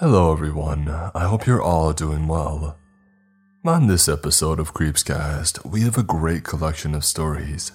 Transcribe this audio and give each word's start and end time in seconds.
Hello, 0.00 0.32
everyone. 0.32 0.88
I 0.88 1.24
hope 1.24 1.46
you're 1.46 1.60
all 1.60 1.92
doing 1.92 2.26
well. 2.26 2.78
On 3.66 3.86
this 3.86 4.08
episode 4.08 4.58
of 4.58 4.72
Creepscast, 4.72 5.70
we 5.70 5.82
have 5.82 5.98
a 5.98 6.02
great 6.02 6.42
collection 6.42 6.94
of 6.94 7.04
stories, 7.04 7.72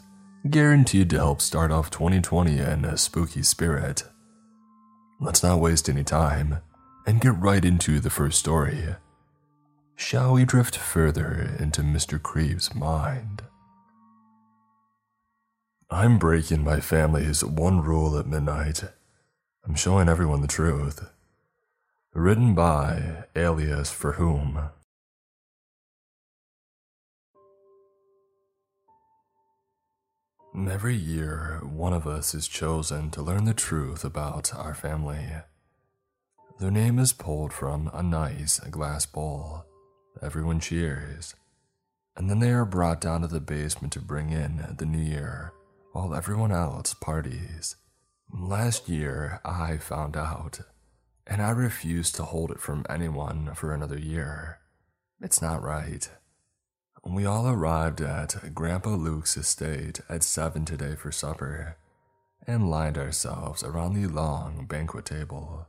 guaranteed 0.49 1.11
to 1.11 1.17
help 1.17 1.39
start 1.39 1.69
off 1.69 1.91
2020 1.91 2.57
in 2.57 2.83
a 2.83 2.97
spooky 2.97 3.43
spirit. 3.43 4.05
Let's 5.21 5.43
not 5.43 5.59
waste 5.59 5.87
any 5.87 6.03
time 6.03 6.61
and 7.05 7.21
get 7.21 7.37
right 7.37 7.63
into 7.63 7.99
the 7.99 8.09
first 8.09 8.39
story. 8.39 8.95
Shall 9.95 10.33
we 10.33 10.45
drift 10.45 10.79
further 10.79 11.55
into 11.59 11.83
Mr. 11.83 12.19
Creep's 12.19 12.73
mind? 12.73 13.43
I'm 15.91 16.17
breaking 16.17 16.63
my 16.63 16.79
family's 16.79 17.45
one 17.45 17.81
rule 17.81 18.17
at 18.17 18.25
midnight. 18.25 18.83
I'm 19.63 19.75
showing 19.75 20.09
everyone 20.09 20.41
the 20.41 20.47
truth. 20.47 21.07
Written 22.17 22.55
by 22.55 23.25
Alias 23.35 23.91
for 23.91 24.13
Whom. 24.13 24.69
Every 30.55 30.95
year, 30.95 31.59
one 31.61 31.91
of 31.91 32.07
us 32.07 32.33
is 32.33 32.47
chosen 32.47 33.11
to 33.11 33.21
learn 33.21 33.43
the 33.43 33.53
truth 33.53 34.05
about 34.05 34.55
our 34.55 34.73
family. 34.73 35.27
Their 36.57 36.71
name 36.71 36.99
is 36.99 37.11
pulled 37.11 37.51
from 37.51 37.91
a 37.93 38.01
nice 38.01 38.59
glass 38.59 39.05
bowl. 39.05 39.65
Everyone 40.21 40.61
cheers. 40.61 41.35
And 42.15 42.29
then 42.29 42.39
they 42.39 42.51
are 42.51 42.63
brought 42.63 43.01
down 43.01 43.23
to 43.23 43.27
the 43.27 43.41
basement 43.41 43.91
to 43.91 43.99
bring 43.99 44.29
in 44.29 44.75
the 44.77 44.85
new 44.85 45.03
year 45.03 45.51
while 45.91 46.15
everyone 46.15 46.53
else 46.53 46.93
parties. 46.93 47.75
Last 48.33 48.87
year, 48.87 49.41
I 49.43 49.75
found 49.75 50.15
out, 50.15 50.61
and 51.27 51.41
I 51.41 51.49
refuse 51.49 52.11
to 52.13 52.23
hold 52.23 52.51
it 52.51 52.59
from 52.59 52.85
anyone 52.89 53.53
for 53.55 53.73
another 53.73 53.97
year. 53.97 54.59
It's 55.21 55.41
not 55.41 55.63
right. 55.63 56.09
We 57.03 57.25
all 57.25 57.47
arrived 57.47 58.01
at 58.01 58.53
Grandpa 58.53 58.91
Luke's 58.91 59.37
estate 59.37 60.01
at 60.09 60.23
7 60.23 60.65
today 60.65 60.95
for 60.95 61.11
supper 61.11 61.77
and 62.47 62.69
lined 62.69 62.97
ourselves 62.97 63.63
around 63.63 63.93
the 63.93 64.07
long 64.07 64.65
banquet 64.65 65.05
table. 65.05 65.67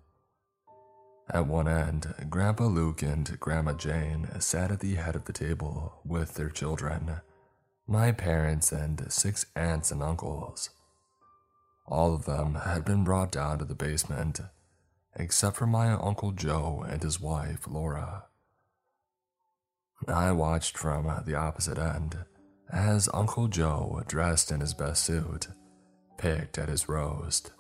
At 1.29 1.47
one 1.47 1.67
end, 1.67 2.15
Grandpa 2.31 2.67
Luke 2.67 3.03
and 3.03 3.39
Grandma 3.41 3.73
Jane 3.73 4.29
sat 4.41 4.71
at 4.71 4.81
the 4.81 4.95
head 4.95 5.17
of 5.17 5.25
the 5.25 5.33
table 5.33 6.01
with 6.05 6.35
their 6.35 6.51
children, 6.51 7.21
my 7.87 8.13
parents, 8.13 8.71
and 8.71 9.11
six 9.13 9.47
aunts 9.57 9.91
and 9.91 10.03
uncles. 10.03 10.71
All 11.87 12.15
of 12.15 12.27
them 12.27 12.55
had 12.55 12.85
been 12.85 13.05
brought 13.05 13.33
down 13.33 13.59
to 13.59 13.65
the 13.65 13.75
basement, 13.75 14.41
except 15.17 15.57
for 15.57 15.67
my 15.67 15.93
Uncle 15.93 16.33
Joe 16.33 16.85
and 16.89 17.03
his 17.03 17.21
wife, 17.21 17.67
Laura. 17.67 18.25
I 20.07 20.31
watched 20.33 20.77
from 20.77 21.11
the 21.25 21.35
opposite 21.35 21.79
end 21.79 22.19
as 22.71 23.09
Uncle 23.15 23.49
Joe, 23.49 24.03
dressed 24.07 24.51
in 24.51 24.61
his 24.61 24.75
best 24.75 25.05
suit, 25.05 25.49
picked 26.19 26.59
at 26.59 26.69
his 26.69 26.89
roast, 26.89 27.53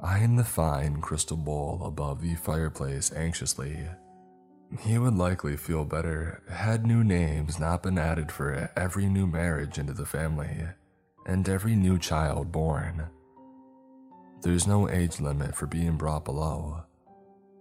eyeing 0.00 0.36
the 0.36 0.44
fine 0.44 1.00
crystal 1.00 1.36
bowl 1.36 1.82
above 1.84 2.22
the 2.22 2.34
fireplace 2.34 3.12
anxiously. 3.12 3.86
He 4.80 4.98
would 4.98 5.14
likely 5.14 5.56
feel 5.56 5.84
better 5.84 6.42
had 6.48 6.86
new 6.86 7.04
names 7.04 7.58
not 7.58 7.82
been 7.82 7.98
added 7.98 8.30
for 8.32 8.70
every 8.76 9.06
new 9.06 9.26
marriage 9.26 9.78
into 9.78 9.92
the 9.92 10.06
family 10.06 10.64
and 11.26 11.48
every 11.48 11.76
new 11.76 11.98
child 11.98 12.50
born. 12.50 13.08
There's 14.42 14.66
no 14.66 14.88
age 14.88 15.20
limit 15.20 15.54
for 15.54 15.66
being 15.66 15.96
brought 15.96 16.24
below. 16.24 16.82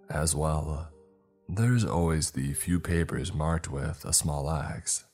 As 0.09 0.33
well, 0.33 0.89
there's 1.47 1.83
always 1.83 2.31
the 2.31 2.53
few 2.53 2.79
papers 2.79 3.33
marked 3.33 3.69
with 3.69 4.05
a 4.05 4.13
small 4.13 4.49
X. 4.49 5.05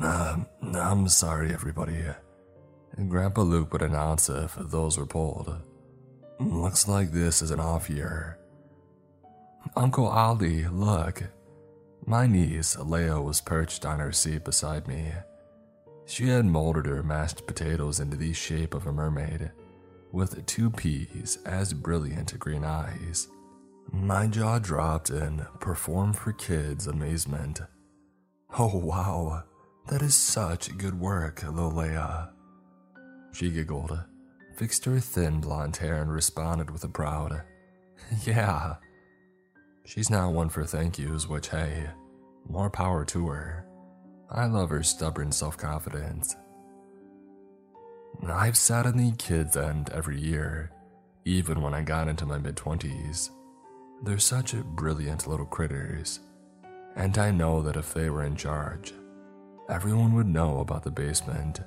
Uh, 0.00 0.38
I'm 0.74 1.08
sorry, 1.08 1.52
everybody. 1.52 2.02
Grandpa 3.08 3.42
Luke 3.42 3.72
would 3.72 3.82
announce 3.82 4.28
if 4.28 4.54
those 4.54 4.98
were 4.98 5.06
pulled. 5.06 5.54
Looks 6.40 6.88
like 6.88 7.10
this 7.10 7.42
is 7.42 7.50
an 7.50 7.60
off 7.60 7.90
year. 7.90 8.38
Uncle 9.76 10.06
Ali, 10.06 10.66
look. 10.66 11.22
My 12.06 12.26
niece, 12.26 12.76
Leia, 12.76 13.22
was 13.22 13.40
perched 13.40 13.84
on 13.84 13.98
her 13.98 14.12
seat 14.12 14.44
beside 14.44 14.86
me. 14.86 15.12
She 16.06 16.28
had 16.28 16.44
molded 16.44 16.86
her 16.86 17.02
mashed 17.02 17.46
potatoes 17.46 17.98
into 17.98 18.16
the 18.16 18.32
shape 18.32 18.74
of 18.74 18.86
a 18.86 18.92
mermaid, 18.92 19.50
with 20.14 20.46
two 20.46 20.70
peas 20.70 21.38
as 21.44 21.74
brilliant 21.74 22.38
green 22.38 22.64
eyes. 22.64 23.28
My 23.92 24.26
jaw 24.26 24.58
dropped 24.58 25.10
in 25.10 25.44
perform 25.60 26.12
for 26.12 26.32
kids 26.32 26.86
amazement. 26.86 27.60
Oh 28.58 28.78
wow, 28.78 29.42
that 29.88 30.00
is 30.00 30.14
such 30.14 30.78
good 30.78 30.98
work, 30.98 31.40
Lolea. 31.40 32.30
She 33.32 33.50
giggled, 33.50 33.98
fixed 34.56 34.84
her 34.84 35.00
thin 35.00 35.40
blonde 35.40 35.76
hair, 35.76 36.00
and 36.00 36.12
responded 36.12 36.70
with 36.70 36.84
a 36.84 36.88
proud, 36.88 37.42
Yeah. 38.24 38.76
She's 39.84 40.08
not 40.08 40.32
one 40.32 40.48
for 40.48 40.64
thank 40.64 40.98
yous, 40.98 41.28
which, 41.28 41.48
hey, 41.48 41.90
more 42.48 42.70
power 42.70 43.04
to 43.06 43.26
her. 43.26 43.66
I 44.30 44.46
love 44.46 44.70
her 44.70 44.82
stubborn 44.82 45.32
self 45.32 45.58
confidence. 45.58 46.34
I've 48.22 48.56
sat 48.56 48.86
on 48.86 48.96
the 48.96 49.12
kids' 49.12 49.56
end 49.56 49.90
every 49.90 50.20
year, 50.20 50.70
even 51.24 51.60
when 51.60 51.74
I 51.74 51.82
got 51.82 52.08
into 52.08 52.26
my 52.26 52.38
mid 52.38 52.56
20s. 52.56 53.30
They're 54.02 54.18
such 54.18 54.54
brilliant 54.54 55.26
little 55.26 55.46
critters, 55.46 56.20
and 56.96 57.16
I 57.18 57.30
know 57.30 57.62
that 57.62 57.76
if 57.76 57.94
they 57.94 58.10
were 58.10 58.24
in 58.24 58.36
charge, 58.36 58.92
everyone 59.68 60.14
would 60.14 60.26
know 60.26 60.60
about 60.60 60.84
the 60.84 60.90
basement, 60.90 61.60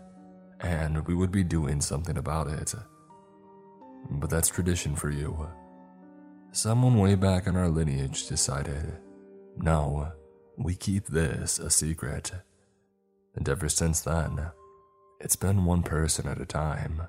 and 0.59 1.05
we 1.07 1.15
would 1.15 1.31
be 1.31 1.43
doing 1.43 1.81
something 1.81 2.17
about 2.17 2.47
it. 2.47 2.73
But 4.09 4.29
that's 4.29 4.49
tradition 4.49 4.95
for 4.95 5.09
you. 5.09 5.49
Someone 6.51 6.97
way 6.97 7.15
back 7.15 7.47
in 7.47 7.55
our 7.55 7.69
lineage 7.69 8.27
decided, 8.27 8.97
no, 9.57 10.11
we 10.57 10.75
keep 10.75 11.07
this 11.07 11.59
a 11.59 11.69
secret. 11.69 12.31
And 13.35 13.47
ever 13.47 13.69
since 13.69 14.01
then, 14.01 14.51
it's 15.19 15.35
been 15.35 15.65
one 15.65 15.83
person 15.83 16.27
at 16.27 16.41
a 16.41 16.45
time, 16.45 17.03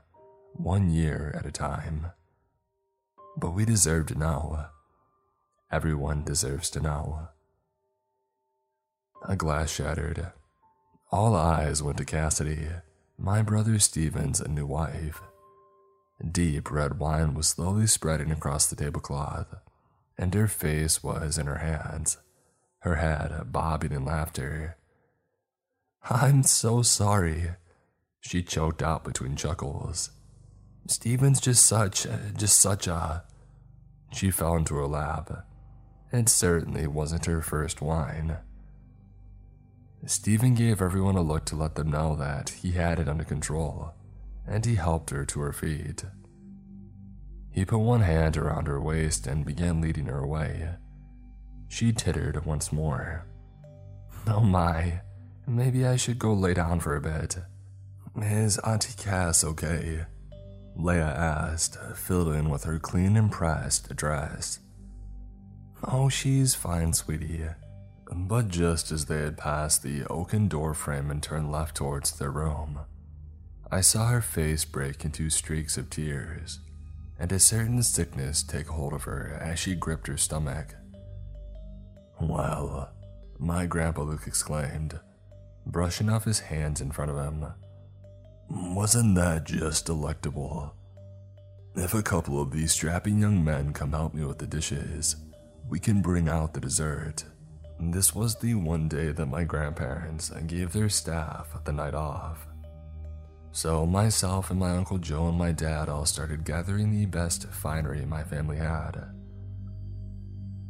one 0.52 0.90
year 0.90 1.34
at 1.36 1.46
a 1.46 1.52
time. 1.52 2.12
But 3.36 3.50
we 3.50 3.64
deserve 3.64 4.06
to 4.06 4.18
know. 4.18 4.66
Everyone 5.70 6.24
deserves 6.24 6.70
to 6.70 6.80
know. 6.80 7.28
A 9.28 9.36
glass 9.36 9.70
shattered. 9.70 10.32
All 11.12 11.34
eyes 11.34 11.82
went 11.82 11.98
to 11.98 12.04
Cassidy, 12.04 12.68
my 13.18 13.42
brother 13.42 13.78
Steven's 13.78 14.46
new 14.46 14.66
wife. 14.66 15.20
Deep 16.32 16.70
red 16.70 16.98
wine 16.98 17.34
was 17.34 17.48
slowly 17.48 17.86
spreading 17.86 18.30
across 18.30 18.66
the 18.66 18.76
tablecloth, 18.76 19.54
and 20.16 20.34
her 20.34 20.48
face 20.48 21.02
was 21.02 21.38
in 21.38 21.46
her 21.46 21.58
hands, 21.58 22.18
her 22.80 22.96
head 22.96 23.52
bobbing 23.52 23.92
in 23.92 24.04
laughter. 24.04 24.76
I'm 26.10 26.42
so 26.42 26.82
sorry, 26.82 27.50
she 28.20 28.42
choked 28.42 28.82
out 28.82 29.04
between 29.04 29.36
chuckles. 29.36 30.10
Steven's 30.86 31.40
just 31.40 31.66
such, 31.66 32.06
just 32.36 32.58
such 32.60 32.86
a. 32.86 33.24
She 34.12 34.30
fell 34.30 34.56
into 34.56 34.74
her 34.74 34.86
lap. 34.86 35.46
It 36.12 36.28
certainly 36.28 36.86
wasn't 36.86 37.26
her 37.26 37.42
first 37.42 37.82
wine. 37.82 38.38
Stephen 40.06 40.54
gave 40.54 40.80
everyone 40.80 41.16
a 41.16 41.22
look 41.22 41.44
to 41.46 41.56
let 41.56 41.74
them 41.74 41.90
know 41.90 42.16
that 42.16 42.50
he 42.50 42.72
had 42.72 42.98
it 42.98 43.08
under 43.08 43.24
control, 43.24 43.92
and 44.46 44.64
he 44.64 44.76
helped 44.76 45.10
her 45.10 45.24
to 45.26 45.40
her 45.40 45.52
feet. 45.52 46.04
He 47.50 47.64
put 47.64 47.78
one 47.78 48.02
hand 48.02 48.36
around 48.36 48.68
her 48.68 48.80
waist 48.80 49.26
and 49.26 49.44
began 49.44 49.80
leading 49.80 50.06
her 50.06 50.20
away. 50.20 50.70
She 51.68 51.92
tittered 51.92 52.46
once 52.46 52.72
more. 52.72 53.26
Oh 54.26 54.40
my, 54.40 55.00
maybe 55.46 55.84
I 55.86 55.96
should 55.96 56.18
go 56.18 56.32
lay 56.32 56.54
down 56.54 56.80
for 56.80 56.96
a 56.96 57.00
bit. 57.00 57.36
Is 58.22 58.58
Auntie 58.58 58.94
Cass 58.96 59.44
okay? 59.44 60.06
Leia 60.76 61.14
asked, 61.16 61.78
filled 61.94 62.34
in 62.34 62.50
with 62.50 62.64
her 62.64 62.78
clean 62.78 63.16
and 63.16 63.30
pressed 63.30 63.94
dress. 63.96 64.60
Oh, 65.86 66.08
she's 66.08 66.54
fine, 66.54 66.92
sweetie. 66.92 67.46
But 68.12 68.48
just 68.48 68.90
as 68.90 69.06
they 69.06 69.20
had 69.20 69.36
passed 69.36 69.82
the 69.82 70.04
oaken 70.06 70.48
doorframe 70.48 71.10
and 71.10 71.22
turned 71.22 71.52
left 71.52 71.76
towards 71.76 72.12
their 72.12 72.30
room, 72.30 72.80
I 73.70 73.82
saw 73.82 74.08
her 74.08 74.22
face 74.22 74.64
break 74.64 75.04
into 75.04 75.30
streaks 75.30 75.76
of 75.76 75.90
tears, 75.90 76.60
and 77.18 77.30
a 77.30 77.38
certain 77.38 77.82
sickness 77.82 78.42
take 78.42 78.68
hold 78.68 78.92
of 78.94 79.04
her 79.04 79.38
as 79.40 79.58
she 79.58 79.74
gripped 79.74 80.06
her 80.06 80.16
stomach. 80.16 80.74
Well, 82.20 82.90
my 83.38 83.66
Grandpa 83.66 84.02
Luke 84.02 84.26
exclaimed, 84.26 84.98
brushing 85.66 86.08
off 86.08 86.24
his 86.24 86.40
hands 86.40 86.80
in 86.80 86.90
front 86.90 87.10
of 87.10 87.18
him. 87.18 87.44
Wasn't 88.50 89.14
that 89.16 89.44
just 89.44 89.86
delectable? 89.86 90.74
If 91.74 91.92
a 91.92 92.02
couple 92.02 92.40
of 92.40 92.50
these 92.50 92.72
strapping 92.72 93.18
young 93.18 93.44
men 93.44 93.74
come 93.74 93.92
help 93.92 94.14
me 94.14 94.24
with 94.24 94.38
the 94.38 94.46
dishes, 94.46 95.16
we 95.68 95.78
can 95.78 96.00
bring 96.00 96.28
out 96.28 96.54
the 96.54 96.60
dessert. 96.60 97.24
This 97.78 98.14
was 98.14 98.36
the 98.36 98.54
one 98.54 98.88
day 98.88 99.12
that 99.12 99.26
my 99.26 99.44
grandparents 99.44 100.30
gave 100.46 100.72
their 100.72 100.88
staff 100.88 101.62
the 101.64 101.72
night 101.72 101.94
off. 101.94 102.46
So, 103.52 103.84
myself 103.84 104.50
and 104.50 104.58
my 104.58 104.70
Uncle 104.70 104.98
Joe 104.98 105.28
and 105.28 105.36
my 105.36 105.52
dad 105.52 105.88
all 105.88 106.06
started 106.06 106.44
gathering 106.44 106.90
the 106.90 107.06
best 107.06 107.46
finery 107.48 108.06
my 108.06 108.22
family 108.24 108.56
had. 108.56 109.04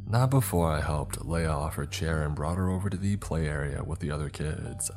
Not 0.05 0.31
before 0.31 0.69
I 0.69 0.81
helped 0.81 1.19
Leia 1.19 1.55
off 1.55 1.75
her 1.75 1.85
chair 1.85 2.23
and 2.23 2.35
brought 2.35 2.57
her 2.57 2.69
over 2.69 2.89
to 2.89 2.97
the 2.97 3.15
play 3.17 3.47
area 3.47 3.83
with 3.83 3.99
the 3.99 4.11
other 4.11 4.29
kids. 4.29 4.91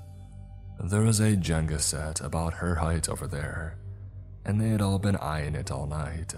There 0.84 1.02
was 1.02 1.20
a 1.20 1.36
Jenga 1.36 1.80
set 1.80 2.20
about 2.20 2.54
her 2.54 2.74
height 2.74 3.08
over 3.08 3.28
there, 3.28 3.78
and 4.44 4.60
they 4.60 4.70
had 4.70 4.82
all 4.82 4.98
been 4.98 5.14
eyeing 5.14 5.54
it 5.54 5.70
all 5.70 5.86
night. 5.86 6.34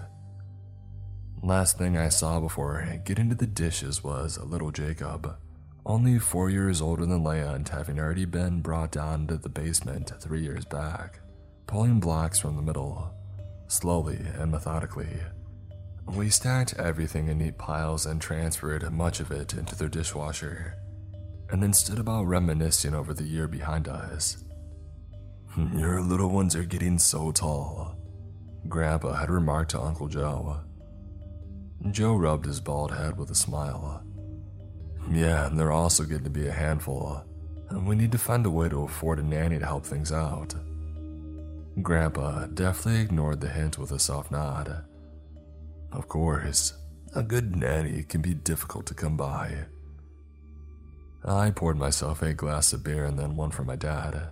Last 1.41 1.79
thing 1.79 1.97
I 1.97 2.09
saw 2.09 2.39
before 2.39 2.85
getting 3.05 3.29
to 3.29 3.35
the 3.35 3.47
dishes 3.47 4.03
was 4.03 4.39
little 4.39 4.69
Jacob, 4.69 5.35
only 5.83 6.19
four 6.19 6.51
years 6.51 6.79
older 6.79 7.07
than 7.07 7.23
Leia 7.23 7.55
and 7.55 7.67
having 7.67 7.99
already 7.99 8.25
been 8.25 8.61
brought 8.61 8.91
down 8.91 9.25
to 9.27 9.37
the 9.37 9.49
basement 9.49 10.11
three 10.21 10.43
years 10.43 10.65
back, 10.65 11.21
pulling 11.65 11.99
blocks 11.99 12.37
from 12.37 12.55
the 12.55 12.61
middle, 12.61 13.15
slowly 13.67 14.19
and 14.37 14.51
methodically. 14.51 15.21
We 16.05 16.29
stacked 16.29 16.75
everything 16.75 17.29
in 17.29 17.39
neat 17.39 17.57
piles 17.57 18.05
and 18.05 18.21
transferred 18.21 18.91
much 18.93 19.19
of 19.19 19.31
it 19.31 19.55
into 19.55 19.75
their 19.75 19.89
dishwasher, 19.89 20.77
and 21.49 21.61
then 21.61 21.73
stood 21.73 21.99
about 21.99 22.25
reminiscing 22.25 22.93
over 22.93 23.13
the 23.13 23.23
year 23.23 23.47
behind 23.47 23.87
us. 23.87 24.43
Your 25.75 26.01
little 26.01 26.29
ones 26.29 26.55
are 26.55 26.63
getting 26.63 26.99
so 26.99 27.31
tall, 27.31 27.95
Grandpa 28.67 29.13
had 29.13 29.29
remarked 29.29 29.71
to 29.71 29.81
Uncle 29.81 30.07
Joe. 30.07 30.59
Joe 31.91 32.15
rubbed 32.15 32.45
his 32.45 32.59
bald 32.59 32.91
head 32.91 33.17
with 33.17 33.29
a 33.29 33.35
smile. 33.35 34.03
Yeah, 35.11 35.47
and 35.47 35.59
they're 35.59 35.71
also 35.71 36.03
getting 36.03 36.23
to 36.23 36.29
be 36.29 36.47
a 36.47 36.51
handful. 36.51 37.23
And 37.69 37.85
we 37.85 37.95
need 37.95 38.11
to 38.11 38.17
find 38.17 38.45
a 38.45 38.49
way 38.49 38.69
to 38.69 38.83
afford 38.83 39.19
a 39.19 39.23
nanny 39.23 39.59
to 39.59 39.65
help 39.65 39.85
things 39.85 40.11
out. 40.11 40.55
Grandpa 41.81 42.47
deftly 42.47 43.01
ignored 43.01 43.41
the 43.41 43.49
hint 43.49 43.77
with 43.77 43.91
a 43.91 43.99
soft 43.99 44.31
nod. 44.31 44.83
Of 45.91 46.07
course, 46.07 46.73
a 47.13 47.21
good 47.21 47.55
nanny 47.55 48.03
can 48.03 48.21
be 48.21 48.33
difficult 48.33 48.85
to 48.87 48.93
come 48.93 49.17
by. 49.17 49.65
I 51.27 51.49
poured 51.49 51.77
myself 51.77 52.21
a 52.21 52.33
glass 52.33 52.71
of 52.71 52.83
beer 52.83 53.05
and 53.05 53.17
then 53.17 53.35
one 53.35 53.51
for 53.51 53.63
my 53.63 53.75
dad. 53.75 54.29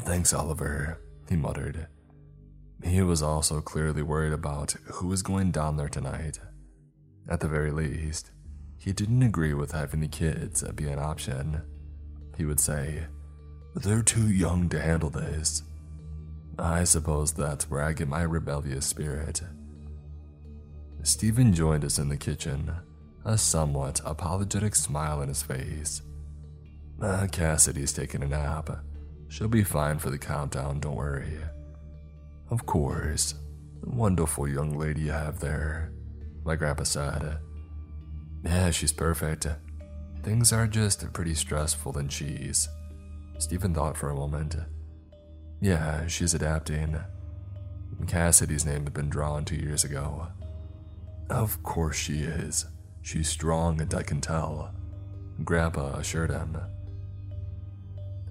Thanks, 0.00 0.34
Oliver, 0.34 1.00
he 1.28 1.36
muttered. 1.36 1.86
He 2.82 3.00
was 3.00 3.22
also 3.22 3.62
clearly 3.62 4.02
worried 4.02 4.32
about 4.32 4.72
who 4.92 5.08
was 5.08 5.22
going 5.22 5.50
down 5.50 5.76
there 5.76 5.88
tonight. 5.88 6.38
At 7.28 7.40
the 7.40 7.48
very 7.48 7.70
least, 7.70 8.32
he 8.76 8.92
didn't 8.92 9.22
agree 9.22 9.54
with 9.54 9.72
having 9.72 10.00
the 10.00 10.08
kids 10.08 10.62
be 10.74 10.88
an 10.88 10.98
option. 10.98 11.62
He 12.36 12.44
would 12.44 12.60
say, 12.60 13.04
They're 13.74 14.02
too 14.02 14.28
young 14.28 14.68
to 14.68 14.80
handle 14.80 15.08
this. 15.08 15.62
I 16.58 16.84
suppose 16.84 17.32
that's 17.32 17.70
where 17.70 17.82
I 17.82 17.94
get 17.94 18.08
my 18.08 18.22
rebellious 18.22 18.86
spirit. 18.86 19.40
Stephen 21.02 21.54
joined 21.54 21.84
us 21.84 21.98
in 21.98 22.08
the 22.08 22.16
kitchen, 22.16 22.70
a 23.24 23.38
somewhat 23.38 24.00
apologetic 24.04 24.74
smile 24.74 25.20
on 25.20 25.28
his 25.28 25.42
face. 25.42 26.02
Uh, 27.00 27.26
Cassidy's 27.30 27.92
taking 27.92 28.22
a 28.22 28.26
nap. 28.26 28.70
She'll 29.28 29.48
be 29.48 29.64
fine 29.64 29.98
for 29.98 30.10
the 30.10 30.18
countdown, 30.18 30.80
don't 30.80 30.96
worry. 30.96 31.38
Of 32.50 32.66
course. 32.66 33.34
Wonderful 33.82 34.48
young 34.48 34.78
lady 34.78 35.02
you 35.02 35.10
have 35.10 35.40
there, 35.40 35.92
my 36.44 36.56
grandpa 36.56 36.84
said. 36.84 37.38
Yeah, 38.44 38.70
she's 38.70 38.92
perfect. 38.92 39.46
Things 40.22 40.52
are 40.52 40.66
just 40.66 41.12
pretty 41.12 41.34
stressful 41.34 41.98
and 41.98 42.10
cheese. 42.10 42.68
Stephen 43.38 43.74
thought 43.74 43.96
for 43.96 44.10
a 44.10 44.14
moment. 44.14 44.56
Yeah, 45.60 46.06
she's 46.06 46.34
adapting. 46.34 46.98
Cassidy's 48.06 48.66
name 48.66 48.84
had 48.84 48.92
been 48.92 49.08
drawn 49.08 49.44
two 49.44 49.56
years 49.56 49.84
ago. 49.84 50.28
Of 51.30 51.62
course 51.62 51.96
she 51.96 52.20
is. 52.20 52.66
She's 53.04 53.28
strong 53.28 53.82
and 53.82 53.92
I 53.92 54.02
can 54.02 54.22
tell. 54.22 54.72
Grandpa 55.44 55.98
assured 55.98 56.30
him. 56.30 56.56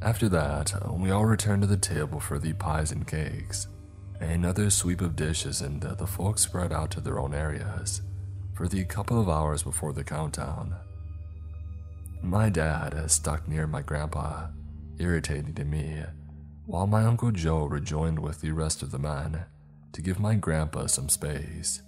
After 0.02 0.28
that, 0.30 0.74
we 0.92 1.12
all 1.12 1.26
returned 1.26 1.62
to 1.62 1.68
the 1.68 1.78
table 1.78 2.20
for 2.20 2.40
the 2.40 2.54
pies 2.54 2.92
and 2.92 3.08
cakes. 3.08 3.68
Another 4.20 4.72
sweep 4.72 5.02
of 5.02 5.16
dishes, 5.16 5.62
and 5.62 5.80
the 5.80 6.08
folks 6.08 6.42
spread 6.42 6.74
out 6.74 6.90
to 6.92 7.02
their 7.02 7.20
own 7.20 7.36
areas 7.36 8.02
for 8.56 8.68
the 8.68 8.84
couple 8.86 9.22
of 9.22 9.30
hours 9.30 9.62
before 9.62 9.94
the 9.94 10.04
countdown. 10.04 10.76
My 12.24 12.50
dad 12.50 13.12
stuck 13.12 13.48
near 13.48 13.68
my 13.68 13.84
grandpa, 13.84 14.48
irritating 14.98 15.54
to 15.54 15.66
me, 15.66 16.04
while 16.66 16.88
my 16.88 17.04
Uncle 17.04 17.32
Joe 17.32 17.66
rejoined 17.66 18.18
with 18.18 18.42
the 18.42 18.52
rest 18.52 18.82
of 18.82 18.90
the 18.90 19.00
men 19.00 19.46
to 19.92 20.02
give 20.02 20.20
my 20.20 20.34
grandpa 20.34 20.88
some 20.88 21.10
space. 21.10 21.84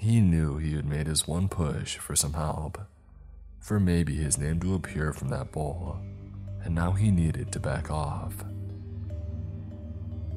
He 0.00 0.22
knew 0.22 0.56
he 0.56 0.76
had 0.76 0.86
made 0.86 1.06
his 1.06 1.28
one 1.28 1.46
push 1.46 1.98
for 1.98 2.16
some 2.16 2.32
help, 2.32 2.78
for 3.58 3.78
maybe 3.78 4.16
his 4.16 4.38
name 4.38 4.58
to 4.60 4.74
appear 4.74 5.12
from 5.12 5.28
that 5.28 5.52
bowl, 5.52 5.98
and 6.64 6.74
now 6.74 6.92
he 6.92 7.10
needed 7.10 7.52
to 7.52 7.60
back 7.60 7.90
off. 7.90 8.32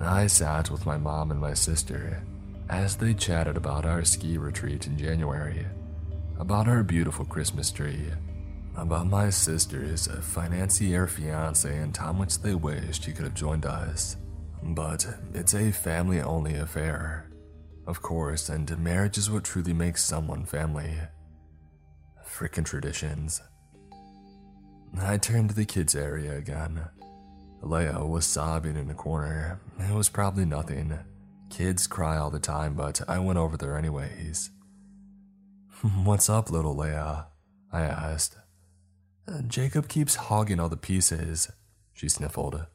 I 0.01 0.27
sat 0.27 0.69
with 0.69 0.86
my 0.86 0.98
mom 0.98 1.31
and 1.31 1.39
my 1.39 1.54
sister 1.54 2.21
as 2.68 2.98
they 2.98 3.13
chatted 3.13 3.56
about 3.56 3.86
our 3.86 4.04
ski 4.04 4.38
retreat 4.38 4.86
in 4.86 4.98
January, 4.98 5.65
about 6.38 6.68
our 6.68 6.83
beautiful 6.83 7.24
Christmas 7.24 7.71
tree, 7.71 8.07
about 8.75 9.07
my 9.07 9.30
sister's 9.30 10.07
financier 10.24 11.07
fiance 11.07 11.74
and 11.74 11.95
how 11.95 12.12
much 12.12 12.38
they 12.39 12.54
wished 12.54 13.06
he 13.06 13.13
could 13.13 13.24
have 13.24 13.33
joined 13.33 13.65
us. 13.65 14.18
But 14.62 15.07
it's 15.33 15.54
a 15.54 15.71
family 15.71 16.19
only 16.19 16.56
affair, 16.56 17.30
of 17.86 18.02
course, 18.02 18.50
and 18.50 18.78
marriage 18.80 19.18
is 19.18 19.30
what 19.30 19.44
truly 19.44 19.74
makes 19.74 20.04
someone 20.04 20.46
family. 20.46 20.98
Frickin' 22.26 22.66
traditions. 22.66 23.42
I 25.00 25.18
turned 25.18 25.50
to 25.50 25.56
the 25.56 25.66
kids' 25.66 25.96
area 25.96 26.38
again 26.38 26.88
Leia 27.64 28.08
was 28.08 28.26
sobbing 28.26 28.76
in 28.76 28.90
a 28.90 28.94
corner. 28.94 29.62
It 29.80 29.94
was 29.94 30.10
probably 30.10 30.44
nothing. 30.44 31.00
Kids 31.50 31.88
cry 31.88 32.18
all 32.18 32.30
the 32.30 32.40
time, 32.40 32.74
but 32.76 33.02
I 33.08 33.20
went 33.20 33.40
over 33.40 33.56
there 33.56 33.78
anyways. 33.78 34.50
What's 36.04 36.30
up, 36.30 36.52
little 36.52 36.75
Leia? 36.75 37.28
I 37.72 37.82
asked. 37.82 38.36
Jacob 39.48 39.88
keeps 39.88 40.16
hogging 40.16 40.60
all 40.60 40.68
the 40.68 40.75
pieces, 40.75 41.50
she 41.94 42.10
sniffled. 42.10 42.66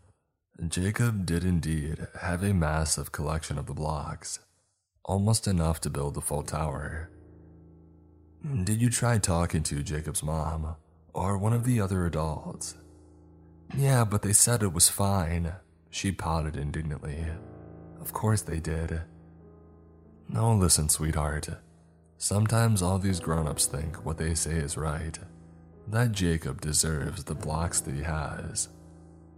Jacob 0.66 1.26
did 1.26 1.44
indeed 1.44 2.06
have 2.20 2.42
a 2.42 2.54
massive 2.54 3.12
collection 3.12 3.58
of 3.58 3.66
the 3.66 3.74
blocks, 3.74 4.38
almost 5.04 5.46
enough 5.46 5.80
to 5.82 5.90
build 5.90 6.14
the 6.14 6.20
full 6.20 6.42
tower. 6.42 7.10
Did 8.64 8.80
you 8.80 8.88
try 8.88 9.18
talking 9.18 9.62
to 9.64 9.82
Jacob's 9.82 10.22
mom, 10.22 10.76
or 11.12 11.36
one 11.36 11.52
of 11.52 11.64
the 11.64 11.80
other 11.80 12.06
adults? 12.06 12.76
Yeah, 13.76 14.04
but 14.04 14.22
they 14.22 14.32
said 14.32 14.62
it 14.62 14.72
was 14.72 14.88
fine. 14.88 15.52
She 15.90 16.12
pouted 16.12 16.56
indignantly. 16.56 17.26
Of 18.00 18.12
course 18.12 18.42
they 18.42 18.60
did. 18.60 19.02
No, 20.28 20.54
listen, 20.54 20.88
sweetheart. 20.88 21.48
Sometimes 22.16 22.82
all 22.82 22.98
these 22.98 23.20
grown 23.20 23.46
ups 23.46 23.66
think 23.66 24.04
what 24.04 24.18
they 24.18 24.34
say 24.34 24.52
is 24.52 24.76
right. 24.76 25.18
That 25.86 26.12
Jacob 26.12 26.60
deserves 26.60 27.24
the 27.24 27.34
blocks 27.34 27.80
that 27.80 27.94
he 27.94 28.02
has. 28.02 28.68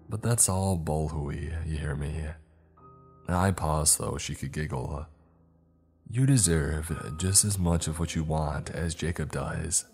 But 0.09 0.23
that's 0.23 0.49
all 0.49 0.76
bullhooey, 0.79 1.67
you 1.67 1.79
hear 1.79 1.95
me? 1.95 2.25
I 3.29 3.52
paused 3.52 3.99
though 3.99 4.19
she 4.19 4.35
could 4.35 4.52
giggle. 4.52 5.07
You 6.12 6.26
deserve 6.26 7.14
just 7.19 7.45
as 7.45 7.57
much 7.57 7.87
of 7.87 8.00
what 8.00 8.17
you 8.17 8.25
want 8.25 8.69
as 8.71 8.97
Jacob 8.97 9.31
does. 9.31 9.85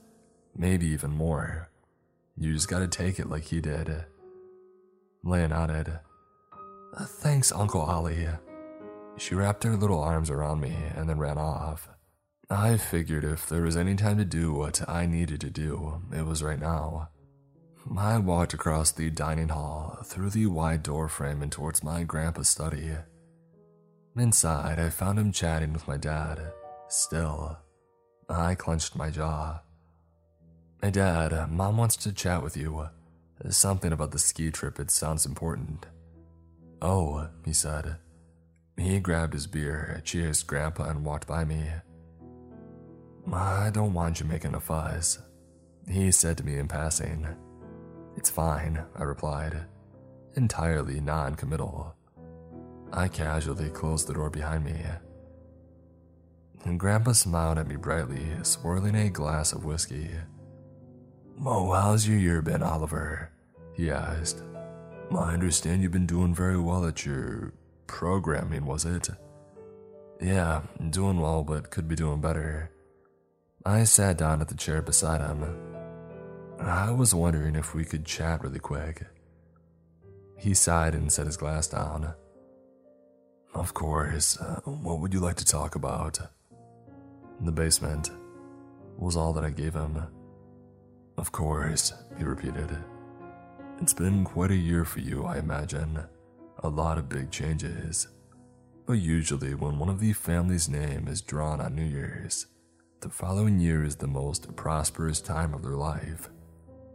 Maybe 0.56 0.86
even 0.86 1.10
more. 1.10 1.68
You 2.38 2.54
just 2.54 2.68
gotta 2.68 2.88
take 2.88 3.18
it 3.18 3.28
like 3.28 3.44
he 3.44 3.60
did. 3.60 4.06
Leia 5.22 5.50
nodded. 5.50 5.98
Thanks, 6.98 7.52
Uncle 7.52 7.82
Ollie. 7.82 8.28
She 9.18 9.34
wrapped 9.34 9.64
her 9.64 9.76
little 9.76 10.02
arms 10.02 10.30
around 10.30 10.62
me 10.62 10.74
and 10.94 11.06
then 11.06 11.18
ran 11.18 11.36
off. 11.36 11.90
I 12.48 12.78
figured 12.78 13.24
if 13.24 13.46
there 13.46 13.62
was 13.62 13.76
any 13.76 13.94
time 13.94 14.16
to 14.16 14.24
do 14.24 14.54
what 14.54 14.88
I 14.88 15.04
needed 15.04 15.42
to 15.42 15.50
do, 15.50 16.00
it 16.16 16.24
was 16.24 16.42
right 16.42 16.58
now. 16.58 17.10
I 17.94 18.16
walked 18.16 18.54
across 18.54 18.90
the 18.90 19.10
dining 19.10 19.50
hall, 19.50 19.98
through 20.02 20.30
the 20.30 20.46
wide 20.46 20.82
doorframe, 20.82 21.42
and 21.42 21.52
towards 21.52 21.84
my 21.84 22.04
grandpa's 22.04 22.48
study. 22.48 22.92
Inside, 24.16 24.78
I 24.78 24.88
found 24.88 25.18
him 25.18 25.30
chatting 25.30 25.74
with 25.74 25.86
my 25.86 25.98
dad. 25.98 26.40
Still, 26.88 27.58
I 28.30 28.54
clenched 28.54 28.96
my 28.96 29.10
jaw. 29.10 29.60
Hey, 30.82 30.90
Dad, 30.90 31.50
Mom 31.50 31.76
wants 31.76 31.96
to 31.96 32.12
chat 32.12 32.42
with 32.42 32.56
you. 32.56 32.88
Something 33.50 33.92
about 33.92 34.12
the 34.12 34.18
ski 34.18 34.50
trip, 34.50 34.80
it 34.80 34.90
sounds 34.90 35.26
important. 35.26 35.84
Oh, 36.80 37.28
he 37.44 37.52
said. 37.52 37.96
He 38.78 39.00
grabbed 39.00 39.34
his 39.34 39.46
beer, 39.46 40.00
cheersed 40.04 40.46
Grandpa, 40.46 40.88
and 40.88 41.04
walked 41.04 41.26
by 41.26 41.44
me. 41.44 41.64
I 43.32 43.70
don't 43.70 43.94
want 43.94 44.20
you 44.20 44.26
making 44.26 44.54
a 44.54 44.60
fuss, 44.60 45.18
he 45.88 46.10
said 46.10 46.38
to 46.38 46.44
me 46.44 46.56
in 46.58 46.68
passing. 46.68 47.26
It's 48.16 48.30
fine, 48.30 48.82
I 48.94 49.02
replied, 49.02 49.66
entirely 50.36 51.00
non 51.00 51.34
committal. 51.34 51.95
I 52.92 53.08
casually 53.08 53.70
closed 53.70 54.06
the 54.06 54.14
door 54.14 54.30
behind 54.30 54.64
me. 54.64 54.76
And 56.64 56.80
Grandpa 56.80 57.12
smiled 57.12 57.58
at 57.58 57.68
me 57.68 57.76
brightly, 57.76 58.26
swirling 58.42 58.94
a 58.94 59.10
glass 59.10 59.52
of 59.52 59.64
whiskey. 59.64 60.10
Oh, 61.44 61.72
how's 61.72 62.08
your 62.08 62.18
year 62.18 62.42
been, 62.42 62.62
Oliver? 62.62 63.30
He 63.74 63.90
asked. 63.90 64.42
I 65.10 65.34
understand 65.34 65.82
you've 65.82 65.92
been 65.92 66.06
doing 66.06 66.34
very 66.34 66.58
well 66.58 66.86
at 66.86 67.06
your 67.06 67.52
programming, 67.86 68.66
was 68.66 68.84
it? 68.84 69.08
Yeah, 70.20 70.62
doing 70.90 71.20
well, 71.20 71.44
but 71.44 71.70
could 71.70 71.86
be 71.86 71.94
doing 71.94 72.20
better. 72.20 72.70
I 73.64 73.84
sat 73.84 74.16
down 74.16 74.40
at 74.40 74.48
the 74.48 74.54
chair 74.54 74.80
beside 74.80 75.20
him. 75.20 75.44
I 76.58 76.90
was 76.90 77.14
wondering 77.14 77.54
if 77.54 77.74
we 77.74 77.84
could 77.84 78.04
chat 78.06 78.42
really 78.42 78.58
quick. 78.58 79.04
He 80.38 80.54
sighed 80.54 80.94
and 80.94 81.12
set 81.12 81.26
his 81.26 81.36
glass 81.36 81.66
down. 81.66 82.14
Of 83.56 83.72
course, 83.72 84.38
uh, 84.38 84.60
what 84.64 85.00
would 85.00 85.14
you 85.14 85.20
like 85.20 85.36
to 85.36 85.44
talk 85.44 85.76
about? 85.76 86.18
The 87.40 87.50
basement 87.50 88.10
was 88.98 89.16
all 89.16 89.32
that 89.32 89.44
I 89.44 89.50
gave 89.50 89.72
him. 89.72 90.02
Of 91.16 91.32
course, 91.32 91.94
he 92.18 92.24
repeated. 92.24 92.76
It's 93.80 93.94
been 93.94 94.24
quite 94.24 94.50
a 94.50 94.54
year 94.54 94.84
for 94.84 95.00
you, 95.00 95.24
I 95.24 95.38
imagine. 95.38 96.00
A 96.64 96.68
lot 96.68 96.98
of 96.98 97.08
big 97.08 97.30
changes. 97.30 98.08
But 98.84 98.98
usually, 98.98 99.54
when 99.54 99.78
one 99.78 99.88
of 99.88 100.00
the 100.00 100.12
family's 100.12 100.68
name 100.68 101.08
is 101.08 101.22
drawn 101.22 101.58
on 101.58 101.74
New 101.74 101.82
Year's, 101.82 102.46
the 103.00 103.08
following 103.08 103.58
year 103.58 103.82
is 103.82 103.96
the 103.96 104.06
most 104.06 104.54
prosperous 104.54 105.22
time 105.22 105.54
of 105.54 105.62
their 105.62 105.76
life. 105.76 106.28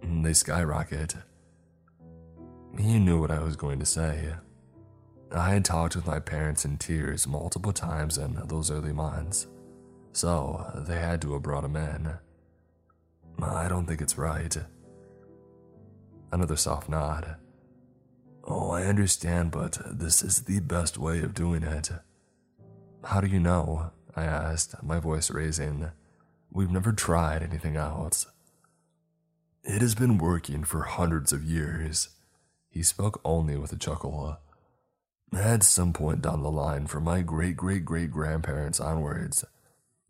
They 0.03 0.33
skyrocket. 0.33 1.15
He 2.77 2.99
knew 2.99 3.19
what 3.19 3.31
I 3.31 3.39
was 3.39 3.55
going 3.55 3.79
to 3.79 3.85
say. 3.85 4.35
I 5.33 5.51
had 5.51 5.63
talked 5.63 5.95
with 5.95 6.05
my 6.05 6.19
parents 6.19 6.65
in 6.65 6.77
tears 6.77 7.25
multiple 7.25 7.71
times 7.71 8.17
in 8.17 8.37
those 8.47 8.69
early 8.69 8.91
months, 8.91 9.47
so 10.11 10.83
they 10.87 10.99
had 10.99 11.21
to 11.21 11.33
have 11.33 11.41
brought 11.41 11.63
him 11.63 11.77
in. 11.77 12.13
I 13.41 13.67
don't 13.69 13.85
think 13.85 14.01
it's 14.01 14.17
right. 14.17 14.57
Another 16.31 16.57
soft 16.57 16.89
nod. 16.89 17.37
Oh, 18.43 18.71
I 18.71 18.83
understand, 18.83 19.51
but 19.51 19.77
this 19.85 20.21
is 20.21 20.43
the 20.43 20.59
best 20.59 20.97
way 20.97 21.19
of 21.19 21.33
doing 21.33 21.63
it. 21.63 21.91
How 23.05 23.21
do 23.21 23.27
you 23.27 23.39
know? 23.39 23.91
I 24.15 24.23
asked, 24.23 24.83
my 24.83 24.99
voice 24.99 25.31
raising. 25.31 25.91
We've 26.51 26.71
never 26.71 26.91
tried 26.91 27.41
anything 27.41 27.77
else. 27.77 28.25
It 29.63 29.81
has 29.81 29.95
been 29.95 30.17
working 30.17 30.63
for 30.65 30.81
hundreds 30.81 31.31
of 31.31 31.43
years. 31.43 32.09
He 32.69 32.83
spoke 32.83 33.21
only 33.23 33.55
with 33.57 33.71
a 33.71 33.77
chuckle. 33.77 34.37
At 35.33 35.63
some 35.63 35.93
point 35.93 36.21
down 36.21 36.43
the 36.43 36.51
line, 36.51 36.87
from 36.87 37.05
my 37.05 37.21
great 37.21 37.55
great 37.55 37.85
great 37.85 38.11
grandparents 38.11 38.79
onwards, 38.79 39.45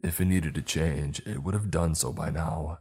if 0.02 0.20
it 0.20 0.26
needed 0.26 0.56
to 0.56 0.64
change, 0.64 1.22
it 1.28 1.44
would 1.44 1.54
have 1.54 1.70
done 1.70 1.94
so 1.94 2.12
by 2.12 2.32
now. 2.32 2.80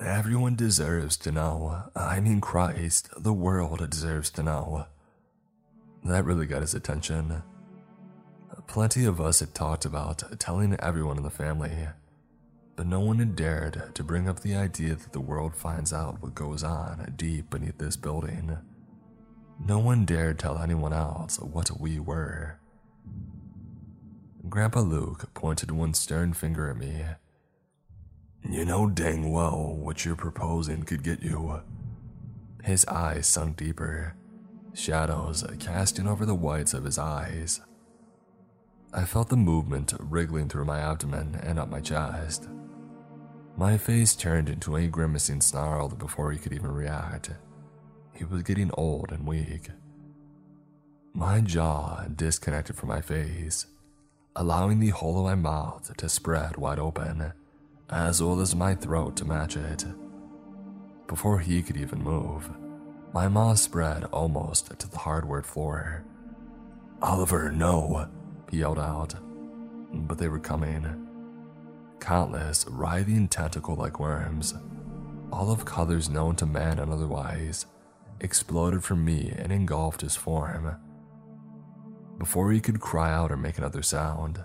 Everyone 0.00 0.56
deserves 0.56 1.16
to 1.18 1.30
know. 1.30 1.84
I 1.94 2.20
mean, 2.20 2.40
Christ, 2.40 3.10
the 3.16 3.34
world 3.34 3.88
deserves 3.90 4.30
to 4.30 4.42
know. 4.42 4.86
That 6.04 6.24
really 6.24 6.46
got 6.46 6.62
his 6.62 6.74
attention. 6.74 7.42
Plenty 8.66 9.04
of 9.04 9.20
us 9.20 9.40
had 9.40 9.54
talked 9.54 9.84
about 9.84 10.40
telling 10.40 10.74
everyone 10.80 11.18
in 11.18 11.22
the 11.22 11.30
family, 11.30 11.88
but 12.76 12.86
no 12.86 13.00
one 13.00 13.18
had 13.18 13.36
dared 13.36 13.94
to 13.94 14.02
bring 14.02 14.28
up 14.28 14.40
the 14.40 14.56
idea 14.56 14.94
that 14.94 15.12
the 15.12 15.20
world 15.20 15.54
finds 15.54 15.92
out 15.92 16.22
what 16.22 16.34
goes 16.34 16.64
on 16.64 17.12
deep 17.16 17.50
beneath 17.50 17.78
this 17.78 17.96
building. 17.96 18.56
No 19.58 19.78
one 19.78 20.04
dared 20.04 20.38
tell 20.38 20.58
anyone 20.58 20.92
else 20.92 21.38
what 21.38 21.80
we 21.80 21.98
were. 21.98 22.58
Grandpa 24.48 24.80
Luke 24.80 25.32
pointed 25.34 25.70
one 25.70 25.94
stern 25.94 26.32
finger 26.32 26.70
at 26.70 26.76
me 26.76 27.04
you 28.48 28.64
know 28.64 28.88
dang 28.88 29.32
well 29.32 29.74
what 29.74 30.04
you're 30.04 30.16
proposing 30.16 30.82
could 30.82 31.02
get 31.02 31.22
you. 31.22 31.62
His 32.62 32.84
eyes 32.86 33.26
sunk 33.26 33.56
deeper, 33.56 34.14
shadows 34.74 35.44
casting 35.58 36.06
over 36.06 36.26
the 36.26 36.34
whites 36.34 36.74
of 36.74 36.84
his 36.84 36.98
eyes. 36.98 37.62
I 38.92 39.04
felt 39.04 39.28
the 39.30 39.36
movement 39.36 39.94
wriggling 39.98 40.48
through 40.48 40.66
my 40.66 40.78
abdomen 40.78 41.40
and 41.42 41.58
up 41.58 41.70
my 41.70 41.80
chest. 41.80 42.48
My 43.56 43.78
face 43.78 44.14
turned 44.14 44.48
into 44.48 44.76
a 44.76 44.88
grimacing 44.88 45.40
snarl 45.40 45.88
before 45.88 46.30
he 46.30 46.38
could 46.38 46.52
even 46.52 46.70
react. 46.70 47.30
He 48.14 48.24
was 48.24 48.42
getting 48.42 48.70
old 48.74 49.10
and 49.12 49.26
weak. 49.26 49.70
My 51.12 51.40
jaw 51.40 52.04
disconnected 52.14 52.76
from 52.76 52.88
my 52.88 53.00
face, 53.00 53.66
allowing 54.36 54.80
the 54.80 54.90
hole 54.90 55.18
of 55.18 55.24
my 55.24 55.34
mouth 55.34 55.96
to 55.96 56.08
spread 56.08 56.56
wide 56.56 56.78
open 56.78 57.32
as 57.90 58.22
well 58.22 58.40
as 58.40 58.54
my 58.54 58.74
throat 58.74 59.16
to 59.16 59.24
match 59.24 59.56
it. 59.56 59.84
Before 61.06 61.38
he 61.38 61.62
could 61.62 61.76
even 61.76 62.02
move, 62.02 62.50
my 63.12 63.28
maw 63.28 63.54
spread 63.54 64.04
almost 64.04 64.76
to 64.78 64.88
the 64.90 64.98
hardwood 64.98 65.46
floor. 65.46 66.04
Oliver, 67.02 67.52
no, 67.52 68.08
he 68.50 68.58
yelled 68.58 68.78
out. 68.78 69.14
But 69.92 70.18
they 70.18 70.28
were 70.28 70.40
coming. 70.40 71.06
Countless 72.00 72.66
writhing 72.68 73.28
tentacle 73.28 73.76
like 73.76 74.00
worms, 74.00 74.54
all 75.32 75.52
of 75.52 75.64
colors 75.64 76.08
known 76.08 76.36
to 76.36 76.46
man 76.46 76.78
and 76.78 76.92
otherwise, 76.92 77.66
exploded 78.24 78.82
from 78.82 79.04
me 79.04 79.32
and 79.36 79.52
engulfed 79.52 80.00
his 80.00 80.16
form. 80.16 80.76
Before 82.18 82.50
he 82.50 82.60
could 82.60 82.80
cry 82.80 83.12
out 83.12 83.30
or 83.30 83.36
make 83.36 83.58
another 83.58 83.82
sound, 83.82 84.44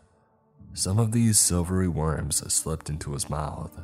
some 0.73 0.99
of 0.99 1.11
these 1.11 1.39
silvery 1.39 1.87
worms 1.87 2.37
slipped 2.53 2.89
into 2.89 3.13
his 3.13 3.29
mouth 3.29 3.79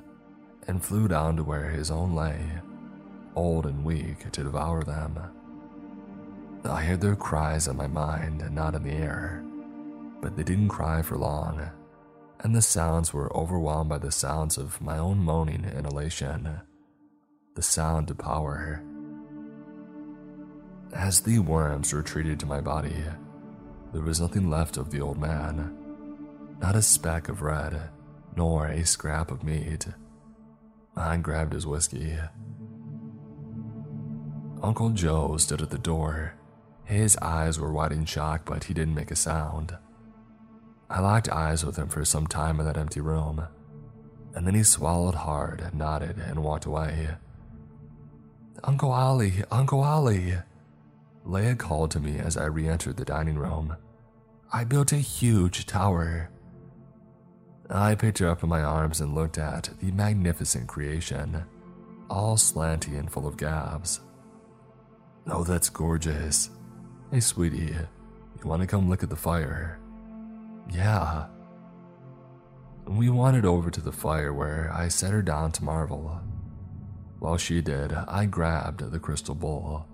and 0.67 0.83
flew 0.83 1.07
down 1.07 1.37
to 1.37 1.43
where 1.43 1.69
his 1.69 1.89
own 1.89 2.13
lay, 2.13 2.39
old 3.35 3.65
and 3.65 3.85
weak, 3.85 4.31
to 4.31 4.43
devour 4.43 4.83
them. 4.83 5.17
I 6.65 6.83
heard 6.83 7.01
their 7.01 7.15
cries 7.15 7.67
in 7.67 7.77
my 7.77 7.87
mind, 7.87 8.41
and 8.41 8.55
not 8.55 8.75
in 8.75 8.83
the 8.83 8.91
air, 8.91 9.43
but 10.21 10.35
they 10.35 10.43
didn't 10.43 10.69
cry 10.69 11.03
for 11.03 11.15
long, 11.15 11.69
and 12.39 12.55
the 12.55 12.61
sounds 12.61 13.13
were 13.13 13.35
overwhelmed 13.37 13.89
by 13.89 13.99
the 13.99 14.11
sounds 14.11 14.57
of 14.57 14.81
my 14.81 14.97
own 14.97 15.19
moaning 15.19 15.63
and 15.63 15.85
elation, 15.85 16.61
the 17.53 17.61
sound 17.61 18.09
of 18.09 18.17
power. 18.17 18.83
As 20.95 21.21
the 21.21 21.39
worms 21.39 21.93
retreated 21.93 22.39
to 22.39 22.45
my 22.45 22.61
body, 22.61 23.03
there 23.93 24.01
was 24.01 24.19
nothing 24.19 24.49
left 24.49 24.77
of 24.77 24.89
the 24.89 25.01
old 25.01 25.19
man 25.19 25.85
not 26.59 26.75
a 26.75 26.81
speck 26.81 27.29
of 27.29 27.41
red, 27.41 27.89
nor 28.35 28.67
a 28.67 28.85
scrap 28.85 29.31
of 29.31 29.43
meat. 29.43 29.87
I 30.95 31.17
grabbed 31.17 31.53
his 31.53 31.67
whiskey. 31.67 32.17
Uncle 34.63 34.89
Joe 34.89 35.37
stood 35.37 35.61
at 35.61 35.69
the 35.69 35.77
door. 35.77 36.33
His 36.85 37.17
eyes 37.17 37.59
were 37.59 37.73
wide 37.73 37.91
in 37.91 38.05
shock, 38.05 38.45
but 38.45 38.65
he 38.65 38.73
didn't 38.73 38.95
make 38.95 39.11
a 39.11 39.15
sound. 39.15 39.77
I 40.89 41.01
locked 41.01 41.29
eyes 41.29 41.65
with 41.65 41.77
him 41.77 41.89
for 41.89 42.05
some 42.05 42.27
time 42.27 42.59
in 42.59 42.65
that 42.65 42.77
empty 42.77 43.01
room, 43.01 43.47
and 44.33 44.47
then 44.47 44.55
he 44.55 44.63
swallowed 44.63 45.15
hard, 45.15 45.71
nodded, 45.73 46.17
and 46.17 46.43
walked 46.43 46.65
away. 46.65 47.09
Uncle 48.63 48.91
Ollie, 48.91 49.43
Uncle 49.51 49.81
Ollie! 49.81 50.35
Leia 51.25 51.57
called 51.57 51.91
to 51.91 51.99
me 51.99 52.19
as 52.19 52.37
I 52.37 52.45
re 52.45 52.67
entered 52.67 52.97
the 52.97 53.05
dining 53.05 53.37
room. 53.37 53.75
I 54.53 54.63
built 54.63 54.91
a 54.91 54.97
huge 54.97 55.65
tower. 55.65 56.29
I 57.69 57.95
picked 57.95 58.19
her 58.19 58.29
up 58.29 58.43
in 58.43 58.49
my 58.49 58.61
arms 58.61 59.01
and 59.01 59.15
looked 59.15 59.37
at 59.37 59.69
the 59.81 59.91
magnificent 59.91 60.67
creation, 60.67 61.43
all 62.09 62.37
slanty 62.37 62.97
and 62.99 63.11
full 63.11 63.27
of 63.27 63.37
gaps. 63.37 64.01
Oh, 65.27 65.43
that's 65.43 65.69
gorgeous. 65.69 66.51
Hey, 67.11 67.19
sweetie, 67.19 67.73
you 67.73 68.47
want 68.49 68.61
to 68.61 68.67
come 68.67 68.87
look 68.87 69.01
at 69.01 69.09
the 69.09 69.15
fire? 69.15 69.79
Yeah. 70.69 71.25
We 72.87 73.09
wandered 73.09 73.45
over 73.45 73.71
to 73.71 73.81
the 73.81 73.91
fire 73.91 74.31
where 74.31 74.71
I 74.71 74.89
set 74.89 75.11
her 75.11 75.23
down 75.23 75.51
to 75.53 75.63
marvel. 75.63 76.21
While 77.17 77.37
she 77.37 77.61
did, 77.61 77.93
I 77.93 78.25
grabbed 78.25 78.91
the 78.91 78.99
crystal 78.99 79.33
bowl, 79.33 79.87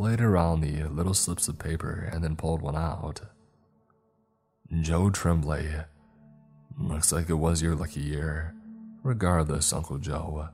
played 0.00 0.22
around 0.22 0.62
the 0.62 0.84
little 0.84 1.12
slips 1.12 1.46
of 1.46 1.58
paper, 1.58 2.08
and 2.10 2.24
then 2.24 2.34
pulled 2.34 2.62
one 2.62 2.74
out. 2.74 3.20
Joe 4.80 5.10
Tremblay 5.10 5.84
Looks 6.78 7.12
like 7.12 7.28
it 7.28 7.34
was 7.34 7.60
your 7.60 7.74
lucky 7.74 8.00
year. 8.00 8.54
Regardless, 9.02 9.74
Uncle 9.74 9.98
Joe. 9.98 10.48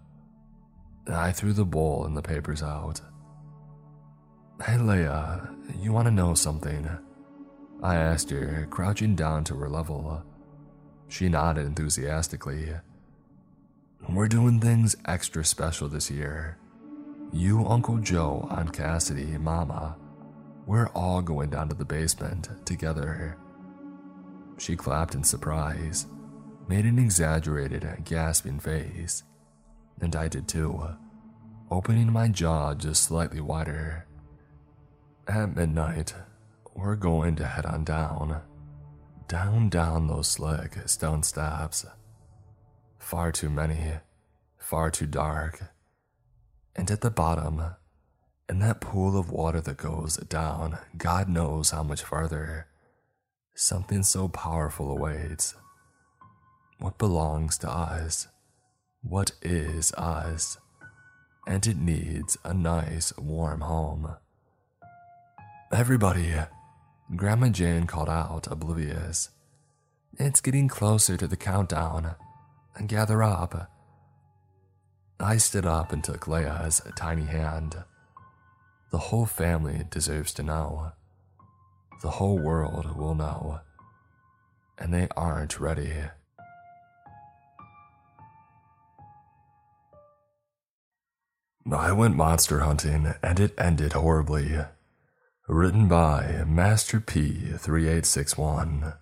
I 1.07 1.31
threw 1.31 1.53
the 1.53 1.65
bowl 1.65 2.07
and 2.07 2.17
the 2.17 2.23
papers 2.23 2.61
out. 2.61 3.01
Hey, 4.61 4.79
Leia, 4.79 5.49
you 5.81 5.93
want 5.93 6.07
to 6.07 6.11
know 6.11 6.35
something? 6.35 6.91
I 7.85 7.95
asked 7.95 8.31
her, 8.31 8.67
crouching 8.69 9.15
down 9.15 9.45
to 9.45 9.55
her 9.59 9.69
level. 9.69 10.25
She 11.07 11.29
nodded 11.29 11.67
enthusiastically. 11.67 12.71
We're 14.09 14.27
doing 14.27 14.59
things 14.59 14.97
extra 15.05 15.45
special 15.45 15.89
this 15.89 16.11
year. 16.11 16.59
You, 17.33 17.67
Uncle 17.67 17.99
Joe, 17.99 18.47
Aunt 18.51 18.73
Cassidy, 18.73 19.37
Mama, 19.39 19.97
we're 20.67 20.89
all 20.89 21.21
going 21.21 21.51
down 21.51 21.69
to 21.69 21.75
the 21.75 21.85
basement 21.85 22.49
together. 22.65 23.37
She 24.59 24.75
clapped 24.77 25.15
in 25.15 25.23
surprise, 25.23 26.07
made 26.69 26.87
an 26.87 26.99
exaggerated, 26.99 27.87
gasping 28.05 28.59
face, 28.59 29.23
and 30.01 30.17
I 30.17 30.29
did 30.29 30.49
too, 30.49 30.83
opening 31.71 32.11
my 32.13 32.29
jaw 32.29 32.75
just 32.75 33.03
slightly 33.03 33.41
wider. 33.41 34.07
At 35.29 35.57
midnight, 35.57 36.15
we're 36.75 36.97
going 36.97 37.37
to 37.37 37.47
head 37.47 37.67
on 37.67 37.85
down. 37.85 38.41
Down, 39.29 39.69
down 39.69 40.07
those 40.07 40.29
slick 40.29 40.77
stone 40.87 41.23
steps. 41.23 41.85
Far 42.99 43.33
too 43.33 43.51
many, 43.51 43.95
far 44.57 44.91
too 44.91 45.07
dark. 45.07 45.63
And 46.77 46.91
at 46.91 47.01
the 47.01 47.11
bottom, 47.11 47.63
in 48.49 48.59
that 48.61 48.81
pool 48.81 49.19
of 49.19 49.31
water 49.31 49.61
that 49.63 49.79
goes 49.79 50.19
down, 50.19 50.79
God 50.97 51.29
knows 51.29 51.71
how 51.71 51.83
much 51.83 52.03
farther, 52.03 52.69
something 53.55 54.03
so 54.03 54.29
powerful 54.29 54.91
awaits. 54.91 55.55
What 56.79 56.99
belongs 56.99 57.57
to 57.59 57.71
us? 57.71 58.29
What 59.03 59.33
is 59.41 59.93
us? 59.95 60.59
And 61.47 61.67
it 61.67 61.79
needs 61.79 62.37
a 62.45 62.53
nice, 62.53 63.17
warm 63.17 63.63
home. 63.63 64.17
Everybody, 65.73 66.35
Grandma 67.17 67.49
Jane 67.49 67.87
called 67.87 68.11
out, 68.11 68.47
oblivious. 68.51 69.31
It's 70.19 70.41
getting 70.43 70.69
closer 70.69 71.17
to 71.17 71.27
the 71.27 71.37
countdown. 71.37 72.17
And 72.75 72.89
gather 72.89 73.23
up. 73.23 73.71
I 75.19 75.39
stood 75.39 75.65
up 75.65 75.93
and 75.93 76.05
took 76.05 76.27
Leia's 76.27 76.83
tiny 76.95 77.25
hand. 77.25 77.85
The 78.91 78.99
whole 78.99 79.27
family 79.27 79.85
deserves 79.91 80.35
to 80.35 80.43
know. 80.43 80.93
The 82.03 82.11
whole 82.11 82.39
world 82.39 82.97
will 82.97 83.15
know. 83.15 83.61
And 84.79 84.93
they 84.93 85.09
aren't 85.17 85.59
ready. 85.59 85.95
I 91.73 91.93
went 91.93 92.15
monster 92.15 92.61
hunting 92.61 93.15
and 93.23 93.41
it 93.41 93.55
ended 93.59 93.95
horribly. 93.95 94.59
Written 95.49 95.89
by 95.89 96.45
Master 96.47 97.01
P3861. 97.01 98.99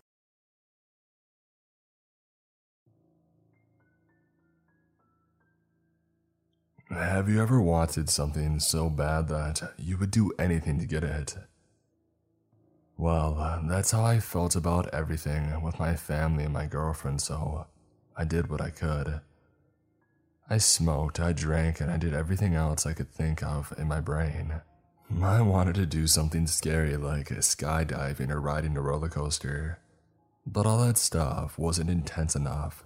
Have 6.96 7.28
you 7.28 7.42
ever 7.42 7.60
wanted 7.60 8.08
something 8.08 8.60
so 8.60 8.88
bad 8.88 9.28
that 9.28 9.74
you 9.78 9.98
would 9.98 10.10
do 10.10 10.32
anything 10.38 10.78
to 10.78 10.86
get 10.86 11.02
it? 11.02 11.36
Well, 12.96 13.60
that's 13.68 13.90
how 13.90 14.04
I 14.04 14.20
felt 14.20 14.54
about 14.54 14.94
everything 14.94 15.60
with 15.60 15.80
my 15.80 15.96
family 15.96 16.44
and 16.44 16.52
my 16.52 16.66
girlfriend, 16.66 17.20
so 17.20 17.66
I 18.16 18.24
did 18.24 18.48
what 18.48 18.60
I 18.60 18.70
could. 18.70 19.20
I 20.48 20.58
smoked, 20.58 21.18
I 21.18 21.32
drank, 21.32 21.80
and 21.80 21.90
I 21.90 21.96
did 21.96 22.14
everything 22.14 22.54
else 22.54 22.86
I 22.86 22.92
could 22.92 23.10
think 23.10 23.42
of 23.42 23.74
in 23.76 23.88
my 23.88 24.00
brain. 24.00 24.60
I 25.22 25.42
wanted 25.42 25.74
to 25.76 25.86
do 25.86 26.06
something 26.06 26.46
scary 26.46 26.96
like 26.96 27.28
skydiving 27.28 28.30
or 28.30 28.40
riding 28.40 28.76
a 28.76 28.80
roller 28.80 29.08
coaster, 29.08 29.78
but 30.46 30.64
all 30.64 30.78
that 30.86 30.98
stuff 30.98 31.58
wasn't 31.58 31.90
intense 31.90 32.36
enough. 32.36 32.83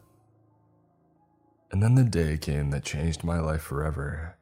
And 1.71 1.83
then 1.83 1.95
the 1.95 2.04
day 2.04 2.39
came 2.39 2.71
that 2.71 2.85
changed 2.85 3.25
my 3.25 3.41
life 3.41 3.63
forever. 3.63 4.37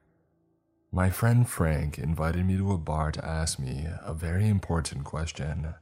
My 0.92 1.10
friend 1.10 1.48
Frank 1.48 1.98
invited 1.98 2.46
me 2.46 2.56
to 2.56 2.72
a 2.72 2.78
bar 2.78 3.10
to 3.12 3.24
ask 3.24 3.58
me 3.58 3.86
a 4.02 4.14
very 4.14 4.48
important 4.48 5.04
question. 5.04 5.74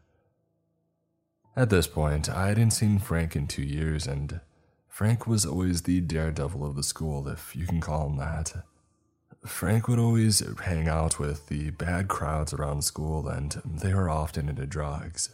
At 1.56 1.70
this 1.70 1.86
point, 1.86 2.28
I 2.28 2.48
hadn't 2.48 2.72
seen 2.72 2.98
Frank 2.98 3.36
in 3.36 3.46
two 3.46 3.62
years, 3.62 4.06
and 4.06 4.40
Frank 4.88 5.26
was 5.26 5.46
always 5.46 5.82
the 5.82 6.00
daredevil 6.00 6.64
of 6.64 6.74
the 6.74 6.82
school, 6.82 7.28
if 7.28 7.54
you 7.54 7.66
can 7.66 7.80
call 7.80 8.08
him 8.08 8.16
that. 8.16 8.64
Frank 9.46 9.86
would 9.86 9.98
always 9.98 10.42
hang 10.60 10.88
out 10.88 11.18
with 11.18 11.48
the 11.48 11.70
bad 11.70 12.08
crowds 12.08 12.52
around 12.52 12.82
school, 12.82 13.28
and 13.28 13.60
they 13.64 13.92
were 13.92 14.08
often 14.08 14.48
into 14.48 14.66
drugs. 14.66 15.28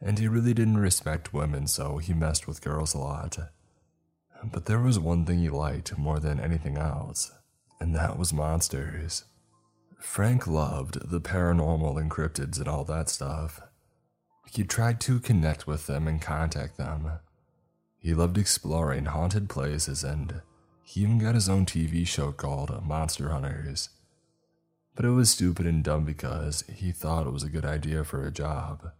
And 0.00 0.18
he 0.18 0.28
really 0.28 0.54
didn't 0.54 0.78
respect 0.78 1.32
women, 1.32 1.66
so 1.66 1.96
he 1.98 2.12
messed 2.12 2.46
with 2.46 2.62
girls 2.62 2.94
a 2.94 2.98
lot. 2.98 3.38
But 4.44 4.66
there 4.66 4.80
was 4.80 4.98
one 4.98 5.24
thing 5.24 5.40
he 5.40 5.50
liked 5.50 5.98
more 5.98 6.20
than 6.20 6.40
anything 6.40 6.78
else, 6.78 7.32
and 7.80 7.94
that 7.94 8.18
was 8.18 8.32
monsters. 8.32 9.24
Frank 9.98 10.46
loved 10.46 11.10
the 11.10 11.20
paranormal 11.20 12.00
and 12.00 12.10
cryptids 12.10 12.58
and 12.58 12.68
all 12.68 12.84
that 12.84 13.08
stuff. 13.08 13.60
He 14.50 14.64
tried 14.64 15.00
to 15.02 15.18
connect 15.18 15.66
with 15.66 15.86
them 15.86 16.06
and 16.06 16.22
contact 16.22 16.76
them. 16.78 17.18
He 17.98 18.14
loved 18.14 18.38
exploring 18.38 19.06
haunted 19.06 19.48
places 19.48 20.04
and 20.04 20.40
he 20.84 21.02
even 21.02 21.18
got 21.18 21.34
his 21.34 21.48
own 21.48 21.66
TV 21.66 22.06
show 22.06 22.32
called 22.32 22.82
Monster 22.86 23.28
Hunters. 23.28 23.90
But 24.94 25.04
it 25.04 25.10
was 25.10 25.30
stupid 25.30 25.66
and 25.66 25.84
dumb 25.84 26.04
because 26.04 26.64
he 26.72 26.92
thought 26.92 27.26
it 27.26 27.32
was 27.32 27.42
a 27.42 27.50
good 27.50 27.66
idea 27.66 28.04
for 28.04 28.24
a 28.24 28.30
job. 28.30 28.92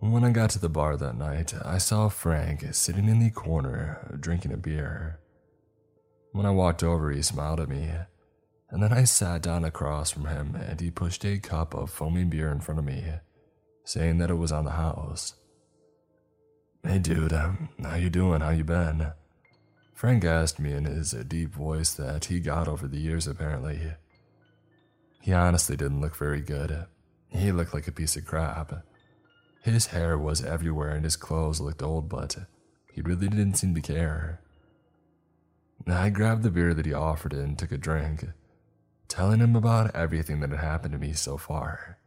When 0.00 0.24
I 0.24 0.30
got 0.30 0.50
to 0.50 0.58
the 0.58 0.68
bar 0.68 0.98
that 0.98 1.16
night, 1.16 1.54
I 1.64 1.78
saw 1.78 2.10
Frank 2.10 2.62
sitting 2.74 3.08
in 3.08 3.18
the 3.18 3.30
corner 3.30 4.18
drinking 4.20 4.52
a 4.52 4.58
beer. 4.58 5.20
When 6.32 6.44
I 6.44 6.50
walked 6.50 6.82
over, 6.82 7.10
he 7.10 7.22
smiled 7.22 7.60
at 7.60 7.70
me, 7.70 7.90
and 8.68 8.82
then 8.82 8.92
I 8.92 9.04
sat 9.04 9.40
down 9.40 9.64
across 9.64 10.10
from 10.10 10.26
him 10.26 10.54
and 10.54 10.78
he 10.82 10.90
pushed 10.90 11.24
a 11.24 11.38
cup 11.38 11.72
of 11.72 11.88
foaming 11.88 12.28
beer 12.28 12.52
in 12.52 12.60
front 12.60 12.78
of 12.78 12.84
me, 12.84 13.04
saying 13.84 14.18
that 14.18 14.28
it 14.28 14.34
was 14.34 14.52
on 14.52 14.66
the 14.66 14.72
house. 14.72 15.34
Hey 16.84 16.98
dude, 16.98 17.32
um, 17.32 17.70
how 17.82 17.96
you 17.96 18.10
doing? 18.10 18.42
How 18.42 18.50
you 18.50 18.64
been? 18.64 19.12
Frank 19.94 20.26
asked 20.26 20.60
me 20.60 20.72
in 20.72 20.84
his 20.84 21.12
deep 21.12 21.54
voice 21.54 21.94
that 21.94 22.26
he 22.26 22.38
got 22.38 22.68
over 22.68 22.86
the 22.86 23.00
years, 23.00 23.26
apparently. 23.26 23.94
He 25.22 25.32
honestly 25.32 25.74
didn't 25.74 26.02
look 26.02 26.16
very 26.16 26.42
good. 26.42 26.84
He 27.30 27.50
looked 27.50 27.72
like 27.72 27.88
a 27.88 27.92
piece 27.92 28.14
of 28.14 28.26
crap. 28.26 28.84
His 29.66 29.86
hair 29.86 30.16
was 30.16 30.44
everywhere 30.44 30.90
and 30.90 31.02
his 31.02 31.16
clothes 31.16 31.60
looked 31.60 31.82
old, 31.82 32.08
but 32.08 32.36
he 32.92 33.00
really 33.00 33.28
didn't 33.28 33.54
seem 33.54 33.74
to 33.74 33.80
care. 33.80 34.40
I 35.88 36.08
grabbed 36.08 36.44
the 36.44 36.52
beer 36.52 36.72
that 36.72 36.86
he 36.86 36.92
offered 36.92 37.32
and 37.32 37.58
took 37.58 37.72
a 37.72 37.76
drink, 37.76 38.26
telling 39.08 39.40
him 39.40 39.56
about 39.56 39.94
everything 39.94 40.38
that 40.40 40.50
had 40.50 40.60
happened 40.60 40.92
to 40.92 40.98
me 40.98 41.14
so 41.14 41.36
far, 41.36 41.98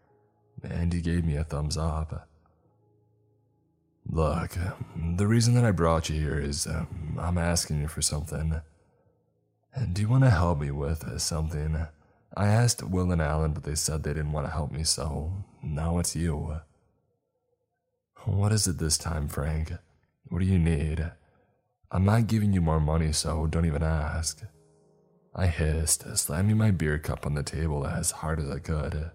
and 0.63 0.93
he 0.93 1.01
gave 1.01 1.25
me 1.25 1.35
a 1.35 1.43
thumbs 1.43 1.75
up. 1.75 2.29
Look, 4.09 4.55
the 4.95 5.27
reason 5.27 5.53
that 5.55 5.65
I 5.65 5.71
brought 5.71 6.09
you 6.09 6.15
here 6.15 6.39
is 6.39 6.65
um, 6.65 7.17
I'm 7.19 7.37
asking 7.37 7.81
you 7.81 7.89
for 7.89 8.01
something. 8.01 8.61
Do 9.91 10.01
you 10.01 10.07
want 10.07 10.23
to 10.23 10.29
help 10.29 10.61
me 10.61 10.71
with 10.71 11.19
something? 11.19 11.87
I 12.37 12.47
asked 12.47 12.83
Will 12.83 13.11
and 13.11 13.21
Alan, 13.21 13.51
but 13.51 13.65
they 13.65 13.75
said 13.75 14.03
they 14.03 14.13
didn't 14.13 14.31
want 14.31 14.47
to 14.47 14.53
help 14.53 14.71
me, 14.71 14.85
so 14.85 15.33
now 15.61 15.99
it's 15.99 16.15
you. 16.15 16.61
What 18.25 18.51
is 18.51 18.67
it 18.67 18.77
this 18.77 18.97
time, 18.97 19.27
Frank? 19.27 19.71
What 20.27 20.39
do 20.39 20.45
you 20.45 20.59
need? 20.59 21.11
I'm 21.91 22.05
not 22.05 22.27
giving 22.27 22.53
you 22.53 22.61
more 22.61 22.79
money, 22.79 23.11
so 23.13 23.47
don't 23.47 23.65
even 23.65 23.81
ask. 23.81 24.43
I 25.33 25.47
hissed, 25.47 26.05
slamming 26.17 26.57
my 26.57 26.71
beer 26.71 26.99
cup 26.99 27.25
on 27.25 27.33
the 27.33 27.43
table 27.43 27.87
as 27.87 28.11
hard 28.11 28.39
as 28.39 28.49
I 28.49 28.59
could. 28.59 29.11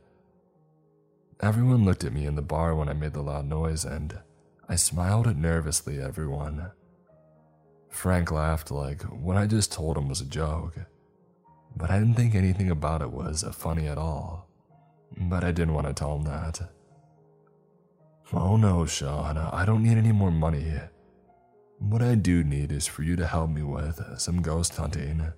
Everyone 1.40 1.84
looked 1.84 2.02
at 2.04 2.12
me 2.12 2.26
in 2.26 2.34
the 2.34 2.42
bar 2.42 2.74
when 2.74 2.88
I 2.88 2.94
made 2.94 3.12
the 3.12 3.22
loud 3.22 3.46
noise, 3.46 3.84
and 3.84 4.18
I 4.68 4.76
smiled 4.76 5.36
nervously 5.36 5.98
at 5.98 6.08
everyone. 6.08 6.70
Frank 7.90 8.32
laughed 8.32 8.70
like 8.70 9.02
what 9.02 9.36
I 9.36 9.46
just 9.46 9.70
told 9.70 9.98
him 9.98 10.08
was 10.08 10.20
a 10.22 10.26
joke, 10.26 10.76
but 11.76 11.90
I 11.90 11.98
didn't 11.98 12.14
think 12.14 12.34
anything 12.34 12.70
about 12.70 13.02
it 13.02 13.10
was 13.10 13.44
funny 13.52 13.86
at 13.86 13.98
all. 13.98 14.48
But 15.16 15.44
I 15.44 15.52
didn't 15.52 15.74
want 15.74 15.86
to 15.86 15.92
tell 15.92 16.16
him 16.16 16.24
that. 16.24 16.60
Oh 18.36 18.56
no, 18.56 18.84
Sean, 18.84 19.38
I 19.38 19.64
don't 19.64 19.84
need 19.84 19.96
any 19.96 20.10
more 20.10 20.32
money. 20.32 20.72
What 21.78 22.02
I 22.02 22.16
do 22.16 22.42
need 22.42 22.72
is 22.72 22.84
for 22.84 23.04
you 23.04 23.14
to 23.14 23.26
help 23.28 23.48
me 23.48 23.62
with 23.62 24.00
some 24.18 24.42
ghost 24.42 24.74
hunting. 24.74 25.32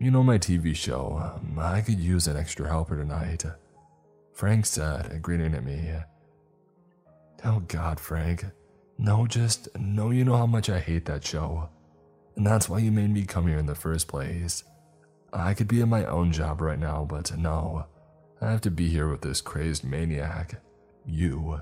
You 0.00 0.10
know 0.10 0.24
my 0.24 0.36
TV 0.36 0.74
show, 0.74 1.20
um, 1.22 1.56
I 1.56 1.82
could 1.82 2.00
use 2.00 2.26
an 2.26 2.36
extra 2.36 2.66
helper 2.68 2.96
tonight. 2.96 3.44
Frank 4.32 4.66
said, 4.66 5.22
grinning 5.22 5.54
at 5.54 5.62
me. 5.64 5.92
Oh 7.44 7.60
God, 7.68 8.00
Frank. 8.00 8.44
No, 8.98 9.26
just 9.28 9.68
know 9.78 10.10
you 10.10 10.24
know 10.24 10.36
how 10.36 10.46
much 10.46 10.68
I 10.68 10.80
hate 10.80 11.04
that 11.04 11.24
show. 11.24 11.68
And 12.34 12.44
that's 12.44 12.68
why 12.68 12.78
you 12.78 12.90
made 12.90 13.10
me 13.10 13.24
come 13.24 13.46
here 13.46 13.58
in 13.58 13.66
the 13.66 13.74
first 13.76 14.08
place. 14.08 14.64
I 15.32 15.54
could 15.54 15.68
be 15.68 15.80
in 15.80 15.88
my 15.88 16.04
own 16.06 16.32
job 16.32 16.60
right 16.60 16.78
now, 16.78 17.06
but 17.08 17.36
no. 17.38 17.86
I 18.40 18.50
have 18.50 18.62
to 18.62 18.70
be 18.70 18.88
here 18.88 19.08
with 19.08 19.20
this 19.20 19.40
crazed 19.40 19.84
maniac. 19.84 20.60
You, 21.06 21.60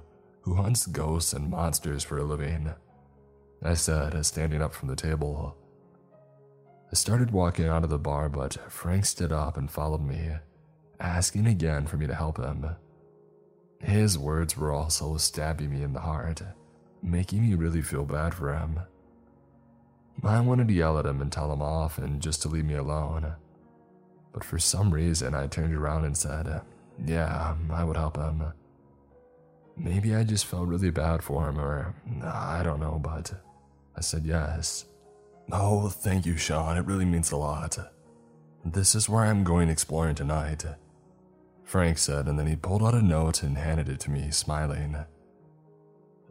who 0.48 0.54
hunts 0.54 0.87
ghosts 0.87 1.34
and 1.34 1.50
monsters 1.50 2.02
for 2.02 2.16
a 2.16 2.24
living. 2.24 2.72
I 3.62 3.74
said, 3.74 4.24
standing 4.24 4.62
up 4.62 4.72
from 4.72 4.88
the 4.88 4.96
table. 4.96 5.54
I 6.90 6.94
started 6.94 7.32
walking 7.32 7.66
out 7.66 7.84
of 7.84 7.90
the 7.90 7.98
bar, 7.98 8.30
but 8.30 8.56
Frank 8.72 9.04
stood 9.04 9.30
up 9.30 9.58
and 9.58 9.70
followed 9.70 10.00
me, 10.00 10.30
asking 10.98 11.46
again 11.46 11.87
for 11.87 11.98
me 11.98 12.06
to 12.06 12.14
help 12.14 12.38
him. 12.38 12.64
His 13.80 14.16
words 14.18 14.56
were 14.56 14.72
also 14.72 15.18
stabbing 15.18 15.70
me 15.70 15.82
in 15.82 15.92
the 15.92 16.00
heart, 16.00 16.40
making 17.02 17.42
me 17.42 17.54
really 17.54 17.82
feel 17.82 18.06
bad 18.06 18.32
for 18.32 18.54
him. 18.54 18.80
I 20.24 20.40
wanted 20.40 20.68
to 20.68 20.74
yell 20.74 20.98
at 20.98 21.04
him 21.04 21.20
and 21.20 21.30
tell 21.30 21.52
him 21.52 21.61
off 21.61 21.98
and 21.98 22.22
just 22.22 22.40
to 22.42 22.48
leave 22.48 22.64
me 22.64 22.74
alone. 22.74 23.34
But 24.32 24.44
for 24.44 24.58
some 24.58 24.94
reason, 24.94 25.34
I 25.34 25.46
turned 25.46 25.74
around 25.74 26.06
and 26.06 26.16
said, 26.16 26.62
Yeah, 27.04 27.54
I 27.70 27.84
would 27.84 27.96
help 27.98 28.16
him. 28.16 28.44
Maybe 29.78 30.14
I 30.14 30.24
just 30.24 30.46
felt 30.46 30.68
really 30.68 30.90
bad 30.90 31.22
for 31.22 31.48
him, 31.48 31.58
or 31.58 31.94
I 32.24 32.62
don't 32.62 32.80
know, 32.80 33.00
but 33.02 33.32
I 33.96 34.00
said 34.00 34.26
yes. 34.26 34.86
Oh, 35.52 35.88
thank 35.88 36.26
you, 36.26 36.36
Sean. 36.36 36.76
It 36.76 36.84
really 36.84 37.04
means 37.04 37.30
a 37.30 37.36
lot. 37.36 37.78
This 38.64 38.94
is 38.94 39.08
where 39.08 39.24
I'm 39.24 39.44
going 39.44 39.68
exploring 39.68 40.16
tonight. 40.16 40.64
Frank 41.64 41.98
said, 41.98 42.26
and 42.26 42.38
then 42.38 42.46
he 42.46 42.56
pulled 42.56 42.82
out 42.82 42.94
a 42.94 43.02
note 43.02 43.42
and 43.42 43.56
handed 43.56 43.88
it 43.88 44.00
to 44.00 44.10
me, 44.10 44.30
smiling. 44.30 44.96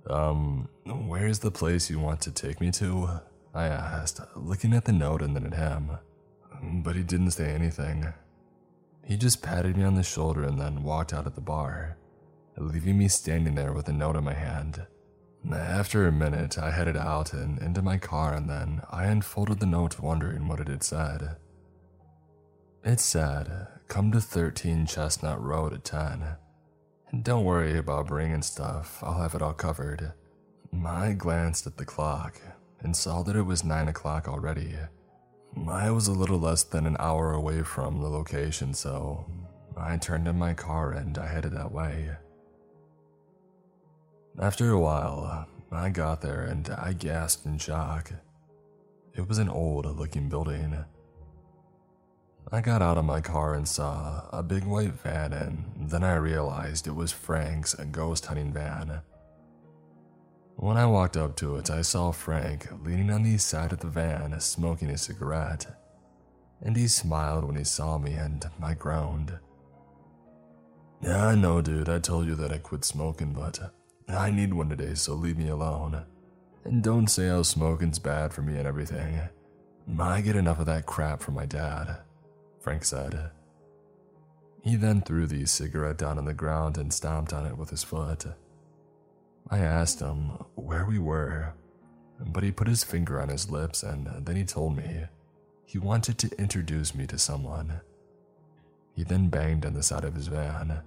Um, 0.10 0.67
where's 0.86 1.39
the 1.39 1.51
place 1.51 1.89
you 1.89 1.99
want 1.99 2.21
to 2.21 2.31
take 2.31 2.60
me 2.60 2.71
to? 2.71 3.21
I 3.53 3.65
asked, 3.65 4.19
looking 4.36 4.73
at 4.73 4.86
the 4.86 4.93
note 4.93 5.21
and 5.21 5.36
then 5.36 5.45
at 5.45 5.53
him. 5.53 5.91
But 6.83 6.95
he 6.95 7.03
didn't 7.03 7.31
say 7.31 7.53
anything. 7.53 8.13
He 9.05 9.15
just 9.15 9.41
patted 9.41 9.77
me 9.77 9.83
on 9.83 9.95
the 9.95 10.03
shoulder 10.03 10.43
and 10.43 10.60
then 10.60 10.83
walked 10.83 11.13
out 11.13 11.27
of 11.27 11.36
the 11.36 11.41
bar, 11.41 11.97
leaving 12.58 12.98
me 12.98 13.08
standing 13.08 13.56
there 13.56 13.74
with 13.74 13.88
a 13.88 13.93
note 13.93 14.15
in 14.15 14.24
my 14.24 14.34
hand. 14.34 14.86
After 15.52 16.08
a 16.08 16.12
minute, 16.12 16.58
I 16.58 16.72
headed 16.72 16.98
out 16.98 17.34
and 17.34 17.60
into 17.60 17.82
my 17.82 17.98
car, 17.98 18.34
and 18.34 18.50
then 18.50 18.82
I 18.91 19.06
unfolded 19.06 19.60
the 19.60 19.65
note, 19.65 20.00
wondering 20.00 20.48
what 20.48 20.60
it 20.60 20.67
had 20.67 20.84
said. 20.84 21.38
It 22.84 23.00
said, 23.00 23.67
Come 23.88 24.12
to 24.12 24.20
13 24.20 24.86
Chestnut 24.86 25.41
Road 25.41 25.74
at 25.74 25.84
10. 25.86 26.24
And 27.10 27.24
don't 27.24 27.46
worry 27.46 27.78
about 27.78 28.08
bringing 28.08 28.41
stuff, 28.41 29.02
I'll 29.02 29.22
have 29.22 29.36
it 29.36 29.41
all 29.41 29.54
covered. 29.54 30.12
I 30.86 31.13
glanced 31.13 31.65
at 31.65 31.78
the 31.78 31.86
clock 31.86 32.41
and 32.82 32.96
saw 32.96 33.24
that 33.24 33.36
it 33.36 33.43
was 33.43 33.63
9 33.63 33.88
o'clock 33.88 34.28
already. 34.28 34.76
I 35.70 35.89
was 35.91 36.08
a 36.08 36.13
little 36.13 36.39
less 36.39 36.63
than 36.63 36.86
an 36.86 36.98
hour 37.00 37.32
away 37.32 37.63
from 37.63 38.02
the 38.02 38.10
location, 38.10 38.74
so 38.74 39.26
I 39.76 39.98
turned 39.98 40.28
in 40.28 40.38
my 40.38 40.54
car 40.54 40.91
and 40.91 41.17
I 41.17 41.28
headed 41.28 41.54
that 41.54 41.72
way. 41.72 42.12
After 44.39 44.71
a 44.71 44.80
while, 44.80 45.47
I 45.71 45.89
got 45.89 46.21
there 46.21 46.41
and 46.41 46.69
I 46.69 46.93
gasped 46.93 47.45
in 47.45 47.58
shock. 47.58 48.12
It 49.15 49.28
was 49.28 49.39
an 49.39 49.50
old 49.50 49.86
looking 49.97 50.30
building 50.30 50.78
I 52.50 52.62
got 52.62 52.82
out 52.82 52.97
of 52.97 53.04
my 53.04 53.19
car 53.19 53.56
and 53.56 53.67
saw 53.67 54.23
a 54.32 54.41
big 54.41 54.63
white 54.63 54.93
van, 54.93 55.34
and 55.34 55.89
then 55.89 56.02
I 56.02 56.15
realized 56.15 56.88
it 56.88 56.95
was 56.95 57.12
Frank's 57.12 57.73
ghost 57.91 58.28
hunting 58.28 58.54
van. 58.54 59.02
When 60.56 60.78
I 60.78 60.86
walked 60.86 61.17
up 61.17 61.36
to 61.38 61.58
it, 61.58 61.69
I 61.69 61.82
saw 61.82 62.12
Frank 62.12 62.69
leaning 62.86 63.12
on 63.12 63.23
the 63.23 63.38
side 63.38 63.73
of 63.73 63.82
the 63.82 63.88
van 63.88 64.39
smoking 64.39 64.89
a 64.91 64.97
cigarette, 64.97 65.67
and 66.62 66.78
he 66.78 66.88
smiled 66.88 67.43
when 67.43 67.58
he 67.58 67.65
saw 67.65 67.97
me, 67.97 68.13
and 68.13 68.45
I 68.63 68.76
groaned. 68.76 69.38
Yeah, 71.02 71.28
I 71.28 71.36
know, 71.36 71.62
dude, 71.62 71.89
I 71.89 72.00
told 72.00 72.28
you 72.28 72.36
that 72.36 72.54
I 72.54 72.60
quit 72.60 72.86
smoking, 72.86 73.34
but 73.34 73.73
I 74.10 74.32
need 74.32 74.54
one 74.54 74.70
today, 74.70 74.93
so 74.93 75.13
leave 75.13 75.38
me 75.38 75.50
alone. 75.50 76.06
And 76.63 76.84
don't 76.84 77.08
say 77.08 77.28
how 77.28 77.43
smoking's 77.43 78.00
bad 78.00 78.34
for 78.34 78.41
me 78.41 78.58
and 78.58 78.67
everything. 78.67 79.20
I 80.00 80.22
get 80.22 80.36
enough 80.36 80.60
of 80.60 80.65
that 80.65 80.86
crap 80.86 81.22
from 81.22 81.36
my 81.36 81.46
dad. 81.46 81.98
Frank 82.60 82.84
said. 82.84 83.32
He 84.62 84.76
then 84.76 85.02
threw 85.02 85.28
the 85.28 85.46
cigarette 85.46 85.98
down 85.98 86.17
on 86.17 86.26
the 86.26 86.34
ground 86.34 86.78
and 86.78 86.91
stomped 86.91 87.32
on 87.32 87.46
it 87.46 87.58
with 87.58 87.70
his 87.70 87.84
foot. 87.84 88.26
I 89.50 89.60
asked 89.60 90.02
him 90.02 90.32
where 90.56 90.86
we 90.86 91.00
were, 91.00 91.54
but 92.20 92.43
he 92.43 92.52
put 92.52 92.67
his 92.67 92.84
finger 92.84 93.22
on 93.22 93.30
his 93.30 93.50
lips 93.50 93.84
and 93.84 94.26
then 94.26 94.36
he 94.36 94.43
told 94.43 94.76
me 94.76 95.06
he 95.65 95.78
wanted 95.78 96.17
to 96.17 96.39
introduce 96.39 96.93
me 96.96 97.08
to 97.08 97.17
someone. 97.17 97.80
He 98.96 99.04
then 99.04 99.30
banged 99.30 99.65
on 99.65 99.74
the 99.74 99.84
side 99.84 100.04
of 100.04 100.15
his 100.15 100.28
van. 100.28 100.82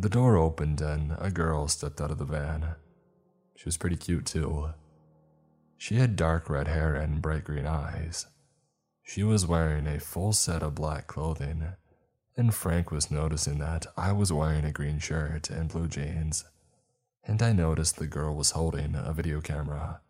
The 0.00 0.08
door 0.08 0.36
opened 0.36 0.80
and 0.80 1.16
a 1.18 1.28
girl 1.28 1.66
stepped 1.66 2.00
out 2.00 2.12
of 2.12 2.18
the 2.18 2.24
van. 2.24 2.76
She 3.56 3.64
was 3.64 3.76
pretty 3.76 3.96
cute 3.96 4.26
too. 4.26 4.68
She 5.76 5.96
had 5.96 6.14
dark 6.14 6.48
red 6.48 6.68
hair 6.68 6.94
and 6.94 7.20
bright 7.20 7.42
green 7.42 7.66
eyes. 7.66 8.26
She 9.02 9.24
was 9.24 9.44
wearing 9.44 9.88
a 9.88 9.98
full 9.98 10.32
set 10.32 10.62
of 10.62 10.76
black 10.76 11.08
clothing, 11.08 11.64
and 12.36 12.54
Frank 12.54 12.92
was 12.92 13.10
noticing 13.10 13.58
that 13.58 13.86
I 13.96 14.12
was 14.12 14.32
wearing 14.32 14.64
a 14.64 14.70
green 14.70 15.00
shirt 15.00 15.50
and 15.50 15.68
blue 15.68 15.88
jeans, 15.88 16.44
and 17.24 17.42
I 17.42 17.52
noticed 17.52 17.96
the 17.96 18.06
girl 18.06 18.36
was 18.36 18.52
holding 18.52 18.94
a 18.94 19.12
video 19.12 19.40
camera. 19.40 20.00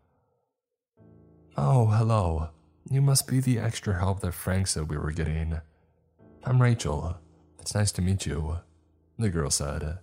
Oh, 1.56 1.86
hello. 1.86 2.50
You 2.90 3.00
must 3.00 3.26
be 3.26 3.40
the 3.40 3.58
extra 3.58 3.98
help 3.98 4.20
that 4.20 4.32
Frank 4.32 4.66
said 4.66 4.90
we 4.90 4.98
were 4.98 5.12
getting. 5.12 5.62
I'm 6.44 6.60
Rachel. 6.60 7.16
It's 7.58 7.74
nice 7.74 7.90
to 7.92 8.02
meet 8.02 8.26
you, 8.26 8.58
the 9.18 9.30
girl 9.30 9.50
said, 9.50 9.98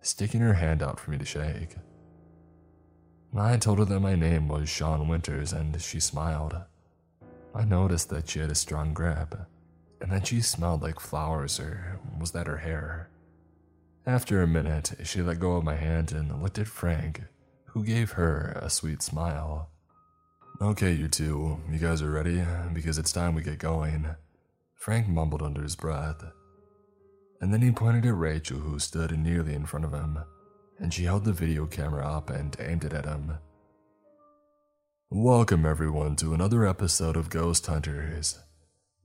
sticking 0.00 0.40
her 0.40 0.54
hand 0.54 0.82
out 0.82 1.00
for 1.00 1.10
me 1.10 1.18
to 1.18 1.24
shake. 1.24 1.76
I 3.36 3.56
told 3.56 3.78
her 3.78 3.84
that 3.86 4.00
my 4.00 4.14
name 4.14 4.46
was 4.48 4.68
Sean 4.68 5.08
Winters, 5.08 5.52
and 5.52 5.80
she 5.80 6.00
smiled. 6.00 6.54
I 7.54 7.64
noticed 7.64 8.08
that 8.10 8.28
she 8.28 8.38
had 8.38 8.50
a 8.50 8.54
strong 8.54 8.92
grip, 8.94 9.34
and 10.00 10.12
that 10.12 10.26
she 10.26 10.40
smelled 10.40 10.82
like 10.82 11.00
flowers, 11.00 11.58
or 11.58 11.98
was 12.20 12.32
that 12.32 12.46
her 12.46 12.58
hair? 12.58 13.08
After 14.06 14.42
a 14.42 14.46
minute, 14.46 14.92
she 15.04 15.22
let 15.22 15.40
go 15.40 15.52
of 15.52 15.64
my 15.64 15.76
hand 15.76 16.12
and 16.12 16.42
looked 16.42 16.58
at 16.58 16.66
Frank, 16.66 17.22
who 17.66 17.84
gave 17.84 18.12
her 18.12 18.58
a 18.60 18.68
sweet 18.68 19.02
smile. 19.02 19.70
Okay, 20.60 20.92
you 20.92 21.08
two, 21.08 21.60
you 21.70 21.78
guys 21.78 22.02
are 22.02 22.10
ready? 22.10 22.44
Because 22.72 22.98
it's 22.98 23.12
time 23.12 23.34
we 23.34 23.42
get 23.42 23.58
going. 23.58 24.14
Frank 24.74 25.08
mumbled 25.08 25.42
under 25.42 25.62
his 25.62 25.76
breath. 25.76 26.24
And 27.42 27.52
then 27.52 27.60
he 27.60 27.72
pointed 27.72 28.06
at 28.06 28.16
Rachel, 28.16 28.60
who 28.60 28.78
stood 28.78 29.10
nearly 29.18 29.52
in 29.52 29.66
front 29.66 29.84
of 29.84 29.92
him, 29.92 30.16
and 30.78 30.94
she 30.94 31.02
held 31.02 31.24
the 31.24 31.32
video 31.32 31.66
camera 31.66 32.06
up 32.06 32.30
and 32.30 32.56
aimed 32.60 32.84
it 32.84 32.92
at 32.92 33.04
him. 33.04 33.32
Welcome, 35.10 35.66
everyone, 35.66 36.14
to 36.16 36.34
another 36.34 36.64
episode 36.64 37.16
of 37.16 37.30
Ghost 37.30 37.66
Hunters. 37.66 38.38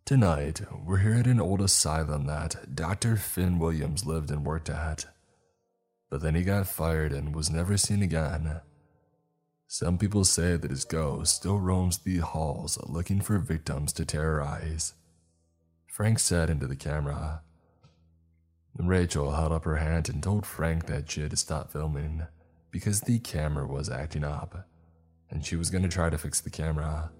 Tonight, 0.05 0.61
we're 0.85 0.99
here 0.99 1.15
at 1.15 1.25
an 1.25 1.41
old 1.41 1.61
asylum 1.61 2.27
that 2.27 2.75
Dr. 2.75 3.15
Finn 3.15 3.57
Williams 3.57 4.05
lived 4.05 4.29
and 4.29 4.45
worked 4.45 4.69
at. 4.69 5.07
But 6.11 6.21
then 6.21 6.35
he 6.35 6.43
got 6.43 6.67
fired 6.67 7.13
and 7.13 7.33
was 7.33 7.49
never 7.49 7.75
seen 7.75 8.03
again. 8.03 8.61
Some 9.67 9.97
people 9.97 10.23
say 10.23 10.57
that 10.57 10.69
his 10.69 10.85
ghost 10.85 11.35
still 11.35 11.57
roams 11.57 11.97
the 11.97 12.19
halls 12.19 12.77
looking 12.87 13.19
for 13.19 13.39
victims 13.39 13.93
to 13.93 14.05
terrorize. 14.05 14.93
Frank 15.87 16.19
said 16.19 16.51
into 16.51 16.67
the 16.67 16.75
camera. 16.75 17.41
Rachel 18.79 19.31
held 19.31 19.51
up 19.51 19.63
her 19.65 19.77
hand 19.77 20.09
and 20.09 20.21
told 20.21 20.45
Frank 20.45 20.85
that 20.85 21.09
she 21.09 21.21
had 21.21 21.31
to 21.31 21.37
stop 21.37 21.71
filming 21.71 22.27
because 22.71 23.01
the 23.01 23.19
camera 23.19 23.65
was 23.65 23.89
acting 23.89 24.23
up 24.23 24.67
and 25.29 25.45
she 25.45 25.55
was 25.55 25.69
going 25.69 25.83
to 25.83 25.89
try 25.89 26.09
to 26.09 26.17
fix 26.17 26.41
the 26.41 26.49
camera. 26.49 27.11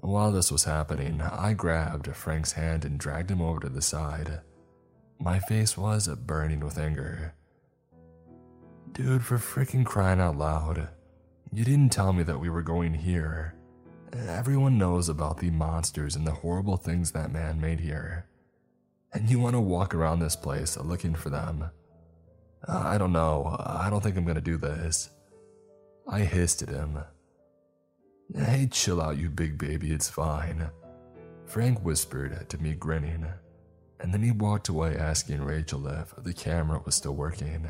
While 0.00 0.32
this 0.32 0.50
was 0.50 0.64
happening, 0.64 1.20
I 1.20 1.54
grabbed 1.54 2.14
Frank's 2.14 2.52
hand 2.52 2.84
and 2.84 2.98
dragged 2.98 3.30
him 3.30 3.40
over 3.40 3.60
to 3.60 3.68
the 3.68 3.82
side. 3.82 4.40
My 5.18 5.38
face 5.38 5.76
was 5.76 6.08
burning 6.08 6.60
with 6.60 6.78
anger. 6.78 7.34
Dude, 8.92 9.24
for 9.24 9.38
freaking 9.38 9.86
crying 9.86 10.20
out 10.20 10.36
loud. 10.36 10.88
You 11.52 11.64
didn't 11.64 11.90
tell 11.90 12.12
me 12.12 12.22
that 12.24 12.40
we 12.40 12.50
were 12.50 12.62
going 12.62 12.94
here. 12.94 13.54
Everyone 14.12 14.76
knows 14.76 15.08
about 15.08 15.38
the 15.38 15.50
monsters 15.50 16.16
and 16.16 16.26
the 16.26 16.32
horrible 16.32 16.76
things 16.76 17.12
that 17.12 17.32
man 17.32 17.60
made 17.60 17.80
here. 17.80 18.26
And 19.14 19.28
you 19.28 19.38
want 19.38 19.54
to 19.54 19.60
walk 19.60 19.94
around 19.94 20.20
this 20.20 20.36
place 20.36 20.78
looking 20.78 21.14
for 21.14 21.30
them. 21.30 21.70
Uh, 22.66 22.82
I 22.84 22.98
don't 22.98 23.12
know. 23.12 23.56
I 23.60 23.90
don't 23.90 24.02
think 24.02 24.16
I'm 24.16 24.24
to 24.34 24.40
do 24.40 24.56
this. 24.56 25.10
I 26.08 26.20
hissed 26.20 26.62
at 26.62 26.68
him. 26.70 26.98
Hey, 28.34 28.68
chill 28.70 29.02
out, 29.02 29.18
you 29.18 29.28
big 29.28 29.58
baby, 29.58 29.90
it's 29.92 30.08
fine. 30.08 30.70
Frank 31.44 31.84
whispered 31.84 32.48
to 32.48 32.58
me, 32.58 32.72
grinning, 32.72 33.26
and 34.00 34.12
then 34.12 34.22
he 34.22 34.30
walked 34.30 34.68
away 34.68 34.96
asking 34.96 35.42
Rachel 35.42 35.86
if 35.86 36.14
the 36.16 36.32
camera 36.32 36.80
was 36.84 36.94
still 36.94 37.14
working. 37.14 37.68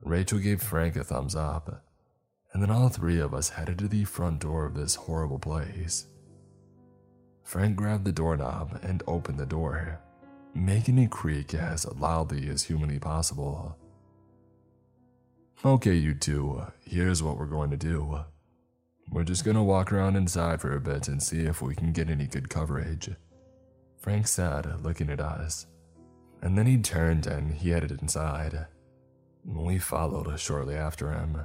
Rachel 0.00 0.38
gave 0.38 0.62
Frank 0.62 0.96
a 0.96 1.04
thumbs 1.04 1.34
up, 1.34 1.84
and 2.52 2.62
then 2.62 2.70
all 2.70 2.88
three 2.88 3.20
of 3.20 3.34
us 3.34 3.50
headed 3.50 3.78
to 3.80 3.88
the 3.88 4.04
front 4.04 4.40
door 4.40 4.64
of 4.64 4.74
this 4.74 4.94
horrible 4.94 5.38
place. 5.38 6.06
Frank 7.44 7.76
grabbed 7.76 8.04
the 8.04 8.12
doorknob 8.12 8.78
and 8.82 9.02
opened 9.06 9.38
the 9.38 9.46
door, 9.46 10.00
making 10.54 10.98
it 10.98 11.10
creak 11.10 11.54
as 11.54 11.86
loudly 11.96 12.48
as 12.48 12.64
humanly 12.64 12.98
possible. 12.98 13.76
Okay, 15.64 15.94
you 15.94 16.14
two, 16.14 16.62
here's 16.84 17.22
what 17.22 17.36
we're 17.36 17.46
going 17.46 17.70
to 17.70 17.76
do. 17.76 18.20
We're 19.10 19.24
just 19.24 19.44
gonna 19.44 19.64
walk 19.64 19.92
around 19.92 20.16
inside 20.16 20.60
for 20.60 20.74
a 20.74 20.80
bit 20.80 21.08
and 21.08 21.20
see 21.22 21.40
if 21.40 21.60
we 21.60 21.74
can 21.74 21.92
get 21.92 22.08
any 22.08 22.26
good 22.26 22.48
coverage. 22.48 23.10
Frank 23.98 24.28
said, 24.28 24.82
looking 24.82 25.10
at 25.10 25.20
us. 25.20 25.66
And 26.42 26.56
then 26.56 26.66
he 26.66 26.78
turned 26.78 27.26
and 27.26 27.52
he 27.52 27.70
headed 27.70 28.00
inside. 28.00 28.66
We 29.44 29.78
followed 29.78 30.38
shortly 30.38 30.76
after 30.76 31.12
him. 31.12 31.44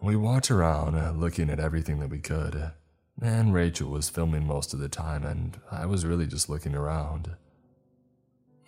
We 0.00 0.16
walked 0.16 0.50
around 0.50 1.20
looking 1.20 1.50
at 1.50 1.60
everything 1.60 1.98
that 2.00 2.10
we 2.10 2.20
could, 2.20 2.70
and 3.20 3.54
Rachel 3.54 3.90
was 3.90 4.08
filming 4.08 4.46
most 4.46 4.74
of 4.74 4.80
the 4.80 4.88
time, 4.88 5.24
and 5.24 5.58
I 5.70 5.86
was 5.86 6.04
really 6.04 6.26
just 6.26 6.48
looking 6.48 6.74
around. 6.74 7.36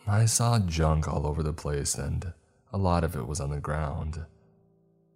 I 0.06 0.26
saw 0.26 0.59
junk 0.61 1.09
all 1.09 1.26
over 1.26 1.42
the 1.42 1.52
place, 1.52 1.96
and 1.96 2.32
a 2.72 2.78
lot 2.78 3.04
of 3.04 3.16
it 3.16 3.26
was 3.26 3.40
on 3.40 3.50
the 3.50 3.61
ground. 3.61 4.24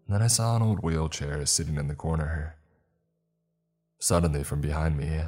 Then 0.08 0.22
I 0.22 0.26
saw 0.26 0.56
an 0.56 0.62
old 0.62 0.82
wheelchair 0.82 1.46
sitting 1.46 1.76
in 1.76 1.86
the 1.86 1.94
corner. 1.94 2.56
Suddenly, 4.00 4.42
from 4.42 4.60
behind 4.60 4.96
me, 4.96 5.20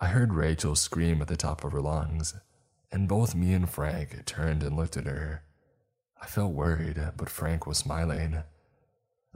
I 0.00 0.06
heard 0.06 0.34
Rachel 0.34 0.74
scream 0.74 1.22
at 1.22 1.28
the 1.28 1.36
top 1.36 1.62
of 1.62 1.72
her 1.72 1.80
lungs, 1.80 2.34
and 2.90 3.08
both 3.08 3.34
me 3.34 3.52
and 3.52 3.70
Frank 3.70 4.24
turned 4.26 4.62
and 4.62 4.76
looked 4.76 4.96
at 4.96 5.06
her. 5.06 5.42
I 6.20 6.26
felt 6.26 6.52
worried, 6.52 6.98
but 7.16 7.30
Frank 7.30 7.66
was 7.66 7.78
smiling. 7.78 8.42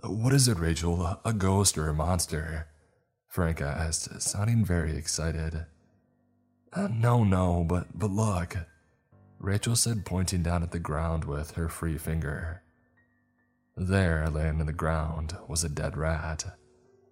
What 0.02 0.32
is 0.32 0.48
it, 0.48 0.58
Rachel? 0.58 1.20
A 1.24 1.32
ghost 1.32 1.78
or 1.78 1.88
a 1.88 1.94
monster? 1.94 2.69
Frank 3.30 3.60
asked, 3.60 4.20
sounding 4.20 4.64
very 4.64 4.96
excited. 4.96 5.64
Uh, 6.72 6.88
no, 6.90 7.22
no, 7.22 7.62
but, 7.62 7.86
but 7.96 8.10
look. 8.10 8.56
Rachel 9.38 9.76
said, 9.76 10.04
pointing 10.04 10.42
down 10.42 10.64
at 10.64 10.72
the 10.72 10.80
ground 10.80 11.24
with 11.24 11.52
her 11.52 11.68
free 11.68 11.96
finger. 11.96 12.64
There, 13.76 14.28
laying 14.28 14.58
in 14.58 14.66
the 14.66 14.72
ground, 14.72 15.36
was 15.46 15.62
a 15.62 15.68
dead 15.68 15.96
rat, 15.96 16.44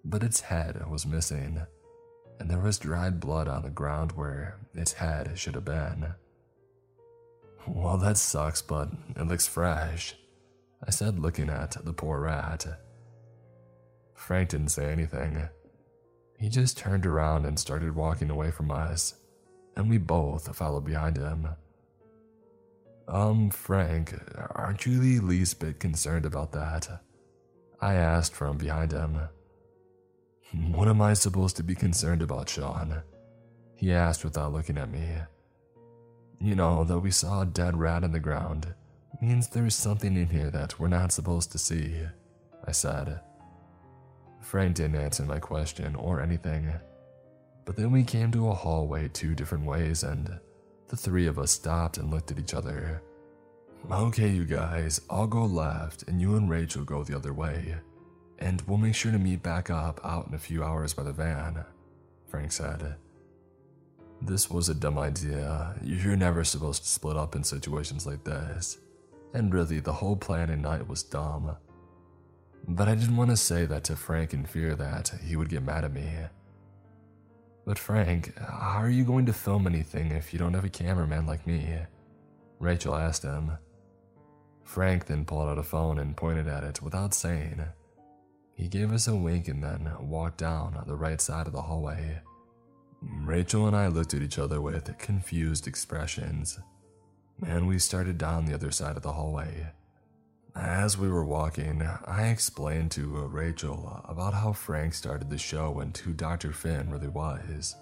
but 0.05 0.25
its 0.25 0.41
head 0.41 0.91
was 0.91 1.07
missing, 1.07 1.61
and 2.41 2.51
there 2.51 2.59
was 2.59 2.81
dried 2.81 3.21
blood 3.21 3.47
on 3.47 3.63
the 3.63 3.71
ground 3.71 4.11
where 4.13 4.59
its 4.75 4.95
head 4.95 5.39
should 5.39 5.55
have 5.55 5.65
been. 5.65 6.15
Well, 7.65 7.97
that 7.97 8.17
sucks, 8.17 8.61
but 8.61 8.89
it 9.15 9.29
looks 9.29 9.47
fresh, 9.47 10.17
I 10.85 10.91
said, 10.91 11.21
looking 11.21 11.49
at 11.49 11.77
the 11.85 11.93
poor 11.93 12.23
rat. 12.23 12.67
Frank 14.15 14.49
didn't 14.49 14.71
say 14.71 14.91
anything. 14.91 15.49
He 16.39 16.49
just 16.49 16.79
turned 16.79 17.05
around 17.05 17.47
and 17.47 17.59
started 17.59 17.95
walking 17.95 18.31
away 18.31 18.53
from 18.53 18.71
us, 18.71 19.15
and 19.77 19.91
we 19.91 19.99
both 19.99 20.55
followed 20.57 20.85
behind 20.85 21.17
him. 21.17 21.49
Um, 23.09 23.51
Frank, 23.51 24.15
aren't 24.55 24.87
you 24.87 25.01
the 25.01 25.19
least 25.21 25.59
bit 25.59 25.81
concerned 25.81 26.27
about 26.27 26.53
that? 26.53 27.03
I 27.81 27.95
asked 27.95 28.35
from 28.35 28.57
behind 28.57 28.93
him. 28.93 29.19
What 30.73 30.89
am 30.89 31.03
I 31.03 31.13
supposed 31.13 31.57
to 31.57 31.63
be 31.63 31.75
concerned 31.75 32.23
about, 32.23 32.49
Sean? 32.49 33.03
He 33.75 33.93
asked 33.93 34.25
without 34.25 34.53
looking 34.53 34.79
at 34.79 34.91
me. 34.91 35.07
You 36.41 36.55
know, 36.55 36.85
that 36.85 37.01
we 37.01 37.11
saw 37.11 37.43
a 37.43 37.47
dead 37.47 37.77
rat 37.77 38.03
in 38.03 38.13
the 38.13 38.21
ground 38.21 38.75
means 39.21 39.49
there's 39.49 39.75
something 39.75 40.17
in 40.17 40.29
here 40.29 40.51
that 40.51 40.79
we're 40.79 40.89
not 40.89 41.13
supposed 41.13 41.53
to 41.53 41.59
see, 41.59 41.97
I 42.65 42.73
said. 42.73 43.21
Frank 44.41 44.77
didn't 44.77 44.97
answer 44.97 45.25
my 45.25 45.39
question 45.39 45.95
or 45.95 46.21
anything. 46.21 46.73
But 47.65 47.77
then 47.77 47.91
we 47.91 48.03
came 48.03 48.31
to 48.33 48.49
a 48.49 48.55
hallway 48.55 49.09
two 49.09 49.35
different 49.35 49.65
ways 49.65 50.03
and 50.03 50.39
the 50.89 50.97
three 50.97 51.27
of 51.27 51.39
us 51.39 51.51
stopped 51.51 51.99
and 51.99 52.11
looked 52.11 52.31
at 52.31 52.39
each 52.39 52.55
other. 52.55 53.03
Okay, 53.91 54.29
you 54.29 54.45
guys, 54.45 55.01
I'll 55.11 55.27
go 55.27 55.45
left 55.45 56.05
and 56.05 56.21
you 56.21 56.37
and 56.37 56.49
Rachel 56.49 56.85
go 56.85 57.05
the 57.05 57.17
other 57.17 57.33
way. 57.33 57.77
And 58.39 58.63
we'll 58.63 58.79
make 58.79 58.95
sure 58.95 59.13
to 59.13 59.19
meet 59.19 59.43
back 59.43 59.71
up 59.71 60.01
out 60.05 60.29
in 60.29 60.35
a 60.35 60.39
few 60.39 60.65
hours 60.65 60.95
by 60.95 61.03
the 61.03 61.13
van, 61.13 61.65
Frank 62.27 62.53
said. 62.53 62.97
This 64.21 64.51
was 64.51 64.69
a 64.69 64.75
dumb 64.75 64.99
idea. 64.99 65.75
You're 65.83 66.17
never 66.17 66.45
supposed 66.45 66.83
to 66.83 66.89
split 66.89 67.17
up 67.17 67.37
in 67.37 67.45
situations 67.45 68.07
like 68.07 68.25
this. 68.25 68.79
And 69.35 69.53
really, 69.53 69.81
the 69.81 69.93
whole 69.93 70.17
plan 70.17 70.61
night 70.61 70.89
was 70.89 71.03
dumb. 71.03 71.57
But 72.71 72.87
I 72.87 72.95
didn't 72.95 73.17
want 73.17 73.31
to 73.31 73.37
say 73.37 73.65
that 73.65 73.85
to 73.85 73.97
Frank 73.97 74.35
in 74.35 74.45
fear 74.45 74.75
that 74.77 75.13
he 75.25 75.37
would 75.37 75.49
get 75.49 75.63
mad 75.63 75.85
at 75.85 75.93
me. 75.93 76.07
But 77.65 77.79
Frank, 77.79 78.37
how 78.39 78.83
are 78.83 78.91
you 78.91 79.05
going 79.05 79.25
to 79.27 79.33
film 79.33 79.67
anything 79.67 80.11
if 80.11 80.33
you 80.33 80.39
don't 80.39 80.53
have 80.53 80.67
a 80.67 80.71
cameraman 80.71 81.27
like 81.27 81.47
me? 81.47 81.79
Rachel 82.59 82.95
asked 82.95 83.23
him. 83.23 83.53
Frank 84.65 85.07
then 85.07 85.25
pulled 85.25 85.49
out 85.49 85.59
a 85.59 85.63
phone 85.63 85.99
and 85.99 86.15
pointed 86.15 86.47
at 86.47 86.63
it 86.63 86.83
without 86.83 87.15
saying. 87.15 87.65
He 88.55 88.69
gave 88.69 88.93
us 88.93 89.09
a 89.09 89.17
wink 89.17 89.49
and 89.49 89.63
then 89.63 89.91
walked 90.01 90.37
down 90.37 90.83
the 90.87 90.97
right 90.97 91.21
side 91.23 91.47
of 91.47 91.55
the 91.55 91.63
hallway. 91.63 92.21
Rachel 93.01 93.67
and 93.67 93.77
I 93.77 93.87
looked 93.87 94.13
at 94.13 94.23
each 94.23 94.39
other 94.39 94.61
with 94.61 94.99
confused 94.99 95.67
expressions, 95.67 96.59
and 97.47 97.67
we 97.67 97.79
started 97.79 98.19
down 98.19 98.45
the 98.45 98.55
other 98.55 98.73
side 98.73 98.97
of 98.97 99.03
the 99.03 99.13
hallway. 99.13 99.69
As 100.59 100.99
we 100.99 101.09
were 101.09 101.25
walking, 101.25 101.89
I 102.07 102.31
explained 102.31 102.91
to 102.93 103.19
uh, 103.19 103.21
Rachel 103.29 104.03
about 104.09 104.35
how 104.35 104.53
Frank 104.53 104.93
started 104.93 105.31
the 105.31 105.39
show 105.39 105.79
and 105.79 105.97
who 105.97 106.13
Dr. 106.13 106.53
Finn 106.53 106.91
really 106.91 107.07
was. 107.07 107.77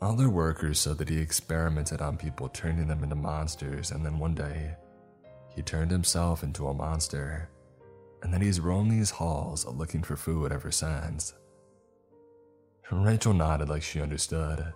Other 0.00 0.30
workers 0.30 0.78
said 0.78 0.98
that 0.98 1.08
he 1.08 1.18
experimented 1.18 2.00
on 2.00 2.16
people 2.16 2.48
turning 2.48 2.86
them 2.86 3.02
into 3.02 3.16
monsters, 3.16 3.90
and 3.90 4.06
then 4.06 4.20
one 4.20 4.36
day, 4.36 4.76
he 5.52 5.62
turned 5.62 5.90
himself 5.90 6.44
into 6.44 6.68
a 6.68 6.74
monster, 6.74 7.48
and 8.22 8.32
that 8.32 8.42
he's 8.42 8.60
roamed 8.60 8.92
these 8.92 9.10
halls 9.10 9.66
looking 9.66 10.04
for 10.04 10.16
food 10.16 10.52
ever 10.52 10.70
since. 10.70 11.34
Rachel 12.92 13.34
nodded 13.34 13.68
like 13.68 13.82
she 13.82 14.00
understood. 14.00 14.72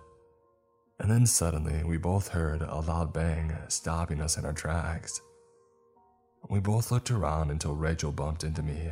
And 0.99 1.09
then 1.09 1.25
suddenly, 1.25 1.83
we 1.85 1.97
both 1.97 2.27
heard 2.27 2.61
a 2.61 2.79
loud 2.81 3.13
bang 3.13 3.55
stopping 3.69 4.19
us 4.19 4.37
in 4.37 4.43
our 4.43 4.53
tracks. 4.53 5.21
We 6.49 6.59
both 6.59 6.91
looked 6.91 7.11
around 7.11 7.51
until 7.51 7.75
Rachel 7.75 8.11
bumped 8.11 8.43
into 8.43 8.63
me, 8.63 8.89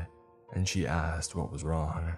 and 0.53 0.67
she 0.67 0.87
asked 0.87 1.35
what 1.35 1.51
was 1.51 1.63
wrong. 1.63 2.13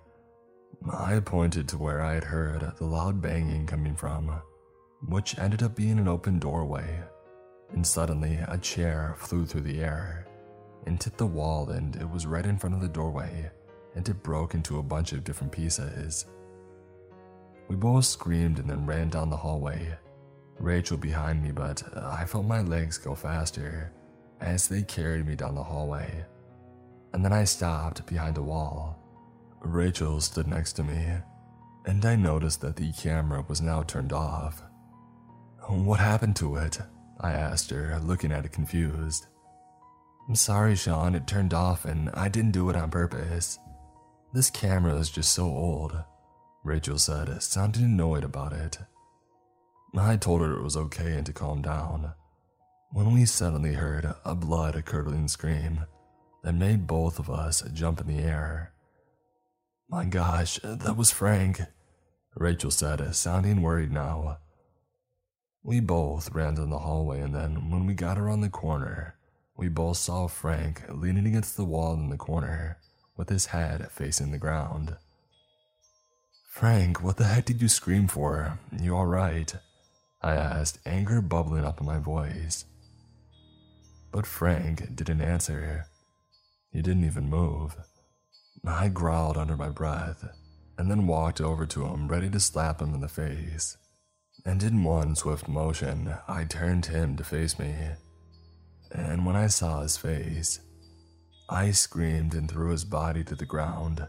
I 0.91 1.19
pointed 1.19 1.67
to 1.69 1.77
where 1.77 2.01
I 2.01 2.13
had 2.13 2.23
heard 2.23 2.73
the 2.77 2.85
loud 2.85 3.21
banging 3.21 3.65
coming 3.65 3.95
from, 3.95 4.41
which 5.07 5.37
ended 5.37 5.63
up 5.63 5.75
being 5.75 5.99
an 5.99 6.07
open 6.07 6.39
doorway. 6.39 7.01
And 7.71 7.85
suddenly, 7.85 8.39
a 8.47 8.57
chair 8.57 9.15
flew 9.17 9.45
through 9.45 9.61
the 9.61 9.81
air 9.81 10.27
and 10.85 11.01
hit 11.01 11.17
the 11.17 11.25
wall, 11.25 11.69
and 11.69 11.95
it 11.95 12.09
was 12.09 12.25
right 12.25 12.45
in 12.45 12.57
front 12.57 12.75
of 12.75 12.81
the 12.81 12.87
doorway, 12.87 13.49
and 13.95 14.07
it 14.07 14.23
broke 14.23 14.53
into 14.53 14.79
a 14.79 14.83
bunch 14.83 15.13
of 15.13 15.23
different 15.23 15.53
pieces. 15.53 16.25
We 17.67 17.75
both 17.75 18.05
screamed 18.05 18.59
and 18.59 18.69
then 18.69 18.85
ran 18.85 19.09
down 19.09 19.29
the 19.29 19.37
hallway, 19.37 19.97
Rachel 20.59 20.97
behind 20.97 21.41
me, 21.41 21.51
but 21.51 21.81
I 21.95 22.25
felt 22.25 22.45
my 22.45 22.61
legs 22.61 22.97
go 22.97 23.15
faster 23.15 23.91
as 24.41 24.67
they 24.67 24.81
carried 24.81 25.25
me 25.25 25.35
down 25.35 25.55
the 25.55 25.63
hallway. 25.63 26.25
And 27.13 27.23
then 27.23 27.33
I 27.33 27.43
stopped 27.43 28.05
behind 28.05 28.37
a 28.37 28.41
wall. 28.41 28.97
Rachel 29.61 30.19
stood 30.21 30.47
next 30.47 30.73
to 30.73 30.83
me, 30.83 31.05
and 31.85 32.03
I 32.05 32.15
noticed 32.15 32.61
that 32.61 32.75
the 32.75 32.91
camera 32.93 33.45
was 33.47 33.61
now 33.61 33.83
turned 33.83 34.11
off. 34.11 34.63
What 35.67 35.99
happened 35.99 36.35
to 36.37 36.55
it? 36.55 36.79
I 37.19 37.33
asked 37.33 37.69
her, 37.69 37.99
looking 38.03 38.31
at 38.31 38.45
it 38.45 38.51
confused. 38.51 39.27
I'm 40.27 40.35
sorry, 40.35 40.75
Sean, 40.75 41.13
it 41.13 41.27
turned 41.27 41.53
off 41.53 41.85
and 41.85 42.09
I 42.13 42.29
didn't 42.29 42.51
do 42.51 42.69
it 42.69 42.75
on 42.75 42.89
purpose. 42.89 43.59
This 44.33 44.49
camera 44.49 44.95
is 44.95 45.09
just 45.09 45.33
so 45.33 45.45
old, 45.45 45.95
Rachel 46.63 46.97
said, 46.97 47.41
sounding 47.43 47.83
annoyed 47.83 48.23
about 48.23 48.53
it. 48.53 48.79
I 49.95 50.17
told 50.17 50.41
her 50.41 50.53
it 50.53 50.63
was 50.63 50.77
okay 50.77 51.13
and 51.13 51.25
to 51.25 51.33
calm 51.33 51.61
down 51.61 52.13
when 52.93 53.13
we 53.13 53.25
suddenly 53.25 53.73
heard 53.73 54.13
a 54.25 54.35
blood 54.35 54.83
curdling 54.85 55.27
scream 55.27 55.85
that 56.43 56.53
made 56.53 56.87
both 56.87 57.19
of 57.19 57.29
us 57.29 57.63
jump 57.73 58.01
in 58.01 58.07
the 58.07 58.21
air. 58.21 58.73
My 59.89 60.05
gosh, 60.05 60.59
that 60.63 60.97
was 60.97 61.09
Frank, 61.09 61.61
Rachel 62.35 62.71
said, 62.71 63.15
sounding 63.15 63.61
worried 63.61 63.91
now. 63.91 64.39
We 65.63 65.79
both 65.79 66.31
ran 66.31 66.55
down 66.55 66.69
the 66.69 66.79
hallway, 66.79 67.21
and 67.21 67.33
then 67.33 67.69
when 67.69 67.85
we 67.85 67.93
got 67.93 68.17
around 68.17 68.41
the 68.41 68.49
corner, 68.49 69.15
we 69.55 69.69
both 69.69 69.97
saw 69.97 70.27
Frank 70.27 70.83
leaning 70.89 71.27
against 71.27 71.55
the 71.55 71.65
wall 71.65 71.93
in 71.93 72.09
the 72.09 72.17
corner 72.17 72.77
with 73.15 73.29
his 73.29 73.47
head 73.47 73.89
facing 73.91 74.31
the 74.31 74.37
ground. 74.37 74.97
Frank, 76.49 77.01
what 77.01 77.17
the 77.17 77.25
heck 77.25 77.45
did 77.45 77.61
you 77.61 77.69
scream 77.69 78.07
for? 78.07 78.59
You 78.81 78.95
alright? 78.95 79.55
I 80.21 80.33
asked, 80.33 80.79
anger 80.85 81.21
bubbling 81.21 81.63
up 81.63 81.79
in 81.79 81.85
my 81.85 81.99
voice. 81.99 82.65
But 84.11 84.25
Frank 84.25 84.95
didn't 84.95 85.21
answer. 85.21 85.85
He 86.71 86.81
didn't 86.81 87.05
even 87.05 87.29
move. 87.29 87.75
I 88.65 88.89
growled 88.89 89.37
under 89.37 89.57
my 89.57 89.69
breath 89.69 90.23
and 90.77 90.89
then 90.89 91.07
walked 91.07 91.41
over 91.41 91.65
to 91.65 91.85
him, 91.85 92.07
ready 92.07 92.29
to 92.29 92.39
slap 92.39 92.81
him 92.81 92.93
in 92.93 93.01
the 93.01 93.07
face. 93.07 93.77
And 94.45 94.61
in 94.63 94.83
one 94.83 95.15
swift 95.15 95.47
motion, 95.47 96.13
I 96.27 96.45
turned 96.45 96.87
him 96.87 97.15
to 97.17 97.23
face 97.23 97.59
me. 97.59 97.73
And 98.91 99.25
when 99.25 99.35
I 99.35 99.47
saw 99.47 99.81
his 99.81 99.97
face, 99.97 100.59
I 101.49 101.71
screamed 101.71 102.33
and 102.33 102.49
threw 102.49 102.71
his 102.71 102.85
body 102.85 103.23
to 103.25 103.35
the 103.35 103.45
ground, 103.45 104.07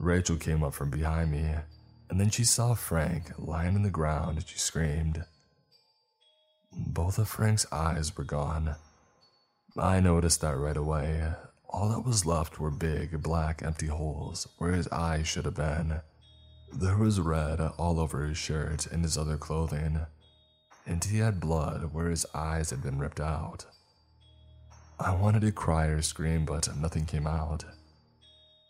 Rachel 0.00 0.36
came 0.36 0.64
up 0.64 0.72
from 0.72 0.88
behind 0.88 1.30
me, 1.30 1.54
and 2.08 2.18
then 2.18 2.30
she 2.30 2.42
saw 2.42 2.74
Frank 2.74 3.32
lying 3.36 3.76
on 3.76 3.82
the 3.82 3.90
ground 3.90 4.38
and 4.38 4.48
she 4.48 4.56
screamed. 4.56 5.26
Both 6.72 7.18
of 7.18 7.28
Frank's 7.28 7.70
eyes 7.70 8.16
were 8.16 8.24
gone. 8.24 8.76
I 9.78 10.00
noticed 10.00 10.40
that 10.40 10.56
right 10.56 10.76
away. 10.76 11.32
All 11.68 11.88
that 11.90 12.04
was 12.04 12.26
left 12.26 12.58
were 12.58 12.70
big, 12.70 13.22
black, 13.22 13.62
empty 13.62 13.86
holes 13.86 14.48
where 14.58 14.72
his 14.72 14.88
eyes 14.88 15.28
should 15.28 15.44
have 15.44 15.54
been. 15.54 16.00
There 16.72 16.96
was 16.96 17.20
red 17.20 17.60
all 17.78 18.00
over 18.00 18.24
his 18.24 18.38
shirt 18.38 18.86
and 18.86 19.04
his 19.04 19.16
other 19.16 19.36
clothing, 19.36 20.00
and 20.86 21.04
he 21.04 21.18
had 21.18 21.40
blood 21.40 21.92
where 21.92 22.10
his 22.10 22.26
eyes 22.34 22.70
had 22.70 22.82
been 22.82 22.98
ripped 22.98 23.20
out. 23.20 23.66
I 24.98 25.14
wanted 25.14 25.42
to 25.42 25.52
cry 25.52 25.86
or 25.86 26.02
scream, 26.02 26.44
but 26.44 26.76
nothing 26.76 27.06
came 27.06 27.26
out. 27.26 27.64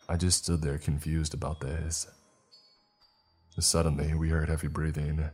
I 0.09 0.17
just 0.17 0.45
stood 0.45 0.61
there 0.61 0.79
confused 0.79 1.35
about 1.35 1.61
this. 1.61 2.07
Suddenly, 3.59 4.15
we 4.15 4.29
heard 4.29 4.49
heavy 4.49 4.69
breathing. 4.69 5.31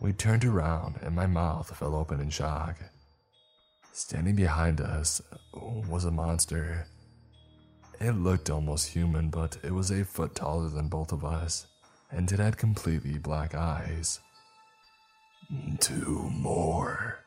We 0.00 0.12
turned 0.12 0.44
around, 0.44 0.98
and 1.02 1.14
my 1.14 1.26
mouth 1.26 1.76
fell 1.76 1.94
open 1.94 2.20
in 2.20 2.30
shock. 2.30 2.76
Standing 3.94 4.36
behind 4.36 4.80
us 4.80 5.20
was 5.52 6.06
a 6.06 6.10
monster. 6.10 6.86
It 8.00 8.12
looked 8.12 8.48
almost 8.48 8.88
human, 8.88 9.28
but 9.28 9.58
it 9.62 9.72
was 9.72 9.90
a 9.90 10.02
foot 10.04 10.34
taller 10.34 10.70
than 10.70 10.88
both 10.88 11.12
of 11.12 11.26
us, 11.26 11.66
and 12.10 12.32
it 12.32 12.38
had 12.38 12.56
completely 12.56 13.18
black 13.18 13.54
eyes. 13.54 14.20
Two 15.78 16.30
more. 16.32 17.18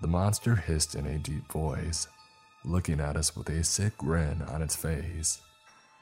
The 0.00 0.08
monster 0.08 0.56
hissed 0.56 0.94
in 0.94 1.06
a 1.06 1.18
deep 1.18 1.52
voice, 1.52 2.08
looking 2.64 2.98
at 2.98 3.16
us 3.16 3.36
with 3.36 3.50
a 3.50 3.62
sick 3.62 3.98
grin 3.98 4.40
on 4.48 4.62
its 4.62 4.74
face. 4.74 5.42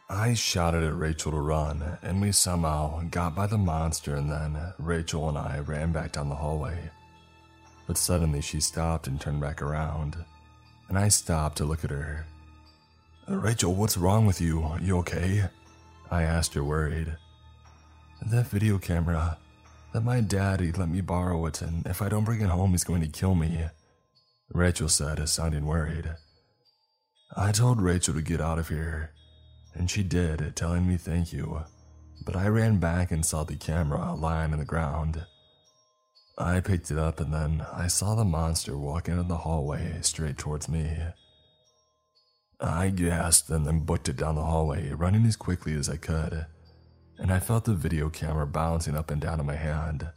I 0.08 0.34
shouted 0.34 0.84
at 0.84 0.96
Rachel 0.96 1.32
to 1.32 1.40
run, 1.40 1.98
and 2.00 2.20
we 2.20 2.30
somehow 2.30 3.02
got 3.10 3.34
by 3.34 3.48
the 3.48 3.58
monster, 3.58 4.14
and 4.14 4.30
then 4.30 4.56
Rachel 4.78 5.28
and 5.28 5.36
I 5.36 5.58
ran 5.58 5.90
back 5.90 6.12
down 6.12 6.28
the 6.28 6.36
hallway. 6.36 6.90
But 7.86 7.98
suddenly 7.98 8.40
she 8.40 8.60
stopped 8.60 9.06
and 9.06 9.20
turned 9.20 9.40
back 9.40 9.60
around, 9.60 10.16
and 10.88 10.98
I 10.98 11.08
stopped 11.08 11.58
to 11.58 11.64
look 11.64 11.84
at 11.84 11.90
her. 11.90 12.26
Uh, 13.28 13.36
Rachel, 13.36 13.74
what's 13.74 13.96
wrong 13.96 14.26
with 14.26 14.40
you? 14.40 14.62
Are 14.62 14.80
you 14.80 14.98
okay? 14.98 15.44
I 16.10 16.22
asked 16.22 16.54
her, 16.54 16.64
worried. 16.64 17.16
That 18.30 18.46
video 18.46 18.78
camera, 18.78 19.38
that 19.92 20.04
my 20.04 20.20
daddy 20.20 20.72
let 20.72 20.88
me 20.88 21.00
borrow 21.00 21.44
it, 21.46 21.62
and 21.62 21.86
if 21.86 22.00
I 22.00 22.08
don't 22.08 22.24
bring 22.24 22.40
it 22.40 22.48
home, 22.48 22.70
he's 22.70 22.84
going 22.84 23.02
to 23.02 23.08
kill 23.08 23.34
me. 23.34 23.66
Rachel 24.52 24.88
said, 24.88 25.26
sounding 25.28 25.66
worried. 25.66 26.14
I 27.36 27.52
told 27.52 27.80
Rachel 27.80 28.14
to 28.14 28.22
get 28.22 28.40
out 28.40 28.58
of 28.58 28.68
here, 28.68 29.12
and 29.74 29.90
she 29.90 30.02
did, 30.02 30.54
telling 30.54 30.86
me 30.86 30.96
thank 30.96 31.32
you. 31.32 31.64
But 32.24 32.36
I 32.36 32.46
ran 32.46 32.78
back 32.78 33.10
and 33.10 33.26
saw 33.26 33.44
the 33.44 33.56
camera 33.56 34.14
lying 34.14 34.52
on 34.52 34.58
the 34.58 34.64
ground. 34.64 35.26
I 36.36 36.60
picked 36.60 36.90
it 36.90 36.98
up 36.98 37.20
and 37.20 37.32
then 37.32 37.64
I 37.72 37.86
saw 37.86 38.14
the 38.14 38.24
monster 38.24 38.76
walking 38.76 39.18
in 39.18 39.28
the 39.28 39.36
hallway 39.36 39.98
straight 40.02 40.36
towards 40.36 40.68
me. 40.68 40.98
I 42.60 42.90
gasped 42.90 43.50
and 43.50 43.66
then 43.66 43.80
booked 43.80 44.08
it 44.08 44.16
down 44.16 44.34
the 44.34 44.42
hallway, 44.42 44.90
running 44.90 45.26
as 45.26 45.36
quickly 45.36 45.74
as 45.74 45.88
I 45.88 45.96
could, 45.96 46.46
and 47.18 47.32
I 47.32 47.38
felt 47.38 47.66
the 47.66 47.74
video 47.74 48.08
camera 48.08 48.46
bouncing 48.46 48.96
up 48.96 49.10
and 49.10 49.20
down 49.20 49.38
in 49.38 49.46
my 49.46 49.54
hand. 49.54 50.08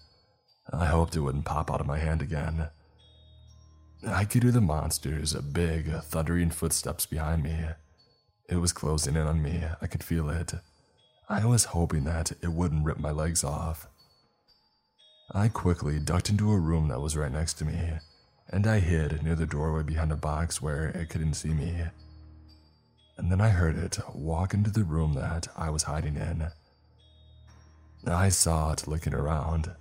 I 0.73 0.85
hoped 0.85 1.15
it 1.15 1.19
wouldn't 1.19 1.45
pop 1.45 1.71
out 1.71 1.81
of 1.81 1.87
my 1.87 1.99
hand 1.99 2.21
again. 2.21 2.69
I 4.05 4.25
could 4.25 4.43
hear 4.43 4.51
the 4.51 4.61
monster's 4.61 5.33
big, 5.33 5.91
thundering 6.03 6.49
footsteps 6.49 7.05
behind 7.05 7.43
me. 7.43 7.57
It 8.49 8.57
was 8.57 8.71
closing 8.73 9.15
in 9.15 9.27
on 9.27 9.41
me. 9.41 9.63
I 9.81 9.87
could 9.87 10.03
feel 10.03 10.29
it. 10.29 10.53
I 11.29 11.45
was 11.45 11.65
hoping 11.65 12.05
that 12.05 12.31
it 12.41 12.53
wouldn't 12.53 12.85
rip 12.85 12.97
my 12.99 13.11
legs 13.11 13.43
off. 13.43 13.87
I 15.33 15.49
quickly 15.49 15.99
ducked 15.99 16.29
into 16.29 16.51
a 16.53 16.59
room 16.59 16.87
that 16.87 17.01
was 17.01 17.17
right 17.17 17.31
next 17.31 17.55
to 17.55 17.65
me, 17.65 17.77
and 18.49 18.65
I 18.65 18.79
hid 18.79 19.23
near 19.23 19.35
the 19.35 19.45
doorway 19.45 19.83
behind 19.83 20.11
a 20.13 20.15
box 20.15 20.61
where 20.61 20.87
it 20.87 21.09
couldn't 21.09 21.33
see 21.33 21.53
me. 21.53 21.83
And 23.17 23.29
then 23.29 23.41
I 23.41 23.49
heard 23.49 23.77
it 23.77 23.99
walk 24.13 24.53
into 24.53 24.71
the 24.71 24.85
room 24.85 25.13
that 25.13 25.49
I 25.57 25.69
was 25.69 25.83
hiding 25.83 26.15
in. 26.15 26.47
I 28.07 28.29
saw 28.29 28.71
it 28.71 28.87
looking 28.87 29.13
around, 29.13 29.71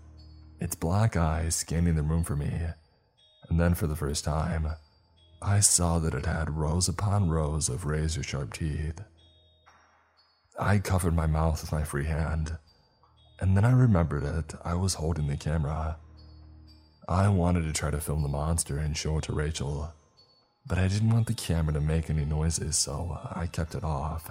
its 0.59 0.75
black 0.75 1.17
eyes 1.17 1.55
scanning 1.55 1.95
the 1.95 2.03
room 2.03 2.25
for 2.25 2.35
me, 2.35 2.51
and 3.49 3.61
then 3.61 3.75
for 3.75 3.87
the 3.87 3.95
first 3.95 4.25
time, 4.25 4.67
I 5.41 5.61
saw 5.61 6.01
that 6.01 6.15
it 6.15 6.27
had 6.27 6.57
rows 6.57 6.89
upon 6.89 7.31
rows 7.31 7.69
of 7.69 7.85
razor 7.85 8.25
sharp 8.25 8.53
teeth. 8.55 9.01
I 10.59 10.79
covered 10.79 11.15
my 11.15 11.27
mouth 11.27 11.61
with 11.61 11.71
my 11.71 11.85
free 11.85 12.07
hand, 12.07 12.59
and 13.41 13.57
then 13.57 13.65
I 13.65 13.73
remembered 13.73 14.25
it. 14.25 14.55
I 14.65 14.75
was 14.75 14.95
holding 14.95 15.27
the 15.27 15.37
camera. 15.37 15.97
I 17.09 17.29
wanted 17.29 17.63
to 17.63 17.73
try 17.73 17.91
to 17.91 18.01
film 18.01 18.23
the 18.23 18.29
monster 18.29 18.79
and 18.79 18.97
show 18.97 19.19
it 19.19 19.25
to 19.25 19.33
Rachel, 19.33 19.93
but 20.67 20.79
I 20.79 20.89
didn't 20.89 21.11
want 21.11 21.27
the 21.27 21.35
camera 21.35 21.75
to 21.75 21.81
make 21.81 22.11
any 22.11 22.25
noises, 22.25 22.77
so 22.77 23.19
I 23.35 23.47
kept 23.47 23.75
it 23.75 23.85
off. 23.85 24.31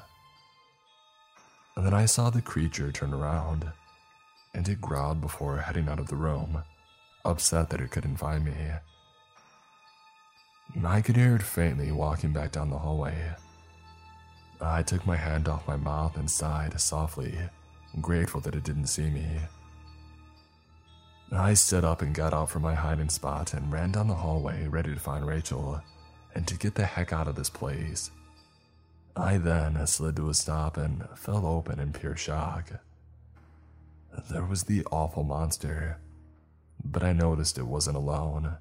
And 1.75 1.85
then 1.85 1.93
I 1.93 2.05
saw 2.05 2.29
the 2.29 2.41
creature 2.41 2.91
turn 2.91 3.13
around, 3.13 3.71
and 4.53 4.67
it 4.67 4.81
growled 4.81 5.21
before 5.21 5.57
heading 5.57 5.87
out 5.87 5.99
of 5.99 6.07
the 6.07 6.15
room, 6.15 6.63
upset 7.23 7.69
that 7.69 7.81
it 7.81 7.91
couldn't 7.91 8.17
find 8.17 8.43
me. 8.43 8.53
I 10.83 11.01
could 11.01 11.15
hear 11.15 11.35
it 11.35 11.43
faintly 11.43 11.91
walking 11.91 12.33
back 12.33 12.51
down 12.51 12.69
the 12.69 12.77
hallway. 12.77 13.35
I 14.59 14.83
took 14.83 15.05
my 15.05 15.15
hand 15.15 15.47
off 15.47 15.67
my 15.67 15.75
mouth 15.75 16.17
and 16.17 16.29
sighed 16.29 16.79
softly, 16.79 17.37
grateful 18.01 18.41
that 18.41 18.55
it 18.55 18.63
didn't 18.63 18.87
see 18.87 19.09
me. 19.09 19.27
I 21.31 21.53
stood 21.53 21.83
up 21.83 22.01
and 22.01 22.13
got 22.13 22.33
out 22.33 22.49
from 22.49 22.61
my 22.61 22.75
hiding 22.75 23.09
spot 23.09 23.53
and 23.53 23.71
ran 23.71 23.91
down 23.91 24.07
the 24.07 24.13
hallway 24.13 24.67
ready 24.67 24.93
to 24.93 24.99
find 24.99 25.25
Rachel 25.25 25.81
and 26.33 26.47
to 26.47 26.57
get 26.57 26.75
the 26.75 26.85
heck 26.85 27.11
out 27.11 27.27
of 27.27 27.35
this 27.35 27.49
place. 27.49 28.11
I 29.15 29.37
then 29.37 29.85
slid 29.87 30.17
to 30.17 30.29
a 30.29 30.33
stop 30.33 30.77
and 30.77 31.07
fell 31.15 31.45
open 31.45 31.79
in 31.79 31.93
pure 31.93 32.17
shock. 32.17 32.69
There 34.29 34.45
was 34.45 34.63
the 34.63 34.85
awful 34.91 35.23
monster, 35.23 35.99
but 36.83 37.03
I 37.03 37.13
noticed 37.13 37.57
it 37.57 37.67
wasn't 37.67 37.97
alone. 37.97 38.57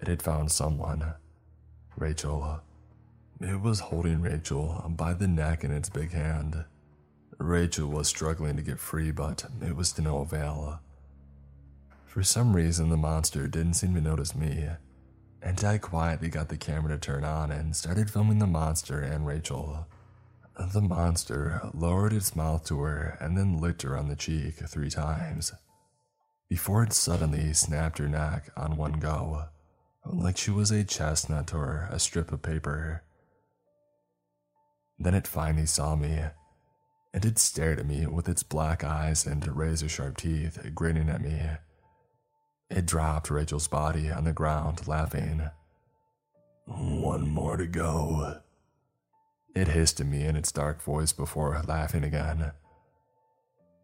It 0.00 0.08
had 0.08 0.22
found 0.22 0.50
someone. 0.52 1.14
Rachel. 1.96 2.60
It 3.40 3.60
was 3.60 3.80
holding 3.80 4.20
Rachel 4.20 4.84
by 4.96 5.14
the 5.14 5.28
neck 5.28 5.64
in 5.64 5.70
its 5.70 5.88
big 5.88 6.12
hand. 6.12 6.64
Rachel 7.40 7.88
was 7.88 8.06
struggling 8.06 8.56
to 8.56 8.62
get 8.62 8.78
free, 8.78 9.10
but 9.10 9.46
it 9.62 9.74
was 9.74 9.92
to 9.92 10.02
no 10.02 10.18
avail. 10.18 10.80
For 12.04 12.22
some 12.22 12.54
reason, 12.54 12.90
the 12.90 12.96
monster 12.96 13.48
didn't 13.48 13.74
seem 13.74 13.94
to 13.94 14.00
notice 14.00 14.34
me, 14.34 14.68
and 15.42 15.64
I 15.64 15.78
quietly 15.78 16.28
got 16.28 16.48
the 16.48 16.56
camera 16.56 16.92
to 16.92 16.98
turn 16.98 17.24
on 17.24 17.50
and 17.50 17.74
started 17.74 18.10
filming 18.10 18.38
the 18.38 18.46
monster 18.46 19.00
and 19.00 19.26
Rachel. 19.26 19.86
The 20.58 20.82
monster 20.82 21.62
lowered 21.72 22.12
its 22.12 22.36
mouth 22.36 22.64
to 22.66 22.80
her 22.80 23.16
and 23.20 23.38
then 23.38 23.58
licked 23.58 23.82
her 23.82 23.96
on 23.96 24.08
the 24.08 24.16
cheek 24.16 24.56
three 24.68 24.90
times, 24.90 25.52
before 26.48 26.82
it 26.82 26.92
suddenly 26.92 27.54
snapped 27.54 27.98
her 27.98 28.08
neck 28.08 28.50
on 28.56 28.76
one 28.76 28.98
go 29.00 29.44
like 30.04 30.36
she 30.36 30.50
was 30.50 30.70
a 30.70 30.84
chestnut 30.84 31.54
or 31.54 31.88
a 31.90 31.98
strip 31.98 32.32
of 32.32 32.42
paper. 32.42 33.02
Then 34.98 35.14
it 35.14 35.26
finally 35.26 35.66
saw 35.66 35.96
me, 35.96 36.20
and 37.12 37.24
it 37.24 37.38
stared 37.38 37.80
at 37.80 37.86
me 37.86 38.06
with 38.06 38.28
its 38.28 38.42
black 38.42 38.84
eyes 38.84 39.26
and 39.26 39.46
razor 39.56 39.88
sharp 39.88 40.16
teeth, 40.16 40.58
grinning 40.74 41.08
at 41.08 41.20
me. 41.20 41.40
It 42.70 42.86
dropped 42.86 43.30
Rachel's 43.30 43.68
body 43.68 44.10
on 44.10 44.24
the 44.24 44.32
ground, 44.32 44.86
laughing. 44.86 45.50
One 46.66 47.28
more 47.28 47.56
to 47.56 47.66
go. 47.66 48.40
It 49.54 49.68
hissed 49.68 50.00
at 50.00 50.06
me 50.06 50.24
in 50.24 50.36
its 50.36 50.52
dark 50.52 50.80
voice 50.80 51.12
before 51.12 51.60
laughing 51.66 52.04
again. 52.04 52.52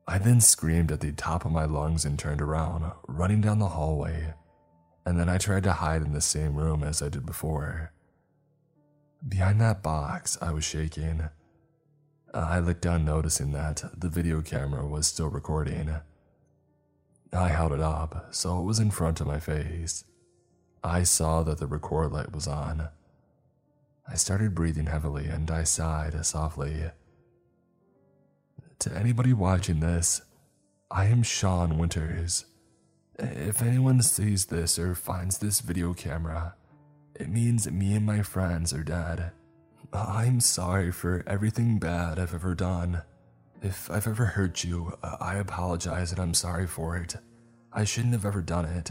I 0.07 0.18
then 0.18 0.41
screamed 0.41 0.93
at 0.93 1.01
the 1.01 1.11
top 1.11 1.45
of 1.45 1.51
my 1.51 1.64
lungs 1.64 2.05
and 2.05 2.16
turned 2.16 2.41
around, 2.41 2.93
running 3.09 3.41
down 3.41 3.59
the 3.59 3.70
hallway 3.70 4.35
and 5.07 5.18
then 5.18 5.29
I 5.29 5.39
tried 5.39 5.62
to 5.62 5.72
hide 5.72 6.03
in 6.03 6.12
the 6.12 6.20
same 6.20 6.57
room 6.57 6.83
as 6.83 7.01
I 7.01 7.09
did 7.09 7.24
before. 7.24 7.93
Behind 9.27 9.61
that 9.61 9.83
box, 9.83 10.37
I 10.43 10.51
was 10.51 10.64
shaking. 10.64 11.29
I 12.37 12.59
looked 12.59 12.82
down, 12.82 13.07
noticing 13.07 13.53
that 13.53 13.82
the 13.97 14.11
video 14.11 14.43
camera 14.43 14.87
was 14.87 15.07
still 15.07 15.28
recording. 15.28 15.91
I 17.32 17.49
held 17.49 17.72
it 17.72 17.80
up, 17.80 18.26
so 18.30 18.61
it 18.61 18.64
was 18.64 18.78
in 18.78 18.91
front 18.91 19.22
of 19.22 19.26
my 19.26 19.41
face. 19.41 20.05
I 20.84 21.03
saw 21.05 21.43
that 21.45 21.59
the 21.59 21.66
record 21.66 22.12
light 22.12 22.34
was 22.34 22.47
on. 22.47 22.91
I 24.07 24.14
started 24.16 24.55
breathing 24.55 24.87
heavily 24.87 25.24
and 25.26 25.51
I 25.51 25.64
sighed 25.64 26.24
softly. 26.26 26.84
To 28.80 28.93
anybody 28.95 29.32
watching 29.32 29.80
this, 29.80 30.20
I 30.91 31.07
am 31.07 31.22
Sean 31.22 31.78
Winters. 31.78 32.45
If 33.18 33.62
anyone 33.62 34.03
sees 34.03 34.45
this 34.45 34.78
or 34.78 34.95
finds 34.95 35.39
this 35.39 35.61
video 35.61 35.95
camera, 35.95 36.55
it 37.14 37.30
means 37.30 37.70
me 37.70 37.95
and 37.95 38.05
my 38.05 38.20
friends 38.20 38.74
are 38.74 38.84
dead. 38.84 39.32
I'm 39.93 40.41
sorry 40.41 40.91
for 40.93 41.22
everything 41.26 41.78
bad 41.78 42.18
I've 42.18 42.34
ever 42.34 42.55
done. 42.55 43.03
If 43.62 43.91
I've 43.91 44.07
ever 44.07 44.26
hurt 44.26 44.64
you, 44.64 44.93
I 45.03 45.37
apologize 45.37 46.12
and 46.12 46.20
I'm 46.20 46.34
sorry 46.34 46.66
for 46.66 46.97
it. 46.97 47.16
I 47.72 47.84
shouldn't 47.84 48.14
have 48.14 48.26
ever 48.26 48.43
done 48.43 48.64
it. 48.64 48.91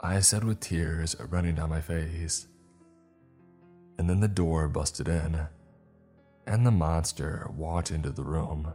I 0.00 0.20
said 0.20 0.44
with 0.44 0.60
tears 0.60 1.16
running 1.28 1.56
down 1.56 1.70
my 1.70 1.80
face. 1.80 2.46
And 3.98 4.08
then 4.08 4.20
the 4.20 4.28
door 4.28 4.68
busted 4.68 5.08
in, 5.08 5.40
and 6.46 6.64
the 6.64 6.70
monster 6.70 7.50
walked 7.56 7.90
into 7.90 8.10
the 8.10 8.22
room. 8.22 8.72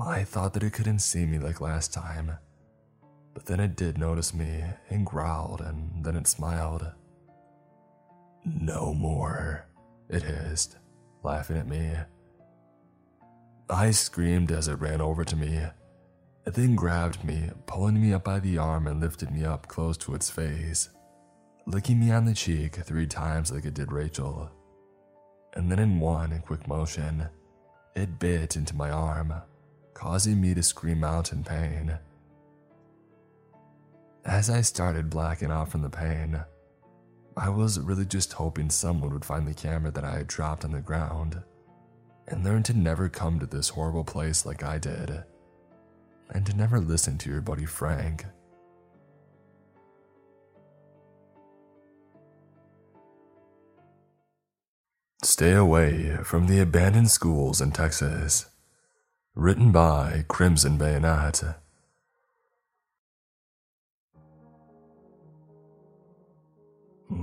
I 0.00 0.24
thought 0.24 0.54
that 0.54 0.62
it 0.62 0.72
couldn't 0.72 1.00
see 1.00 1.26
me 1.26 1.38
like 1.38 1.60
last 1.60 1.92
time, 1.92 2.32
but 3.34 3.44
then 3.44 3.60
it 3.60 3.76
did 3.76 3.98
notice 3.98 4.32
me 4.32 4.64
and 4.88 5.04
growled, 5.04 5.60
and 5.60 6.02
then 6.02 6.16
it 6.16 6.26
smiled. 6.26 6.86
No 8.44 8.94
more, 8.94 9.65
it 10.08 10.22
hissed, 10.22 10.76
laughing 11.22 11.56
at 11.56 11.68
me. 11.68 11.92
I 13.68 13.90
screamed 13.90 14.52
as 14.52 14.68
it 14.68 14.80
ran 14.80 15.00
over 15.00 15.24
to 15.24 15.36
me. 15.36 15.60
It 16.46 16.54
then 16.54 16.76
grabbed 16.76 17.24
me, 17.24 17.50
pulling 17.66 18.00
me 18.00 18.12
up 18.12 18.22
by 18.22 18.38
the 18.38 18.58
arm 18.58 18.86
and 18.86 19.00
lifted 19.00 19.32
me 19.32 19.44
up 19.44 19.66
close 19.66 19.96
to 19.98 20.14
its 20.14 20.30
face, 20.30 20.88
licking 21.66 21.98
me 21.98 22.12
on 22.12 22.24
the 22.24 22.34
cheek 22.34 22.76
three 22.76 23.08
times 23.08 23.50
like 23.50 23.64
it 23.64 23.74
did 23.74 23.90
Rachel. 23.90 24.50
And 25.54 25.70
then, 25.70 25.80
in 25.80 25.98
one 25.98 26.40
quick 26.46 26.68
motion, 26.68 27.28
it 27.96 28.18
bit 28.18 28.56
into 28.56 28.76
my 28.76 28.90
arm, 28.90 29.34
causing 29.94 30.40
me 30.40 30.54
to 30.54 30.62
scream 30.62 31.02
out 31.02 31.32
in 31.32 31.42
pain. 31.42 31.98
As 34.24 34.50
I 34.50 34.60
started 34.60 35.10
blacking 35.10 35.50
out 35.50 35.70
from 35.70 35.82
the 35.82 35.90
pain, 35.90 36.38
I 37.36 37.50
was 37.50 37.78
really 37.78 38.06
just 38.06 38.32
hoping 38.32 38.70
someone 38.70 39.12
would 39.12 39.24
find 39.24 39.46
the 39.46 39.52
camera 39.52 39.90
that 39.90 40.04
I 40.04 40.16
had 40.16 40.26
dropped 40.26 40.64
on 40.64 40.72
the 40.72 40.80
ground 40.80 41.42
and 42.28 42.42
learn 42.42 42.62
to 42.64 42.74
never 42.74 43.08
come 43.08 43.38
to 43.38 43.46
this 43.46 43.68
horrible 43.68 44.04
place 44.04 44.46
like 44.46 44.64
I 44.64 44.78
did, 44.78 45.22
and 46.30 46.46
to 46.46 46.56
never 46.56 46.80
listen 46.80 47.18
to 47.18 47.30
your 47.30 47.42
buddy 47.42 47.66
Frank. 47.66 48.24
Stay 55.22 55.52
away 55.52 56.16
from 56.24 56.46
the 56.46 56.60
abandoned 56.60 57.10
schools 57.10 57.60
in 57.60 57.70
Texas. 57.72 58.46
Written 59.34 59.70
by 59.70 60.24
Crimson 60.28 60.78
Bayonet. 60.78 61.42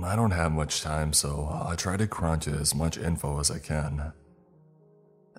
I 0.02 0.16
don't 0.16 0.30
have 0.30 0.52
much 0.52 0.80
time, 0.80 1.12
so 1.12 1.48
I 1.68 1.74
try 1.76 1.96
to 1.96 2.06
crunch 2.06 2.48
as 2.48 2.74
much 2.74 2.96
info 2.96 3.38
as 3.38 3.50
I 3.50 3.58
can. 3.58 4.12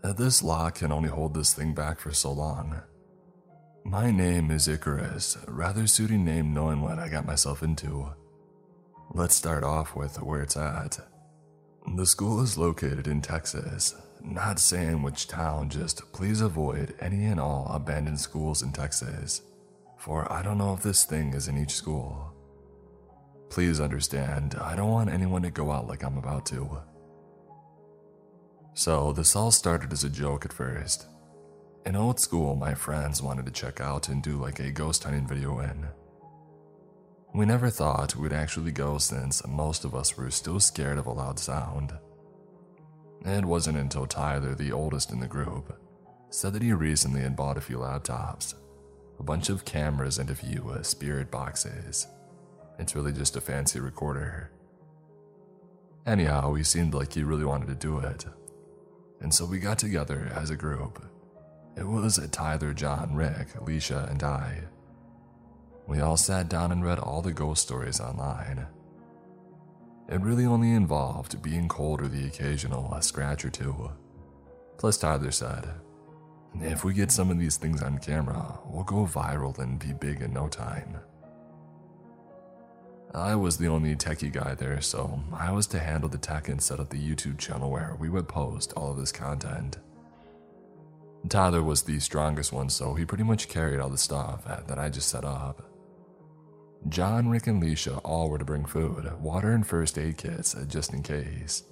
Uh, 0.04 0.14
this 0.14 0.44
lock 0.44 0.76
can 0.76 0.92
only 0.92 1.10
hold 1.10 1.34
this 1.34 1.54
thing 1.54 1.74
back 1.74 2.00
for 2.00 2.14
so 2.14 2.32
long. 2.32 2.82
My 3.84 4.12
name 4.12 4.52
is 4.52 4.68
Icarus, 4.68 5.38
rather 5.48 5.88
suiting 5.88 6.24
name 6.24 6.54
knowing 6.54 6.82
what 6.82 7.00
I 7.00 7.10
got 7.10 7.26
myself 7.26 7.64
into. 7.64 8.14
Let's 9.12 9.36
start 9.36 9.64
off 9.64 9.96
with 9.96 10.22
where 10.22 10.42
it's 10.42 10.58
at. 10.58 11.00
The 11.96 12.06
school 12.06 12.42
is 12.42 12.58
located 12.58 13.08
in 13.08 13.22
Texas. 13.22 13.96
Not 14.22 14.60
saying 14.60 15.02
which 15.02 15.28
town, 15.28 15.70
just 15.70 16.12
please 16.12 16.42
avoid 16.42 16.96
any 17.00 17.26
and 17.26 17.40
all 17.40 17.68
abandoned 17.72 18.20
schools 18.20 18.64
in 18.64 18.72
Texas, 18.72 19.42
for 19.98 20.32
I 20.32 20.42
don't 20.42 20.58
know 20.58 20.74
if 20.74 20.82
this 20.82 21.04
thing 21.04 21.34
is 21.34 21.48
in 21.48 21.58
each 21.58 21.74
school. 21.74 22.35
Please 23.50 23.80
understand, 23.80 24.56
I 24.56 24.76
don't 24.76 24.92
want 24.92 25.10
anyone 25.10 25.42
to 25.44 25.52
go 25.52 25.72
out 25.72 25.88
like 25.88 26.04
I'm 26.04 26.18
about 26.18 26.46
to. 26.48 26.82
So, 28.74 29.14
this 29.14 29.36
all 29.36 29.52
started 29.52 29.94
as 29.94 30.04
a 30.04 30.10
joke 30.10 30.46
at 30.46 30.52
first. 30.52 31.08
In 31.86 31.96
old 31.96 32.20
school, 32.20 32.56
my 32.56 32.74
friends 32.74 33.22
wanted 33.22 33.46
to 33.46 33.52
check 33.52 33.80
out 33.80 34.10
and 34.10 34.22
do 34.22 34.38
like 34.38 34.60
a 34.60 34.72
ghost 34.72 35.04
hunting 35.04 35.28
video 35.28 35.60
in. 35.60 35.88
We 37.34 37.46
never 37.46 37.70
thought 37.70 38.16
we'd 38.16 38.34
actually 38.34 38.72
go 38.72 38.98
since 38.98 39.46
most 39.48 39.86
of 39.86 39.94
us 39.94 40.18
were 40.18 40.32
still 40.32 40.60
scared 40.60 40.98
of 40.98 41.06
a 41.06 41.12
loud 41.12 41.38
sound. 41.38 41.94
It 43.26 43.46
wasn't 43.46 43.78
until 43.78 44.06
Tyler, 44.06 44.56
the 44.56 44.72
oldest 44.72 45.12
in 45.12 45.20
the 45.20 45.28
group, 45.28 45.78
said 46.30 46.54
that 46.54 46.62
he 46.62 46.74
recently 46.74 47.22
had 47.22 47.36
bought 47.36 47.58
a 47.58 47.62
few 47.62 47.78
laptops, 47.78 48.56
a 49.20 49.24
bunch 49.24 49.50
of 49.50 49.66
cameras, 49.66 50.18
and 50.18 50.30
a 50.30 50.36
few 50.36 50.70
uh, 50.70 50.82
spirit 50.84 51.32
boxes. 51.32 52.08
It's 52.78 52.96
really 52.96 53.14
just 53.14 53.36
a 53.36 53.42
fancy 53.42 53.80
recorder. 53.80 54.52
Anyhow, 56.06 56.54
he 56.54 56.64
seemed 56.64 56.94
like 56.94 57.14
he 57.14 57.24
really 57.24 57.46
wanted 57.46 57.68
to 57.68 57.76
do 57.76 58.00
it. 58.00 58.26
And 59.22 59.34
so 59.34 59.46
we 59.46 59.60
got 59.60 59.80
together 59.80 60.32
as 60.36 60.50
a 60.50 60.56
group. 60.56 61.04
It 61.78 61.88
was 61.88 62.20
Tyler, 62.32 62.74
John, 62.74 63.16
Rick, 63.16 63.56
Alicia, 63.60 64.08
and 64.10 64.22
I. 64.24 64.62
We 65.88 66.00
all 66.00 66.18
sat 66.18 66.50
down 66.50 66.72
and 66.72 66.84
read 66.84 67.00
all 67.00 67.22
the 67.22 67.34
ghost 67.34 67.64
stories 67.64 68.00
online. 68.00 68.68
It 70.08 70.22
really 70.22 70.46
only 70.46 70.72
involved 70.72 71.42
being 71.42 71.68
cold 71.68 72.02
or 72.02 72.08
the 72.08 72.28
occasional 72.28 72.96
scratch 73.02 73.44
or 73.44 73.50
two. 73.50 73.92
Plus, 74.78 74.98
Tyler 74.98 75.32
said, 75.32 75.70
if 76.62 76.84
we 76.84 76.94
get 76.94 77.12
some 77.12 77.32
of 77.32 77.40
these 77.40 77.58
things 77.58 77.82
on 77.82 77.98
camera, 77.98 78.60
we'll 78.66 78.84
go 78.84 79.06
viral 79.06 79.58
and 79.60 79.80
be 79.80 79.94
big 79.94 80.22
in 80.22 80.34
no 80.34 80.48
time. 80.48 80.98
I 83.16 83.34
was 83.34 83.56
the 83.56 83.70
only 83.70 83.96
techie 83.96 84.32
guy 84.32 84.56
there, 84.56 84.82
so 84.82 85.22
I 85.32 85.50
was 85.54 85.68
to 85.68 85.80
handle 85.80 86.10
the 86.10 86.18
tech 86.18 86.50
and 86.50 86.62
set 86.62 86.82
up 86.82 86.90
the 86.90 86.98
YouTube 86.98 87.38
channel 87.38 87.72
where 87.72 87.96
we 87.98 88.10
would 88.10 88.28
post 88.28 88.74
all 88.74 88.92
of 88.92 88.98
this 88.98 89.14
content. 89.14 89.78
Tyler 91.30 91.64
was 91.64 91.84
the 91.84 91.98
strongest 92.00 92.52
one, 92.52 92.70
so 92.70 92.94
he 92.94 93.06
pretty 93.06 93.24
much 93.24 93.48
carried 93.48 93.80
all 93.80 93.88
the 93.88 93.98
stuff 93.98 94.44
uh, 94.46 94.60
that 94.68 94.78
I 94.78 94.90
just 94.90 95.08
set 95.08 95.24
up. 95.24 95.64
John, 96.90 97.30
Rick, 97.30 97.48
and 97.48 97.64
Leisha 97.64 98.02
all 98.04 98.30
were 98.30 98.38
to 98.38 98.44
bring 98.44 98.66
food, 98.66 99.10
water, 99.22 99.54
and 99.54 99.66
first 99.66 99.98
aid 99.98 100.18
kits 100.18 100.54
uh, 100.54 100.66
just 100.68 100.94
in 100.94 101.02
case. 101.02 101.64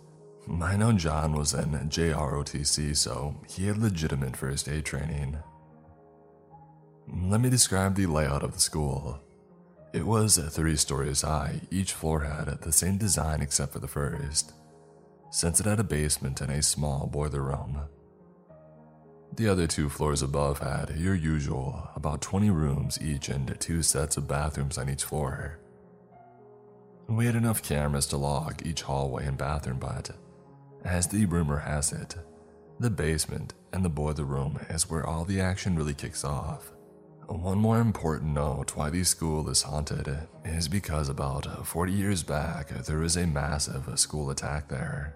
I 0.62 0.78
know 0.78 0.94
John 0.94 1.34
was 1.34 1.54
in 1.54 1.72
JROTC, 1.72 2.96
so 2.96 3.36
he 3.50 3.68
had 3.68 3.78
legitimate 3.78 4.38
first 4.38 4.70
aid 4.70 4.86
training. 4.86 5.38
Let 7.08 7.42
me 7.42 7.50
describe 7.50 7.96
the 7.96 8.06
layout 8.06 8.44
of 8.44 8.54
the 8.54 8.62
school. 8.62 9.20
It 9.94 10.08
was 10.08 10.38
three 10.38 10.76
stories 10.76 11.22
high, 11.22 11.62
each 11.70 11.94
floor 11.94 12.22
had 12.22 12.48
the 12.62 12.72
same 12.72 12.98
design 12.98 13.42
except 13.42 13.74
for 13.74 13.80
the 13.80 13.88
first, 13.88 14.54
since 15.30 15.60
it 15.60 15.68
had 15.68 15.80
a 15.80 15.84
basement 15.84 16.42
and 16.42 16.52
a 16.52 16.64
small 16.64 17.06
boiler 17.06 17.44
room. 17.44 17.80
The 19.36 19.48
other 19.48 19.68
two 19.68 19.90
floors 19.90 20.24
above 20.24 20.58
had 20.60 20.96
your 20.98 21.14
usual, 21.14 21.90
about 21.96 22.22
20 22.22 22.50
rooms 22.50 23.00
each 23.04 23.30
and 23.30 23.56
two 23.60 23.84
sets 23.84 24.18
of 24.18 24.28
bathrooms 24.28 24.80
on 24.80 24.90
each 24.90 25.04
floor. 25.04 25.60
We 27.08 27.28
had 27.28 27.36
enough 27.36 27.62
cameras 27.62 28.08
to 28.08 28.18
log 28.18 28.66
each 28.66 28.82
hallway 28.82 29.28
and 29.28 29.38
bathroom, 29.38 29.78
but 29.78 30.10
as 30.84 31.06
the 31.06 31.26
rumor 31.26 31.60
has 31.60 31.94
it, 31.94 32.16
the 32.80 32.90
basement 32.90 33.54
and 33.72 33.86
the 33.86 33.90
boiler 33.90 34.24
room 34.24 34.60
is 34.72 34.90
where 34.90 35.06
all 35.06 35.24
the 35.24 35.40
action 35.40 35.76
really 35.76 35.94
kicks 35.94 36.24
off. 36.26 36.73
One 37.28 37.58
more 37.58 37.80
important 37.80 38.34
note 38.34 38.76
why 38.76 38.90
the 38.90 39.04
school 39.04 39.50
is 39.50 39.62
haunted 39.62 40.28
is 40.44 40.68
because 40.68 41.08
about 41.08 41.66
40 41.66 41.92
years 41.94 42.22
back, 42.22 42.70
there 42.70 42.98
was 42.98 43.16
a 43.16 43.26
massive 43.26 43.98
school 43.98 44.30
attack 44.30 44.68
there. 44.68 45.16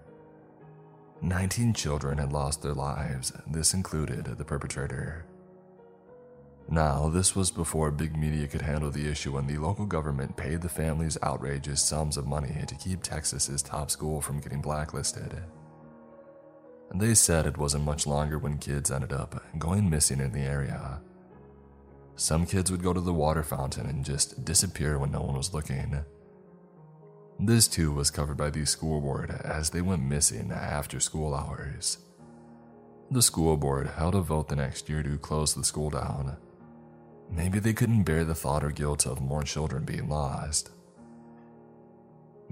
19 1.21 1.73
children 1.73 2.17
had 2.17 2.31
lost 2.31 2.61
their 2.61 2.73
lives, 2.73 3.33
this 3.47 3.73
included 3.73 4.25
the 4.25 4.45
perpetrator. 4.45 5.25
Now, 6.69 7.09
this 7.09 7.35
was 7.35 7.51
before 7.51 7.91
big 7.91 8.15
media 8.17 8.47
could 8.47 8.61
handle 8.61 8.91
the 8.91 9.09
issue 9.09 9.37
and 9.37 9.47
the 9.47 9.57
local 9.57 9.85
government 9.85 10.37
paid 10.37 10.61
the 10.61 10.69
families 10.69 11.17
outrageous 11.23 11.81
sums 11.81 12.17
of 12.17 12.27
money 12.27 12.63
to 12.67 12.75
keep 12.75 13.03
Texas's 13.03 13.61
top 13.61 13.91
school 13.91 14.21
from 14.21 14.39
getting 14.39 14.61
blacklisted. 14.61 15.43
They 16.93 17.15
said 17.15 17.45
it 17.45 17.57
wasn't 17.57 17.83
much 17.83 18.07
longer 18.07 18.37
when 18.39 18.59
kids 18.59 18.91
ended 18.91 19.11
up 19.11 19.43
going 19.57 19.89
missing 19.89 20.19
in 20.21 20.31
the 20.31 20.39
area 20.39 21.01
some 22.17 22.47
kids 22.47 22.71
would 22.71 22.83
go 22.83 22.93
to 22.93 22.99
the 22.99 23.13
water 23.13 23.43
fountain 23.43 23.85
and 23.85 24.03
just 24.03 24.43
disappear 24.43 24.97
when 24.97 25.11
no 25.11 25.21
one 25.21 25.37
was 25.37 25.53
looking. 25.53 26.03
This 27.39 27.67
too 27.67 27.91
was 27.91 28.09
covered 28.09 28.37
by 28.37 28.49
the 28.49 28.65
school 28.65 28.99
board 28.99 29.29
as 29.29 29.69
they 29.69 29.81
went 29.81 30.01
missing 30.01 30.51
after 30.51 30.99
school 30.99 31.35
hours. 31.35 31.99
The 33.11 33.21
school 33.21 33.55
board 33.55 33.87
held 33.87 34.15
a 34.15 34.21
vote 34.21 34.49
the 34.49 34.55
next 34.55 34.89
year 34.89 35.03
to 35.03 35.17
close 35.19 35.53
the 35.53 35.63
school 35.63 35.91
down. 35.91 36.37
Maybe 37.29 37.59
they 37.59 37.73
couldn't 37.73 38.03
bear 38.03 38.25
the 38.25 38.33
thought 38.35 38.63
or 38.63 38.71
guilt 38.71 39.05
of 39.05 39.21
more 39.21 39.43
children 39.43 39.85
being 39.85 40.09
lost. 40.09 40.71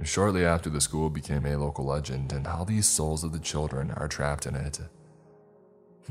Shortly 0.04 0.46
after, 0.46 0.70
the 0.70 0.82
school 0.82 1.10
became 1.10 1.46
a 1.46 1.56
local 1.56 1.86
legend, 1.86 2.34
and 2.34 2.46
how 2.46 2.66
these 2.66 2.86
souls 2.88 3.24
of 3.24 3.32
the 3.32 3.40
children 3.40 3.92
are 3.92 4.10
trapped 4.10 4.46
in 4.46 4.54
it 4.54 4.80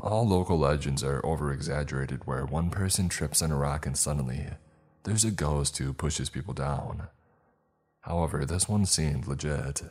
all 0.01 0.27
local 0.27 0.59
legends 0.59 1.03
are 1.03 1.25
over 1.25 1.53
exaggerated, 1.53 2.27
where 2.27 2.45
one 2.45 2.71
person 2.71 3.09
trips 3.09 3.43
on 3.43 3.51
a 3.51 3.57
rock 3.57 3.87
and 3.87 3.97
suddenly 3.97 4.49
there's 5.05 5.25
a 5.25 5.31
ghost 5.31 5.79
who 5.79 5.93
pushes 5.93 6.31
people 6.31 6.55
down. 6.55 7.09
However, 8.01 8.45
this 8.45 8.69
one 8.69 8.87
seemed 8.87 9.27
legit. 9.27 9.83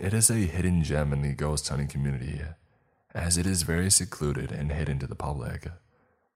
It 0.00 0.14
is 0.14 0.30
a 0.30 0.34
hidden 0.34 0.82
gem 0.82 1.12
in 1.12 1.22
the 1.22 1.34
ghost 1.34 1.68
hunting 1.68 1.88
community, 1.88 2.40
as 3.14 3.36
it 3.36 3.46
is 3.46 3.62
very 3.62 3.90
secluded 3.90 4.50
and 4.52 4.72
hidden 4.72 4.98
to 5.00 5.06
the 5.06 5.14
public, 5.14 5.68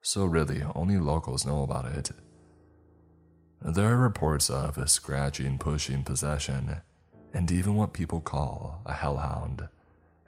so 0.02 0.24
really 0.24 0.62
only 0.74 0.98
locals 0.98 1.46
know 1.46 1.62
about 1.62 1.86
it. 1.86 2.10
There 3.62 3.92
are 3.92 3.96
reports 3.96 4.50
of 4.50 4.76
a 4.76 4.86
scratching, 4.86 5.58
pushing 5.58 6.04
possession, 6.04 6.82
and 7.32 7.50
even 7.50 7.74
what 7.74 7.94
people 7.94 8.20
call 8.20 8.82
a 8.84 8.92
hellhound, 8.92 9.68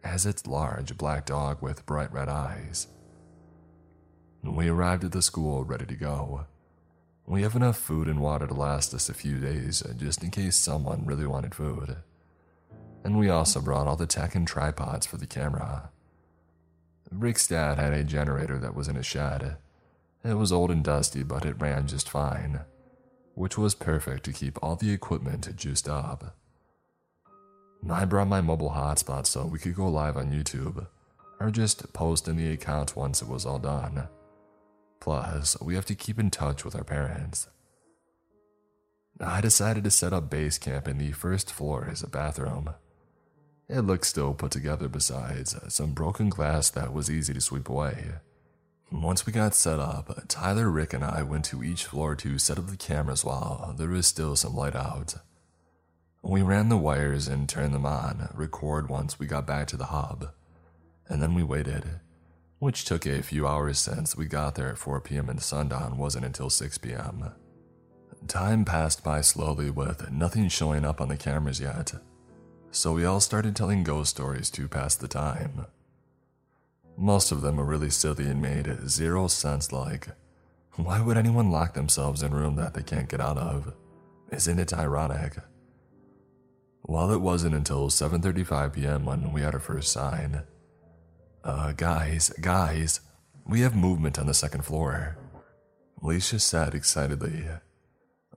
as 0.03 0.27
its 0.27 0.47
large 0.47 0.97
black 0.97 1.27
dog 1.27 1.63
with 1.63 1.87
bright 1.87 2.13
red 2.13 2.29
eyes. 2.29 2.89
We 4.43 4.69
arrived 4.69 5.05
at 5.05 5.13
the 5.13 5.23
school 5.23 5.65
ready 5.65 5.87
to 5.87 5.95
go. 5.95 6.47
We 7.27 7.43
have 7.43 7.57
enough 7.57 7.77
food 7.77 8.09
and 8.09 8.21
water 8.21 8.47
to 8.47 8.55
last 8.55 8.95
us 8.95 9.09
a 9.09 9.15
few 9.15 9.39
days, 9.39 9.83
just 9.97 10.23
in 10.23 10.31
case 10.31 10.57
someone 10.57 11.05
really 11.05 11.27
wanted 11.27 11.55
food. 11.55 11.97
And 13.05 13.19
we 13.19 13.29
also 13.29 13.61
brought 13.61 13.87
all 13.87 13.97
the 13.97 14.07
tech 14.07 14.35
and 14.35 14.47
tripods 14.47 15.07
for 15.07 15.19
the 15.19 15.27
camera. 15.27 15.91
Rick's 17.11 17.47
dad 17.47 17.79
had 17.79 17.93
a 17.93 18.05
generator 18.05 18.59
that 18.59 18.75
was 18.75 18.89
in 18.89 18.97
a 18.97 19.03
shed. 19.03 19.57
It 20.25 20.35
was 20.35 20.53
old 20.53 20.71
and 20.71 20.83
dusty, 20.85 21.23
but 21.23 21.45
it 21.45 21.61
ran 21.61 21.87
just 21.87 22.09
fine, 22.09 22.61
which 23.35 23.59
was 23.59 23.75
perfect 23.75 24.25
to 24.25 24.33
keep 24.33 24.59
all 24.63 24.77
the 24.77 24.93
equipment 24.93 25.55
juiced 25.57 25.89
up. 25.89 26.38
I 27.91 28.05
brought 28.05 28.29
my 28.29 28.41
mobile 28.41 28.71
hotspot 28.71 29.27
so 29.27 29.47
we 29.47 29.59
could 29.59 29.75
go 29.75 29.89
live 29.89 30.17
on 30.17 30.33
YouTube, 30.33 30.87
or 31.41 31.51
just 31.51 31.93
post 31.93 32.29
in 32.29 32.37
the 32.37 32.53
account 32.53 32.97
once 32.97 33.23
it 33.23 33.29
was 33.29 33.47
all 33.47 33.59
done. 33.59 34.09
Plus, 35.01 35.61
we 35.61 35.75
have 35.75 35.87
to 35.87 35.95
keep 35.95 36.19
in 36.19 36.31
touch 36.31 36.65
with 36.65 36.75
our 36.75 36.85
parents. 36.85 37.49
I 39.21 39.41
decided 39.41 39.85
to 39.85 39.91
set 39.91 40.13
up 40.13 40.31
base 40.31 40.59
camp 40.59 40.87
in 40.87 40.99
the 40.99 41.13
first 41.13 41.53
floor 41.53 41.89
as 41.91 42.03
a 42.03 42.09
bathroom. 42.09 42.71
It 43.69 43.81
looked 43.81 44.07
still 44.07 44.35
put 44.35 44.53
together 44.53 44.89
besides 44.89 45.57
some 45.69 45.93
broken 45.93 46.29
glass 46.29 46.71
that 46.71 46.93
was 46.93 47.11
easy 47.11 47.35
to 47.35 47.41
sweep 47.41 47.69
away. 47.69 48.13
Once 48.91 49.27
we 49.27 49.33
got 49.33 49.55
set 49.55 49.79
up, 49.79 50.25
Tyler, 50.29 50.71
Rick, 50.71 50.95
and 50.95 51.05
I 51.05 51.23
went 51.23 51.45
to 51.47 51.63
each 51.63 51.85
floor 51.85 52.17
to 52.17 52.39
set 52.39 52.59
up 52.59 52.69
the 52.69 52.77
cameras 52.77 53.25
while 53.25 53.75
there 53.77 53.89
was 53.89 54.07
still 54.07 54.35
some 54.37 54.55
light 54.55 54.75
out. 54.75 55.17
We 56.23 56.43
ran 56.43 56.69
the 56.69 56.77
wires 56.77 57.29
and 57.29 57.49
turned 57.49 57.73
them 57.73 57.87
on, 57.87 58.29
record 58.35 58.89
once 58.89 59.19
we 59.19 59.27
got 59.27 59.47
back 59.47 59.69
to 59.69 59.77
the 59.77 59.87
hub, 59.87 60.31
and 61.09 61.23
then 61.23 61.35
we 61.35 61.43
waited, 61.43 62.01
which 62.59 62.85
took 62.85 63.07
a 63.07 63.23
few 63.23 63.47
hours 63.47 63.79
since 63.79 64.17
we 64.17 64.27
got 64.27 64.57
there 64.57 64.69
at 64.69 64.79
4 64.79 65.01
p.m. 65.01 65.29
and 65.29 65.41
sundown 65.41 65.97
wasn't 65.97 66.25
until 66.25 66.51
6 66.51 66.79
p.m. 66.79 67.33
Time 68.27 68.65
passed 68.65 69.05
by 69.05 69.21
slowly 69.21 69.71
with 69.71 70.11
nothing 70.11 70.49
showing 70.49 70.85
up 70.85 71.01
on 71.01 71.09
the 71.09 71.17
cameras 71.17 71.61
yet, 71.61 71.95
so 72.71 72.93
we 72.93 73.05
all 73.05 73.21
started 73.21 73.55
telling 73.55 73.85
ghost 73.85 74.11
stories 74.11 74.51
to 74.51 74.69
pass 74.69 74.97
the 74.97 75.09
time. 75.09 75.67
Most 76.97 77.31
of 77.31 77.43
them 77.43 77.57
were 77.57 77.65
really 77.65 77.91
silly 77.91 78.27
and 78.27 78.43
made 78.43 78.89
zero 78.89 79.29
sense 79.29 79.73
like, 79.73 80.09
why 80.75 81.01
would 81.01 81.17
anyone 81.17 81.51
lock 81.51 81.75
themselves 81.75 82.23
in 82.23 82.33
a 82.33 82.37
room 82.37 82.57
that 82.57 82.75
they 82.75 82.83
can't 82.83 83.09
get 83.09 83.21
out 83.21 83.39
of? 83.39 83.73
Isn't 84.31 84.59
it 84.59 84.75
ironic? 84.75 85.39
Well, 86.89 87.11
it 87.13 87.21
wasn't 87.21 87.55
until 87.55 87.91
7:35 87.91 88.73
p.m. 88.73 89.05
when 89.05 89.31
we 89.31 89.43
had 89.43 89.53
our 89.53 89.61
first 89.61 89.93
sign. 89.93 90.43
Uh, 91.45 91.73
guys, 91.73 92.31
guys, 92.41 93.01
we 93.47 93.61
have 93.61 93.77
movement 93.77 94.19
on 94.19 94.27
the 94.27 94.33
second 94.33 94.65
floor. 94.65 95.19
Alicia 96.03 96.39
said 96.39 96.75
excitedly. 96.75 97.45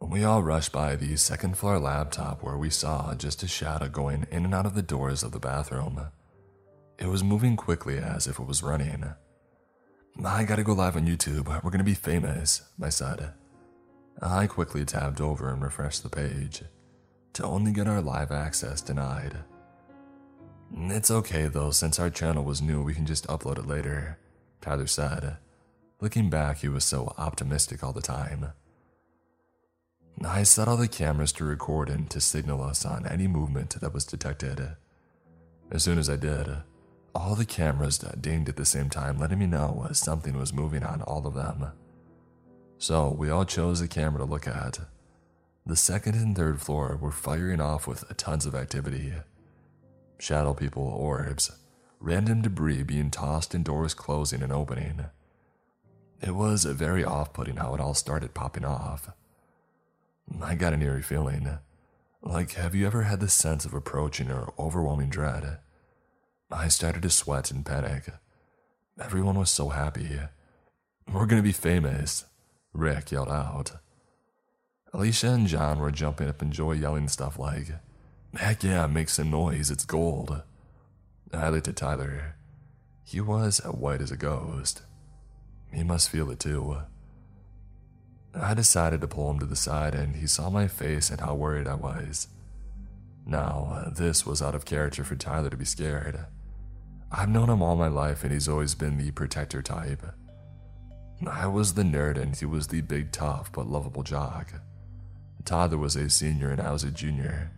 We 0.02 0.26
all 0.26 0.44
rushed 0.44 0.74
by 0.74 0.98
the 0.98 1.16
second 1.16 1.58
floor 1.58 1.80
laptop 1.80 2.44
where 2.44 2.58
we 2.58 2.70
saw 2.70 3.16
just 3.16 3.42
a 3.42 3.48
shadow 3.48 3.88
going 3.88 4.28
in 4.30 4.44
and 4.44 4.54
out 4.54 4.66
of 4.66 4.76
the 4.76 4.82
doors 4.82 5.24
of 5.24 5.32
the 5.32 5.40
bathroom. 5.40 6.08
It 7.00 7.08
was 7.08 7.24
moving 7.24 7.56
quickly 7.56 8.00
as 8.00 8.28
if 8.28 8.38
it 8.38 8.48
was 8.48 8.64
running. 8.64 9.06
I 10.26 10.44
gotta 10.44 10.64
go 10.64 10.74
live 10.74 10.98
on 10.98 11.08
YouTube. 11.08 11.64
We're 11.64 11.72
gonna 11.72 11.86
be 11.86 11.94
famous, 11.94 12.64
I 12.82 12.90
said. 12.90 13.32
I 14.22 14.46
quickly 14.48 14.84
tabbed 14.84 15.22
over 15.22 15.54
and 15.54 15.62
refreshed 15.62 16.04
the 16.04 16.10
page 16.10 16.64
to 17.34 17.46
only 17.46 17.72
get 17.72 17.88
our 17.88 18.02
live 18.02 18.32
access 18.32 18.82
denied. 18.82 19.38
It's 20.74 21.12
okay 21.12 21.48
though, 21.48 21.72
since 21.72 22.00
our 22.00 22.10
channel 22.10 22.44
was 22.44 22.62
new, 22.62 22.82
we 22.82 22.94
can 22.94 23.06
just 23.06 23.28
upload 23.28 23.58
it 23.58 23.68
later, 23.68 24.18
Tyler 24.62 24.88
said. 24.88 25.38
Looking 26.00 26.30
back, 26.30 26.60
he 26.60 26.68
was 26.68 26.84
so 26.84 27.14
optimistic 27.18 27.84
all 27.84 27.94
the 27.94 28.02
time. 28.02 28.54
I 30.24 30.44
set 30.44 30.68
all 30.68 30.78
the 30.78 30.88
cameras 30.88 31.32
to 31.34 31.44
record 31.46 31.90
and 31.90 32.10
to 32.12 32.22
signal 32.22 32.64
us 32.64 32.86
on 32.86 33.08
any 33.08 33.28
movement 33.28 33.80
that 33.82 33.94
was 33.94 34.06
detected. 34.06 34.76
As 35.72 35.84
soon 35.84 35.98
as 35.98 36.10
I 36.10 36.16
did, 36.16 36.48
all 37.16 37.36
the 37.36 37.46
cameras 37.46 37.98
dinged 37.98 38.50
at 38.50 38.56
the 38.56 38.66
same 38.66 38.90
time, 38.90 39.18
letting 39.18 39.40
me 39.40 39.48
know 39.48 39.88
something 39.94 40.38
was 40.38 40.54
moving 40.54 40.84
on 40.84 41.02
all 41.02 41.26
of 41.26 41.34
them. 41.34 41.72
So 42.78 43.10
we 43.10 43.30
all 43.30 43.46
chose 43.46 43.82
a 43.82 43.88
camera 43.88 44.20
to 44.20 44.26
look 44.26 44.48
at. 44.48 44.80
The 45.66 45.76
second 45.76 46.16
and 46.16 46.36
third 46.36 46.60
floor 46.62 46.98
were 47.00 47.12
firing 47.12 47.62
off 47.62 47.88
with 47.88 48.18
tons 48.18 48.46
of 48.46 48.56
activity. 48.56 49.14
Shadow 50.18 50.54
people, 50.54 50.84
orbs, 50.84 51.52
random 52.00 52.42
debris 52.42 52.84
being 52.84 53.12
tossed 53.12 53.54
and 53.54 53.64
doors 53.64 53.94
closing 53.94 54.42
and 54.42 54.52
opening. 54.52 55.06
It 56.20 56.36
was 56.36 56.66
very 56.66 57.04
off 57.04 57.34
putting 57.34 57.58
how 57.58 57.74
it 57.76 57.82
all 57.82 57.94
started 57.94 58.34
popping 58.34 58.66
off. 58.66 59.12
I 60.42 60.56
got 60.56 60.74
an 60.74 60.82
eerie 60.82 61.02
feeling. 61.02 61.58
Like, 62.22 62.54
have 62.54 62.76
you 62.76 62.86
ever 62.86 63.04
had 63.04 63.20
the 63.20 63.30
sense 63.30 63.66
of 63.66 63.74
approaching 63.74 64.32
or 64.32 64.54
overwhelming 64.58 65.10
dread? 65.10 65.60
I 66.52 66.68
started 66.68 67.02
to 67.04 67.10
sweat 67.10 67.50
and 67.50 67.66
panic. 67.66 68.10
Everyone 69.00 69.40
was 69.40 69.50
so 69.50 69.70
happy. 69.70 70.20
We're 71.12 71.26
gonna 71.26 71.42
be 71.42 71.52
famous, 71.52 72.26
Rick 72.74 73.12
yelled 73.12 73.30
out. 73.30 73.72
Alicia 74.94 75.30
and 75.30 75.48
John 75.48 75.80
were 75.80 75.92
jumping 75.92 76.28
up 76.28 76.42
and 76.42 76.52
Joy 76.52 76.74
yelling 76.74 77.08
stuff 77.08 77.40
like, 77.40 77.68
Heck 78.36 78.64
yeah, 78.64 78.88
make 78.88 79.10
some 79.10 79.32
noise, 79.32 79.72
it's 79.72 79.86
gold. 79.86 80.42
I 81.34 81.50
looked 81.50 81.70
at 81.70 81.78
Tyler. 81.78 82.36
He 83.04 83.22
was 83.22 83.60
white 83.60 84.02
as 84.02 84.12
a 84.12 84.18
ghost. 84.18 84.82
He 85.74 85.84
must 85.84 86.10
feel 86.10 86.30
it 86.30 86.40
too. 86.40 86.78
I 88.34 88.54
decided 88.54 89.02
to 89.02 89.08
pull 89.08 89.32
him 89.32 89.40
to 89.40 89.46
the 89.46 89.56
side, 89.56 89.96
and 89.96 90.16
he 90.16 90.28
saw 90.28 90.50
my 90.50 90.68
face 90.68 91.10
and 91.10 91.20
how 91.20 91.36
worried 91.36 91.68
I 91.68 91.76
was. 91.76 92.28
Now, 93.26 93.92
this 93.96 94.26
was 94.26 94.42
out 94.42 94.56
of 94.56 94.66
character 94.66 95.04
for 95.04 95.16
Tyler 95.16 95.50
to 95.50 95.58
be 95.58 95.66
scared. 95.66 96.26
I've 97.12 97.30
known 97.30 97.50
him 97.50 97.62
all 97.62 97.76
my 97.76 97.88
life, 97.88 98.24
and 98.24 98.32
he's 98.32 98.48
always 98.48 98.76
been 98.76 98.98
the 98.98 99.12
protector 99.12 99.62
type. 99.62 100.04
I 101.30 101.48
was 101.48 101.74
the 101.74 101.84
nerd, 101.84 102.18
and 102.18 102.36
he 102.36 102.46
was 102.46 102.68
the 102.68 102.82
big, 102.82 103.12
tough, 103.12 103.52
but 103.52 103.68
lovable 103.68 104.04
jock. 104.04 104.54
Tyler 105.46 105.78
was 105.78 105.96
a 105.96 106.10
senior 106.10 106.52
and 106.52 106.62
I 106.62 106.72
was 106.72 106.84
a 106.84 106.92
junior. 106.92 107.52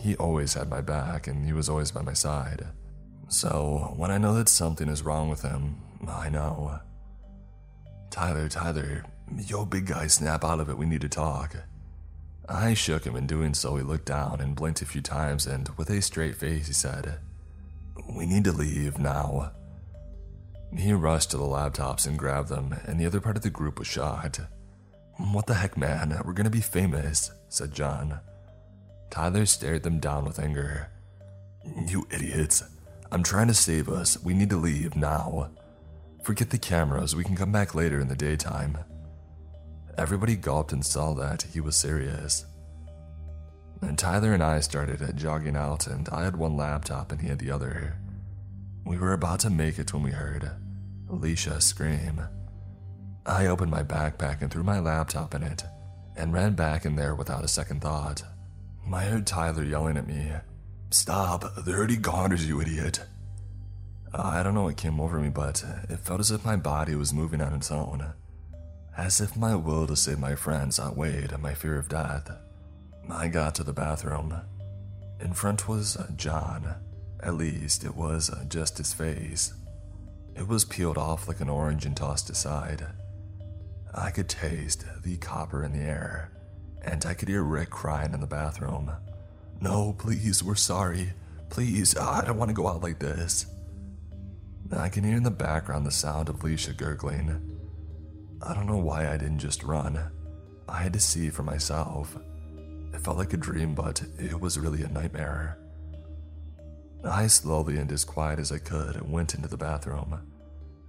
He 0.00 0.16
always 0.16 0.54
had 0.54 0.68
my 0.68 0.80
back 0.80 1.26
and 1.26 1.46
he 1.46 1.52
was 1.52 1.68
always 1.68 1.90
by 1.90 2.02
my 2.02 2.12
side. 2.12 2.66
So, 3.28 3.94
when 3.96 4.10
I 4.10 4.18
know 4.18 4.34
that 4.34 4.48
something 4.48 4.88
is 4.88 5.02
wrong 5.02 5.28
with 5.28 5.42
him, 5.42 5.76
I 6.06 6.28
know. 6.28 6.78
Tyler, 8.10 8.48
Tyler, 8.48 9.04
yo 9.46 9.64
big 9.64 9.86
guy, 9.86 10.06
snap 10.06 10.44
out 10.44 10.60
of 10.60 10.68
it, 10.68 10.78
we 10.78 10.86
need 10.86 11.00
to 11.00 11.08
talk. 11.08 11.56
I 12.48 12.74
shook 12.74 13.06
him, 13.06 13.16
and 13.16 13.26
doing 13.26 13.54
so, 13.54 13.76
he 13.76 13.82
looked 13.82 14.04
down 14.04 14.40
and 14.40 14.54
blinked 14.54 14.82
a 14.82 14.86
few 14.86 15.00
times, 15.00 15.46
and 15.46 15.68
with 15.76 15.88
a 15.88 16.02
straight 16.02 16.36
face, 16.36 16.66
he 16.66 16.74
said, 16.74 17.18
We 18.14 18.26
need 18.26 18.44
to 18.44 18.52
leave 18.52 18.98
now. 18.98 19.52
He 20.76 20.92
rushed 20.92 21.30
to 21.30 21.38
the 21.38 21.44
laptops 21.44 22.06
and 22.06 22.18
grabbed 22.18 22.50
them, 22.50 22.74
and 22.84 23.00
the 23.00 23.06
other 23.06 23.20
part 23.20 23.36
of 23.36 23.42
the 23.42 23.50
group 23.50 23.78
was 23.78 23.88
shocked. 23.88 24.40
What 25.16 25.46
the 25.46 25.54
heck, 25.54 25.76
man? 25.76 26.20
We're 26.24 26.32
gonna 26.32 26.50
be 26.50 26.60
famous, 26.60 27.30
said 27.48 27.72
John. 27.72 28.20
Tyler 29.10 29.46
stared 29.46 29.84
them 29.84 30.00
down 30.00 30.24
with 30.24 30.40
anger. 30.40 30.90
You 31.86 32.06
idiots. 32.10 32.64
I'm 33.12 33.22
trying 33.22 33.46
to 33.48 33.54
save 33.54 33.88
us. 33.88 34.22
We 34.22 34.34
need 34.34 34.50
to 34.50 34.56
leave 34.56 34.96
now. 34.96 35.50
Forget 36.24 36.50
the 36.50 36.58
cameras. 36.58 37.14
We 37.14 37.22
can 37.22 37.36
come 37.36 37.52
back 37.52 37.74
later 37.74 38.00
in 38.00 38.08
the 38.08 38.16
daytime. 38.16 38.78
Everybody 39.96 40.34
gulped 40.34 40.72
and 40.72 40.84
saw 40.84 41.14
that 41.14 41.42
he 41.42 41.60
was 41.60 41.76
serious. 41.76 42.46
And 43.82 43.96
Tyler 43.96 44.32
and 44.32 44.42
I 44.42 44.60
started 44.60 45.16
jogging 45.16 45.56
out, 45.56 45.86
and 45.86 46.08
I 46.08 46.24
had 46.24 46.36
one 46.36 46.56
laptop 46.56 47.12
and 47.12 47.20
he 47.20 47.28
had 47.28 47.38
the 47.38 47.50
other. 47.50 47.96
We 48.84 48.98
were 48.98 49.12
about 49.12 49.40
to 49.40 49.50
make 49.50 49.78
it 49.78 49.92
when 49.94 50.02
we 50.02 50.10
heard 50.10 50.50
Alicia 51.08 51.60
scream. 51.60 52.22
I 53.26 53.46
opened 53.46 53.70
my 53.70 53.82
backpack 53.82 54.42
and 54.42 54.50
threw 54.50 54.62
my 54.62 54.78
laptop 54.78 55.34
in 55.34 55.42
it 55.42 55.64
and 56.16 56.32
ran 56.32 56.54
back 56.54 56.84
in 56.84 56.96
there 56.96 57.14
without 57.14 57.44
a 57.44 57.48
second 57.48 57.80
thought. 57.80 58.22
I 58.92 59.04
heard 59.04 59.26
Tyler 59.26 59.64
yelling 59.64 59.96
at 59.96 60.06
me, 60.06 60.30
Stop, 60.90 61.44
they're 61.64 61.78
already 61.78 61.96
goners, 61.96 62.46
you 62.46 62.60
idiot. 62.60 63.00
Uh, 64.12 64.22
I 64.22 64.42
don't 64.42 64.54
know 64.54 64.64
what 64.64 64.76
came 64.76 65.00
over 65.00 65.18
me, 65.18 65.30
but 65.30 65.64
it 65.88 65.98
felt 66.00 66.20
as 66.20 66.30
if 66.30 66.44
my 66.44 66.54
body 66.54 66.94
was 66.94 67.12
moving 67.12 67.40
on 67.40 67.52
its 67.52 67.72
own. 67.72 68.12
As 68.96 69.20
if 69.20 69.36
my 69.36 69.56
will 69.56 69.88
to 69.88 69.96
save 69.96 70.20
my 70.20 70.36
friends 70.36 70.78
outweighed 70.78 71.36
my 71.38 71.54
fear 71.54 71.78
of 71.78 71.88
death. 71.88 72.30
I 73.10 73.26
got 73.28 73.54
to 73.56 73.64
the 73.64 73.72
bathroom. 73.72 74.40
In 75.18 75.32
front 75.32 75.68
was 75.68 75.96
John. 76.16 76.76
At 77.20 77.34
least 77.34 77.84
it 77.84 77.96
was 77.96 78.30
just 78.48 78.78
his 78.78 78.92
face. 78.92 79.52
It 80.36 80.46
was 80.46 80.64
peeled 80.64 80.98
off 80.98 81.26
like 81.26 81.40
an 81.40 81.48
orange 81.48 81.86
and 81.86 81.96
tossed 81.96 82.30
aside. 82.30 82.86
I 83.96 84.10
could 84.10 84.28
taste 84.28 84.84
the 85.02 85.16
copper 85.16 85.62
in 85.62 85.72
the 85.72 85.84
air, 85.84 86.32
and 86.82 87.04
I 87.06 87.14
could 87.14 87.28
hear 87.28 87.42
Rick 87.42 87.70
crying 87.70 88.12
in 88.12 88.20
the 88.20 88.26
bathroom. 88.26 88.90
No, 89.60 89.94
please, 89.96 90.42
we're 90.42 90.56
sorry. 90.56 91.12
Please, 91.48 91.96
I 91.96 92.24
don't 92.24 92.36
want 92.36 92.48
to 92.48 92.54
go 92.54 92.66
out 92.66 92.82
like 92.82 92.98
this. 92.98 93.46
I 94.76 94.88
can 94.88 95.04
hear 95.04 95.16
in 95.16 95.22
the 95.22 95.30
background 95.30 95.86
the 95.86 95.92
sound 95.92 96.28
of 96.28 96.40
Leisha 96.40 96.76
gurgling. 96.76 97.40
I 98.42 98.52
don't 98.52 98.66
know 98.66 98.78
why 98.78 99.08
I 99.08 99.16
didn't 99.16 99.38
just 99.38 99.62
run. 99.62 100.10
I 100.68 100.82
had 100.82 100.92
to 100.94 101.00
see 101.00 101.30
for 101.30 101.44
myself. 101.44 102.16
It 102.92 103.00
felt 103.00 103.18
like 103.18 103.32
a 103.32 103.36
dream, 103.36 103.74
but 103.74 104.02
it 104.18 104.40
was 104.40 104.58
really 104.58 104.82
a 104.82 104.88
nightmare. 104.88 105.58
I 107.04 107.26
slowly 107.28 107.76
and 107.76 107.92
as 107.92 108.04
quiet 108.04 108.38
as 108.38 108.50
I 108.50 108.58
could 108.58 109.08
went 109.08 109.34
into 109.34 109.46
the 109.46 109.56
bathroom, 109.56 110.18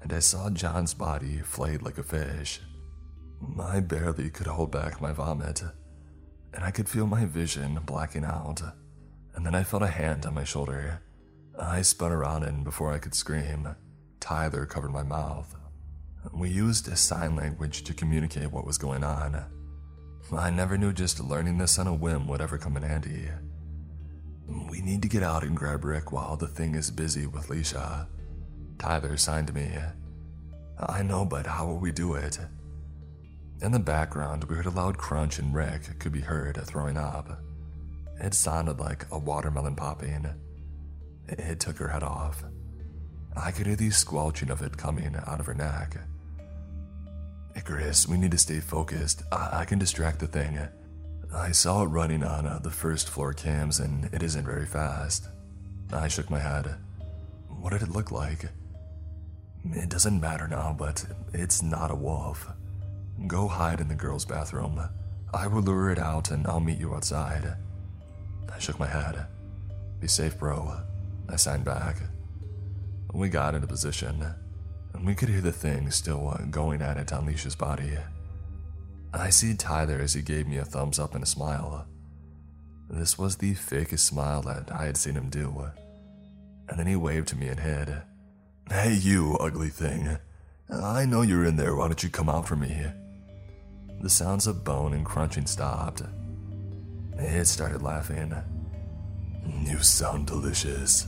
and 0.02 0.14
I 0.14 0.20
saw 0.20 0.50
John's 0.50 0.94
body 0.94 1.40
flayed 1.40 1.82
like 1.82 1.98
a 1.98 2.04
fish. 2.04 2.62
I 3.60 3.80
barely 3.80 4.30
could 4.30 4.48
hold 4.48 4.72
back 4.72 5.02
my 5.02 5.12
vomit, 5.12 5.64
and 6.54 6.64
I 6.64 6.72
could 6.72 6.90
feel 6.90 7.08
my 7.08 7.26
vision 7.26 7.80
blacking 7.86 8.26
out. 8.26 8.62
And 9.36 9.46
then 9.46 9.56
I 9.56 9.64
felt 9.64 9.84
a 9.84 9.88
hand 9.88 10.26
on 10.26 10.34
my 10.34 10.44
shoulder. 10.44 11.02
I 11.60 11.82
spun 11.82 12.12
around, 12.12 12.44
and 12.44 12.64
before 12.64 12.94
I 12.94 13.00
could 13.00 13.14
scream, 13.14 13.76
Tyler 14.20 14.66
covered 14.66 14.92
my 14.92 15.04
mouth. 15.04 15.56
We 16.34 16.50
used 16.50 16.98
sign 16.98 17.36
language 17.36 17.84
to 17.84 17.94
communicate 17.94 18.52
what 18.52 18.66
was 18.66 18.78
going 18.78 19.04
on. 19.04 19.46
I 20.34 20.50
never 20.50 20.78
knew 20.78 20.92
just 20.92 21.20
learning 21.20 21.58
this 21.58 21.78
on 21.78 21.88
a 21.88 21.94
whim 21.94 22.28
would 22.28 22.42
ever 22.42 22.58
come 22.58 22.78
in 22.78 22.84
handy. 22.84 23.30
We 24.70 24.82
need 24.82 25.02
to 25.04 25.08
get 25.08 25.24
out 25.24 25.44
and 25.44 25.56
grab 25.56 25.86
Rick 25.86 26.12
while 26.12 26.36
the 26.36 26.48
thing 26.48 26.76
is 26.76 26.90
busy 26.90 27.28
with 27.28 27.48
Leisha. 27.48 28.08
Tyler 28.80 29.18
signed 29.18 29.54
me. 29.54 29.72
I 30.80 31.04
know, 31.04 31.26
but 31.26 31.46
how 31.46 31.68
will 31.68 31.80
we 31.80 31.92
do 31.92 32.16
it? 32.16 32.40
In 33.66 33.72
the 33.72 33.80
background, 33.80 34.44
we 34.44 34.56
heard 34.56 34.68
a 34.68 34.70
loud 34.70 34.96
crunch 34.96 35.40
and 35.40 35.52
Rick 35.52 35.98
could 35.98 36.12
be 36.12 36.22
heard 36.22 36.56
throwing 36.66 36.98
up. 36.98 37.42
It 38.20 38.36
sounded 38.36 38.80
like 38.80 39.08
a 39.10 39.18
watermelon 39.18 39.76
popping. 39.76 40.28
It 41.28 41.60
took 41.62 41.80
her 41.80 41.88
head 41.88 42.04
off. 42.04 42.44
I 43.36 43.50
could 43.50 43.66
hear 43.66 43.76
the 43.76 43.90
squelching 43.90 44.52
of 44.52 44.62
it 44.62 44.78
coming 44.78 45.16
out 45.26 45.40
of 45.40 45.48
her 45.48 45.56
neck. 45.56 45.98
Icarus, 47.56 48.08
we 48.08 48.18
need 48.18 48.30
to 48.30 48.38
stay 48.38 48.60
focused. 48.60 49.24
I, 49.32 49.62
I 49.62 49.66
can 49.66 49.80
distract 49.80 50.20
the 50.20 50.28
thing. 50.28 50.60
I 51.34 51.52
saw 51.52 51.82
it 51.82 51.88
running 51.88 52.24
on 52.24 52.46
uh, 52.46 52.60
the 52.60 52.70
first 52.70 53.10
floor 53.10 53.34
cams 53.34 53.80
and 53.80 54.14
it 54.14 54.22
isn't 54.22 54.46
very 54.46 54.68
fast. 54.68 55.28
I 55.92 56.08
shook 56.08 56.30
my 56.30 56.40
head. 56.40 56.76
What 57.50 57.72
did 57.72 57.82
it 57.82 57.90
look 57.90 58.12
like? 58.12 58.46
It 59.72 59.90
doesn't 59.90 60.22
matter 60.22 60.48
now, 60.48 60.76
but 60.78 61.04
it's 61.34 61.64
not 61.64 61.90
a 61.90 61.96
wolf. 61.96 62.48
Go 63.28 63.48
hide 63.48 63.80
in 63.80 63.88
the 63.88 63.96
girls' 63.96 64.26
bathroom. 64.26 64.82
I 65.34 65.48
will 65.48 65.62
lure 65.62 65.90
it 65.90 66.00
out 66.00 66.32
and 66.32 66.46
I'll 66.48 66.60
meet 66.60 66.80
you 66.80 66.94
outside. 66.94 67.56
I 68.54 68.60
shook 68.60 68.80
my 68.80 68.88
head. 68.88 69.26
Be 70.00 70.08
safe, 70.08 70.38
bro. 70.38 70.82
I 71.28 71.36
signed 71.36 71.66
back. 71.66 71.98
We 73.14 73.30
got 73.30 73.56
into 73.56 73.68
position, 73.68 74.26
and 74.94 75.06
we 75.06 75.16
could 75.16 75.30
hear 75.30 75.42
the 75.42 75.52
thing 75.52 75.90
still 75.90 76.38
going 76.52 76.82
at 76.82 76.98
it 76.98 77.14
on 77.14 77.26
Leisha's 77.26 77.56
body. 77.56 77.98
I 79.14 79.30
see 79.30 79.56
Tyler 79.56 80.00
as 80.00 80.14
he 80.14 80.22
gave 80.22 80.48
me 80.48 80.58
a 80.58 80.66
thumbs 80.66 81.00
up 81.00 81.16
and 81.16 81.24
a 81.24 81.28
smile. 81.28 81.88
This 82.90 83.18
was 83.18 83.38
the 83.38 83.54
fakest 83.56 84.00
smile 84.00 84.42
that 84.44 84.72
I 84.72 84.86
had 84.86 84.98
seen 84.98 85.16
him 85.16 85.30
do. 85.30 85.70
And 86.70 86.78
then 86.78 86.88
he 86.88 86.96
waved 86.96 87.30
to 87.30 87.38
me 87.38 87.48
and 87.48 87.60
hid. 87.60 88.02
Hey, 88.70 88.94
you 88.94 89.38
ugly 89.40 89.70
thing. 89.70 90.18
I 90.70 91.06
know 91.06 91.22
you're 91.22 91.46
in 91.46 91.56
there. 91.56 91.76
Why 91.76 91.88
don't 91.88 92.04
you 92.04 92.10
come 92.10 92.30
out 92.30 92.48
for 92.48 92.56
me? 92.56 92.86
The 94.02 94.10
sounds 94.10 94.48
of 94.48 94.64
bone 94.64 94.94
and 94.94 95.06
crunching 95.06 95.46
stopped. 95.46 96.04
It 97.18 97.46
started 97.48 97.82
laughing. 97.82 98.34
You 99.64 99.80
sound 99.80 100.28
delicious. 100.28 101.08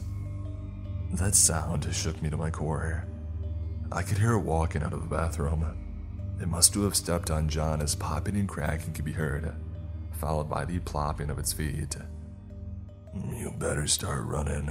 That 1.13 1.35
sound 1.35 1.87
shook 1.93 2.21
me 2.21 2.29
to 2.29 2.37
my 2.37 2.49
core. 2.49 3.05
I 3.91 4.01
could 4.01 4.17
hear 4.17 4.33
it 4.33 4.39
walking 4.39 4.83
out 4.83 4.93
of 4.93 5.01
the 5.01 5.15
bathroom. 5.15 5.65
It 6.41 6.47
must 6.47 6.73
have 6.73 6.95
stepped 6.95 7.31
on 7.31 7.49
John 7.49 7.81
as 7.81 7.95
popping 7.95 8.35
and 8.35 8.47
cracking 8.47 8.93
could 8.93 9.05
be 9.05 9.13
heard, 9.13 9.55
followed 10.19 10.49
by 10.49 10.65
the 10.65 10.79
plopping 10.79 11.29
of 11.29 11.39
its 11.39 11.53
feet. 11.53 11.95
You 13.13 13.53
better 13.57 13.87
start 13.87 14.25
running. 14.25 14.69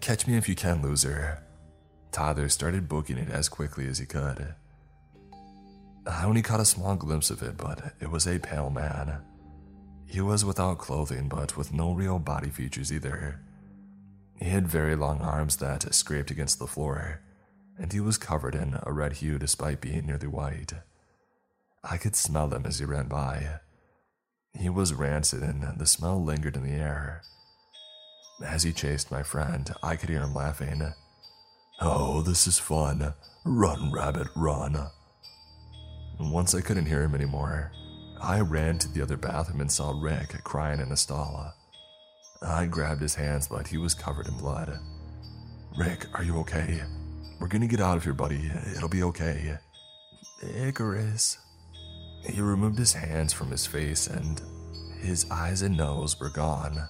Catch 0.00 0.26
me 0.26 0.36
if 0.36 0.48
you 0.48 0.54
can, 0.54 0.82
loser. 0.82 1.42
Tyler 2.12 2.48
started 2.48 2.88
booking 2.88 3.18
it 3.18 3.30
as 3.30 3.48
quickly 3.48 3.86
as 3.86 3.98
he 3.98 4.06
could. 4.06 4.54
I 6.06 6.24
only 6.24 6.42
caught 6.42 6.60
a 6.60 6.64
small 6.64 6.94
glimpse 6.94 7.30
of 7.30 7.42
it, 7.42 7.56
but 7.56 7.94
it 8.00 8.10
was 8.10 8.26
a 8.26 8.38
pale 8.38 8.70
man. 8.70 9.20
He 10.06 10.20
was 10.20 10.44
without 10.44 10.78
clothing, 10.78 11.28
but 11.28 11.56
with 11.56 11.72
no 11.72 11.92
real 11.92 12.18
body 12.18 12.50
features 12.50 12.92
either. 12.92 13.40
He 14.38 14.50
had 14.50 14.68
very 14.68 14.94
long 14.94 15.20
arms 15.20 15.56
that 15.56 15.92
scraped 15.94 16.30
against 16.30 16.58
the 16.58 16.66
floor, 16.66 17.22
and 17.76 17.92
he 17.92 18.00
was 18.00 18.18
covered 18.18 18.54
in 18.54 18.78
a 18.82 18.92
red 18.92 19.14
hue 19.14 19.38
despite 19.38 19.80
being 19.80 20.06
nearly 20.06 20.28
white. 20.28 20.72
I 21.82 21.96
could 21.96 22.14
smell 22.14 22.46
them 22.46 22.66
as 22.66 22.78
he 22.78 22.84
ran 22.84 23.08
by. 23.08 23.60
He 24.54 24.68
was 24.68 24.94
rancid, 24.94 25.42
and 25.42 25.78
the 25.78 25.86
smell 25.86 26.22
lingered 26.22 26.56
in 26.56 26.62
the 26.62 26.80
air. 26.80 27.22
As 28.44 28.62
he 28.62 28.72
chased 28.72 29.10
my 29.10 29.22
friend, 29.22 29.72
I 29.82 29.96
could 29.96 30.08
hear 30.08 30.22
him 30.22 30.34
laughing. 30.34 30.92
Oh, 31.80 32.22
this 32.22 32.46
is 32.46 32.58
fun. 32.58 33.14
Run, 33.44 33.90
rabbit, 33.92 34.28
run. 34.36 34.90
Once 36.18 36.54
I 36.54 36.60
couldn't 36.60 36.86
hear 36.86 37.02
him 37.02 37.14
anymore, 37.14 37.72
I 38.20 38.40
ran 38.40 38.78
to 38.78 38.88
the 38.88 39.02
other 39.02 39.16
bathroom 39.16 39.60
and 39.60 39.70
saw 39.70 39.94
Rick 40.00 40.42
crying 40.44 40.80
in 40.80 40.90
a 40.90 40.96
stall. 40.96 41.52
I 42.42 42.66
grabbed 42.66 43.02
his 43.02 43.14
hands, 43.14 43.48
but 43.48 43.68
he 43.68 43.76
was 43.76 43.94
covered 43.94 44.26
in 44.26 44.38
blood. 44.38 44.78
Rick, 45.76 46.06
are 46.14 46.24
you 46.24 46.38
okay? 46.38 46.82
We're 47.38 47.48
gonna 47.48 47.66
get 47.66 47.80
out 47.80 47.96
of 47.96 48.04
here, 48.04 48.14
buddy. 48.14 48.50
It'll 48.74 48.88
be 48.88 49.02
okay. 49.02 49.58
Icarus. 50.42 51.38
He 52.26 52.40
removed 52.40 52.78
his 52.78 52.94
hands 52.94 53.32
from 53.32 53.50
his 53.50 53.66
face 53.66 54.06
and 54.06 54.40
his 55.00 55.30
eyes 55.30 55.62
and 55.62 55.76
nose 55.76 56.18
were 56.18 56.30
gone. 56.30 56.88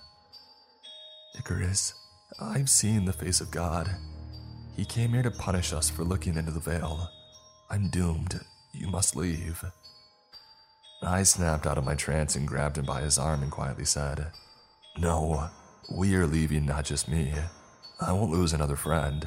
Icarus, 1.39 1.95
I've 2.41 2.71
seen 2.71 3.05
the 3.05 3.13
face 3.13 3.41
of 3.41 3.51
God. 3.51 3.91
He 4.77 4.85
came 4.85 5.11
here 5.11 5.23
to 5.23 5.31
punish 5.31 5.73
us 5.73 5.91
for 5.91 6.05
looking 6.05 6.37
into 6.37 6.53
the 6.53 6.61
veil. 6.61 7.09
I'm 7.71 7.89
doomed. 7.89 8.41
You 8.77 8.89
must 8.89 9.17
leave. 9.17 9.65
I 11.03 11.23
snapped 11.23 11.67
out 11.67 11.79
of 11.79 11.85
my 11.85 11.95
trance 11.95 12.37
and 12.37 12.47
grabbed 12.47 12.79
him 12.79 12.85
by 12.85 13.01
his 13.01 13.19
arm 13.19 13.43
and 13.43 13.51
quietly 13.51 13.85
said, 13.85 14.27
No, 14.99 15.49
we 15.91 16.15
are 16.15 16.27
leaving, 16.27 16.67
not 16.67 16.85
just 16.85 17.09
me. 17.09 17.33
I 18.01 18.13
won't 18.13 18.33
lose 18.33 18.53
another 18.53 18.77
friend. 18.77 19.27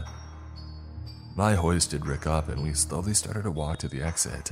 I 1.38 1.56
hoisted 1.56 2.06
Rick 2.06 2.28
up 2.28 2.50
and 2.50 2.62
we 2.62 2.74
slowly 2.74 3.14
started 3.14 3.43
to 3.43 3.52
walk 3.52 3.80
to 3.80 3.88
the 3.88 4.02
exit. 4.02 4.52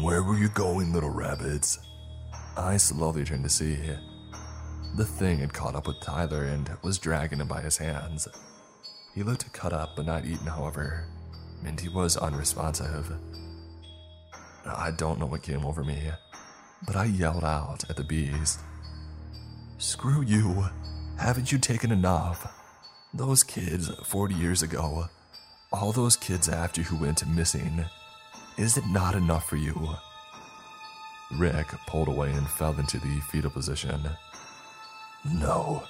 Where 0.00 0.22
were 0.22 0.38
you 0.38 0.48
going, 0.48 0.92
little 0.92 1.10
rabbits? 1.10 1.78
I 2.56 2.78
slowly 2.78 3.24
turned 3.24 3.44
to 3.44 3.50
see. 3.50 3.76
The 4.96 5.04
thing 5.04 5.38
had 5.38 5.52
caught 5.52 5.74
up 5.74 5.86
with 5.86 6.00
Tyler 6.00 6.44
and 6.44 6.70
was 6.82 6.98
dragging 6.98 7.40
him 7.40 7.48
by 7.48 7.60
his 7.60 7.76
hands. 7.76 8.26
He 9.14 9.22
looked 9.22 9.52
cut 9.52 9.72
up 9.72 9.96
but 9.96 10.06
not 10.06 10.24
eaten, 10.24 10.46
however, 10.46 11.08
and 11.64 11.78
he 11.78 11.88
was 11.88 12.16
unresponsive. 12.16 13.12
I 14.66 14.90
don't 14.90 15.18
know 15.18 15.26
what 15.26 15.42
came 15.42 15.64
over 15.64 15.84
me, 15.84 16.10
but 16.86 16.96
I 16.96 17.04
yelled 17.04 17.44
out 17.44 17.88
at 17.88 17.96
the 17.96 18.04
beast. 18.04 18.60
Screw 19.78 20.22
you! 20.22 20.66
Haven't 21.18 21.52
you 21.52 21.58
taken 21.58 21.92
enough? 21.92 22.52
Those 23.14 23.42
kids 23.42 23.90
40 24.04 24.34
years 24.34 24.62
ago 24.62 25.08
all 25.72 25.92
those 25.92 26.16
kids 26.16 26.48
after 26.48 26.82
who 26.82 26.96
went 26.96 27.26
missing. 27.26 27.84
Is 28.56 28.76
it 28.76 28.86
not 28.86 29.14
enough 29.14 29.48
for 29.48 29.56
you? 29.56 29.88
Rick 31.38 31.66
pulled 31.86 32.08
away 32.08 32.32
and 32.32 32.48
fell 32.48 32.78
into 32.78 32.98
the 32.98 33.20
fetal 33.30 33.50
position. 33.50 34.00
No, 35.34 35.82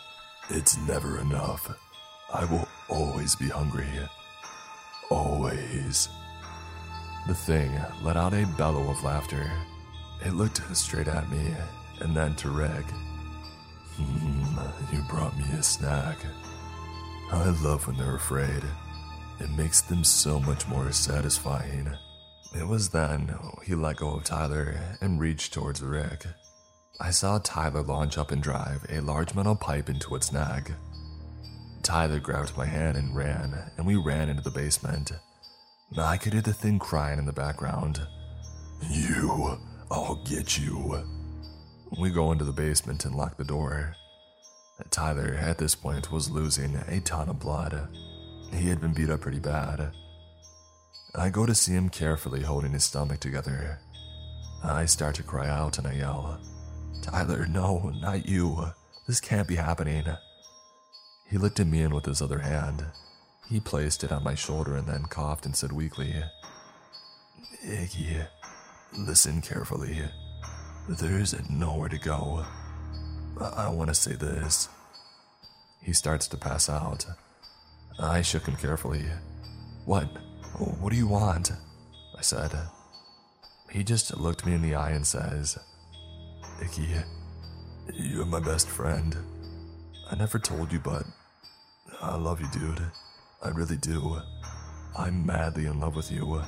it's 0.49 0.79
never 0.89 1.21
enough. 1.21 1.71
I 2.33 2.45
will 2.47 2.67
always 2.89 3.37
be 3.37 3.49
hungry. 3.49 3.89
Always. 5.11 6.09
The 7.27 7.35
thing 7.35 7.73
let 8.03 8.17
out 8.17 8.35
a 8.35 8.47
bellow 8.57 8.89
of 8.89 9.03
laughter. 9.03 9.51
It 10.25 10.35
looked 10.35 10.63
straight 10.77 11.09
at 11.09 11.29
me 11.29 11.55
and 12.01 12.17
then 12.17 12.37
to 12.37 12.51
Rick. 12.51 12.85
Mm, 13.97 14.93
you 14.93 15.03
brought 15.09 15.37
me 15.37 15.45
a 15.59 15.63
snack. 15.63 16.19
I 17.33 17.49
love 17.65 17.87
when 17.87 17.97
they're 17.97 18.15
afraid. 18.15 18.63
It 19.41 19.51
makes 19.51 19.81
them 19.81 20.05
so 20.05 20.39
much 20.39 20.69
more 20.69 20.93
satisfying. 20.93 21.91
It 22.55 22.67
was 22.67 22.91
then 22.91 23.35
he 23.65 23.75
let 23.75 23.97
go 23.97 24.15
of 24.15 24.25
Tyler 24.25 24.77
and 25.01 25.19
reached 25.19 25.53
towards 25.53 25.83
Rick. 25.83 26.27
I 27.01 27.11
saw 27.11 27.39
Tyler 27.39 27.83
launch 27.83 28.17
up 28.17 28.31
and 28.31 28.43
drive 28.43 28.87
a 28.89 29.01
large 29.01 29.35
metal 29.35 29.57
pipe 29.57 29.89
into 29.89 30.15
its 30.15 30.33
nag. 30.33 30.73
Tyler 31.83 32.21
grabbed 32.21 32.57
my 32.57 32.67
hand 32.67 32.97
and 32.97 33.15
ran, 33.15 33.73
and 33.77 33.87
we 33.87 33.97
ran 33.97 34.29
into 34.29 34.43
the 34.43 34.51
basement. 34.51 35.13
I 35.97 36.17
could 36.17 36.33
hear 36.33 36.43
the 36.43 36.53
thing 36.53 36.79
crying 36.79 37.19
in 37.19 37.27
the 37.27 37.33
background. 37.33 38.01
You, 38.91 39.59
I'll 39.91 40.23
get 40.25 40.59
you. 40.59 41.03
We 41.99 42.11
go 42.11 42.33
into 42.33 42.45
the 42.45 42.53
basement 42.53 43.05
and 43.05 43.15
lock 43.15 43.37
the 43.37 43.45
door. 43.45 43.95
Tyler, 44.91 45.35
at 45.41 45.59
this 45.59 45.75
point, 45.75 46.11
was 46.11 46.31
losing 46.31 46.77
a 46.89 47.01
ton 47.01 47.29
of 47.29 47.39
blood. 47.39 47.89
He 48.53 48.69
had 48.69 48.81
been 48.81 48.93
beat 48.93 49.11
up 49.11 49.21
pretty 49.21 49.39
bad. 49.39 49.93
I 51.15 51.31
go 51.31 51.47
to 51.47 51.55
see 51.55 51.73
him 51.73 51.89
carefully 51.89 52.43
holding 52.43 52.73
his 52.73 52.85
stomach 52.85 53.21
together. 53.21 53.79
I 54.63 54.85
start 54.85 55.15
to 55.17 55.23
cry 55.23 55.49
out 55.49 55.79
and 55.79 55.87
I 55.87 55.95
yell, 55.95 56.41
Tyler, 57.03 57.47
no, 57.47 57.93
not 58.01 58.29
you. 58.29 58.67
This 59.07 59.21
can't 59.21 59.49
be 59.49 59.57
happening. 59.57 60.05
He 61.31 61.39
lifted 61.39 61.69
me 61.69 61.81
in 61.81 61.95
with 61.95 62.05
his 62.05 62.21
other 62.21 62.41
hand. 62.41 62.85
He 63.49 63.61
placed 63.61 64.03
it 64.03 64.11
on 64.11 64.25
my 64.25 64.35
shoulder 64.35 64.75
and 64.77 64.87
then 64.87 65.05
coughed 65.05 65.47
and 65.47 65.55
said 65.55 65.73
weakly, 65.73 66.15
Iggy, 67.65 68.27
listen 68.99 69.41
carefully. 69.41 70.03
There's 70.89 71.35
nowhere 71.49 71.89
to 71.89 71.99
go. 71.99 72.45
I 73.41 73.69
want 73.69 73.89
to 73.89 73.95
say 73.95 74.15
this. 74.15 74.69
He 75.83 75.93
starts 75.93 76.27
to 76.29 76.37
pass 76.37 76.69
out. 76.69 77.07
I 77.99 78.23
shook 78.23 78.47
him 78.47 78.57
carefully. 78.57 79.05
What? 79.85 80.09
What 80.81 80.91
do 80.91 80.97
you 80.97 81.07
want? 81.07 81.53
I 82.19 82.23
said. 82.23 82.53
He 83.71 83.85
just 83.85 84.17
looked 84.17 84.47
me 84.47 84.55
in 84.55 84.63
the 84.63 84.75
eye 84.75 84.91
and 84.91 85.07
says, 85.07 85.59
Icky, 86.63 86.89
you're 87.95 88.27
my 88.27 88.41
best 88.41 88.69
friend. 88.69 89.17
I 90.11 90.17
never 90.17 90.39
told 90.39 90.73
you, 90.73 90.79
but 90.79 91.05
I 92.01 92.17
love 92.17 92.41
you, 92.41 92.49
dude. 92.53 92.83
I 93.43 93.49
really 93.51 93.77
do. 93.77 94.21
I'm 94.99 95.27
madly 95.27 95.67
in 95.67 95.79
love 95.79 95.95
with 95.95 96.11
you. 96.11 96.43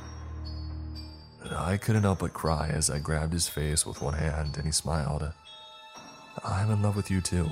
I 1.51 1.77
couldn't 1.77 2.03
help 2.03 2.21
but 2.21 2.33
cry 2.33 2.69
as 2.69 2.91
I 2.91 2.99
grabbed 2.99 3.33
his 3.33 3.49
face 3.49 3.87
with 3.87 4.03
one 4.03 4.15
hand 4.15 4.57
and 4.57 4.67
he 4.67 4.73
smiled. 4.73 5.31
I'm 6.45 6.71
in 6.71 6.83
love 6.83 6.97
with 6.97 7.11
you 7.11 7.21
too. 7.21 7.49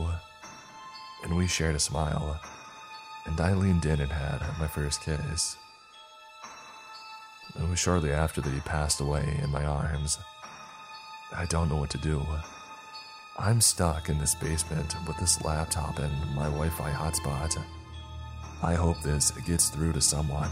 And 1.24 1.36
we 1.36 1.46
shared 1.46 1.74
a 1.74 1.80
smile, 1.80 2.40
and 3.26 3.40
I 3.40 3.54
leaned 3.54 3.84
in 3.84 4.00
and 4.00 4.12
had 4.12 4.40
my 4.58 4.66
first 4.66 5.02
kiss. 5.02 5.56
It 7.58 7.68
was 7.68 7.78
shortly 7.78 8.12
after 8.12 8.40
that 8.40 8.52
he 8.52 8.60
passed 8.60 9.00
away 9.00 9.38
in 9.42 9.50
my 9.50 9.64
arms. 9.64 10.18
I 11.34 11.46
don't 11.46 11.68
know 11.68 11.76
what 11.76 11.90
to 11.90 11.98
do. 11.98 12.24
I'm 13.38 13.60
stuck 13.60 14.08
in 14.08 14.18
this 14.18 14.34
basement 14.34 14.94
with 15.06 15.18
this 15.18 15.42
laptop 15.42 15.98
and 15.98 16.34
my 16.34 16.44
Wi 16.44 16.68
Fi 16.68 16.90
hotspot. 16.90 17.62
I 18.62 18.74
hope 18.74 19.00
this 19.02 19.30
gets 19.30 19.68
through 19.68 19.92
to 19.92 20.00
someone. 20.00 20.50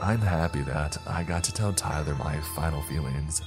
I'm 0.00 0.20
happy 0.20 0.60
that 0.62 0.98
I 1.06 1.22
got 1.22 1.44
to 1.44 1.52
tell 1.52 1.72
Tyler 1.72 2.14
my 2.16 2.38
final 2.54 2.82
feelings, 2.82 3.40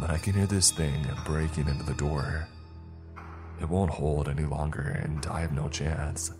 but 0.00 0.10
I 0.10 0.18
can 0.18 0.34
hear 0.34 0.46
this 0.46 0.70
thing 0.70 1.06
breaking 1.24 1.68
into 1.68 1.84
the 1.84 1.94
door. 1.94 2.48
It 3.60 3.68
won't 3.68 3.90
hold 3.90 4.28
any 4.28 4.44
longer, 4.44 5.02
and 5.04 5.24
I 5.26 5.40
have 5.40 5.52
no 5.52 5.68
chance. 5.68 6.32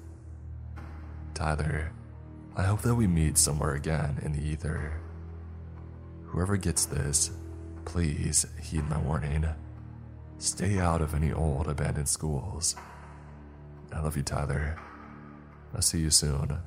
Tyler, 1.35 1.93
I 2.57 2.65
hope 2.65 2.83
that 2.83 2.95
we 2.95 3.07
meet 3.07 3.39
somewhere 3.39 3.75
again 3.75 4.19
in 4.23 4.33
the 4.33 4.43
ether. 4.43 5.01
Whoever 6.25 6.57
gets 6.57 6.85
this, 6.87 7.31
please 7.85 8.47
heed 8.61 8.89
my 8.89 8.99
warning. 8.99 9.47
Stay 10.39 10.79
out 10.79 11.01
of 11.01 11.15
any 11.15 11.33
old 11.33 11.69
abandoned 11.69 12.09
schools. 12.09 12.75
I 13.93 14.01
love 14.01 14.17
you, 14.17 14.23
Tyler. 14.23 14.77
I'll 15.75 15.83
see 15.83 16.01
you 16.01 16.11
soon. 16.11 16.59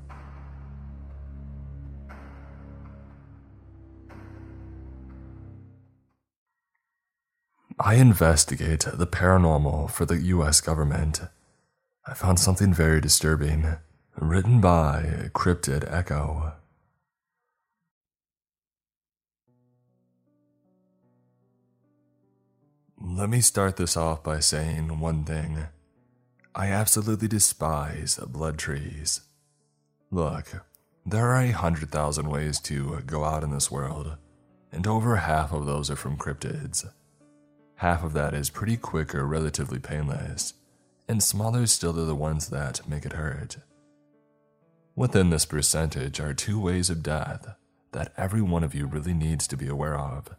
I 7.80 7.96
investigate 7.96 8.86
the 8.94 9.08
paranormal 9.08 9.90
for 9.90 10.06
the 10.06 10.18
US 10.18 10.62
government. 10.62 11.22
I 12.06 12.14
found 12.14 12.40
something 12.40 12.74
very 12.74 13.02
disturbing. 13.02 13.78
Written 14.16 14.62
by 14.62 15.30
Cryptid 15.34 15.92
Echo. 15.92 16.54
Let 23.02 23.30
me 23.30 23.42
start 23.42 23.78
this 23.78 23.98
off 23.98 24.24
by 24.24 24.40
saying 24.40 25.00
one 25.00 25.26
thing. 25.26 25.66
I 26.56 26.68
absolutely 26.68 27.28
despise 27.28 28.18
blood 28.28 28.60
trees. 28.60 29.22
Look, 30.12 30.64
there 31.04 31.32
are 31.32 31.41
a 31.41 31.51
hundred 31.51 31.89
thousand 31.89 32.30
ways 32.30 32.60
to 32.62 33.01
go 33.08 33.24
out 33.24 33.43
in 33.43 33.49
this 33.49 33.72
world, 33.72 34.18
and 34.72 34.86
over 34.86 35.16
half 35.16 35.51
of 35.51 35.66
those 35.66 35.89
are 35.89 35.95
from 35.95 36.16
cryptids. 36.16 36.88
Half 37.78 38.04
of 38.04 38.14
that 38.14 38.36
is 38.36 38.51
pretty 38.51 38.78
quick 38.78 39.16
or 39.16 39.26
relatively 39.26 39.80
painless, 39.80 40.54
and 41.08 41.24
smaller 41.24 41.66
still 41.66 41.99
are 41.99 42.06
the 42.06 42.14
ones 42.14 42.49
that 42.49 42.88
make 42.88 43.06
it 43.06 43.14
hurt. 43.14 43.58
Within 44.95 45.32
this 45.32 45.45
percentage 45.45 46.20
are 46.20 46.36
two 46.36 46.60
ways 46.60 46.91
of 46.91 47.01
death 47.01 47.56
that 47.93 48.14
every 48.16 48.43
one 48.43 48.64
of 48.64 48.76
you 48.76 48.86
really 48.86 49.16
needs 49.16 49.47
to 49.47 49.58
be 49.58 49.68
aware 49.68 49.97
of. 49.97 50.30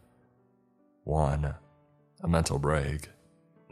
One, 1.03 1.55
a 2.21 2.27
mental 2.27 2.57
break. 2.57 3.09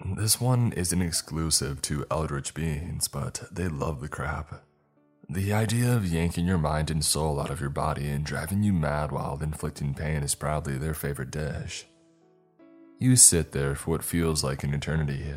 This 0.06 0.42
one 0.42 0.74
isn't 0.74 1.02
exclusive 1.02 1.82
to 1.84 2.06
eldritch 2.12 2.54
beings, 2.54 3.08
but 3.08 3.44
they 3.52 3.70
love 3.70 4.02
the 4.02 4.10
crap. 4.10 4.64
The 5.30 5.54
idea 5.54 5.96
of 5.96 6.06
yanking 6.06 6.46
your 6.46 6.58
mind 6.58 6.92
and 6.92 7.04
soul 7.04 7.40
out 7.40 7.50
of 7.50 7.62
your 7.62 7.70
body 7.70 8.10
and 8.10 8.26
driving 8.26 8.64
you 8.64 8.74
mad 8.74 9.12
while 9.12 9.40
inflicting 9.42 9.94
pain 9.94 10.22
is 10.22 10.36
probably 10.36 10.78
their 10.78 10.94
favorite 10.94 11.32
dish. 11.32 11.86
You 13.00 13.16
sit 13.16 13.54
there 13.54 13.76
for 13.76 13.92
what 13.92 14.04
feels 14.04 14.44
like 14.44 14.64
an 14.64 14.74
eternity 14.74 15.36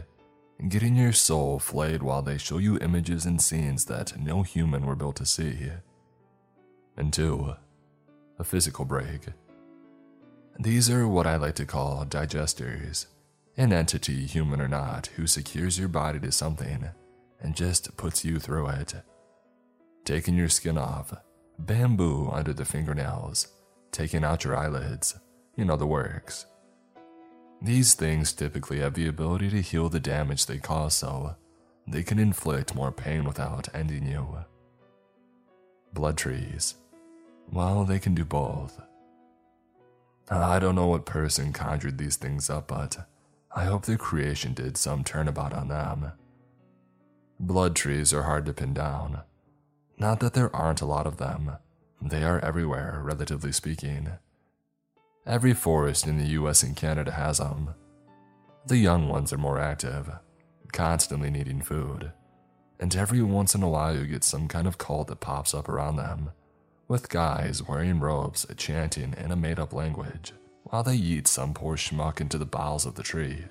getting 0.68 0.96
your 0.96 1.12
soul 1.12 1.58
flayed 1.58 2.02
while 2.02 2.22
they 2.22 2.38
show 2.38 2.58
you 2.58 2.78
images 2.78 3.26
and 3.26 3.40
scenes 3.40 3.84
that 3.84 4.18
no 4.18 4.42
human 4.42 4.86
were 4.86 4.96
built 4.96 5.16
to 5.16 5.26
see. 5.26 5.70
And 6.96 7.12
two, 7.12 7.54
a 8.38 8.44
physical 8.44 8.84
break. 8.84 9.26
These 10.58 10.88
are 10.88 11.06
what 11.06 11.26
I 11.26 11.36
like 11.36 11.54
to 11.56 11.66
call 11.66 12.04
digesters, 12.06 13.06
an 13.56 13.72
entity, 13.72 14.26
human 14.26 14.60
or 14.60 14.68
not, 14.68 15.06
who 15.16 15.26
secures 15.26 15.78
your 15.78 15.88
body 15.88 16.20
to 16.20 16.30
something 16.30 16.90
and 17.40 17.56
just 17.56 17.96
puts 17.96 18.24
you 18.24 18.38
through 18.38 18.68
it. 18.68 18.94
Taking 20.04 20.36
your 20.36 20.48
skin 20.48 20.78
off, 20.78 21.14
bamboo 21.58 22.30
under 22.30 22.52
the 22.52 22.64
fingernails, 22.64 23.48
taking 23.92 24.24
out 24.24 24.44
your 24.44 24.56
eyelids, 24.56 25.18
you 25.56 25.64
know 25.64 25.76
the 25.76 25.86
works. 25.86 26.46
These 27.62 27.94
things 27.94 28.32
typically 28.32 28.80
have 28.80 28.94
the 28.94 29.08
ability 29.08 29.50
to 29.50 29.62
heal 29.62 29.88
the 29.88 30.00
damage 30.00 30.44
they 30.44 30.58
cause, 30.58 30.94
so 30.94 31.36
they 31.86 32.02
can 32.02 32.18
inflict 32.18 32.74
more 32.74 32.92
pain 32.92 33.24
without 33.24 33.74
ending 33.74 34.06
you. 34.06 34.44
Blood 35.94 36.18
trees. 36.18 36.74
Well, 37.50 37.84
they 37.84 37.98
can 37.98 38.14
do 38.14 38.24
both. 38.24 38.80
I 40.28 40.58
don't 40.58 40.74
know 40.74 40.88
what 40.88 41.06
person 41.06 41.52
conjured 41.52 41.96
these 41.96 42.16
things 42.16 42.50
up, 42.50 42.68
but 42.68 42.98
I 43.56 43.64
hope 43.64 43.86
their 43.86 43.96
creation 43.96 44.52
did 44.52 44.76
some 44.76 45.02
turnabout 45.02 45.54
on 45.54 45.68
them. 45.68 46.12
Blood 47.40 47.74
trees 47.74 48.12
are 48.12 48.24
hard 48.24 48.44
to 48.46 48.52
pin 48.52 48.74
down. 48.74 49.22
Not 49.96 50.20
that 50.20 50.34
there 50.34 50.54
aren't 50.54 50.82
a 50.82 50.86
lot 50.86 51.06
of 51.06 51.16
them, 51.16 51.52
they 52.02 52.22
are 52.22 52.38
everywhere, 52.40 53.00
relatively 53.02 53.52
speaking. 53.52 54.10
Every 55.26 55.54
forest 55.54 56.06
in 56.06 56.18
the 56.18 56.26
US 56.40 56.62
and 56.62 56.76
Canada 56.76 57.12
has 57.12 57.38
them. 57.38 57.70
The 58.66 58.76
young 58.76 59.08
ones 59.08 59.32
are 59.32 59.38
more 59.38 59.58
active, 59.58 60.10
constantly 60.74 61.30
needing 61.30 61.62
food, 61.62 62.12
and 62.78 62.94
every 62.94 63.22
once 63.22 63.54
in 63.54 63.62
a 63.62 63.70
while 63.70 63.96
you 63.96 64.04
get 64.04 64.22
some 64.22 64.48
kind 64.48 64.66
of 64.66 64.76
cult 64.76 65.08
that 65.08 65.20
pops 65.20 65.54
up 65.54 65.70
around 65.70 65.96
them, 65.96 66.30
with 66.88 67.08
guys 67.08 67.62
wearing 67.62 68.00
robes 68.00 68.44
chanting 68.58 69.14
in 69.16 69.32
a 69.32 69.36
made 69.36 69.58
up 69.58 69.72
language 69.72 70.34
while 70.70 70.82
they 70.82 70.96
eat 70.96 71.28
some 71.28 71.54
poor 71.54 71.76
schmuck 71.76 72.20
into 72.20 72.38
the 72.38 72.44
bowels 72.44 72.86
of 72.86 72.94
the 72.96 73.02
tree. 73.02 73.44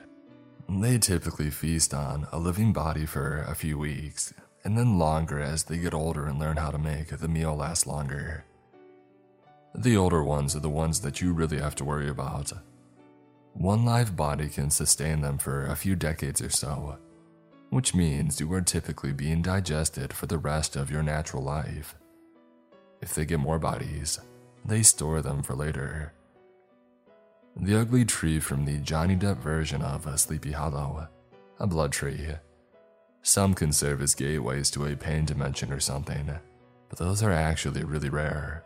They 0.68 0.97
typically 0.97 1.49
feast 1.49 1.93
on 1.93 2.28
a 2.32 2.39
living 2.39 2.74
body 2.74 3.05
for 3.05 3.45
a 3.47 3.55
few 3.55 3.78
weeks, 3.78 4.34
and 4.63 4.78
then 4.78 4.99
longer 4.99 5.39
as 5.39 5.63
they 5.63 5.78
get 5.78 5.93
older 5.93 6.26
and 6.26 6.39
learn 6.39 6.57
how 6.57 6.72
to 6.72 6.78
make 6.78 7.09
the 7.09 7.28
meal 7.28 7.55
last 7.55 7.88
longer. 7.88 8.43
The 9.74 9.95
older 9.95 10.24
ones 10.24 10.55
are 10.55 10.61
the 10.61 10.70
ones 10.70 11.01
that 11.01 11.22
you 11.22 11.34
really 11.34 11.59
have 11.59 11.76
to 11.76 11.86
worry 11.86 12.09
about. 12.09 12.51
One 13.53 13.86
live 13.86 14.16
body 14.16 14.49
can 14.49 14.70
sustain 14.70 15.22
them 15.22 15.38
for 15.38 15.66
a 15.66 15.76
few 15.76 15.95
decades 15.95 16.41
or 16.41 16.49
so, 16.49 16.97
which 17.70 17.95
means 17.95 18.39
you 18.39 18.51
are 18.53 18.61
typically 18.61 19.13
being 19.13 19.41
digested 19.41 20.11
for 20.11 20.26
the 20.26 20.38
rest 20.38 20.76
of 20.76 20.91
your 20.91 21.03
natural 21.03 21.43
life. 21.43 21.95
If 23.01 23.16
they 23.16 23.26
get 23.26 23.39
more 23.39 23.59
bodies, 23.59 24.20
they 24.66 24.82
store 24.82 25.22
them 25.22 25.43
for 25.43 25.55
later. 25.55 26.13
The 27.58 27.80
ugly 27.80 28.03
tree 28.03 28.41
from 28.41 28.66
the 28.66 28.80
Johnny 28.80 29.16
Depp 29.16 29.38
version 29.38 29.82
of 29.82 30.20
Sleepy 30.20 30.51
Hollow, 30.51 31.08
a 31.58 31.66
blood 31.66 31.93
tree, 31.93 32.28
Some 33.22 33.53
can 33.53 33.72
serve 33.72 34.01
as 34.01 34.14
gateways 34.14 34.70
to 34.72 34.86
a 34.86 34.95
pain 34.95 35.26
dimension 35.26 35.72
or 35.72 35.80
something, 35.80 36.30
but 36.89 36.99
those 36.99 37.24
are 37.24 37.32
actually 37.32 37.84
really 37.86 38.10
rare. 38.10 38.66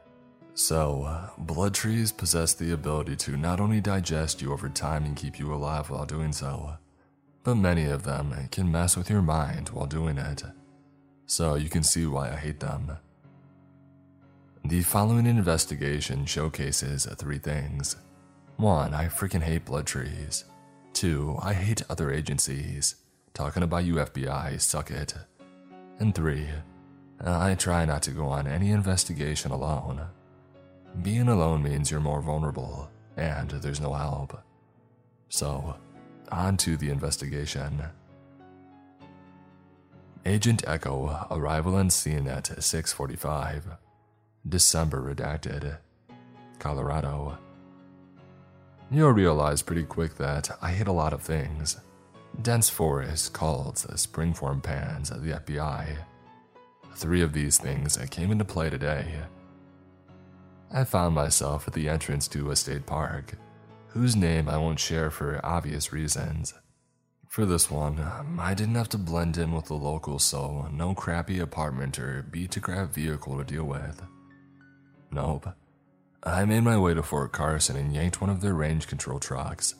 So, 0.56 1.04
uh, 1.04 1.30
blood 1.38 1.76
trees 1.76 2.12
possess 2.12 2.54
the 2.54 2.72
ability 2.72 3.16
to 3.18 3.38
not 3.38 3.60
only 3.60 3.80
digest 3.80 4.42
you 4.42 4.52
over 4.52 4.68
time 4.70 5.06
and 5.06 5.16
keep 5.16 5.40
you 5.40 5.54
alive 5.54 5.90
while 5.92 6.06
doing 6.06 6.34
so, 6.34 6.74
but 7.44 7.56
many 7.56 7.86
of 7.86 8.04
them 8.04 8.34
can 8.52 8.72
mess 8.72 8.98
with 8.98 9.10
your 9.10 9.22
mind 9.22 9.70
while 9.70 9.86
doing 9.86 10.18
it. 10.18 10.44
So, 11.28 11.54
you 11.54 11.70
can 11.70 11.84
see 11.84 12.08
why 12.08 12.32
I 12.32 12.36
hate 12.36 12.60
them. 12.60 12.98
The 14.66 14.82
following 14.82 15.28
investigation 15.28 16.26
showcases 16.26 17.06
three 17.06 17.38
things. 17.38 17.96
One, 18.60 18.94
I 18.94 19.06
freaking 19.06 19.42
hate 19.42 19.64
blood 19.64 19.88
trees. 19.88 20.44
Two, 20.92 21.38
I 21.42 21.54
hate 21.54 21.82
other 21.90 22.12
agencies. 22.12 22.96
Talking 23.34 23.64
about 23.64 23.86
you, 23.86 23.96
FBI, 23.96 24.60
suck 24.60 24.92
it. 24.92 25.14
And 26.00 26.14
three, 26.14 26.46
uh, 27.26 27.40
I 27.40 27.56
try 27.56 27.86
not 27.86 28.02
to 28.02 28.12
go 28.12 28.28
on 28.28 28.48
any 28.48 28.72
investigation 28.72 29.52
alone. 29.52 30.02
Being 31.02 31.30
alone 31.30 31.64
means 31.64 31.90
you're 31.90 32.02
more 32.02 32.22
vulnerable, 32.22 32.92
and 33.16 33.50
there's 33.50 33.80
no 33.80 33.94
help. 33.94 34.38
So, 35.30 35.78
on 36.30 36.58
to 36.58 36.76
the 36.76 36.90
investigation. 36.90 37.82
Agent 40.26 40.66
Echo, 40.68 41.28
arrival 41.32 41.76
on 41.76 41.90
scene 41.90 42.28
at 42.28 42.48
645. 42.62 43.68
December 44.50 45.16
redacted. 45.16 45.78
Colorado. 46.60 47.38
You'll 48.92 49.12
realize 49.12 49.62
pretty 49.62 49.84
quick 49.84 50.16
that 50.16 50.50
I 50.64 50.72
hate 50.72 50.88
a 50.88 50.92
lot 50.92 51.14
of 51.14 51.22
things. 51.22 51.78
Dense 52.42 52.70
forests, 52.70 53.30
cults, 53.30 53.86
springform 53.86 54.64
pans, 54.64 55.10
the 55.10 55.40
FBI. 55.40 55.96
Three 56.96 57.22
of 57.22 57.34
these 57.34 57.60
things 57.60 57.98
came 58.10 58.32
into 58.32 58.46
play 58.46 58.70
today. 58.72 59.22
I 60.74 60.84
found 60.86 61.14
myself 61.14 61.68
at 61.68 61.74
the 61.74 61.88
entrance 61.88 62.28
to 62.30 62.50
a 62.50 62.56
state 62.56 62.88
park, 62.88 63.36
whose 63.90 64.16
name 64.16 64.50
I 64.50 64.58
won't 64.58 64.80
share 64.80 65.12
for 65.12 65.40
obvious 65.44 65.94
reasons. 65.94 66.56
For 67.28 67.46
this 67.46 67.70
one, 67.70 68.00
I 68.40 68.56
didn't 68.56 68.76
have 68.76 68.90
to 68.90 68.98
blend 68.98 69.38
in 69.38 69.52
with 69.52 69.66
the 69.66 69.76
locals, 69.76 70.24
so 70.24 70.68
no 70.72 70.96
crappy 70.96 71.40
apartment 71.40 72.00
or 72.00 72.24
beat 72.24 72.50
to 72.52 72.60
crap 72.60 72.92
vehicle 72.92 73.38
to 73.38 73.44
deal 73.44 73.66
with. 73.66 74.02
Nope. 75.12 75.48
I 76.24 76.44
made 76.44 76.64
my 76.64 76.78
way 76.78 76.94
to 76.94 77.02
Fort 77.02 77.32
Carson 77.32 77.78
and 77.78 77.94
yanked 77.94 78.20
one 78.20 78.30
of 78.30 78.42
their 78.42 78.54
range 78.54 78.88
control 78.88 79.20
trucks, 79.20 79.76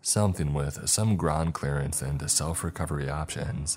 something 0.00 0.54
with 0.54 0.88
some 0.88 1.16
ground 1.16 1.52
clearance 1.52 2.00
and 2.00 2.30
self 2.30 2.64
recovery 2.64 3.10
options. 3.10 3.76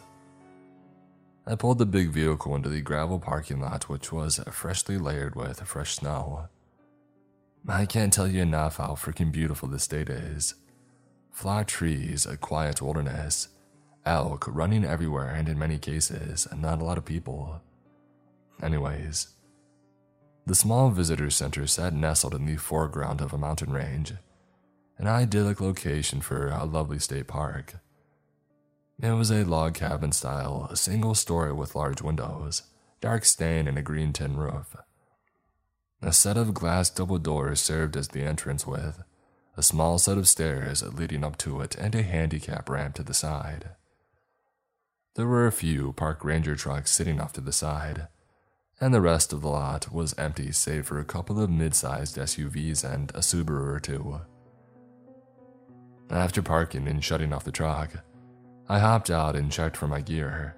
I 1.46 1.56
pulled 1.56 1.78
the 1.78 1.86
big 1.86 2.10
vehicle 2.10 2.56
into 2.56 2.70
the 2.70 2.82
gravel 2.82 3.20
parking 3.20 3.60
lot, 3.60 3.90
which 3.90 4.14
was 4.14 4.40
freshly 4.50 4.98
layered 4.98 5.36
with 5.36 5.62
fresh 5.62 5.96
snow. 5.96 6.48
I 7.68 7.86
can't 7.86 8.14
tell 8.14 8.28
you 8.28 8.42
enough 8.42 8.78
how 8.78 8.96
freaking 8.96 9.32
beautiful 9.32 9.68
this 9.68 9.84
state 9.84 10.10
is. 10.10 10.56
Flat 11.32 11.68
trees, 11.68 12.26
a 12.26 12.38
quiet 12.38 12.82
wilderness, 12.82 13.50
elk 14.06 14.46
running 14.48 14.86
everywhere, 14.86 15.30
and 15.30 15.50
in 15.50 15.60
many 15.60 15.78
cases, 15.80 16.48
not 16.56 16.82
a 16.82 16.86
lot 16.86 16.98
of 16.98 17.06
people. 17.06 17.62
Anyways, 18.64 19.35
the 20.46 20.56
small 20.56 20.90
visitor 20.92 21.30
center 21.30 21.66
sat 21.66 21.94
nestled 21.94 22.36
in 22.36 22.46
the 22.46 22.58
foreground 22.58 23.20
of 23.22 23.34
a 23.34 23.38
mountain 23.38 23.72
range, 23.72 24.14
an 24.98 25.08
idyllic 25.08 25.60
location 25.60 26.22
for 26.22 26.50
a 26.50 26.66
lovely 26.66 27.00
state 27.00 27.28
park. 27.28 27.76
It 29.02 29.12
was 29.12 29.32
a 29.32 29.44
log 29.44 29.74
cabin 29.74 30.12
style, 30.12 30.68
a 30.70 30.78
single 30.78 31.16
story 31.16 31.52
with 31.52 31.76
large 31.76 32.02
windows, 32.02 32.64
dark 33.02 33.26
stain, 33.26 33.68
and 33.68 33.78
a 33.78 33.82
green 33.82 34.14
tin 34.14 34.38
roof. 34.38 34.76
A 36.02 36.14
set 36.14 36.38
of 36.38 36.54
glass 36.54 36.90
double 36.90 37.18
doors 37.18 37.60
served 37.60 37.98
as 37.98 38.10
the 38.10 38.22
entrance 38.22 38.68
with 38.68 39.04
a 39.58 39.64
small 39.64 39.98
set 39.98 40.18
of 40.18 40.28
stairs 40.28 40.84
leading 40.84 41.24
up 41.24 41.38
to 41.38 41.62
it 41.62 41.76
and 41.76 41.96
a 41.96 42.04
handicap 42.04 42.70
ramp 42.70 42.96
to 42.96 43.04
the 43.04 43.14
side. 43.14 43.70
There 45.16 45.28
were 45.28 45.48
a 45.48 45.52
few 45.52 45.94
park 45.94 46.26
ranger 46.26 46.56
trucks 46.56 46.92
sitting 46.92 47.22
off 47.22 47.32
to 47.34 47.42
the 47.42 47.54
side, 47.54 48.08
and 48.82 48.94
the 48.94 49.02
rest 49.02 49.32
of 49.32 49.42
the 49.42 49.48
lot 49.48 49.92
was 49.94 50.18
empty 50.18 50.52
save 50.52 50.86
for 50.86 51.00
a 51.00 51.06
couple 51.06 51.42
of 51.42 51.50
mid 51.50 51.74
sized 51.74 52.18
SUVs 52.18 52.84
and 52.84 53.12
a 53.12 53.20
Subaru 53.20 53.76
or 53.76 53.80
two. 53.80 54.22
After 56.10 56.42
parking 56.42 56.88
and 56.88 57.04
shutting 57.04 57.34
off 57.34 57.46
the 57.46 57.52
truck, 57.52 57.92
I 58.68 58.80
hopped 58.80 59.10
out 59.10 59.36
and 59.36 59.52
checked 59.52 59.78
for 59.78 59.88
my 59.88 60.02
gear. 60.02 60.56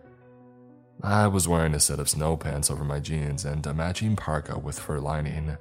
I 1.03 1.27
was 1.27 1.47
wearing 1.47 1.75
a 1.75 1.79
set 1.79 1.99
of 1.99 2.09
snow 2.09 2.35
pants 2.35 2.71
over 2.71 2.83
my 2.83 2.99
jeans 2.99 3.45
and 3.45 3.65
a 3.67 3.73
matching 3.73 4.15
parka 4.15 4.57
with 4.57 4.79
fur 4.79 4.99
lining. 4.99 5.57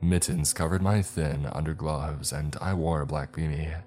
Mittens 0.00 0.52
covered 0.52 0.82
my 0.82 1.02
thin 1.02 1.42
undergloves, 1.44 2.32
and 2.32 2.56
I 2.60 2.72
wore 2.74 3.02
a 3.02 3.06
black 3.06 3.32
beanie. 3.32 3.82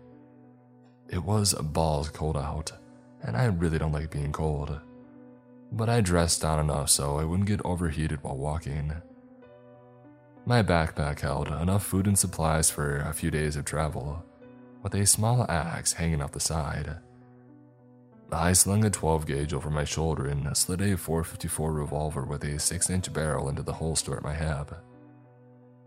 It 1.10 1.24
was 1.24 1.54
balls 1.54 2.10
cold 2.10 2.38
out, 2.38 2.72
and 3.22 3.38
I 3.38 3.46
really 3.46 3.80
don't 3.80 3.92
like 3.92 4.12
being 4.12 4.32
cold. 4.32 4.80
But 5.74 5.90
I 5.90 6.02
dressed 6.02 6.44
down 6.44 6.60
enough 6.60 6.90
so 6.90 7.18
I 7.18 7.26
wouldn't 7.26 7.48
get 7.48 7.66
overheated 7.66 8.22
while 8.22 8.38
walking. 8.38 8.94
My 10.46 10.62
backpack 10.62 11.22
held 11.22 11.48
enough 11.48 11.84
food 11.84 12.06
and 12.06 12.18
supplies 12.18 12.70
for 12.70 12.98
a 12.98 13.14
few 13.14 13.32
days 13.32 13.56
of 13.56 13.66
travel, 13.66 14.24
with 14.84 14.94
a 14.94 15.06
small 15.06 15.50
axe 15.50 15.94
hanging 15.94 16.22
off 16.22 16.34
the 16.34 16.40
side. 16.40 16.98
I 18.32 18.54
slung 18.54 18.84
a 18.84 18.90
12 18.90 19.26
gauge 19.26 19.54
over 19.54 19.70
my 19.70 19.84
shoulder 19.84 20.28
and 20.28 20.56
slid 20.56 20.82
a 20.82 20.98
454 20.98 21.72
revolver 21.72 22.24
with 22.24 22.44
a 22.44 22.60
6 22.60 22.90
inch 22.90 23.12
barrel 23.14 23.50
into 23.50 23.64
the 23.64 23.74
holster 23.74 24.16
at 24.16 24.24
my 24.24 24.34
hip. 24.34 24.74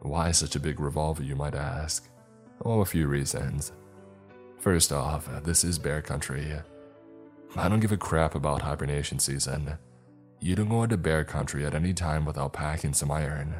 Why 0.00 0.30
such 0.30 0.56
a 0.56 0.60
big 0.60 0.80
revolver, 0.80 1.22
you 1.22 1.36
might 1.36 1.54
ask? 1.54 2.08
Oh, 2.64 2.80
a 2.80 2.84
few 2.84 3.06
reasons. 3.08 3.72
First 4.58 4.92
off, 4.92 5.28
this 5.44 5.64
is 5.64 5.78
bear 5.78 6.02
country. 6.02 6.56
I 7.54 7.68
don't 7.68 7.80
give 7.80 7.92
a 7.92 7.96
crap 7.96 8.34
about 8.34 8.62
hibernation 8.62 9.18
season. 9.18 9.78
You 10.40 10.54
don't 10.54 10.68
go 10.68 10.82
into 10.82 10.96
bear 10.96 11.24
country 11.24 11.64
at 11.64 11.74
any 11.74 11.94
time 11.94 12.24
without 12.24 12.52
packing 12.52 12.92
some 12.92 13.10
iron. 13.10 13.54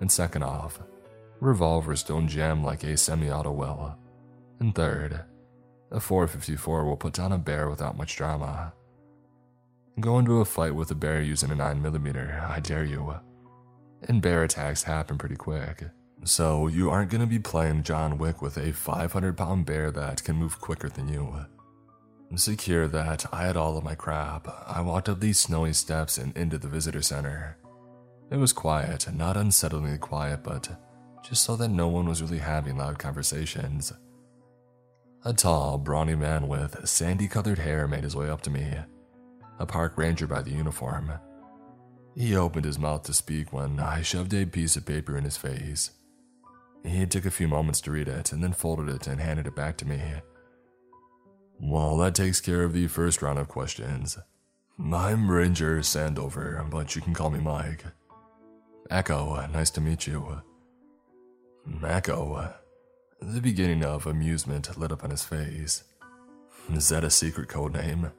And 0.00 0.10
second 0.10 0.42
off, 0.42 0.80
revolvers 1.40 2.02
don't 2.02 2.28
jam 2.28 2.62
like 2.64 2.84
a 2.84 2.96
semi 2.96 3.30
auto 3.30 3.52
will. 3.52 3.96
And 4.60 4.74
third, 4.74 5.24
a 5.90 6.00
454 6.00 6.84
will 6.84 6.96
put 6.96 7.14
down 7.14 7.32
a 7.32 7.38
bear 7.38 7.68
without 7.68 7.96
much 7.96 8.16
drama. 8.16 8.72
Go 10.00 10.18
into 10.18 10.40
a 10.40 10.44
fight 10.44 10.74
with 10.74 10.90
a 10.90 10.94
bear 10.94 11.22
using 11.22 11.50
a 11.50 11.54
9mm, 11.54 12.50
I 12.50 12.60
dare 12.60 12.84
you. 12.84 13.14
And 14.02 14.20
bear 14.20 14.42
attacks 14.42 14.82
happen 14.82 15.18
pretty 15.18 15.36
quick. 15.36 15.84
So 16.24 16.66
you 16.68 16.90
aren't 16.90 17.10
gonna 17.10 17.26
be 17.26 17.38
playing 17.38 17.82
John 17.82 18.18
Wick 18.18 18.40
with 18.40 18.56
a 18.56 18.72
500 18.72 19.36
pound 19.36 19.66
bear 19.66 19.90
that 19.90 20.24
can 20.24 20.36
move 20.36 20.60
quicker 20.60 20.88
than 20.88 21.08
you. 21.08 21.46
Secure 22.36 22.88
that 22.88 23.26
I 23.32 23.46
had 23.46 23.56
all 23.56 23.76
of 23.76 23.84
my 23.84 23.94
crap, 23.94 24.48
I 24.66 24.80
walked 24.80 25.08
up 25.08 25.20
these 25.20 25.38
snowy 25.38 25.72
steps 25.72 26.18
and 26.18 26.36
into 26.36 26.58
the 26.58 26.68
visitor 26.68 27.00
center. 27.00 27.56
It 28.30 28.38
was 28.38 28.52
quiet, 28.52 29.06
not 29.14 29.36
unsettlingly 29.36 30.00
quiet, 30.00 30.42
but 30.42 30.68
just 31.22 31.44
so 31.44 31.54
that 31.56 31.68
no 31.68 31.88
one 31.88 32.06
was 32.08 32.22
really 32.22 32.38
having 32.38 32.76
loud 32.76 32.98
conversations. 32.98 33.92
A 35.24 35.32
tall, 35.32 35.78
brawny 35.78 36.16
man 36.16 36.48
with 36.48 36.88
sandy 36.88 37.28
colored 37.28 37.58
hair 37.58 37.86
made 37.86 38.04
his 38.04 38.16
way 38.16 38.28
up 38.28 38.42
to 38.42 38.50
me, 38.50 38.74
a 39.58 39.66
park 39.66 39.96
ranger 39.96 40.26
by 40.26 40.42
the 40.42 40.50
uniform. 40.50 41.12
He 42.16 42.36
opened 42.36 42.64
his 42.64 42.78
mouth 42.78 43.04
to 43.04 43.14
speak 43.14 43.52
when 43.52 43.78
I 43.78 44.02
shoved 44.02 44.34
a 44.34 44.44
piece 44.44 44.76
of 44.76 44.86
paper 44.86 45.16
in 45.16 45.24
his 45.24 45.36
face. 45.36 45.92
He 46.84 47.06
took 47.06 47.24
a 47.24 47.30
few 47.30 47.48
moments 47.48 47.80
to 47.82 47.90
read 47.90 48.08
it 48.08 48.32
and 48.32 48.42
then 48.42 48.52
folded 48.52 48.88
it 48.88 49.06
and 49.06 49.20
handed 49.20 49.46
it 49.46 49.56
back 49.56 49.76
to 49.78 49.86
me. 49.86 50.00
Well, 51.60 51.96
that 51.98 52.14
takes 52.14 52.40
care 52.40 52.62
of 52.62 52.72
the 52.72 52.88
first 52.88 53.22
round 53.22 53.38
of 53.38 53.48
questions. 53.48 54.18
I'm 54.78 55.30
Ranger 55.30 55.78
Sandover, 55.78 56.68
but 56.68 56.96
you 56.96 57.02
can 57.02 57.14
call 57.14 57.30
me 57.30 57.38
Mike. 57.38 57.84
Echo, 58.90 59.46
nice 59.46 59.70
to 59.70 59.80
meet 59.80 60.06
you. 60.06 60.42
Echo, 61.86 62.54
the 63.22 63.40
beginning 63.40 63.84
of 63.84 64.06
amusement 64.06 64.76
lit 64.76 64.92
up 64.92 65.04
on 65.04 65.10
his 65.10 65.24
face. 65.24 65.84
Is 66.72 66.88
that 66.88 67.04
a 67.04 67.10
secret 67.10 67.48
code 67.48 67.74
name? 67.74 68.10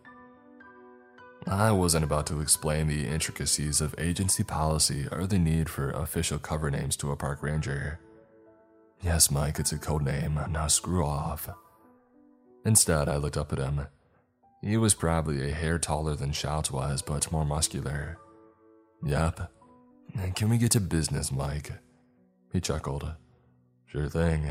I 1.46 1.72
wasn't 1.72 2.06
about 2.06 2.26
to 2.28 2.42
explain 2.42 2.88
the 2.88 3.06
intricacies 3.06 3.82
of 3.82 3.94
agency 4.00 4.44
policy 4.44 5.08
or 5.12 5.28
the 5.28 5.38
need 5.38 5.70
for 5.70 5.92
official 5.92 6.40
cover 6.40 6.72
names 6.72 6.96
to 6.98 7.12
a 7.12 7.16
park 7.16 7.44
ranger. 7.44 8.00
Yes, 9.04 9.30
Mike, 9.30 9.60
it's 9.60 9.72
a 9.72 9.78
code 9.78 10.02
name. 10.04 10.40
Now 10.50 10.68
screw 10.68 11.06
off. 11.06 11.50
Instead, 12.66 13.08
I 13.08 13.18
looked 13.18 13.38
up 13.38 13.54
at 13.54 13.60
him. 13.60 13.88
He 14.62 14.78
was 14.78 14.96
probably 14.96 15.48
a 15.48 15.54
hair 15.54 15.78
taller 15.78 16.16
than 16.16 16.32
Shouts 16.32 16.72
was, 16.72 17.02
but 17.02 17.32
more 17.32 17.46
muscular. 17.46 18.18
Yep. 19.04 19.52
Can 20.36 20.50
we 20.50 20.58
get 20.58 20.72
to 20.72 20.80
business, 20.80 21.32
Mike? 21.32 21.72
He 22.52 22.60
chuckled. 22.60 23.14
Sure 23.86 24.10
thing. 24.10 24.50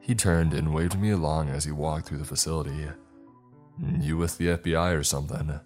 He 0.00 0.14
turned 0.14 0.52
and 0.52 0.74
waved 0.74 0.98
me 0.98 1.10
along 1.10 1.50
as 1.50 1.64
he 1.64 1.70
walked 1.70 2.08
through 2.08 2.18
the 2.18 2.24
facility. 2.24 2.88
You 4.00 4.16
with 4.16 4.38
the 4.38 4.48
FBI 4.48 4.98
or 4.98 5.04
something? 5.04 5.60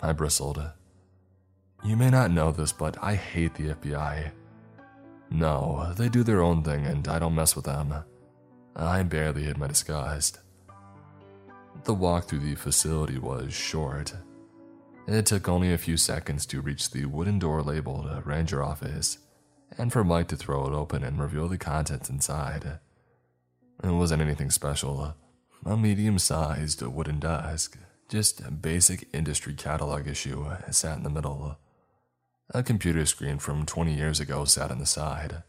I 0.00 0.12
bristled. 0.12 0.60
You 1.84 1.96
may 1.96 2.10
not 2.10 2.32
know 2.32 2.50
this, 2.50 2.72
but 2.72 2.96
I 3.00 3.14
hate 3.14 3.54
the 3.54 3.74
FBI. 3.74 4.32
No, 5.30 5.92
they 5.96 6.08
do 6.08 6.22
their 6.22 6.42
own 6.42 6.62
thing 6.64 6.86
and 6.86 7.06
I 7.06 7.18
don't 7.18 7.34
mess 7.34 7.54
with 7.54 7.66
them. 7.66 7.94
I 8.74 9.02
barely 9.04 9.44
hid 9.44 9.58
my 9.58 9.68
disgust. 9.68 10.40
The 11.84 11.94
walk 11.94 12.24
through 12.24 12.40
the 12.40 12.54
facility 12.54 13.18
was 13.18 13.52
short. 13.52 14.14
It 15.08 15.26
took 15.26 15.48
only 15.48 15.72
a 15.72 15.78
few 15.78 15.96
seconds 15.96 16.46
to 16.46 16.60
reach 16.60 16.90
the 16.90 17.06
wooden 17.06 17.40
door 17.40 17.60
labeled 17.60 18.24
Ranger 18.24 18.62
Office, 18.62 19.18
and 19.76 19.92
for 19.92 20.04
Mike 20.04 20.28
to 20.28 20.36
throw 20.36 20.66
it 20.66 20.72
open 20.72 21.02
and 21.02 21.20
reveal 21.20 21.48
the 21.48 21.58
contents 21.58 22.08
inside. 22.08 22.78
It 23.82 23.90
wasn't 23.90 24.22
anything 24.22 24.50
special. 24.50 25.16
A 25.66 25.76
medium 25.76 26.20
sized 26.20 26.82
wooden 26.82 27.18
desk, 27.18 27.76
just 28.08 28.40
a 28.40 28.52
basic 28.52 29.08
industry 29.12 29.54
catalog 29.54 30.06
issue, 30.06 30.46
sat 30.70 30.98
in 30.98 31.02
the 31.02 31.10
middle. 31.10 31.58
A 32.50 32.62
computer 32.62 33.06
screen 33.06 33.38
from 33.38 33.66
20 33.66 33.92
years 33.92 34.20
ago 34.20 34.44
sat 34.44 34.70
on 34.70 34.78
the 34.78 34.86
side, 34.86 35.42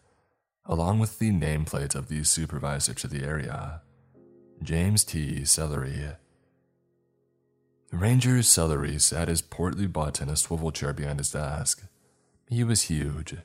along 0.66 0.98
with 0.98 1.20
the 1.20 1.32
nameplate 1.32 1.94
of 1.94 2.08
the 2.08 2.24
supervisor 2.24 2.96
to 2.96 3.08
the 3.08 3.24
area 3.24 3.82
James 4.64 5.04
T. 5.04 5.44
Celery. 5.44 6.14
Ranger 7.92 8.42
Celery 8.42 8.98
sat 8.98 9.28
his 9.28 9.42
portly 9.42 9.88
butt 9.88 10.22
in 10.22 10.30
a 10.30 10.38
swivel 10.38 10.72
chair 10.72 10.94
behind 10.94 11.20
his 11.20 11.32
desk. 11.32 11.84
He 12.50 12.64
was 12.64 12.84
huge. 12.84 13.36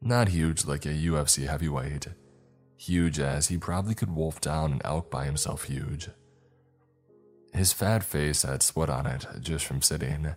Not 0.00 0.28
huge 0.28 0.64
like 0.64 0.86
a 0.86 0.90
UFC 0.94 1.46
heavyweight. 1.46 2.08
Huge 2.78 3.20
as 3.20 3.48
he 3.48 3.58
probably 3.58 3.94
could 3.94 4.16
wolf 4.16 4.40
down 4.40 4.72
an 4.72 4.80
elk 4.82 5.10
by 5.10 5.26
himself 5.26 5.64
huge. 5.64 6.08
His 7.52 7.74
fat 7.74 8.02
face 8.02 8.42
had 8.42 8.62
sweat 8.62 8.88
on 8.88 9.06
it 9.06 9.26
just 9.40 9.66
from 9.66 9.82
sitting, 9.82 10.34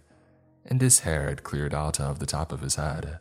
and 0.66 0.82
his 0.82 1.00
hair 1.00 1.30
had 1.30 1.44
cleared 1.44 1.74
out 1.74 2.00
of 2.02 2.20
the 2.20 2.26
top 2.26 2.52
of 2.52 2.62
his 2.62 2.76
head, 2.76 3.20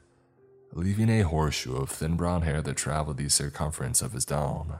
leaving 0.72 1.08
a 1.08 1.22
horseshoe 1.22 1.76
of 1.76 1.90
thin 1.90 2.16
brown 2.16 2.42
hair 2.42 2.60
that 2.60 2.76
traveled 2.76 3.18
the 3.18 3.28
circumference 3.28 4.02
of 4.02 4.12
his 4.12 4.24
dome. 4.24 4.74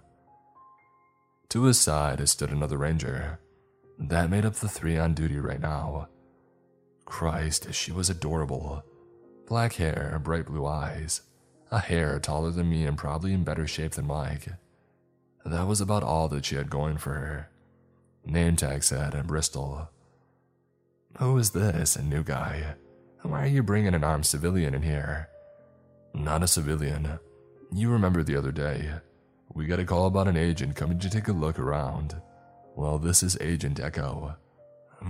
To 1.50 1.64
his 1.64 1.78
side 1.78 2.26
stood 2.28 2.50
another 2.50 2.78
ranger, 2.78 3.38
that 3.98 4.30
made 4.30 4.44
up 4.44 4.54
the 4.54 4.68
three 4.68 4.98
on 4.98 5.14
duty 5.14 5.38
right 5.38 5.60
now. 5.60 6.08
Christ, 7.04 7.72
she 7.72 7.92
was 7.92 8.10
adorable. 8.10 8.82
Black 9.46 9.74
hair, 9.74 10.20
bright 10.22 10.46
blue 10.46 10.66
eyes, 10.66 11.22
a 11.70 11.78
hair 11.78 12.18
taller 12.18 12.50
than 12.50 12.70
me 12.70 12.84
and 12.86 12.96
probably 12.96 13.32
in 13.32 13.44
better 13.44 13.66
shape 13.66 13.92
than 13.92 14.06
Mike. 14.06 14.48
That 15.44 15.66
was 15.66 15.80
about 15.80 16.02
all 16.02 16.28
that 16.28 16.46
she 16.46 16.56
had 16.56 16.70
going 16.70 16.96
for 16.96 17.12
her. 17.12 17.50
Name 18.24 18.56
tag 18.56 18.82
said 18.82 19.26
Bristol. 19.26 19.90
Who 21.18 21.36
is 21.38 21.50
this, 21.50 21.94
a 21.94 22.02
new 22.02 22.24
guy? 22.24 22.74
Why 23.22 23.44
are 23.44 23.46
you 23.46 23.62
bringing 23.62 23.94
an 23.94 24.02
armed 24.02 24.26
civilian 24.26 24.74
in 24.74 24.82
here? 24.82 25.28
Not 26.14 26.42
a 26.42 26.48
civilian. 26.48 27.18
You 27.72 27.90
remember 27.90 28.22
the 28.22 28.36
other 28.36 28.52
day. 28.52 28.90
We 29.54 29.66
got 29.66 29.78
a 29.78 29.84
call 29.84 30.06
about 30.06 30.26
an 30.26 30.36
agent 30.36 30.74
coming 30.74 30.98
to 30.98 31.08
take 31.08 31.28
a 31.28 31.32
look 31.32 31.60
around. 31.60 32.20
Well, 32.74 32.98
this 32.98 33.22
is 33.22 33.38
Agent 33.40 33.78
Echo. 33.78 34.34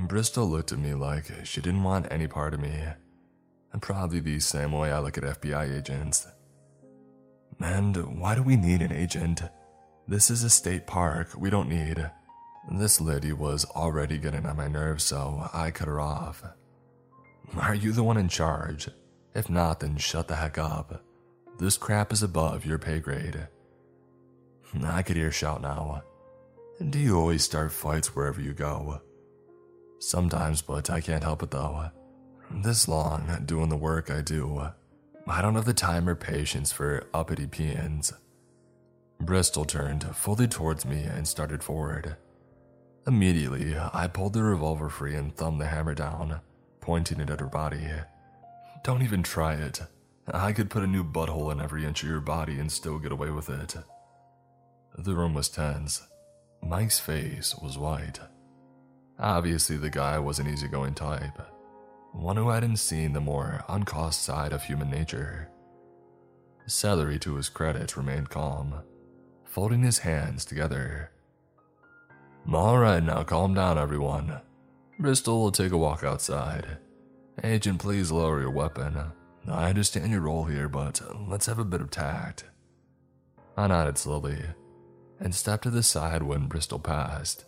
Bristol 0.07 0.47
looked 0.47 0.71
at 0.71 0.79
me 0.79 0.93
like 0.93 1.47
she 1.47 1.63
didn't 1.63 1.83
want 1.83 2.13
any 2.13 2.27
part 2.27 2.53
of 2.53 2.61
me. 2.61 2.79
And 3.73 3.81
probably 3.81 4.21
the 4.21 4.41
same 4.41 4.73
way 4.73 4.93
I 4.93 4.99
look 4.99 5.17
at 5.17 5.25
FBI 5.25 5.79
agents. 5.79 6.27
And 7.59 8.21
why 8.21 8.35
do 8.35 8.43
we 8.43 8.57
need 8.57 8.83
an 8.83 8.93
agent? 8.93 9.43
This 10.07 10.29
is 10.29 10.45
a 10.45 10.51
state 10.51 10.87
park, 10.87 11.31
we 11.39 11.49
don't 11.49 11.71
need. 11.71 12.11
This 12.71 13.01
lady 13.01 13.33
was 13.33 13.65
already 13.65 14.19
getting 14.19 14.45
on 14.45 14.59
my 14.59 14.69
nerves, 14.69 15.05
so 15.05 15.49
I 15.55 15.71
cut 15.71 15.89
her 15.89 16.01
off. 16.01 16.43
Are 17.57 17.75
you 17.75 17.93
the 17.93 18.05
one 18.05 18.19
in 18.19 18.29
charge? 18.29 18.89
If 19.35 19.49
not, 19.49 19.81
then 19.81 19.97
shut 19.97 20.29
the 20.29 20.37
heck 20.37 20.59
up. 20.59 21.03
This 21.59 21.79
crap 21.79 22.13
is 22.13 22.23
above 22.23 22.67
your 22.67 22.79
pay 22.79 22.99
grade. 22.99 23.49
I 24.83 25.03
could 25.03 25.17
hear 25.17 25.31
shout 25.31 25.63
now. 25.63 26.03
Do 26.91 26.99
you 26.99 27.19
always 27.19 27.45
start 27.45 27.71
fights 27.71 28.15
wherever 28.17 28.41
you 28.41 28.53
go? 28.53 29.01
Sometimes, 30.01 30.63
but 30.63 30.91
I 30.91 31.01
can't 31.01 31.23
help 31.23 31.43
it 31.43 31.51
though. 31.51 31.91
This 32.51 32.89
long, 32.89 33.43
doing 33.47 33.69
the 33.69 33.77
work 33.77 34.11
I 34.11 34.21
do, 34.21 34.69
I 35.27 35.41
don't 35.41 35.55
have 35.55 35.65
the 35.65 35.73
time 35.75 36.09
or 36.09 36.15
patience 36.15 36.73
for 36.73 37.07
uppity 37.15 37.47
peons. 37.47 38.13
Bristol 39.21 39.65
turned 39.65 40.05
fully 40.17 40.47
towards 40.49 40.85
me 40.85 41.03
and 41.03 41.27
started 41.27 41.63
forward. 41.63 42.17
Immediately, 43.07 43.77
I 43.79 44.09
pulled 44.09 44.33
the 44.33 44.43
revolver 44.43 44.89
free 44.89 45.15
and 45.15 45.35
thumbed 45.35 45.61
the 45.61 45.67
hammer 45.67 45.95
down, 45.95 46.41
pointing 46.81 47.21
it 47.21 47.31
at 47.31 47.41
her 47.41 47.47
body. 47.47 47.89
Don't 48.83 49.03
even 49.03 49.23
try 49.23 49.55
it. 49.55 49.81
I 50.27 50.53
could 50.53 50.71
put 50.71 50.83
a 50.83 50.87
new 50.87 51.05
butthole 51.05 51.53
in 51.53 51.61
every 51.61 51.85
inch 51.85 52.03
of 52.03 52.09
your 52.09 52.21
body 52.21 52.59
and 52.59 52.71
still 52.71 52.99
get 52.99 53.13
away 53.13 53.31
with 53.31 53.49
it. 53.49 53.77
The 54.97 55.15
room 55.15 55.35
was 55.35 55.49
tense. 55.49 56.07
Mike's 56.63 57.01
face 57.01 57.55
was 57.61 57.77
white. 57.77 58.21
Obviously, 59.19 59.77
the 59.77 59.91
guy 59.91 60.19
was 60.19 60.39
an 60.39 60.49
easygoing 60.49 60.95
type, 60.95 61.39
one 62.13 62.37
who 62.37 62.49
hadn't 62.49 62.77
seen 62.77 63.13
the 63.13 63.21
more 63.21 63.65
uncaused 63.69 64.21
side 64.21 64.53
of 64.53 64.63
human 64.63 64.91
nature. 64.91 65.51
Celery, 66.67 67.19
to 67.19 67.35
his 67.35 67.49
credit, 67.49 67.97
remained 67.97 68.31
calm, 68.31 68.83
folding 69.45 69.83
his 69.83 69.99
hands 69.99 70.45
together. 70.45 71.11
All 72.53 72.79
right, 72.79 73.03
now 73.03 73.25
calm 73.25 73.55
down, 73.55 73.79
everyone. 73.79 74.41
Bristol 74.99 75.43
will 75.43 75.53
take 75.53 75.73
a 75.73 75.77
walk 75.77 76.05
outside. 76.05 76.79
Agent, 77.43 77.81
please 77.81 78.13
lower 78.13 78.41
your 78.41 78.51
weapon. 78.51 78.97
I 79.49 79.69
understand 79.69 80.13
your 80.13 80.21
role 80.21 80.45
here, 80.45 80.69
but 80.69 81.03
let's 81.29 81.47
have 81.47 81.59
a 81.59 81.65
bit 81.65 81.81
of 81.81 81.91
tact. 81.91 82.45
I 83.57 83.67
nodded 83.67 83.99
slowly 83.99 84.39
and 85.25 85.35
stepped 85.35 85.65
to 85.65 85.71
the 85.71 85.83
side 85.83 86.23
when 86.23 86.47
Bristol 86.47 86.79
passed, 86.79 87.47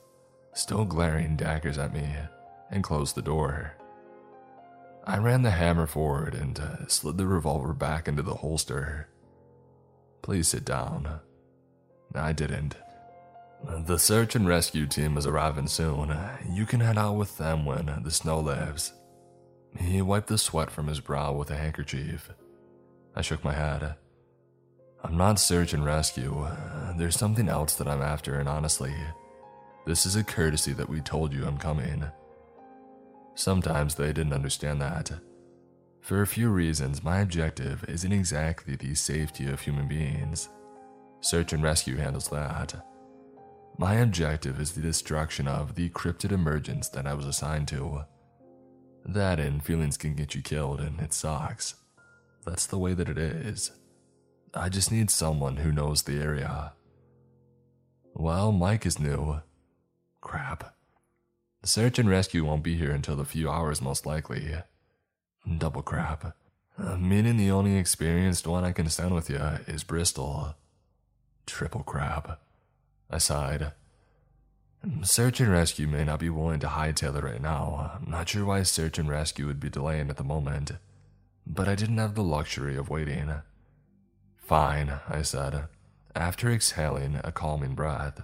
still 0.54 0.86
glaring 0.86 1.36
daggers 1.36 1.76
at 1.76 1.92
me, 1.92 2.08
and 2.70 2.82
closed 2.82 3.14
the 3.14 3.22
door. 3.22 3.74
I 5.04 5.18
ran 5.18 5.42
the 5.42 5.50
hammer 5.50 5.86
forward 5.86 6.34
and 6.34 6.58
uh, 6.58 6.88
slid 6.88 7.18
the 7.18 7.26
revolver 7.26 7.74
back 7.74 8.08
into 8.08 8.22
the 8.22 8.34
holster. 8.34 9.08
Please 10.22 10.48
sit 10.48 10.64
down. 10.64 11.20
I 12.14 12.32
didn't. 12.32 12.76
The 13.86 13.98
search 13.98 14.34
and 14.34 14.48
rescue 14.48 14.86
team 14.86 15.16
is 15.16 15.26
arriving 15.26 15.68
soon. 15.68 16.16
You 16.50 16.66
can 16.66 16.80
head 16.80 16.98
out 16.98 17.16
with 17.16 17.36
them 17.36 17.64
when 17.64 18.00
the 18.02 18.10
snow 18.10 18.40
lifts. 18.40 18.92
He 19.78 20.00
wiped 20.00 20.28
the 20.28 20.38
sweat 20.38 20.70
from 20.70 20.88
his 20.88 21.00
brow 21.00 21.32
with 21.32 21.50
a 21.50 21.56
handkerchief. 21.56 22.30
I 23.14 23.20
shook 23.20 23.44
my 23.44 23.52
head. 23.52 23.96
I'm 25.06 25.16
not 25.16 25.38
search 25.38 25.72
and 25.72 25.84
rescue. 25.84 26.48
There's 26.96 27.16
something 27.16 27.48
else 27.48 27.76
that 27.76 27.86
I'm 27.86 28.02
after, 28.02 28.40
and 28.40 28.48
honestly, 28.48 28.92
this 29.86 30.04
is 30.04 30.16
a 30.16 30.24
courtesy 30.24 30.72
that 30.72 30.88
we 30.88 31.00
told 31.00 31.32
you 31.32 31.46
I'm 31.46 31.58
coming. 31.58 32.04
Sometimes 33.36 33.94
they 33.94 34.08
didn't 34.08 34.32
understand 34.32 34.82
that. 34.82 35.12
For 36.00 36.22
a 36.22 36.26
few 36.26 36.48
reasons, 36.48 37.04
my 37.04 37.20
objective 37.20 37.84
isn't 37.86 38.10
exactly 38.10 38.74
the 38.74 38.96
safety 38.96 39.48
of 39.48 39.60
human 39.60 39.86
beings. 39.86 40.48
Search 41.20 41.52
and 41.52 41.62
rescue 41.62 41.96
handles 41.96 42.28
that. 42.28 42.74
My 43.78 43.94
objective 43.94 44.60
is 44.60 44.72
the 44.72 44.82
destruction 44.82 45.46
of 45.46 45.76
the 45.76 45.88
cryptid 45.90 46.32
emergence 46.32 46.88
that 46.88 47.06
I 47.06 47.14
was 47.14 47.26
assigned 47.26 47.68
to. 47.68 48.02
That 49.04 49.38
and 49.38 49.62
feelings 49.62 49.96
can 49.96 50.16
get 50.16 50.34
you 50.34 50.42
killed, 50.42 50.80
and 50.80 51.00
it 51.00 51.12
sucks. 51.12 51.76
That's 52.44 52.66
the 52.66 52.78
way 52.78 52.92
that 52.94 53.08
it 53.08 53.18
is. 53.18 53.70
I 54.56 54.70
just 54.70 54.90
need 54.90 55.10
someone 55.10 55.58
who 55.58 55.70
knows 55.70 56.02
the 56.02 56.20
area. 56.20 56.72
Well, 58.14 58.52
Mike 58.52 58.86
is 58.86 58.98
new. 58.98 59.42
Crap. 60.22 60.74
Search 61.62 61.98
and 61.98 62.08
rescue 62.08 62.44
won't 62.44 62.62
be 62.62 62.76
here 62.76 62.92
until 62.92 63.20
a 63.20 63.24
few 63.24 63.50
hours, 63.50 63.82
most 63.82 64.06
likely. 64.06 64.54
Double 65.58 65.82
crap. 65.82 66.34
Uh, 66.78 66.96
meaning 66.96 67.36
the 67.36 67.50
only 67.50 67.76
experienced 67.76 68.46
one 68.46 68.64
I 68.64 68.72
can 68.72 68.88
send 68.88 69.14
with 69.14 69.28
you 69.28 69.40
is 69.66 69.84
Bristol. 69.84 70.54
Triple 71.44 71.82
crap. 71.82 72.40
I 73.10 73.18
sighed. 73.18 73.72
Search 75.02 75.40
and 75.40 75.50
rescue 75.50 75.86
may 75.86 76.04
not 76.04 76.20
be 76.20 76.30
willing 76.30 76.60
to 76.60 76.68
hightail 76.68 77.16
it 77.16 77.24
right 77.24 77.42
now. 77.42 77.98
I'm 78.00 78.10
not 78.10 78.28
sure 78.28 78.44
why 78.44 78.62
search 78.62 78.98
and 78.98 79.08
rescue 79.08 79.46
would 79.46 79.60
be 79.60 79.68
delaying 79.68 80.08
at 80.08 80.16
the 80.16 80.24
moment, 80.24 80.72
but 81.46 81.68
I 81.68 81.74
didn't 81.74 81.98
have 81.98 82.14
the 82.14 82.22
luxury 82.22 82.76
of 82.76 82.88
waiting. 82.88 83.32
Fine, 84.46 85.00
I 85.08 85.22
said, 85.22 85.66
after 86.14 86.48
exhaling 86.48 87.20
a 87.24 87.32
calming 87.32 87.74
breath. 87.74 88.22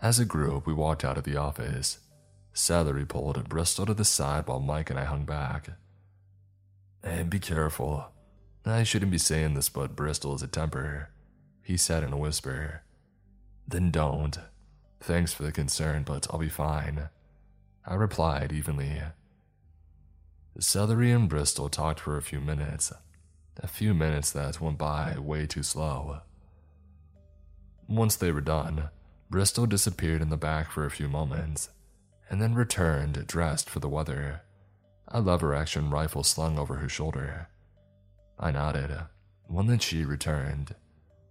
As 0.00 0.18
a 0.18 0.24
group, 0.24 0.66
we 0.66 0.72
walked 0.72 1.04
out 1.04 1.16
of 1.16 1.22
the 1.22 1.36
office. 1.36 2.00
Celery 2.52 3.06
pulled 3.06 3.48
Bristol 3.48 3.86
to 3.86 3.94
the 3.94 4.04
side 4.04 4.48
while 4.48 4.58
Mike 4.58 4.90
and 4.90 4.98
I 4.98 5.04
hung 5.04 5.24
back. 5.24 5.68
And 7.00 7.30
be 7.30 7.38
careful. 7.38 8.08
I 8.66 8.82
shouldn't 8.82 9.12
be 9.12 9.18
saying 9.18 9.54
this, 9.54 9.68
but 9.68 9.94
Bristol 9.94 10.34
is 10.34 10.42
a 10.42 10.48
temper, 10.48 11.10
he 11.62 11.76
said 11.76 12.02
in 12.02 12.12
a 12.12 12.18
whisper. 12.18 12.82
Then 13.68 13.92
don't. 13.92 14.36
Thanks 14.98 15.32
for 15.32 15.44
the 15.44 15.52
concern, 15.52 16.02
but 16.02 16.26
I'll 16.28 16.40
be 16.40 16.48
fine. 16.48 17.08
I 17.86 17.94
replied 17.94 18.50
evenly. 18.50 19.00
Celery 20.58 21.12
and 21.12 21.28
Bristol 21.28 21.68
talked 21.68 22.00
for 22.00 22.16
a 22.16 22.22
few 22.22 22.40
minutes, 22.40 22.92
a 23.60 23.66
few 23.66 23.94
minutes 23.94 24.30
that 24.32 24.60
went 24.60 24.78
by 24.78 25.16
way 25.18 25.46
too 25.46 25.62
slow. 25.62 26.20
Once 27.88 28.16
they 28.16 28.32
were 28.32 28.40
done, 28.40 28.88
Bristol 29.30 29.66
disappeared 29.66 30.22
in 30.22 30.30
the 30.30 30.36
back 30.36 30.70
for 30.70 30.84
a 30.84 30.90
few 30.90 31.08
moments, 31.08 31.70
and 32.30 32.40
then 32.40 32.54
returned 32.54 33.26
dressed 33.26 33.68
for 33.68 33.80
the 33.80 33.88
weather, 33.88 34.42
a 35.08 35.20
lever 35.20 35.54
action 35.54 35.90
rifle 35.90 36.22
slung 36.22 36.58
over 36.58 36.76
her 36.76 36.88
shoulder. 36.88 37.48
I 38.38 38.50
nodded, 38.50 38.90
when 39.46 39.66
that 39.66 39.82
she 39.82 40.04
returned, 40.04 40.74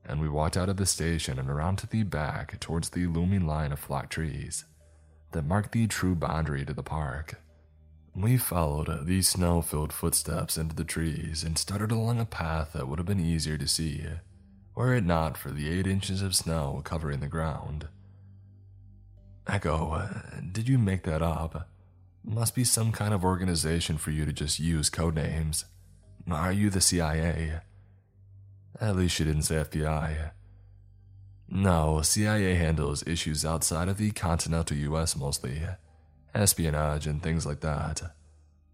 and 0.05 0.19
we 0.19 0.29
walked 0.29 0.57
out 0.57 0.69
of 0.69 0.77
the 0.77 0.85
station 0.85 1.39
and 1.39 1.49
around 1.49 1.77
to 1.77 1.87
the 1.87 2.03
back 2.03 2.59
towards 2.59 2.89
the 2.89 3.07
looming 3.07 3.45
line 3.47 3.71
of 3.71 3.79
flat 3.79 4.09
trees 4.09 4.65
that 5.31 5.45
marked 5.45 5.71
the 5.71 5.87
true 5.87 6.15
boundary 6.15 6.65
to 6.65 6.73
the 6.73 6.83
park. 6.83 7.39
We 8.15 8.37
followed 8.37 9.05
these 9.05 9.29
snow 9.29 9.61
filled 9.61 9.93
footsteps 9.93 10.57
into 10.57 10.75
the 10.75 10.83
trees 10.83 11.43
and 11.43 11.57
started 11.57 11.91
along 11.91 12.19
a 12.19 12.25
path 12.25 12.73
that 12.73 12.87
would 12.87 12.99
have 12.99 13.05
been 13.05 13.25
easier 13.25 13.57
to 13.57 13.67
see 13.67 14.05
were 14.75 14.93
it 14.93 15.05
not 15.05 15.37
for 15.37 15.49
the 15.51 15.69
eight 15.69 15.87
inches 15.87 16.21
of 16.21 16.35
snow 16.35 16.81
covering 16.83 17.19
the 17.19 17.27
ground. 17.27 17.87
Echo, 19.47 20.09
did 20.51 20.67
you 20.67 20.77
make 20.77 21.03
that 21.03 21.21
up? 21.21 21.69
Must 22.23 22.53
be 22.53 22.63
some 22.63 22.91
kind 22.91 23.13
of 23.13 23.23
organization 23.23 23.97
for 23.97 24.11
you 24.11 24.25
to 24.25 24.33
just 24.33 24.59
use 24.59 24.89
code 24.89 25.15
names. 25.15 25.65
Are 26.29 26.51
you 26.51 26.69
the 26.69 26.81
CIA? 26.81 27.61
At 28.79 28.95
least 28.95 29.19
you 29.19 29.25
didn't 29.25 29.43
say 29.43 29.55
FBI. 29.55 30.31
No, 31.49 32.01
CIA 32.01 32.55
handles 32.55 33.05
issues 33.07 33.43
outside 33.45 33.89
of 33.89 33.97
the 33.97 34.11
continental 34.11 34.77
US 34.77 35.15
mostly 35.15 35.61
espionage 36.33 37.07
and 37.07 37.21
things 37.21 37.45
like 37.45 37.61
that. 37.61 38.01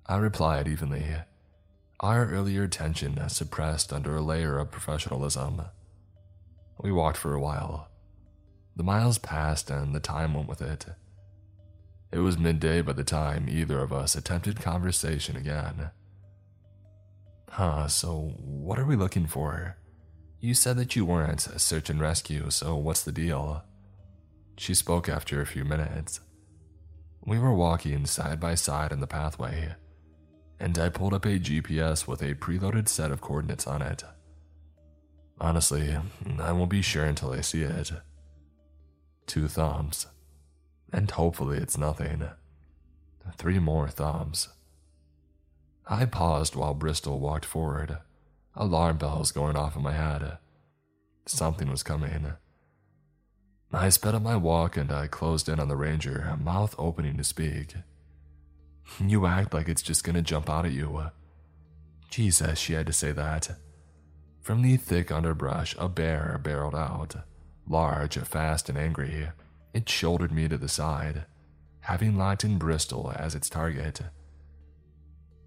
I 0.05 0.17
replied 0.17 0.67
evenly. 0.67 1.15
Our 1.99 2.29
earlier 2.29 2.67
tension 2.67 3.27
suppressed 3.29 3.91
under 3.91 4.15
a 4.15 4.21
layer 4.21 4.59
of 4.59 4.71
professionalism. 4.71 5.63
We 6.79 6.91
walked 6.91 7.17
for 7.17 7.33
a 7.33 7.41
while. 7.41 7.89
The 8.75 8.83
miles 8.83 9.17
passed 9.17 9.71
and 9.71 9.95
the 9.95 9.99
time 9.99 10.35
went 10.35 10.47
with 10.47 10.61
it. 10.61 10.85
It 12.11 12.19
was 12.19 12.37
midday 12.37 12.81
by 12.81 12.93
the 12.93 13.03
time 13.03 13.49
either 13.49 13.79
of 13.79 13.91
us 13.91 14.15
attempted 14.15 14.61
conversation 14.61 15.35
again. 15.35 15.89
Huh, 17.49 17.87
so 17.87 18.33
what 18.37 18.77
are 18.77 18.85
we 18.85 18.95
looking 18.95 19.25
for? 19.25 19.77
You 20.39 20.53
said 20.53 20.77
that 20.77 20.95
you 20.95 21.03
weren't 21.03 21.47
a 21.47 21.57
search 21.57 21.89
and 21.89 21.99
rescue, 21.99 22.51
so 22.51 22.75
what's 22.75 23.03
the 23.03 23.11
deal? 23.11 23.63
She 24.57 24.75
spoke 24.75 25.09
after 25.09 25.41
a 25.41 25.47
few 25.47 25.65
minutes. 25.65 26.19
We 27.27 27.39
were 27.39 27.53
walking 27.53 28.05
side 28.05 28.39
by 28.39 28.55
side 28.55 28.93
in 28.93 29.01
the 29.01 29.05
pathway, 29.05 29.75
and 30.61 30.79
I 30.79 30.87
pulled 30.87 31.13
up 31.13 31.25
a 31.25 31.37
GPS 31.37 32.07
with 32.07 32.21
a 32.21 32.35
preloaded 32.35 32.87
set 32.87 33.11
of 33.11 33.19
coordinates 33.19 33.67
on 33.67 33.81
it. 33.81 34.05
Honestly, 35.37 35.97
I 36.39 36.53
won't 36.53 36.69
be 36.69 36.81
sure 36.81 37.03
until 37.03 37.33
I 37.33 37.41
see 37.41 37.63
it. 37.63 37.91
Two 39.25 39.49
thumbs. 39.49 40.07
And 40.93 41.11
hopefully 41.11 41.57
it's 41.57 41.77
nothing. 41.77 42.29
Three 43.35 43.59
more 43.59 43.89
thumbs. 43.89 44.47
I 45.85 46.05
paused 46.05 46.55
while 46.55 46.73
Bristol 46.73 47.19
walked 47.19 47.43
forward, 47.43 47.97
alarm 48.55 48.99
bells 48.99 49.33
going 49.33 49.57
off 49.57 49.75
in 49.75 49.83
my 49.83 49.91
head. 49.91 50.37
Something 51.25 51.69
was 51.69 51.83
coming. 51.83 52.35
I 53.77 53.89
sped 53.89 54.15
up 54.15 54.23
my 54.23 54.35
walk 54.35 54.75
and 54.75 54.91
I 54.91 55.05
closed 55.05 55.47
in 55.47 55.59
on 55.59 55.67
the 55.67 55.75
ranger, 55.75 56.35
mouth 56.41 56.73
opening 56.79 57.15
to 57.17 57.23
speak. 57.23 57.75
You 58.99 59.27
act 59.27 59.53
like 59.53 59.69
it's 59.69 59.83
just 59.83 60.03
gonna 60.03 60.23
jump 60.23 60.49
out 60.49 60.65
at 60.65 60.71
you. 60.71 61.11
Jesus, 62.09 62.57
she 62.57 62.73
had 62.73 62.87
to 62.87 62.93
say 62.93 63.11
that. 63.11 63.51
From 64.41 64.63
the 64.63 64.77
thick 64.77 65.11
underbrush, 65.11 65.75
a 65.77 65.87
bear 65.87 66.39
barreled 66.43 66.73
out, 66.73 67.17
large, 67.67 68.17
fast, 68.17 68.67
and 68.67 68.79
angry. 68.79 69.29
It 69.75 69.87
shouldered 69.87 70.31
me 70.31 70.47
to 70.47 70.57
the 70.57 70.67
side, 70.67 71.25
having 71.81 72.17
locked 72.17 72.43
in 72.43 72.57
Bristol 72.57 73.13
as 73.15 73.35
its 73.35 73.47
target. 73.47 74.01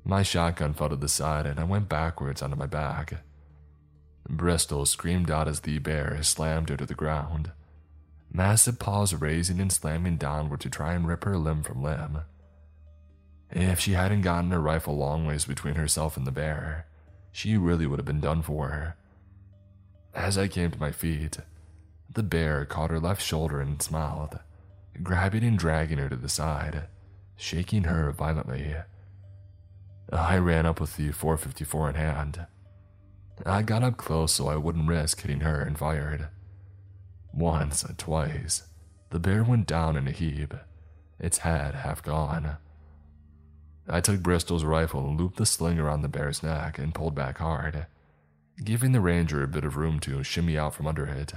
My 0.05 0.22
shotgun 0.22 0.72
fell 0.72 0.91
to 0.91 0.97
the 0.97 1.09
side 1.09 1.47
and 1.47 1.59
I 1.59 1.64
went 1.64 1.89
backwards 1.89 2.43
onto 2.43 2.57
my 2.57 2.66
back. 2.66 3.24
Bristol 4.28 4.87
screamed 4.87 5.33
out 5.33 5.49
as 5.49 5.61
the 5.61 5.78
bear 5.81 6.22
slammed 6.22 6.68
her 6.68 6.76
to 6.76 6.87
the 6.87 6.95
ground, 6.95 7.51
massive 8.33 8.78
paws 8.78 9.14
raising 9.14 9.61
and 9.61 9.72
slamming 9.72 10.16
downward 10.16 10.61
to 10.61 10.70
try 10.70 10.95
and 10.95 11.07
rip 11.07 11.24
her 11.24 11.37
limb 11.37 11.62
from 11.62 11.83
limb. 11.83 12.20
If 13.51 13.81
she 13.81 13.93
hadn't 13.93 14.22
gotten 14.22 14.51
her 14.53 14.61
rifle 14.61 14.97
long 14.97 15.26
ways 15.26 15.45
between 15.45 15.74
herself 15.74 16.16
and 16.16 16.26
the 16.26 16.33
bear, 16.33 16.87
she 17.33 17.57
really 17.57 17.87
would 17.87 17.99
have 17.99 18.07
been 18.07 18.20
done 18.20 18.43
for. 18.43 18.97
As 20.14 20.39
I 20.39 20.49
came 20.49 20.70
to 20.70 20.81
my 20.81 20.93
feet, 20.93 21.39
the 22.12 22.22
bear 22.22 22.64
caught 22.64 22.91
her 22.91 23.01
left 23.01 23.22
shoulder 23.22 23.61
in 23.61 23.72
its 23.72 23.91
mouth, 23.91 24.39
grabbing 25.03 25.45
and 25.45 25.59
dragging 25.59 25.99
her 25.99 26.09
to 26.09 26.16
the 26.16 26.28
side, 26.28 26.89
shaking 27.37 27.85
her 27.85 28.12
violently. 28.12 28.74
I 30.12 30.39
ran 30.39 30.66
up 30.66 30.81
with 30.81 30.97
the 30.97 31.12
454 31.12 31.91
in 31.91 31.95
hand. 31.95 32.47
I 33.47 33.62
got 33.62 33.83
up 33.83 33.97
close 33.97 34.33
so 34.33 34.49
I 34.49 34.57
wouldn't 34.57 34.89
risk 34.89 35.22
hitting 35.22 35.41
her 35.41 35.61
and 35.62 35.78
fired. 35.78 36.28
Once, 37.33 37.85
twice, 37.97 38.64
the 39.11 39.18
bear 39.18 39.43
went 39.43 39.66
down 39.66 39.97
in 39.97 40.09
a 40.09 40.12
heap, 40.12 40.55
its 41.18 41.39
head 41.39 41.74
half 41.74 42.03
gone. 42.03 42.57
I 43.89 44.01
took 44.01 44.22
Bristol's 44.22 44.64
rifle 44.64 45.09
and 45.09 45.18
looped 45.18 45.37
the 45.37 45.47
sling 45.47 45.78
around 45.78 46.03
the 46.03 46.09
bear's 46.09 46.43
neck 46.43 46.78
and 46.78 46.95
pulled 46.95 47.14
back 47.14 47.39
hard, 47.39 47.87
giving 48.62 48.93
the 48.93 49.01
ranger 49.01 49.43
a 49.43 49.49
bit 49.49 49.64
of 49.64 49.76
room 49.76 50.01
to 50.01 50.22
shimmy 50.22 50.59
out 50.59 50.74
from 50.74 50.87
under 50.87 51.07
it. 51.07 51.33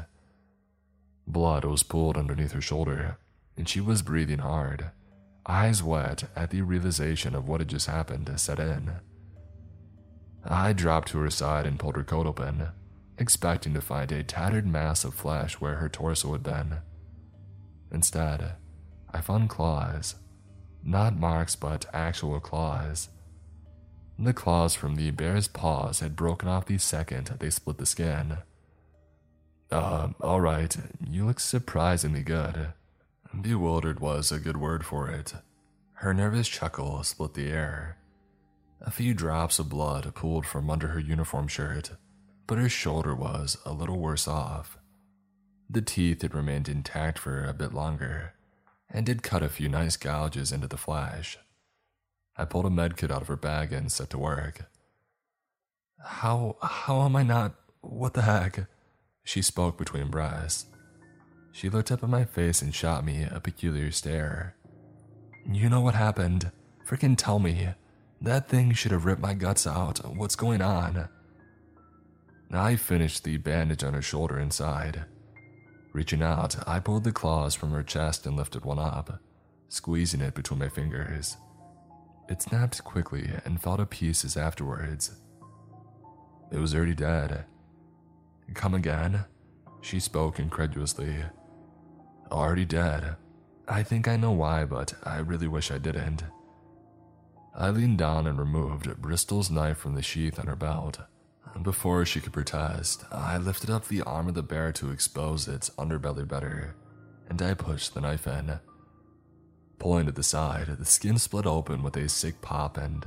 Blood 1.25 1.65
was 1.65 1.83
pooled 1.83 2.17
underneath 2.17 2.51
her 2.51 2.61
shoulder, 2.61 3.17
and 3.57 3.67
she 3.67 3.79
was 3.79 4.01
breathing 4.01 4.39
hard, 4.39 4.91
eyes 5.47 5.81
wet 5.81 6.25
at 6.35 6.49
the 6.49 6.61
realization 6.61 7.33
of 7.33 7.47
what 7.47 7.61
had 7.61 7.69
just 7.69 7.87
happened 7.87 8.31
set 8.39 8.59
in. 8.59 8.93
I 10.43 10.73
dropped 10.73 11.07
to 11.09 11.19
her 11.19 11.29
side 11.29 11.65
and 11.65 11.79
pulled 11.79 11.95
her 11.95 12.03
coat 12.03 12.27
open, 12.27 12.67
expecting 13.23 13.73
to 13.73 13.81
find 13.81 14.11
a 14.11 14.21
tattered 14.21 14.67
mass 14.67 15.03
of 15.03 15.15
flesh 15.15 15.55
where 15.55 15.75
her 15.75 15.89
torso 15.89 16.33
had 16.33 16.43
been. 16.43 16.77
Instead, 17.91 18.53
I 19.11 19.21
found 19.21 19.49
claws 19.49 20.15
not 20.85 21.15
marks, 21.15 21.55
but 21.55 21.85
actual 21.93 22.39
claws. 22.39 23.09
The 24.19 24.33
claws 24.33 24.75
from 24.75 24.95
the 24.95 25.11
bear's 25.11 25.47
paws 25.47 26.01
had 26.01 26.15
broken 26.15 26.49
off 26.49 26.65
the 26.65 26.77
second 26.77 27.37
they 27.39 27.49
split 27.49 27.77
the 27.77 27.85
skin. 27.85 28.39
Uh, 29.71 30.09
alright, 30.21 30.75
you 31.09 31.25
look 31.25 31.39
surprisingly 31.39 32.21
good. 32.21 32.73
Bewildered 33.41 33.99
was 33.99 34.31
a 34.31 34.39
good 34.39 34.57
word 34.57 34.85
for 34.85 35.09
it. 35.09 35.33
Her 35.93 36.13
nervous 36.13 36.47
chuckle 36.47 37.01
split 37.03 37.33
the 37.33 37.49
air. 37.49 37.97
A 38.81 38.91
few 38.91 39.13
drops 39.13 39.57
of 39.57 39.69
blood 39.69 40.13
pooled 40.13 40.45
from 40.45 40.69
under 40.69 40.89
her 40.89 40.99
uniform 40.99 41.47
shirt, 41.47 41.91
but 42.47 42.57
her 42.57 42.69
shoulder 42.69 43.15
was 43.15 43.57
a 43.65 43.73
little 43.73 43.99
worse 43.99 44.27
off. 44.27 44.77
The 45.69 45.81
teeth 45.81 46.21
had 46.21 46.35
remained 46.35 46.69
intact 46.69 47.17
for 47.17 47.43
a 47.43 47.53
bit 47.53 47.73
longer, 47.73 48.33
and 48.89 49.05
did 49.05 49.23
cut 49.23 49.41
a 49.43 49.49
few 49.49 49.69
nice 49.69 49.97
gouges 49.97 50.51
into 50.51 50.67
the 50.67 50.77
flesh. 50.77 51.37
I 52.35 52.45
pulled 52.45 52.65
a 52.65 52.69
medkit 52.69 53.11
out 53.11 53.21
of 53.21 53.27
her 53.27 53.35
bag 53.35 53.71
and 53.71 53.91
set 53.91 54.09
to 54.11 54.17
work. 54.17 54.65
How 56.03 56.57
how 56.61 57.03
am 57.03 57.15
I 57.15 57.23
not 57.23 57.55
what 57.81 58.13
the 58.13 58.23
heck? 58.23 58.67
She 59.23 59.41
spoke 59.41 59.77
between 59.77 60.09
breaths. 60.09 60.65
She 61.51 61.69
looked 61.69 61.91
up 61.91 62.03
at 62.03 62.09
my 62.09 62.25
face 62.25 62.61
and 62.61 62.73
shot 62.73 63.05
me 63.05 63.27
a 63.29 63.39
peculiar 63.39 63.91
stare. 63.91 64.55
You 65.49 65.69
know 65.69 65.81
what 65.81 65.95
happened? 65.95 66.51
Freaking 66.87 67.15
tell 67.17 67.39
me. 67.39 67.69
That 68.21 68.47
thing 68.47 68.73
should 68.73 68.91
have 68.91 69.05
ripped 69.05 69.21
my 69.21 69.33
guts 69.33 69.67
out. 69.67 69.99
What's 70.15 70.35
going 70.35 70.61
on? 70.61 71.09
I 72.51 72.75
finished 72.75 73.23
the 73.23 73.37
bandage 73.37 73.83
on 73.83 73.93
her 73.93 74.01
shoulder 74.01 74.35
and 74.35 74.45
inside. 74.45 75.05
Reaching 75.93 76.21
out, 76.21 76.55
I 76.67 76.79
pulled 76.79 77.03
the 77.03 77.11
claws 77.11 77.55
from 77.55 77.71
her 77.71 77.83
chest 77.83 78.25
and 78.25 78.35
lifted 78.35 78.65
one 78.65 78.79
up, 78.79 79.19
squeezing 79.69 80.21
it 80.21 80.33
between 80.33 80.59
my 80.59 80.69
fingers. 80.69 81.37
It 82.29 82.41
snapped 82.41 82.83
quickly 82.83 83.29
and 83.45 83.61
fell 83.61 83.77
to 83.77 83.85
pieces 83.85 84.37
afterwards. 84.37 85.11
It 86.51 86.57
was 86.57 86.73
already 86.73 86.95
dead. 86.95 87.45
Come 88.53 88.73
again? 88.73 89.25
She 89.81 89.99
spoke 89.99 90.39
incredulously. 90.39 91.15
Already 92.31 92.65
dead. 92.65 93.15
I 93.67 93.83
think 93.83 94.07
I 94.07 94.17
know 94.17 94.31
why, 94.31 94.65
but 94.65 94.93
I 95.03 95.17
really 95.17 95.47
wish 95.47 95.71
I 95.71 95.77
didn't. 95.77 96.23
I 97.55 97.69
leaned 97.69 97.99
down 97.99 98.25
and 98.27 98.39
removed 98.39 99.01
Bristol's 99.01 99.51
knife 99.51 99.77
from 99.77 99.95
the 99.95 100.01
sheath 100.01 100.39
on 100.39 100.47
her 100.47 100.55
belt. 100.55 100.99
Before 101.61 102.03
she 102.05 102.19
could 102.19 102.33
protest, 102.33 103.05
I 103.11 103.37
lifted 103.37 103.69
up 103.69 103.87
the 103.87 104.01
arm 104.01 104.27
of 104.27 104.33
the 104.33 104.43
bear 104.43 104.71
to 104.73 104.91
expose 104.91 105.47
its 105.47 105.69
underbelly 105.71 106.27
better, 106.27 106.75
and 107.29 107.41
I 107.41 107.53
pushed 107.53 107.93
the 107.93 108.01
knife 108.01 108.27
in. 108.27 108.59
Pulling 109.79 110.07
to 110.07 110.11
the 110.11 110.23
side, 110.23 110.67
the 110.79 110.85
skin 110.85 111.17
split 111.17 111.45
open 111.45 111.83
with 111.83 111.95
a 111.95 112.09
sick 112.09 112.41
pop 112.41 112.77
and 112.77 113.05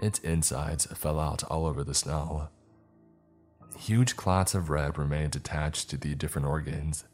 its 0.00 0.20
insides 0.20 0.86
fell 0.86 1.18
out 1.18 1.42
all 1.44 1.66
over 1.66 1.82
the 1.82 1.94
snow. 1.94 2.48
Huge 3.76 4.16
clots 4.16 4.54
of 4.54 4.70
red 4.70 4.96
remained 4.96 5.36
attached 5.36 5.90
to 5.90 5.96
the 5.96 6.14
different 6.14 6.46
organs, 6.46 7.04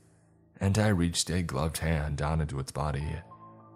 and 0.60 0.78
I 0.78 0.88
reached 0.88 1.30
a 1.30 1.42
gloved 1.42 1.78
hand 1.78 2.18
down 2.18 2.40
into 2.40 2.60
its 2.60 2.72
body, 2.72 3.16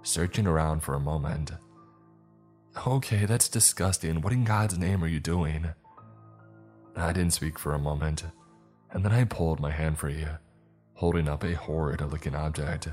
searching 0.02 0.46
around 0.46 0.80
for 0.82 0.94
a 0.94 1.00
moment. 1.00 1.52
Okay, 2.86 3.24
that's 3.24 3.48
disgusting. 3.48 4.20
What 4.20 4.32
in 4.32 4.44
God's 4.44 4.78
name 4.78 5.02
are 5.02 5.08
you 5.08 5.20
doing? 5.20 5.68
I 7.00 7.12
didn't 7.12 7.32
speak 7.32 7.58
for 7.58 7.74
a 7.74 7.78
moment, 7.78 8.24
and 8.90 9.04
then 9.04 9.12
I 9.12 9.24
pulled 9.24 9.60
my 9.60 9.70
hand 9.70 9.98
free, 9.98 10.26
holding 10.94 11.28
up 11.28 11.44
a 11.44 11.54
horrid 11.54 12.00
looking 12.00 12.34
object. 12.34 12.88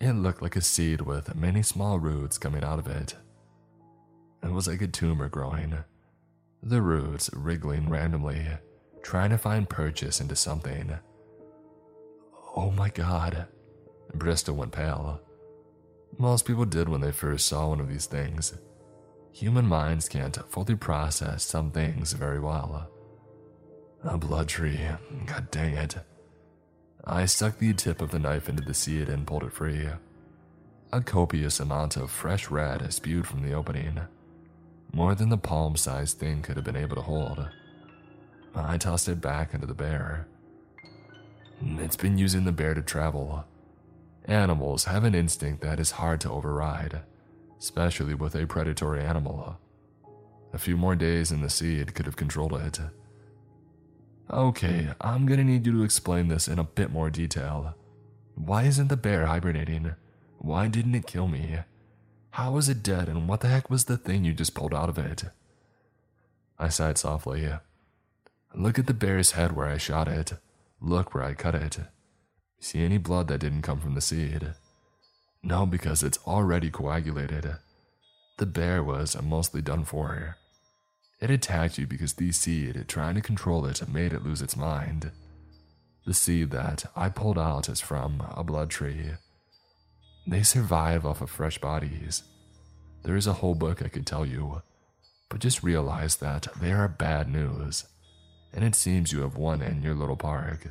It 0.00 0.12
looked 0.12 0.42
like 0.42 0.56
a 0.56 0.60
seed 0.60 1.00
with 1.00 1.34
many 1.34 1.62
small 1.62 1.98
roots 1.98 2.38
coming 2.38 2.64
out 2.64 2.78
of 2.78 2.86
it. 2.86 3.14
It 4.42 4.50
was 4.50 4.66
like 4.66 4.82
a 4.82 4.88
tumor 4.88 5.28
growing, 5.28 5.74
the 6.62 6.82
roots 6.82 7.30
wriggling 7.32 7.88
randomly, 7.88 8.46
trying 9.02 9.30
to 9.30 9.38
find 9.38 9.68
purchase 9.68 10.20
into 10.20 10.36
something. 10.36 10.98
Oh 12.56 12.70
my 12.70 12.88
god. 12.88 13.46
Bristol 14.14 14.56
went 14.56 14.72
pale. 14.72 15.20
Most 16.18 16.44
people 16.44 16.64
did 16.64 16.88
when 16.88 17.00
they 17.00 17.12
first 17.12 17.46
saw 17.46 17.68
one 17.68 17.80
of 17.80 17.88
these 17.88 18.06
things. 18.06 18.54
Human 19.32 19.66
minds 19.66 20.08
can't 20.08 20.36
fully 20.50 20.76
process 20.76 21.44
some 21.44 21.70
things 21.70 22.12
very 22.12 22.38
well. 22.38 22.88
A 24.04 24.18
blood 24.18 24.48
tree, 24.48 24.80
god 25.26 25.50
dang 25.50 25.74
it. 25.74 25.96
I 27.04 27.26
stuck 27.26 27.58
the 27.58 27.72
tip 27.72 28.00
of 28.00 28.10
the 28.10 28.18
knife 28.18 28.48
into 28.48 28.62
the 28.62 28.74
seed 28.74 29.08
and 29.08 29.26
pulled 29.26 29.44
it 29.44 29.52
free. 29.52 29.88
A 30.92 31.00
copious 31.00 31.58
amount 31.60 31.96
of 31.96 32.10
fresh 32.10 32.50
red 32.50 32.92
spewed 32.92 33.26
from 33.26 33.42
the 33.42 33.54
opening, 33.54 34.00
more 34.92 35.14
than 35.14 35.30
the 35.30 35.38
palm 35.38 35.76
sized 35.76 36.18
thing 36.18 36.42
could 36.42 36.56
have 36.56 36.64
been 36.64 36.76
able 36.76 36.96
to 36.96 37.02
hold. 37.02 37.48
I 38.54 38.76
tossed 38.76 39.08
it 39.08 39.20
back 39.20 39.54
into 39.54 39.66
the 39.66 39.74
bear. 39.74 40.26
It's 41.62 41.96
been 41.96 42.18
using 42.18 42.44
the 42.44 42.52
bear 42.52 42.74
to 42.74 42.82
travel. 42.82 43.44
Animals 44.26 44.84
have 44.84 45.04
an 45.04 45.14
instinct 45.14 45.62
that 45.62 45.80
is 45.80 45.92
hard 45.92 46.20
to 46.20 46.30
override, 46.30 47.00
especially 47.62 48.12
with 48.12 48.34
a 48.34 48.44
predatory 48.44 49.00
animal. 49.00 49.56
A 50.52 50.58
few 50.58 50.76
more 50.76 50.96
days 50.96 51.30
in 51.30 51.42
the 51.42 51.48
seed 51.48 51.94
could 51.94 52.06
have 52.06 52.16
controlled 52.16 52.54
it. 52.54 52.80
Okay, 54.28 54.88
I'm 55.00 55.26
gonna 55.26 55.44
need 55.44 55.64
you 55.64 55.72
to 55.74 55.84
explain 55.84 56.26
this 56.26 56.48
in 56.48 56.58
a 56.58 56.64
bit 56.64 56.90
more 56.90 57.08
detail. 57.08 57.76
Why 58.34 58.64
isn't 58.64 58.88
the 58.88 58.96
bear 58.96 59.26
hibernating? 59.26 59.94
Why 60.38 60.66
didn't 60.66 60.96
it 60.96 61.06
kill 61.06 61.28
me? 61.28 61.60
How 62.30 62.56
is 62.56 62.68
it 62.68 62.82
dead, 62.82 63.08
and 63.08 63.28
what 63.28 63.42
the 63.42 63.48
heck 63.48 63.70
was 63.70 63.84
the 63.84 63.96
thing 63.96 64.24
you 64.24 64.32
just 64.32 64.54
pulled 64.54 64.74
out 64.74 64.88
of 64.88 64.98
it? 64.98 65.24
I 66.58 66.68
sighed 66.68 66.98
softly. 66.98 67.48
Look 68.54 68.76
at 68.76 68.86
the 68.86 68.94
bear's 68.94 69.32
head 69.32 69.52
where 69.52 69.68
I 69.68 69.78
shot 69.78 70.08
it. 70.08 70.32
Look 70.80 71.14
where 71.14 71.22
I 71.22 71.34
cut 71.34 71.54
it. 71.54 71.78
See 72.58 72.82
any 72.82 72.98
blood 72.98 73.28
that 73.28 73.38
didn't 73.38 73.62
come 73.62 73.78
from 73.78 73.94
the 73.94 74.00
seed? 74.00 74.54
No, 75.42 75.66
because 75.66 76.02
it's 76.02 76.18
already 76.26 76.70
coagulated. 76.70 77.56
The 78.38 78.46
bear 78.46 78.82
was 78.82 79.20
mostly 79.20 79.62
done 79.62 79.84
for. 79.84 80.36
It 81.20 81.30
attacked 81.30 81.78
you 81.78 81.86
because 81.86 82.14
the 82.14 82.32
seed, 82.32 82.84
trying 82.88 83.14
to 83.14 83.20
control 83.20 83.66
it, 83.66 83.88
made 83.88 84.12
it 84.12 84.24
lose 84.24 84.42
its 84.42 84.56
mind. 84.56 85.10
The 86.04 86.14
seed 86.14 86.50
that 86.50 86.84
I 86.96 87.08
pulled 87.08 87.38
out 87.38 87.68
is 87.68 87.80
from 87.80 88.22
a 88.34 88.42
blood 88.42 88.70
tree. 88.70 89.10
They 90.26 90.42
survive 90.42 91.04
off 91.04 91.20
of 91.20 91.30
fresh 91.30 91.58
bodies. 91.58 92.22
There 93.04 93.16
is 93.16 93.26
a 93.26 93.34
whole 93.34 93.54
book 93.54 93.82
I 93.82 93.88
could 93.88 94.06
tell 94.06 94.24
you, 94.24 94.62
but 95.28 95.40
just 95.40 95.62
realize 95.62 96.16
that 96.16 96.48
they 96.60 96.72
are 96.72 96.88
bad 96.88 97.28
news 97.28 97.84
and 98.52 98.64
it 98.64 98.74
seems 98.74 99.12
you 99.12 99.20
have 99.20 99.36
one 99.36 99.62
in 99.62 99.82
your 99.82 99.94
little 99.94 100.16
park. 100.16 100.68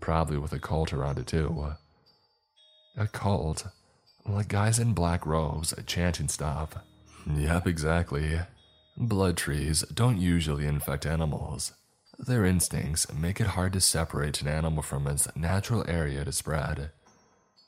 Probably 0.00 0.38
with 0.38 0.52
a 0.52 0.58
cult 0.58 0.92
around 0.92 1.18
it 1.18 1.26
too. 1.26 1.74
A 2.96 3.06
cult? 3.06 3.66
Like 4.28 4.48
guys 4.48 4.80
in 4.80 4.92
black 4.92 5.24
robes 5.24 5.72
chanting 5.86 6.28
stuff. 6.28 6.76
Yep, 7.32 7.66
exactly. 7.66 8.40
Blood 8.96 9.36
trees 9.36 9.82
don't 9.82 10.20
usually 10.20 10.66
infect 10.66 11.06
animals. 11.06 11.72
Their 12.18 12.44
instincts 12.44 13.12
make 13.12 13.40
it 13.40 13.48
hard 13.48 13.72
to 13.74 13.80
separate 13.80 14.40
an 14.42 14.48
animal 14.48 14.82
from 14.82 15.06
its 15.06 15.28
natural 15.36 15.84
area 15.86 16.24
to 16.24 16.32
spread, 16.32 16.90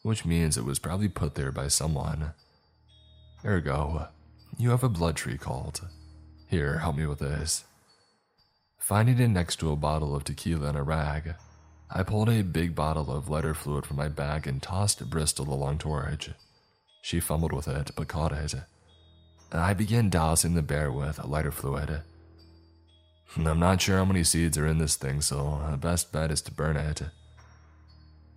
which 0.02 0.24
means 0.24 0.56
it 0.56 0.64
was 0.64 0.80
probably 0.80 1.08
put 1.08 1.36
there 1.36 1.52
by 1.52 1.68
someone. 1.68 2.32
Ergo, 3.44 4.08
you 4.58 4.70
have 4.70 4.82
a 4.82 4.88
blood 4.88 5.14
tree 5.14 5.38
cult. 5.38 5.82
Here, 6.48 6.78
help 6.78 6.96
me 6.96 7.06
with 7.06 7.20
this. 7.20 7.64
Finding 8.80 9.18
it 9.20 9.28
next 9.28 9.56
to 9.56 9.70
a 9.70 9.76
bottle 9.76 10.16
of 10.16 10.24
tequila 10.24 10.70
and 10.70 10.78
a 10.78 10.82
rag, 10.82 11.34
I 11.90 12.02
pulled 12.02 12.30
a 12.30 12.42
big 12.42 12.74
bottle 12.74 13.10
of 13.12 13.28
lighter 13.28 13.54
fluid 13.54 13.86
from 13.86 13.98
my 13.98 14.08
bag 14.08 14.46
and 14.46 14.60
tossed 14.60 15.08
Bristol 15.08 15.52
along 15.52 15.78
towards. 15.78 16.30
She 17.00 17.20
fumbled 17.20 17.52
with 17.52 17.68
it, 17.68 17.90
but 17.96 18.08
caught 18.08 18.32
it. 18.32 18.54
I 19.52 19.72
began 19.74 20.10
dousing 20.10 20.54
the 20.54 20.62
bear 20.62 20.92
with 20.92 21.24
lighter 21.24 21.50
fluid. 21.50 22.02
I'm 23.36 23.60
not 23.60 23.80
sure 23.80 23.98
how 23.98 24.04
many 24.04 24.24
seeds 24.24 24.58
are 24.58 24.66
in 24.66 24.78
this 24.78 24.96
thing, 24.96 25.20
so 25.20 25.60
the 25.70 25.76
best 25.76 26.12
bet 26.12 26.30
is 26.30 26.42
to 26.42 26.52
burn 26.52 26.76
it. 26.76 27.02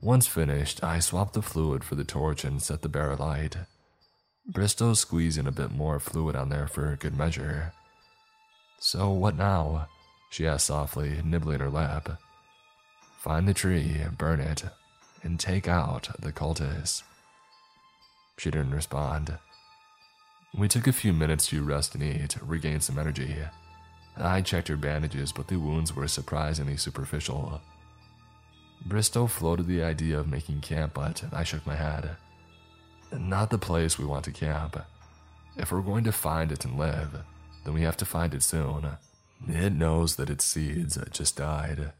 Once 0.01 0.27
finished, 0.27 0.83
I 0.83 0.99
swapped 0.99 1.33
the 1.33 1.41
fluid 1.41 1.83
for 1.83 1.95
the 1.95 2.03
torch 2.03 2.43
and 2.43 2.61
set 2.61 2.81
the 2.81 2.89
bear 2.89 3.11
alight. 3.11 3.57
Bristol 4.47 4.95
squeezing 4.95 5.47
a 5.47 5.51
bit 5.51 5.71
more 5.71 5.99
fluid 5.99 6.35
on 6.35 6.49
there 6.49 6.67
for 6.67 6.95
good 6.99 7.15
measure. 7.15 7.73
So, 8.79 9.11
what 9.11 9.35
now? 9.35 9.87
she 10.31 10.47
asked 10.47 10.67
softly, 10.67 11.21
nibbling 11.23 11.59
her 11.59 11.69
lap. 11.69 12.17
Find 13.19 13.47
the 13.47 13.53
tree, 13.53 14.01
burn 14.17 14.39
it, 14.39 14.63
and 15.23 15.39
take 15.39 15.67
out 15.67 16.09
the 16.19 16.31
cultists. 16.31 17.03
She 18.41 18.49
didn't 18.49 18.73
respond. 18.73 19.37
We 20.57 20.67
took 20.67 20.87
a 20.87 20.91
few 20.91 21.13
minutes 21.13 21.45
to 21.49 21.61
rest 21.61 21.93
and 21.93 22.03
eat, 22.03 22.37
regain 22.41 22.79
some 22.81 22.97
energy. 22.97 23.35
I 24.17 24.41
checked 24.41 24.67
her 24.69 24.77
bandages, 24.77 25.31
but 25.31 25.47
the 25.47 25.57
wounds 25.57 25.95
were 25.95 26.07
surprisingly 26.07 26.75
superficial. 26.75 27.61
Bristol 28.83 29.27
floated 29.27 29.67
the 29.67 29.83
idea 29.83 30.17
of 30.17 30.27
making 30.27 30.61
camp, 30.61 30.95
but 30.95 31.23
I 31.31 31.43
shook 31.43 31.67
my 31.67 31.75
head. 31.75 32.15
Not 33.11 33.51
the 33.51 33.59
place 33.59 33.99
we 33.99 34.05
want 34.05 34.25
to 34.25 34.31
camp. 34.31 34.75
If 35.55 35.71
we're 35.71 35.81
going 35.81 36.03
to 36.05 36.11
find 36.11 36.51
it 36.51 36.65
and 36.65 36.79
live, 36.79 37.23
then 37.63 37.75
we 37.75 37.83
have 37.83 37.97
to 37.97 38.05
find 38.05 38.33
it 38.33 38.41
soon. 38.41 38.87
It 39.47 39.73
knows 39.73 40.15
that 40.15 40.31
its 40.31 40.45
seeds 40.45 40.97
just 41.11 41.37
died. 41.37 41.93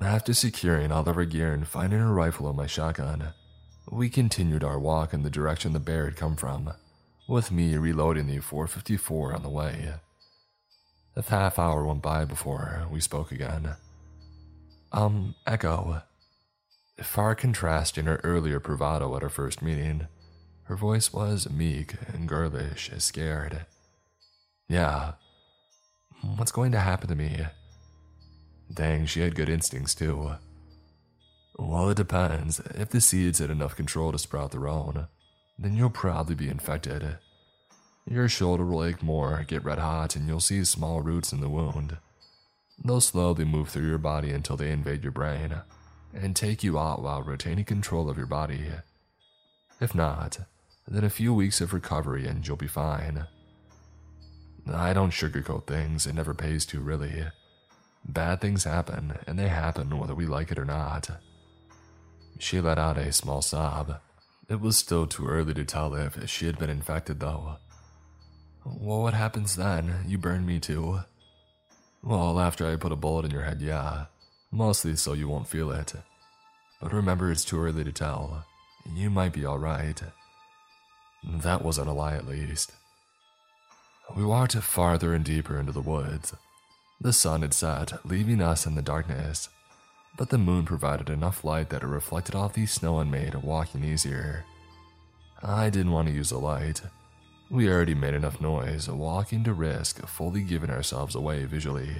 After 0.00 0.32
securing 0.34 0.92
all 0.92 1.08
of 1.08 1.16
our 1.16 1.24
gear 1.24 1.52
and 1.52 1.66
finding 1.66 1.98
a 1.98 2.12
rifle 2.12 2.46
and 2.46 2.56
my 2.56 2.68
shotgun, 2.68 3.32
we 3.88 4.08
continued 4.08 4.64
our 4.64 4.78
walk 4.78 5.14
in 5.14 5.22
the 5.22 5.30
direction 5.30 5.72
the 5.72 5.78
bear 5.78 6.06
had 6.06 6.16
come 6.16 6.36
from, 6.36 6.72
with 7.28 7.52
me 7.52 7.76
reloading 7.76 8.26
the 8.26 8.38
454 8.38 9.34
on 9.34 9.42
the 9.42 9.48
way. 9.48 9.94
A 11.16 11.22
half 11.22 11.58
hour 11.58 11.84
went 11.84 12.02
by 12.02 12.24
before 12.24 12.86
we 12.90 13.00
spoke 13.00 13.30
again. 13.30 13.76
Um, 14.92 15.34
Echo. 15.46 16.02
Far 17.00 17.34
contrasting 17.34 18.04
her 18.06 18.20
earlier 18.24 18.60
bravado 18.60 19.16
at 19.16 19.22
our 19.22 19.28
first 19.28 19.62
meeting, 19.62 20.08
her 20.64 20.76
voice 20.76 21.12
was 21.12 21.48
meek 21.48 21.94
and 22.08 22.28
girlish, 22.28 22.90
as 22.92 23.04
scared. 23.04 23.66
Yeah, 24.68 25.12
What's 26.22 26.52
going 26.52 26.72
to 26.72 26.80
happen 26.80 27.08
to 27.08 27.14
me? 27.14 27.46
Dang, 28.72 29.06
she 29.06 29.20
had 29.20 29.34
good 29.34 29.48
instincts 29.48 29.94
too. 29.94 30.32
Well, 31.60 31.90
it 31.90 31.98
depends. 31.98 32.58
If 32.74 32.88
the 32.88 33.02
seeds 33.02 33.38
had 33.38 33.50
enough 33.50 33.76
control 33.76 34.12
to 34.12 34.18
sprout 34.18 34.52
their 34.52 34.66
own, 34.66 35.08
then 35.58 35.76
you'll 35.76 35.90
probably 35.90 36.34
be 36.34 36.48
infected. 36.48 37.18
Your 38.06 38.30
shoulder 38.30 38.64
will 38.64 38.82
ache 38.82 39.02
more, 39.02 39.44
get 39.46 39.62
red 39.62 39.78
hot, 39.78 40.16
and 40.16 40.26
you'll 40.26 40.40
see 40.40 40.64
small 40.64 41.02
roots 41.02 41.34
in 41.34 41.40
the 41.40 41.50
wound. 41.50 41.98
They'll 42.82 43.02
slowly 43.02 43.44
move 43.44 43.68
through 43.68 43.86
your 43.86 43.98
body 43.98 44.30
until 44.30 44.56
they 44.56 44.70
invade 44.70 45.02
your 45.02 45.12
brain 45.12 45.54
and 46.14 46.34
take 46.34 46.64
you 46.64 46.78
out 46.78 47.02
while 47.02 47.22
retaining 47.22 47.66
control 47.66 48.08
of 48.08 48.16
your 48.16 48.26
body. 48.26 48.70
If 49.82 49.94
not, 49.94 50.38
then 50.88 51.04
a 51.04 51.10
few 51.10 51.34
weeks 51.34 51.60
of 51.60 51.74
recovery 51.74 52.26
and 52.26 52.46
you'll 52.46 52.56
be 52.56 52.68
fine. 52.68 53.26
I 54.66 54.94
don't 54.94 55.12
sugarcoat 55.12 55.66
things, 55.66 56.06
it 56.06 56.14
never 56.14 56.32
pays 56.32 56.64
to, 56.66 56.80
really. 56.80 57.26
Bad 58.06 58.40
things 58.40 58.64
happen, 58.64 59.18
and 59.26 59.38
they 59.38 59.48
happen 59.48 59.98
whether 59.98 60.14
we 60.14 60.24
like 60.24 60.50
it 60.50 60.58
or 60.58 60.64
not. 60.64 61.10
She 62.40 62.58
let 62.58 62.78
out 62.78 62.96
a 62.96 63.12
small 63.12 63.42
sob. 63.42 64.00
It 64.48 64.62
was 64.62 64.78
still 64.78 65.06
too 65.06 65.26
early 65.26 65.52
to 65.52 65.64
tell 65.64 65.94
if 65.94 66.26
she 66.28 66.46
had 66.46 66.58
been 66.58 66.70
infected, 66.70 67.20
though. 67.20 67.56
Well, 68.64 69.02
what 69.02 69.12
happens 69.12 69.56
then? 69.56 70.04
You 70.06 70.16
burn 70.16 70.46
me 70.46 70.58
too? 70.58 71.00
Well, 72.02 72.40
after 72.40 72.66
I 72.66 72.76
put 72.76 72.92
a 72.92 72.96
bullet 72.96 73.26
in 73.26 73.30
your 73.30 73.42
head, 73.42 73.60
yeah. 73.60 74.06
Mostly 74.50 74.96
so 74.96 75.12
you 75.12 75.28
won't 75.28 75.48
feel 75.48 75.70
it. 75.70 75.92
But 76.80 76.94
remember, 76.94 77.30
it's 77.30 77.44
too 77.44 77.62
early 77.62 77.84
to 77.84 77.92
tell. 77.92 78.46
You 78.90 79.10
might 79.10 79.34
be 79.34 79.44
alright. 79.44 80.02
That 81.22 81.62
wasn't 81.62 81.88
a 81.88 81.92
lie, 81.92 82.14
at 82.14 82.26
least. 82.26 82.72
We 84.16 84.24
walked 84.24 84.54
farther 84.54 85.12
and 85.12 85.24
deeper 85.26 85.60
into 85.60 85.72
the 85.72 85.82
woods. 85.82 86.34
The 87.02 87.12
sun 87.12 87.42
had 87.42 87.52
set, 87.52 88.04
leaving 88.04 88.40
us 88.40 88.64
in 88.64 88.76
the 88.76 88.82
darkness, 88.82 89.50
but 90.16 90.28
the 90.28 90.38
moon 90.38 90.64
provided 90.64 91.08
enough 91.08 91.44
light 91.44 91.70
that 91.70 91.82
it 91.82 91.86
reflected 91.86 92.34
off 92.34 92.54
the 92.54 92.66
snow 92.66 92.98
and 92.98 93.10
made 93.10 93.34
walking 93.34 93.84
easier. 93.84 94.44
I 95.42 95.70
didn't 95.70 95.92
want 95.92 96.08
to 96.08 96.14
use 96.14 96.30
a 96.30 96.38
light. 96.38 96.82
We 97.50 97.68
already 97.68 97.94
made 97.94 98.14
enough 98.14 98.40
noise 98.40 98.88
walking 98.88 99.42
to 99.44 99.52
risk 99.52 100.06
fully 100.06 100.42
giving 100.42 100.70
ourselves 100.70 101.14
away 101.14 101.46
visually. 101.46 101.96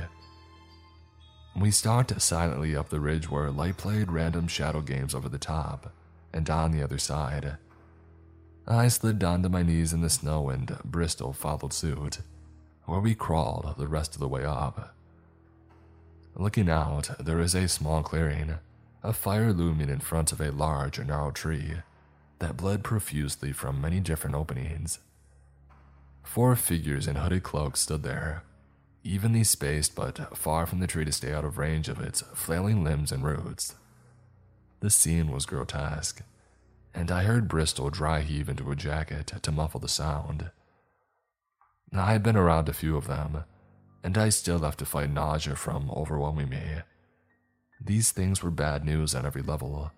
We 1.56 1.70
stalked 1.70 2.20
silently 2.20 2.76
up 2.76 2.90
the 2.90 3.00
ridge 3.00 3.30
where 3.30 3.50
light 3.50 3.76
played 3.76 4.12
random 4.12 4.46
shadow 4.46 4.80
games 4.80 5.14
over 5.14 5.28
the 5.28 5.38
top 5.38 5.92
and 6.32 6.48
on 6.48 6.70
the 6.70 6.82
other 6.82 6.98
side. 6.98 7.56
I 8.66 8.88
slid 8.88 9.18
down 9.18 9.42
to 9.42 9.48
my 9.48 9.62
knees 9.62 9.92
in 9.92 10.00
the 10.00 10.10
snow 10.10 10.48
and 10.50 10.78
Bristol 10.84 11.32
followed 11.32 11.72
suit, 11.72 12.20
where 12.84 13.00
we 13.00 13.14
crawled 13.14 13.74
the 13.78 13.88
rest 13.88 14.14
of 14.14 14.20
the 14.20 14.28
way 14.28 14.44
up. 14.44 14.94
Looking 16.34 16.70
out, 16.70 17.10
there 17.18 17.40
is 17.40 17.54
a 17.54 17.68
small 17.68 18.02
clearing, 18.02 18.54
a 19.02 19.12
fire 19.12 19.52
looming 19.52 19.88
in 19.88 20.00
front 20.00 20.32
of 20.32 20.40
a 20.40 20.52
large, 20.52 20.98
gnarled 20.98 21.34
tree 21.34 21.74
that 22.38 22.56
bled 22.56 22.82
profusely 22.82 23.52
from 23.52 23.80
many 23.80 24.00
different 24.00 24.36
openings. 24.36 24.98
Four 26.22 26.56
figures 26.56 27.06
in 27.06 27.16
hooded 27.16 27.42
cloaks 27.42 27.80
stood 27.80 28.02
there, 28.02 28.44
evenly 29.02 29.44
spaced 29.44 29.94
but 29.94 30.36
far 30.36 30.66
from 30.66 30.80
the 30.80 30.86
tree 30.86 31.04
to 31.04 31.12
stay 31.12 31.32
out 31.32 31.44
of 31.44 31.58
range 31.58 31.88
of 31.88 32.00
its 32.00 32.22
flailing 32.34 32.84
limbs 32.84 33.12
and 33.12 33.24
roots. 33.24 33.74
The 34.80 34.90
scene 34.90 35.30
was 35.30 35.46
grotesque, 35.46 36.22
and 36.94 37.10
I 37.10 37.24
heard 37.24 37.48
Bristol 37.48 37.90
dry 37.90 38.20
heave 38.20 38.48
into 38.48 38.70
a 38.70 38.76
jacket 38.76 39.32
to 39.42 39.52
muffle 39.52 39.80
the 39.80 39.88
sound. 39.88 40.50
I 41.92 42.12
had 42.12 42.22
been 42.22 42.36
around 42.36 42.68
a 42.68 42.72
few 42.72 42.96
of 42.96 43.08
them, 43.08 43.44
and 44.02 44.16
I 44.16 44.28
still 44.30 44.60
have 44.60 44.76
to 44.78 44.84
fight 44.84 45.10
nausea 45.10 45.56
from 45.56 45.90
overwhelming 45.90 46.48
me. 46.48 46.62
These 47.80 48.12
things 48.12 48.42
were 48.42 48.50
bad 48.50 48.84
news 48.84 49.14
on 49.14 49.24
every 49.24 49.42
level, 49.42 49.90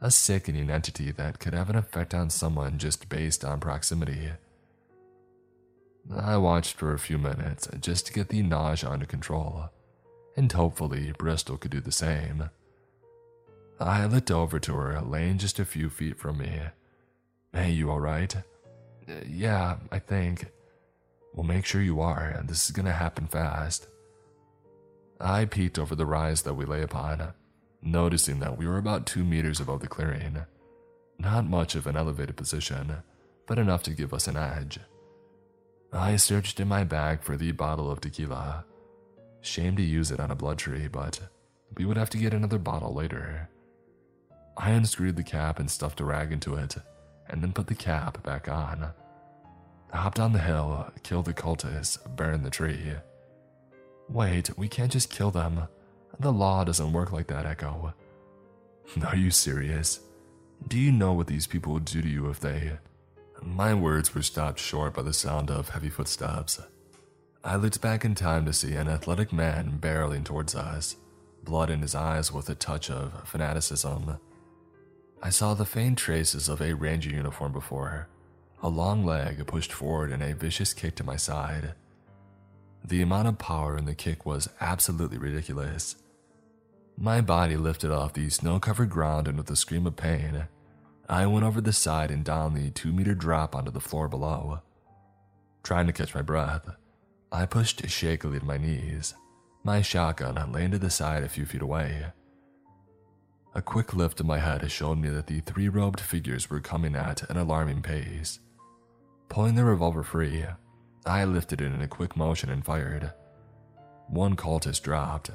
a 0.00 0.10
sickening 0.10 0.70
entity 0.70 1.10
that 1.12 1.38
could 1.38 1.54
have 1.54 1.70
an 1.70 1.76
effect 1.76 2.14
on 2.14 2.30
someone 2.30 2.78
just 2.78 3.08
based 3.08 3.44
on 3.44 3.60
proximity. 3.60 4.30
I 6.14 6.36
watched 6.36 6.76
for 6.76 6.92
a 6.92 6.98
few 6.98 7.18
minutes 7.18 7.68
just 7.80 8.06
to 8.06 8.12
get 8.12 8.28
the 8.28 8.42
nausea 8.42 8.90
under 8.90 9.06
control, 9.06 9.70
and 10.36 10.50
hopefully 10.52 11.12
Bristol 11.18 11.56
could 11.56 11.72
do 11.72 11.80
the 11.80 11.92
same. 11.92 12.50
I 13.80 14.06
looked 14.06 14.30
over 14.30 14.58
to 14.60 14.74
her, 14.74 15.00
laying 15.00 15.38
just 15.38 15.58
a 15.58 15.64
few 15.64 15.90
feet 15.90 16.18
from 16.18 16.38
me. 16.38 16.60
Hey, 17.52 17.72
you 17.72 17.90
alright? 17.90 18.36
Uh, 19.08 19.12
yeah, 19.26 19.76
I 19.90 19.98
think. 19.98 20.46
Well, 21.36 21.46
make 21.46 21.66
sure 21.66 21.82
you 21.82 22.00
are. 22.00 22.24
And 22.24 22.48
this 22.48 22.64
is 22.64 22.72
gonna 22.72 22.92
happen 22.92 23.28
fast. 23.28 23.86
I 25.20 25.44
peeked 25.44 25.78
over 25.78 25.94
the 25.94 26.06
rise 26.06 26.42
that 26.42 26.54
we 26.54 26.64
lay 26.64 26.82
upon, 26.82 27.32
noticing 27.80 28.40
that 28.40 28.58
we 28.58 28.66
were 28.66 28.78
about 28.78 29.06
two 29.06 29.22
meters 29.22 29.60
above 29.60 29.80
the 29.80 29.86
clearing. 29.86 30.38
Not 31.18 31.46
much 31.46 31.74
of 31.74 31.86
an 31.86 31.96
elevated 31.96 32.36
position, 32.36 32.96
but 33.46 33.58
enough 33.58 33.82
to 33.84 33.94
give 33.94 34.12
us 34.12 34.26
an 34.26 34.36
edge. 34.36 34.80
I 35.92 36.16
searched 36.16 36.58
in 36.58 36.68
my 36.68 36.84
bag 36.84 37.22
for 37.22 37.36
the 37.36 37.52
bottle 37.52 37.90
of 37.90 38.00
tequila. 38.00 38.64
Shame 39.40 39.76
to 39.76 39.82
use 39.82 40.10
it 40.10 40.20
on 40.20 40.30
a 40.30 40.34
blood 40.34 40.58
tree, 40.58 40.88
but 40.88 41.20
we 41.76 41.84
would 41.84 41.96
have 41.96 42.10
to 42.10 42.18
get 42.18 42.34
another 42.34 42.58
bottle 42.58 42.92
later. 42.92 43.48
I 44.56 44.70
unscrewed 44.70 45.16
the 45.16 45.22
cap 45.22 45.58
and 45.58 45.70
stuffed 45.70 46.00
a 46.00 46.04
rag 46.04 46.32
into 46.32 46.54
it, 46.54 46.76
and 47.28 47.42
then 47.42 47.52
put 47.52 47.66
the 47.68 47.74
cap 47.74 48.22
back 48.22 48.48
on. 48.48 48.90
I 49.92 50.10
down 50.10 50.32
the 50.32 50.38
hill, 50.38 50.90
kill 51.02 51.22
the 51.22 51.34
cultists, 51.34 51.98
burn 52.16 52.42
the 52.42 52.50
tree. 52.50 52.92
Wait, 54.08 54.56
we 54.56 54.68
can't 54.68 54.92
just 54.92 55.10
kill 55.10 55.30
them. 55.30 55.68
The 56.18 56.32
law 56.32 56.64
doesn't 56.64 56.92
work 56.92 57.12
like 57.12 57.26
that, 57.28 57.46
Echo. 57.46 57.94
Are 59.06 59.16
you 59.16 59.30
serious? 59.30 60.00
Do 60.68 60.78
you 60.78 60.92
know 60.92 61.12
what 61.12 61.26
these 61.26 61.46
people 61.46 61.72
would 61.74 61.84
do 61.84 62.02
to 62.02 62.08
you 62.08 62.28
if 62.28 62.40
they. 62.40 62.78
My 63.42 63.74
words 63.74 64.14
were 64.14 64.22
stopped 64.22 64.58
short 64.58 64.94
by 64.94 65.02
the 65.02 65.12
sound 65.12 65.50
of 65.50 65.70
heavy 65.70 65.90
footsteps. 65.90 66.60
I 67.44 67.56
looked 67.56 67.80
back 67.80 68.04
in 68.04 68.14
time 68.14 68.44
to 68.46 68.52
see 68.52 68.74
an 68.74 68.88
athletic 68.88 69.32
man 69.32 69.78
barreling 69.80 70.24
towards 70.24 70.54
us, 70.54 70.96
blood 71.44 71.70
in 71.70 71.82
his 71.82 71.94
eyes 71.94 72.32
with 72.32 72.48
a 72.48 72.54
touch 72.54 72.90
of 72.90 73.28
fanaticism. 73.28 74.18
I 75.22 75.30
saw 75.30 75.54
the 75.54 75.64
faint 75.64 75.98
traces 75.98 76.48
of 76.48 76.60
a 76.60 76.74
ranger 76.74 77.10
uniform 77.10 77.52
before, 77.52 78.08
a 78.62 78.68
long 78.68 79.04
leg 79.04 79.46
pushed 79.46 79.72
forward 79.72 80.10
and 80.10 80.22
a 80.22 80.34
vicious 80.34 80.72
kick 80.72 80.94
to 80.96 81.04
my 81.04 81.16
side. 81.16 81.74
The 82.84 83.02
amount 83.02 83.28
of 83.28 83.38
power 83.38 83.76
in 83.76 83.84
the 83.84 83.94
kick 83.94 84.24
was 84.24 84.48
absolutely 84.60 85.18
ridiculous. 85.18 85.96
My 86.96 87.20
body 87.20 87.56
lifted 87.56 87.90
off 87.90 88.14
the 88.14 88.30
snow 88.30 88.58
covered 88.58 88.90
ground 88.90 89.28
and 89.28 89.36
with 89.36 89.50
a 89.50 89.56
scream 89.56 89.86
of 89.86 89.96
pain, 89.96 90.48
I 91.08 91.26
went 91.26 91.44
over 91.44 91.60
the 91.60 91.72
side 91.72 92.10
and 92.10 92.24
down 92.24 92.54
the 92.54 92.70
two 92.70 92.92
meter 92.92 93.14
drop 93.14 93.54
onto 93.54 93.70
the 93.70 93.80
floor 93.80 94.08
below. 94.08 94.60
Trying 95.62 95.86
to 95.86 95.92
catch 95.92 96.14
my 96.14 96.22
breath, 96.22 96.68
I 97.30 97.44
pushed 97.44 97.86
shakily 97.88 98.38
to 98.38 98.44
my 98.44 98.56
knees, 98.56 99.14
my 99.62 99.82
shotgun 99.82 100.36
to 100.70 100.78
the 100.78 100.90
side 100.90 101.22
a 101.22 101.28
few 101.28 101.44
feet 101.44 101.62
away. 101.62 102.06
A 103.54 103.62
quick 103.62 103.94
lift 103.94 104.20
of 104.20 104.26
my 104.26 104.38
head 104.38 104.70
showed 104.70 104.98
me 104.98 105.08
that 105.08 105.26
the 105.26 105.40
three 105.40 105.68
robed 105.68 106.00
figures 106.00 106.48
were 106.48 106.60
coming 106.60 106.94
at 106.94 107.28
an 107.30 107.36
alarming 107.36 107.82
pace. 107.82 108.38
Pulling 109.28 109.54
the 109.54 109.64
revolver 109.64 110.02
free, 110.02 110.44
I 111.04 111.24
lifted 111.24 111.60
it 111.60 111.72
in 111.72 111.82
a 111.82 111.88
quick 111.88 112.16
motion 112.16 112.50
and 112.50 112.64
fired. 112.64 113.12
One 114.08 114.36
cultist 114.36 114.82
dropped. 114.82 115.30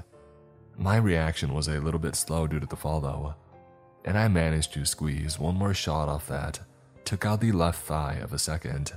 My 0.78 0.98
reaction 0.98 1.54
was 1.54 1.68
a 1.68 1.80
little 1.80 2.00
bit 2.00 2.16
slow 2.16 2.48
due 2.48 2.60
to 2.60 2.66
the 2.66 2.76
fall, 2.76 3.02
though, 3.02 3.36
and 4.06 4.18
I 4.18 4.28
managed 4.28 4.74
to 4.74 4.86
squeeze 4.86 5.40
one 5.40 5.56
more 5.56 5.74
shot 5.74 6.10
off 6.10 6.28
that, 6.28 6.60
took 7.06 7.26
out 7.26 7.42
the 7.42 7.52
left 7.52 7.84
thigh 7.84 8.20
of 8.24 8.34
a 8.34 8.40
second, 8.40 8.94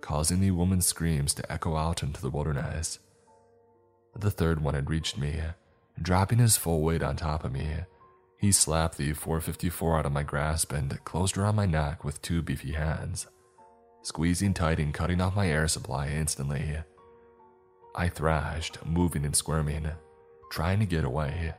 causing 0.00 0.40
the 0.40 0.50
woman's 0.50 0.86
screams 0.86 1.34
to 1.34 1.52
echo 1.52 1.76
out 1.76 2.02
into 2.02 2.20
the 2.20 2.30
wilderness. 2.30 2.98
The 4.16 4.30
third 4.30 4.60
one 4.60 4.74
had 4.74 4.90
reached 4.90 5.16
me, 5.16 5.40
dropping 6.00 6.38
his 6.38 6.56
full 6.56 6.82
weight 6.82 7.02
on 7.02 7.16
top 7.16 7.44
of 7.44 7.52
me 7.52 7.68
he 8.38 8.52
slapped 8.52 8.96
the 8.96 9.12
454 9.12 9.98
out 9.98 10.06
of 10.06 10.12
my 10.12 10.22
grasp 10.22 10.72
and 10.72 11.04
closed 11.04 11.36
around 11.36 11.56
my 11.56 11.66
neck 11.66 12.04
with 12.04 12.22
two 12.22 12.40
beefy 12.40 12.72
hands, 12.72 13.26
squeezing 14.02 14.54
tight 14.54 14.78
and 14.78 14.94
cutting 14.94 15.20
off 15.20 15.36
my 15.36 15.48
air 15.48 15.68
supply 15.68 16.08
instantly. 16.08 16.78
I 17.94 18.08
thrashed, 18.08 18.84
moving 18.86 19.24
and 19.24 19.34
squirming, 19.34 19.90
trying 20.50 20.78
to 20.80 20.86
get 20.86 21.04
away. 21.04 21.54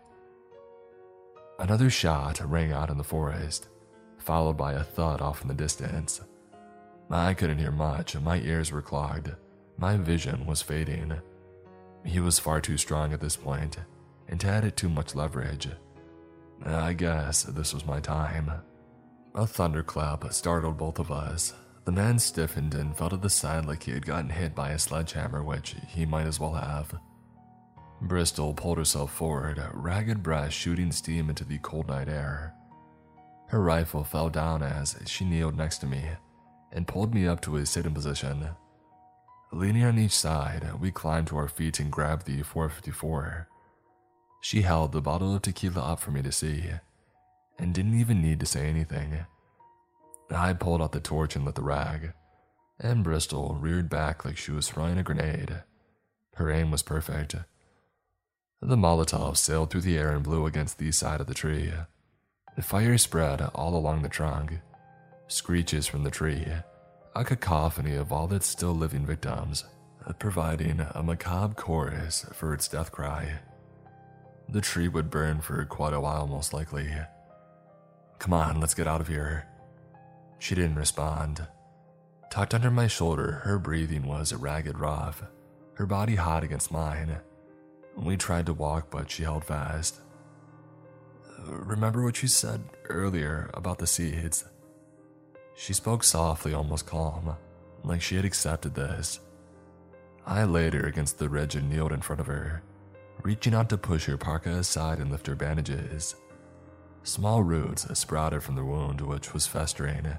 Another 1.59 1.89
shot 1.89 2.39
rang 2.49 2.71
out 2.71 2.89
in 2.89 2.97
the 2.97 3.03
forest, 3.03 3.67
followed 4.17 4.57
by 4.57 4.73
a 4.73 4.83
thud 4.83 5.21
off 5.21 5.41
in 5.41 5.47
the 5.47 5.53
distance. 5.53 6.21
I 7.11 7.33
couldn't 7.33 7.57
hear 7.57 7.71
much, 7.71 8.17
my 8.19 8.37
ears 8.37 8.71
were 8.71 8.81
clogged, 8.81 9.31
my 9.77 9.97
vision 9.97 10.45
was 10.45 10.61
fading. 10.61 11.13
He 12.05 12.19
was 12.19 12.39
far 12.39 12.61
too 12.61 12.77
strong 12.77 13.11
at 13.11 13.19
this 13.19 13.35
point, 13.35 13.77
and 14.27 14.41
had 14.41 14.63
it 14.63 14.77
too 14.77 14.89
much 14.89 15.15
leverage. 15.15 15.67
I 16.65 16.93
guess 16.93 17.43
this 17.43 17.73
was 17.73 17.85
my 17.85 17.99
time. 17.99 18.51
A 19.35 19.45
thunderclap 19.45 20.31
startled 20.31 20.77
both 20.77 20.99
of 20.99 21.11
us. 21.11 21.53
The 21.89 21.95
man 21.95 22.19
stiffened 22.19 22.75
and 22.75 22.95
fell 22.95 23.09
to 23.09 23.17
the 23.17 23.31
side 23.31 23.65
like 23.65 23.81
he 23.81 23.91
had 23.91 24.05
gotten 24.05 24.29
hit 24.29 24.53
by 24.53 24.69
a 24.69 24.77
sledgehammer, 24.77 25.41
which 25.41 25.75
he 25.87 26.05
might 26.05 26.27
as 26.27 26.39
well 26.39 26.53
have. 26.53 26.93
Bristol 28.01 28.53
pulled 28.53 28.77
herself 28.77 29.11
forward, 29.11 29.59
ragged 29.73 30.21
breath 30.21 30.53
shooting 30.53 30.91
steam 30.91 31.29
into 31.29 31.43
the 31.43 31.57
cold 31.57 31.87
night 31.87 32.07
air. 32.07 32.53
Her 33.47 33.63
rifle 33.63 34.03
fell 34.03 34.29
down 34.29 34.61
as 34.61 34.95
she 35.07 35.25
kneeled 35.25 35.57
next 35.57 35.79
to 35.79 35.87
me 35.87 36.03
and 36.71 36.87
pulled 36.87 37.11
me 37.11 37.27
up 37.27 37.41
to 37.41 37.55
a 37.55 37.65
sitting 37.65 37.95
position. 37.95 38.49
Leaning 39.51 39.83
on 39.83 39.97
each 39.97 40.15
side, 40.15 40.79
we 40.79 40.91
climbed 40.91 41.25
to 41.29 41.37
our 41.37 41.47
feet 41.47 41.79
and 41.79 41.91
grabbed 41.91 42.27
the 42.27 42.43
454. 42.43 43.47
She 44.41 44.61
held 44.61 44.91
the 44.91 45.01
bottle 45.01 45.35
of 45.35 45.41
tequila 45.41 45.81
up 45.81 45.99
for 45.99 46.11
me 46.11 46.21
to 46.21 46.31
see, 46.31 46.65
and 47.57 47.73
didn't 47.73 47.99
even 47.99 48.21
need 48.21 48.39
to 48.41 48.45
say 48.45 48.67
anything. 48.67 49.25
I 50.31 50.53
pulled 50.53 50.81
out 50.81 50.91
the 50.91 50.99
torch 50.99 51.35
and 51.35 51.45
lit 51.45 51.55
the 51.55 51.61
rag, 51.61 52.13
and 52.79 53.03
Bristol 53.03 53.57
reared 53.59 53.89
back 53.89 54.23
like 54.25 54.37
she 54.37 54.51
was 54.51 54.69
throwing 54.69 54.97
a 54.97 55.03
grenade. 55.03 55.63
Her 56.35 56.51
aim 56.51 56.71
was 56.71 56.83
perfect. 56.83 57.35
The 58.61 58.75
Molotov 58.75 59.37
sailed 59.37 59.71
through 59.71 59.81
the 59.81 59.97
air 59.97 60.11
and 60.11 60.23
blew 60.23 60.45
against 60.45 60.77
the 60.77 60.91
side 60.91 61.21
of 61.21 61.27
the 61.27 61.33
tree. 61.33 61.71
The 62.55 62.61
fire 62.61 62.97
spread 62.97 63.41
all 63.55 63.75
along 63.75 64.01
the 64.01 64.09
trunk. 64.09 64.59
Screeches 65.27 65.87
from 65.87 66.03
the 66.03 66.11
tree, 66.11 66.45
a 67.15 67.23
cacophony 67.23 67.95
of 67.95 68.11
all 68.11 68.31
its 68.33 68.47
still 68.47 68.73
living 68.73 69.05
victims, 69.05 69.63
providing 70.17 70.79
a 70.79 71.03
macabre 71.03 71.53
chorus 71.55 72.25
for 72.33 72.53
its 72.53 72.67
death 72.67 72.91
cry. 72.91 73.39
The 74.49 74.61
tree 74.61 74.87
would 74.87 75.09
burn 75.09 75.41
for 75.41 75.63
quite 75.65 75.93
a 75.93 75.99
while, 75.99 76.27
most 76.27 76.53
likely. 76.53 76.89
Come 78.17 78.33
on, 78.33 78.59
let's 78.59 78.73
get 78.73 78.87
out 78.87 79.01
of 79.01 79.07
here. 79.07 79.45
She 80.39 80.55
didn't 80.55 80.75
respond. 80.75 81.45
Tucked 82.31 82.53
under 82.53 82.71
my 82.71 82.87
shoulder, 82.87 83.41
her 83.43 83.59
breathing 83.59 84.07
was 84.07 84.31
a 84.31 84.37
ragged 84.37 84.79
rough, 84.79 85.23
her 85.75 85.85
body 85.85 86.15
hot 86.15 86.43
against 86.43 86.71
mine. 86.71 87.17
We 87.95 88.17
tried 88.17 88.45
to 88.45 88.53
walk, 88.53 88.89
but 88.89 89.11
she 89.11 89.23
held 89.23 89.43
fast. 89.43 89.99
Remember 91.45 92.03
what 92.03 92.21
you 92.21 92.27
said 92.27 92.63
earlier 92.89 93.49
about 93.53 93.79
the 93.79 93.87
seeds? 93.87 94.45
She 95.55 95.73
spoke 95.73 96.03
softly, 96.03 96.53
almost 96.53 96.85
calm, 96.85 97.35
like 97.83 98.01
she 98.01 98.15
had 98.15 98.25
accepted 98.25 98.75
this. 98.75 99.19
I 100.25 100.43
laid 100.43 100.73
her 100.73 100.85
against 100.85 101.17
the 101.17 101.29
ridge 101.29 101.55
and 101.55 101.69
kneeled 101.69 101.91
in 101.91 102.01
front 102.01 102.21
of 102.21 102.27
her, 102.27 102.61
reaching 103.23 103.53
out 103.53 103.69
to 103.69 103.77
push 103.77 104.05
her 104.05 104.17
parka 104.17 104.51
aside 104.51 104.99
and 104.99 105.11
lift 105.11 105.27
her 105.27 105.35
bandages. 105.35 106.15
Small 107.03 107.43
roots 107.43 107.87
sprouted 107.97 108.43
from 108.43 108.55
the 108.55 108.63
wound, 108.63 109.01
which 109.01 109.33
was 109.33 109.47
festering, 109.47 110.17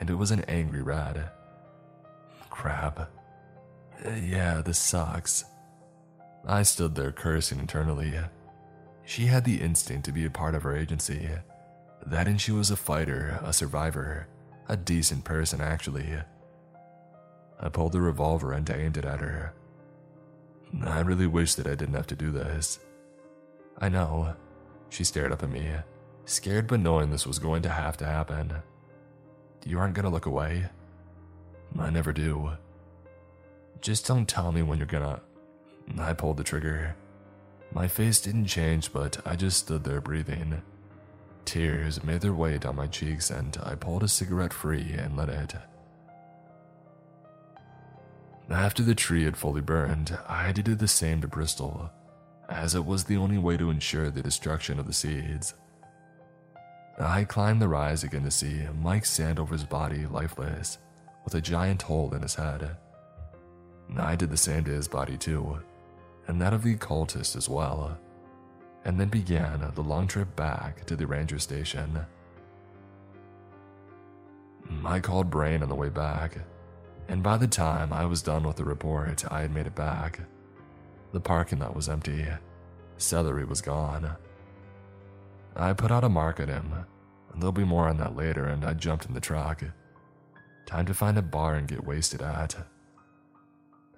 and 0.00 0.10
it 0.10 0.14
was 0.14 0.30
an 0.30 0.44
angry 0.48 0.82
red. 0.82 1.30
Crap. 2.48 3.10
Yeah, 4.04 4.62
this 4.64 4.78
sucks. 4.78 5.44
I 6.46 6.62
stood 6.62 6.94
there 6.94 7.12
cursing 7.12 7.60
internally. 7.60 8.14
She 9.04 9.26
had 9.26 9.44
the 9.44 9.60
instinct 9.60 10.06
to 10.06 10.12
be 10.12 10.24
a 10.24 10.30
part 10.30 10.54
of 10.54 10.64
our 10.64 10.74
agency. 10.74 11.28
That 12.06 12.26
and 12.26 12.40
she 12.40 12.52
was 12.52 12.70
a 12.70 12.76
fighter, 12.76 13.38
a 13.42 13.52
survivor, 13.52 14.26
a 14.68 14.76
decent 14.76 15.24
person, 15.24 15.60
actually. 15.60 16.16
I 17.60 17.68
pulled 17.68 17.92
the 17.92 18.00
revolver 18.00 18.52
and 18.52 18.68
aimed 18.70 18.96
it 18.96 19.04
at 19.04 19.20
her. 19.20 19.52
I 20.82 21.00
really 21.00 21.26
wish 21.26 21.54
that 21.54 21.66
I 21.66 21.74
didn't 21.74 21.94
have 21.94 22.06
to 22.06 22.16
do 22.16 22.30
this. 22.30 22.80
I 23.78 23.88
know. 23.88 24.34
She 24.88 25.04
stared 25.04 25.32
up 25.32 25.42
at 25.42 25.50
me, 25.50 25.70
scared 26.24 26.66
but 26.68 26.80
knowing 26.80 27.10
this 27.10 27.26
was 27.26 27.38
going 27.38 27.62
to 27.62 27.68
have 27.68 27.96
to 27.98 28.06
happen. 28.06 28.54
You 29.64 29.78
aren't 29.78 29.94
gonna 29.94 30.10
look 30.10 30.26
away? 30.26 30.66
I 31.78 31.90
never 31.90 32.12
do. 32.12 32.52
Just 33.80 34.06
don't 34.06 34.28
tell 34.28 34.52
me 34.52 34.62
when 34.62 34.78
you're 34.78 34.86
gonna. 34.86 35.20
I 35.98 36.12
pulled 36.12 36.36
the 36.36 36.44
trigger. 36.44 36.96
My 37.72 37.86
face 37.88 38.20
didn't 38.20 38.46
change, 38.46 38.92
but 38.92 39.20
I 39.26 39.36
just 39.36 39.58
stood 39.58 39.84
there 39.84 40.00
breathing. 40.00 40.62
Tears 41.44 42.02
made 42.04 42.20
their 42.20 42.34
way 42.34 42.58
down 42.58 42.76
my 42.76 42.86
cheeks, 42.86 43.30
and 43.30 43.56
I 43.62 43.74
pulled 43.74 44.02
a 44.02 44.08
cigarette 44.08 44.52
free 44.52 44.92
and 44.92 45.16
lit 45.16 45.28
it. 45.28 45.54
After 48.50 48.82
the 48.82 48.96
tree 48.96 49.24
had 49.24 49.36
fully 49.36 49.60
burned, 49.60 50.18
I 50.28 50.42
had 50.42 50.56
to 50.56 50.62
do 50.62 50.74
the 50.74 50.88
same 50.88 51.20
to 51.20 51.28
Bristol, 51.28 51.90
as 52.48 52.74
it 52.74 52.84
was 52.84 53.04
the 53.04 53.16
only 53.16 53.38
way 53.38 53.56
to 53.56 53.70
ensure 53.70 54.10
the 54.10 54.22
destruction 54.22 54.80
of 54.80 54.86
the 54.86 54.92
seeds. 54.92 55.54
I 56.98 57.24
climbed 57.24 57.62
the 57.62 57.68
rise 57.68 58.04
again 58.04 58.24
to 58.24 58.30
see 58.30 58.62
Mike 58.80 59.06
stand 59.06 59.38
over 59.38 59.54
his 59.54 59.64
body 59.64 60.06
lifeless, 60.06 60.78
with 61.24 61.34
a 61.34 61.40
giant 61.40 61.82
hole 61.82 62.12
in 62.14 62.22
his 62.22 62.34
head. 62.34 62.76
I 63.96 64.16
did 64.16 64.30
the 64.30 64.36
same 64.36 64.64
to 64.64 64.70
his 64.70 64.88
body 64.88 65.16
too, 65.16 65.60
and 66.26 66.40
that 66.40 66.52
of 66.52 66.62
the 66.62 66.74
occultist 66.74 67.36
as 67.36 67.48
well, 67.48 67.98
and 68.84 69.00
then 69.00 69.08
began 69.08 69.72
the 69.74 69.82
long 69.82 70.06
trip 70.06 70.34
back 70.36 70.84
to 70.86 70.96
the 70.96 71.06
ranger 71.06 71.38
station. 71.38 72.00
I 74.84 75.00
called 75.00 75.30
Brain 75.30 75.62
on 75.62 75.68
the 75.68 75.74
way 75.74 75.88
back 75.88 76.38
and 77.10 77.24
by 77.24 77.36
the 77.36 77.48
time 77.48 77.92
I 77.92 78.06
was 78.06 78.22
done 78.22 78.44
with 78.44 78.54
the 78.54 78.64
report, 78.64 79.24
I 79.32 79.40
had 79.40 79.52
made 79.52 79.66
it 79.66 79.74
back. 79.74 80.20
The 81.12 81.18
parking 81.18 81.58
lot 81.58 81.74
was 81.74 81.88
empty. 81.88 82.24
Celery 82.98 83.44
was 83.44 83.60
gone. 83.60 84.16
I 85.60 85.74
put 85.74 85.90
out 85.90 86.04
a 86.04 86.08
mark 86.08 86.40
at 86.40 86.48
him. 86.48 86.72
There'll 87.36 87.52
be 87.52 87.64
more 87.64 87.86
on 87.86 87.98
that 87.98 88.16
later, 88.16 88.46
and 88.46 88.64
I 88.64 88.72
jumped 88.72 89.04
in 89.04 89.12
the 89.12 89.20
truck. 89.20 89.62
Time 90.66 90.86
to 90.86 90.94
find 90.94 91.18
a 91.18 91.22
bar 91.22 91.54
and 91.54 91.68
get 91.68 91.86
wasted 91.86 92.22
at. 92.22 92.56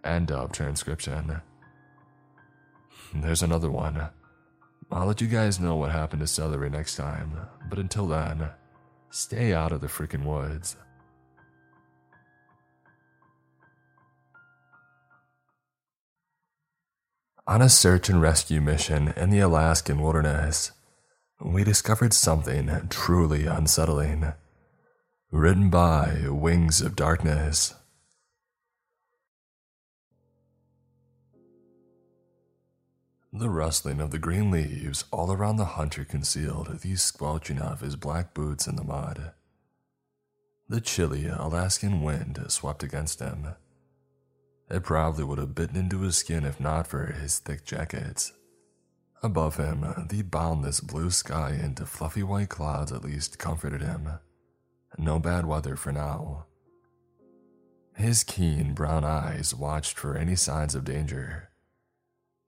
End 0.04 0.32
of 0.32 0.50
transcription. 0.50 1.40
There's 3.14 3.42
another 3.42 3.70
one. 3.70 4.08
I'll 4.90 5.06
let 5.06 5.20
you 5.20 5.28
guys 5.28 5.60
know 5.60 5.76
what 5.76 5.92
happened 5.92 6.20
to 6.20 6.26
Celery 6.26 6.68
next 6.68 6.96
time, 6.96 7.36
but 7.70 7.78
until 7.78 8.08
then, 8.08 8.50
stay 9.10 9.54
out 9.54 9.70
of 9.70 9.80
the 9.80 9.86
freaking 9.86 10.24
woods. 10.24 10.76
On 17.46 17.62
a 17.62 17.68
search 17.68 18.08
and 18.08 18.20
rescue 18.20 18.60
mission 18.60 19.14
in 19.16 19.30
the 19.30 19.40
Alaskan 19.40 20.00
wilderness, 20.00 20.72
we 21.44 21.64
discovered 21.64 22.12
something 22.12 22.70
truly 22.88 23.46
unsettling. 23.46 24.32
Written 25.30 25.70
by 25.70 26.26
Wings 26.28 26.80
of 26.80 26.94
Darkness. 26.94 27.74
The 33.32 33.48
rustling 33.48 34.00
of 34.00 34.10
the 34.10 34.18
green 34.18 34.50
leaves 34.50 35.04
all 35.10 35.32
around 35.32 35.56
the 35.56 35.64
hunter 35.64 36.04
concealed 36.04 36.80
the 36.80 36.96
squelching 36.96 37.58
of 37.58 37.80
his 37.80 37.96
black 37.96 38.34
boots 38.34 38.66
in 38.66 38.76
the 38.76 38.84
mud. 38.84 39.32
The 40.68 40.82
chilly 40.82 41.26
Alaskan 41.26 42.02
wind 42.02 42.44
swept 42.48 42.82
against 42.82 43.20
him 43.20 43.54
it 44.72 44.82
probably 44.82 45.22
would 45.22 45.38
have 45.38 45.54
bitten 45.54 45.76
into 45.76 46.00
his 46.00 46.16
skin 46.16 46.46
if 46.46 46.58
not 46.58 46.86
for 46.86 47.12
his 47.12 47.38
thick 47.38 47.64
jackets. 47.64 48.32
Above 49.24 49.56
him, 49.56 50.06
the 50.08 50.22
boundless 50.22 50.80
blue 50.80 51.10
sky 51.10 51.50
and 51.50 51.78
fluffy 51.88 52.24
white 52.24 52.48
clouds 52.48 52.90
at 52.90 53.04
least 53.04 53.38
comforted 53.38 53.80
him. 53.80 54.08
No 54.98 55.20
bad 55.20 55.46
weather 55.46 55.76
for 55.76 55.92
now. 55.92 56.46
His 57.94 58.24
keen 58.24 58.74
brown 58.74 59.04
eyes 59.04 59.54
watched 59.54 59.96
for 59.96 60.16
any 60.16 60.34
signs 60.34 60.74
of 60.74 60.84
danger. 60.84 61.50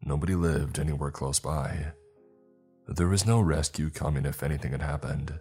Nobody 0.03 0.35
lived 0.35 0.79
anywhere 0.79 1.13
close 1.13 1.39
by. 1.39 1.93
There 2.89 3.09
was 3.09 3.25
no 3.25 3.41
rescue 3.41 3.89
coming 3.89 4.27
if 4.27 4.43
anything 4.43 4.73
had 4.73 4.83
happened. 4.83 5.39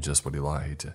Just 0.00 0.24
what 0.24 0.34
he 0.34 0.40
liked. 0.40 0.86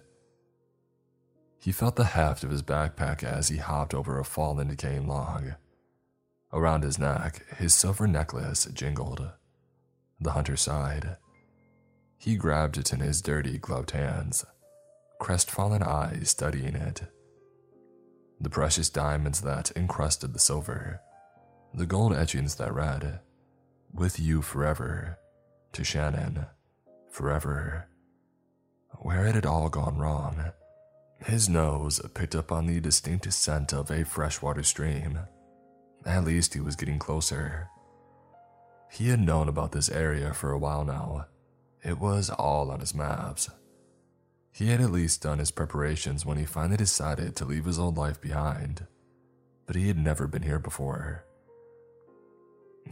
He 1.60 1.72
felt 1.72 1.95
the 1.95 2.03
heft 2.03 2.44
of 2.44 2.52
his 2.52 2.61
backpack 2.61 3.23
as 3.23 3.48
he 3.48 3.57
hopped 3.57 3.94
over 3.94 4.19
a 4.19 4.26
fallen 4.26 4.68
decaying 4.68 5.07
log. 5.07 5.53
Around 6.52 6.84
his 6.84 6.99
neck, 6.99 7.44
his 7.57 7.73
silver 7.73 8.06
necklace 8.06 8.65
jingled. 8.65 9.32
The 10.20 10.32
hunter 10.32 10.56
sighed. 10.56 11.18
He 12.18 12.36
grabbed 12.36 12.78
it 12.78 12.94
in 12.94 13.00
his 13.02 13.22
dirty, 13.22 13.58
gloved 13.58 13.92
hands, 13.92 14.46
crestfallen 15.20 15.84
eyes 15.84 16.30
studying 16.30 16.76
it. 16.76 17.04
The 18.40 18.50
precious 18.50 18.90
diamonds 18.90 19.42
that 19.42 19.72
encrusted 19.76 20.34
the 20.34 20.40
silver, 20.40 21.02
the 21.74 21.86
gold 21.86 22.14
etchings 22.16 22.56
that 22.56 22.74
read, 22.74 23.20
With 23.94 24.20
you 24.20 24.42
forever, 24.42 25.20
to 25.74 25.84
Shannon, 25.84 26.46
forever. 27.10 27.88
Where 29.00 29.26
had 29.26 29.36
it 29.36 29.46
all 29.46 29.70
gone 29.70 29.98
wrong? 29.98 30.52
His 31.26 31.50
nose 31.50 32.02
picked 32.14 32.36
up 32.36 32.52
on 32.52 32.66
the 32.66 32.80
distinct 32.80 33.32
scent 33.34 33.74
of 33.74 33.90
a 33.92 34.06
freshwater 34.06 34.64
stream. 34.64 35.20
At 36.06 36.24
least 36.24 36.54
he 36.54 36.60
was 36.60 36.76
getting 36.76 37.00
closer. 37.00 37.70
He 38.90 39.10
had 39.10 39.20
known 39.20 39.49
about 39.49 39.72
this 39.72 39.90
area 39.90 40.34
for 40.34 40.52
a 40.52 40.57
while 40.57 40.86
now. 40.86 41.28
It 41.84 41.99
was 41.99 42.30
all 42.30 42.72
on 42.72 42.80
his 42.80 42.95
maps. 42.95 43.49
He 44.52 44.70
had 44.70 44.82
at 44.82 44.91
least 44.91 45.22
done 45.22 45.40
his 45.40 45.52
preparations 45.52 46.26
when 46.26 46.38
he 46.38 46.45
finally 46.45 46.78
decided 46.78 47.36
to 47.36 47.45
leave 47.45 47.66
his 47.66 47.78
old 47.78 47.98
life 47.98 48.22
behind, 48.22 48.88
but 49.66 49.76
he 49.76 49.88
had 49.88 49.98
never 49.98 50.28
been 50.28 50.44
here 50.44 50.60
before. 50.60 51.26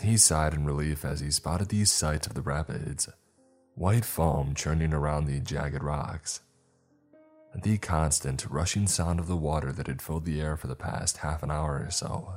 He 0.01 0.17
sighed 0.17 0.53
in 0.53 0.65
relief 0.65 1.05
as 1.05 1.21
he 1.21 1.31
spotted 1.31 1.69
the 1.69 1.85
sights 1.85 2.27
of 2.27 2.33
the 2.33 2.41
rapids, 2.41 3.07
white 3.75 4.05
foam 4.05 4.55
churning 4.55 4.93
around 4.93 5.25
the 5.25 5.39
jagged 5.39 5.83
rocks 5.83 6.41
the 7.61 7.77
constant 7.77 8.45
rushing 8.49 8.87
sound 8.87 9.19
of 9.19 9.27
the 9.27 9.37
water 9.37 9.71
that 9.71 9.87
had 9.87 10.01
filled 10.01 10.25
the 10.25 10.41
air 10.41 10.57
for 10.57 10.67
the 10.67 10.75
past 10.75 11.17
half 11.17 11.43
an 11.43 11.51
hour 11.51 11.83
or 11.85 11.91
so. 11.91 12.33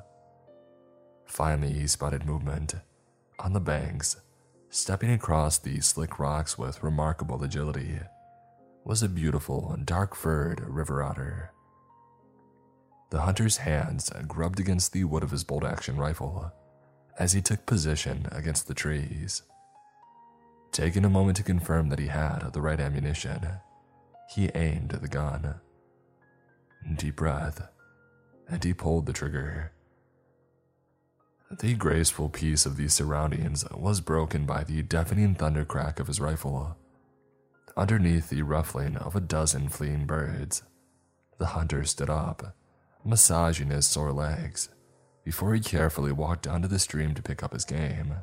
Finally, 1.25 1.73
he 1.73 1.87
spotted 1.87 2.27
movement 2.27 2.75
on 3.39 3.53
the 3.53 3.61
banks, 3.61 4.17
stepping 4.71 5.11
across 5.11 5.59
the 5.59 5.81
slick 5.81 6.19
rocks 6.19 6.59
with 6.59 6.83
remarkable 6.83 7.43
agility. 7.43 7.99
Was 8.85 9.03
a 9.03 9.09
beautiful, 9.09 9.77
dark 9.85 10.15
furred 10.15 10.61
river 10.61 11.03
otter. 11.03 11.51
The 13.11 13.23
hunter's 13.23 13.59
hands 13.59 14.11
grubbed 14.27 14.61
against 14.61 14.93
the 14.93 15.05
wood 15.05 15.23
of 15.23 15.31
his 15.31 15.45
bolt 15.45 15.65
action 15.65 15.97
rifle 15.97 16.53
as 17.19 17.33
he 17.33 17.41
took 17.41 17.67
position 17.67 18.27
against 18.31 18.69
the 18.69 18.75
trees. 18.75 19.43
Taking 20.73 21.05
a 21.05 21.11
moment 21.11 21.37
to 21.39 21.43
confirm 21.43 21.89
that 21.89 21.99
he 21.99 22.09
had 22.09 22.51
the 22.53 22.61
right 22.61 22.79
ammunition, 22.79 23.49
he 24.35 24.51
aimed 24.55 24.91
the 24.91 25.09
gun. 25.09 25.55
Deep 26.97 27.17
breath, 27.17 27.69
and 28.49 28.63
he 28.63 28.75
pulled 28.75 29.07
the 29.07 29.13
trigger. 29.13 29.73
The 31.51 31.75
graceful 31.75 32.29
peace 32.29 32.67
of 32.67 32.77
these 32.77 32.95
surroundings 32.95 33.65
was 33.71 34.01
broken 34.01 34.47
by 34.47 34.65
the 34.65 34.83
deafening 34.83 35.35
thunder 35.37 35.65
crack 35.65 36.01
of 36.01 36.09
his 36.09 36.21
rifle. 36.21 36.77
underneath 37.77 38.31
the 38.31 38.43
ruffling 38.43 38.97
of 38.97 39.15
a 39.15 39.21
dozen 39.21 39.69
fleeing 39.69 40.07
birds. 40.07 40.63
The 41.39 41.47
hunter 41.47 41.85
stood 41.85 42.09
up, 42.09 42.55
massaging 43.05 43.71
his 43.71 43.87
sore 43.87 44.13
legs, 44.13 44.71
before 45.25 45.55
he 45.55 45.61
carefully 45.61 46.13
walked 46.13 46.45
down 46.45 46.63
to 46.63 46.69
the 46.69 46.79
stream 46.79 47.15
to 47.15 47.23
pick 47.23 47.43
up 47.43 47.53
his 47.53 47.65
game. 47.65 48.15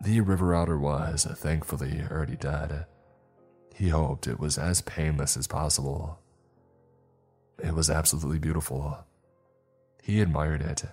The 0.00 0.20
river 0.20 0.54
otter 0.54 0.78
was, 0.78 1.24
thankfully, 1.24 2.02
already 2.10 2.36
dead. 2.36 2.86
He 3.74 3.90
hoped 3.90 4.26
it 4.26 4.40
was 4.40 4.56
as 4.56 4.80
painless 4.80 5.36
as 5.36 5.46
possible. 5.46 6.18
It 7.62 7.74
was 7.74 7.90
absolutely 7.90 8.38
beautiful. 8.38 9.04
He 10.02 10.22
admired 10.22 10.62
it, 10.62 10.84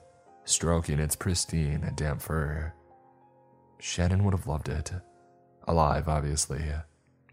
stroking 0.47 0.99
its 0.99 1.15
pristine, 1.15 1.83
and 1.83 1.95
damp 1.95 2.21
fur. 2.21 2.73
Shannon 3.79 4.23
would 4.23 4.33
have 4.33 4.47
loved 4.47 4.69
it. 4.69 4.91
Alive, 5.67 6.07
obviously, 6.07 6.63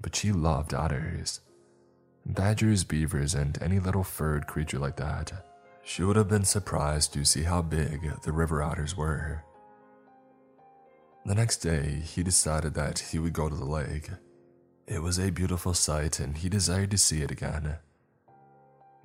but 0.02 0.14
she 0.14 0.32
loved 0.32 0.74
otters. 0.74 1.40
Badgers, 2.26 2.84
beavers, 2.84 3.34
and 3.34 3.56
any 3.62 3.78
little 3.78 4.02
furred 4.02 4.46
creature 4.46 4.78
like 4.78 4.96
that. 4.96 5.32
She 5.84 6.02
would 6.02 6.16
have 6.16 6.28
been 6.28 6.44
surprised 6.44 7.12
to 7.12 7.24
see 7.24 7.42
how 7.42 7.62
big 7.62 8.00
the 8.22 8.32
river 8.32 8.62
otters 8.62 8.96
were. 8.96 9.44
The 11.24 11.34
next 11.34 11.58
day, 11.58 12.00
he 12.04 12.22
decided 12.22 12.74
that 12.74 12.98
he 12.98 13.18
would 13.18 13.32
go 13.32 13.48
to 13.48 13.54
the 13.54 13.64
lake. 13.64 14.10
It 14.86 15.02
was 15.02 15.18
a 15.18 15.30
beautiful 15.30 15.72
sight, 15.72 16.18
and 16.18 16.36
he 16.36 16.48
desired 16.48 16.90
to 16.90 16.98
see 16.98 17.22
it 17.22 17.30
again. 17.30 17.76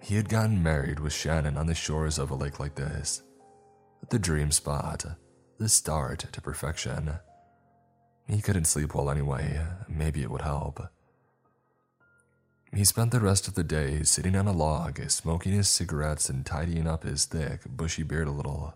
He 0.01 0.15
had 0.15 0.29
gotten 0.29 0.63
married 0.63 0.99
with 0.99 1.13
Shannon 1.13 1.57
on 1.57 1.67
the 1.67 1.75
shores 1.75 2.17
of 2.17 2.31
a 2.31 2.35
lake 2.35 2.59
like 2.59 2.75
this. 2.75 3.21
The 4.07 4.19
dream 4.19 4.51
spot, 4.51 5.05
the 5.59 5.69
start 5.69 6.25
to 6.31 6.41
perfection. 6.41 7.19
He 8.27 8.41
couldn't 8.41 8.65
sleep 8.65 8.95
well 8.95 9.09
anyway, 9.09 9.61
maybe 9.87 10.21
it 10.21 10.31
would 10.31 10.41
help. 10.41 10.81
He 12.73 12.85
spent 12.85 13.11
the 13.11 13.19
rest 13.19 13.47
of 13.47 13.55
the 13.55 13.63
day 13.63 14.03
sitting 14.03 14.35
on 14.35 14.47
a 14.47 14.51
log, 14.51 14.99
smoking 15.09 15.53
his 15.53 15.69
cigarettes 15.69 16.29
and 16.29 16.45
tidying 16.45 16.87
up 16.87 17.03
his 17.03 17.25
thick, 17.25 17.61
bushy 17.67 18.03
beard 18.03 18.27
a 18.27 18.31
little. 18.31 18.75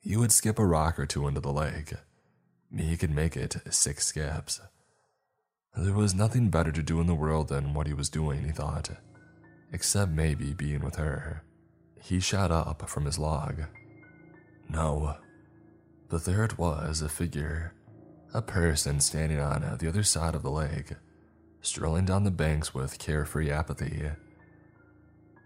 He 0.00 0.16
would 0.16 0.32
skip 0.32 0.58
a 0.58 0.66
rock 0.66 0.98
or 0.98 1.06
two 1.06 1.28
into 1.28 1.40
the 1.40 1.52
lake. 1.52 1.92
He 2.74 2.96
could 2.96 3.10
make 3.10 3.36
it 3.36 3.56
six 3.70 4.06
skips. 4.06 4.60
There 5.76 5.92
was 5.92 6.14
nothing 6.14 6.48
better 6.48 6.72
to 6.72 6.82
do 6.82 7.00
in 7.00 7.06
the 7.06 7.14
world 7.14 7.48
than 7.48 7.74
what 7.74 7.86
he 7.86 7.92
was 7.92 8.08
doing, 8.08 8.44
he 8.44 8.50
thought, 8.50 8.90
except 9.72 10.10
maybe 10.10 10.52
being 10.52 10.80
with 10.80 10.96
her. 10.96 11.44
He 12.02 12.18
shot 12.18 12.50
up 12.50 12.88
from 12.88 13.04
his 13.04 13.18
log. 13.18 13.64
No. 14.70 15.16
But 16.08 16.24
there 16.24 16.44
it 16.44 16.58
was, 16.58 17.02
a 17.02 17.08
figure, 17.08 17.74
a 18.32 18.42
person 18.42 19.00
standing 19.00 19.40
on 19.40 19.78
the 19.78 19.88
other 19.88 20.02
side 20.02 20.34
of 20.34 20.42
the 20.42 20.50
lake 20.50 20.92
strolling 21.62 22.04
down 22.04 22.24
the 22.24 22.30
banks 22.30 22.74
with 22.74 22.98
carefree 22.98 23.50
apathy. 23.50 24.10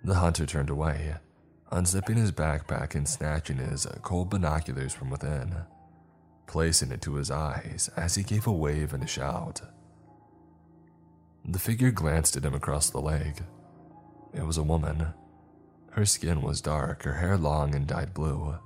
The 0.04 0.14
hunter 0.14 0.46
turned 0.46 0.70
away, 0.70 1.16
unzipping 1.72 2.16
his 2.16 2.32
backpack 2.32 2.94
and 2.94 3.08
snatching 3.08 3.58
his 3.58 3.86
cold 4.02 4.30
binoculars 4.30 4.94
from 4.94 5.10
within, 5.10 5.56
placing 6.46 6.92
it 6.92 7.02
to 7.02 7.14
his 7.14 7.30
eyes 7.30 7.90
as 7.96 8.14
he 8.14 8.22
gave 8.22 8.46
a 8.46 8.52
wave 8.52 8.92
and 8.94 9.02
a 9.02 9.08
shout. 9.08 9.60
The 11.46 11.58
figure 11.58 11.90
glanced 11.90 12.36
at 12.36 12.44
him 12.44 12.54
across 12.54 12.90
the 12.90 13.00
lake. 13.00 13.40
It 14.32 14.46
was 14.46 14.56
a 14.56 14.62
woman. 14.62 15.08
Her 15.90 16.06
skin 16.06 16.42
was 16.42 16.60
dark, 16.60 17.02
her 17.02 17.14
hair 17.14 17.36
long 17.36 17.74
and 17.74 17.86
dyed 17.86 18.14
blue. 18.14 18.56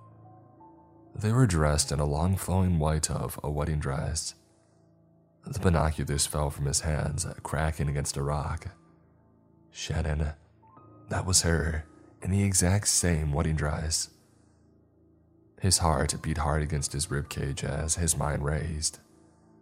They 1.15 1.33
were 1.33 1.47
dressed 1.47 1.93
in 1.93 2.01
a 2.01 2.05
long 2.05 2.37
flowing 2.37 2.79
white 2.79 3.11
of 3.11 3.39
a 3.43 3.51
wedding 3.51 3.81
dress 3.81 4.35
the 5.51 5.61
binoculars 5.61 6.27
fell 6.27 6.51
from 6.51 6.67
his 6.67 6.81
hands, 6.81 7.27
cracking 7.43 7.89
against 7.89 8.17
a 8.17 8.23
rock. 8.23 8.69
Shannon, 9.71 10.33
that 11.09 11.25
was 11.25 11.43
her, 11.43 11.85
in 12.23 12.31
the 12.31 12.45
exact 12.45 12.89
same 12.89 13.33
wedding 13.33 13.57
dress. 13.57 14.11
His 15.61 15.79
heart 15.79 16.21
beat 16.23 16.39
hard 16.39 16.63
against 16.63 16.93
his 16.93 17.07
ribcage 17.07 17.65
as 17.65 17.95
his 17.95 18.17
mind 18.17 18.45
raced, 18.45 19.01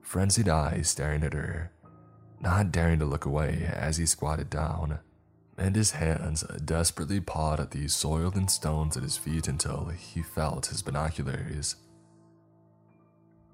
frenzied 0.02 0.48
eyes 0.48 0.88
staring 0.88 1.22
at 1.22 1.34
her, 1.34 1.70
not 2.40 2.72
daring 2.72 2.98
to 2.98 3.04
look 3.04 3.24
away 3.24 3.70
as 3.72 3.96
he 3.96 4.06
squatted 4.06 4.50
down, 4.50 4.98
and 5.58 5.74
his 5.74 5.92
hands 5.92 6.42
desperately 6.64 7.20
pawed 7.20 7.60
at 7.60 7.70
the 7.70 7.88
soil 7.88 8.32
and 8.34 8.50
stones 8.50 8.96
at 8.96 9.02
his 9.02 9.16
feet 9.16 9.48
until 9.48 9.86
he 9.86 10.22
felt 10.22 10.66
his 10.66 10.82
binoculars. 10.82 11.76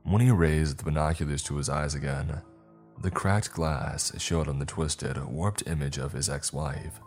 When 0.03 0.21
he 0.21 0.31
raised 0.31 0.79
the 0.79 0.85
binoculars 0.85 1.43
to 1.45 1.57
his 1.57 1.69
eyes 1.69 1.95
again, 1.95 2.43
the 3.01 3.11
cracked 3.11 3.53
glass 3.53 4.13
showed 4.21 4.49
him 4.49 4.59
the 4.59 4.67
twisted, 4.67 5.17
warped 5.25 5.63
image 5.67 5.99
of 5.99 6.13
his 6.13 6.29
ex 6.29 6.53
wife, 6.53 7.01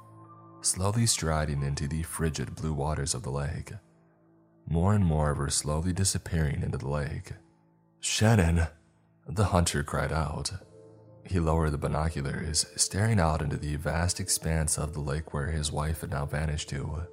slowly 0.61 1.05
striding 1.05 1.61
into 1.61 1.87
the 1.87 2.03
frigid 2.03 2.55
blue 2.55 2.73
waters 2.73 3.13
of 3.13 3.23
the 3.23 3.29
lake. 3.29 3.73
More 4.67 4.93
and 4.93 5.05
more 5.05 5.31
of 5.31 5.37
her 5.37 5.49
slowly 5.49 5.93
disappearing 5.93 6.63
into 6.63 6.77
the 6.77 6.87
lake. 6.87 7.33
Shannon! 7.99 8.67
The 9.27 9.45
hunter 9.45 9.83
cried 9.83 10.11
out. 10.11 10.51
He 11.25 11.39
lowered 11.39 11.71
the 11.71 11.77
binoculars, 11.77 12.65
staring 12.75 13.19
out 13.19 13.41
into 13.41 13.57
the 13.57 13.75
vast 13.77 14.19
expanse 14.19 14.77
of 14.77 14.93
the 14.93 14.99
lake 14.99 15.33
where 15.33 15.47
his 15.47 15.71
wife 15.71 16.01
had 16.01 16.11
now 16.11 16.25
vanished 16.25 16.69
to. 16.69 17.07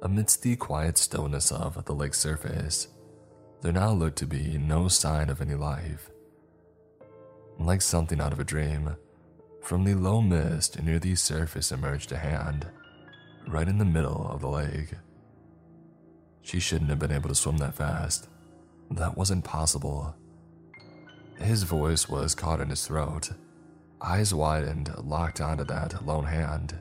Amidst 0.00 0.42
the 0.42 0.56
quiet 0.56 0.96
stillness 0.96 1.52
of 1.52 1.84
the 1.84 1.94
lake's 1.94 2.18
surface, 2.18 2.88
there 3.60 3.72
now 3.72 3.90
looked 3.90 4.18
to 4.18 4.26
be 4.26 4.56
no 4.56 4.88
sign 4.88 5.28
of 5.28 5.42
any 5.42 5.54
life. 5.54 6.10
Like 7.58 7.82
something 7.82 8.20
out 8.20 8.32
of 8.32 8.40
a 8.40 8.44
dream, 8.44 8.96
from 9.62 9.84
the 9.84 9.94
low 9.94 10.22
mist 10.22 10.80
near 10.82 10.98
the 10.98 11.14
surface 11.14 11.72
emerged 11.72 12.12
a 12.12 12.16
hand, 12.16 12.68
right 13.48 13.68
in 13.68 13.78
the 13.78 13.84
middle 13.84 14.28
of 14.28 14.40
the 14.40 14.48
lake. 14.48 14.94
She 16.42 16.60
shouldn't 16.60 16.88
have 16.88 16.98
been 16.98 17.12
able 17.12 17.28
to 17.28 17.34
swim 17.34 17.58
that 17.58 17.74
fast. 17.74 18.28
That 18.90 19.16
wasn't 19.18 19.44
possible. 19.44 20.14
His 21.40 21.62
voice 21.62 22.08
was 22.08 22.34
caught 22.34 22.60
in 22.60 22.70
his 22.70 22.86
throat. 22.86 23.30
Eyes 24.00 24.34
widened, 24.34 24.92
locked 25.02 25.40
onto 25.40 25.64
that 25.64 26.04
lone 26.04 26.24
hand, 26.24 26.80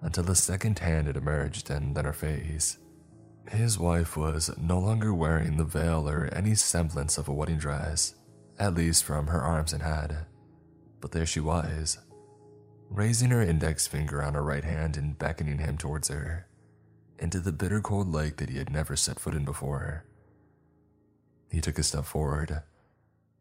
until 0.00 0.24
the 0.24 0.34
second 0.34 0.78
hand 0.78 1.06
had 1.06 1.16
emerged 1.16 1.70
and 1.70 1.94
then 1.94 2.04
her 2.04 2.12
face. 2.12 2.78
His 3.50 3.78
wife 3.78 4.16
was 4.16 4.56
no 4.58 4.78
longer 4.78 5.12
wearing 5.12 5.56
the 5.56 5.64
veil 5.64 6.08
or 6.08 6.26
any 6.32 6.54
semblance 6.54 7.18
of 7.18 7.28
a 7.28 7.32
wedding 7.32 7.58
dress, 7.58 8.14
at 8.58 8.74
least 8.74 9.04
from 9.04 9.26
her 9.26 9.42
arms 9.42 9.72
and 9.72 9.82
head. 9.82 10.26
But 11.00 11.12
there 11.12 11.26
she 11.26 11.40
was, 11.40 11.98
raising 12.88 13.30
her 13.30 13.42
index 13.42 13.86
finger 13.86 14.22
on 14.22 14.34
her 14.34 14.42
right 14.42 14.64
hand 14.64 14.96
and 14.96 15.18
beckoning 15.18 15.58
him 15.58 15.76
towards 15.76 16.08
her, 16.08 16.46
into 17.18 17.40
the 17.40 17.52
bitter 17.52 17.80
cold 17.80 18.12
lake 18.12 18.36
that 18.38 18.50
he 18.50 18.58
had 18.58 18.70
never 18.70 18.96
set 18.96 19.20
foot 19.20 19.34
in 19.34 19.44
before. 19.44 20.04
He 21.50 21.60
took 21.60 21.78
a 21.78 21.82
step 21.82 22.04
forward, 22.04 22.62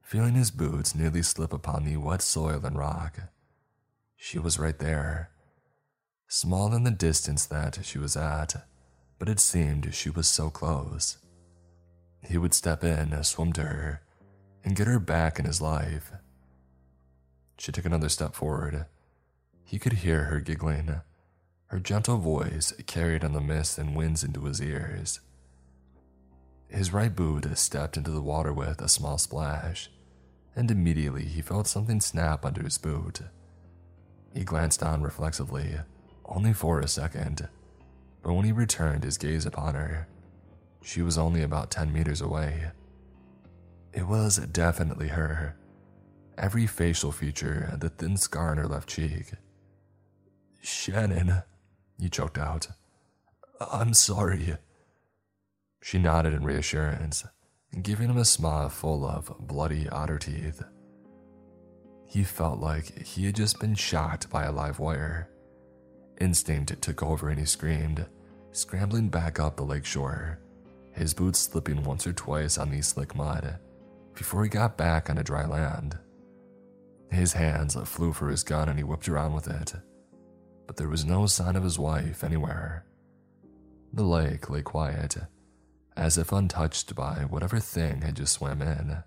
feeling 0.04 0.36
his 0.36 0.52
boots 0.52 0.94
nearly 0.94 1.24
slip 1.24 1.52
upon 1.52 1.86
the 1.86 1.98
wet 1.98 2.22
soil 2.22 2.62
and 2.64 2.78
rock. 2.78 3.20
She 4.16 4.38
was 4.38 4.60
right 4.60 4.78
there, 4.78 5.32
small 6.28 6.76
in 6.76 6.84
the 6.84 6.92
distance 6.92 7.46
that 7.48 7.80
she 7.84 7.98
was 7.98 8.16
at 8.16 8.64
but 9.24 9.30
it 9.30 9.40
seemed 9.40 9.94
she 9.94 10.10
was 10.10 10.28
so 10.28 10.50
close. 10.50 11.18
He 12.28 12.38
would 12.38 12.54
step 12.54 12.84
in, 12.84 13.24
swim 13.24 13.54
to 13.54 13.62
her, 13.62 14.02
and 14.66 14.76
get 14.76 14.88
her 14.88 15.00
back 15.00 15.40
in 15.40 15.46
his 15.46 15.62
life. 15.62 16.12
She 17.58 17.72
took 17.72 17.86
another 17.86 18.10
step 18.10 18.36
forward. 18.36 18.86
He 19.64 19.80
could 19.80 19.94
hear 19.94 20.26
her 20.26 20.42
giggling, 20.42 21.00
her 21.68 21.80
gentle 21.80 22.18
voice 22.18 22.74
carried 22.86 23.24
on 23.24 23.32
the 23.32 23.40
mist 23.40 23.78
and 23.78 23.96
winds 23.96 24.26
into 24.26 24.44
his 24.44 24.62
ears. 24.62 25.22
His 26.74 26.92
right 26.92 27.16
boot 27.16 27.58
stepped 27.58 27.96
into 27.96 28.12
the 28.12 28.22
water 28.22 28.52
with 28.52 28.82
a 28.82 28.90
small 28.90 29.18
splash, 29.18 29.90
and 30.56 30.70
immediately 30.70 31.26
he 31.26 31.42
felt 31.42 31.68
something 31.68 32.02
snap 32.02 32.46
under 32.46 32.64
his 32.64 32.78
boot. 32.78 33.22
He 34.34 34.44
glanced 34.44 34.84
on 34.84 35.04
reflexively, 35.04 35.76
only 36.26 36.52
for 36.54 36.80
a 36.80 36.88
second 36.88 37.48
but 38.24 38.34
when 38.34 38.46
he 38.46 38.54
returned 38.54 39.04
his 39.04 39.18
gaze 39.18 39.46
upon 39.46 39.76
her, 39.76 40.08
she 40.82 41.02
was 41.02 41.18
only 41.18 41.44
about 41.44 41.70
10 41.70 41.92
meters 41.92 42.22
away. 42.22 42.72
It 43.92 44.08
was 44.08 44.38
definitely 44.38 45.10
her. 45.10 45.58
Every 46.38 46.66
facial 46.66 47.12
feature, 47.12 47.78
the 47.80 47.90
thin 47.90 48.18
scar 48.18 48.52
on 48.52 48.58
her 48.58 48.68
left 48.68 48.90
cheek. 48.90 49.34
Shannon, 50.62 51.44
he 52.00 52.10
choked 52.10 52.38
out. 52.38 52.70
I'm 53.60 53.94
sorry. 53.94 54.56
She 55.84 56.00
nodded 56.00 56.34
in 56.34 56.46
reassurance, 56.46 57.26
giving 57.82 58.10
him 58.10 58.18
a 58.18 58.24
smile 58.24 58.70
full 58.70 59.06
of 59.06 59.34
bloody 59.42 59.90
otter 59.90 60.18
teeth. 60.18 60.64
He 62.08 62.24
felt 62.24 62.62
like 62.62 62.98
he 63.06 63.26
had 63.26 63.36
just 63.36 63.60
been 63.60 63.76
shot 63.76 64.26
by 64.32 64.46
a 64.46 64.52
live 64.52 64.80
wire. 64.80 65.30
Instinct 66.22 66.82
took 66.82 67.04
over 67.04 67.28
and 67.28 67.38
he 67.38 67.46
screamed, 67.46 68.06
scrambling 68.54 69.10
back 69.10 69.42
up 69.42 69.58
the 69.58 69.64
lake 69.64 69.86
shore, 69.86 70.40
his 70.94 71.14
boots 71.14 71.40
slipping 71.40 71.84
once 71.84 72.08
or 72.08 72.14
twice 72.14 72.58
on 72.58 72.72
the 72.72 72.82
slick 72.82 73.14
mud 73.14 73.60
before 74.16 74.44
he 74.44 74.50
got 74.50 74.78
back 74.78 75.10
on 75.10 75.18
dry 75.18 75.46
land. 75.46 75.98
His 77.12 77.34
hands 77.34 77.76
flew 77.90 78.14
for 78.14 78.30
his 78.30 78.44
gun 78.44 78.70
and 78.70 78.78
he 78.78 78.86
whipped 78.86 79.10
around 79.10 79.34
with 79.34 79.50
it. 79.50 79.74
But 80.66 80.78
there 80.78 80.88
was 80.88 81.04
no 81.04 81.26
sign 81.26 81.58
of 81.58 81.64
his 81.64 81.78
wife 81.78 82.24
anywhere. 82.24 82.86
The 83.92 84.04
lake 84.04 84.50
lay 84.50 84.62
quiet, 84.62 85.18
as 85.96 86.18
if 86.18 86.32
untouched 86.32 86.96
by 86.96 87.26
whatever 87.30 87.60
thing 87.60 88.02
had 88.02 88.16
just 88.16 88.34
swam 88.34 88.62
in. 88.62 89.04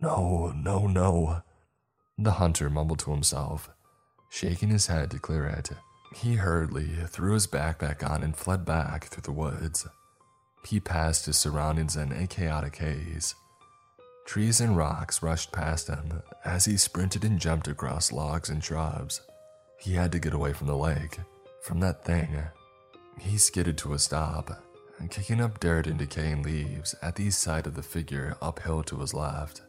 No, 0.00 0.52
no, 0.54 0.86
no, 0.86 1.42
the 2.16 2.32
hunter 2.32 2.68
mumbled 2.68 2.98
to 3.00 3.12
himself, 3.12 3.70
shaking 4.28 4.70
his 4.70 4.86
head 4.88 5.10
to 5.12 5.18
clear 5.18 5.46
it. 5.46 5.70
He 6.14 6.34
hurriedly 6.34 6.88
threw 7.06 7.34
his 7.34 7.46
backpack 7.46 8.08
on 8.08 8.22
and 8.22 8.36
fled 8.36 8.64
back 8.64 9.06
through 9.06 9.22
the 9.22 9.32
woods. 9.32 9.86
He 10.66 10.80
passed 10.80 11.26
his 11.26 11.36
surroundings 11.36 11.96
in 11.96 12.12
a 12.12 12.26
chaotic 12.26 12.76
haze. 12.76 13.34
Trees 14.26 14.60
and 14.60 14.76
rocks 14.76 15.22
rushed 15.22 15.52
past 15.52 15.88
him 15.88 16.22
as 16.44 16.64
he 16.64 16.76
sprinted 16.76 17.24
and 17.24 17.38
jumped 17.38 17.68
across 17.68 18.12
logs 18.12 18.50
and 18.50 18.62
shrubs. 18.62 19.20
He 19.80 19.94
had 19.94 20.12
to 20.12 20.18
get 20.18 20.34
away 20.34 20.52
from 20.52 20.66
the 20.66 20.76
lake, 20.76 21.18
from 21.62 21.80
that 21.80 22.04
thing. 22.04 22.36
He 23.18 23.38
skidded 23.38 23.78
to 23.78 23.94
a 23.94 23.98
stop, 23.98 24.50
kicking 25.06 25.40
up 25.40 25.60
dirt 25.60 25.86
and 25.86 25.98
decaying 25.98 26.42
leaves 26.42 26.94
at 27.00 27.14
the 27.14 27.30
side 27.30 27.66
of 27.66 27.74
the 27.74 27.82
figure 27.82 28.36
uphill 28.42 28.82
to 28.84 28.98
his 28.98 29.14
left. 29.14 29.62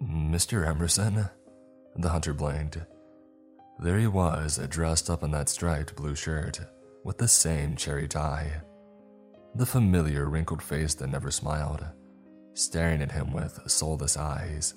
Mr. 0.00 0.66
Emerson? 0.66 1.28
The 1.96 2.08
hunter 2.08 2.32
blinked. 2.32 2.78
There 3.80 3.98
he 3.98 4.06
was, 4.06 4.58
dressed 4.68 5.10
up 5.10 5.22
in 5.24 5.32
that 5.32 5.48
striped 5.48 5.96
blue 5.96 6.14
shirt, 6.14 6.60
with 7.02 7.18
the 7.18 7.28
same 7.28 7.74
cherry 7.76 8.06
tie. 8.06 8.62
The 9.56 9.66
familiar 9.66 10.28
wrinkled 10.28 10.62
face 10.62 10.94
that 10.94 11.08
never 11.08 11.30
smiled, 11.30 11.84
staring 12.54 13.02
at 13.02 13.12
him 13.12 13.32
with 13.32 13.60
soulless 13.66 14.16
eyes. 14.16 14.74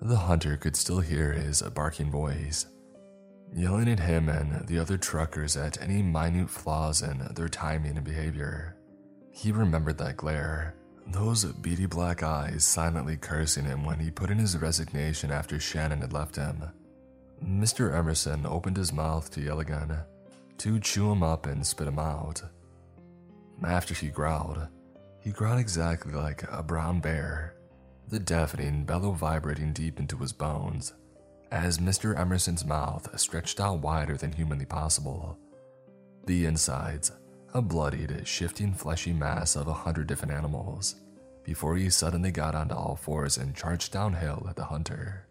The 0.00 0.16
hunter 0.16 0.56
could 0.56 0.76
still 0.76 1.00
hear 1.00 1.32
his 1.32 1.62
barking 1.62 2.10
voice, 2.10 2.66
yelling 3.54 3.88
at 3.88 4.00
him 4.00 4.28
and 4.28 4.66
the 4.66 4.78
other 4.78 4.96
truckers 4.96 5.56
at 5.56 5.80
any 5.80 6.02
minute 6.02 6.48
flaws 6.48 7.02
in 7.02 7.26
their 7.34 7.48
timing 7.48 7.96
and 7.96 8.04
behavior. 8.04 8.76
He 9.30 9.52
remembered 9.52 9.98
that 9.98 10.16
glare, 10.16 10.74
those 11.06 11.44
beady 11.44 11.86
black 11.86 12.22
eyes 12.22 12.64
silently 12.64 13.16
cursing 13.16 13.64
him 13.64 13.84
when 13.84 13.98
he 13.98 14.10
put 14.10 14.30
in 14.30 14.38
his 14.38 14.56
resignation 14.56 15.30
after 15.30 15.58
Shannon 15.58 16.00
had 16.00 16.12
left 16.12 16.36
him. 16.36 16.64
Mr. 17.44 17.94
Emerson 17.94 18.46
opened 18.46 18.76
his 18.76 18.92
mouth 18.92 19.30
to 19.32 19.40
yell 19.40 19.60
again, 19.60 19.98
to 20.58 20.78
chew 20.78 21.10
him 21.10 21.22
up 21.22 21.46
and 21.46 21.66
spit 21.66 21.88
him 21.88 21.98
out. 21.98 22.42
After 23.64 23.94
he 23.94 24.08
growled, 24.08 24.68
he 25.20 25.30
growled 25.30 25.58
exactly 25.58 26.12
like 26.12 26.44
a 26.50 26.62
brown 26.62 27.00
bear, 27.00 27.56
the 28.08 28.20
deafening 28.20 28.84
bellow 28.84 29.12
vibrating 29.12 29.72
deep 29.72 29.98
into 29.98 30.16
his 30.18 30.32
bones 30.32 30.92
as 31.52 31.76
Mr. 31.76 32.18
Emerson's 32.18 32.64
mouth 32.64 33.20
stretched 33.20 33.60
out 33.60 33.80
wider 33.80 34.16
than 34.16 34.32
humanly 34.32 34.64
possible. 34.64 35.38
The 36.26 36.46
insides, 36.46 37.12
a 37.52 37.60
bloodied, 37.60 38.26
shifting, 38.26 38.72
fleshy 38.72 39.12
mass 39.12 39.54
of 39.54 39.68
a 39.68 39.74
hundred 39.74 40.06
different 40.06 40.32
animals, 40.32 40.94
before 41.44 41.76
he 41.76 41.90
suddenly 41.90 42.30
got 42.30 42.54
onto 42.54 42.74
all 42.74 42.96
fours 42.96 43.36
and 43.36 43.54
charged 43.54 43.92
downhill 43.92 44.46
at 44.48 44.56
the 44.56 44.64
hunter. 44.64 45.26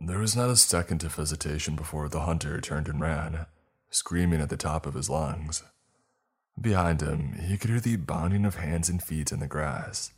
There 0.00 0.18
was 0.18 0.34
not 0.34 0.48
a 0.48 0.56
second 0.56 1.04
of 1.04 1.16
hesitation 1.16 1.76
before 1.76 2.08
the 2.08 2.20
hunter 2.20 2.58
turned 2.62 2.88
and 2.88 2.98
ran, 2.98 3.44
screaming 3.90 4.40
at 4.40 4.48
the 4.48 4.56
top 4.56 4.86
of 4.86 4.94
his 4.94 5.10
lungs. 5.10 5.62
Behind 6.58 7.02
him, 7.02 7.34
he 7.34 7.58
could 7.58 7.68
hear 7.68 7.80
the 7.80 7.96
bounding 7.96 8.46
of 8.46 8.54
hands 8.54 8.88
and 8.88 9.02
feet 9.02 9.30
in 9.30 9.40
the 9.40 9.46
grass, 9.46 10.10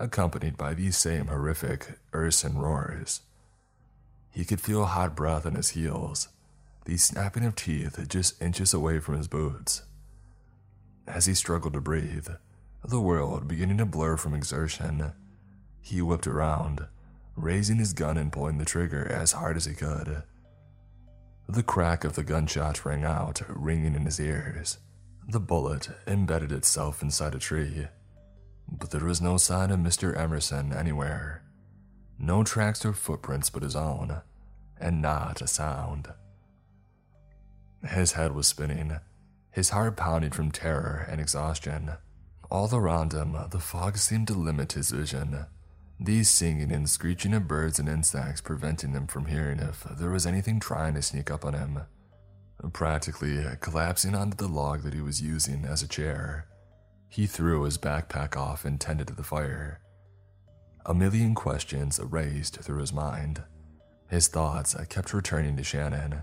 accompanied 0.00 0.56
by 0.56 0.74
these 0.74 0.96
same 0.96 1.28
horrific 1.28 2.00
ursine 2.12 2.54
roars. 2.54 3.20
He 4.32 4.44
could 4.44 4.60
feel 4.60 4.86
hot 4.86 5.14
breath 5.14 5.44
on 5.44 5.54
his 5.54 5.70
heels, 5.70 6.28
the 6.86 6.96
snapping 6.96 7.44
of 7.44 7.54
teeth 7.54 8.02
just 8.08 8.40
inches 8.42 8.74
away 8.74 8.98
from 8.98 9.16
his 9.16 9.28
boots. 9.28 9.82
As 11.06 11.26
he 11.26 11.34
struggled 11.34 11.74
to 11.74 11.80
breathe, 11.80 12.28
the 12.84 13.00
world 13.00 13.46
beginning 13.46 13.78
to 13.78 13.86
blur 13.86 14.16
from 14.16 14.34
exertion, 14.34 15.12
he 15.80 16.00
whipped 16.00 16.26
around, 16.26 16.86
raising 17.36 17.76
his 17.76 17.92
gun 17.92 18.16
and 18.16 18.32
pulling 18.32 18.58
the 18.58 18.64
trigger 18.64 19.06
as 19.06 19.32
hard 19.32 19.56
as 19.56 19.66
he 19.66 19.74
could. 19.74 20.22
The 21.48 21.62
crack 21.62 22.04
of 22.04 22.14
the 22.14 22.24
gunshot 22.24 22.84
rang 22.84 23.04
out, 23.04 23.42
ringing 23.48 23.94
in 23.94 24.06
his 24.06 24.18
ears. 24.18 24.78
The 25.28 25.40
bullet 25.40 25.90
embedded 26.06 26.52
itself 26.52 27.02
inside 27.02 27.34
a 27.34 27.38
tree, 27.38 27.88
but 28.66 28.90
there 28.90 29.04
was 29.04 29.20
no 29.20 29.36
sign 29.36 29.70
of 29.70 29.78
Mr. 29.78 30.16
Emerson 30.16 30.72
anywhere. 30.72 31.41
No 32.24 32.44
tracks 32.44 32.84
or 32.84 32.92
footprints 32.92 33.50
but 33.50 33.64
his 33.64 33.74
own, 33.74 34.22
and 34.80 35.02
not 35.02 35.42
a 35.42 35.48
sound. 35.48 36.06
His 37.84 38.12
head 38.12 38.32
was 38.32 38.46
spinning, 38.46 39.00
his 39.50 39.70
heart 39.70 39.96
pounding 39.96 40.30
from 40.30 40.52
terror 40.52 41.04
and 41.10 41.20
exhaustion. 41.20 41.94
All 42.48 42.72
around 42.72 43.12
him, 43.12 43.36
the 43.50 43.58
fog 43.58 43.98
seemed 43.98 44.28
to 44.28 44.34
limit 44.34 44.74
his 44.74 44.92
vision, 44.92 45.46
these 45.98 46.30
singing 46.30 46.70
and 46.70 46.88
screeching 46.88 47.34
of 47.34 47.48
birds 47.48 47.80
and 47.80 47.88
insects 47.88 48.40
preventing 48.40 48.92
him 48.92 49.08
from 49.08 49.26
hearing 49.26 49.58
if 49.58 49.82
there 49.82 50.10
was 50.10 50.24
anything 50.24 50.60
trying 50.60 50.94
to 50.94 51.02
sneak 51.02 51.28
up 51.28 51.44
on 51.44 51.54
him. 51.54 51.80
Practically 52.72 53.44
collapsing 53.60 54.14
onto 54.14 54.36
the 54.36 54.46
log 54.46 54.82
that 54.82 54.94
he 54.94 55.00
was 55.00 55.20
using 55.20 55.64
as 55.64 55.82
a 55.82 55.88
chair, 55.88 56.46
he 57.08 57.26
threw 57.26 57.64
his 57.64 57.78
backpack 57.78 58.36
off 58.36 58.64
and 58.64 58.80
tended 58.80 59.08
to 59.08 59.14
the 59.14 59.24
fire. 59.24 59.80
A 60.84 60.94
million 60.94 61.34
questions 61.34 62.00
raced 62.02 62.58
through 62.58 62.80
his 62.80 62.92
mind. 62.92 63.42
His 64.08 64.26
thoughts 64.26 64.74
kept 64.88 65.14
returning 65.14 65.56
to 65.56 65.62
Shannon. 65.62 66.22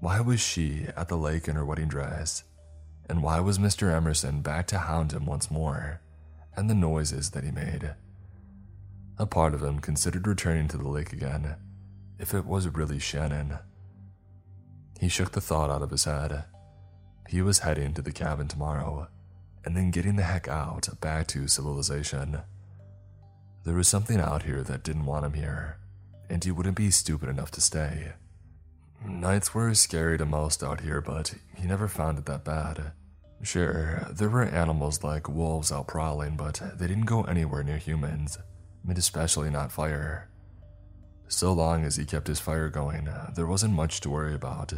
Why 0.00 0.20
was 0.20 0.40
she 0.40 0.86
at 0.96 1.08
the 1.08 1.16
lake 1.16 1.46
in 1.46 1.56
her 1.56 1.64
wedding 1.64 1.88
dress? 1.88 2.44
And 3.08 3.22
why 3.22 3.40
was 3.40 3.58
Mr. 3.58 3.92
Emerson 3.92 4.42
back 4.42 4.66
to 4.68 4.78
hound 4.78 5.12
him 5.12 5.24
once 5.24 5.50
more? 5.50 6.00
And 6.56 6.68
the 6.68 6.74
noises 6.74 7.30
that 7.30 7.44
he 7.44 7.50
made? 7.50 7.94
A 9.18 9.26
part 9.26 9.54
of 9.54 9.62
him 9.62 9.78
considered 9.78 10.26
returning 10.26 10.66
to 10.68 10.76
the 10.76 10.88
lake 10.88 11.12
again, 11.12 11.56
if 12.18 12.34
it 12.34 12.44
was 12.44 12.66
really 12.68 12.98
Shannon. 12.98 13.58
He 14.98 15.08
shook 15.08 15.30
the 15.30 15.40
thought 15.40 15.70
out 15.70 15.82
of 15.82 15.90
his 15.90 16.04
head. 16.04 16.44
He 17.28 17.40
was 17.40 17.60
heading 17.60 17.94
to 17.94 18.02
the 18.02 18.12
cabin 18.12 18.48
tomorrow, 18.48 19.08
and 19.64 19.76
then 19.76 19.90
getting 19.90 20.16
the 20.16 20.24
heck 20.24 20.48
out 20.48 20.88
back 21.00 21.28
to 21.28 21.46
civilization. 21.46 22.40
There 23.64 23.74
was 23.74 23.88
something 23.88 24.20
out 24.20 24.42
here 24.42 24.62
that 24.62 24.82
didn't 24.82 25.06
want 25.06 25.24
him 25.24 25.32
here, 25.32 25.78
and 26.28 26.44
he 26.44 26.50
wouldn't 26.50 26.76
be 26.76 26.90
stupid 26.90 27.30
enough 27.30 27.50
to 27.52 27.62
stay. 27.62 28.12
Nights 29.06 29.54
were 29.54 29.74
scary 29.74 30.18
to 30.18 30.26
most 30.26 30.62
out 30.62 30.80
here, 30.80 31.00
but 31.00 31.34
he 31.56 31.66
never 31.66 31.88
found 31.88 32.18
it 32.18 32.26
that 32.26 32.44
bad. 32.44 32.92
Sure, 33.42 34.06
there 34.10 34.28
were 34.28 34.44
animals 34.44 35.02
like 35.02 35.28
wolves 35.28 35.72
out 35.72 35.88
prowling, 35.88 36.36
but 36.36 36.62
they 36.76 36.86
didn't 36.86 37.06
go 37.06 37.22
anywhere 37.24 37.62
near 37.62 37.78
humans, 37.78 38.38
and 38.86 38.98
especially 38.98 39.50
not 39.50 39.72
fire. 39.72 40.30
So 41.28 41.52
long 41.52 41.84
as 41.84 41.96
he 41.96 42.04
kept 42.04 42.26
his 42.26 42.40
fire 42.40 42.68
going, 42.68 43.08
there 43.34 43.46
wasn't 43.46 43.74
much 43.74 44.00
to 44.02 44.10
worry 44.10 44.34
about. 44.34 44.74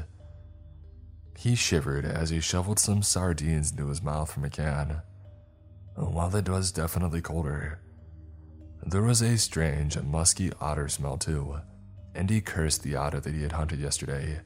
He 1.37 1.55
shivered 1.55 2.05
as 2.05 2.31
he 2.31 2.41
shoveled 2.41 2.79
some 2.79 3.03
sardines 3.03 3.73
into 3.73 3.89
his 3.89 4.03
mouth 4.03 4.33
from 4.33 4.45
a 4.45 4.51
can. 4.51 5.03
While 5.97 6.35
it 6.35 6.49
was 6.49 6.73
definitely 6.73 7.21
colder, 7.21 7.81
there 8.87 9.03
was 9.03 9.21
a 9.21 9.37
strange, 9.37 10.01
musky 10.01 10.53
otter 10.61 10.89
smell 10.89 11.19
too, 11.19 11.57
and 12.15 12.31
he 12.31 12.41
cursed 12.41 12.85
the 12.85 12.95
otter 12.95 13.19
that 13.19 13.35
he 13.35 13.43
had 13.43 13.53
hunted 13.53 13.81
yesterday. 13.81 14.41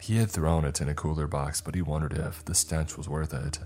He 0.00 0.16
had 0.16 0.30
thrown 0.30 0.64
it 0.64 0.80
in 0.80 0.88
a 0.88 0.94
cooler 0.94 1.26
box, 1.26 1.60
but 1.60 1.74
he 1.74 1.82
wondered 1.82 2.12
if 2.12 2.44
the 2.44 2.54
stench 2.54 2.96
was 2.96 3.08
worth 3.08 3.34
it. 3.34 3.58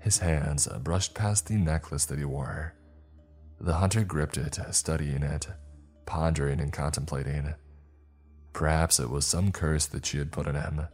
His 0.00 0.18
hands 0.18 0.66
brushed 0.82 1.14
past 1.14 1.46
the 1.46 1.54
necklace 1.54 2.06
that 2.06 2.18
he 2.18 2.24
wore. 2.24 2.74
The 3.60 3.74
hunter 3.74 4.04
gripped 4.04 4.36
it, 4.36 4.58
studying 4.72 5.22
it, 5.22 5.46
pondering 6.06 6.60
and 6.60 6.72
contemplating. 6.72 7.54
Perhaps 8.52 9.00
it 9.00 9.10
was 9.10 9.26
some 9.26 9.52
curse 9.52 9.86
that 9.86 10.06
she 10.06 10.18
had 10.18 10.32
put 10.32 10.46
on 10.46 10.54
him. 10.54 10.88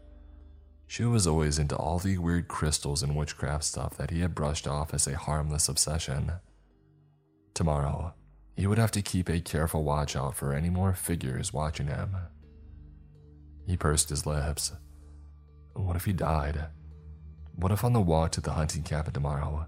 She 0.87 1.05
was 1.05 1.27
always 1.27 1.59
into 1.59 1.77
all 1.77 1.99
the 1.99 2.19
weird 2.19 2.49
crystals 2.49 3.03
and 3.03 3.15
witchcraft 3.15 3.65
stuff 3.65 3.97
that 3.97 4.11
he 4.11 4.21
had 4.21 4.35
brushed 4.35 4.67
off 4.67 4.93
as 4.93 5.07
a 5.07 5.17
harmless 5.17 5.69
obsession. 5.69 6.33
Tomorrow, 7.55 8.15
he 8.57 8.67
would 8.67 8.79
have 8.79 8.91
to 8.93 9.03
keep 9.03 9.29
a 9.29 9.41
careful 9.41 9.85
watch 9.85 10.17
out 10.17 10.35
for 10.35 10.53
any 10.53 10.71
more 10.71 10.95
figures 10.95 11.53
watching 11.53 11.87
him. 11.87 12.17
He 13.67 13.77
pursed 13.77 14.09
his 14.09 14.27
lips. 14.27 14.73
What 15.75 15.97
if 15.97 16.05
he 16.05 16.13
died? 16.13 16.67
What 17.55 17.73
if 17.73 17.85
on 17.85 17.93
the 17.93 18.01
walk 18.01 18.33
to 18.33 18.41
the 18.41 18.53
hunting 18.53 18.83
cabin 18.83 19.13
tomorrow, 19.13 19.67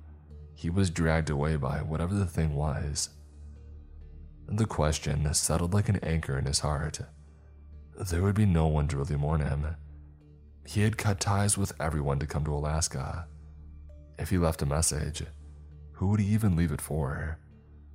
he 0.55 0.71
was 0.71 0.91
dragged 0.91 1.31
away 1.31 1.57
by 1.57 1.79
whatever 1.79 2.15
the 2.15 2.27
thing 2.27 2.55
was? 2.55 3.11
The 4.49 4.67
question 4.67 5.33
settled 5.35 5.73
like 5.73 5.89
an 5.89 6.01
anchor 6.03 6.39
in 6.39 6.47
his 6.47 6.61
heart. 6.61 7.01
There 7.99 8.23
would 8.23 8.35
be 8.35 8.47
no 8.47 8.67
one 8.67 8.89
to 8.89 8.97
really 8.97 9.17
mourn 9.17 9.41
him. 9.41 9.77
He 10.67 10.83
had 10.83 10.99
cut 10.99 11.21
ties 11.21 11.59
with 11.59 11.73
everyone 11.81 12.19
to 12.19 12.27
come 12.27 12.45
to 12.45 12.55
Alaska. 12.55 13.27
If 14.19 14.31
he 14.31 14.39
left 14.39 14.63
a 14.63 14.67
message, 14.67 15.23
who 15.93 16.09
would 16.09 16.21
he 16.21 16.27
even 16.33 16.57
leave 16.57 16.73
it 16.73 16.81
for? 16.81 17.39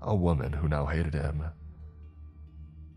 A 0.02 0.16
woman 0.16 0.54
who 0.54 0.68
now 0.68 0.86
hated 0.86 1.14
him. 1.14 1.44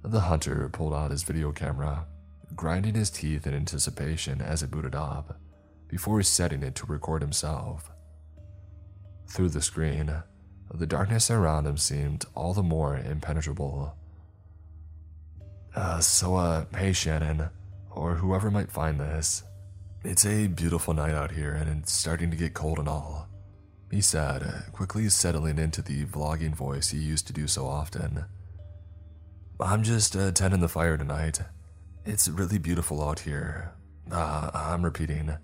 The 0.02 0.20
hunter 0.20 0.68
pulled 0.72 0.94
out 0.94 1.10
his 1.10 1.22
video 1.22 1.52
camera, 1.52 2.06
grinding 2.54 2.94
his 2.94 3.10
teeth 3.10 3.46
in 3.46 3.54
anticipation 3.54 4.40
as 4.40 4.62
it 4.62 4.70
booted 4.70 4.94
up, 4.94 5.38
before 5.88 6.22
setting 6.22 6.62
it 6.62 6.74
to 6.76 6.86
record 6.86 7.22
himself. 7.22 7.90
Through 9.28 9.50
the 9.50 9.62
screen, 9.62 10.22
the 10.72 10.86
darkness 10.86 11.30
around 11.30 11.66
him 11.66 11.76
seemed 11.76 12.24
all 12.34 12.54
the 12.54 12.62
more 12.62 12.96
impenetrable. 12.96 13.96
Uh, 15.74 16.00
so, 16.00 16.36
uh, 16.36 16.64
hey 16.76 16.92
Shannon, 16.92 17.48
or 17.90 18.14
whoever 18.16 18.50
might 18.50 18.72
find 18.72 18.98
this. 18.98 19.42
It's 20.02 20.24
a 20.24 20.46
beautiful 20.46 20.94
night 20.94 21.14
out 21.14 21.30
here 21.30 21.52
and 21.52 21.82
it's 21.82 21.92
starting 21.92 22.30
to 22.30 22.36
get 22.36 22.54
cold 22.54 22.78
and 22.78 22.88
all. 22.88 23.29
He 23.90 24.00
said, 24.00 24.64
quickly 24.72 25.08
settling 25.08 25.58
into 25.58 25.82
the 25.82 26.04
vlogging 26.04 26.54
voice 26.54 26.90
he 26.90 26.98
used 26.98 27.26
to 27.26 27.32
do 27.32 27.48
so 27.48 27.66
often. 27.66 28.24
I'm 29.58 29.82
just 29.82 30.14
uh, 30.16 30.30
tending 30.30 30.60
the 30.60 30.68
fire 30.68 30.96
tonight. 30.96 31.40
It's 32.06 32.28
really 32.28 32.58
beautiful 32.58 33.02
out 33.06 33.20
here. 33.20 33.72
Uh, 34.10 34.50
I'm 34.54 34.84
repeating. 34.84 35.36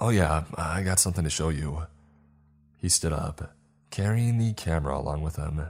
Oh, 0.00 0.08
yeah, 0.08 0.44
I 0.56 0.82
got 0.82 0.98
something 0.98 1.24
to 1.24 1.30
show 1.30 1.50
you. 1.50 1.82
He 2.78 2.88
stood 2.88 3.12
up, 3.12 3.54
carrying 3.90 4.38
the 4.38 4.54
camera 4.54 4.98
along 4.98 5.22
with 5.22 5.36
him. 5.36 5.66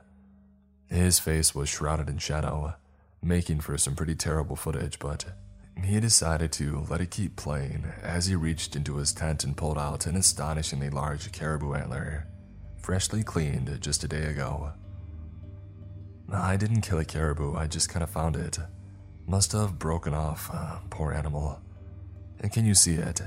His 0.89 1.19
face 1.19 1.55
was 1.55 1.69
shrouded 1.69 2.09
in 2.09 2.19
shadow, 2.19 2.75
making 3.21 3.61
for 3.61 3.77
some 3.77 3.97
pretty 3.97 4.15
terrible 4.15 4.57
footage, 4.57 4.99
but 5.01 5.25
he 5.85 6.01
decided 6.01 6.53
to 6.53 6.87
let 6.89 7.01
it 7.01 7.11
keep 7.11 7.37
playing 7.37 7.85
as 8.03 8.27
he 8.27 8.35
reached 8.35 8.77
into 8.77 8.97
his 8.97 9.13
tent 9.13 9.45
and 9.45 9.57
pulled 9.57 9.79
out 9.79 10.07
an 10.07 10.17
astonishingly 10.17 10.91
large 10.91 11.31
caribou 11.33 11.75
antler, 11.75 12.27
freshly 12.79 13.23
cleaned 13.23 13.81
just 13.81 14.05
a 14.05 14.09
day 14.09 14.25
ago. 14.25 14.73
I 16.33 16.57
didn't 16.57 16.83
kill 16.83 16.99
a 16.99 17.05
caribou, 17.05 17.57
I 17.57 17.67
just 17.67 17.89
kind 17.89 18.03
of 18.03 18.11
found 18.11 18.37
it. 18.37 18.59
Must 19.27 19.53
have 19.53 19.79
broken 19.79 20.15
off, 20.15 20.51
uh, 20.53 20.79
poor 20.91 21.13
animal. 21.13 21.61
And 22.41 22.53
can 22.53 22.65
you 22.65 22.75
see 22.75 22.95
it? 22.95 23.21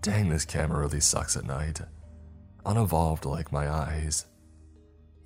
Dang, 0.00 0.28
this 0.28 0.44
camera 0.44 0.80
really 0.80 1.00
sucks 1.00 1.36
at 1.36 1.44
night. 1.44 1.80
Unevolved 2.64 3.24
like 3.24 3.52
my 3.52 3.68
eyes. 3.68 4.26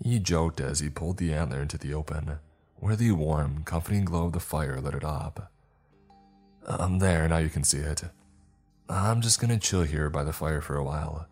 He 0.03 0.19
joked 0.19 0.61
as 0.61 0.81
he 0.81 0.91
pulled 0.91 1.19
the 1.19 1.33
antler 1.33 1.61
into 1.61 1.79
the 1.79 1.93
open, 1.95 2.39
where 2.77 2.97
the 2.97 3.11
warm, 3.13 3.63
comforting 3.65 4.05
glow 4.05 4.27
of 4.27 4.33
the 4.33 4.41
fire 4.41 4.81
lit 4.81 4.95
it 4.95 5.05
up. 5.05 5.53
I'm 6.69 6.99
there, 6.99 7.27
now 7.29 7.39
you 7.39 7.49
can 7.49 7.65
see 7.65 7.79
it. 7.79 8.03
I'm 8.91 9.23
just 9.23 9.41
gonna 9.41 9.59
chill 9.59 9.83
here 9.83 10.11
by 10.11 10.23
the 10.23 10.35
fire 10.35 10.61
for 10.61 10.77
a 10.77 10.85
while, 10.85 11.27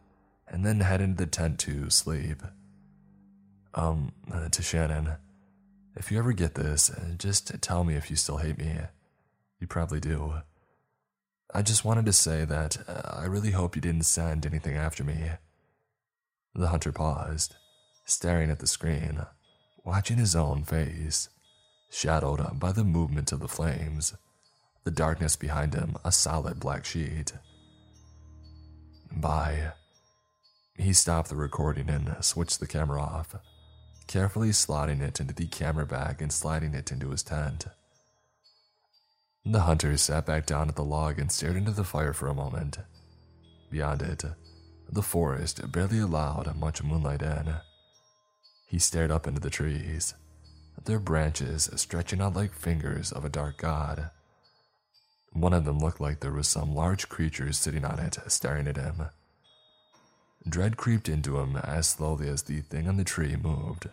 and 0.48 0.64
then 0.64 0.80
head 0.80 1.02
into 1.02 1.24
the 1.24 1.30
tent 1.30 1.58
to 1.60 1.90
sleep. 1.90 2.42
Um, 3.74 4.12
uh, 4.32 4.48
to 4.48 4.62
Shannon. 4.62 5.16
If 5.94 6.10
you 6.10 6.18
ever 6.18 6.32
get 6.32 6.54
this, 6.54 6.88
uh, 6.88 7.12
just 7.18 7.60
tell 7.60 7.84
me 7.84 7.94
if 7.94 8.08
you 8.08 8.16
still 8.16 8.38
hate 8.38 8.56
me. 8.56 8.76
You 9.60 9.66
probably 9.66 10.00
do. 10.00 10.34
I 11.52 11.60
just 11.60 11.84
wanted 11.84 12.06
to 12.06 12.12
say 12.14 12.46
that 12.46 12.78
uh, 12.88 13.20
I 13.20 13.24
really 13.26 13.50
hope 13.50 13.76
you 13.76 13.82
didn't 13.82 14.06
send 14.06 14.46
anything 14.46 14.76
after 14.76 15.04
me. 15.04 15.32
The 16.54 16.68
hunter 16.68 16.92
paused, 16.92 17.56
staring 18.06 18.50
at 18.50 18.60
the 18.60 18.66
screen, 18.66 19.26
watching 19.84 20.16
his 20.16 20.34
own 20.34 20.64
face, 20.64 21.28
shadowed 21.90 22.58
by 22.58 22.72
the 22.72 22.84
movement 22.84 23.32
of 23.32 23.40
the 23.40 23.48
flames 23.48 24.14
the 24.86 24.92
darkness 24.92 25.34
behind 25.34 25.74
him 25.74 25.96
a 26.04 26.12
solid 26.12 26.60
black 26.60 26.84
sheet. 26.84 27.32
Bye. 29.10 29.72
He 30.78 30.92
stopped 30.92 31.28
the 31.28 31.34
recording 31.34 31.90
and 31.90 32.14
switched 32.20 32.60
the 32.60 32.68
camera 32.68 33.02
off, 33.02 33.34
carefully 34.06 34.50
slotting 34.50 35.02
it 35.02 35.18
into 35.18 35.34
the 35.34 35.48
camera 35.48 35.86
bag 35.86 36.22
and 36.22 36.32
sliding 36.32 36.72
it 36.72 36.92
into 36.92 37.10
his 37.10 37.24
tent. 37.24 37.66
The 39.44 39.62
hunter 39.62 39.96
sat 39.96 40.24
back 40.24 40.46
down 40.46 40.68
at 40.68 40.76
the 40.76 40.84
log 40.84 41.18
and 41.18 41.32
stared 41.32 41.56
into 41.56 41.72
the 41.72 41.82
fire 41.82 42.12
for 42.12 42.28
a 42.28 42.34
moment. 42.34 42.78
Beyond 43.72 44.02
it, 44.02 44.24
the 44.88 45.02
forest 45.02 45.72
barely 45.72 45.98
allowed 45.98 46.54
much 46.56 46.84
moonlight 46.84 47.22
in. 47.22 47.56
He 48.68 48.78
stared 48.78 49.10
up 49.10 49.26
into 49.26 49.40
the 49.40 49.50
trees, 49.50 50.14
their 50.84 51.00
branches 51.00 51.68
stretching 51.74 52.20
out 52.20 52.36
like 52.36 52.52
fingers 52.52 53.10
of 53.10 53.24
a 53.24 53.28
dark 53.28 53.56
god. 53.56 54.10
One 55.36 55.52
of 55.52 55.66
them 55.66 55.78
looked 55.78 56.00
like 56.00 56.20
there 56.20 56.32
was 56.32 56.48
some 56.48 56.74
large 56.74 57.10
creature 57.10 57.52
sitting 57.52 57.84
on 57.84 57.98
it, 57.98 58.16
staring 58.26 58.66
at 58.66 58.78
him. 58.78 59.02
Dread 60.48 60.78
creeped 60.78 61.10
into 61.10 61.38
him 61.38 61.56
as 61.58 61.86
slowly 61.86 62.26
as 62.28 62.44
the 62.44 62.62
thing 62.62 62.88
on 62.88 62.96
the 62.96 63.04
tree 63.04 63.36
moved, 63.36 63.90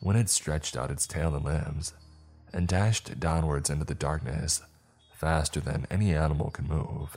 when 0.00 0.16
it 0.16 0.28
stretched 0.28 0.76
out 0.76 0.90
its 0.90 1.06
tail 1.06 1.34
and 1.34 1.46
limbs, 1.46 1.94
and 2.52 2.68
dashed 2.68 3.18
downwards 3.18 3.70
into 3.70 3.86
the 3.86 3.94
darkness, 3.94 4.60
faster 5.14 5.60
than 5.60 5.86
any 5.90 6.14
animal 6.14 6.50
could 6.50 6.68
move. 6.68 7.16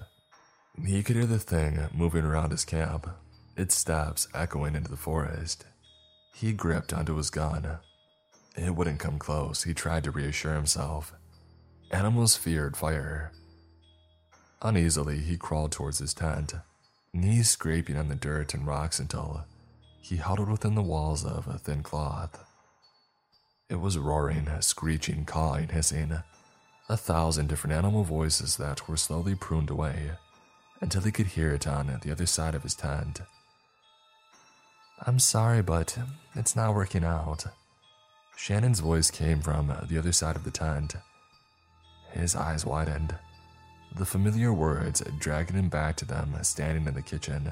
He 0.82 1.04
could 1.04 1.18
hear 1.18 1.26
the 1.26 1.38
thing 1.38 1.90
moving 1.94 2.24
around 2.24 2.52
his 2.52 2.64
camp, 2.64 3.10
its 3.58 3.76
steps 3.76 4.30
echoing 4.34 4.76
into 4.76 4.90
the 4.90 4.96
forest. 4.96 5.66
He 6.34 6.54
gripped 6.54 6.94
onto 6.94 7.18
his 7.18 7.30
gun. 7.30 7.80
It 8.56 8.74
wouldn't 8.74 9.00
come 9.00 9.20
close, 9.20 9.64
he 9.64 9.74
tried 9.74 10.06
to 10.06 10.12
reassure 10.12 10.54
himself. 10.54 11.14
Animals 11.92 12.38
feared 12.38 12.78
fire, 12.78 13.34
Uneasily, 14.66 15.20
he 15.20 15.38
crawled 15.38 15.72
towards 15.72 16.00
his 16.00 16.16
tent, 16.16 16.56
knees 17.14 17.52
scraping 17.52 17.98
on 17.98 18.08
the 18.08 18.16
dirt 18.16 18.56
and 18.56 18.66
rocks 18.66 19.00
until 19.00 19.46
he 20.02 20.16
huddled 20.16 20.50
within 20.50 20.74
the 20.74 20.82
walls 20.82 21.24
of 21.24 21.48
a 21.48 21.60
thin 21.60 21.84
cloth. 21.84 22.44
It 23.70 23.76
was 23.76 24.00
roaring, 24.00 24.50
screeching, 24.62 25.26
cawing, 25.26 25.68
hissing, 25.68 26.18
a 26.90 26.98
thousand 26.98 27.46
different 27.46 27.76
animal 27.76 28.04
voices 28.04 28.58
that 28.58 28.90
were 28.90 28.98
slowly 28.98 29.36
pruned 29.36 29.70
away 29.70 30.14
until 30.82 31.04
he 31.04 31.12
could 31.12 31.28
hear 31.28 31.54
it 31.54 31.68
on 31.68 32.00
the 32.02 32.12
other 32.12 32.26
side 32.26 32.56
of 32.56 32.64
his 32.64 32.74
tent. 32.74 33.22
I'm 35.06 35.20
sorry, 35.20 35.62
but 35.62 35.96
it's 36.34 36.56
not 36.56 36.74
working 36.74 37.04
out. 37.04 37.46
Shannon's 38.36 38.80
voice 38.80 39.12
came 39.12 39.42
from 39.42 39.72
the 39.88 40.00
other 40.00 40.12
side 40.12 40.36
of 40.36 40.44
the 40.44 40.50
tent. 40.50 40.96
His 42.14 42.36
eyes 42.36 42.66
widened. 42.66 43.16
The 43.98 44.06
familiar 44.06 44.52
words 44.52 45.02
dragging 45.20 45.56
him 45.56 45.70
back 45.70 45.96
to 45.98 46.06
them 46.06 46.36
standing 46.42 46.86
in 46.86 46.94
the 46.94 47.02
kitchen, 47.02 47.50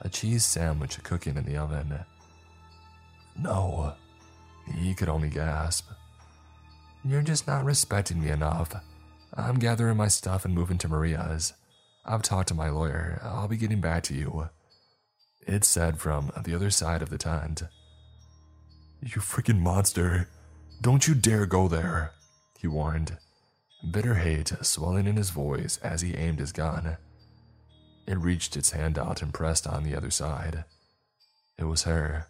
a 0.00 0.08
cheese 0.08 0.44
sandwich 0.44 1.02
cooking 1.02 1.36
in 1.36 1.44
the 1.44 1.56
oven. 1.56 1.98
No, 3.36 3.94
he 4.72 4.94
could 4.94 5.08
only 5.08 5.28
gasp. 5.28 5.88
You're 7.04 7.22
just 7.22 7.48
not 7.48 7.64
respecting 7.64 8.22
me 8.22 8.30
enough. 8.30 8.72
I'm 9.34 9.58
gathering 9.58 9.96
my 9.96 10.06
stuff 10.06 10.44
and 10.44 10.54
moving 10.54 10.78
to 10.78 10.88
Maria's. 10.88 11.52
I've 12.04 12.22
talked 12.22 12.48
to 12.48 12.54
my 12.54 12.68
lawyer. 12.68 13.20
I'll 13.24 13.48
be 13.48 13.56
getting 13.56 13.80
back 13.80 14.04
to 14.04 14.14
you. 14.14 14.50
It 15.46 15.64
said 15.64 15.98
from 15.98 16.30
the 16.44 16.54
other 16.54 16.70
side 16.70 17.02
of 17.02 17.10
the 17.10 17.18
tent. 17.18 17.64
You 19.00 19.20
freaking 19.20 19.58
monster. 19.58 20.28
Don't 20.80 21.08
you 21.08 21.16
dare 21.16 21.46
go 21.46 21.66
there, 21.66 22.12
he 22.60 22.68
warned 22.68 23.18
bitter 23.90 24.14
hate 24.14 24.52
swelling 24.62 25.06
in 25.06 25.16
his 25.16 25.30
voice 25.30 25.78
as 25.78 26.00
he 26.00 26.14
aimed 26.14 26.38
his 26.38 26.52
gun. 26.52 26.96
It 28.06 28.18
reached 28.18 28.56
its 28.56 28.70
hand 28.70 28.98
out 28.98 29.22
and 29.22 29.34
pressed 29.34 29.66
on 29.66 29.82
the 29.82 29.96
other 29.96 30.10
side. 30.10 30.64
It 31.58 31.64
was 31.64 31.84
her, 31.84 32.28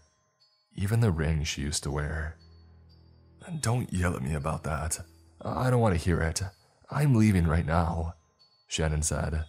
even 0.75 1.01
the 1.01 1.11
ring 1.11 1.45
she 1.45 1.63
used 1.63 1.83
to 1.85 1.91
wear. 1.91 2.37
Don't 3.61 3.93
yell 3.93 4.15
at 4.15 4.23
me 4.23 4.35
about 4.35 4.65
that. 4.65 5.01
I 5.43 5.71
don't 5.71 5.81
want 5.81 5.95
to 5.95 6.05
hear 6.05 6.21
it. 6.21 6.43
I'm 6.91 7.15
leaving 7.15 7.47
right 7.47 7.67
now, 7.67 8.15
Shannon 8.69 9.03
said. 9.03 9.45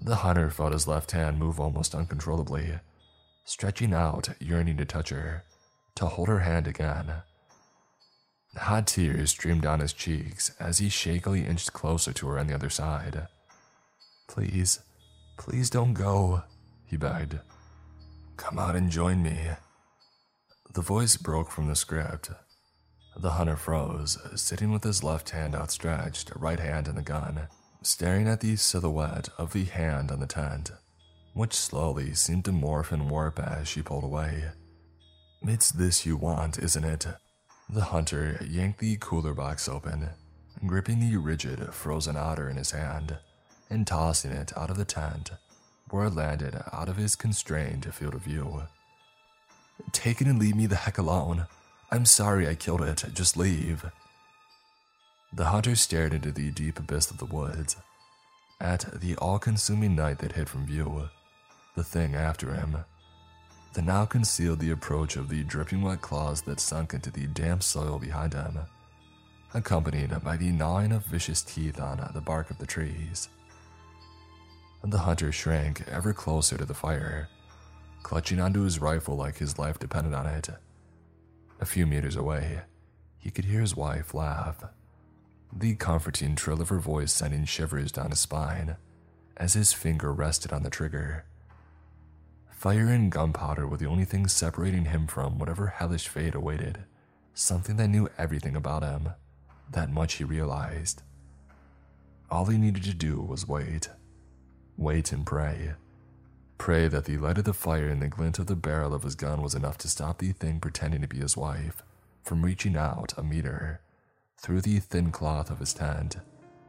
The 0.00 0.16
hunter 0.16 0.50
felt 0.50 0.72
his 0.72 0.86
left 0.86 1.10
hand 1.12 1.38
move 1.38 1.60
almost 1.60 1.94
uncontrollably, 1.94 2.80
stretching 3.44 3.92
out, 3.92 4.30
yearning 4.40 4.76
to 4.78 4.84
touch 4.84 5.10
her, 5.10 5.44
to 5.96 6.06
hold 6.06 6.28
her 6.28 6.40
hand 6.40 6.66
again. 6.66 7.22
Hot 8.56 8.86
tears 8.86 9.30
streamed 9.30 9.62
down 9.62 9.80
his 9.80 9.92
cheeks 9.92 10.52
as 10.60 10.78
he 10.78 10.88
shakily 10.88 11.46
inched 11.46 11.72
closer 11.72 12.12
to 12.12 12.28
her 12.28 12.38
on 12.38 12.46
the 12.46 12.54
other 12.54 12.68
side. 12.68 13.26
Please, 14.28 14.80
please 15.38 15.70
don't 15.70 15.94
go, 15.94 16.42
he 16.84 16.96
begged. 16.96 17.38
Come 18.36 18.58
out 18.58 18.76
and 18.76 18.90
join 18.90 19.22
me. 19.22 19.38
The 20.74 20.82
voice 20.82 21.16
broke 21.16 21.50
from 21.50 21.66
the 21.66 21.76
script. 21.76 22.30
The 23.16 23.32
hunter 23.32 23.56
froze, 23.56 24.18
sitting 24.34 24.70
with 24.70 24.84
his 24.84 25.02
left 25.02 25.30
hand 25.30 25.54
outstretched, 25.54 26.32
right 26.36 26.60
hand 26.60 26.88
in 26.88 26.94
the 26.94 27.02
gun, 27.02 27.48
staring 27.82 28.28
at 28.28 28.40
the 28.40 28.56
silhouette 28.56 29.28
of 29.38 29.52
the 29.52 29.64
hand 29.64 30.10
on 30.10 30.20
the 30.20 30.26
tent, 30.26 30.70
which 31.34 31.54
slowly 31.54 32.14
seemed 32.14 32.44
to 32.46 32.52
morph 32.52 32.92
and 32.92 33.10
warp 33.10 33.38
as 33.38 33.68
she 33.68 33.82
pulled 33.82 34.04
away. 34.04 34.44
It's 35.42 35.70
this 35.70 36.06
you 36.06 36.16
want, 36.16 36.58
isn't 36.58 36.84
it? 36.84 37.06
The 37.72 37.84
hunter 37.84 38.38
yanked 38.46 38.80
the 38.80 38.98
cooler 39.00 39.32
box 39.32 39.66
open, 39.66 40.10
gripping 40.66 41.00
the 41.00 41.16
rigid, 41.16 41.72
frozen 41.72 42.18
otter 42.18 42.50
in 42.50 42.58
his 42.58 42.72
hand 42.72 43.16
and 43.70 43.86
tossing 43.86 44.30
it 44.30 44.52
out 44.58 44.68
of 44.68 44.76
the 44.76 44.84
tent, 44.84 45.30
where 45.88 46.04
it 46.04 46.14
landed 46.14 46.62
out 46.70 46.90
of 46.90 46.98
his 46.98 47.16
constrained 47.16 47.94
field 47.94 48.12
of 48.12 48.24
view. 48.24 48.64
Take 49.90 50.20
it 50.20 50.26
and 50.26 50.38
leave 50.38 50.54
me 50.54 50.66
the 50.66 50.76
heck 50.76 50.98
alone. 50.98 51.46
I'm 51.90 52.04
sorry 52.04 52.46
I 52.46 52.56
killed 52.56 52.82
it, 52.82 53.06
just 53.14 53.38
leave. 53.38 53.90
The 55.32 55.46
hunter 55.46 55.74
stared 55.74 56.12
into 56.12 56.30
the 56.30 56.50
deep 56.50 56.78
abyss 56.78 57.10
of 57.10 57.16
the 57.16 57.24
woods. 57.24 57.76
At 58.60 59.00
the 59.00 59.16
all 59.16 59.38
consuming 59.38 59.96
night 59.96 60.18
that 60.18 60.32
hid 60.32 60.50
from 60.50 60.66
view, 60.66 61.08
the 61.74 61.82
thing 61.82 62.14
after 62.14 62.52
him, 62.52 62.84
that 63.72 63.84
now 63.84 64.04
concealed 64.04 64.58
the 64.58 64.70
approach 64.70 65.16
of 65.16 65.28
the 65.28 65.42
dripping 65.44 65.82
wet 65.82 66.00
claws 66.00 66.42
that 66.42 66.60
sunk 66.60 66.94
into 66.94 67.10
the 67.10 67.26
damp 67.28 67.62
soil 67.62 67.98
behind 67.98 68.34
him, 68.34 68.58
accompanied 69.54 70.22
by 70.22 70.36
the 70.36 70.50
gnawing 70.50 70.92
of 70.92 71.04
vicious 71.06 71.42
teeth 71.42 71.80
on 71.80 72.10
the 72.14 72.20
bark 72.20 72.50
of 72.50 72.58
the 72.58 72.66
trees. 72.66 73.28
The 74.84 74.98
hunter 74.98 75.30
shrank 75.32 75.86
ever 75.88 76.12
closer 76.12 76.58
to 76.58 76.64
the 76.64 76.74
fire, 76.74 77.28
clutching 78.02 78.40
onto 78.40 78.62
his 78.62 78.80
rifle 78.80 79.16
like 79.16 79.38
his 79.38 79.58
life 79.58 79.78
depended 79.78 80.12
on 80.12 80.26
it. 80.26 80.48
A 81.60 81.64
few 81.64 81.86
meters 81.86 82.16
away, 82.16 82.62
he 83.18 83.30
could 83.30 83.44
hear 83.44 83.60
his 83.60 83.76
wife 83.76 84.12
laugh, 84.12 84.64
the 85.52 85.76
comforting 85.76 86.34
trill 86.34 86.60
of 86.60 86.70
her 86.70 86.80
voice 86.80 87.12
sending 87.12 87.44
shivers 87.44 87.92
down 87.92 88.10
his 88.10 88.20
spine 88.20 88.76
as 89.36 89.54
his 89.54 89.72
finger 89.72 90.12
rested 90.12 90.52
on 90.52 90.62
the 90.62 90.70
trigger. 90.70 91.24
Fire 92.62 92.90
and 92.90 93.10
gunpowder 93.10 93.66
were 93.66 93.76
the 93.76 93.88
only 93.88 94.04
things 94.04 94.32
separating 94.32 94.84
him 94.84 95.08
from 95.08 95.36
whatever 95.36 95.66
hellish 95.66 96.06
fate 96.06 96.36
awaited, 96.36 96.84
something 97.34 97.74
that 97.74 97.88
knew 97.88 98.08
everything 98.16 98.54
about 98.54 98.84
him. 98.84 99.08
That 99.72 99.90
much 99.90 100.14
he 100.14 100.22
realized. 100.22 101.02
All 102.30 102.44
he 102.44 102.56
needed 102.56 102.84
to 102.84 102.94
do 102.94 103.20
was 103.20 103.48
wait. 103.48 103.88
Wait 104.76 105.10
and 105.10 105.26
pray. 105.26 105.72
Pray 106.56 106.86
that 106.86 107.04
the 107.04 107.16
light 107.16 107.38
of 107.38 107.46
the 107.46 107.52
fire 107.52 107.88
and 107.88 108.00
the 108.00 108.06
glint 108.06 108.38
of 108.38 108.46
the 108.46 108.54
barrel 108.54 108.94
of 108.94 109.02
his 109.02 109.16
gun 109.16 109.42
was 109.42 109.56
enough 109.56 109.76
to 109.78 109.88
stop 109.88 110.18
the 110.18 110.30
thing 110.30 110.60
pretending 110.60 111.00
to 111.00 111.08
be 111.08 111.18
his 111.18 111.36
wife 111.36 111.82
from 112.22 112.44
reaching 112.44 112.76
out 112.76 113.12
a 113.16 113.24
meter 113.24 113.80
through 114.38 114.60
the 114.60 114.78
thin 114.78 115.10
cloth 115.10 115.50
of 115.50 115.58
his 115.58 115.74
tent 115.74 116.18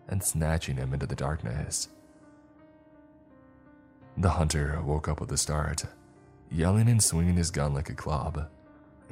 and 0.07 0.23
snatching 0.23 0.77
him 0.77 0.91
into 0.91 1.05
the 1.05 1.15
darkness. 1.15 1.89
The 4.17 4.29
hunter 4.29 4.79
woke 4.83 5.07
up 5.07 5.19
with 5.19 5.31
a 5.31 5.37
start, 5.37 5.85
yelling 6.51 6.87
and 6.87 7.03
swinging 7.03 7.35
his 7.35 7.51
gun 7.51 7.73
like 7.73 7.89
a 7.89 7.95
club. 7.95 8.47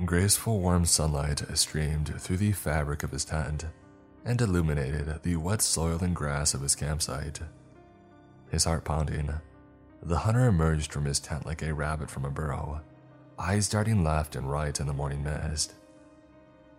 Graceful 0.05 0.59
warm 0.59 0.85
sunlight 0.85 1.43
streamed 1.57 2.19
through 2.19 2.37
the 2.37 2.51
fabric 2.51 3.03
of 3.03 3.11
his 3.11 3.25
tent 3.25 3.65
and 4.23 4.39
illuminated 4.39 5.21
the 5.23 5.35
wet 5.35 5.61
soil 5.61 5.99
and 6.03 6.15
grass 6.15 6.53
of 6.53 6.61
his 6.61 6.75
campsite. 6.75 7.39
His 8.51 8.65
heart 8.65 8.83
pounding, 8.83 9.33
the 10.03 10.19
hunter 10.19 10.45
emerged 10.45 10.91
from 10.91 11.05
his 11.05 11.19
tent 11.19 11.45
like 11.45 11.61
a 11.61 11.73
rabbit 11.73 12.09
from 12.09 12.25
a 12.25 12.29
burrow, 12.29 12.81
eyes 13.39 13.69
darting 13.69 14.03
left 14.03 14.35
and 14.35 14.49
right 14.49 14.79
in 14.79 14.87
the 14.87 14.93
morning 14.93 15.23
mist. 15.23 15.73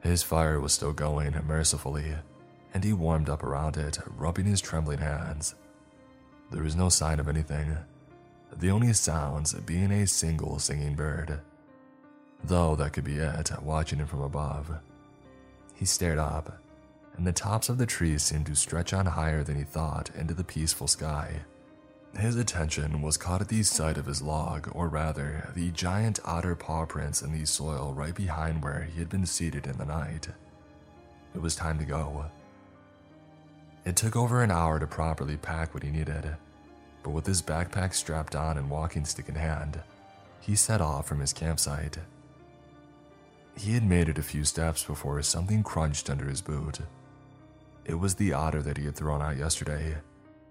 His 0.01 0.23
fire 0.23 0.61
was 0.61 0.73
still 0.73 0.93
going 0.93 1.33
mercifully, 1.47 2.15
and 2.75 2.85
he 2.85 2.93
warmed 2.93 3.29
up 3.29 3.43
around 3.43 3.77
it, 3.77 3.99
rubbing 4.17 4.47
his 4.47 4.61
trembling 4.61 4.99
hands. 4.99 5.55
There 6.51 6.63
was 6.63 6.77
no 6.77 6.89
sign 6.89 7.21
of 7.21 7.29
anything, 7.29 7.77
the 8.57 8.71
only 8.71 8.93
sounds 8.93 9.55
being 9.55 9.91
a 9.91 10.07
single 10.07 10.59
singing 10.59 10.95
bird. 10.95 11.41
Though 12.45 12.77
that 12.77 12.93
could 12.93 13.05
be 13.05 13.17
it, 13.17 13.51
watching 13.63 13.99
him 13.99 14.07
from 14.07 14.23
above. 14.23 14.71
He 15.75 15.85
stared 15.85 16.19
up, 16.19 16.61
and 17.17 17.27
the 17.27 17.33
tops 17.33 17.69
of 17.69 17.79
the 17.79 17.87
trees 17.87 18.23
seemed 18.23 18.47
to 18.47 18.55
stretch 18.55 18.93
on 18.93 19.07
higher 19.07 19.43
than 19.43 19.57
he 19.57 19.65
thought 19.65 20.11
into 20.15 20.35
the 20.35 20.45
peaceful 20.45 20.87
sky. 20.89 21.41
His 22.19 22.37
attention 22.37 23.01
was 23.01 23.17
caught 23.17 23.41
at 23.41 23.49
the 23.49 23.63
sight 23.63 23.97
of 23.97 24.07
his 24.07 24.21
log, 24.21 24.69
or 24.73 24.89
rather, 24.89 25.51
the 25.55 25.71
giant 25.71 26.21
otter 26.25 26.55
paw 26.55 26.85
prints 26.85 27.23
in 27.23 27.33
the 27.33 27.47
soil 27.47 27.95
right 27.95 28.15
behind 28.15 28.63
where 28.63 28.83
he 28.93 28.99
had 28.99 29.09
been 29.09 29.25
seated 29.25 29.67
in 29.67 29.79
the 29.79 29.87
night. 29.87 30.29
It 31.35 31.41
was 31.41 31.57
time 31.57 31.79
to 31.79 31.85
go. 31.87 32.27
It 33.87 33.97
took 33.97 34.15
over 34.15 34.43
an 34.43 34.51
hour 34.51 34.79
to 34.79 34.87
properly 34.87 35.39
pack 35.39 35.73
what 35.73 35.83
he 35.83 35.91
needed 35.91 36.37
but 37.03 37.11
with 37.11 37.27
his 37.27 37.43
backpack 37.43 37.95
strapped 37.95 38.35
on 38.35 38.59
and 38.59 38.71
walking 38.71 39.05
stick 39.05 39.29
in 39.29 39.35
hand, 39.35 39.81
he 40.41 40.57
set 40.57 40.81
off 40.81 41.07
from 41.07 41.21
his 41.21 41.33
campsite. 41.33 41.99
He 43.57 43.75
had 43.75 43.85
made 43.85 44.09
it 44.09 44.19
a 44.19 44.23
few 44.23 44.45
steps 44.45 44.85
before 44.85 45.21
something 45.23 45.63
crunched 45.63 46.09
under 46.09 46.29
his 46.29 46.41
boot. 46.41 46.81
It 47.85 47.95
was 47.95 48.15
the 48.15 48.33
otter 48.33 48.63
that 48.63 48.77
he 48.77 48.85
had 48.85 48.97
thrown 48.97 49.21
out 49.21 49.37
yesterday. 49.37 49.97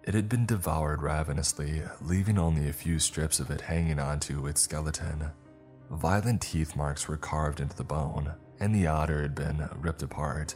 It 0.04 0.14
had 0.14 0.30
been 0.30 0.46
devoured 0.46 1.02
ravenously, 1.02 1.82
leaving 2.02 2.38
only 2.38 2.68
a 2.68 2.74
few 2.74 3.00
strips 3.00 3.40
of 3.40 3.50
it 3.50 3.62
hanging 3.62 4.00
onto 4.00 4.48
its 4.48 4.62
skeleton. 4.62 5.32
Violent 5.90 6.42
teeth 6.42 6.76
marks 6.76 7.08
were 7.08 7.18
carved 7.18 7.60
into 7.60 7.76
the 7.76 7.84
bone, 7.84 8.34
and 8.60 8.74
the 8.74 8.88
otter 8.88 9.22
had 9.22 9.36
been 9.36 9.68
ripped 9.80 10.04
apart. 10.04 10.56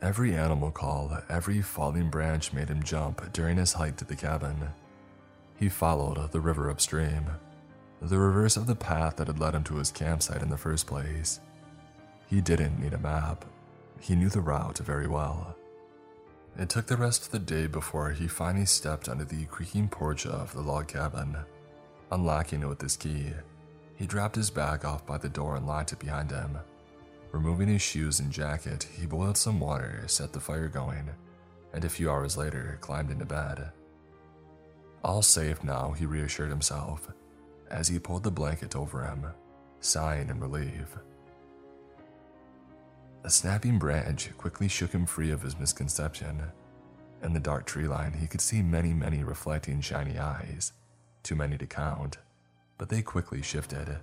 Every 0.00 0.34
animal 0.34 0.70
call, 0.70 1.16
every 1.28 1.60
falling 1.60 2.08
branch 2.08 2.52
made 2.52 2.68
him 2.68 2.82
jump 2.82 3.32
during 3.32 3.56
his 3.56 3.72
hike 3.72 3.96
to 3.96 4.04
the 4.04 4.16
cabin. 4.16 4.68
He 5.58 5.68
followed 5.68 6.30
the 6.30 6.40
river 6.40 6.70
upstream, 6.70 7.26
the 8.00 8.18
reverse 8.18 8.56
of 8.56 8.66
the 8.66 8.76
path 8.76 9.16
that 9.16 9.26
had 9.26 9.40
led 9.40 9.54
him 9.54 9.64
to 9.64 9.76
his 9.76 9.90
campsite 9.90 10.42
in 10.42 10.50
the 10.50 10.56
first 10.56 10.86
place. 10.86 11.40
He 12.26 12.40
didn't 12.40 12.80
need 12.80 12.94
a 12.94 12.98
map, 12.98 13.44
he 14.00 14.14
knew 14.14 14.28
the 14.28 14.40
route 14.40 14.78
very 14.78 15.08
well. 15.08 15.56
It 16.56 16.68
took 16.68 16.86
the 16.86 16.96
rest 16.96 17.26
of 17.26 17.30
the 17.32 17.38
day 17.38 17.66
before 17.66 18.10
he 18.10 18.28
finally 18.28 18.66
stepped 18.66 19.08
under 19.08 19.24
the 19.24 19.46
creaking 19.46 19.88
porch 19.88 20.26
of 20.26 20.52
the 20.52 20.60
log 20.60 20.88
cabin. 20.88 21.36
Unlocking 22.10 22.62
it 22.62 22.68
with 22.68 22.80
his 22.80 22.96
key, 22.96 23.32
he 23.96 24.06
dropped 24.06 24.36
his 24.36 24.50
bag 24.50 24.84
off 24.84 25.04
by 25.06 25.18
the 25.18 25.28
door 25.28 25.56
and 25.56 25.66
locked 25.66 25.92
it 25.92 25.98
behind 25.98 26.30
him. 26.30 26.56
Removing 27.32 27.68
his 27.68 27.82
shoes 27.82 28.20
and 28.20 28.32
jacket, 28.32 28.88
he 28.98 29.06
boiled 29.06 29.36
some 29.36 29.60
water, 29.60 30.02
set 30.06 30.32
the 30.32 30.40
fire 30.40 30.68
going, 30.68 31.10
and 31.72 31.84
a 31.84 31.88
few 31.88 32.10
hours 32.10 32.36
later 32.36 32.78
climbed 32.80 33.10
into 33.10 33.24
bed. 33.24 33.70
All 35.04 35.22
safe 35.22 35.62
now, 35.62 35.92
he 35.92 36.06
reassured 36.06 36.50
himself 36.50 37.08
as 37.70 37.88
he 37.88 37.98
pulled 37.98 38.24
the 38.24 38.30
blanket 38.30 38.74
over 38.74 39.04
him, 39.04 39.26
sighing 39.80 40.28
in 40.28 40.40
relief. 40.40 40.96
A 43.24 43.30
snapping 43.30 43.78
branch 43.78 44.30
quickly 44.36 44.68
shook 44.68 44.92
him 44.92 45.06
free 45.06 45.30
of 45.30 45.42
his 45.42 45.58
misconception. 45.58 46.42
In 47.22 47.32
the 47.32 47.40
dark 47.40 47.66
tree 47.66 47.88
line, 47.88 48.12
he 48.12 48.26
could 48.26 48.40
see 48.40 48.62
many, 48.62 48.92
many 48.92 49.24
reflecting 49.24 49.80
shiny 49.80 50.18
eyes, 50.18 50.72
too 51.22 51.34
many 51.34 51.58
to 51.58 51.66
count, 51.66 52.18
but 52.78 52.88
they 52.88 53.02
quickly 53.02 53.42
shifted, 53.42 53.98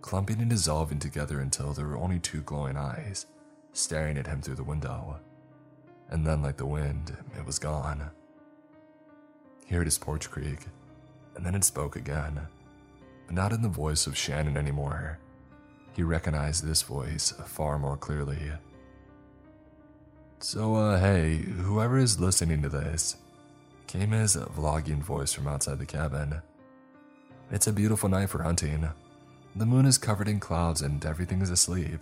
clumping 0.00 0.40
and 0.40 0.50
dissolving 0.50 0.98
together 0.98 1.40
until 1.40 1.72
there 1.72 1.86
were 1.86 1.96
only 1.96 2.18
two 2.18 2.42
glowing 2.42 2.76
eyes 2.76 3.26
staring 3.72 4.18
at 4.18 4.26
him 4.26 4.42
through 4.42 4.56
the 4.56 4.64
window. 4.64 5.18
And 6.08 6.26
then, 6.26 6.42
like 6.42 6.56
the 6.56 6.66
wind, 6.66 7.16
it 7.38 7.46
was 7.46 7.58
gone. 7.58 8.10
He 9.70 9.76
heard 9.76 9.86
his 9.86 9.98
porch 9.98 10.28
creak, 10.28 10.66
and 11.36 11.46
then 11.46 11.54
it 11.54 11.62
spoke 11.62 11.94
again, 11.94 12.40
but 13.26 13.36
not 13.36 13.52
in 13.52 13.62
the 13.62 13.68
voice 13.68 14.08
of 14.08 14.16
Shannon 14.16 14.56
anymore. 14.56 15.20
He 15.92 16.02
recognized 16.02 16.64
this 16.64 16.82
voice 16.82 17.32
far 17.46 17.78
more 17.78 17.96
clearly. 17.96 18.50
So, 20.40 20.74
uh, 20.74 20.98
hey, 20.98 21.36
whoever 21.36 21.98
is 21.98 22.18
listening 22.18 22.62
to 22.62 22.68
this, 22.68 23.18
came 23.86 24.10
his 24.10 24.34
vlogging 24.34 25.02
voice 25.02 25.32
from 25.32 25.46
outside 25.46 25.78
the 25.78 25.86
cabin. 25.86 26.42
It's 27.52 27.68
a 27.68 27.72
beautiful 27.72 28.08
night 28.08 28.30
for 28.30 28.42
hunting. 28.42 28.88
The 29.54 29.66
moon 29.66 29.86
is 29.86 29.98
covered 29.98 30.26
in 30.26 30.40
clouds 30.40 30.82
and 30.82 31.04
everything 31.06 31.42
is 31.42 31.50
asleep. 31.50 32.00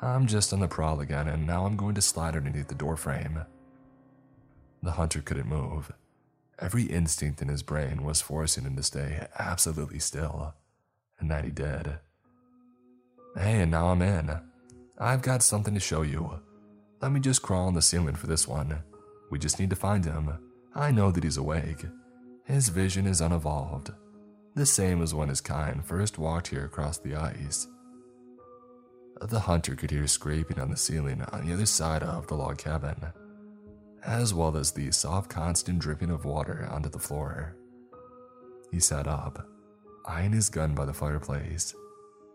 I'm 0.00 0.26
just 0.26 0.52
on 0.52 0.58
the 0.58 0.66
prowl 0.66 0.98
again, 0.98 1.28
and 1.28 1.46
now 1.46 1.64
I'm 1.64 1.76
going 1.76 1.94
to 1.94 2.02
slide 2.02 2.34
underneath 2.34 2.66
the 2.66 2.74
doorframe. 2.74 3.46
The 4.82 4.90
hunter 4.90 5.22
couldn't 5.22 5.46
move. 5.46 5.92
Every 6.62 6.84
instinct 6.84 7.42
in 7.42 7.48
his 7.48 7.64
brain 7.64 8.04
was 8.04 8.20
forcing 8.20 8.62
him 8.62 8.76
to 8.76 8.84
stay 8.84 9.26
absolutely 9.36 9.98
still, 9.98 10.54
and 11.18 11.28
that 11.28 11.44
he 11.44 11.50
did. 11.50 11.98
Hey, 13.36 13.62
and 13.62 13.72
now 13.72 13.88
I'm 13.88 14.00
in. 14.00 14.30
I've 14.96 15.22
got 15.22 15.42
something 15.42 15.74
to 15.74 15.80
show 15.80 16.02
you. 16.02 16.38
Let 17.00 17.10
me 17.10 17.18
just 17.18 17.42
crawl 17.42 17.66
on 17.66 17.74
the 17.74 17.82
ceiling 17.82 18.14
for 18.14 18.28
this 18.28 18.46
one. 18.46 18.78
We 19.28 19.40
just 19.40 19.58
need 19.58 19.70
to 19.70 19.76
find 19.76 20.04
him. 20.04 20.38
I 20.72 20.92
know 20.92 21.10
that 21.10 21.24
he's 21.24 21.36
awake. 21.36 21.84
His 22.44 22.68
vision 22.68 23.08
is 23.08 23.20
unevolved, 23.20 23.92
the 24.54 24.64
same 24.64 25.02
as 25.02 25.12
when 25.12 25.30
his 25.30 25.40
kind 25.40 25.84
first 25.84 26.16
walked 26.16 26.46
here 26.46 26.64
across 26.64 26.96
the 26.96 27.16
ice. 27.16 27.66
The 29.20 29.40
hunter 29.40 29.74
could 29.74 29.90
hear 29.90 30.06
scraping 30.06 30.60
on 30.60 30.70
the 30.70 30.76
ceiling 30.76 31.22
on 31.32 31.44
the 31.44 31.54
other 31.54 31.66
side 31.66 32.04
of 32.04 32.28
the 32.28 32.34
log 32.36 32.58
cabin 32.58 33.12
as 34.04 34.34
well 34.34 34.56
as 34.56 34.72
the 34.72 34.90
soft, 34.90 35.30
constant 35.30 35.78
dripping 35.78 36.10
of 36.10 36.24
water 36.24 36.68
onto 36.70 36.88
the 36.88 36.98
floor. 36.98 37.56
He 38.70 38.80
sat 38.80 39.06
up, 39.06 39.46
eyeing 40.06 40.32
his 40.32 40.48
gun 40.48 40.74
by 40.74 40.84
the 40.84 40.94
fireplace. 40.94 41.74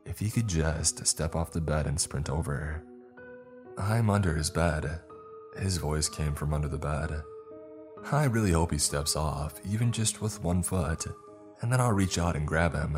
If 0.05 0.19
he 0.19 0.29
could 0.29 0.47
just 0.47 1.05
step 1.05 1.35
off 1.35 1.51
the 1.51 1.61
bed 1.61 1.85
and 1.85 1.99
sprint 1.99 2.29
over. 2.29 2.83
I'm 3.77 4.09
under 4.09 4.35
his 4.35 4.49
bed. 4.49 5.01
His 5.59 5.77
voice 5.77 6.07
came 6.07 6.33
from 6.33 6.53
under 6.53 6.67
the 6.67 6.77
bed. 6.77 7.21
I 8.11 8.25
really 8.25 8.51
hope 8.51 8.71
he 8.71 8.77
steps 8.77 9.15
off, 9.15 9.59
even 9.69 9.91
just 9.91 10.21
with 10.21 10.41
one 10.41 10.63
foot, 10.63 11.05
and 11.61 11.71
then 11.71 11.81
I'll 11.81 11.91
reach 11.91 12.17
out 12.17 12.35
and 12.35 12.47
grab 12.47 12.73
him. 12.73 12.97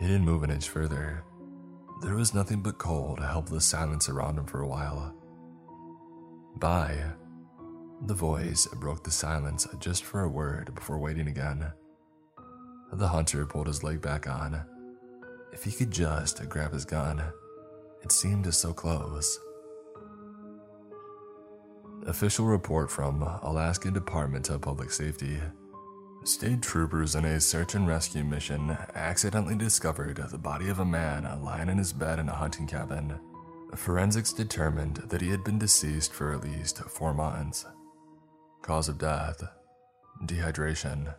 He 0.00 0.06
didn't 0.06 0.24
move 0.24 0.42
an 0.42 0.50
inch 0.50 0.68
further. 0.68 1.24
There 2.02 2.14
was 2.14 2.34
nothing 2.34 2.62
but 2.62 2.78
cold, 2.78 3.20
helpless 3.20 3.64
silence 3.64 4.08
around 4.08 4.38
him 4.38 4.46
for 4.46 4.60
a 4.60 4.68
while. 4.68 5.13
Bye. 6.56 7.02
The 8.06 8.14
voice 8.14 8.66
broke 8.66 9.04
the 9.04 9.10
silence 9.10 9.66
just 9.80 10.04
for 10.04 10.22
a 10.22 10.28
word 10.28 10.74
before 10.74 10.98
waiting 10.98 11.28
again. 11.28 11.72
The 12.92 13.08
hunter 13.08 13.46
pulled 13.46 13.66
his 13.66 13.82
leg 13.82 14.00
back 14.00 14.28
on. 14.28 14.64
If 15.52 15.64
he 15.64 15.72
could 15.72 15.90
just 15.90 16.46
grab 16.48 16.72
his 16.72 16.84
gun, 16.84 17.22
it 18.02 18.12
seemed 18.12 18.52
so 18.54 18.72
close. 18.72 19.38
Official 22.06 22.44
report 22.44 22.90
from 22.90 23.22
Alaska 23.22 23.90
Department 23.90 24.50
of 24.50 24.60
Public 24.60 24.90
Safety. 24.90 25.40
State 26.24 26.62
troopers 26.62 27.14
in 27.14 27.24
a 27.24 27.40
search 27.40 27.74
and 27.74 27.88
rescue 27.88 28.24
mission 28.24 28.76
accidentally 28.94 29.56
discovered 29.56 30.16
the 30.16 30.38
body 30.38 30.68
of 30.68 30.78
a 30.80 30.84
man 30.84 31.24
lying 31.42 31.68
in 31.68 31.78
his 31.78 31.92
bed 31.92 32.18
in 32.18 32.28
a 32.28 32.34
hunting 32.34 32.66
cabin. 32.66 33.18
Forensics 33.76 34.32
determined 34.32 34.96
that 35.08 35.20
he 35.20 35.30
had 35.30 35.44
been 35.44 35.58
deceased 35.58 36.12
for 36.12 36.32
at 36.32 36.44
least 36.44 36.78
four 36.78 37.12
months. 37.12 37.66
Cause 38.62 38.88
of 38.88 38.98
death 38.98 39.42
dehydration. 40.22 41.14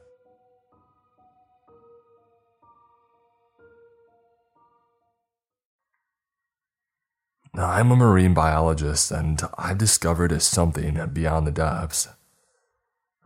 I'm 7.57 7.91
a 7.91 7.95
marine 7.95 8.33
biologist 8.33 9.11
and 9.11 9.41
I've 9.57 9.77
discovered 9.77 10.41
something 10.41 11.09
beyond 11.13 11.47
the 11.47 11.51
depths. 11.51 12.09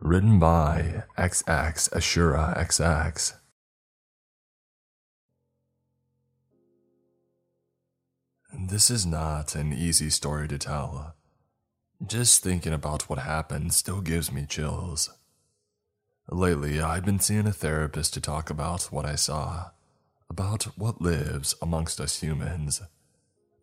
Written 0.00 0.38
by 0.38 1.04
XX 1.18 1.90
Ashura 1.90 2.56
XX. 2.56 3.39
This 8.52 8.90
is 8.90 9.06
not 9.06 9.54
an 9.54 9.72
easy 9.72 10.10
story 10.10 10.48
to 10.48 10.58
tell. 10.58 11.14
Just 12.04 12.42
thinking 12.42 12.72
about 12.72 13.08
what 13.08 13.20
happened 13.20 13.72
still 13.72 14.00
gives 14.00 14.32
me 14.32 14.46
chills. 14.48 15.10
Lately, 16.28 16.80
I've 16.80 17.04
been 17.04 17.20
seeing 17.20 17.46
a 17.46 17.52
therapist 17.52 18.14
to 18.14 18.20
talk 18.20 18.50
about 18.50 18.84
what 18.84 19.04
I 19.04 19.14
saw, 19.14 19.70
about 20.28 20.64
what 20.76 21.00
lives 21.00 21.54
amongst 21.60 22.00
us 22.00 22.20
humans 22.20 22.80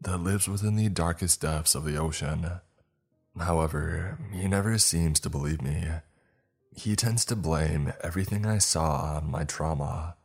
that 0.01 0.18
lives 0.19 0.47
within 0.47 0.76
the 0.76 0.89
darkest 0.89 1.41
depths 1.41 1.76
of 1.76 1.84
the 1.84 1.97
ocean. 1.97 2.51
However, 3.39 4.18
he 4.31 4.47
never 4.47 4.77
seems 4.77 5.19
to 5.22 5.30
believe 5.30 5.61
me. 5.61 5.85
He 6.76 6.95
tends 6.95 7.26
to 7.26 7.35
blame 7.35 7.93
everything 8.01 8.45
I 8.45 8.59
saw 8.59 9.15
on 9.18 9.31
my 9.31 9.43
trauma 9.43 10.15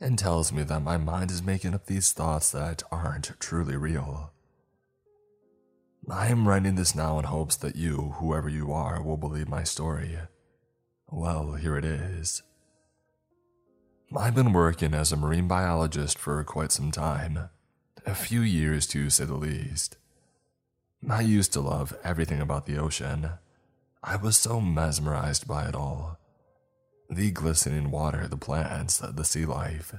and 0.00 0.18
tells 0.18 0.52
me 0.52 0.62
that 0.62 0.80
my 0.80 0.96
mind 0.96 1.30
is 1.30 1.42
making 1.42 1.74
up 1.74 1.86
these 1.86 2.12
thoughts 2.12 2.50
that 2.52 2.82
aren't 2.90 3.38
truly 3.38 3.76
real. 3.76 4.32
I 6.08 6.28
am 6.28 6.48
writing 6.48 6.76
this 6.76 6.94
now 6.94 7.18
in 7.18 7.26
hopes 7.26 7.56
that 7.56 7.76
you, 7.76 8.14
whoever 8.18 8.48
you 8.48 8.72
are, 8.72 9.02
will 9.02 9.18
believe 9.18 9.48
my 9.48 9.62
story. 9.62 10.18
Well, 11.10 11.52
here 11.52 11.76
it 11.76 11.84
is. 11.84 12.42
I've 14.16 14.34
been 14.34 14.52
working 14.52 14.94
as 14.94 15.12
a 15.12 15.16
marine 15.16 15.46
biologist 15.46 16.18
for 16.18 16.42
quite 16.44 16.72
some 16.72 16.90
time 16.90 17.50
a 18.06 18.14
few 18.14 18.40
years 18.40 18.86
to 18.88 19.10
say 19.10 19.24
the 19.24 19.34
least. 19.34 19.98
I 21.08 21.20
used 21.20 21.52
to 21.52 21.60
love 21.60 21.96
everything 22.02 22.40
about 22.40 22.66
the 22.66 22.78
ocean. 22.78 23.30
I 24.02 24.16
was 24.16 24.36
so 24.36 24.60
mesmerized 24.60 25.46
by 25.46 25.66
it 25.66 25.74
all. 25.74 26.18
The 27.12 27.32
glistening 27.32 27.90
water, 27.90 28.28
the 28.28 28.36
plants, 28.36 28.98
the 28.98 29.24
sea 29.24 29.44
life. 29.44 29.94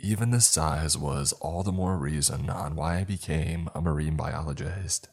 Even 0.00 0.32
the 0.32 0.40
size 0.40 0.98
was 0.98 1.32
all 1.34 1.62
the 1.62 1.70
more 1.70 1.96
reason 1.96 2.50
on 2.50 2.74
why 2.74 2.98
I 2.98 3.04
became 3.04 3.70
a 3.72 3.80
marine 3.80 4.16
biologist. 4.16 5.08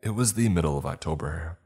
It 0.00 0.10
was 0.10 0.34
the 0.34 0.48
middle 0.48 0.78
of 0.78 0.86
October, 0.86 1.58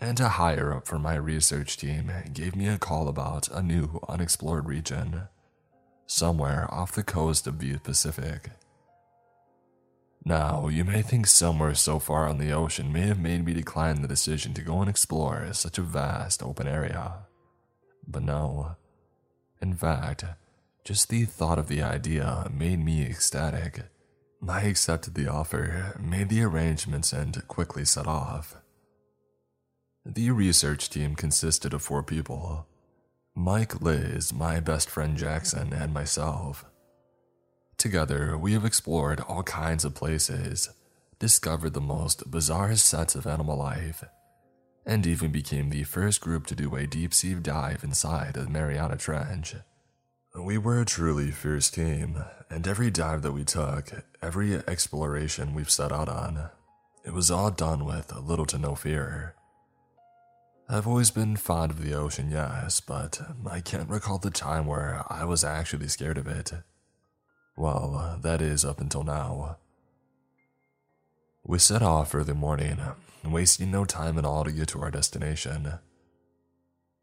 and 0.00 0.18
a 0.18 0.30
higher 0.30 0.74
up 0.74 0.86
from 0.86 1.02
my 1.02 1.14
research 1.14 1.76
team 1.76 2.10
gave 2.32 2.56
me 2.56 2.68
a 2.68 2.78
call 2.78 3.06
about 3.06 3.48
a 3.48 3.62
new 3.62 4.00
unexplored 4.08 4.66
region 4.66 5.28
somewhere 6.06 6.66
off 6.72 6.92
the 6.92 7.02
coast 7.02 7.46
of 7.46 7.58
the 7.58 7.76
Pacific. 7.78 8.50
Now, 10.24 10.68
you 10.68 10.84
may 10.84 11.02
think 11.02 11.26
somewhere 11.26 11.74
so 11.74 11.98
far 11.98 12.28
on 12.28 12.38
the 12.38 12.52
ocean 12.52 12.92
may 12.92 13.06
have 13.06 13.18
made 13.18 13.44
me 13.44 13.54
decline 13.54 14.02
the 14.02 14.08
decision 14.08 14.52
to 14.54 14.62
go 14.62 14.80
and 14.80 14.90
explore 14.90 15.48
such 15.52 15.78
a 15.78 15.82
vast 15.82 16.42
open 16.42 16.66
area. 16.66 17.26
But 18.06 18.22
no. 18.22 18.76
In 19.62 19.74
fact, 19.74 20.24
just 20.84 21.08
the 21.08 21.24
thought 21.24 21.58
of 21.58 21.68
the 21.68 21.82
idea 21.82 22.50
made 22.52 22.84
me 22.84 23.02
ecstatic. 23.02 23.82
I 24.46 24.62
accepted 24.62 25.14
the 25.14 25.28
offer, 25.28 25.96
made 26.00 26.28
the 26.28 26.42
arrangements, 26.42 27.12
and 27.12 27.46
quickly 27.48 27.84
set 27.84 28.06
off. 28.06 28.56
The 30.04 30.30
research 30.30 30.88
team 30.88 31.14
consisted 31.14 31.74
of 31.74 31.82
four 31.82 32.02
people 32.02 32.66
Mike, 33.34 33.80
Liz, 33.80 34.32
my 34.32 34.58
best 34.60 34.90
friend 34.90 35.16
Jackson, 35.16 35.72
and 35.72 35.94
myself. 35.94 36.64
Together, 37.80 38.36
we 38.36 38.52
have 38.52 38.66
explored 38.66 39.20
all 39.20 39.42
kinds 39.42 39.86
of 39.86 39.94
places, 39.94 40.68
discovered 41.18 41.72
the 41.72 41.80
most 41.80 42.30
bizarre 42.30 42.76
sets 42.76 43.14
of 43.14 43.26
animal 43.26 43.56
life, 43.56 44.04
and 44.84 45.06
even 45.06 45.32
became 45.32 45.70
the 45.70 45.84
first 45.84 46.20
group 46.20 46.46
to 46.46 46.54
do 46.54 46.76
a 46.76 46.86
deep 46.86 47.14
sea 47.14 47.32
dive 47.32 47.82
inside 47.82 48.34
the 48.34 48.46
Mariana 48.50 48.98
Trench. 48.98 49.54
We 50.38 50.58
were 50.58 50.82
a 50.82 50.84
truly 50.84 51.30
fierce 51.30 51.70
team, 51.70 52.22
and 52.50 52.68
every 52.68 52.90
dive 52.90 53.22
that 53.22 53.32
we 53.32 53.44
took, 53.44 54.04
every 54.20 54.56
exploration 54.56 55.54
we've 55.54 55.70
set 55.70 55.90
out 55.90 56.10
on, 56.10 56.50
it 57.06 57.14
was 57.14 57.30
all 57.30 57.50
done 57.50 57.86
with 57.86 58.14
little 58.14 58.44
to 58.44 58.58
no 58.58 58.74
fear. 58.74 59.36
I've 60.68 60.86
always 60.86 61.10
been 61.10 61.34
fond 61.36 61.72
of 61.72 61.82
the 61.82 61.94
ocean, 61.94 62.30
yes, 62.30 62.82
but 62.82 63.22
I 63.50 63.62
can't 63.62 63.88
recall 63.88 64.18
the 64.18 64.30
time 64.30 64.66
where 64.66 65.02
I 65.08 65.24
was 65.24 65.44
actually 65.44 65.88
scared 65.88 66.18
of 66.18 66.26
it. 66.26 66.52
Well, 67.60 68.18
that 68.22 68.40
is 68.40 68.64
up 68.64 68.80
until 68.80 69.04
now. 69.04 69.58
We 71.44 71.58
set 71.58 71.82
off 71.82 72.14
early 72.14 72.32
morning, 72.32 72.78
wasting 73.22 73.70
no 73.70 73.84
time 73.84 74.16
at 74.16 74.24
all 74.24 74.44
to 74.44 74.50
get 74.50 74.68
to 74.68 74.80
our 74.80 74.90
destination. 74.90 75.74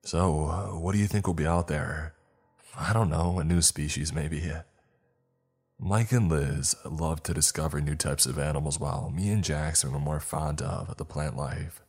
So, 0.03 0.79
what 0.81 0.93
do 0.93 0.97
you 0.97 1.05
think 1.05 1.27
will 1.27 1.35
be 1.35 1.45
out 1.45 1.67
there? 1.67 2.15
I 2.75 2.91
don't 2.91 3.11
know, 3.11 3.37
a 3.37 3.43
new 3.43 3.61
species 3.61 4.11
maybe. 4.11 4.51
Mike 5.79 6.11
and 6.11 6.27
Liz 6.27 6.75
love 6.83 7.21
to 7.23 7.35
discover 7.35 7.79
new 7.79 7.95
types 7.95 8.25
of 8.25 8.39
animals 8.39 8.79
while 8.79 9.11
me 9.11 9.29
and 9.29 9.43
Jackson 9.43 9.93
were 9.93 9.99
more 9.99 10.19
fond 10.19 10.63
of 10.63 10.97
the 10.97 11.05
plant 11.05 11.37
life. 11.37 11.83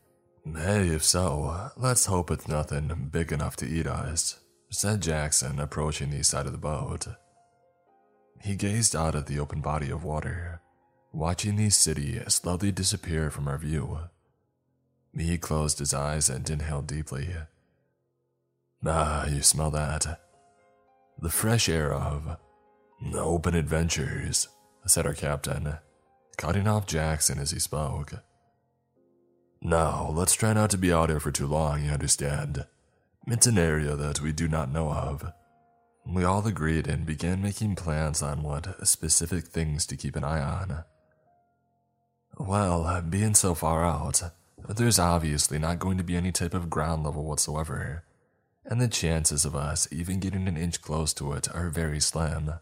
Hey, 0.45 0.89
if 0.89 1.03
so, 1.03 1.70
let's 1.78 2.05
hope 2.05 2.31
it's 2.31 2.47
nothing 2.47 3.09
big 3.11 3.32
enough 3.32 3.57
to 3.57 3.66
eat 3.66 3.86
us, 3.86 4.40
said 4.69 5.01
Jackson, 5.01 5.59
approaching 5.59 6.11
the 6.11 6.23
side 6.23 6.45
of 6.45 6.53
the 6.53 6.59
boat. 6.59 7.07
He 8.40 8.56
gazed 8.56 8.94
out 8.94 9.15
at 9.15 9.27
the 9.27 9.39
open 9.39 9.60
body 9.60 9.90
of 9.90 10.05
water, 10.05 10.60
watching 11.12 11.56
the 11.56 11.70
city 11.70 12.20
slowly 12.28 12.73
disappear 12.73 13.31
from 13.31 13.48
our 13.48 13.59
view. 13.59 13.98
He 15.16 15.39
closed 15.39 15.78
his 15.78 15.93
eyes 15.93 16.28
and 16.28 16.48
inhaled 16.48 16.86
deeply. 16.86 17.35
Ah, 18.86 19.27
you 19.27 19.43
smell 19.43 19.70
that? 19.73 20.20
The 21.20 21.31
fresh 21.31 21.69
air 21.69 21.93
of 21.93 22.36
open 23.15 23.55
adventures, 23.55 24.48
said 24.86 25.06
our 25.06 25.15
captain, 25.15 25.78
cutting 26.36 26.69
off 26.69 26.86
Jackson 26.86 27.39
as 27.39 27.51
he 27.51 27.59
spoke. 27.59 28.15
Now, 29.60 30.10
let's 30.15 30.35
try 30.35 30.52
not 30.52 30.70
to 30.70 30.78
be 30.78 30.93
out 30.93 31.09
here 31.09 31.19
for 31.19 31.32
too 31.32 31.48
long, 31.48 31.85
you 31.85 31.90
understand. 31.90 32.65
It's 33.27 33.48
an 33.48 33.59
area 33.59 33.97
that 33.97 34.20
we 34.20 34.32
do 34.32 34.47
not 34.47 34.70
know 34.70 34.90
of. 34.90 35.32
We 36.10 36.24
all 36.24 36.47
agreed 36.47 36.86
and 36.86 37.05
began 37.05 37.43
making 37.43 37.76
plans 37.76 38.22
on 38.22 38.43
what 38.43 38.89
specific 38.89 39.44
things 39.44 39.85
to 39.86 39.97
keep 39.97 40.16
an 40.16 40.24
eye 40.24 40.40
on. 40.40 40.85
Well, 42.39 43.02
being 43.02 43.35
so 43.35 43.55
far 43.55 43.85
out, 43.85 44.22
there's 44.68 44.98
obviously 44.98 45.59
not 45.59 45.78
going 45.78 45.98
to 45.98 46.05
be 46.05 46.16
any 46.16 46.32
type 46.32 46.55
of 46.55 46.70
ground 46.70 47.05
level 47.05 47.24
whatsoever, 47.24 48.05
and 48.64 48.80
the 48.80 48.89
chances 48.89 49.44
of 49.44 49.55
us 49.55 49.86
even 49.93 50.18
getting 50.18 50.48
an 50.48 50.56
inch 50.56 50.80
close 50.80 51.12
to 51.14 51.32
it 51.35 51.55
are 51.55 51.68
very 51.68 52.01
slim. 52.01 52.55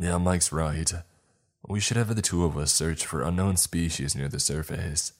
Yeah, 0.00 0.18
Mike's 0.18 0.50
right. 0.50 0.92
We 1.68 1.78
should 1.78 1.96
have 1.96 2.14
the 2.14 2.22
two 2.22 2.44
of 2.44 2.56
us 2.58 2.72
search 2.72 3.06
for 3.06 3.22
unknown 3.22 3.56
species 3.56 4.16
near 4.16 4.28
the 4.28 4.40
surface 4.40 5.12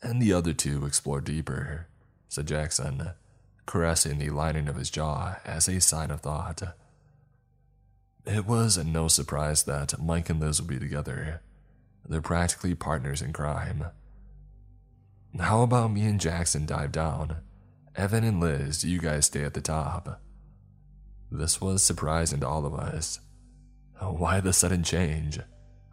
and 0.00 0.22
the 0.22 0.32
other 0.32 0.52
two 0.52 0.86
explore 0.86 1.20
deeper, 1.20 1.88
said 2.28 2.46
Jackson, 2.46 3.10
caressing 3.66 4.18
the 4.18 4.30
lining 4.30 4.68
of 4.68 4.76
his 4.76 4.90
jaw 4.90 5.36
as 5.44 5.68
a 5.68 5.80
sign 5.80 6.10
of 6.10 6.20
thought. 6.20 6.62
It 8.24 8.46
was 8.46 8.78
no 8.78 9.08
surprise 9.08 9.64
that 9.64 10.00
Mike 10.00 10.30
and 10.30 10.40
Liz 10.40 10.60
would 10.60 10.68
be 10.68 10.78
together. 10.78 11.40
They're 12.08 12.20
practically 12.20 12.74
partners 12.74 13.22
in 13.22 13.32
crime. 13.32 13.86
How 15.38 15.62
about 15.62 15.92
me 15.92 16.02
and 16.02 16.20
Jackson 16.20 16.66
dive 16.66 16.92
down? 16.92 17.38
Evan 17.96 18.24
and 18.24 18.40
Liz, 18.40 18.84
you 18.84 18.98
guys 18.98 19.26
stay 19.26 19.44
at 19.44 19.54
the 19.54 19.60
top. 19.60 20.20
This 21.30 21.60
was 21.60 21.82
surprising 21.82 22.40
to 22.40 22.48
all 22.48 22.66
of 22.66 22.74
us. 22.74 23.20
Why 24.00 24.40
the 24.40 24.52
sudden 24.52 24.82
change? 24.82 25.40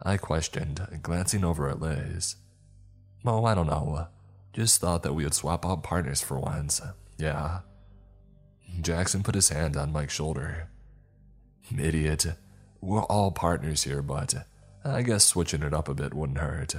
I 0.02 0.16
questioned, 0.16 1.00
glancing 1.02 1.44
over 1.44 1.68
at 1.68 1.80
Liz. 1.80 2.36
Oh, 3.24 3.44
I 3.44 3.54
don't 3.54 3.66
know. 3.66 4.08
Just 4.52 4.80
thought 4.80 5.02
that 5.02 5.14
we 5.14 5.24
would 5.24 5.34
swap 5.34 5.64
out 5.64 5.82
partners 5.82 6.22
for 6.22 6.38
once. 6.38 6.80
Yeah. 7.20 7.60
Jackson 8.80 9.22
put 9.22 9.34
his 9.34 9.50
hand 9.50 9.76
on 9.76 9.92
Mike's 9.92 10.14
shoulder. 10.14 10.68
Idiot. 11.76 12.26
We're 12.80 13.02
all 13.02 13.30
partners 13.30 13.82
here, 13.82 14.00
but 14.00 14.34
I 14.84 15.02
guess 15.02 15.24
switching 15.24 15.62
it 15.62 15.74
up 15.74 15.88
a 15.88 15.94
bit 15.94 16.14
wouldn't 16.14 16.38
hurt. 16.38 16.74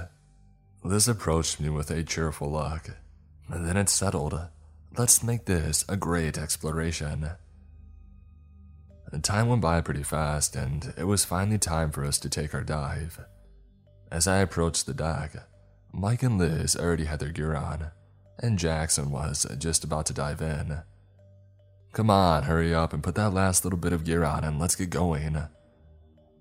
Liz 0.82 1.06
approached 1.06 1.60
me 1.60 1.68
with 1.68 1.90
a 1.92 2.02
cheerful 2.02 2.50
look. 2.50 2.90
Then 3.48 3.76
it 3.76 3.88
settled. 3.88 4.38
Let's 4.98 5.22
make 5.22 5.44
this 5.44 5.84
a 5.88 5.96
great 5.96 6.36
exploration. 6.36 7.30
Time 9.22 9.48
went 9.48 9.62
by 9.62 9.80
pretty 9.80 10.02
fast, 10.02 10.56
and 10.56 10.92
it 10.96 11.04
was 11.04 11.24
finally 11.24 11.58
time 11.58 11.92
for 11.92 12.04
us 12.04 12.18
to 12.18 12.28
take 12.28 12.54
our 12.54 12.64
dive. 12.64 13.20
As 14.10 14.26
I 14.26 14.38
approached 14.38 14.86
the 14.86 14.94
deck, 14.94 15.36
Mike 15.92 16.22
and 16.22 16.38
Liz 16.38 16.74
already 16.74 17.04
had 17.04 17.20
their 17.20 17.28
gear 17.28 17.54
on, 17.54 17.90
and 18.40 18.58
Jackson 18.58 19.10
was 19.10 19.46
just 19.58 19.84
about 19.84 20.06
to 20.06 20.14
dive 20.14 20.40
in. 20.40 20.82
Come 21.92 22.10
on, 22.10 22.44
hurry 22.44 22.74
up 22.74 22.92
and 22.92 23.02
put 23.02 23.14
that 23.16 23.34
last 23.34 23.64
little 23.64 23.78
bit 23.78 23.92
of 23.92 24.04
gear 24.04 24.24
on 24.24 24.44
and 24.44 24.58
let's 24.58 24.76
get 24.76 24.90
going. 24.90 25.38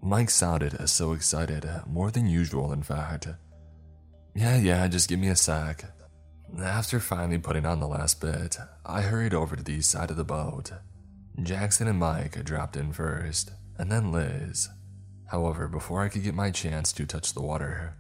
Mike 0.02 0.30
sounded 0.30 0.90
so 0.90 1.12
excited, 1.14 1.70
more 1.86 2.10
than 2.10 2.26
usual, 2.26 2.72
in 2.72 2.84
fact. 2.84 3.28
Yeah, 4.34 4.58
yeah, 4.58 4.88
just 4.88 5.10
give 5.10 5.20
me 5.20 5.28
a 5.28 5.36
sec. 5.36 5.86
After 6.60 7.00
finally 7.00 7.38
putting 7.38 7.66
on 7.66 7.80
the 7.80 7.88
last 7.88 8.20
bit, 8.20 8.58
I 8.86 9.02
hurried 9.02 9.34
over 9.34 9.56
to 9.56 9.64
the 9.64 9.82
side 9.82 10.10
of 10.10 10.18
the 10.18 10.24
boat. 10.24 10.72
Jackson 11.44 11.88
and 11.88 12.00
Mike 12.00 12.44
dropped 12.44 12.76
in 12.76 12.92
first, 12.92 13.52
and 13.78 13.92
then 13.92 14.12
Liz. 14.12 14.70
However, 15.28 15.68
before 15.68 16.02
I 16.02 16.10
could 16.10 16.24
get 16.24 16.34
my 16.34 16.52
chance 16.52 16.92
to 16.94 17.06
touch 17.06 17.34
the 17.34 17.42
water, 17.42 17.96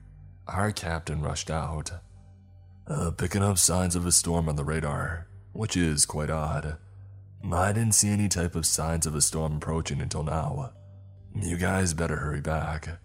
our 0.47 0.71
captain 0.71 1.21
rushed 1.21 1.49
out. 1.49 1.91
Uh, 2.87 3.11
picking 3.11 3.43
up 3.43 3.57
signs 3.57 3.95
of 3.95 4.05
a 4.05 4.11
storm 4.11 4.49
on 4.49 4.55
the 4.55 4.63
radar, 4.63 5.27
which 5.53 5.77
is 5.77 6.05
quite 6.05 6.29
odd. 6.29 6.77
I 7.51 7.73
didn't 7.73 7.95
see 7.95 8.09
any 8.09 8.27
type 8.27 8.55
of 8.55 8.65
signs 8.65 9.05
of 9.05 9.15
a 9.15 9.21
storm 9.21 9.57
approaching 9.57 10.01
until 10.01 10.23
now. 10.23 10.73
You 11.35 11.57
guys 11.57 11.93
better 11.93 12.17
hurry 12.17 12.41
back. 12.41 12.99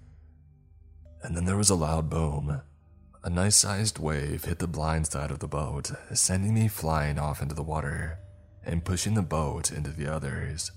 And 1.22 1.36
then 1.36 1.44
there 1.44 1.56
was 1.56 1.70
a 1.70 1.74
loud 1.74 2.10
boom. 2.10 2.62
A 3.22 3.30
nice 3.30 3.56
sized 3.56 3.98
wave 3.98 4.44
hit 4.44 4.58
the 4.58 4.66
blind 4.66 5.06
side 5.06 5.30
of 5.30 5.40
the 5.40 5.48
boat, 5.48 5.90
sending 6.12 6.54
me 6.54 6.68
flying 6.68 7.18
off 7.18 7.42
into 7.42 7.54
the 7.54 7.62
water 7.62 8.18
and 8.64 8.84
pushing 8.84 9.14
the 9.14 9.22
boat 9.22 9.70
into 9.72 9.90
the 9.90 10.12
others. 10.12 10.72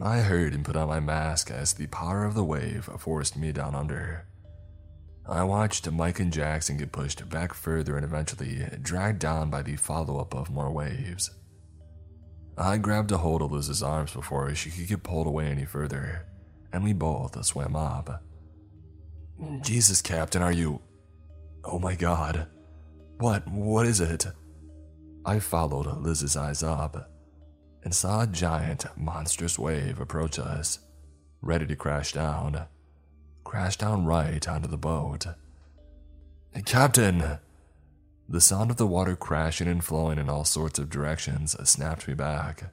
I 0.00 0.18
heard 0.18 0.52
and 0.52 0.64
put 0.64 0.76
on 0.76 0.88
my 0.88 1.00
mask 1.00 1.50
as 1.50 1.72
the 1.72 1.86
power 1.86 2.24
of 2.24 2.34
the 2.34 2.44
wave 2.44 2.88
forced 2.98 3.36
me 3.36 3.52
down 3.52 3.74
under. 3.74 4.26
I 5.28 5.42
watched 5.42 5.90
Mike 5.90 6.20
and 6.20 6.32
Jackson 6.32 6.76
get 6.76 6.92
pushed 6.92 7.28
back 7.28 7.52
further 7.52 7.96
and 7.96 8.04
eventually 8.04 8.64
dragged 8.80 9.18
down 9.18 9.50
by 9.50 9.62
the 9.62 9.76
follow 9.76 10.20
up 10.20 10.34
of 10.34 10.50
more 10.50 10.70
waves. 10.70 11.30
I 12.56 12.78
grabbed 12.78 13.10
a 13.10 13.18
hold 13.18 13.42
of 13.42 13.52
Liz's 13.52 13.82
arms 13.82 14.12
before 14.12 14.54
she 14.54 14.70
could 14.70 14.86
get 14.86 15.02
pulled 15.02 15.26
away 15.26 15.46
any 15.46 15.64
further, 15.64 16.26
and 16.72 16.84
we 16.84 16.92
both 16.92 17.44
swam 17.44 17.74
up. 17.74 18.22
Jesus, 19.62 20.00
Captain, 20.00 20.42
are 20.42 20.52
you. 20.52 20.80
Oh 21.64 21.78
my 21.78 21.94
god. 21.94 22.46
What? 23.18 23.46
What 23.48 23.86
is 23.86 24.00
it? 24.00 24.26
I 25.24 25.40
followed 25.40 25.86
Liz's 26.00 26.36
eyes 26.36 26.62
up 26.62 27.10
and 27.82 27.94
saw 27.94 28.22
a 28.22 28.26
giant, 28.26 28.86
monstrous 28.96 29.58
wave 29.58 30.00
approach 30.00 30.38
us, 30.38 30.78
ready 31.42 31.66
to 31.66 31.76
crash 31.76 32.12
down. 32.12 32.66
Crash 33.46 33.76
down 33.76 34.04
right 34.04 34.46
onto 34.48 34.66
the 34.66 34.76
boat. 34.76 35.24
Captain! 36.64 37.38
The 38.28 38.40
sound 38.40 38.72
of 38.72 38.76
the 38.76 38.88
water 38.88 39.14
crashing 39.14 39.68
and 39.68 39.84
flowing 39.84 40.18
in 40.18 40.28
all 40.28 40.44
sorts 40.44 40.80
of 40.80 40.90
directions 40.90 41.56
snapped 41.62 42.08
me 42.08 42.14
back. 42.14 42.72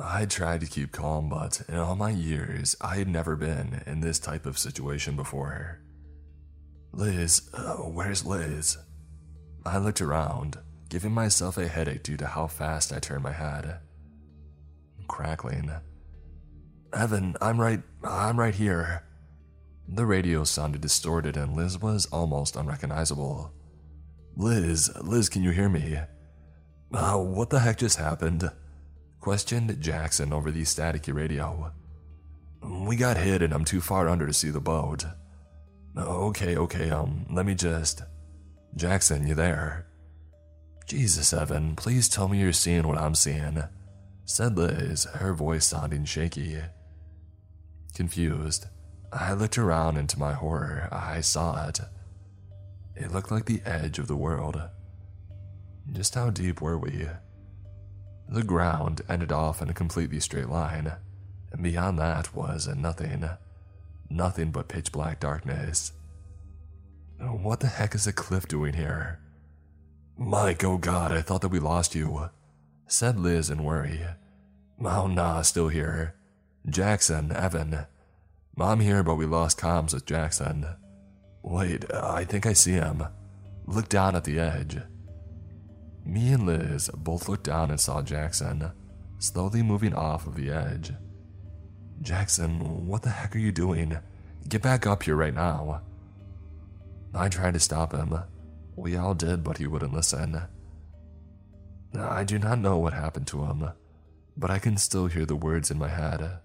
I 0.00 0.26
tried 0.26 0.62
to 0.62 0.66
keep 0.66 0.90
calm, 0.90 1.28
but 1.28 1.62
in 1.68 1.76
all 1.76 1.94
my 1.94 2.10
years, 2.10 2.74
I 2.80 2.96
had 2.96 3.06
never 3.06 3.36
been 3.36 3.82
in 3.86 4.00
this 4.00 4.18
type 4.18 4.46
of 4.46 4.58
situation 4.58 5.14
before. 5.14 5.80
Liz, 6.92 7.48
uh, 7.54 7.76
where's 7.76 8.26
Liz? 8.26 8.78
I 9.64 9.78
looked 9.78 10.00
around, 10.00 10.58
giving 10.88 11.12
myself 11.12 11.56
a 11.56 11.68
headache 11.68 12.02
due 12.02 12.16
to 12.16 12.26
how 12.26 12.48
fast 12.48 12.92
I 12.92 12.98
turned 12.98 13.22
my 13.22 13.32
head 13.32 13.78
crackling. 15.06 15.70
Evan, 16.92 17.36
I'm 17.40 17.60
right. 17.60 17.80
I'm 18.02 18.38
right 18.38 18.54
here. 18.54 19.04
The 19.92 20.06
radio 20.06 20.44
sounded 20.44 20.80
distorted 20.80 21.36
and 21.36 21.56
Liz 21.56 21.80
was 21.80 22.06
almost 22.06 22.56
unrecognizable. 22.56 23.52
Liz, 24.36 24.90
Liz, 25.02 25.28
can 25.28 25.42
you 25.42 25.50
hear 25.50 25.68
me? 25.68 25.98
Uh, 26.92 27.18
what 27.18 27.50
the 27.50 27.58
heck 27.58 27.78
just 27.78 27.98
happened? 27.98 28.50
Questioned 29.20 29.80
Jackson 29.80 30.32
over 30.32 30.50
the 30.50 30.62
staticky 30.62 31.12
radio. 31.12 31.72
We 32.62 32.96
got 32.96 33.16
hit 33.16 33.42
and 33.42 33.52
I'm 33.52 33.64
too 33.64 33.80
far 33.80 34.08
under 34.08 34.26
to 34.26 34.32
see 34.32 34.50
the 34.50 34.60
boat. 34.60 35.04
Okay, 35.96 36.56
okay, 36.56 36.90
um, 36.90 37.26
let 37.30 37.44
me 37.44 37.54
just. 37.54 38.02
Jackson, 38.76 39.26
you 39.26 39.34
there? 39.34 39.86
Jesus, 40.86 41.32
Evan, 41.32 41.74
please 41.74 42.08
tell 42.08 42.28
me 42.28 42.40
you're 42.40 42.52
seeing 42.52 42.86
what 42.86 42.98
I'm 42.98 43.14
seeing 43.14 43.62
said 44.30 44.56
Liz, 44.56 45.04
her 45.14 45.34
voice 45.34 45.66
sounding 45.66 46.04
shaky. 46.04 46.58
Confused, 47.94 48.66
I 49.12 49.32
looked 49.32 49.58
around 49.58 49.96
and 49.96 50.08
to 50.08 50.18
my 50.18 50.32
horror, 50.32 50.88
I 50.92 51.20
saw 51.20 51.66
it. 51.68 51.80
It 52.94 53.12
looked 53.12 53.30
like 53.30 53.46
the 53.46 53.62
edge 53.64 53.98
of 53.98 54.06
the 54.06 54.16
world. 54.16 54.60
Just 55.92 56.14
how 56.14 56.30
deep 56.30 56.60
were 56.60 56.78
we? 56.78 57.08
The 58.28 58.44
ground 58.44 59.02
ended 59.08 59.32
off 59.32 59.60
in 59.60 59.68
a 59.68 59.74
completely 59.74 60.20
straight 60.20 60.48
line, 60.48 60.92
and 61.50 61.62
beyond 61.62 61.98
that 61.98 62.34
was 62.34 62.68
nothing. 62.68 63.28
Nothing 64.08 64.50
but 64.52 64.68
pitch 64.68 64.92
black 64.92 65.18
darkness. 65.18 65.92
What 67.18 67.60
the 67.60 67.66
heck 67.66 67.94
is 67.94 68.06
a 68.06 68.12
cliff 68.12 68.46
doing 68.46 68.74
here? 68.74 69.18
Mike, 70.16 70.62
oh 70.62 70.78
god, 70.78 71.10
I 71.12 71.22
thought 71.22 71.40
that 71.40 71.48
we 71.48 71.58
lost 71.58 71.94
you, 71.94 72.30
said 72.86 73.18
Liz 73.18 73.50
in 73.50 73.64
worry. 73.64 74.00
Oh, 74.82 75.06
nah, 75.06 75.42
still 75.42 75.68
here. 75.68 76.14
Jackson, 76.68 77.32
Evan. 77.32 77.86
I'm 78.62 78.80
here, 78.80 79.02
but 79.02 79.16
we 79.16 79.26
lost 79.26 79.58
comms 79.58 79.94
with 79.94 80.06
Jackson. 80.06 80.66
Wait, 81.42 81.90
I 81.92 82.24
think 82.24 82.46
I 82.46 82.52
see 82.52 82.72
him. 82.72 83.04
Look 83.66 83.88
down 83.88 84.16
at 84.16 84.24
the 84.24 84.38
edge. 84.38 84.78
Me 86.04 86.32
and 86.32 86.46
Liz 86.46 86.90
both 86.96 87.28
looked 87.28 87.44
down 87.44 87.70
and 87.70 87.80
saw 87.80 88.02
Jackson, 88.02 88.72
slowly 89.18 89.62
moving 89.62 89.94
off 89.94 90.26
of 90.26 90.34
the 90.34 90.50
edge. 90.50 90.92
Jackson, 92.02 92.86
what 92.86 93.02
the 93.02 93.10
heck 93.10 93.36
are 93.36 93.40
you 93.40 93.52
doing? 93.52 93.98
Get 94.48 94.62
back 94.62 94.86
up 94.86 95.02
here 95.02 95.16
right 95.16 95.34
now. 95.34 95.82
I 97.14 97.28
tried 97.28 97.54
to 97.54 97.60
stop 97.60 97.92
him. 97.92 98.18
We 98.76 98.96
all 98.96 99.14
did, 99.14 99.44
but 99.44 99.58
he 99.58 99.66
wouldn't 99.66 99.92
listen. 99.92 100.40
I 101.94 102.24
do 102.24 102.38
not 102.38 102.58
know 102.58 102.78
what 102.78 102.92
happened 102.92 103.26
to 103.28 103.44
him 103.44 103.70
but 104.40 104.50
I 104.50 104.58
can 104.58 104.76
still 104.78 105.06
hear 105.06 105.26
the 105.26 105.36
words 105.36 105.70
in 105.70 105.78
my 105.78 105.88
head. 105.88 106.38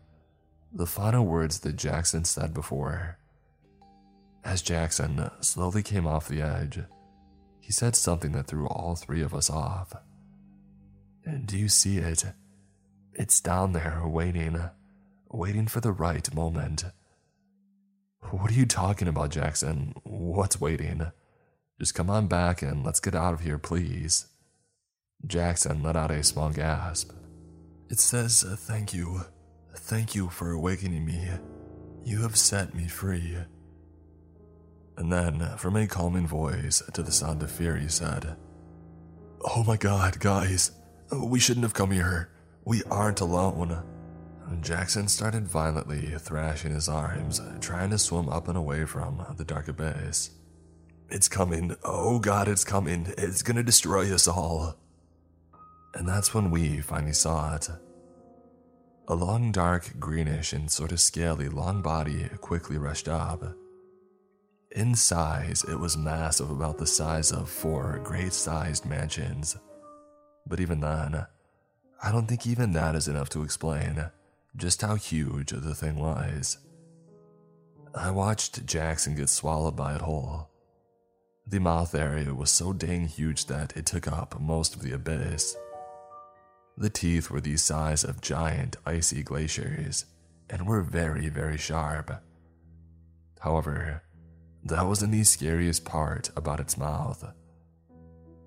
The 0.75 0.85
final 0.85 1.25
words 1.25 1.59
that 1.61 1.77
Jackson 1.77 2.25
said 2.25 2.53
before. 2.53 3.17
As 4.43 4.61
Jackson 4.61 5.31
slowly 5.39 5.81
came 5.81 6.05
off 6.05 6.27
the 6.27 6.41
edge, 6.41 6.81
he 7.61 7.71
said 7.71 7.95
something 7.95 8.33
that 8.33 8.47
threw 8.47 8.67
all 8.67 8.95
three 8.95 9.21
of 9.21 9.33
us 9.33 9.49
off. 9.49 9.93
Do 11.45 11.57
you 11.57 11.69
see 11.69 11.97
it? 11.99 12.25
It's 13.13 13.39
down 13.39 13.71
there 13.71 14.03
waiting, 14.05 14.69
waiting 15.31 15.67
for 15.67 15.79
the 15.79 15.93
right 15.93 16.35
moment. 16.35 16.83
What 18.31 18.51
are 18.51 18.55
you 18.55 18.65
talking 18.65 19.07
about, 19.07 19.31
Jackson? 19.31 19.95
What's 20.03 20.59
waiting? 20.59 21.09
Just 21.79 21.95
come 21.95 22.09
on 22.09 22.27
back 22.27 22.61
and 22.61 22.83
let's 22.83 22.99
get 22.99 23.15
out 23.15 23.33
of 23.33 23.39
here, 23.39 23.57
please. 23.57 24.27
Jackson 25.25 25.81
let 25.81 25.95
out 25.95 26.11
a 26.11 26.21
small 26.21 26.49
gasp. 26.49 27.11
It 27.89 28.01
says, 28.01 28.43
uh, 28.43 28.57
Thank 28.57 28.93
you. 28.93 29.21
Thank 29.85 30.15
you 30.15 30.29
for 30.29 30.49
awakening 30.49 31.05
me. 31.05 31.29
You 32.03 32.23
have 32.23 32.35
set 32.35 32.73
me 32.73 32.87
free. 32.87 33.37
And 34.97 35.13
then, 35.13 35.47
from 35.57 35.75
a 35.75 35.85
calming 35.85 36.25
voice 36.25 36.81
to 36.91 37.03
the 37.03 37.11
sound 37.11 37.43
of 37.43 37.51
fear, 37.51 37.77
he 37.77 37.87
said, 37.87 38.35
Oh 39.41 39.63
my 39.63 39.77
god, 39.77 40.19
guys, 40.19 40.71
we 41.13 41.39
shouldn't 41.39 41.65
have 41.65 41.75
come 41.75 41.91
here. 41.91 42.31
We 42.63 42.81
aren't 42.89 43.21
alone. 43.21 43.83
Jackson 44.61 45.07
started 45.07 45.47
violently 45.47 46.15
thrashing 46.17 46.73
his 46.73 46.89
arms, 46.89 47.39
trying 47.61 47.91
to 47.91 47.99
swim 47.99 48.27
up 48.27 48.47
and 48.47 48.57
away 48.57 48.85
from 48.85 49.23
the 49.37 49.45
dark 49.45 49.67
abyss. 49.67 50.31
It's 51.11 51.29
coming. 51.29 51.75
Oh 51.83 52.17
god, 52.17 52.47
it's 52.47 52.63
coming. 52.63 53.13
It's 53.19 53.43
gonna 53.43 53.61
destroy 53.61 54.11
us 54.11 54.27
all. 54.27 54.79
And 55.93 56.09
that's 56.09 56.33
when 56.33 56.49
we 56.49 56.81
finally 56.81 57.13
saw 57.13 57.53
it. 57.53 57.69
A 59.07 59.13
long, 59.13 59.51
dark, 59.51 59.99
greenish, 59.99 60.51
and 60.51 60.71
sort 60.71 60.91
of 60.91 60.99
scaly 60.99 61.47
long 61.47 61.83
body 61.83 62.27
quickly 62.41 62.77
rushed 62.77 63.07
up. 63.07 63.43
In 64.71 64.95
size, 64.95 65.63
it 65.69 65.79
was 65.79 65.95
massive, 65.95 66.49
about 66.49 66.79
the 66.79 66.87
size 66.87 67.31
of 67.31 67.49
four 67.49 68.01
great 68.03 68.33
sized 68.33 68.85
mansions. 68.85 69.57
But 70.47 70.59
even 70.59 70.79
then, 70.79 71.27
I 72.01 72.11
don't 72.11 72.25
think 72.25 72.47
even 72.47 72.73
that 72.73 72.95
is 72.95 73.07
enough 73.07 73.29
to 73.29 73.43
explain 73.43 74.09
just 74.57 74.81
how 74.81 74.95
huge 74.95 75.51
the 75.51 75.75
thing 75.75 75.97
was. 75.97 76.57
I 77.93 78.09
watched 78.09 78.65
Jackson 78.65 79.15
get 79.15 79.29
swallowed 79.29 79.75
by 79.75 79.95
it 79.95 80.01
whole. 80.01 80.49
The 81.47 81.59
mouth 81.59 81.93
area 81.93 82.33
was 82.33 82.49
so 82.49 82.73
dang 82.73 83.07
huge 83.07 83.45
that 83.45 83.77
it 83.77 83.85
took 83.85 84.07
up 84.07 84.39
most 84.41 84.75
of 84.75 84.81
the 84.81 84.93
abyss. 84.93 85.55
The 86.77 86.89
teeth 86.89 87.29
were 87.29 87.41
the 87.41 87.55
size 87.57 88.03
of 88.03 88.21
giant 88.21 88.75
icy 88.85 89.23
glaciers 89.23 90.05
and 90.49 90.67
were 90.67 90.81
very, 90.81 91.29
very 91.29 91.57
sharp. 91.57 92.11
However, 93.39 94.03
that 94.63 94.85
wasn't 94.85 95.13
the 95.13 95.23
scariest 95.23 95.85
part 95.85 96.31
about 96.35 96.59
its 96.59 96.77
mouth. 96.77 97.23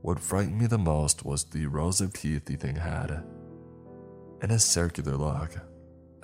What 0.03 0.21
frightened 0.21 0.59
me 0.59 0.67
the 0.67 0.79
most 0.79 1.25
was 1.25 1.45
the 1.45 1.67
rows 1.67 2.01
of 2.01 2.13
teeth 2.13 2.45
the 2.45 2.57
thing 2.57 2.77
had. 2.77 3.25
In 4.43 4.51
a 4.51 4.59
circular 4.59 5.17
look, 5.17 5.57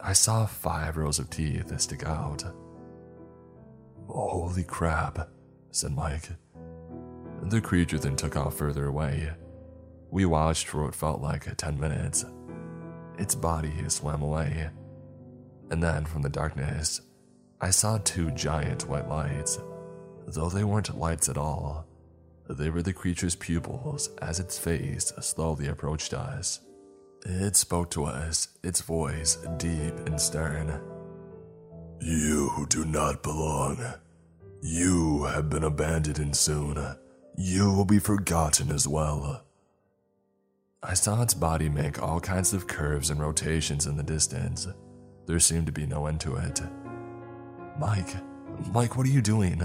I 0.02 0.12
saw 0.12 0.46
five 0.46 0.96
rows 0.96 1.18
of 1.18 1.30
teeth 1.30 1.72
stick 1.80 2.04
out. 2.04 2.44
Holy 4.08 4.64
crap, 4.64 5.30
said 5.70 5.92
Mike. 5.92 6.28
The 7.42 7.60
creature 7.60 7.98
then 7.98 8.16
took 8.16 8.36
off 8.36 8.56
further 8.56 8.86
away. 8.86 9.32
We 10.14 10.26
watched 10.26 10.68
for 10.68 10.84
what 10.84 10.94
felt 10.94 11.20
like 11.20 11.56
10 11.56 11.80
minutes. 11.80 12.24
Its 13.18 13.34
body 13.34 13.72
swam 13.88 14.22
away. 14.22 14.70
And 15.72 15.82
then 15.82 16.04
from 16.04 16.22
the 16.22 16.28
darkness, 16.28 17.00
I 17.60 17.70
saw 17.70 17.98
two 17.98 18.30
giant 18.30 18.88
white 18.88 19.08
lights. 19.08 19.58
Though 20.28 20.48
they 20.48 20.62
weren't 20.62 20.96
lights 20.96 21.28
at 21.28 21.36
all, 21.36 21.88
they 22.48 22.70
were 22.70 22.82
the 22.82 22.92
creature's 22.92 23.34
pupils 23.34 24.08
as 24.22 24.38
its 24.38 24.56
face 24.56 25.12
slowly 25.20 25.66
approached 25.66 26.14
us. 26.14 26.60
It 27.26 27.56
spoke 27.56 27.90
to 27.90 28.04
us, 28.04 28.46
its 28.62 28.82
voice 28.82 29.38
deep 29.56 29.98
and 30.06 30.20
stern. 30.20 30.80
You 31.98 32.66
do 32.70 32.84
not 32.84 33.24
belong. 33.24 33.84
You 34.62 35.24
have 35.24 35.50
been 35.50 35.64
abandoned, 35.64 36.20
and 36.20 36.36
soon 36.36 36.78
you 37.36 37.72
will 37.72 37.84
be 37.84 37.98
forgotten 37.98 38.70
as 38.70 38.86
well. 38.86 39.42
I 40.86 40.92
saw 40.92 41.22
its 41.22 41.32
body 41.32 41.70
make 41.70 42.02
all 42.02 42.20
kinds 42.20 42.52
of 42.52 42.66
curves 42.66 43.08
and 43.08 43.18
rotations 43.18 43.86
in 43.86 43.96
the 43.96 44.02
distance. 44.02 44.68
There 45.26 45.40
seemed 45.40 45.64
to 45.66 45.72
be 45.72 45.86
no 45.86 46.06
end 46.06 46.20
to 46.20 46.36
it. 46.36 46.60
Mike, 47.78 48.14
Mike, 48.70 48.94
what 48.94 49.06
are 49.06 49.10
you 49.10 49.22
doing? 49.22 49.62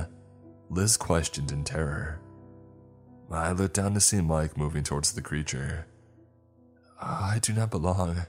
Liz 0.69 0.95
questioned 0.95 1.51
in 1.51 1.65
terror. 1.65 2.21
I 3.29 3.51
looked 3.51 3.73
down 3.73 3.93
to 3.95 3.99
see 3.99 4.21
Mike 4.21 4.57
moving 4.57 4.83
towards 4.83 5.11
the 5.11 5.21
creature. 5.21 5.87
I 7.01 7.39
do 7.41 7.51
not 7.53 7.69
belong. 7.69 8.25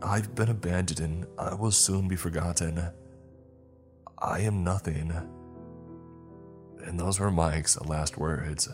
I've 0.00 0.34
been 0.34 0.48
abandoned 0.48 1.00
and 1.00 1.26
I 1.38 1.54
will 1.54 1.70
soon 1.70 2.08
be 2.08 2.16
forgotten. 2.16 2.82
I 4.18 4.40
am 4.40 4.64
nothing. 4.64 5.12
And 6.84 6.98
those 6.98 7.20
were 7.20 7.30
Mike's 7.30 7.78
last 7.82 8.16
words. 8.16 8.68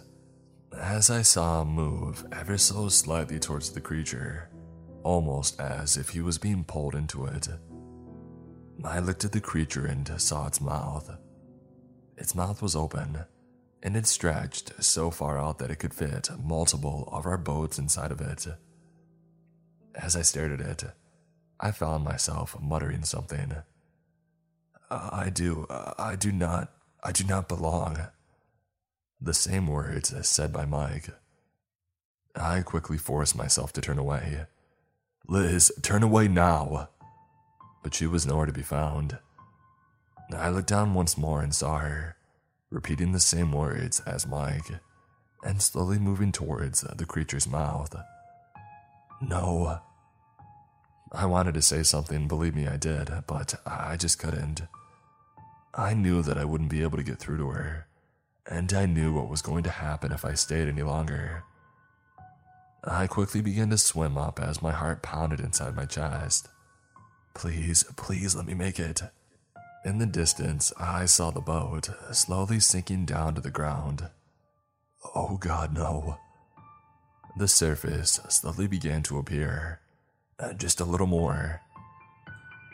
As 0.77 1.11
I 1.11 1.23
saw 1.23 1.63
him 1.63 1.69
move 1.69 2.27
ever 2.33 2.59
so 2.59 2.89
slightly 2.89 3.39
towards 3.39 3.71
the 3.71 3.81
creature, 3.81 4.51
almost 5.03 5.61
as 5.61 5.97
if 5.97 6.11
he 6.11 6.21
was 6.21 6.39
being 6.39 6.65
pulled 6.65 6.95
into 6.95 7.25
it, 7.27 7.49
I 8.85 8.99
looked 8.99 9.25
at 9.25 9.33
the 9.33 9.41
creature 9.41 9.87
and 9.87 10.21
saw 10.21 10.47
its 10.47 10.61
mouth. 10.61 11.11
Its 12.17 12.35
mouth 12.35 12.63
was 12.63 12.77
open, 12.77 13.25
and 13.83 13.97
it 13.97 14.07
stretched 14.07 14.83
so 14.83 15.11
far 15.11 15.39
out 15.39 15.59
that 15.59 15.71
it 15.71 15.77
could 15.77 15.95
fit 15.95 16.31
multiple 16.43 17.09
of 17.13 17.27
our 17.27 17.39
boats 17.39 17.79
inside 17.79 18.13
of 18.13 18.21
it. 18.21 18.47
As 19.95 20.17
I 20.17 20.23
stared 20.23 20.61
at 20.61 20.61
it, 20.61 20.85
I 21.59 21.71
found 21.73 22.05
myself 22.05 22.57
muttering 22.61 23.05
something. 23.05 23.55
I 24.91 25.31
do, 25.31 25.67
I 25.71 26.17
do 26.17 26.31
not, 26.31 26.73
I 27.03 27.13
do 27.13 27.25
not 27.25 27.49
belong. 27.49 27.99
The 29.21 29.35
same 29.35 29.67
words 29.67 30.13
as 30.13 30.29
said 30.29 30.53
by 30.53 30.65
Mike. 30.65 31.11
I 32.37 32.61
quickly 32.63 32.99
forced 32.99 33.37
myself 33.37 33.73
to 33.73 33.81
turn 33.81 33.99
away. 33.99 34.47
Liz, 35.27 35.73
turn 35.83 36.03
away 36.03 36.29
now! 36.29 36.89
But 37.83 37.95
she 37.95 38.07
was 38.07 38.27
nowhere 38.27 38.47
to 38.47 38.53
be 38.53 38.63
found. 38.63 39.19
I 40.33 40.51
looked 40.51 40.69
down 40.69 40.95
once 40.95 41.19
more 41.19 41.43
and 41.43 41.55
saw 41.55 41.79
her, 41.79 42.17
repeating 42.71 43.13
the 43.13 43.21
same 43.21 43.51
words 43.51 44.01
as 44.01 44.27
Mike, 44.27 44.71
and 45.43 45.61
slowly 45.61 45.99
moving 45.99 46.33
towards 46.33 46.83
the 46.83 47.07
creature's 47.07 47.49
mouth. 47.49 47.95
No, 49.21 49.81
I 51.11 51.27
wanted 51.27 51.55
to 51.55 51.63
say 51.63 51.83
something, 51.83 52.29
believe 52.29 52.55
me, 52.55 52.69
I 52.69 52.77
did, 52.77 53.11
but 53.27 53.55
I 53.67 53.97
just 53.97 54.19
couldn't. 54.19 54.63
I 55.75 55.95
knew 55.95 56.23
that 56.23 56.39
I 56.39 56.45
wouldn't 56.45 56.71
be 56.71 56.83
able 56.83 56.99
to 56.99 57.05
get 57.05 57.19
through 57.19 57.39
to 57.39 57.49
her, 57.49 57.88
and 58.49 58.73
I 58.73 58.87
knew 58.87 59.13
what 59.13 59.29
was 59.29 59.43
going 59.43 59.63
to 59.65 59.71
happen 59.71 60.11
if 60.11 60.25
I 60.25 60.35
stayed 60.35 60.69
any 60.69 60.83
longer. 60.83 61.45
I 62.83 63.07
quickly 63.07 63.43
began 63.43 63.71
to 63.71 63.79
swim 63.79 64.17
up 64.17 64.41
as 64.41 64.63
my 64.63 64.73
heart 64.73 65.03
pounded 65.03 65.41
inside 65.41 65.77
my 65.77 65.85
chest. 65.85 66.49
Please, 67.35 67.85
please 67.97 68.35
let 68.35 68.47
me 68.47 68.55
make 68.55 68.81
it. 68.81 69.03
In 69.85 69.99
the 69.99 70.07
distance, 70.07 70.73
I 70.79 71.05
saw 71.05 71.31
the 71.31 71.41
boat 71.41 71.91
slowly 72.13 72.61
sinking 72.61 73.05
down 73.05 73.35
to 73.35 73.41
the 73.41 73.51
ground. 73.51 74.09
Oh 75.15 75.37
god, 75.37 75.75
no. 75.75 76.19
The 77.37 77.49
surface 77.49 78.21
slowly 78.29 78.67
began 78.67 79.03
to 79.05 79.19
appear 79.19 79.81
uh, 80.39 80.55
just 80.55 80.81
a 80.81 80.85
little 80.85 81.07
more. 81.07 81.61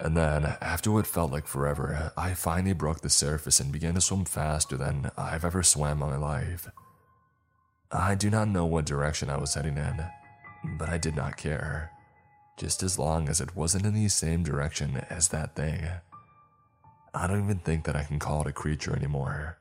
And 0.04 0.14
then, 0.14 0.44
after 0.60 0.92
what 0.92 1.06
felt 1.06 1.32
like 1.32 1.46
forever, 1.46 2.12
I 2.14 2.34
finally 2.34 2.74
broke 2.74 3.00
the 3.00 3.08
surface 3.08 3.58
and 3.58 3.72
began 3.72 3.94
to 3.94 4.02
swim 4.02 4.26
faster 4.26 4.76
than 4.76 5.10
I've 5.16 5.46
ever 5.46 5.62
swam 5.62 6.02
in 6.02 6.10
my 6.10 6.16
life. 6.18 6.68
I 7.90 8.14
do 8.14 8.28
not 8.28 8.48
know 8.48 8.66
what 8.66 8.84
direction 8.84 9.30
I 9.30 9.38
was 9.38 9.54
heading 9.54 9.78
in, 9.78 10.04
but 10.78 10.90
I 10.90 10.98
did 10.98 11.16
not 11.16 11.38
care, 11.38 11.90
just 12.58 12.82
as 12.82 12.98
long 12.98 13.30
as 13.30 13.40
it 13.40 13.56
wasn't 13.56 13.86
in 13.86 13.94
the 13.94 14.08
same 14.08 14.42
direction 14.42 15.02
as 15.08 15.28
that 15.28 15.56
thing. 15.56 15.88
I 17.14 17.26
don't 17.26 17.42
even 17.42 17.60
think 17.60 17.84
that 17.86 17.96
I 17.96 18.04
can 18.04 18.18
call 18.18 18.42
it 18.42 18.48
a 18.48 18.52
creature 18.52 18.94
anymore. 18.94 19.56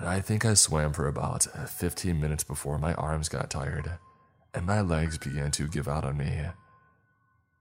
I 0.00 0.20
think 0.20 0.46
I 0.46 0.54
swam 0.54 0.94
for 0.94 1.06
about 1.06 1.42
15 1.68 2.18
minutes 2.18 2.44
before 2.44 2.78
my 2.78 2.94
arms 2.94 3.28
got 3.28 3.50
tired 3.50 3.98
and 4.54 4.64
my 4.64 4.80
legs 4.80 5.18
began 5.18 5.50
to 5.50 5.68
give 5.68 5.86
out 5.86 6.04
on 6.04 6.16
me. 6.16 6.44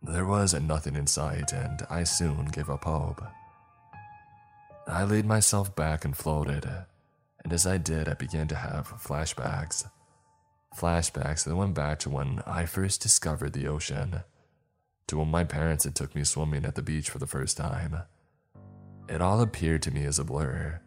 There 0.01 0.25
was 0.25 0.53
nothing 0.53 0.95
in 0.95 1.07
sight, 1.07 1.51
and 1.51 1.85
I 1.89 2.03
soon 2.03 2.45
gave 2.45 2.69
up 2.69 2.85
hope. 2.85 3.21
I 4.87 5.03
laid 5.03 5.25
myself 5.25 5.75
back 5.75 6.05
and 6.05 6.15
floated, 6.15 6.65
and 7.43 7.51
as 7.51 7.67
I 7.67 7.77
did, 7.77 8.07
I 8.07 8.13
began 8.13 8.47
to 8.49 8.55
have 8.55 8.87
flashbacks. 8.87 9.89
Flashbacks 10.75 11.43
that 11.43 11.55
went 11.55 11.73
back 11.73 11.99
to 11.99 12.09
when 12.09 12.41
I 12.45 12.65
first 12.65 13.01
discovered 13.01 13.53
the 13.53 13.67
ocean, 13.67 14.21
to 15.07 15.17
when 15.17 15.29
my 15.29 15.43
parents 15.43 15.83
had 15.83 15.95
took 15.95 16.15
me 16.15 16.23
swimming 16.23 16.65
at 16.65 16.75
the 16.75 16.81
beach 16.81 17.09
for 17.09 17.19
the 17.19 17.27
first 17.27 17.57
time. 17.57 18.03
It 19.09 19.21
all 19.21 19.41
appeared 19.41 19.81
to 19.83 19.91
me 19.91 20.05
as 20.05 20.19
a 20.19 20.23
blur, 20.23 20.81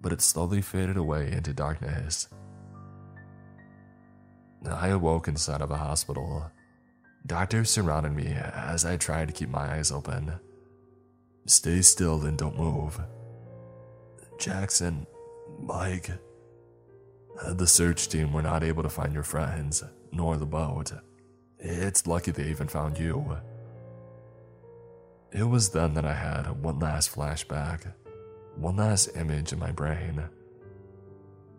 but 0.00 0.12
it 0.12 0.20
slowly 0.22 0.62
faded 0.62 0.96
away 0.96 1.30
into 1.30 1.52
darkness 1.52 2.28
I 4.68 4.88
awoke 4.88 5.28
inside 5.28 5.60
of 5.60 5.70
a 5.70 5.76
hospital. 5.76 6.50
Doctors 7.26 7.70
surrounded 7.70 8.14
me 8.14 8.26
as 8.28 8.84
I 8.84 8.96
tried 8.96 9.28
to 9.28 9.34
keep 9.34 9.48
my 9.48 9.74
eyes 9.74 9.90
open. 9.90 10.32
Stay 11.46 11.82
still 11.82 12.24
and 12.24 12.38
don't 12.38 12.58
move. 12.58 13.00
Jackson, 14.38 15.06
Mike. 15.60 16.10
The 17.48 17.66
search 17.66 18.08
team 18.08 18.32
were 18.32 18.42
not 18.42 18.62
able 18.62 18.82
to 18.82 18.88
find 18.88 19.12
your 19.12 19.22
friends, 19.22 19.82
nor 20.12 20.36
the 20.36 20.46
boat. 20.46 20.92
It's 21.58 22.06
lucky 22.06 22.30
they 22.30 22.48
even 22.48 22.68
found 22.68 22.98
you. 22.98 23.36
It 25.32 25.44
was 25.44 25.70
then 25.70 25.94
that 25.94 26.04
I 26.04 26.14
had 26.14 26.62
one 26.62 26.78
last 26.78 27.14
flashback, 27.14 27.92
one 28.54 28.76
last 28.76 29.16
image 29.16 29.52
in 29.52 29.58
my 29.58 29.72
brain. 29.72 30.22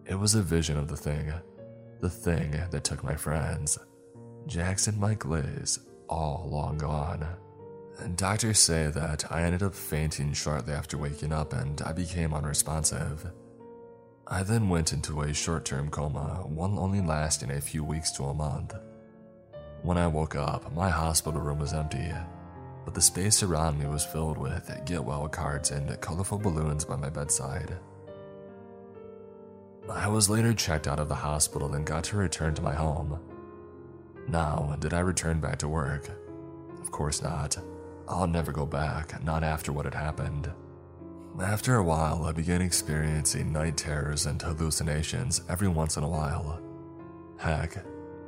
It 0.05 0.15
was 0.15 0.35
a 0.35 0.41
vision 0.41 0.77
of 0.77 0.87
the 0.87 0.97
thing 0.97 1.33
the 1.99 2.09
thing 2.09 2.51
that 2.69 2.83
took 2.83 3.03
my 3.03 3.15
friends, 3.15 3.79
Jackson, 4.45 4.99
Mike, 4.99 5.25
Liz, 5.25 5.79
all 6.09 6.47
long 6.49 6.77
gone. 6.77 7.27
Doctors 8.15 8.59
say 8.59 8.87
that 8.87 9.31
I 9.31 9.41
ended 9.41 9.63
up 9.63 9.73
fainting 9.73 10.33
shortly 10.33 10.73
after 10.73 10.97
waking 10.97 11.33
up 11.33 11.53
and 11.53 11.81
I 11.81 11.93
became 11.93 12.33
unresponsive. 12.33 13.31
I 14.27 14.43
then 14.43 14.69
went 14.69 14.93
into 14.93 15.21
a 15.21 15.33
short 15.33 15.65
term 15.65 15.89
coma, 15.89 16.43
one 16.45 16.77
only 16.77 17.01
lasting 17.01 17.49
a 17.51 17.61
few 17.61 17.83
weeks 17.83 18.11
to 18.11 18.25
a 18.25 18.33
month. 18.33 18.75
When 19.81 19.97
I 19.97 20.07
woke 20.07 20.35
up, 20.35 20.71
my 20.73 20.89
hospital 20.89 21.41
room 21.41 21.59
was 21.59 21.73
empty. 21.73 22.11
but 22.87 22.93
the 22.93 23.01
space 23.01 23.43
around 23.43 23.77
me 23.77 23.85
was 23.85 24.05
filled 24.05 24.37
with 24.37 24.71
get 24.85 25.03
well 25.03 25.27
cards 25.27 25.71
and 25.71 25.99
colorful 25.99 26.37
balloons 26.37 26.85
by 26.85 26.95
my 26.95 27.09
bedside. 27.09 27.77
I 29.89 30.07
was 30.07 30.29
later 30.29 30.53
checked 30.53 30.87
out 30.87 30.97
of 30.97 31.09
the 31.09 31.15
hospital 31.15 31.73
and 31.73 31.85
got 31.85 32.05
to 32.05 32.15
return 32.17 32.53
to 32.55 32.61
my 32.61 32.73
home. 32.73 33.19
Now, 34.27 34.75
did 34.79 34.93
I 34.93 34.99
return 34.99 35.39
back 35.39 35.57
to 35.59 35.69
work? 35.69 36.09
Of 36.81 36.91
course 36.91 37.21
not. 37.21 37.57
I'll 38.07 38.27
never 38.27 38.51
go 38.51 38.65
back, 38.65 39.23
not 39.23 39.43
after 39.43 39.71
what 39.71 39.85
had 39.85 39.93
happened. 39.93 40.51
After 41.41 41.75
a 41.75 41.83
while, 41.83 42.25
I 42.25 42.31
began 42.31 42.61
experiencing 42.61 43.53
night 43.53 43.77
terrors 43.77 44.25
and 44.25 44.41
hallucinations 44.41 45.41
every 45.49 45.67
once 45.67 45.95
in 45.95 46.03
a 46.03 46.09
while. 46.09 46.59
Heck, 47.37 47.77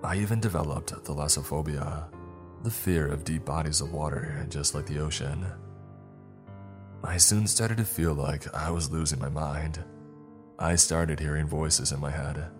I 0.04 0.18
even 0.18 0.40
developed 0.40 0.94
thalassophobia, 1.04 2.06
the 2.64 2.72
fear 2.72 3.08
of 3.08 3.24
deep 3.24 3.46
bodies 3.46 3.82
of 3.82 3.92
water, 3.92 4.46
just 4.50 4.76
like 4.76 4.86
the 4.86 5.00
ocean. 5.00 5.46
I 7.04 7.18
soon 7.18 7.48
started 7.48 7.78
to 7.78 7.86
feel 7.86 8.14
like 8.14 8.54
I 8.54 8.70
was 8.70 8.92
losing 8.92 9.20
my 9.20 9.30
mind. 9.30 9.84
I 10.60 10.76
started 10.76 11.20
hearing 11.20 11.48
voices 11.48 11.92
in 11.92 12.00
my 12.00 12.12
head 12.12 12.52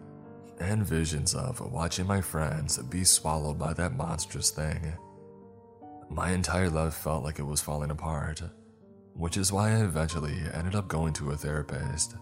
and 0.60 0.86
visions 0.86 1.34
of 1.34 1.60
watching 1.72 2.06
my 2.06 2.22
friends 2.22 2.78
be 2.78 3.04
swallowed 3.04 3.58
by 3.58 3.74
that 3.74 3.96
monstrous 3.96 4.50
thing. 4.50 4.94
My 6.10 6.32
entire 6.32 6.70
life 6.70 6.96
felt 6.96 7.24
like 7.24 7.40
it 7.40 7.44
was 7.44 7.62
falling 7.62 7.92
apart, 7.92 8.42
which 9.14 9.38
is 9.38 9.52
why 9.52 9.72
I 9.72 9.84
eventually 9.84 10.38
ended 10.54 10.76
up 10.76 10.88
going 10.88 11.14
to 11.14 11.32
a 11.32 11.38
therapist, 11.38 12.16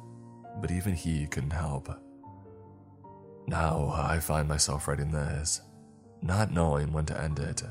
but 0.62 0.72
even 0.72 0.94
he 0.94 1.28
couldn't 1.28 1.52
help. 1.52 1.90
Now 3.48 3.94
I 3.96 4.20
find 4.20 4.48
myself 4.48 4.88
writing 4.88 5.12
this, 5.12 5.62
not 6.22 6.52
knowing 6.52 6.92
when 6.92 7.06
to 7.06 7.22
end 7.22 7.40
it. 7.40 7.64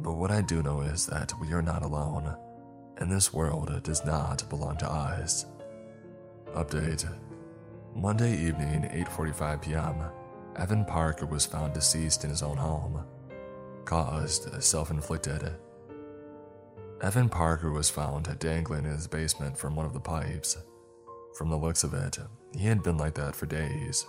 But 0.00 0.14
what 0.14 0.30
I 0.30 0.42
do 0.42 0.62
know 0.62 0.80
is 0.80 1.06
that 1.06 1.32
we 1.40 1.52
are 1.52 1.62
not 1.62 1.82
alone, 1.82 2.34
and 2.98 3.10
this 3.10 3.32
world 3.32 3.82
does 3.82 4.04
not 4.04 4.48
belong 4.48 4.76
to 4.78 4.90
us. 4.90 5.44
Update 6.54 7.06
Monday 7.98 8.36
evening, 8.36 8.82
8:45 8.82 9.60
p.m., 9.60 10.04
Evan 10.54 10.84
Parker 10.84 11.26
was 11.26 11.44
found 11.44 11.74
deceased 11.74 12.22
in 12.22 12.30
his 12.30 12.44
own 12.44 12.56
home. 12.56 13.04
Caused 13.84 14.62
self-inflicted. 14.62 15.56
Evan 17.02 17.28
Parker 17.28 17.72
was 17.72 17.90
found 17.90 18.38
dangling 18.38 18.84
in 18.84 18.92
his 18.92 19.08
basement 19.08 19.58
from 19.58 19.74
one 19.74 19.84
of 19.84 19.94
the 19.94 20.00
pipes. 20.00 20.56
From 21.36 21.50
the 21.50 21.56
looks 21.56 21.82
of 21.82 21.92
it, 21.92 22.18
he 22.56 22.68
had 22.68 22.84
been 22.84 22.98
like 22.98 23.14
that 23.14 23.34
for 23.34 23.46
days. 23.46 24.06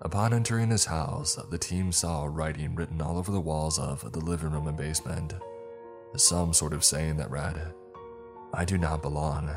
Upon 0.00 0.32
entering 0.32 0.70
his 0.70 0.86
house, 0.86 1.34
the 1.50 1.58
team 1.58 1.92
saw 1.92 2.24
writing 2.24 2.74
written 2.74 3.02
all 3.02 3.18
over 3.18 3.30
the 3.30 3.38
walls 3.38 3.78
of 3.78 4.12
the 4.12 4.20
living 4.20 4.52
room 4.52 4.66
and 4.66 4.78
basement. 4.78 5.34
Some 6.16 6.54
sort 6.54 6.72
of 6.72 6.84
saying 6.84 7.18
that 7.18 7.30
read, 7.30 7.74
I 8.54 8.64
do 8.64 8.78
not 8.78 9.02
belong. 9.02 9.50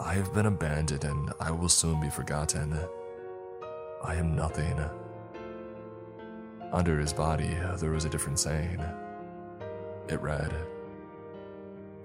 I 0.00 0.14
have 0.14 0.32
been 0.32 0.46
abandoned 0.46 1.04
and 1.04 1.32
I 1.40 1.50
will 1.50 1.68
soon 1.68 2.00
be 2.00 2.08
forgotten. 2.08 2.78
I 4.04 4.14
am 4.14 4.36
nothing. 4.36 4.78
Under 6.72 7.00
his 7.00 7.12
body, 7.12 7.56
uh, 7.56 7.76
there 7.76 7.90
was 7.90 8.04
a 8.04 8.08
different 8.08 8.38
saying. 8.38 8.80
It 10.08 10.20
read, 10.20 10.54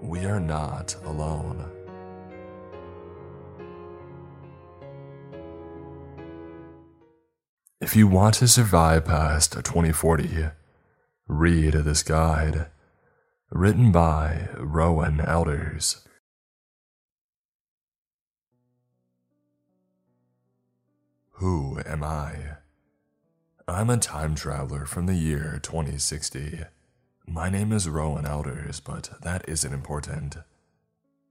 We 0.00 0.24
are 0.24 0.40
not 0.40 0.96
alone. 1.04 1.70
If 7.80 7.94
you 7.94 8.08
want 8.08 8.34
to 8.36 8.48
survive 8.48 9.04
past 9.04 9.52
2040, 9.52 10.46
read 11.28 11.74
this 11.74 12.02
guide. 12.02 12.66
Written 13.50 13.92
by 13.92 14.48
Rowan 14.56 15.20
Elders. 15.20 16.03
Who 21.38 21.80
am 21.84 22.04
I? 22.04 22.58
I'm 23.66 23.90
a 23.90 23.96
time 23.96 24.36
traveler 24.36 24.86
from 24.86 25.06
the 25.06 25.16
year 25.16 25.58
2060. 25.60 26.60
My 27.26 27.50
name 27.50 27.72
is 27.72 27.88
Rowan 27.88 28.24
Elders, 28.24 28.78
but 28.78 29.10
that 29.20 29.44
isn't 29.48 29.72
important. 29.72 30.36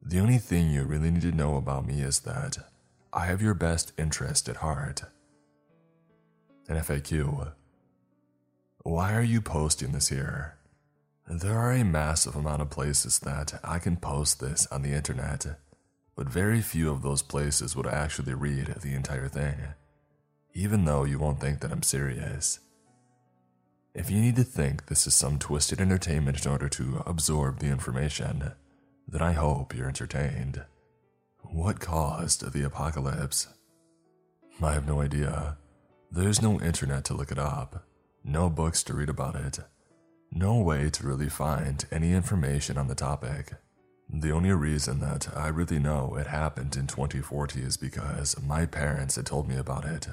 The 0.01 0.19
only 0.19 0.39
thing 0.39 0.69
you 0.69 0.83
really 0.83 1.09
need 1.09 1.21
to 1.21 1.31
know 1.31 1.55
about 1.55 1.87
me 1.87 2.01
is 2.01 2.19
that 2.21 2.57
I 3.13 3.27
have 3.27 3.41
your 3.41 3.53
best 3.53 3.93
interest 3.97 4.49
at 4.49 4.57
heart. 4.57 5.03
An 6.67 6.75
FAQ. 6.75 7.53
Why 8.79 9.13
are 9.13 9.23
you 9.23 9.39
posting 9.39 9.93
this 9.93 10.09
here? 10.09 10.57
There 11.29 11.57
are 11.57 11.71
a 11.71 11.85
massive 11.85 12.35
amount 12.35 12.61
of 12.61 12.69
places 12.69 13.19
that 13.19 13.57
I 13.63 13.79
can 13.79 13.95
post 13.95 14.41
this 14.41 14.67
on 14.67 14.81
the 14.81 14.91
internet, 14.91 15.45
but 16.13 16.27
very 16.27 16.59
few 16.59 16.91
of 16.91 17.03
those 17.03 17.21
places 17.21 17.73
would 17.77 17.87
actually 17.87 18.33
read 18.33 18.67
the 18.81 18.95
entire 18.95 19.29
thing 19.29 19.55
even 20.53 20.85
though 20.85 21.03
you 21.03 21.19
won't 21.19 21.39
think 21.39 21.59
that 21.59 21.71
I'm 21.71 21.83
serious. 21.83 22.59
If 23.93 24.09
you 24.09 24.19
need 24.19 24.35
to 24.37 24.43
think 24.43 24.87
this 24.87 25.05
is 25.05 25.13
some 25.13 25.37
twisted 25.37 25.79
entertainment 25.79 26.45
in 26.45 26.51
order 26.51 26.69
to 26.69 27.03
absorb 27.05 27.59
the 27.59 27.67
information, 27.67 28.51
then 29.07 29.21
I 29.21 29.33
hope 29.33 29.75
you're 29.75 29.87
entertained. 29.87 30.63
What 31.41 31.79
caused 31.79 32.51
the 32.51 32.63
apocalypse? 32.63 33.47
I 34.61 34.73
have 34.73 34.87
no 34.87 35.01
idea. 35.01 35.57
There's 36.11 36.41
no 36.41 36.59
internet 36.59 37.03
to 37.05 37.13
look 37.13 37.31
it 37.31 37.39
up, 37.39 37.85
no 38.23 38.49
books 38.49 38.83
to 38.83 38.93
read 38.93 39.09
about 39.09 39.35
it, 39.35 39.59
no 40.31 40.59
way 40.59 40.89
to 40.89 41.07
really 41.07 41.29
find 41.29 41.85
any 41.91 42.13
information 42.13 42.77
on 42.77 42.87
the 42.87 42.95
topic. 42.95 43.53
The 44.09 44.31
only 44.31 44.51
reason 44.51 44.99
that 44.99 45.35
I 45.35 45.47
really 45.47 45.79
know 45.79 46.15
it 46.15 46.27
happened 46.27 46.75
in 46.75 46.87
2040 46.87 47.61
is 47.61 47.77
because 47.77 48.41
my 48.41 48.65
parents 48.65 49.15
had 49.15 49.25
told 49.25 49.47
me 49.47 49.55
about 49.55 49.85
it. 49.85 50.07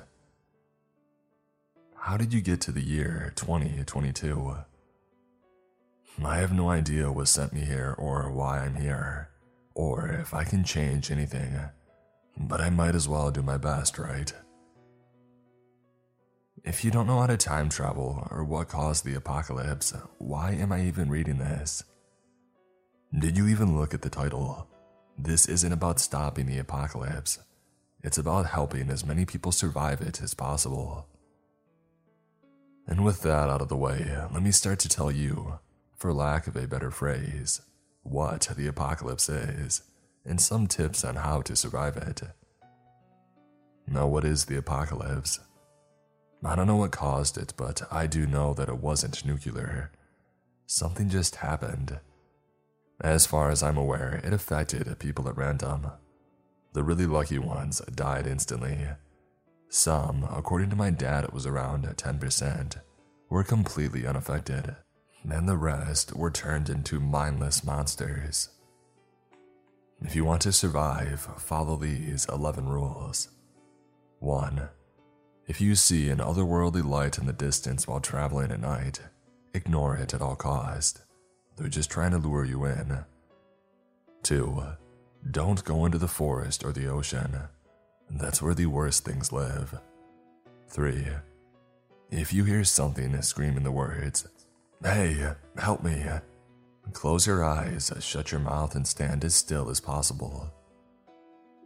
How 2.02 2.16
did 2.16 2.32
you 2.32 2.40
get 2.40 2.62
to 2.62 2.72
the 2.72 2.82
year 2.82 3.30
2022? 3.36 4.56
I 6.24 6.36
have 6.38 6.52
no 6.52 6.70
idea 6.70 7.12
what 7.12 7.28
sent 7.28 7.52
me 7.52 7.60
here 7.60 7.94
or 7.98 8.32
why 8.32 8.60
I'm 8.60 8.76
here, 8.76 9.28
or 9.74 10.08
if 10.08 10.32
I 10.32 10.44
can 10.44 10.64
change 10.64 11.10
anything, 11.10 11.60
but 12.38 12.58
I 12.58 12.70
might 12.70 12.94
as 12.94 13.06
well 13.06 13.30
do 13.30 13.42
my 13.42 13.58
best, 13.58 13.98
right? 13.98 14.32
If 16.64 16.84
you 16.84 16.90
don't 16.90 17.06
know 17.06 17.20
how 17.20 17.26
to 17.26 17.36
time 17.36 17.68
travel 17.68 18.26
or 18.30 18.44
what 18.44 18.68
caused 18.68 19.04
the 19.04 19.14
apocalypse, 19.14 19.92
why 20.16 20.52
am 20.52 20.72
I 20.72 20.86
even 20.86 21.10
reading 21.10 21.36
this? 21.36 21.84
Did 23.16 23.36
you 23.36 23.46
even 23.46 23.78
look 23.78 23.92
at 23.92 24.00
the 24.00 24.10
title? 24.10 24.66
This 25.18 25.46
isn't 25.46 25.72
about 25.72 26.00
stopping 26.00 26.46
the 26.46 26.58
apocalypse. 26.58 27.38
It's 28.02 28.18
about 28.18 28.46
helping 28.46 28.88
as 28.88 29.04
many 29.04 29.26
people 29.26 29.52
survive 29.52 30.00
it 30.00 30.22
as 30.22 30.32
possible. 30.32 31.09
And 32.90 33.04
with 33.04 33.22
that 33.22 33.48
out 33.48 33.62
of 33.62 33.68
the 33.68 33.76
way, 33.76 34.04
let 34.32 34.42
me 34.42 34.50
start 34.50 34.80
to 34.80 34.88
tell 34.88 35.12
you, 35.12 35.60
for 35.96 36.12
lack 36.12 36.48
of 36.48 36.56
a 36.56 36.66
better 36.66 36.90
phrase, 36.90 37.60
what 38.02 38.50
the 38.56 38.66
apocalypse 38.66 39.28
is, 39.28 39.82
and 40.24 40.40
some 40.40 40.66
tips 40.66 41.04
on 41.04 41.14
how 41.14 41.40
to 41.42 41.54
survive 41.54 41.96
it. 41.96 42.20
Now, 43.86 44.08
what 44.08 44.24
is 44.24 44.46
the 44.46 44.58
apocalypse? 44.58 45.38
I 46.44 46.56
don't 46.56 46.66
know 46.66 46.76
what 46.76 46.90
caused 46.90 47.38
it, 47.38 47.54
but 47.56 47.82
I 47.92 48.08
do 48.08 48.26
know 48.26 48.54
that 48.54 48.68
it 48.68 48.78
wasn't 48.78 49.24
nuclear. 49.24 49.92
Something 50.66 51.08
just 51.08 51.36
happened. 51.36 52.00
As 53.00 53.24
far 53.24 53.50
as 53.50 53.62
I'm 53.62 53.76
aware, 53.76 54.20
it 54.24 54.32
affected 54.32 54.98
people 54.98 55.28
at 55.28 55.36
random. 55.36 55.92
The 56.72 56.82
really 56.82 57.06
lucky 57.06 57.38
ones 57.38 57.80
died 57.94 58.26
instantly 58.26 58.88
some, 59.70 60.28
according 60.28 60.68
to 60.70 60.76
my 60.76 60.90
dad, 60.90 61.22
it 61.22 61.32
was 61.32 61.46
around 61.46 61.84
10%, 61.84 62.76
were 63.28 63.44
completely 63.44 64.04
unaffected, 64.04 64.74
and 65.22 65.48
the 65.48 65.56
rest 65.56 66.14
were 66.14 66.30
turned 66.30 66.68
into 66.68 66.98
mindless 66.98 67.62
monsters. 67.62 68.48
If 70.02 70.16
you 70.16 70.24
want 70.24 70.42
to 70.42 70.52
survive, 70.52 71.20
follow 71.38 71.76
these 71.76 72.26
11 72.28 72.68
rules. 72.68 73.28
1. 74.18 74.68
If 75.46 75.60
you 75.60 75.76
see 75.76 76.08
an 76.08 76.18
otherworldly 76.18 76.84
light 76.84 77.18
in 77.18 77.26
the 77.26 77.32
distance 77.32 77.86
while 77.86 78.00
traveling 78.00 78.50
at 78.50 78.60
night, 78.60 79.00
ignore 79.54 79.96
it 79.96 80.14
at 80.14 80.22
all 80.22 80.36
cost. 80.36 81.02
They're 81.56 81.68
just 81.68 81.90
trying 81.90 82.10
to 82.10 82.18
lure 82.18 82.44
you 82.44 82.64
in. 82.64 83.04
2. 84.24 84.62
Don't 85.30 85.64
go 85.64 85.84
into 85.84 85.98
the 85.98 86.08
forest 86.08 86.64
or 86.64 86.72
the 86.72 86.88
ocean. 86.88 87.36
That's 88.10 88.42
where 88.42 88.54
the 88.54 88.66
worst 88.66 89.04
things 89.04 89.32
live. 89.32 89.78
3. 90.68 91.06
If 92.10 92.32
you 92.32 92.44
hear 92.44 92.64
something 92.64 93.20
screaming 93.22 93.62
the 93.62 93.70
words, 93.70 94.26
Hey, 94.82 95.34
help 95.58 95.82
me, 95.84 96.04
close 96.92 97.26
your 97.26 97.44
eyes, 97.44 97.92
shut 98.00 98.32
your 98.32 98.40
mouth, 98.40 98.74
and 98.74 98.86
stand 98.86 99.24
as 99.24 99.34
still 99.34 99.70
as 99.70 99.80
possible. 99.80 100.50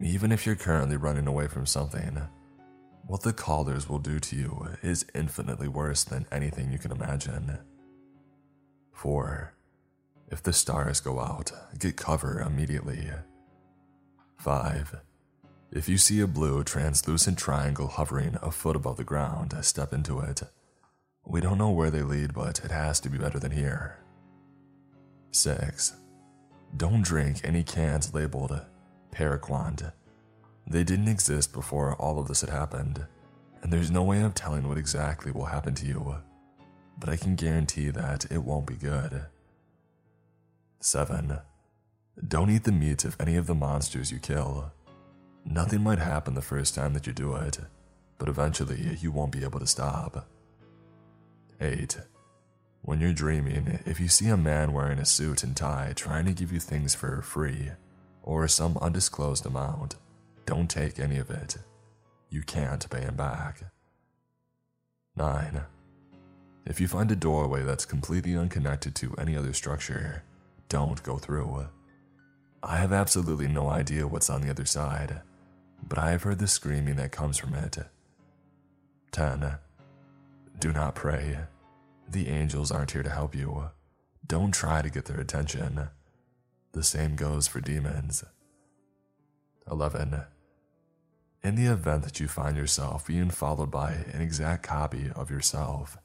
Even 0.00 0.32
if 0.32 0.44
you're 0.44 0.56
currently 0.56 0.96
running 0.96 1.26
away 1.26 1.46
from 1.46 1.64
something, 1.64 2.20
what 3.06 3.22
the 3.22 3.32
callers 3.32 3.88
will 3.88 3.98
do 3.98 4.18
to 4.18 4.36
you 4.36 4.68
is 4.82 5.06
infinitely 5.14 5.68
worse 5.68 6.04
than 6.04 6.26
anything 6.32 6.72
you 6.72 6.78
can 6.78 6.90
imagine. 6.90 7.58
4. 8.92 9.54
If 10.30 10.42
the 10.42 10.52
stars 10.52 11.00
go 11.00 11.20
out, 11.20 11.52
get 11.78 11.96
cover 11.96 12.40
immediately. 12.40 13.10
5. 14.38 14.96
If 15.74 15.88
you 15.88 15.98
see 15.98 16.20
a 16.20 16.28
blue 16.28 16.62
translucent 16.62 17.36
triangle 17.36 17.88
hovering 17.88 18.38
a 18.40 18.52
foot 18.52 18.76
above 18.76 18.96
the 18.96 19.02
ground, 19.02 19.52
step 19.62 19.92
into 19.92 20.20
it. 20.20 20.42
We 21.26 21.40
don't 21.40 21.58
know 21.58 21.72
where 21.72 21.90
they 21.90 22.02
lead, 22.02 22.32
but 22.32 22.64
it 22.64 22.70
has 22.70 23.00
to 23.00 23.08
be 23.08 23.18
better 23.18 23.40
than 23.40 23.50
here. 23.50 23.98
6. 25.32 25.94
Don't 26.76 27.02
drink 27.02 27.40
any 27.42 27.64
cans 27.64 28.14
labeled 28.14 28.56
Paraquat. 29.10 29.92
They 30.64 30.84
didn't 30.84 31.08
exist 31.08 31.52
before 31.52 31.96
all 31.96 32.20
of 32.20 32.28
this 32.28 32.42
had 32.42 32.50
happened, 32.50 33.04
and 33.60 33.72
there's 33.72 33.90
no 33.90 34.04
way 34.04 34.22
of 34.22 34.32
telling 34.32 34.68
what 34.68 34.78
exactly 34.78 35.32
will 35.32 35.46
happen 35.46 35.74
to 35.74 35.86
you, 35.86 36.18
but 37.00 37.08
I 37.08 37.16
can 37.16 37.34
guarantee 37.34 37.90
that 37.90 38.30
it 38.30 38.44
won't 38.44 38.68
be 38.68 38.76
good. 38.76 39.26
7. 40.78 41.38
Don't 42.28 42.50
eat 42.50 42.62
the 42.62 42.70
meat 42.70 43.04
of 43.04 43.16
any 43.18 43.34
of 43.34 43.48
the 43.48 43.56
monsters 43.56 44.12
you 44.12 44.20
kill. 44.20 44.70
Nothing 45.44 45.82
might 45.82 45.98
happen 45.98 46.34
the 46.34 46.42
first 46.42 46.74
time 46.74 46.94
that 46.94 47.06
you 47.06 47.12
do 47.12 47.34
it, 47.34 47.58
but 48.18 48.28
eventually 48.28 48.96
you 49.00 49.12
won't 49.12 49.32
be 49.32 49.44
able 49.44 49.60
to 49.60 49.66
stop. 49.66 50.26
8. 51.60 51.98
When 52.82 53.00
you're 53.00 53.12
dreaming, 53.12 53.80
if 53.86 54.00
you 54.00 54.08
see 54.08 54.28
a 54.28 54.36
man 54.36 54.72
wearing 54.72 54.98
a 54.98 55.06
suit 55.06 55.42
and 55.42 55.56
tie 55.56 55.92
trying 55.94 56.26
to 56.26 56.32
give 56.32 56.52
you 56.52 56.60
things 56.60 56.94
for 56.94 57.22
free, 57.22 57.70
or 58.22 58.48
some 58.48 58.78
undisclosed 58.78 59.46
amount, 59.46 59.96
don't 60.46 60.68
take 60.68 60.98
any 60.98 61.18
of 61.18 61.30
it. 61.30 61.56
You 62.30 62.42
can't 62.42 62.88
pay 62.90 63.02
him 63.02 63.16
back. 63.16 63.62
9. 65.16 65.62
If 66.66 66.80
you 66.80 66.88
find 66.88 67.10
a 67.10 67.16
doorway 67.16 67.62
that's 67.62 67.84
completely 67.84 68.36
unconnected 68.36 68.94
to 68.96 69.14
any 69.18 69.36
other 69.36 69.52
structure, 69.52 70.22
don't 70.68 71.02
go 71.02 71.18
through. 71.18 71.68
I 72.62 72.78
have 72.78 72.92
absolutely 72.92 73.48
no 73.48 73.68
idea 73.68 74.08
what's 74.08 74.30
on 74.30 74.40
the 74.40 74.50
other 74.50 74.64
side, 74.64 75.20
but 75.88 75.98
I 75.98 76.10
have 76.10 76.22
heard 76.22 76.38
the 76.38 76.48
screaming 76.48 76.96
that 76.96 77.12
comes 77.12 77.38
from 77.38 77.54
it. 77.54 77.78
10. 79.12 79.58
Do 80.58 80.72
not 80.72 80.94
pray. 80.94 81.38
The 82.08 82.28
angels 82.28 82.70
aren't 82.70 82.92
here 82.92 83.02
to 83.02 83.10
help 83.10 83.34
you. 83.34 83.70
Don't 84.26 84.52
try 84.52 84.82
to 84.82 84.90
get 84.90 85.04
their 85.04 85.20
attention. 85.20 85.88
The 86.72 86.82
same 86.82 87.16
goes 87.16 87.46
for 87.46 87.60
demons. 87.60 88.24
11. 89.70 90.22
In 91.42 91.54
the 91.56 91.66
event 91.66 92.04
that 92.04 92.20
you 92.20 92.26
find 92.26 92.56
yourself 92.56 93.06
being 93.06 93.30
followed 93.30 93.70
by 93.70 93.92
an 94.12 94.20
exact 94.20 94.62
copy 94.62 95.10
of 95.14 95.30
yourself, 95.30 95.98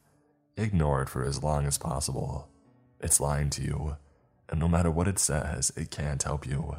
ignore 0.58 1.02
it 1.02 1.10
for 1.10 1.24
as 1.24 1.42
long 1.42 1.66
as 1.66 1.78
possible. 1.78 2.50
It's 3.00 3.22
lying 3.22 3.50
to 3.52 3.62
you, 3.62 3.98
and 4.50 4.60
no 4.60 4.68
matter 4.68 4.92
what 4.92 5.08
it 5.08 5.18
says, 5.18 5.72
it 5.78 5.92
can't 5.92 6.22
help 6.22 6.46
you. 6.46 6.76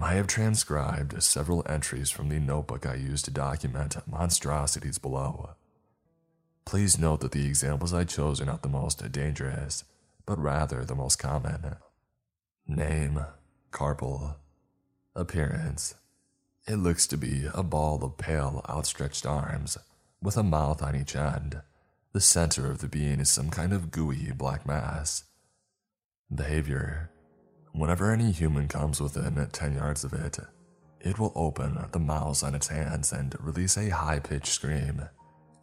I 0.00 0.14
have 0.14 0.26
transcribed 0.26 1.22
several 1.22 1.64
entries 1.68 2.10
from 2.10 2.28
the 2.28 2.40
notebook 2.40 2.86
I 2.86 2.94
used 2.94 3.24
to 3.26 3.30
document 3.30 3.96
monstrosities 4.06 4.98
below. 4.98 5.50
Please 6.64 6.98
note 6.98 7.20
that 7.20 7.32
the 7.32 7.46
examples 7.46 7.92
I 7.92 8.04
chose 8.04 8.40
are 8.40 8.46
not 8.46 8.62
the 8.62 8.68
most 8.68 9.10
dangerous, 9.12 9.84
but 10.26 10.38
rather 10.38 10.84
the 10.84 10.94
most 10.94 11.16
common. 11.16 11.76
Name 12.66 13.26
Carpal. 13.72 14.36
Appearance 15.14 15.94
It 16.66 16.76
looks 16.76 17.06
to 17.08 17.16
be 17.16 17.46
a 17.52 17.62
ball 17.62 18.02
of 18.02 18.16
pale, 18.16 18.64
outstretched 18.68 19.26
arms, 19.26 19.76
with 20.22 20.36
a 20.36 20.42
mouth 20.42 20.82
on 20.82 20.96
each 20.96 21.14
end. 21.14 21.60
The 22.12 22.20
center 22.20 22.70
of 22.70 22.78
the 22.78 22.88
being 22.88 23.20
is 23.20 23.30
some 23.30 23.50
kind 23.50 23.72
of 23.72 23.90
gooey 23.90 24.32
black 24.32 24.66
mass. 24.66 25.24
Behavior 26.34 27.10
Whenever 27.74 28.12
any 28.12 28.30
human 28.30 28.68
comes 28.68 29.00
within 29.00 29.48
10 29.50 29.74
yards 29.74 30.04
of 30.04 30.12
it, 30.12 30.38
it 31.00 31.18
will 31.18 31.32
open 31.34 31.76
the 31.90 31.98
mouths 31.98 32.44
on 32.44 32.54
its 32.54 32.68
hands 32.68 33.12
and 33.12 33.34
release 33.40 33.76
a 33.76 33.88
high 33.88 34.20
pitched 34.20 34.46
scream, 34.46 35.02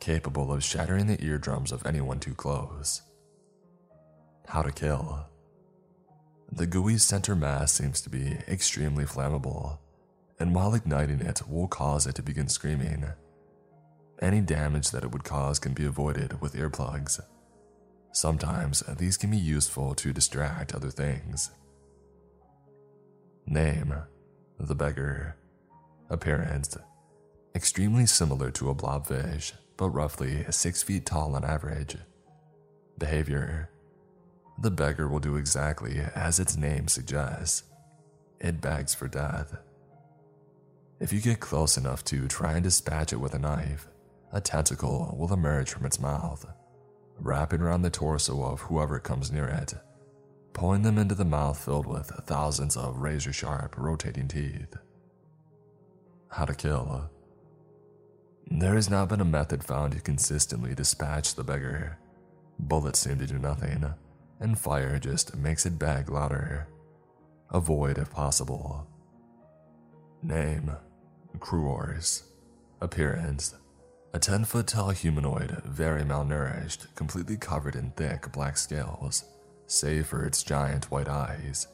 capable 0.02 0.52
of 0.52 0.62
shattering 0.62 1.08
the 1.08 1.24
eardrums 1.24 1.72
of 1.72 1.86
anyone 1.86 2.20
too 2.20 2.34
close. 2.34 3.02
How 4.46 4.62
to 4.62 4.74
kill. 4.74 5.26
The 6.52 6.68
gooey 6.68 6.98
center 6.98 7.34
mass 7.34 7.72
seems 7.72 8.02
to 8.02 8.10
be 8.10 8.38
extremely 8.46 9.06
flammable, 9.06 9.78
and 10.38 10.54
while 10.54 10.74
igniting 10.74 11.22
it 11.22 11.48
will 11.48 11.70
cause 11.70 12.06
it 12.08 12.16
to 12.16 12.22
begin 12.22 12.50
screaming. 12.50 13.06
Any 14.22 14.42
damage 14.42 14.92
that 14.92 15.06
it 15.06 15.12
would 15.14 15.24
cause 15.24 15.60
can 15.60 15.74
be 15.74 15.86
avoided 15.86 16.42
with 16.42 16.56
earplugs. 16.56 17.22
Sometimes 18.12 18.82
these 18.98 19.16
can 19.16 19.32
be 19.32 19.38
useful 19.38 19.96
to 19.96 20.12
distract 20.12 20.76
other 20.76 20.90
things. 20.90 21.52
Name 23.46 23.94
The 24.60 24.76
Beggar. 24.76 25.36
Appearance 26.10 26.78
Extremely 27.54 28.06
similar 28.06 28.52
to 28.52 28.70
a 28.70 28.76
blobfish, 28.76 29.54
but 29.76 29.90
roughly 29.90 30.46
6 30.50 30.84
feet 30.84 31.06
tall 31.06 31.36
on 31.36 31.44
average. 31.44 31.98
Behavior 32.98 33.70
The 34.62 34.72
beggar 34.72 35.08
will 35.10 35.20
do 35.20 35.36
exactly 35.36 36.00
as 36.16 36.40
its 36.40 36.56
name 36.56 36.88
suggests 36.88 37.64
it 38.40 38.62
begs 38.62 38.94
for 38.94 39.08
death. 39.08 39.58
If 41.00 41.12
you 41.12 41.20
get 41.20 41.40
close 41.40 41.78
enough 41.78 42.06
to 42.06 42.28
try 42.28 42.54
and 42.54 42.64
dispatch 42.64 43.12
it 43.12 43.20
with 43.20 43.34
a 43.34 43.40
knife, 43.40 43.88
a 44.32 44.40
tentacle 44.40 45.16
will 45.20 45.34
emerge 45.34 45.72
from 45.72 45.86
its 45.86 46.00
mouth, 46.00 46.46
wrapping 47.20 47.62
around 47.62 47.82
the 47.82 47.90
torso 47.90 48.44
of 48.44 48.62
whoever 48.62 49.00
comes 49.00 49.32
near 49.32 49.48
it 49.48 49.74
pulling 50.54 50.82
them 50.82 50.98
into 50.98 51.16
the 51.16 51.26
mouth 51.26 51.64
filled 51.64 51.88
with 51.88 52.08
thousands 52.26 52.76
of 52.76 52.98
razor 52.98 53.34
sharp, 53.34 53.76
rotating 53.78 54.28
teeth. 54.28 54.76
How 56.30 56.46
to 56.46 56.54
kill. 56.54 57.10
There 58.50 58.76
has 58.76 58.90
not 58.90 59.10
been 59.10 59.22
a 59.22 59.26
method 59.26 59.64
found 59.64 59.94
to 59.94 60.02
consistently 60.02 60.76
dispatch 60.76 61.36
the 61.36 61.44
beggar. 61.44 61.98
Bullets 62.60 63.00
seem 63.00 63.18
to 63.20 63.28
do 63.28 63.38
nothing, 63.38 63.94
and 64.40 64.60
fire 64.60 65.00
just 65.00 65.36
makes 65.36 65.66
it 65.66 65.80
bag 65.80 66.10
louder. 66.10 66.68
Avoid 67.50 67.98
if 67.98 68.12
possible. 68.12 68.88
Name 70.22 70.72
Cruors. 71.40 72.24
Appearance 72.82 73.56
A 74.14 74.20
10 74.20 74.46
foot 74.46 74.68
tall 74.68 74.90
humanoid, 74.90 75.62
very 75.66 76.04
malnourished, 76.04 76.94
completely 76.96 77.38
covered 77.38 77.76
in 77.76 77.92
thick 77.92 78.32
black 78.32 78.58
scales 78.58 79.24
save 79.72 80.08
for 80.08 80.26
its 80.26 80.44
giant 80.44 80.92
white 80.92 81.08
eyes 81.08 81.68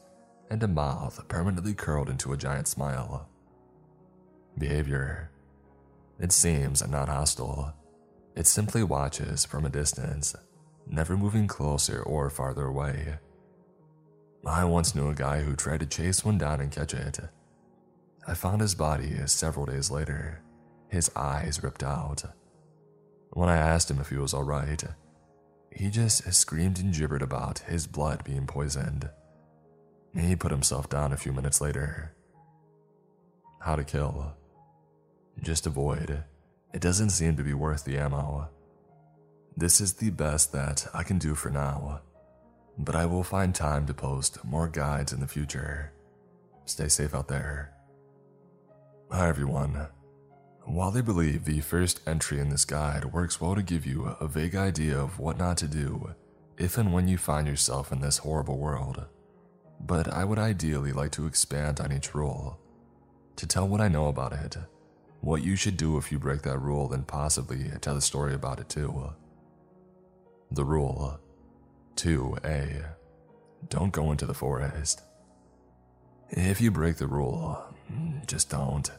and 0.50 0.62
a 0.62 0.68
mouth 0.68 1.26
permanently 1.28 1.74
curled 1.74 2.08
into 2.08 2.32
a 2.32 2.36
giant 2.36 2.68
smile. 2.68 3.28
Behavior 4.56 5.30
It 6.18 6.32
seems 6.32 6.86
not 6.88 7.08
hostile. 7.08 7.74
It 8.34 8.46
simply 8.46 8.82
watches 8.82 9.44
from 9.44 9.64
a 9.64 9.70
distance, 9.70 10.34
never 10.86 11.16
moving 11.16 11.46
closer 11.46 12.02
or 12.02 12.30
farther 12.30 12.66
away. 12.66 13.18
I 14.46 14.64
once 14.64 14.94
knew 14.94 15.08
a 15.08 15.14
guy 15.14 15.40
who 15.40 15.54
tried 15.54 15.80
to 15.80 15.86
chase 15.86 16.24
one 16.24 16.38
down 16.38 16.60
and 16.60 16.72
catch 16.72 16.94
it. 16.94 17.18
I 18.26 18.34
found 18.34 18.60
his 18.60 18.74
body 18.74 19.16
several 19.26 19.66
days 19.66 19.90
later, 19.90 20.42
his 20.88 21.10
eyes 21.16 21.62
ripped 21.62 21.82
out. 21.82 22.22
When 23.30 23.48
I 23.48 23.56
asked 23.56 23.90
him 23.90 24.00
if 24.00 24.08
he 24.08 24.16
was 24.16 24.34
alright, 24.34 24.84
he 25.70 25.90
just 25.90 26.32
screamed 26.32 26.78
and 26.78 26.94
gibbered 26.94 27.22
about 27.22 27.60
his 27.60 27.86
blood 27.86 28.24
being 28.24 28.46
poisoned. 28.46 29.10
He 30.16 30.34
put 30.34 30.50
himself 30.50 30.88
down 30.88 31.12
a 31.12 31.16
few 31.16 31.32
minutes 31.32 31.60
later. 31.60 32.12
How 33.60 33.76
to 33.76 33.84
kill? 33.84 34.34
Just 35.42 35.66
avoid. 35.66 36.24
It 36.72 36.80
doesn't 36.80 37.10
seem 37.10 37.36
to 37.36 37.44
be 37.44 37.54
worth 37.54 37.84
the 37.84 37.98
ammo. 37.98 38.48
This 39.56 39.80
is 39.80 39.94
the 39.94 40.10
best 40.10 40.52
that 40.52 40.86
I 40.94 41.02
can 41.02 41.18
do 41.18 41.34
for 41.34 41.50
now, 41.50 42.00
but 42.78 42.94
I 42.94 43.06
will 43.06 43.24
find 43.24 43.54
time 43.54 43.86
to 43.86 43.94
post 43.94 44.44
more 44.44 44.68
guides 44.68 45.12
in 45.12 45.20
the 45.20 45.26
future. 45.26 45.92
Stay 46.64 46.88
safe 46.88 47.14
out 47.14 47.28
there. 47.28 47.72
Hi 49.10 49.28
everyone. 49.28 49.88
While 50.68 50.90
they 50.90 51.00
believe 51.00 51.46
the 51.46 51.60
first 51.60 52.06
entry 52.06 52.38
in 52.38 52.50
this 52.50 52.66
guide 52.66 53.06
works 53.06 53.40
well 53.40 53.54
to 53.54 53.62
give 53.62 53.86
you 53.86 54.04
a 54.20 54.28
vague 54.28 54.54
idea 54.54 54.98
of 55.00 55.18
what 55.18 55.38
not 55.38 55.56
to 55.56 55.66
do 55.66 56.14
if 56.58 56.76
and 56.76 56.92
when 56.92 57.08
you 57.08 57.16
find 57.16 57.48
yourself 57.48 57.90
in 57.90 58.02
this 58.02 58.18
horrible 58.18 58.58
world, 58.58 59.06
but 59.80 60.08
I 60.08 60.24
would 60.24 60.38
ideally 60.38 60.92
like 60.92 61.10
to 61.12 61.26
expand 61.26 61.80
on 61.80 61.90
each 61.90 62.14
rule 62.14 62.60
to 63.36 63.46
tell 63.46 63.66
what 63.66 63.80
I 63.80 63.88
know 63.88 64.08
about 64.08 64.34
it, 64.34 64.58
what 65.20 65.42
you 65.42 65.56
should 65.56 65.78
do 65.78 65.96
if 65.96 66.12
you 66.12 66.18
break 66.18 66.42
that 66.42 66.58
rule, 66.58 66.92
and 66.92 67.06
possibly 67.06 67.70
tell 67.80 67.96
a 67.96 68.02
story 68.02 68.34
about 68.34 68.60
it 68.60 68.68
too. 68.68 69.14
The 70.50 70.66
rule 70.66 71.18
2a 71.96 72.84
Don't 73.70 73.92
go 73.92 74.12
into 74.12 74.26
the 74.26 74.34
forest. 74.34 75.00
If 76.28 76.60
you 76.60 76.70
break 76.70 76.96
the 76.96 77.06
rule, 77.06 77.58
just 78.26 78.50
don't. 78.50 78.90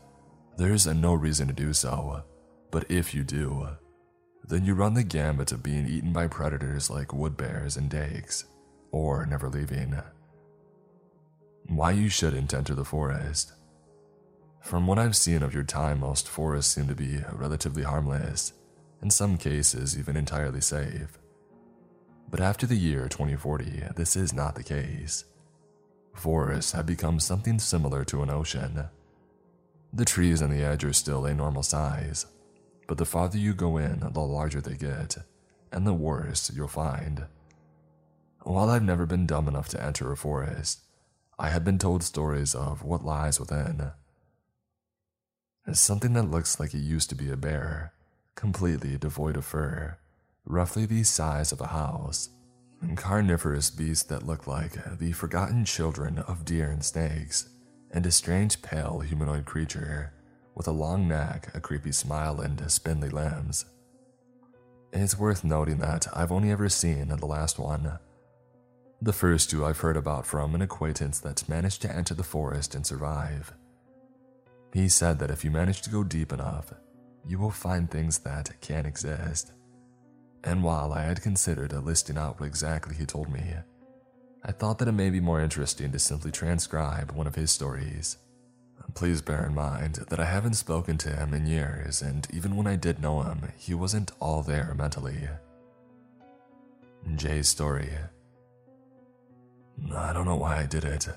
There's 0.60 0.88
no 0.88 1.14
reason 1.14 1.48
to 1.48 1.53
do 1.53 1.72
so, 1.72 2.22
but 2.69 2.91
if 2.91 3.14
you 3.14 3.23
do, 3.23 3.65
then 4.44 4.65
you 4.65 4.73
run 4.73 4.94
the 4.94 5.06
gambit 5.06 5.53
of 5.53 5.64
being 5.64 5.88
eaten 5.88 6.11
by 6.11 6.27
predators 6.27 6.90
like 6.90 7.14
wood 7.14 7.38
bears 7.38 7.77
and 7.77 7.90
dakes, 7.90 8.44
or 8.91 9.26
never 9.26 9.48
leaving. 9.48 9.95
Why 11.68 11.91
you 11.91 12.10
shouldn't 12.10 12.53
enter 12.53 12.76
the 12.76 12.84
forest. 12.84 13.53
From 14.61 14.86
what 14.86 14.99
I've 14.99 15.15
seen 15.15 15.44
of 15.44 15.53
your 15.53 15.64
time, 15.64 16.02
most 16.02 16.27
forests 16.27 16.76
seem 16.76 16.90
to 16.90 16.94
be 16.94 17.22
relatively 17.31 17.84
harmless, 17.84 18.52
in 19.02 19.10
some 19.10 19.38
cases, 19.38 19.98
even 19.98 20.18
entirely 20.18 20.60
safe. 20.60 21.18
But 22.30 22.41
after 22.41 22.68
the 22.68 22.76
year 22.76 23.07
2040, 23.07 23.84
this 23.95 24.18
is 24.18 24.34
not 24.34 24.56
the 24.56 24.64
case. 24.64 25.23
Forests 26.15 26.73
have 26.73 26.86
become 26.86 27.22
something 27.22 27.60
similar 27.60 28.03
to 28.03 28.23
an 28.23 28.30
ocean. 28.30 28.90
The 29.91 30.05
trees 30.05 30.41
on 30.41 30.51
the 30.51 30.63
edge 30.63 30.83
are 30.83 30.93
still 30.93 31.25
a 31.25 31.33
normal 31.33 31.63
size, 31.63 32.25
but 32.87 32.97
the 32.97 33.05
farther 33.05 33.37
you 33.37 33.53
go 33.53 33.77
in, 33.77 33.99
the 33.99 34.19
larger 34.19 34.61
they 34.61 34.75
get, 34.75 35.17
and 35.71 35.85
the 35.85 35.93
worse 35.93 36.51
you'll 36.53 36.67
find. 36.67 37.25
While 38.43 38.69
I've 38.69 38.83
never 38.83 39.05
been 39.05 39.25
dumb 39.25 39.47
enough 39.47 39.69
to 39.69 39.83
enter 39.83 40.11
a 40.11 40.17
forest, 40.17 40.81
I 41.37 41.49
have 41.49 41.63
been 41.63 41.79
told 41.79 42.03
stories 42.03 42.53
of 42.53 42.83
what 42.83 43.03
lies 43.03 43.39
within. 43.39 43.91
Something 45.71 46.13
that 46.13 46.31
looks 46.31 46.59
like 46.59 46.73
it 46.73 46.79
used 46.79 47.09
to 47.09 47.15
be 47.15 47.29
a 47.29 47.37
bear, 47.37 47.93
completely 48.35 48.97
devoid 48.97 49.37
of 49.37 49.45
fur, 49.45 49.97
roughly 50.45 50.85
the 50.85 51.03
size 51.03 51.51
of 51.51 51.61
a 51.61 51.67
house. 51.67 52.29
And 52.81 52.97
carnivorous 52.97 53.69
beasts 53.69 54.05
that 54.05 54.25
look 54.25 54.47
like 54.47 54.97
the 54.99 55.11
forgotten 55.11 55.65
children 55.65 56.19
of 56.19 56.45
deer 56.45 56.69
and 56.69 56.83
snakes, 56.83 57.49
and 57.91 58.05
a 58.05 58.11
strange 58.11 58.61
pale 58.61 58.99
humanoid 58.99 59.45
creature 59.45 60.13
with 60.55 60.67
a 60.67 60.71
long 60.71 61.07
neck, 61.07 61.49
a 61.53 61.59
creepy 61.59 61.91
smile, 61.91 62.41
and 62.41 62.69
spindly 62.69 63.09
limbs. 63.09 63.65
It's 64.91 65.17
worth 65.17 65.43
noting 65.43 65.77
that 65.79 66.07
I've 66.13 66.31
only 66.31 66.51
ever 66.51 66.67
seen 66.67 67.07
the 67.07 67.25
last 67.25 67.59
one. 67.59 67.99
The 69.01 69.13
first 69.13 69.49
two 69.49 69.65
I've 69.65 69.79
heard 69.79 69.95
about 69.95 70.25
from 70.25 70.55
an 70.55 70.61
acquaintance 70.61 71.19
that 71.19 71.47
managed 71.47 71.81
to 71.83 71.95
enter 71.95 72.13
the 72.13 72.23
forest 72.23 72.75
and 72.75 72.85
survive. 72.85 73.53
He 74.73 74.89
said 74.89 75.19
that 75.19 75.31
if 75.31 75.43
you 75.45 75.51
manage 75.51 75.81
to 75.83 75.89
go 75.89 76.03
deep 76.03 76.33
enough, 76.33 76.73
you 77.25 77.39
will 77.39 77.51
find 77.51 77.89
things 77.89 78.19
that 78.19 78.51
can't 78.61 78.87
exist. 78.87 79.53
And 80.43 80.63
while 80.63 80.91
I 80.93 81.03
had 81.03 81.21
considered 81.21 81.71
listing 81.71 82.17
out 82.17 82.39
what 82.39 82.47
exactly 82.47 82.95
he 82.95 83.05
told 83.05 83.29
me, 83.29 83.53
I 84.43 84.51
thought 84.51 84.79
that 84.79 84.87
it 84.87 84.93
may 84.93 85.09
be 85.09 85.19
more 85.19 85.41
interesting 85.41 85.91
to 85.91 85.99
simply 85.99 86.31
transcribe 86.31 87.11
one 87.11 87.27
of 87.27 87.35
his 87.35 87.51
stories. 87.51 88.17
Please 88.95 89.21
bear 89.21 89.45
in 89.45 89.53
mind 89.53 89.95
that 90.09 90.19
I 90.19 90.25
haven't 90.25 90.55
spoken 90.55 90.97
to 90.99 91.09
him 91.09 91.33
in 91.33 91.45
years, 91.45 92.01
and 92.01 92.27
even 92.33 92.55
when 92.55 92.67
I 92.67 92.75
did 92.75 92.99
know 92.99 93.21
him, 93.21 93.51
he 93.57 93.73
wasn't 93.73 94.11
all 94.19 94.41
there 94.41 94.73
mentally. 94.75 95.29
Jay's 97.15 97.47
story. 97.47 97.91
I 99.95 100.11
don't 100.11 100.25
know 100.25 100.35
why 100.35 100.59
I 100.59 100.65
did 100.65 100.83
it. 100.83 101.07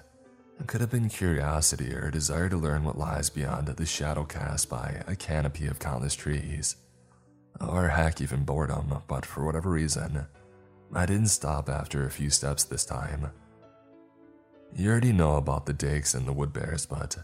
It 0.61 0.67
could 0.67 0.81
have 0.81 0.91
been 0.91 1.09
curiosity 1.09 1.95
or 1.95 2.07
a 2.07 2.13
desire 2.13 2.49
to 2.49 2.57
learn 2.57 2.85
what 2.85 2.99
lies 2.99 3.31
beyond 3.31 3.67
the 3.67 3.87
shadow 3.87 4.25
cast 4.25 4.69
by 4.69 5.03
a 5.09 5.17
canopy 5.17 5.67
of 5.67 5.79
countless 5.79 6.15
trees. 6.15 6.77
Or 7.61 7.89
heck, 7.89 8.21
even 8.21 8.45
boredom, 8.45 9.03
but 9.09 9.27
for 9.27 9.45
whatever 9.45 9.71
reason, 9.71 10.27
I 10.95 11.07
didn't 11.07 11.29
stop 11.29 11.69
after 11.69 12.05
a 12.05 12.11
few 12.11 12.29
steps 12.29 12.65
this 12.65 12.85
time. 12.85 13.31
You 14.75 14.91
already 14.91 15.13
know 15.13 15.37
about 15.37 15.67
the 15.67 15.73
dakes 15.73 16.15
and 16.15 16.27
the 16.27 16.33
wood 16.33 16.53
bears, 16.53 16.87
but 16.87 17.17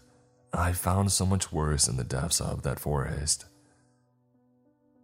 I 0.53 0.73
found 0.73 1.13
so 1.13 1.27
much 1.27 1.53
worse 1.53 1.89
in 1.89 1.97
the 1.97 2.05
depths 2.05 2.41
of 2.41 2.63
that 2.63 2.81
forest. 2.81 3.45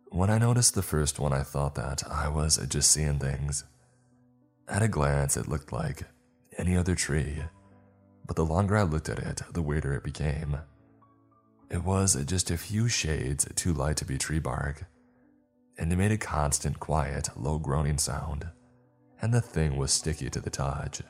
When 0.09 0.31
I 0.31 0.39
noticed 0.39 0.75
the 0.75 0.83
first 0.83 1.19
one, 1.19 1.33
I 1.33 1.43
thought 1.43 1.75
that 1.75 2.03
I 2.11 2.29
was 2.29 2.57
just 2.69 2.91
seeing 2.91 3.19
things. 3.19 3.65
At 4.69 4.83
a 4.83 4.89
glance, 4.89 5.37
it 5.37 5.49
looked 5.49 5.73
like 5.73 6.05
any 6.57 6.77
other 6.77 6.95
tree, 6.95 7.43
but 8.27 8.37
the 8.37 8.45
longer 8.45 8.77
I 8.77 8.83
looked 8.83 9.09
at 9.09 9.19
it, 9.19 9.43
the 9.53 9.63
weirder 9.63 9.95
it 9.95 10.05
became. 10.05 10.57
It 11.71 11.83
was 11.83 12.15
just 12.25 12.51
a 12.51 12.57
few 12.57 12.89
shades 12.89 13.47
too 13.57 13.75
light 13.75 13.97
to 13.99 14.05
be 14.05 14.17
tree 14.17 14.39
bark, 14.39 14.85
and 15.79 15.93
it 15.93 15.97
made 15.97 16.13
a 16.13 16.19
constant, 16.19 16.79
quiet, 16.79 17.29
low 17.37 17.59
groaning 17.59 17.99
sound, 17.99 18.47
and 19.21 19.33
the 19.33 19.41
thing 19.41 19.77
was 19.77 19.93
sticky 19.93 20.31
to 20.31 20.41
the 20.41 20.51
touch. 20.51 21.03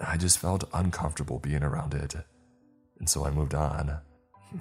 I 0.00 0.16
just 0.16 0.38
felt 0.38 0.68
uncomfortable 0.72 1.38
being 1.38 1.62
around 1.62 1.94
it, 1.94 2.14
and 2.98 3.08
so 3.08 3.24
I 3.24 3.30
moved 3.30 3.54
on. 3.54 3.98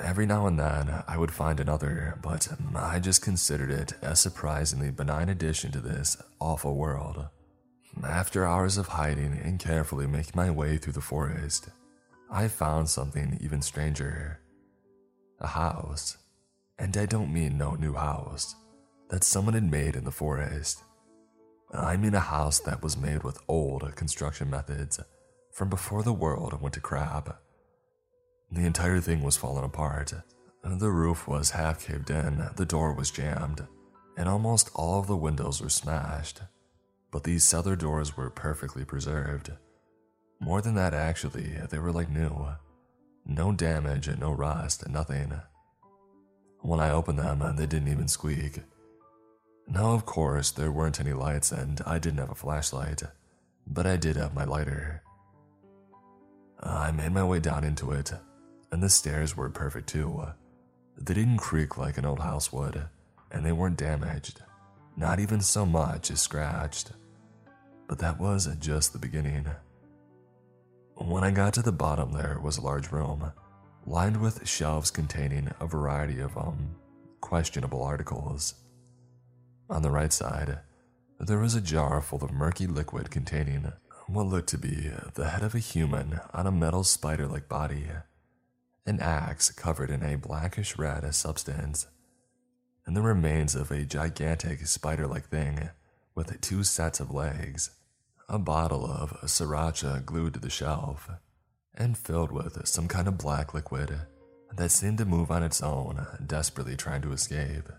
Every 0.04 0.26
now 0.26 0.48
and 0.48 0.60
then, 0.60 1.04
I 1.08 1.18
would 1.18 1.32
find 1.32 1.60
another, 1.60 2.20
but 2.22 2.48
I 2.76 3.00
just 3.00 3.22
considered 3.22 3.72
it 3.72 3.94
a 4.02 4.16
surprisingly 4.16 4.92
benign 4.92 5.30
addition 5.30 5.72
to 5.72 5.80
this 5.80 6.18
awful 6.40 6.76
world. 6.76 7.28
After 8.04 8.46
hours 8.46 8.78
of 8.78 8.88
hiding 8.88 9.40
and 9.44 9.60
carefully 9.60 10.06
making 10.06 10.34
my 10.36 10.52
way 10.52 10.78
through 10.78 10.94
the 10.94 11.02
forest, 11.02 11.70
I 12.30 12.48
found 12.48 12.90
something 12.90 13.38
even 13.42 13.62
stranger. 13.62 14.40
A 15.40 15.48
house. 15.48 16.18
And 16.78 16.96
I 16.98 17.06
don't 17.06 17.34
mean 17.34 17.58
no 17.58 17.76
new 17.76 17.94
house 17.94 18.56
that 19.10 19.24
someone 19.24 19.54
had 19.54 19.70
made 19.70 19.96
in 19.96 20.04
the 20.04 20.12
forest. 20.12 20.84
I 21.74 21.98
mean 21.98 22.14
a 22.16 22.20
house 22.20 22.60
that 22.60 22.82
was 22.82 22.98
made 22.98 23.24
with 23.24 23.42
old 23.48 23.96
construction 23.96 24.50
methods 24.50 25.00
from 25.52 25.70
before 25.70 26.04
the 26.04 26.14
world 26.14 26.62
went 26.62 26.74
to 26.76 26.80
crap. 26.80 27.42
The 28.52 28.66
entire 28.66 29.02
thing 29.02 29.24
was 29.24 29.38
falling 29.38 29.66
apart. 29.66 30.14
The 30.64 30.92
roof 30.92 31.28
was 31.28 31.52
half 31.52 31.86
caved 31.86 32.10
in, 32.10 32.50
the 32.56 32.66
door 32.66 32.94
was 32.94 33.12
jammed, 33.12 33.66
and 34.18 34.28
almost 34.28 34.70
all 34.74 35.00
of 35.00 35.08
the 35.08 35.18
windows 35.18 35.62
were 35.62 35.70
smashed 35.70 36.42
but 37.12 37.24
these 37.24 37.44
cellar 37.44 37.76
doors 37.76 38.18
were 38.18 38.30
perfectly 38.30 38.86
preserved. 38.86 39.52
More 40.40 40.62
than 40.62 40.76
that, 40.76 40.94
actually, 40.94 41.58
they 41.70 41.80
were 41.80 41.92
like 41.92 42.10
new. 42.10 42.48
No 43.26 43.52
damage, 43.52 44.10
no 44.20 44.32
rust, 44.32 44.88
nothing. 44.88 45.34
When 46.62 46.80
I 46.80 46.92
opened 46.92 47.20
them, 47.20 47.56
they 47.56 47.66
didn't 47.66 47.88
even 47.88 48.08
squeak. 48.08 48.60
Now, 49.68 49.94
of 49.94 50.06
course, 50.06 50.52
there 50.52 50.72
weren't 50.72 51.00
any 51.00 51.14
lights 51.14 51.52
and 51.52 51.82
I 51.86 52.00
didn't 52.00 52.20
have 52.20 52.32
a 52.32 52.36
flashlight, 52.36 53.04
but 53.66 53.86
I 53.86 53.98
did 53.98 54.16
have 54.16 54.34
my 54.34 54.46
lighter. 54.46 55.04
I 56.62 56.92
made 56.92 57.12
my 57.12 57.24
way 57.24 57.40
down 57.40 57.64
into 57.64 57.92
it, 57.92 58.12
and 58.72 58.82
the 58.82 58.90
stairs 58.90 59.38
were 59.38 59.50
perfect 59.50 59.90
too. 59.90 60.26
They 60.98 61.14
didn't 61.14 61.38
creak 61.38 61.78
like 61.78 61.98
an 61.98 62.06
old 62.06 62.20
house 62.20 62.52
would, 62.52 62.84
and 63.32 63.46
they 63.46 63.52
weren't 63.52 63.78
damaged 63.78 64.42
not 64.98 65.20
even 65.20 65.40
so 65.40 65.66
much 65.66 66.10
as 66.10 66.20
scratched. 66.20 66.92
But 67.88 68.00
that 68.00 68.20
was 68.20 68.50
just 68.60 68.92
the 68.92 69.00
beginning. 69.00 69.46
When 70.96 71.24
I 71.24 71.32
got 71.32 71.54
to 71.54 71.62
the 71.62 71.72
bottom, 71.72 72.12
there 72.12 72.40
was 72.42 72.58
a 72.58 72.64
large 72.64 72.92
room, 72.92 73.32
lined 73.86 74.20
with 74.20 74.48
shelves 74.48 74.90
containing 74.90 75.52
a 75.60 75.68
variety 75.68 76.20
of 76.20 76.36
um, 76.36 76.76
questionable 77.22 77.84
articles. 77.84 78.56
On 79.70 79.82
the 79.82 79.92
right 79.92 80.14
side, 80.14 80.60
there 81.20 81.40
was 81.40 81.54
a 81.56 81.62
jar 81.62 82.02
full 82.02 82.24
of 82.24 82.32
murky 82.32 82.68
liquid 82.68 83.12
containing 83.12 83.74
what 84.08 84.28
looked 84.28 84.50
to 84.50 84.58
be 84.58 84.90
the 85.16 85.30
head 85.30 85.44
of 85.44 85.54
a 85.54 85.60
human 85.60 86.22
on 86.34 86.48
a 86.48 86.52
metal 86.52 86.86
spider 86.86 87.28
like 87.28 87.50
body, 87.50 87.88
an 88.86 89.02
axe 89.02 89.52
covered 89.52 89.90
in 89.90 90.04
a 90.04 90.18
blackish 90.18 90.78
red 90.78 91.14
substance, 91.14 91.88
and 92.86 92.96
the 92.96 93.02
remains 93.02 93.56
of 93.56 93.70
a 93.70 93.84
gigantic 93.84 94.66
spider 94.68 95.06
like 95.06 95.28
thing 95.28 95.70
with 96.16 96.40
two 96.40 96.64
sets 96.64 97.02
of 97.02 97.12
legs, 97.12 97.72
a 98.30 98.40
bottle 98.40 98.86
of 98.86 99.12
sriracha 99.26 100.06
glued 100.06 100.34
to 100.36 100.40
the 100.40 100.50
shelf, 100.50 101.10
and 101.76 101.98
filled 101.98 102.32
with 102.32 102.66
some 102.66 102.88
kind 102.88 103.10
of 103.10 103.18
black 103.18 103.54
liquid 103.54 104.00
that 104.56 104.72
seemed 104.72 104.98
to 105.00 105.06
move 105.06 105.30
on 105.30 105.44
its 105.44 105.62
own, 105.62 106.08
desperately 106.26 106.78
trying 106.78 107.02
to 107.02 107.12
escape. 107.12 107.70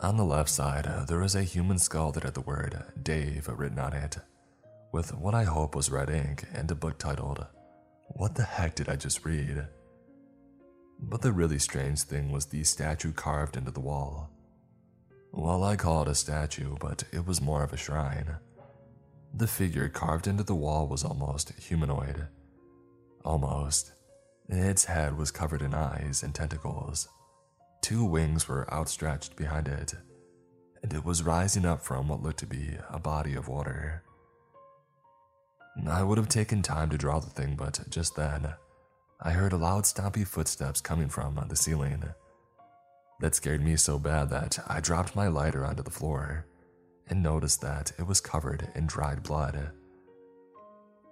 On 0.00 0.16
the 0.16 0.24
left 0.24 0.50
side, 0.50 1.06
there 1.08 1.20
was 1.20 1.34
a 1.34 1.42
human 1.42 1.78
skull 1.78 2.12
that 2.12 2.24
had 2.24 2.34
the 2.34 2.40
word 2.40 2.82
Dave 3.02 3.48
written 3.48 3.78
on 3.78 3.92
it, 3.92 4.18
with 4.92 5.14
what 5.14 5.34
I 5.34 5.44
hope 5.44 5.74
was 5.74 5.90
red 5.90 6.10
ink 6.10 6.44
and 6.52 6.70
a 6.70 6.74
book 6.74 6.98
titled, 6.98 7.46
What 8.08 8.34
the 8.34 8.42
heck 8.42 8.74
did 8.74 8.88
I 8.88 8.96
just 8.96 9.24
read? 9.24 9.66
But 11.00 11.22
the 11.22 11.32
really 11.32 11.58
strange 11.58 12.02
thing 12.02 12.30
was 12.30 12.46
the 12.46 12.64
statue 12.64 13.12
carved 13.12 13.56
into 13.56 13.70
the 13.70 13.80
wall. 13.80 14.30
Well, 15.32 15.64
I 15.64 15.76
call 15.76 16.02
it 16.02 16.08
a 16.08 16.14
statue, 16.14 16.76
but 16.80 17.04
it 17.12 17.26
was 17.26 17.40
more 17.40 17.62
of 17.64 17.72
a 17.72 17.76
shrine. 17.76 18.36
The 19.32 19.48
figure 19.48 19.88
carved 19.88 20.28
into 20.28 20.44
the 20.44 20.54
wall 20.54 20.86
was 20.86 21.04
almost 21.04 21.52
humanoid. 21.58 22.28
Almost. 23.24 23.92
Its 24.48 24.84
head 24.84 25.18
was 25.18 25.30
covered 25.30 25.62
in 25.62 25.74
eyes 25.74 26.22
and 26.22 26.34
tentacles. 26.34 27.08
Two 27.84 28.02
wings 28.02 28.48
were 28.48 28.66
outstretched 28.72 29.36
behind 29.36 29.68
it, 29.68 29.92
and 30.82 30.90
it 30.94 31.04
was 31.04 31.22
rising 31.22 31.66
up 31.66 31.82
from 31.82 32.08
what 32.08 32.22
looked 32.22 32.38
to 32.38 32.46
be 32.46 32.78
a 32.88 32.98
body 32.98 33.34
of 33.34 33.46
water. 33.46 34.02
I 35.86 36.02
would 36.02 36.16
have 36.16 36.30
taken 36.30 36.62
time 36.62 36.88
to 36.88 36.96
draw 36.96 37.20
the 37.20 37.28
thing, 37.28 37.56
but 37.56 37.84
just 37.90 38.16
then, 38.16 38.54
I 39.20 39.32
heard 39.32 39.52
loud 39.52 39.84
stompy 39.84 40.26
footsteps 40.26 40.80
coming 40.80 41.10
from 41.10 41.38
the 41.46 41.56
ceiling. 41.56 42.02
That 43.20 43.34
scared 43.34 43.62
me 43.62 43.76
so 43.76 43.98
bad 43.98 44.30
that 44.30 44.58
I 44.66 44.80
dropped 44.80 45.14
my 45.14 45.28
lighter 45.28 45.62
onto 45.62 45.82
the 45.82 45.90
floor 45.90 46.46
and 47.08 47.22
noticed 47.22 47.60
that 47.60 47.92
it 47.98 48.06
was 48.06 48.18
covered 48.18 48.66
in 48.74 48.86
dried 48.86 49.22
blood. 49.22 49.72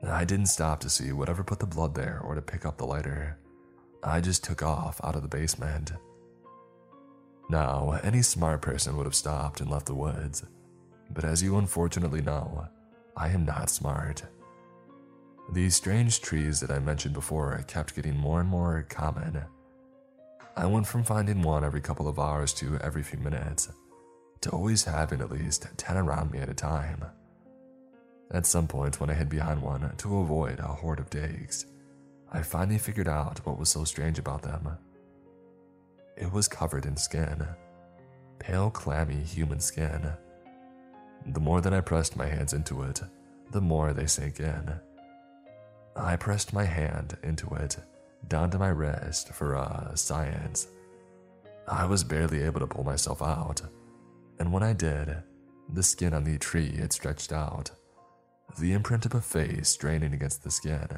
I 0.03 0.25
didn't 0.25 0.47
stop 0.47 0.81
to 0.81 0.89
see 0.89 1.13
whatever 1.13 1.45
put 1.45 1.59
the 1.59 1.67
blood 1.67 1.95
there 1.95 2.23
or 2.25 2.35
to 2.35 2.41
pick 2.41 2.65
up 2.65 2.79
the 2.79 2.87
lighter. 2.87 3.37
I 4.03 4.23
just 4.23 4.43
took 4.43 4.63
off 4.63 5.03
out 5.05 5.17
of 5.17 5.23
the 5.23 5.29
basement. 5.29 5.93
Now, 7.53 8.01
any 8.03 8.23
smart 8.23 8.63
person 8.63 8.97
would 8.97 9.05
have 9.05 9.15
stopped 9.15 9.61
and 9.61 9.69
left 9.69 9.85
the 9.85 9.95
woods, 9.95 10.43
but 11.11 11.23
as 11.23 11.43
you 11.43 11.59
unfortunately 11.59 12.23
know, 12.23 12.67
I 13.15 13.29
am 13.29 13.45
not 13.45 13.69
smart. 13.69 14.23
These 15.53 15.77
strange 15.77 16.23
trees 16.23 16.61
that 16.61 16.71
I 16.71 16.79
mentioned 16.79 17.13
before 17.13 17.63
kept 17.69 17.95
getting 17.95 18.17
more 18.17 18.41
and 18.41 18.49
more 18.49 18.87
common. 18.89 19.45
I 20.57 20.65
went 20.65 20.87
from 20.87 21.05
finding 21.05 21.43
one 21.43 21.63
every 21.63 21.83
couple 21.83 22.09
of 22.09 22.19
hours 22.19 22.55
to 22.55 22.79
every 22.79 23.03
few 23.03 23.19
minutes, 23.19 23.69
to 24.41 24.49
always 24.49 24.85
having 24.85 25.21
at 25.21 25.31
least 25.31 25.67
10 25.77 25.99
around 25.99 26.31
me 26.31 26.39
at 26.39 26.49
a 26.49 26.55
time. 26.55 27.05
At 28.31 28.47
some 28.47 28.67
point, 28.67 28.99
when 28.99 29.11
I 29.11 29.15
hid 29.15 29.29
behind 29.29 29.61
one 29.61 29.93
to 29.99 30.21
avoid 30.21 30.59
a 30.59 30.69
horde 30.69 31.01
of 31.01 31.11
dags, 31.11 31.67
I 32.33 32.41
finally 32.41 32.79
figured 32.79 33.09
out 33.09 33.45
what 33.45 33.59
was 33.59 33.69
so 33.69 33.85
strange 33.85 34.19
about 34.19 34.41
them. 34.41 34.79
It 36.17 36.33
was 36.33 36.49
covered 36.49 36.87
in 36.87 36.97
skin. 36.97 37.47
Pale, 38.39 38.71
clammy 38.71 39.23
human 39.23 39.61
skin. 39.61 40.13
The 41.27 41.41
more 41.41 41.61
that 41.61 41.73
I 41.73 41.81
pressed 41.81 42.17
my 42.17 42.27
hands 42.27 42.53
into 42.53 42.83
it, 42.83 43.01
the 43.51 43.61
more 43.61 43.93
they 43.93 44.07
sank 44.07 44.41
in. 44.41 44.75
I 45.95 46.17
pressed 46.17 46.53
my 46.53 46.65
hand 46.65 47.17
into 47.23 47.49
it, 47.55 47.77
down 48.29 48.51
to 48.51 48.59
my 48.59 48.69
wrist 48.69 49.29
for, 49.29 49.57
uh, 49.57 49.95
science. 49.95 50.69
I 51.69 51.85
was 51.87 52.03
barely 52.03 52.43
able 52.43 52.61
to 52.61 52.67
pull 52.67 52.85
myself 52.85 53.23
out, 53.23 53.61
and 54.39 54.53
when 54.53 54.63
I 54.63 54.73
did, 54.73 55.23
the 55.73 55.83
skin 55.83 56.13
on 56.15 56.25
the 56.25 56.39
tree 56.39 56.77
had 56.77 56.93
stretched 56.93 57.33
out 57.33 57.71
the 58.59 58.73
imprint 58.73 59.07
of 59.07 59.15
a 59.15 59.21
face 59.21 59.69
straining 59.69 60.13
against 60.13 60.43
the 60.43 60.51
skin, 60.51 60.89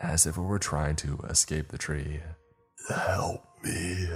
as 0.00 0.26
if 0.26 0.36
it 0.36 0.42
were 0.42 0.58
trying 0.58 0.96
to 0.96 1.18
escape 1.28 1.68
the 1.68 1.78
tree. 1.78 2.20
Help 2.88 3.44
me. 3.62 4.08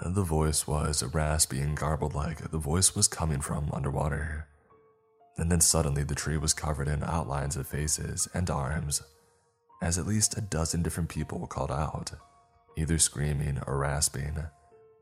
The 0.00 0.22
voice 0.22 0.66
was 0.66 1.02
raspy 1.02 1.60
and 1.60 1.76
garbled 1.76 2.14
like 2.14 2.50
the 2.50 2.58
voice 2.58 2.94
was 2.94 3.08
coming 3.08 3.40
from 3.40 3.70
underwater. 3.72 4.46
And 5.38 5.50
then 5.50 5.60
suddenly 5.60 6.02
the 6.02 6.14
tree 6.14 6.36
was 6.36 6.52
covered 6.52 6.86
in 6.86 7.02
outlines 7.02 7.56
of 7.56 7.66
faces 7.66 8.28
and 8.34 8.50
arms, 8.50 9.02
as 9.82 9.98
at 9.98 10.06
least 10.06 10.36
a 10.36 10.42
dozen 10.42 10.82
different 10.82 11.08
people 11.08 11.46
called 11.46 11.70
out, 11.70 12.12
either 12.76 12.98
screaming 12.98 13.58
or 13.66 13.78
rasping, 13.78 14.36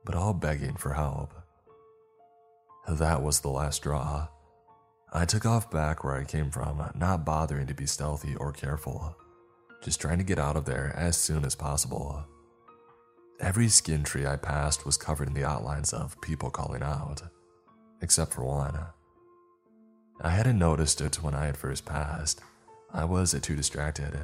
but 0.05 0.15
all 0.15 0.33
begging 0.33 0.77
for 0.77 0.95
help. 0.95 1.33
That 2.89 3.23
was 3.23 3.41
the 3.41 3.49
last 3.49 3.77
straw. 3.77 4.29
I 5.13 5.25
took 5.25 5.45
off 5.45 5.71
back 5.71 6.05
where 6.05 6.17
I 6.17 6.25
came 6.25 6.51
from, 6.51 6.91
not 6.95 7.25
bothering 7.25 7.67
to 7.67 7.75
be 7.75 7.87
stealthy 7.87 8.37
or 8.37 8.53
careful, 8.53 9.17
just 9.83 10.01
trying 10.01 10.19
to 10.19 10.25
get 10.25 10.39
out 10.39 10.57
of 10.57 10.67
there 10.67 10.93
as 10.97 11.17
soon 11.17 11.45
as 11.45 11.55
possible. 11.55 12.25
Every 13.41 13.69
skin 13.69 14.05
tree 14.05 14.27
I 14.27 14.37
passed 14.37 14.87
was 14.87 14.97
covered 14.97 15.29
in 15.29 15.35
the 15.35 15.45
outlines 15.45 15.93
of 15.93 16.21
people 16.21 16.51
calling 16.51 16.83
out, 16.83 17.23
except 18.01 18.33
for 18.33 18.45
one. 18.45 18.79
I 20.21 20.31
hadn't 20.31 20.59
noticed 20.59 21.01
it 21.01 21.23
when 21.23 21.35
I 21.35 21.47
had 21.47 21.57
first 21.57 21.85
passed. 21.85 22.41
I 22.93 23.05
was 23.05 23.39
too 23.43 23.57
distracted. 23.57 24.17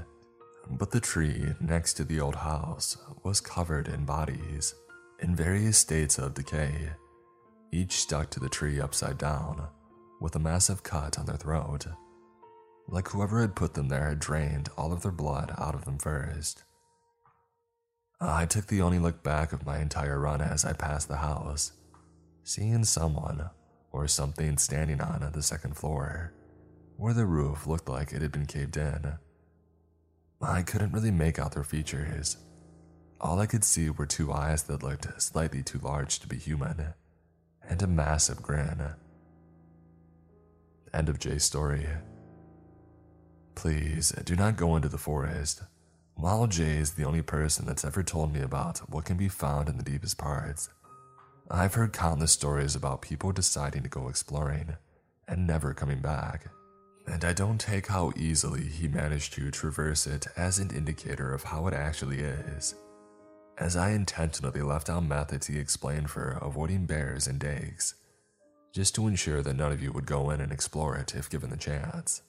But 0.70 0.92
the 0.92 1.00
tree 1.00 1.54
next 1.60 1.94
to 1.94 2.04
the 2.04 2.20
old 2.20 2.36
house 2.36 2.96
was 3.24 3.40
covered 3.40 3.88
in 3.88 4.04
bodies 4.04 4.74
in 5.18 5.34
various 5.34 5.76
states 5.76 6.18
of 6.18 6.34
decay, 6.34 6.90
each 7.72 7.92
stuck 7.92 8.30
to 8.30 8.40
the 8.40 8.48
tree 8.48 8.80
upside 8.80 9.18
down 9.18 9.66
with 10.20 10.36
a 10.36 10.38
massive 10.38 10.82
cut 10.82 11.18
on 11.18 11.26
their 11.26 11.36
throat. 11.36 11.86
Like 12.88 13.08
whoever 13.08 13.40
had 13.40 13.56
put 13.56 13.74
them 13.74 13.88
there 13.88 14.08
had 14.08 14.20
drained 14.20 14.68
all 14.76 14.92
of 14.92 15.02
their 15.02 15.12
blood 15.12 15.54
out 15.58 15.74
of 15.74 15.84
them 15.84 15.98
first. 15.98 16.64
I 18.20 18.44
took 18.44 18.66
the 18.66 18.82
only 18.82 18.98
look 18.98 19.22
back 19.22 19.52
of 19.52 19.64
my 19.64 19.78
entire 19.78 20.20
run 20.20 20.42
as 20.42 20.64
I 20.64 20.74
passed 20.74 21.08
the 21.08 21.16
house, 21.16 21.72
seeing 22.44 22.84
someone 22.84 23.48
or 23.92 24.06
something 24.08 24.58
standing 24.58 25.00
on 25.00 25.28
the 25.32 25.42
second 25.42 25.76
floor, 25.76 26.34
where 26.96 27.14
the 27.14 27.24
roof 27.24 27.66
looked 27.66 27.88
like 27.88 28.12
it 28.12 28.20
had 28.20 28.30
been 28.30 28.44
caved 28.44 28.76
in. 28.76 29.14
I 30.42 30.62
couldn't 30.62 30.92
really 30.92 31.10
make 31.10 31.38
out 31.38 31.52
their 31.52 31.64
features. 31.64 32.36
All 33.20 33.40
I 33.40 33.46
could 33.46 33.64
see 33.64 33.88
were 33.88 34.06
two 34.06 34.32
eyes 34.32 34.64
that 34.64 34.82
looked 34.82 35.20
slightly 35.20 35.62
too 35.62 35.78
large 35.78 36.18
to 36.20 36.28
be 36.28 36.36
human, 36.36 36.92
and 37.66 37.82
a 37.82 37.86
massive 37.86 38.42
grin. 38.42 38.82
End 40.92 41.08
of 41.08 41.18
Jay's 41.18 41.44
story. 41.44 41.86
Please 43.54 44.12
do 44.24 44.36
not 44.36 44.56
go 44.56 44.76
into 44.76 44.88
the 44.88 44.98
forest. 44.98 45.62
While 46.20 46.46
Jay 46.48 46.76
is 46.76 46.92
the 46.92 47.04
only 47.04 47.22
person 47.22 47.64
that's 47.64 47.82
ever 47.82 48.02
told 48.02 48.30
me 48.30 48.42
about 48.42 48.76
what 48.90 49.06
can 49.06 49.16
be 49.16 49.30
found 49.30 49.70
in 49.70 49.78
the 49.78 49.82
deepest 49.82 50.18
parts, 50.18 50.68
I've 51.50 51.72
heard 51.72 51.94
countless 51.94 52.30
stories 52.30 52.76
about 52.76 53.00
people 53.00 53.32
deciding 53.32 53.84
to 53.84 53.88
go 53.88 54.06
exploring 54.06 54.76
and 55.26 55.46
never 55.46 55.72
coming 55.72 56.00
back. 56.00 56.48
And 57.06 57.24
I 57.24 57.32
don't 57.32 57.58
take 57.58 57.86
how 57.86 58.12
easily 58.16 58.64
he 58.64 58.86
managed 58.86 59.32
to 59.32 59.50
traverse 59.50 60.06
it 60.06 60.26
as 60.36 60.58
an 60.58 60.76
indicator 60.76 61.32
of 61.32 61.44
how 61.44 61.66
it 61.68 61.72
actually 61.72 62.18
is, 62.18 62.74
as 63.56 63.74
I 63.74 63.92
intentionally 63.92 64.60
left 64.60 64.90
out 64.90 65.04
methods 65.04 65.46
he 65.46 65.58
explained 65.58 66.10
for 66.10 66.38
avoiding 66.42 66.84
bears 66.84 67.26
and 67.26 67.40
dags 67.40 67.94
just 68.74 68.94
to 68.96 69.08
ensure 69.08 69.40
that 69.40 69.56
none 69.56 69.72
of 69.72 69.82
you 69.82 69.90
would 69.90 70.04
go 70.04 70.28
in 70.28 70.42
and 70.42 70.52
explore 70.52 70.96
it 70.96 71.14
if 71.14 71.30
given 71.30 71.48
the 71.48 71.56
chance. 71.56 72.20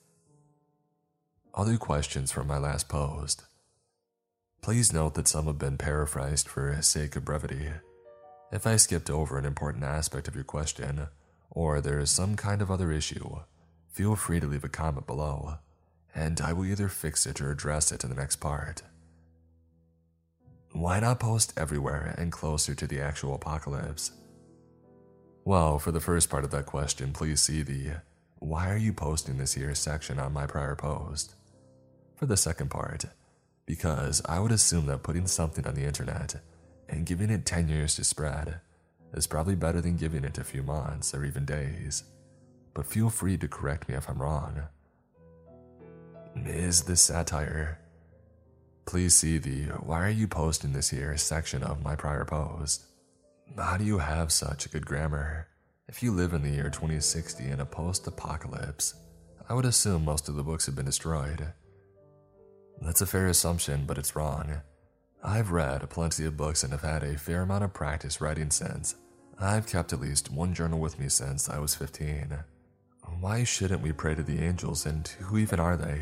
Other 1.54 1.76
questions 1.76 2.32
from 2.32 2.46
my 2.46 2.56
last 2.56 2.88
post. 2.88 3.44
Please 4.62 4.92
note 4.92 5.14
that 5.14 5.26
some 5.26 5.46
have 5.46 5.58
been 5.58 5.76
paraphrased 5.76 6.46
for 6.46 6.80
sake 6.82 7.16
of 7.16 7.24
brevity. 7.24 7.68
If 8.52 8.64
I 8.64 8.76
skipped 8.76 9.10
over 9.10 9.36
an 9.36 9.44
important 9.44 9.82
aspect 9.82 10.28
of 10.28 10.36
your 10.36 10.44
question, 10.44 11.08
or 11.50 11.80
there 11.80 11.98
is 11.98 12.12
some 12.12 12.36
kind 12.36 12.62
of 12.62 12.70
other 12.70 12.92
issue, 12.92 13.40
feel 13.90 14.14
free 14.14 14.38
to 14.38 14.46
leave 14.46 14.62
a 14.62 14.68
comment 14.68 15.08
below, 15.08 15.56
and 16.14 16.40
I 16.40 16.52
will 16.52 16.64
either 16.64 16.88
fix 16.88 17.26
it 17.26 17.40
or 17.40 17.50
address 17.50 17.90
it 17.90 18.04
in 18.04 18.10
the 18.10 18.14
next 18.14 18.36
part. 18.36 18.82
Why 20.70 21.00
not 21.00 21.18
post 21.18 21.52
everywhere 21.56 22.14
and 22.16 22.30
closer 22.30 22.72
to 22.72 22.86
the 22.86 23.00
actual 23.00 23.34
apocalypse? 23.34 24.12
Well, 25.44 25.80
for 25.80 25.90
the 25.90 26.00
first 26.00 26.30
part 26.30 26.44
of 26.44 26.52
that 26.52 26.66
question, 26.66 27.12
please 27.12 27.40
see 27.40 27.62
the 27.62 27.94
Why 28.38 28.70
are 28.70 28.76
you 28.76 28.92
posting 28.92 29.38
this 29.38 29.54
here 29.54 29.74
section 29.74 30.20
on 30.20 30.32
my 30.32 30.46
prior 30.46 30.76
post. 30.76 31.34
For 32.14 32.26
the 32.26 32.36
second 32.36 32.70
part, 32.70 33.06
because 33.72 34.20
I 34.26 34.38
would 34.38 34.52
assume 34.52 34.84
that 34.88 35.02
putting 35.02 35.26
something 35.26 35.66
on 35.66 35.74
the 35.74 35.86
internet 35.86 36.34
and 36.90 37.06
giving 37.06 37.30
it 37.30 37.46
10 37.46 37.70
years 37.70 37.94
to 37.94 38.04
spread 38.04 38.60
is 39.14 39.26
probably 39.26 39.54
better 39.54 39.80
than 39.80 39.96
giving 39.96 40.24
it 40.24 40.36
a 40.36 40.44
few 40.44 40.62
months 40.62 41.14
or 41.14 41.24
even 41.24 41.46
days. 41.46 42.04
But 42.74 42.84
feel 42.84 43.08
free 43.08 43.38
to 43.38 43.48
correct 43.48 43.88
me 43.88 43.94
if 43.94 44.10
I'm 44.10 44.20
wrong. 44.20 44.60
Is 46.36 46.82
this 46.82 47.00
satire? 47.00 47.78
Please 48.84 49.14
see 49.14 49.38
the 49.38 49.62
Why 49.80 50.02
are 50.02 50.10
you 50.10 50.28
posting 50.28 50.74
this 50.74 50.90
here 50.90 51.16
section 51.16 51.62
of 51.62 51.82
my 51.82 51.96
prior 51.96 52.26
post. 52.26 52.84
How 53.56 53.78
do 53.78 53.84
you 53.84 53.96
have 53.96 54.30
such 54.32 54.70
good 54.70 54.84
grammar? 54.84 55.48
If 55.88 56.02
you 56.02 56.12
live 56.12 56.34
in 56.34 56.42
the 56.42 56.50
year 56.50 56.68
2060 56.68 57.42
in 57.42 57.60
a 57.60 57.64
post 57.64 58.06
apocalypse, 58.06 58.92
I 59.48 59.54
would 59.54 59.64
assume 59.64 60.04
most 60.04 60.28
of 60.28 60.34
the 60.34 60.42
books 60.42 60.66
have 60.66 60.76
been 60.76 60.84
destroyed. 60.84 61.54
That's 62.84 63.00
a 63.00 63.06
fair 63.06 63.28
assumption, 63.28 63.84
but 63.86 63.96
it's 63.96 64.16
wrong. 64.16 64.60
I've 65.22 65.52
read 65.52 65.88
plenty 65.88 66.24
of 66.24 66.36
books 66.36 66.64
and 66.64 66.72
have 66.72 66.82
had 66.82 67.04
a 67.04 67.16
fair 67.16 67.42
amount 67.42 67.62
of 67.64 67.72
practice 67.72 68.20
writing 68.20 68.50
since. 68.50 68.96
I've 69.38 69.68
kept 69.68 69.92
at 69.92 70.00
least 70.00 70.32
one 70.32 70.52
journal 70.52 70.80
with 70.80 70.98
me 70.98 71.08
since 71.08 71.48
I 71.48 71.58
was 71.58 71.76
15. 71.76 72.36
Why 73.20 73.44
shouldn't 73.44 73.82
we 73.82 73.92
pray 73.92 74.16
to 74.16 74.22
the 74.22 74.42
angels, 74.42 74.84
and 74.84 75.06
who 75.06 75.38
even 75.38 75.60
are 75.60 75.76
they? 75.76 76.00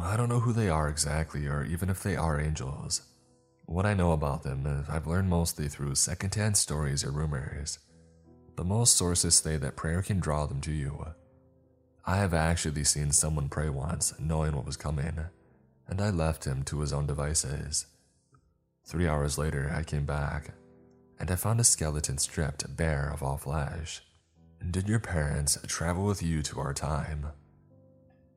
I 0.00 0.16
don't 0.16 0.28
know 0.28 0.40
who 0.40 0.52
they 0.52 0.68
are 0.68 0.88
exactly, 0.88 1.46
or 1.46 1.64
even 1.64 1.88
if 1.88 2.02
they 2.02 2.16
are 2.16 2.38
angels. 2.38 3.02
What 3.64 3.86
I 3.86 3.94
know 3.94 4.12
about 4.12 4.42
them, 4.42 4.84
I've 4.88 5.06
learned 5.06 5.30
mostly 5.30 5.68
through 5.68 5.94
secondhand 5.94 6.56
stories 6.56 7.02
or 7.02 7.12
rumors, 7.12 7.78
but 8.56 8.66
most 8.66 8.96
sources 8.96 9.36
say 9.36 9.56
that 9.56 9.76
prayer 9.76 10.02
can 10.02 10.20
draw 10.20 10.46
them 10.46 10.60
to 10.62 10.72
you. 10.72 11.06
I 12.10 12.16
have 12.16 12.34
actually 12.34 12.82
seen 12.82 13.12
someone 13.12 13.48
pray 13.48 13.68
once, 13.68 14.14
knowing 14.18 14.56
what 14.56 14.66
was 14.66 14.76
coming, 14.76 15.16
and 15.86 16.00
I 16.00 16.10
left 16.10 16.44
him 16.44 16.64
to 16.64 16.80
his 16.80 16.92
own 16.92 17.06
devices. 17.06 17.86
Three 18.84 19.06
hours 19.06 19.38
later, 19.38 19.72
I 19.72 19.84
came 19.84 20.06
back, 20.06 20.50
and 21.20 21.30
I 21.30 21.36
found 21.36 21.60
a 21.60 21.64
skeleton 21.64 22.18
stripped 22.18 22.76
bare 22.76 23.12
of 23.14 23.22
all 23.22 23.36
flesh. 23.36 24.02
Did 24.72 24.88
your 24.88 24.98
parents 24.98 25.56
travel 25.68 26.04
with 26.04 26.20
you 26.20 26.42
to 26.42 26.58
our 26.58 26.74
time? 26.74 27.28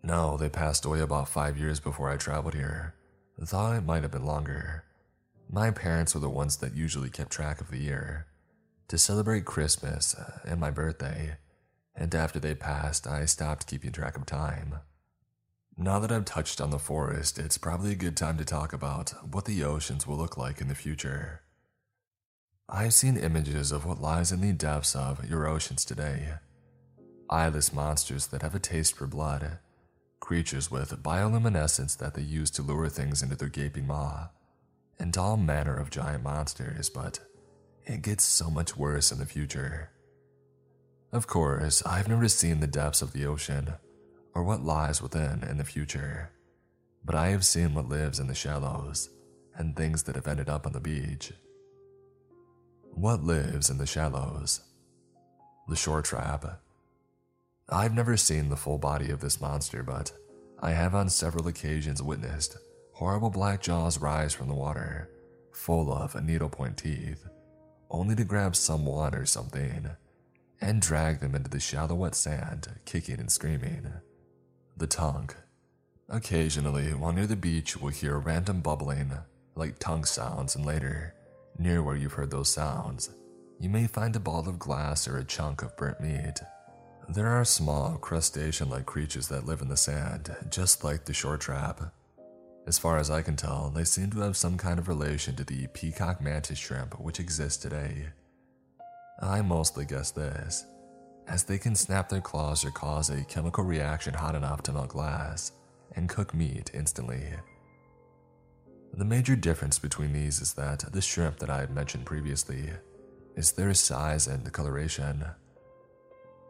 No, 0.03 0.37
they 0.37 0.49
passed 0.49 0.85
away 0.85 0.99
about 0.99 1.27
five 1.27 1.57
years 1.57 1.79
before 1.79 2.11
I 2.11 2.17
traveled 2.17 2.53
here. 2.53 2.93
Thought 3.43 3.77
it 3.77 3.85
might 3.87 4.03
have 4.03 4.11
been 4.11 4.27
longer. 4.27 4.83
My 5.49 5.71
parents 5.71 6.13
were 6.13 6.21
the 6.21 6.29
ones 6.29 6.57
that 6.57 6.75
usually 6.75 7.09
kept 7.09 7.31
track 7.31 7.59
of 7.59 7.71
the 7.71 7.79
year. 7.79 8.27
To 8.89 8.99
celebrate 8.99 9.45
Christmas 9.45 10.13
uh, 10.13 10.41
and 10.45 10.59
my 10.59 10.69
birthday, 10.69 11.37
and 11.95 12.13
after 12.15 12.39
they 12.39 12.55
passed, 12.55 13.07
I 13.07 13.25
stopped 13.25 13.67
keeping 13.67 13.91
track 13.91 14.17
of 14.17 14.25
time. 14.25 14.75
Now 15.77 15.99
that 15.99 16.11
I've 16.11 16.25
touched 16.25 16.61
on 16.61 16.69
the 16.69 16.80
forest, 16.80 17.39
it's 17.39 17.57
probably 17.57 17.93
a 17.93 17.95
good 17.95 18.15
time 18.15 18.38
to 18.38 18.45
talk 18.45 18.73
about 18.73 19.13
what 19.31 19.45
the 19.45 19.63
oceans 19.63 20.05
will 20.05 20.17
look 20.17 20.38
like 20.38 20.61
in 20.61 20.67
the 20.67 20.75
future. 20.75 21.41
I've 22.69 22.93
seen 22.93 23.17
images 23.17 23.72
of 23.72 23.85
what 23.85 24.01
lies 24.01 24.31
in 24.31 24.41
the 24.41 24.53
depths 24.53 24.95
of 24.95 25.27
your 25.30 25.47
oceans 25.47 25.83
today. 25.83 26.35
Eyeless 27.30 27.73
monsters 27.73 28.27
that 28.27 28.41
have 28.41 28.55
a 28.55 28.59
taste 28.59 28.95
for 28.95 29.07
blood, 29.07 29.57
creatures 30.19 30.69
with 30.69 31.03
bioluminescence 31.03 31.97
that 31.97 32.13
they 32.13 32.22
use 32.22 32.49
to 32.51 32.61
lure 32.61 32.88
things 32.88 33.22
into 33.22 33.35
their 33.35 33.49
gaping 33.49 33.88
maw, 33.88 34.30
and 34.99 35.17
all 35.17 35.38
manner 35.38 35.75
of 35.75 35.89
giant 35.89 36.23
monsters, 36.23 36.89
but 36.89 37.19
it 37.85 38.01
gets 38.01 38.23
so 38.23 38.49
much 38.49 38.77
worse 38.77 39.11
in 39.11 39.19
the 39.19 39.25
future. 39.25 39.89
Of 41.14 41.27
course, 41.27 41.85
I've 41.85 42.08
never 42.08 42.27
seen 42.27 42.59
the 42.59 42.66
depths 42.66 43.03
of 43.03 43.14
the 43.14 43.27
ocean 43.27 43.72
or 44.33 44.43
what 44.43 44.66
lies 44.66 45.00
within 45.00 45.43
in 45.43 45.59
the 45.59 45.64
future, 45.64 46.32
but 47.06 47.14
I 47.14 47.27
have 47.27 47.45
seen 47.45 47.75
what 47.75 47.88
lives 47.88 48.19
in 48.19 48.25
the 48.25 48.33
shallows 48.33 49.11
and 49.56 49.75
things 49.75 50.01
that 50.03 50.16
have 50.16 50.27
ended 50.27 50.50
up 50.50 50.66
on 50.66 50.74
the 50.74 50.80
beach. 50.80 51.32
What 52.95 53.24
lives 53.24 53.69
in 53.69 53.77
the 53.77 53.85
shallows? 53.85 54.61
The 55.67 55.75
shore 55.75 56.01
trap. 56.01 56.45
I've 57.69 57.93
never 57.93 58.17
seen 58.17 58.50
the 58.50 58.56
full 58.56 58.80
body 58.80 59.11
of 59.11 59.22
this 59.22 59.40
monster, 59.40 59.83
but 59.83 60.11
I 60.64 60.72
have 60.72 60.95
on 60.95 61.09
several 61.09 61.48
occasions 61.48 62.01
witnessed 62.01 62.58
horrible 62.93 63.30
black 63.30 63.61
jaws 63.61 64.00
rise 64.00 64.33
from 64.33 64.48
the 64.48 64.56
water, 64.56 65.11
full 65.51 65.93
of 65.93 66.19
needlepoint 66.24 66.77
teeth, 66.77 67.24
only 67.92 68.16
to 68.16 68.24
grab 68.24 68.56
someone 68.56 69.14
or 69.14 69.27
something 69.27 69.92
and 70.64 70.82
drag 70.82 71.19
them 71.19 71.35
into 71.35 71.50
the 71.50 71.59
shallow 71.59 71.93
wet 71.93 72.16
sand, 72.16 72.67
kicking 72.85 73.19
and 73.19 73.30
screaming 73.30 73.85
the 74.77 74.88
tongue. 74.88 75.30
Occasionally, 76.09 76.93
while 76.93 77.11
near 77.11 77.27
the 77.27 77.35
beach, 77.35 77.77
we'll 77.77 77.92
hear 77.92 78.17
random 78.17 78.61
bubbling, 78.61 79.11
like 79.56 79.77
tongue 79.77 80.06
sounds, 80.06 80.56
and 80.56 80.66
later, 80.66 81.14
near 81.59 81.83
where 81.83 81.98
you've 81.98 82.14
heard 82.14 82.32
those 82.32 82.50
sounds, 82.50 83.09
you 83.59 83.69
may 83.69 83.88
find 83.88 84.16
a 84.16 84.19
ball 84.19 84.48
of 84.48 84.58
glass 84.58 85.08
or 85.08 85.17
a 85.17 85.25
chunk 85.25 85.61
of 85.61 85.75
burnt 85.75 86.00
meat. 86.00 86.40
There 87.09 87.27
are 87.27 87.45
small, 87.45 87.98
crustacean 87.98 88.69
like 88.69 88.85
creatures 88.85 89.27
that 89.27 89.45
live 89.45 89.61
in 89.61 89.67
the 89.67 89.77
sand, 89.77 90.33
just 90.50 90.83
like 90.83 91.03
the 91.03 91.14
shore 91.14 91.38
trap. 91.38 91.93
As 92.67 92.77
far 92.80 92.98
as 92.98 93.11
I 93.11 93.22
can 93.22 93.35
tell, 93.35 93.69
they 93.69 93.83
seem 93.83 94.11
to 94.11 94.22
have 94.22 94.38
some 94.38 94.58
kind 94.58 94.80
of 94.80 94.88
relation 94.88 95.35
to 95.35 95.43
the 95.43 95.67
peacock 95.67 96.22
mantis 96.22 96.58
shrimp 96.58 96.98
which 97.00 97.19
exists 97.19 97.61
today. 97.61 98.08
I 99.22 99.42
mostly 99.42 99.85
guess 99.85 100.11
this 100.11 100.66
as 101.27 101.43
they 101.43 101.58
can 101.58 101.75
snap 101.75 102.09
their 102.09 102.22
claws 102.22 102.66
or 102.66 102.72
cause 102.72 103.09
a 103.09 103.24
chemical 103.25 103.64
reaction 103.64 104.14
hot 104.14 104.35
enough 104.35 104.61
to 104.64 104.74
melt 104.74 104.90
glass 104.90 105.53
and 105.95 106.09
cook 106.09 106.33
meat 106.33 106.72
instantly. 106.74 107.24
The 108.93 109.06
major 109.06 109.35
difference 109.35 109.80
between 109.80 110.14
these 110.14 110.42
is 110.42 110.53
that 110.53 110.92
the 110.92 111.01
shrimp 111.01 111.40
that 111.40 111.50
I 111.50 111.59
had 111.59 111.74
mentioned 111.74 112.06
previously 112.06 112.69
is 113.35 113.51
their 113.51 113.74
size 113.74 114.27
and 114.27 114.51
coloration. 114.51 115.25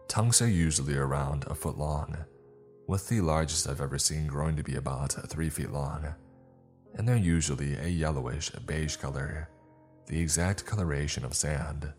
Tongues 0.08 0.42
are 0.42 0.50
usually 0.50 0.95
around 0.95 1.45
a 1.48 1.56
foot 1.56 1.77
long, 1.77 2.17
with 2.88 3.08
the 3.08 3.22
largest 3.22 3.69
I've 3.69 3.80
ever 3.80 3.98
seen 3.98 4.27
growing 4.27 4.58
to 4.58 4.64
be 4.64 4.75
about 4.75 5.14
three 5.30 5.50
feet 5.50 5.72
long, 5.72 6.14
and 6.95 7.08
they're 7.08 7.16
usually 7.16 7.75
a 7.75 7.88
yellowish 7.88 8.50
beige 8.66 8.98
color, 8.98 9.50
the 10.08 10.19
exact 10.19 10.66
coloration 10.66 11.24
of 11.24 11.33
sand. 11.33 11.93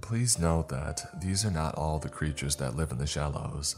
Please 0.00 0.38
note 0.38 0.68
that 0.70 1.04
these 1.20 1.44
are 1.44 1.50
not 1.50 1.74
all 1.74 1.98
the 1.98 2.08
creatures 2.08 2.56
that 2.56 2.74
live 2.74 2.90
in 2.90 2.98
the 2.98 3.06
shallows, 3.06 3.76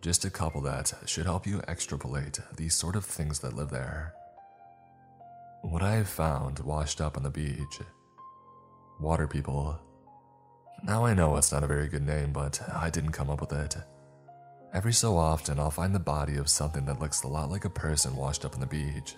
just 0.00 0.24
a 0.24 0.30
couple 0.30 0.60
that 0.62 0.92
should 1.06 1.26
help 1.26 1.46
you 1.46 1.60
extrapolate 1.66 2.38
these 2.56 2.74
sort 2.74 2.94
of 2.94 3.04
things 3.04 3.40
that 3.40 3.54
live 3.54 3.70
there. 3.70 4.14
What 5.62 5.82
I 5.82 5.96
have 5.96 6.08
found 6.08 6.60
washed 6.60 7.00
up 7.00 7.16
on 7.16 7.24
the 7.24 7.30
beach 7.30 7.80
water 9.00 9.26
people. 9.28 9.78
Now 10.84 11.04
I 11.04 11.14
know 11.14 11.36
it's 11.36 11.52
not 11.52 11.62
a 11.62 11.68
very 11.68 11.88
good 11.88 12.06
name, 12.06 12.32
but 12.32 12.60
I 12.72 12.90
didn't 12.90 13.12
come 13.12 13.30
up 13.30 13.40
with 13.40 13.52
it. 13.52 13.76
Every 14.74 14.92
so 14.92 15.16
often, 15.16 15.58
I'll 15.58 15.70
find 15.70 15.94
the 15.94 16.00
body 16.00 16.36
of 16.36 16.48
something 16.48 16.84
that 16.86 17.00
looks 17.00 17.22
a 17.22 17.28
lot 17.28 17.50
like 17.50 17.64
a 17.64 17.70
person 17.70 18.16
washed 18.16 18.44
up 18.44 18.54
on 18.54 18.60
the 18.60 18.66
beach, 18.66 19.14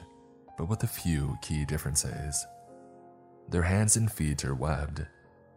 but 0.57 0.69
with 0.69 0.83
a 0.85 0.87
few 0.87 1.39
key 1.43 1.65
differences. 1.65 2.47
Their 3.49 3.63
hands 3.63 3.97
and 3.97 4.11
feet 4.11 4.45
are 4.45 4.55
webbed 4.55 5.07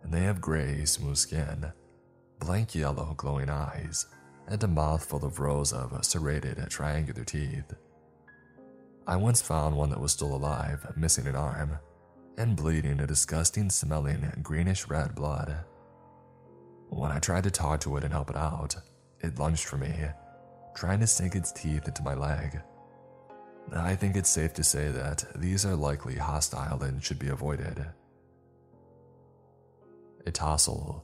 and 0.03 0.13
they 0.13 0.21
have 0.21 0.41
gray, 0.41 0.85
smooth 0.85 1.17
skin, 1.17 1.71
blank 2.39 2.75
yellow, 2.75 3.13
glowing 3.17 3.49
eyes, 3.49 4.05
and 4.47 4.61
a 4.63 4.67
mouth 4.67 5.03
full 5.03 5.25
of 5.25 5.39
rows 5.39 5.71
of 5.71 6.03
serrated, 6.05 6.57
triangular 6.69 7.23
teeth. 7.23 7.73
I 9.07 9.15
once 9.15 9.41
found 9.41 9.75
one 9.75 9.89
that 9.89 9.99
was 9.99 10.11
still 10.11 10.35
alive, 10.35 10.85
missing 10.95 11.27
an 11.27 11.35
arm, 11.35 11.79
and 12.37 12.55
bleeding 12.55 12.99
a 12.99 13.07
disgusting 13.07 13.69
smelling 13.69 14.31
greenish 14.41 14.87
red 14.87 15.15
blood. 15.15 15.55
When 16.89 17.11
I 17.11 17.19
tried 17.19 17.43
to 17.45 17.51
talk 17.51 17.79
to 17.81 17.97
it 17.97 18.03
and 18.03 18.13
help 18.13 18.29
it 18.29 18.35
out, 18.35 18.75
it 19.21 19.39
lunged 19.39 19.65
for 19.65 19.77
me, 19.77 19.93
trying 20.75 20.99
to 20.99 21.07
sink 21.07 21.35
its 21.35 21.51
teeth 21.51 21.87
into 21.87 22.03
my 22.03 22.13
leg. 22.13 22.61
I 23.71 23.95
think 23.95 24.17
it's 24.17 24.29
safe 24.29 24.53
to 24.55 24.63
say 24.63 24.89
that 24.89 25.25
these 25.35 25.65
are 25.65 25.75
likely 25.75 26.15
hostile 26.15 26.83
and 26.83 27.01
should 27.01 27.19
be 27.19 27.29
avoided 27.29 27.85
a 30.25 30.31
tossel, 30.31 31.03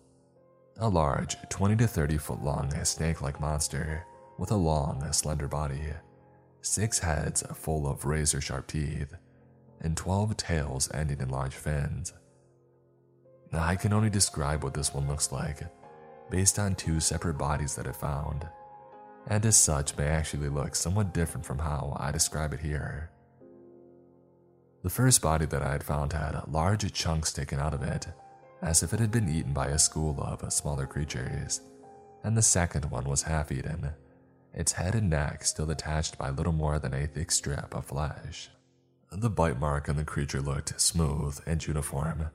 a 0.77 0.87
large 0.87 1.35
20 1.49 1.75
to 1.77 1.87
30 1.87 2.17
foot 2.17 2.43
long 2.43 2.71
snake 2.85 3.21
like 3.21 3.39
monster 3.39 4.05
with 4.37 4.51
a 4.51 4.55
long, 4.55 5.11
slender 5.11 5.47
body, 5.47 5.93
six 6.61 6.99
heads 6.99 7.43
full 7.53 7.87
of 7.87 8.05
razor 8.05 8.39
sharp 8.39 8.67
teeth, 8.67 9.13
and 9.81 9.97
12 9.97 10.37
tails 10.37 10.89
ending 10.93 11.19
in 11.19 11.29
large 11.29 11.55
fins. 11.55 12.13
Now, 13.51 13.63
I 13.63 13.75
can 13.75 13.93
only 13.93 14.09
describe 14.09 14.63
what 14.63 14.73
this 14.73 14.93
one 14.93 15.07
looks 15.07 15.31
like 15.31 15.61
based 16.29 16.59
on 16.59 16.75
two 16.75 16.99
separate 16.99 17.37
bodies 17.37 17.75
that 17.75 17.87
I 17.87 17.91
found, 17.91 18.47
and 19.27 19.45
as 19.45 19.57
such 19.57 19.97
may 19.97 20.07
actually 20.07 20.49
look 20.49 20.75
somewhat 20.75 21.13
different 21.13 21.45
from 21.45 21.57
how 21.57 21.97
I 21.99 22.11
describe 22.11 22.53
it 22.53 22.59
here. 22.59 23.09
The 24.83 24.89
first 24.89 25.21
body 25.21 25.45
that 25.47 25.61
I 25.61 25.71
had 25.71 25.83
found 25.83 26.13
had 26.13 26.41
large 26.47 26.93
chunks 26.93 27.33
taken 27.33 27.59
out 27.59 27.73
of 27.73 27.83
it 27.83 28.07
as 28.61 28.83
if 28.83 28.93
it 28.93 28.99
had 28.99 29.11
been 29.11 29.29
eaten 29.29 29.53
by 29.53 29.67
a 29.67 29.79
school 29.79 30.19
of 30.21 30.51
smaller 30.51 30.85
creatures, 30.85 31.61
and 32.23 32.35
the 32.35 32.41
second 32.41 32.85
one 32.91 33.05
was 33.05 33.23
half 33.23 33.51
eaten, 33.51 33.91
its 34.53 34.73
head 34.73 34.95
and 34.95 35.09
neck 35.09 35.43
still 35.43 35.69
attached 35.71 36.17
by 36.17 36.29
little 36.29 36.51
more 36.53 36.79
than 36.79 36.93
a 36.93 37.07
thick 37.07 37.31
strip 37.31 37.73
of 37.73 37.85
flesh. 37.85 38.49
The 39.11 39.29
bite 39.29 39.59
mark 39.59 39.89
on 39.89 39.95
the 39.95 40.03
creature 40.03 40.41
looked 40.41 40.79
smooth 40.79 41.39
and 41.45 41.65
uniform, 41.65 42.29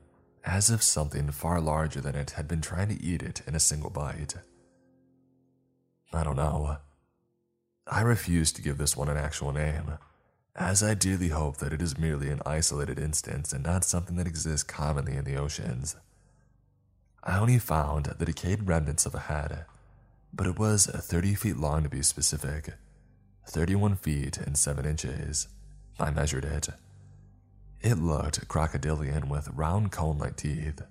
as 0.44 0.70
if 0.70 0.82
something 0.82 1.30
far 1.30 1.60
larger 1.60 2.00
than 2.00 2.14
it 2.14 2.32
had 2.32 2.48
been 2.48 2.60
trying 2.60 2.88
to 2.88 3.02
eat 3.02 3.22
it 3.22 3.42
in 3.46 3.54
a 3.54 3.60
single 3.60 3.90
bite. 3.90 4.34
I 6.12 6.24
don't 6.24 6.36
know. 6.36 6.78
I 7.86 8.00
refuse 8.00 8.52
to 8.52 8.62
give 8.62 8.78
this 8.78 8.96
one 8.96 9.08
an 9.08 9.16
actual 9.16 9.52
name, 9.52 9.98
as 10.56 10.82
I 10.82 10.94
dearly 10.94 11.28
hope 11.28 11.58
that 11.58 11.72
it 11.72 11.82
is 11.82 11.98
merely 11.98 12.30
an 12.30 12.40
isolated 12.46 12.98
instance 12.98 13.52
and 13.52 13.64
not 13.64 13.84
something 13.84 14.16
that 14.16 14.26
exists 14.26 14.62
commonly 14.62 15.16
in 15.16 15.24
the 15.24 15.36
oceans. 15.36 15.96
I 17.26 17.38
only 17.38 17.58
found 17.58 18.04
the 18.04 18.26
decayed 18.26 18.68
remnants 18.68 19.06
of 19.06 19.14
a 19.14 19.20
head, 19.20 19.64
but 20.32 20.46
it 20.46 20.58
was 20.58 20.84
30 20.86 21.34
feet 21.34 21.56
long 21.56 21.82
to 21.82 21.88
be 21.88 22.02
specific 22.02 22.74
31 23.46 23.96
feet 23.96 24.36
and 24.38 24.56
7 24.56 24.84
inches. 24.84 25.48
I 25.98 26.10
measured 26.10 26.44
it. 26.44 26.68
It 27.80 27.98
looked 27.98 28.46
crocodilian 28.48 29.28
with 29.28 29.48
round 29.48 29.92
cone 29.92 30.18
like 30.18 30.36
teeth. 30.36 30.82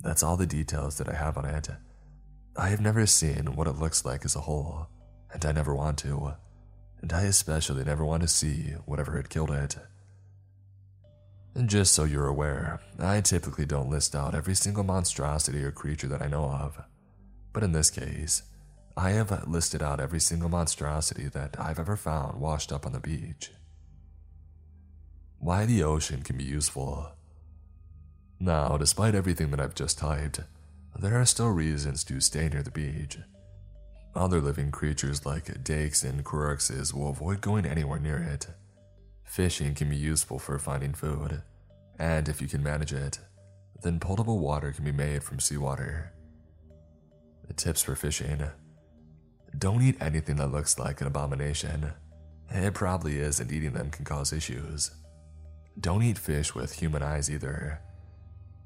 That's 0.00 0.22
all 0.22 0.36
the 0.36 0.46
details 0.46 0.98
that 0.98 1.08
I 1.08 1.14
have 1.14 1.36
on 1.36 1.44
it. 1.44 1.68
I 2.56 2.68
have 2.68 2.80
never 2.80 3.06
seen 3.06 3.56
what 3.56 3.66
it 3.66 3.78
looks 3.78 4.04
like 4.04 4.24
as 4.24 4.36
a 4.36 4.40
whole, 4.40 4.88
and 5.32 5.44
I 5.44 5.52
never 5.52 5.74
want 5.74 5.98
to. 5.98 6.34
And 7.00 7.12
I 7.12 7.22
especially 7.22 7.84
never 7.84 8.04
want 8.04 8.22
to 8.22 8.28
see 8.28 8.74
whatever 8.84 9.16
had 9.16 9.30
killed 9.30 9.50
it. 9.50 9.76
Just 11.66 11.92
so 11.92 12.04
you're 12.04 12.28
aware, 12.28 12.80
I 12.98 13.20
typically 13.20 13.66
don't 13.66 13.90
list 13.90 14.16
out 14.16 14.34
every 14.34 14.54
single 14.54 14.84
monstrosity 14.84 15.62
or 15.62 15.70
creature 15.70 16.08
that 16.08 16.22
I 16.22 16.26
know 16.26 16.44
of. 16.44 16.82
But 17.52 17.62
in 17.62 17.72
this 17.72 17.90
case, 17.90 18.42
I 18.96 19.10
have 19.10 19.46
listed 19.46 19.82
out 19.82 20.00
every 20.00 20.18
single 20.18 20.48
monstrosity 20.48 21.28
that 21.28 21.56
I've 21.60 21.78
ever 21.78 21.94
found 21.96 22.40
washed 22.40 22.72
up 22.72 22.86
on 22.86 22.92
the 22.92 23.00
beach. 23.00 23.50
Why 25.40 25.66
the 25.66 25.82
ocean 25.82 26.22
can 26.22 26.38
be 26.38 26.44
useful. 26.44 27.12
Now, 28.40 28.78
despite 28.78 29.14
everything 29.14 29.50
that 29.50 29.60
I've 29.60 29.74
just 29.74 29.98
typed, 29.98 30.40
there 30.98 31.20
are 31.20 31.26
still 31.26 31.50
reasons 31.50 32.02
to 32.04 32.20
stay 32.20 32.48
near 32.48 32.62
the 32.62 32.70
beach. 32.70 33.18
Other 34.14 34.40
living 34.40 34.70
creatures 34.70 35.26
like 35.26 35.62
dakes 35.62 36.02
and 36.02 36.24
cruxes 36.24 36.94
will 36.94 37.10
avoid 37.10 37.42
going 37.42 37.66
anywhere 37.66 37.98
near 37.98 38.18
it 38.18 38.46
Fishing 39.32 39.74
can 39.74 39.88
be 39.88 39.96
useful 39.96 40.38
for 40.38 40.58
finding 40.58 40.92
food, 40.92 41.40
And 41.98 42.28
if 42.28 42.42
you 42.42 42.48
can 42.48 42.62
manage 42.62 42.92
it, 42.92 43.18
then 43.82 43.98
potable 43.98 44.40
water 44.40 44.72
can 44.72 44.84
be 44.84 44.92
made 44.92 45.24
from 45.24 45.40
seawater. 45.40 46.12
The 47.46 47.54
tips 47.54 47.82
for 47.82 47.94
fishing 47.94 48.42
don't 49.56 49.80
eat 49.80 49.96
anything 50.02 50.36
that 50.36 50.52
looks 50.52 50.78
like 50.78 51.00
an 51.00 51.06
abomination. 51.06 51.92
It 52.50 52.74
probably 52.74 53.20
is, 53.20 53.40
and 53.40 53.50
eating 53.50 53.72
them 53.72 53.90
can 53.90 54.04
cause 54.04 54.34
issues. 54.34 54.90
Don't 55.80 56.02
eat 56.02 56.18
fish 56.18 56.54
with 56.54 56.74
human 56.74 57.02
eyes 57.02 57.30
either. 57.30 57.80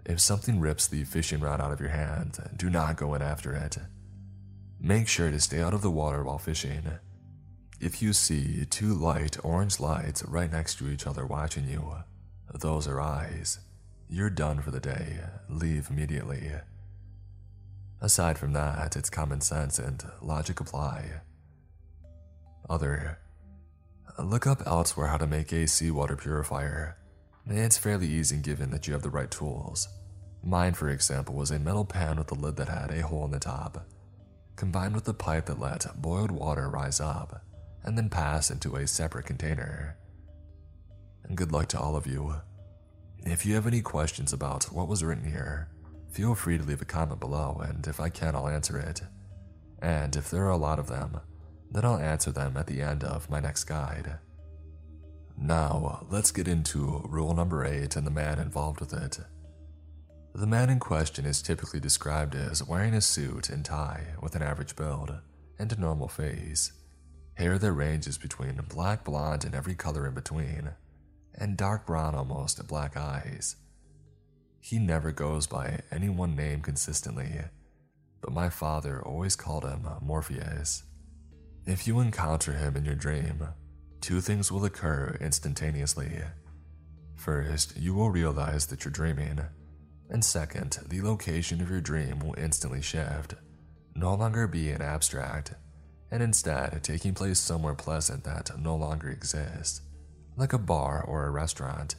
If 0.05 0.21
something 0.21 0.59
rips 0.59 0.89
the 0.89 1.05
fishing 1.05 1.39
rod 1.39 1.61
out 1.61 1.71
of 1.71 1.81
your 1.81 1.91
hand, 1.91 2.39
do 2.57 2.71
not 2.71 2.97
go 2.97 3.15
in 3.15 3.23
after 3.23 3.53
it. 3.53 3.79
Make 4.81 5.07
sure 5.07 5.31
to 5.31 5.39
stay 5.39 5.61
out 5.61 5.75
of 5.75 5.83
the 5.83 5.93
water 5.93 6.25
while 6.25 6.39
fishing. 6.39 6.83
If 7.79 8.01
you 8.01 8.15
see 8.15 8.65
two 8.65 8.95
light 8.95 9.37
orange 9.45 9.79
lights 9.81 10.25
right 10.25 10.51
next 10.51 10.77
to 10.79 10.89
each 10.89 11.07
other 11.07 11.27
watching 11.27 11.69
you, 11.69 11.97
those 12.55 12.89
are 12.89 13.03
eyes. 13.03 13.59
You're 14.09 14.31
done 14.31 14.63
for 14.63 14.71
the 14.71 14.81
day. 14.81 15.19
Leave 15.51 15.91
immediately. 15.91 16.53
Aside 18.01 18.39
from 18.39 18.55
that, 18.55 18.97
it's 18.97 19.11
common 19.11 19.43
sense 19.43 19.79
and 19.79 20.03
logic 20.23 20.59
apply. 20.59 21.21
Other. 22.69 23.19
Look 24.19 24.47
up 24.47 24.63
elsewhere 24.67 25.09
how 25.09 25.19
to 25.19 25.27
make 25.27 25.53
a 25.53 25.67
seawater 25.67 26.17
purifier. 26.17 26.97
It's 27.47 27.77
fairly 27.77 28.07
easy 28.07 28.39
given 28.39 28.71
that 28.71 28.87
you 28.87 28.95
have 28.95 29.03
the 29.03 29.11
right 29.11 29.31
tools. 29.31 29.87
Mine, 30.43 30.73
for 30.73 30.89
example, 30.89 31.35
was 31.35 31.51
a 31.51 31.59
metal 31.59 31.85
pan 31.85 32.17
with 32.17 32.31
a 32.31 32.35
lid 32.35 32.57
that 32.57 32.69
had 32.69 32.91
a 32.91 33.07
hole 33.07 33.27
in 33.27 33.33
the 33.33 33.39
top, 33.39 33.87
combined 34.57 34.95
with 34.95 35.07
a 35.09 35.15
pipe 35.15 35.45
that 35.47 35.61
let 35.61 36.01
boiled 36.01 36.31
water 36.31 36.71
rise 36.71 37.01
up 37.01 37.43
and 37.87 37.97
then 37.97 38.11
pass 38.11 38.51
into 38.51 38.77
a 38.77 38.87
separate 38.87 39.27
container. 39.27 39.97
And 41.25 41.37
good 41.37 41.53
luck 41.53 41.69
to 41.69 41.81
all 41.81 41.97
of 41.97 42.07
you. 42.07 42.35
If 43.25 43.47
you 43.47 43.55
have 43.55 43.67
any 43.67 43.81
questions 43.81 44.33
about 44.33 44.65
what 44.65 44.89
was 44.89 45.03
written 45.03 45.31
here, 45.31 45.69
feel 46.11 46.35
free 46.35 46.59
to 46.59 46.65
leave 46.65 46.83
a 46.83 46.87
comment 46.87 47.21
below, 47.21 47.63
and 47.65 47.87
if 47.87 48.01
I 48.01 48.09
can, 48.09 48.37
I'll 48.37 48.49
answer 48.49 48.79
it. 48.79 49.03
And 49.81 50.15
if 50.17 50.31
there 50.31 50.45
are 50.45 50.51
a 50.51 50.57
lot 50.57 50.79
of 50.79 50.89
them, 50.89 51.21
then 51.71 51.85
I'll 51.85 51.99
answer 51.99 52.31
them 52.31 52.57
at 52.57 52.67
the 52.67 52.81
end 52.81 53.05
of 53.05 53.31
my 53.31 53.41
next 53.41 53.65
guide. 53.65 54.19
Now, 55.39 56.07
let's 56.11 56.31
get 56.31 56.49
into 56.49 57.03
rule 57.09 57.35
number 57.35 57.65
8 57.65 57.97
and 57.97 58.07
the 58.07 58.11
man 58.11 58.39
involved 58.39 58.81
with 58.81 58.93
it. 58.95 59.19
The 60.35 60.47
man 60.47 60.71
in 60.71 60.79
question 60.79 61.27
is 61.27 61.43
typically 61.43 61.81
described 61.81 62.35
as 62.35 62.67
wearing 62.67 62.95
a 62.95 63.01
suit 63.01 63.51
and 63.51 63.65
tie 63.65 64.15
with 64.23 64.35
an 64.35 64.43
average 64.43 64.77
build 64.77 65.15
and 65.59 65.73
a 65.73 65.81
normal 65.81 66.09
face, 66.09 66.73
hair 67.37 67.59
that 67.59 67.73
ranges 67.73 68.19
between 68.19 68.61
black 68.69 69.05
blonde 69.05 69.45
and 69.45 69.55
every 69.55 69.75
color 69.75 70.07
in 70.07 70.15
between, 70.15 70.71
and 71.35 71.57
dark 71.57 71.87
brown 71.87 72.15
almost 72.15 72.67
black 72.67 72.97
eyes. 72.97 73.57
He 74.61 74.79
never 74.79 75.13
goes 75.13 75.47
by 75.47 75.81
any 75.93 76.09
one 76.09 76.35
name 76.35 76.61
consistently, 76.61 77.41
but 78.21 78.33
my 78.33 78.49
father 78.49 79.03
always 79.03 79.37
called 79.37 79.65
him 79.65 79.87
Morpheus. 80.01 80.83
If 81.67 81.87
you 81.87 82.01
encounter 82.01 82.53
him 82.53 82.75
in 82.75 82.85
your 82.85 82.95
dream, 82.95 83.47
two 84.01 84.21
things 84.21 84.51
will 84.51 84.65
occur 84.65 85.17
instantaneously. 85.21 86.23
First, 87.17 87.77
you 87.77 87.95
will 87.95 88.11
realize 88.11 88.67
that 88.67 88.85
you're 88.85 88.93
dreaming, 88.93 89.41
and 90.09 90.25
second, 90.25 90.79
the 90.89 91.03
location 91.03 91.61
of 91.61 91.71
your 91.71 91.81
dream 91.81 92.21
will 92.21 92.35
instantly 92.39 92.81
shift, 92.81 93.35
no 93.95 94.15
longer 94.15 94.47
be 94.47 94.71
an 94.71 94.81
abstract, 94.81 95.55
and 96.17 96.23
instead 96.23 96.83
taking 96.83 97.13
place 97.13 97.39
somewhere 97.39 97.75
pleasant 97.75 98.25
that 98.25 98.51
no 98.59 98.75
longer 98.75 99.11
exists, 99.11 99.83
like 100.35 100.55
a 100.55 100.59
bar 100.59 101.05
or 101.07 101.27
a 101.27 101.31
restaurant 101.31 101.95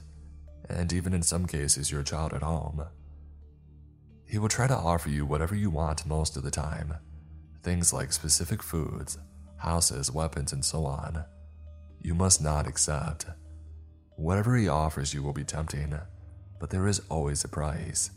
and 0.67 0.91
even 0.91 1.13
in 1.13 1.21
some 1.21 1.45
cases 1.45 1.91
your 1.91 2.01
child 2.01 2.33
at 2.33 2.41
home. 2.41 2.83
He 4.27 4.39
will 4.39 4.49
try 4.49 4.65
to 4.65 4.75
offer 4.75 5.07
you 5.07 5.23
whatever 5.23 5.53
you 5.53 5.69
want 5.69 6.07
most 6.07 6.35
of 6.35 6.41
the 6.41 6.49
time 6.49 6.95
things 7.61 7.93
like 7.93 8.11
specific 8.11 8.63
foods, 8.63 9.19
houses, 9.57 10.11
weapons, 10.11 10.51
and 10.51 10.65
so 10.65 10.83
on. 10.85 11.23
You 12.01 12.15
must 12.15 12.41
not 12.41 12.65
accept. 12.65 13.27
Whatever 14.15 14.57
he 14.57 14.67
offers 14.67 15.13
you 15.13 15.21
will 15.21 15.33
be 15.33 15.43
tempting, 15.43 15.93
but 16.59 16.71
there 16.71 16.87
is 16.87 17.01
always 17.07 17.43
a 17.43 17.49
price, 17.49 18.09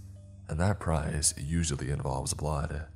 and 0.49 0.59
that 0.61 0.81
price 0.81 1.35
usually 1.37 1.91
involves 1.91 2.33
blood. 2.33 2.87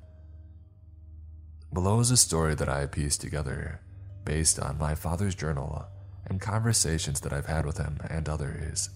Below 1.75 1.99
is 1.99 2.13
a 2.13 2.17
story 2.17 2.55
that 2.55 2.69
I 2.69 2.87
pieced 2.87 3.21
together 3.21 3.81
based 4.25 4.61
on 4.61 4.79
my 4.79 4.95
father's 4.95 5.35
journal 5.35 5.85
and 6.25 6.41
conversations 6.41 7.19
that 7.21 7.33
I've 7.33 7.47
had 7.47 7.67
with 7.67 7.79
him 7.79 7.99
and 8.09 8.29
others. 8.29 8.91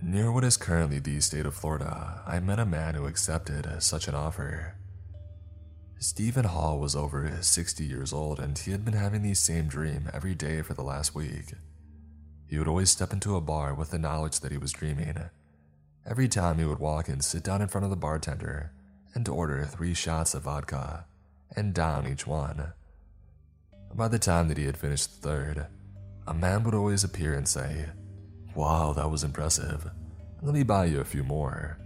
Near 0.00 0.32
what 0.32 0.42
is 0.42 0.56
currently 0.56 1.00
the 1.00 1.20
state 1.20 1.44
of 1.44 1.54
Florida, 1.54 2.22
I 2.26 2.40
met 2.40 2.58
a 2.58 2.64
man 2.64 2.94
who 2.94 3.04
accepted 3.04 3.82
such 3.82 4.08
an 4.08 4.14
offer. 4.14 4.74
Stephen 5.98 6.46
Hall 6.46 6.80
was 6.80 6.96
over 6.96 7.30
60 7.38 7.84
years 7.84 8.10
old 8.10 8.40
and 8.40 8.56
he 8.56 8.70
had 8.70 8.86
been 8.86 8.94
having 8.94 9.20
the 9.20 9.34
same 9.34 9.66
dream 9.66 10.08
every 10.14 10.34
day 10.34 10.62
for 10.62 10.72
the 10.72 10.82
last 10.82 11.14
week. 11.14 11.52
He 12.48 12.58
would 12.58 12.68
always 12.68 12.90
step 12.90 13.12
into 13.12 13.36
a 13.36 13.42
bar 13.42 13.74
with 13.74 13.90
the 13.90 13.98
knowledge 13.98 14.40
that 14.40 14.50
he 14.50 14.56
was 14.56 14.72
dreaming. 14.72 15.18
Every 16.06 16.28
time 16.28 16.58
he 16.58 16.64
would 16.64 16.78
walk 16.78 17.10
and 17.10 17.22
sit 17.22 17.44
down 17.44 17.60
in 17.60 17.68
front 17.68 17.84
of 17.84 17.90
the 17.90 17.96
bartender 17.96 18.72
and 19.14 19.28
order 19.28 19.66
three 19.66 19.92
shots 19.92 20.32
of 20.32 20.44
vodka 20.44 21.04
and 21.56 21.74
down 21.74 22.08
each 22.08 22.26
one. 22.26 22.72
By 23.94 24.08
the 24.08 24.18
time 24.18 24.48
that 24.48 24.56
he 24.58 24.64
had 24.64 24.76
finished 24.76 25.22
the 25.22 25.28
third, 25.28 25.66
a 26.26 26.34
man 26.34 26.62
would 26.64 26.74
always 26.74 27.04
appear 27.04 27.34
and 27.34 27.46
say, 27.46 27.86
Wow, 28.54 28.92
that 28.94 29.10
was 29.10 29.24
impressive. 29.24 29.90
Let 30.40 30.54
me 30.54 30.62
buy 30.62 30.86
you 30.86 31.00
a 31.00 31.04
few 31.04 31.22
more. 31.22 31.78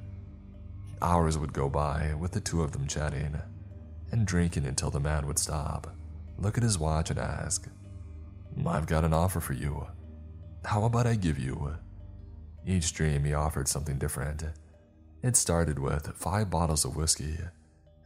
Hours 1.03 1.39
would 1.39 1.53
go 1.53 1.69
by 1.69 2.15
with 2.19 2.33
the 2.33 2.41
two 2.41 2.62
of 2.62 2.73
them 2.73 2.86
chatting 2.86 3.41
and 4.12 4.27
drinking 4.27 4.67
until 4.67 4.91
the 4.91 5.01
man 5.01 5.27
would 5.27 5.39
stop, 5.39 5.95
look 6.39 6.57
at 6.57 6.62
his 6.62 6.78
watch, 6.78 7.11
and 7.11 7.19
ask, 7.19 7.69
I've 8.67 8.86
got 8.86 9.05
an 9.05 9.12
offer 9.12 9.41
for 9.41 9.53
you. 9.53 9.86
How 10.65 10.85
about 10.85 11.07
I 11.07 11.15
give 11.15 11.39
you? 11.39 11.77
Each 12.67 12.93
dream 12.93 13.25
he 13.25 13.35
offered 13.35 13.69
something 13.69 13.99
different. 13.99 14.45
It 15.23 15.36
started 15.36 15.78
with 15.78 16.17
five 16.17 16.51
bottles 16.51 16.85
of 16.85 16.97
whiskey 16.97 17.39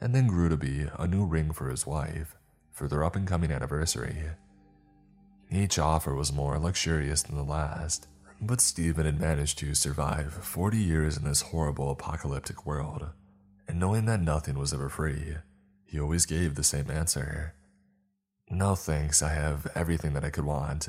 and 0.01 0.15
then 0.15 0.27
grew 0.27 0.49
to 0.49 0.57
be 0.57 0.87
a 0.99 1.07
new 1.07 1.25
ring 1.25 1.53
for 1.53 1.69
his 1.69 1.87
wife 1.87 2.37
for 2.73 2.89
their 2.89 3.05
up 3.05 3.17
and 3.17 3.27
coming 3.27 3.51
anniversary. 3.51 4.31
Each 5.51 5.79
offer 5.79 6.15
was 6.15 6.33
more 6.33 6.59
luxurious 6.59 7.23
than 7.23 7.37
the 7.37 7.43
last, 7.43 8.07
but 8.41 8.61
Stephen 8.61 9.05
had 9.05 9.21
managed 9.21 9.59
to 9.59 9.75
survive 9.75 10.33
40 10.33 10.79
years 10.79 11.17
in 11.17 11.25
this 11.25 11.43
horrible 11.43 11.91
apocalyptic 11.91 12.65
world, 12.65 13.09
and 13.69 13.79
knowing 13.79 14.07
that 14.07 14.23
nothing 14.23 14.59
was 14.59 14.73
ever 14.73 14.89
free, 14.89 15.37
he 15.85 16.01
always 16.01 16.25
gave 16.25 16.55
the 16.55 16.65
same 16.65 16.91
answer. 16.91 17.55
No 18.49 18.75
thanks, 18.75 19.23
I 19.23 19.31
have 19.31 19.67
everything 19.75 20.15
that 20.15 20.25
I 20.25 20.31
could 20.31 20.45
want. 20.45 20.89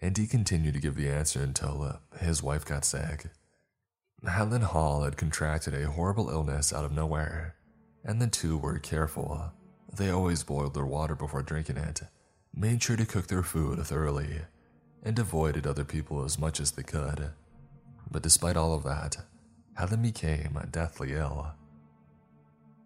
And 0.00 0.16
he 0.16 0.26
continued 0.26 0.74
to 0.74 0.80
give 0.80 0.96
the 0.96 1.08
answer 1.08 1.42
until 1.42 2.00
his 2.18 2.42
wife 2.42 2.64
got 2.64 2.84
sick. 2.84 3.26
Helen 4.26 4.62
Hall 4.62 5.02
had 5.02 5.16
contracted 5.16 5.74
a 5.74 5.90
horrible 5.90 6.30
illness 6.30 6.72
out 6.72 6.84
of 6.84 6.92
nowhere, 6.92 7.56
and 8.04 8.20
the 8.20 8.26
two 8.26 8.58
were 8.58 8.78
careful. 8.78 9.52
They 9.96 10.10
always 10.10 10.42
boiled 10.42 10.74
their 10.74 10.86
water 10.86 11.14
before 11.14 11.42
drinking 11.42 11.76
it, 11.78 12.02
made 12.54 12.82
sure 12.82 12.96
to 12.96 13.06
cook 13.06 13.28
their 13.28 13.42
food 13.42 13.78
thoroughly, 13.86 14.42
and 15.02 15.18
avoided 15.18 15.66
other 15.66 15.84
people 15.84 16.24
as 16.24 16.38
much 16.38 16.60
as 16.60 16.72
they 16.72 16.82
could. 16.82 17.30
But 18.10 18.22
despite 18.22 18.56
all 18.56 18.74
of 18.74 18.84
that, 18.84 19.16
Helen 19.74 20.02
became 20.02 20.58
deathly 20.70 21.14
ill. 21.14 21.52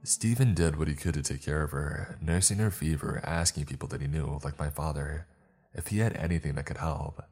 Stephen 0.05 0.55
did 0.55 0.76
what 0.76 0.88
he 0.88 0.94
could 0.94 1.14
to 1.14 1.22
take 1.22 1.42
care 1.42 1.62
of 1.62 1.72
her, 1.72 2.18
nursing 2.22 2.58
her 2.58 2.70
fever, 2.70 3.20
asking 3.24 3.66
people 3.66 3.88
that 3.88 4.00
he 4.00 4.06
knew, 4.06 4.38
like 4.44 4.58
my 4.58 4.70
father, 4.70 5.26
if 5.74 5.88
he 5.88 5.98
had 5.98 6.16
anything 6.16 6.55
that 6.55 6.66
could 6.66 6.78
help, 6.78 7.22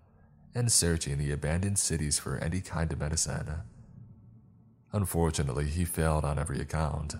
and 0.54 0.70
searching 0.70 1.16
the 1.16 1.32
abandoned 1.32 1.78
cities 1.78 2.18
for 2.18 2.36
any 2.38 2.60
kind 2.60 2.92
of 2.92 3.00
medicine. 3.00 3.62
Unfortunately, 4.92 5.66
he 5.66 5.84
failed 5.84 6.24
on 6.24 6.38
every 6.38 6.60
account, 6.60 7.14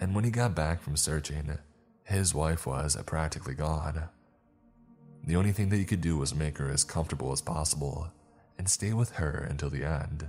and 0.00 0.14
when 0.14 0.24
he 0.24 0.30
got 0.30 0.54
back 0.54 0.80
from 0.80 0.96
searching, 0.96 1.58
his 2.04 2.34
wife 2.34 2.66
was 2.66 2.96
practically 3.06 3.54
gone. 3.54 4.08
The 5.24 5.36
only 5.36 5.52
thing 5.52 5.68
that 5.68 5.76
he 5.76 5.84
could 5.84 6.00
do 6.00 6.16
was 6.16 6.34
make 6.34 6.58
her 6.58 6.70
as 6.70 6.82
comfortable 6.82 7.30
as 7.32 7.42
possible 7.42 8.10
and 8.58 8.68
stay 8.68 8.92
with 8.92 9.12
her 9.12 9.46
until 9.48 9.70
the 9.70 9.84
end. 9.84 10.28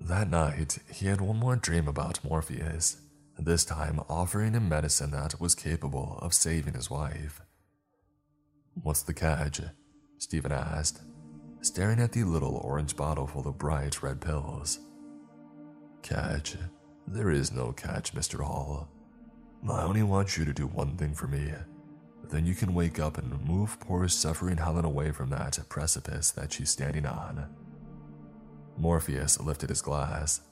That 0.00 0.30
night, 0.30 0.78
he 0.92 1.06
had 1.06 1.20
one 1.20 1.38
more 1.38 1.56
dream 1.56 1.88
about 1.88 2.22
Morpheus, 2.22 2.98
this 3.38 3.64
time 3.64 4.00
offering 4.08 4.52
him 4.52 4.68
medicine 4.68 5.10
that 5.10 5.40
was 5.40 5.54
capable 5.54 6.18
of 6.22 6.34
saving 6.34 6.74
his 6.74 6.90
wife. 6.90 7.40
What's 8.74 9.02
the 9.02 9.14
catch? 9.14 9.60
Stephen 10.18 10.52
asked, 10.52 11.00
staring 11.62 12.00
at 12.00 12.12
the 12.12 12.24
little 12.24 12.56
orange 12.58 12.96
bottle 12.96 13.26
full 13.26 13.48
of 13.48 13.58
bright 13.58 14.02
red 14.02 14.20
pills. 14.20 14.78
Catch? 16.02 16.56
There 17.06 17.30
is 17.30 17.52
no 17.52 17.72
catch, 17.72 18.14
Mr. 18.14 18.44
Hall. 18.44 18.88
I 19.66 19.82
only 19.82 20.02
want 20.02 20.36
you 20.36 20.44
to 20.44 20.52
do 20.52 20.66
one 20.66 20.96
thing 20.96 21.14
for 21.14 21.26
me 21.26 21.52
then 22.30 22.44
you 22.44 22.54
can 22.54 22.74
wake 22.74 22.98
up 22.98 23.18
and 23.18 23.44
move 23.46 23.80
poor 23.80 24.06
suffering 24.08 24.58
Helen 24.58 24.84
away 24.84 25.12
from 25.12 25.30
that 25.30 25.58
precipice 25.68 26.30
that 26.32 26.52
she's 26.52 26.70
standing 26.70 27.06
on. 27.06 27.48
Morpheus 28.76 29.40
lifted 29.40 29.70
his 29.70 29.82
glass, 29.82 30.42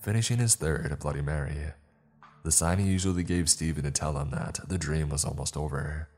finishing 0.00 0.38
his 0.38 0.54
third 0.54 0.96
Bloody 0.98 1.20
Mary, 1.20 1.72
the 2.44 2.52
sign 2.52 2.78
he 2.78 2.86
usually 2.86 3.24
gave 3.24 3.50
Stephen 3.50 3.84
to 3.84 3.90
tell 3.90 4.16
him 4.18 4.30
that 4.30 4.60
the 4.68 4.78
dream 4.78 5.08
was 5.08 5.24
almost 5.24 5.56
over. 5.56 6.08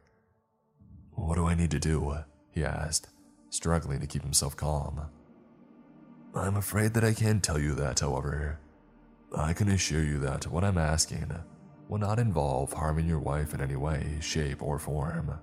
What 1.15 1.36
do 1.36 1.47
I 1.47 1.55
need 1.55 1.70
to 1.73 1.78
do? 1.78 2.18
he 2.50 2.65
asked, 2.65 3.08
struggling 3.50 4.00
to 4.00 4.07
keep 4.07 4.23
himself 4.23 4.57
calm. 4.57 5.08
I'm 6.34 6.57
afraid 6.57 6.94
that 6.94 7.05
I 7.05 7.15
can't 7.15 7.42
tell 7.42 7.58
you 7.58 7.75
that, 7.75 8.00
however. 8.00 8.60
I 9.36 9.52
can 9.52 9.68
assure 9.68 10.05
you 10.05 10.18
that 10.20 10.47
what 10.47 10.65
I'm 10.65 10.78
asking 10.78 11.33
will 11.89 11.99
not 11.99 12.18
involve 12.18 12.73
harming 12.73 13.08
your 13.08 13.18
wife 13.18 13.55
in 13.55 13.60
any 13.60 13.76
way, 13.76 14.18
shape, 14.20 14.62
or 14.62 14.78
form. 14.78 15.39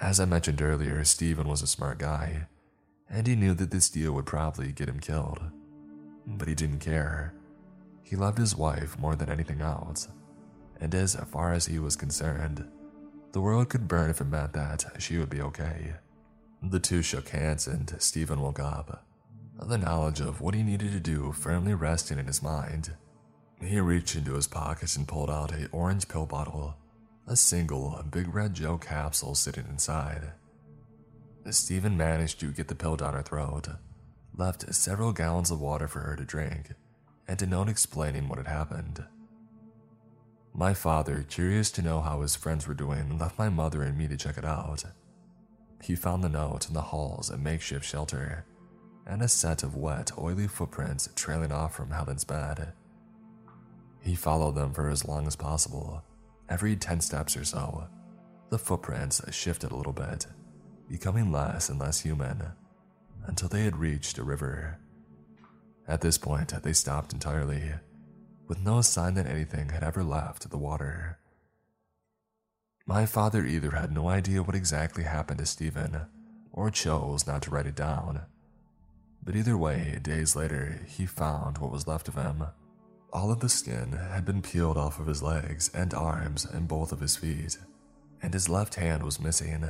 As 0.00 0.20
I 0.20 0.24
mentioned 0.24 0.62
earlier, 0.62 1.02
Stephen 1.04 1.48
was 1.48 1.62
a 1.62 1.66
smart 1.66 1.98
guy, 1.98 2.46
and 3.10 3.26
he 3.26 3.34
knew 3.34 3.54
that 3.54 3.72
this 3.72 3.90
deal 3.90 4.12
would 4.12 4.26
probably 4.26 4.70
get 4.70 4.88
him 4.88 5.00
killed. 5.00 5.40
But 6.26 6.46
he 6.46 6.54
didn't 6.54 6.78
care. 6.78 7.34
He 8.04 8.14
loved 8.14 8.38
his 8.38 8.54
wife 8.54 8.98
more 8.98 9.16
than 9.16 9.28
anything 9.28 9.60
else, 9.60 10.08
and 10.80 10.94
as 10.94 11.16
far 11.30 11.52
as 11.52 11.66
he 11.66 11.78
was 11.78 11.96
concerned, 11.96 12.70
the 13.32 13.40
world 13.40 13.68
could 13.68 13.88
burn 13.88 14.10
if 14.10 14.20
it 14.20 14.24
meant 14.24 14.52
that 14.52 14.84
she 14.98 15.18
would 15.18 15.28
be 15.28 15.42
okay. 15.42 15.94
The 16.62 16.80
two 16.80 17.02
shook 17.02 17.28
hands 17.28 17.66
and 17.66 17.94
Stephen 17.98 18.40
woke 18.40 18.60
up, 18.60 19.04
the 19.60 19.78
knowledge 19.78 20.20
of 20.20 20.40
what 20.40 20.54
he 20.54 20.62
needed 20.62 20.92
to 20.92 21.00
do 21.00 21.32
firmly 21.32 21.74
resting 21.74 22.18
in 22.18 22.26
his 22.26 22.42
mind. 22.42 22.92
He 23.60 23.80
reached 23.80 24.14
into 24.14 24.34
his 24.34 24.46
pocket 24.46 24.96
and 24.96 25.06
pulled 25.06 25.30
out 25.30 25.52
a 25.52 25.68
orange 25.72 26.08
pill 26.08 26.26
bottle, 26.26 26.76
a 27.26 27.36
single 27.36 28.02
big 28.10 28.32
red 28.34 28.54
gel 28.54 28.78
capsule 28.78 29.34
sitting 29.34 29.66
inside. 29.68 30.32
Stephen 31.50 31.96
managed 31.96 32.40
to 32.40 32.52
get 32.52 32.68
the 32.68 32.74
pill 32.74 32.96
down 32.96 33.14
her 33.14 33.22
throat, 33.22 33.68
left 34.36 34.72
several 34.74 35.12
gallons 35.12 35.50
of 35.50 35.60
water 35.60 35.88
for 35.88 36.00
her 36.00 36.14
to 36.14 36.24
drink, 36.24 36.72
and 37.26 37.40
a 37.42 37.46
note 37.46 37.68
explaining 37.68 38.28
what 38.28 38.38
had 38.38 38.46
happened. 38.46 39.04
My 40.54 40.74
father, 40.74 41.24
curious 41.28 41.70
to 41.72 41.82
know 41.82 42.00
how 42.00 42.20
his 42.20 42.36
friends 42.36 42.66
were 42.66 42.74
doing, 42.74 43.18
left 43.18 43.38
my 43.38 43.48
mother 43.48 43.82
and 43.82 43.96
me 43.96 44.08
to 44.08 44.16
check 44.16 44.38
it 44.38 44.44
out. 44.44 44.84
He 45.82 45.94
found 45.94 46.22
the 46.22 46.28
note 46.28 46.68
in 46.68 46.74
the 46.74 46.82
hall's 46.82 47.30
makeshift 47.36 47.84
shelter 47.84 48.44
and 49.06 49.22
a 49.22 49.28
set 49.28 49.62
of 49.62 49.74
wet, 49.74 50.12
oily 50.18 50.46
footprints 50.46 51.08
trailing 51.16 51.50
off 51.50 51.74
from 51.74 51.90
Helen's 51.90 52.24
bed. 52.24 52.72
He 54.00 54.14
followed 54.14 54.54
them 54.54 54.72
for 54.72 54.88
as 54.88 55.06
long 55.06 55.26
as 55.26 55.36
possible. 55.36 56.02
Every 56.48 56.76
10 56.76 57.00
steps 57.00 57.36
or 57.36 57.44
so, 57.44 57.88
the 58.50 58.58
footprints 58.58 59.20
shifted 59.34 59.70
a 59.70 59.76
little 59.76 59.92
bit, 59.92 60.26
becoming 60.88 61.30
less 61.30 61.68
and 61.68 61.78
less 61.78 62.00
human, 62.00 62.42
until 63.26 63.48
they 63.48 63.64
had 63.64 63.76
reached 63.76 64.18
a 64.18 64.24
river. 64.24 64.78
At 65.86 66.00
this 66.00 66.18
point, 66.18 66.52
they 66.62 66.72
stopped 66.72 67.12
entirely, 67.12 67.72
with 68.46 68.64
no 68.64 68.80
sign 68.80 69.14
that 69.14 69.26
anything 69.26 69.68
had 69.70 69.82
ever 69.82 70.02
left 70.02 70.48
the 70.48 70.58
water. 70.58 71.18
My 72.86 73.04
father 73.04 73.44
either 73.44 73.72
had 73.72 73.92
no 73.92 74.08
idea 74.08 74.42
what 74.42 74.56
exactly 74.56 75.04
happened 75.04 75.40
to 75.40 75.46
Stephen 75.46 76.06
or 76.52 76.70
chose 76.70 77.26
not 77.26 77.42
to 77.42 77.50
write 77.50 77.66
it 77.66 77.76
down. 77.76 78.22
But 79.22 79.36
either 79.36 79.58
way, 79.58 79.98
days 80.02 80.34
later, 80.34 80.80
he 80.86 81.04
found 81.04 81.58
what 81.58 81.70
was 81.70 81.86
left 81.86 82.08
of 82.08 82.14
him. 82.14 82.46
All 83.12 83.30
of 83.30 83.40
the 83.40 83.48
skin 83.48 83.92
had 83.92 84.24
been 84.24 84.42
peeled 84.42 84.76
off 84.76 84.98
of 84.98 85.06
his 85.06 85.22
legs 85.22 85.70
and 85.72 85.94
arms 85.94 86.44
and 86.44 86.68
both 86.68 86.92
of 86.92 87.00
his 87.00 87.16
feet, 87.16 87.58
and 88.22 88.34
his 88.34 88.48
left 88.48 88.74
hand 88.74 89.02
was 89.02 89.20
missing. 89.20 89.64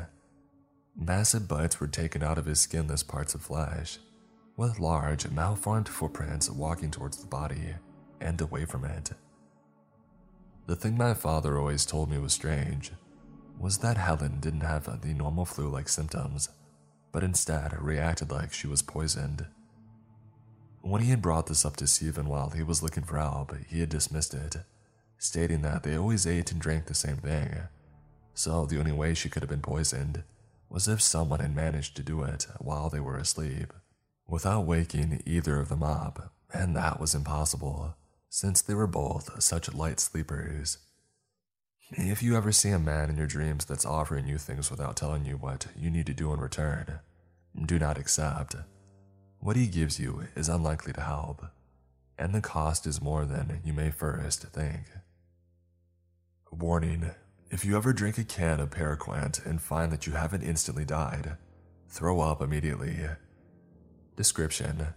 Massive 0.97 1.47
bites 1.47 1.79
were 1.79 1.87
taken 1.87 2.23
out 2.23 2.39
of 2.39 2.47
his 2.47 2.61
skinless 2.61 3.05
parts 3.05 3.35
of 3.35 3.43
flesh, 3.43 3.99
with 4.57 4.81
large, 4.81 5.31
malformed 5.31 5.89
footprints 5.89 6.51
walking 6.51 6.91
towards 6.91 7.19
the 7.19 7.29
body 7.29 7.75
and 8.21 8.41
away 8.41 8.65
from 8.65 8.85
it. 8.85 9.13
The 10.67 10.75
thing 10.75 10.99
my 10.99 11.15
father 11.15 11.57
always 11.57 11.87
told 11.87 12.11
me 12.11 12.19
was 12.19 12.33
strange 12.33 12.93
was 13.59 13.79
that 13.79 13.97
Helen 13.97 14.39
didn't 14.41 14.61
have 14.61 15.01
the 15.03 15.15
normal 15.15 15.45
flu 15.45 15.69
like 15.69 15.89
symptoms, 15.89 16.49
but 17.13 17.25
instead 17.25 17.81
reacted 17.81 18.31
like 18.31 18.53
she 18.53 18.67
was 18.67 18.83
poisoned. 18.83 19.47
When 20.89 21.03
he 21.03 21.11
had 21.11 21.21
brought 21.21 21.49
this 21.49 21.67
up 21.67 21.77
to 21.77 21.87
Stephen 21.87 22.31
while 22.31 22.49
he 22.49 22.63
was 22.63 22.83
looking 22.83 23.03
for 23.03 23.19
help, 23.19 23.55
he 23.69 23.81
had 23.81 23.91
dismissed 23.91 24.33
it, 24.33 24.57
stating 25.19 25.61
that 25.61 25.83
they 25.83 25.95
always 25.95 26.27
ate 26.27 26.51
and 26.51 26.59
drank 26.59 26.87
the 26.87 26.95
same 26.95 27.19
thing, 27.19 27.59
so 28.33 28.65
the 28.65 28.79
only 28.79 28.93
way 28.93 29.13
she 29.13 29.29
could 29.29 29.43
have 29.43 29.51
been 29.51 29.61
poisoned 29.61 30.23
was 30.71 30.89
if 30.89 31.03
someone 31.03 31.41
had 31.41 31.55
managed 31.55 31.95
to 31.97 32.03
do 32.03 32.23
it 32.23 32.47
while 32.59 32.89
they 32.89 33.01
were 33.01 33.19
asleep 33.19 33.75
without 34.27 34.65
waking 34.65 35.23
either 35.27 35.61
of 35.61 35.69
them 35.69 35.83
up, 35.83 36.33
and 36.55 36.75
that 36.75 36.99
was 36.99 37.15
impossible 37.15 37.95
since 38.31 38.63
they 38.63 38.73
were 38.73 38.87
both 38.87 39.43
such 39.43 39.75
light 39.75 40.01
sleepers. 40.01 40.79
If 41.91 42.23
you 42.23 42.35
ever 42.35 42.51
see 42.51 42.71
a 42.71 42.79
man 42.79 43.11
in 43.11 43.19
your 43.19 43.27
dreams 43.27 43.67
that's 43.67 43.85
offering 43.85 44.27
you 44.27 44.39
things 44.39 44.71
without 44.71 44.97
telling 44.97 45.27
you 45.27 45.37
what 45.37 45.67
you 45.77 45.91
need 45.91 46.07
to 46.07 46.15
do 46.15 46.33
in 46.33 46.41
return, 46.41 47.01
do 47.67 47.79
not 47.79 47.99
accept. 47.99 48.57
What 49.41 49.57
he 49.57 49.67
gives 49.67 50.01
you 50.01 50.25
is 50.35 50.49
unlikely 50.49 50.93
to 50.95 51.01
help, 51.01 51.47
and 52.19 52.35
the 52.35 52.41
cost 52.41 52.87
is 52.87 53.01
more 53.01 53.25
than 53.25 53.61
you 53.65 53.73
may 53.73 53.91
first 53.91 54.43
think. 54.43 54.91
Warning 56.51 57.13
if 57.51 57.65
you 57.65 57.77
ever 57.77 57.95
drink 57.95 58.19
a 58.19 58.25
can 58.25 58.61
of 58.61 58.71
Paraquat 58.71 59.45
and 59.47 59.63
find 59.63 59.91
that 59.91 60.07
you 60.07 60.13
haven't 60.13 60.43
instantly 60.43 60.85
died, 60.85 61.39
throw 61.89 62.21
up 62.21 62.43
immediately. 62.43 62.99
Description 64.17 64.89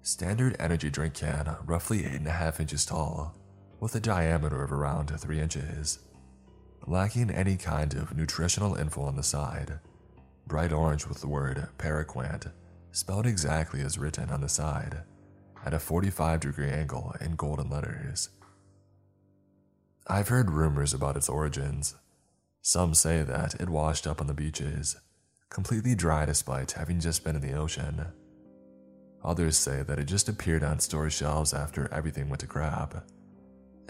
Standard 0.00 0.56
energy 0.58 0.88
drink 0.88 1.12
can, 1.12 1.56
roughly 1.66 2.04
8.5 2.04 2.60
inches 2.60 2.86
tall, 2.86 3.36
with 3.78 3.94
a 3.94 4.00
diameter 4.00 4.62
of 4.62 4.72
around 4.72 5.10
3 5.10 5.38
inches. 5.38 5.98
Lacking 6.86 7.30
any 7.30 7.56
kind 7.56 7.92
of 7.92 8.16
nutritional 8.16 8.74
info 8.74 9.02
on 9.02 9.16
the 9.16 9.22
side. 9.22 9.80
Bright 10.46 10.72
orange 10.72 11.06
with 11.06 11.20
the 11.20 11.28
word 11.28 11.68
Paraquat, 11.76 12.52
spelled 12.98 13.26
exactly 13.26 13.80
as 13.80 13.96
written 13.96 14.28
on 14.30 14.40
the 14.40 14.48
side, 14.48 15.02
at 15.64 15.72
a 15.72 15.78
45 15.78 16.40
degree 16.40 16.68
angle 16.68 17.14
in 17.20 17.36
golden 17.36 17.70
letters. 17.70 18.30
I've 20.08 20.28
heard 20.28 20.50
rumors 20.50 20.92
about 20.92 21.16
its 21.16 21.28
origins. 21.28 21.94
Some 22.60 22.94
say 22.94 23.22
that 23.22 23.54
it 23.60 23.68
washed 23.68 24.06
up 24.06 24.20
on 24.20 24.26
the 24.26 24.34
beaches, 24.34 24.96
completely 25.48 25.94
dry 25.94 26.24
despite 26.24 26.72
having 26.72 26.98
just 26.98 27.22
been 27.22 27.36
in 27.36 27.42
the 27.42 27.54
ocean. 27.54 28.06
Others 29.22 29.56
say 29.56 29.82
that 29.82 29.98
it 29.98 30.06
just 30.06 30.28
appeared 30.28 30.64
on 30.64 30.80
store 30.80 31.08
shelves 31.08 31.54
after 31.54 31.92
everything 31.92 32.28
went 32.28 32.40
to 32.40 32.46
crap. 32.46 33.04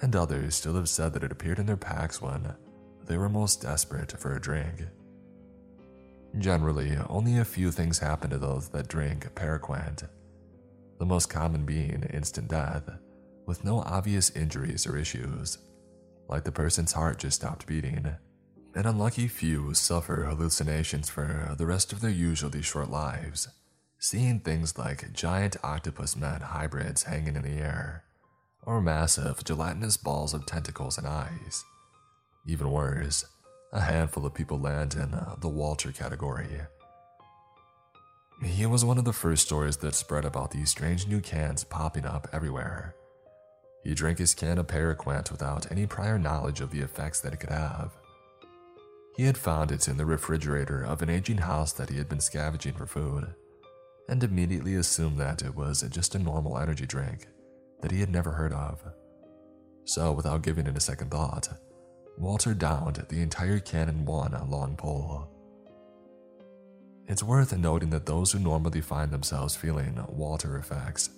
And 0.01 0.15
others 0.15 0.55
still 0.55 0.75
have 0.75 0.89
said 0.89 1.13
that 1.15 1.25
it 1.25 1.33
appeared 1.33 1.59
in 1.59 1.67
their 1.67 1.77
packs 1.77 2.21
when 2.21 2.55
they 3.07 3.17
were 3.17 3.29
most 3.29 3.63
desperate 3.63 4.13
for 4.19 4.35
a 4.35 4.41
drink. 4.41 4.83
Generally, 6.37 6.99
only 7.09 7.39
a 7.39 7.45
few 7.45 7.71
things 7.71 7.99
happen 7.99 8.31
to 8.31 8.39
those 8.39 8.69
that 8.69 8.89
drink 8.89 9.35
Paraquat. 9.35 10.09
The 10.99 11.07
most 11.07 11.31
common 11.31 11.65
being 11.65 12.03
instant 12.13 12.49
death, 12.49 12.91
with 13.47 13.65
no 13.65 13.81
obvious 13.81 14.31
injuries 14.37 14.87
or 14.87 14.99
issues, 14.99 15.59
like 16.29 16.45
the 16.45 16.53
person's 16.53 16.93
heart 16.93 17.19
just 17.19 17.37
stopped 17.37 17.67
beating. 17.67 18.15
An 18.75 18.87
unlucky 18.87 19.29
few 19.29 19.73
suffer 19.73 20.25
hallucinations 20.25 21.09
for 21.09 21.55
the 21.57 21.67
rest 21.67 21.93
of 21.93 22.01
their 22.01 22.11
usually 22.11 22.63
short 22.63 22.91
lives 22.91 23.49
seeing 23.99 24.39
things 24.39 24.79
like 24.79 25.13
giant 25.13 25.57
octopus 25.63 26.17
man 26.17 26.41
hybrids 26.41 27.05
hanging 27.05 27.35
in 27.37 27.43
the 27.43 27.61
air, 27.61 28.05
or 28.65 28.81
massive 28.81 29.43
gelatinous 29.45 29.97
balls 29.97 30.33
of 30.33 30.47
tentacles 30.47 30.99
and 30.99 31.07
eyes. 31.07 31.65
Even 32.47 32.71
worse, 32.71 33.25
a 33.73 33.81
handful 33.81 34.25
of 34.25 34.35
people 34.35 34.59
land 34.59 34.95
in 34.95 35.15
uh, 35.15 35.37
the 35.41 35.49
Walter 35.49 35.93
category. 35.93 36.61
He 38.43 38.67
was 38.67 38.85
one 38.85 38.99
of 38.99 39.05
the 39.05 39.13
first 39.13 39.47
stories 39.47 39.77
that 39.79 39.95
spread 39.95 40.25
about 40.25 40.53
these 40.53 40.71
strange 40.71 41.07
new 41.07 41.21
cans 41.21 41.65
popping 41.65 42.07
up 42.07 42.29
everywhere. 42.33 42.95
He 43.83 43.95
drank 43.95 44.19
his 44.19 44.35
can 44.35 44.59
of 44.59 44.67
Paraquat 44.67 45.31
without 45.31 45.71
any 45.71 45.87
prior 45.87 46.19
knowledge 46.19 46.61
of 46.61 46.71
the 46.71 46.81
effects 46.81 47.21
that 47.21 47.33
it 47.33 47.41
could 47.41 47.51
have. 47.51 47.93
He 49.17 49.25
had 49.25 49.37
found 49.37 49.73
it 49.73 49.89
in 49.89 49.97
the 49.97 50.07
refrigerator 50.07 50.85
of 50.85 51.03
an 51.03 51.11
aging 51.11 51.39
house 51.39 51.73
that 51.73 51.91
he 51.91 51.99
had 51.99 52.09
been 52.09 52.21
scavenging 52.21 52.75
for 52.75 52.87
food 52.87 53.35
and 54.09 54.23
immediately 54.23 54.75
assumed 54.77 55.19
that 55.19 55.43
it 55.43 55.55
was 55.55 55.83
just 55.91 56.15
a 56.15 56.19
normal 56.19 56.59
energy 56.59 56.87
drink 56.87 57.27
that 57.83 57.91
he 57.91 58.01
had 58.01 58.11
never 58.11 58.31
heard 58.31 58.53
of. 58.53 58.81
So, 59.85 60.13
without 60.13 60.43
giving 60.43 60.67
it 60.67 60.77
a 60.77 60.81
second 60.81 61.11
thought, 61.11 61.49
Walter 62.19 62.53
downed 62.53 62.97
the 63.09 63.23
entire 63.23 63.61
can 63.61 63.89
in 63.89 64.05
one 64.05 64.37
long 64.51 64.75
pull. 64.77 65.31
It's 67.07 67.23
worth 67.23 67.57
noting 67.57 67.91
that 67.91 68.07
those 68.07 68.33
who 68.33 68.41
normally 68.41 68.81
find 68.81 69.13
themselves 69.13 69.55
feeling 69.55 70.05
Walter 70.09 70.59
effects 70.59 71.11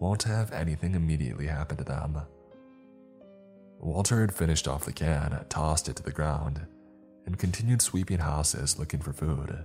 won't 0.00 0.24
have 0.24 0.50
anything 0.52 0.96
immediately 0.96 1.46
happen 1.46 1.76
to 1.76 1.84
them. 1.84 2.20
Walter 3.78 4.20
had 4.22 4.34
finished 4.34 4.66
off 4.66 4.84
the 4.84 4.92
can, 4.92 5.44
tossed 5.48 5.88
it 5.88 5.94
to 5.96 6.02
the 6.02 6.10
ground, 6.10 6.66
and 7.26 7.38
continued 7.38 7.80
sweeping 7.80 8.18
houses 8.18 8.76
looking 8.76 9.00
for 9.00 9.12
food. 9.12 9.64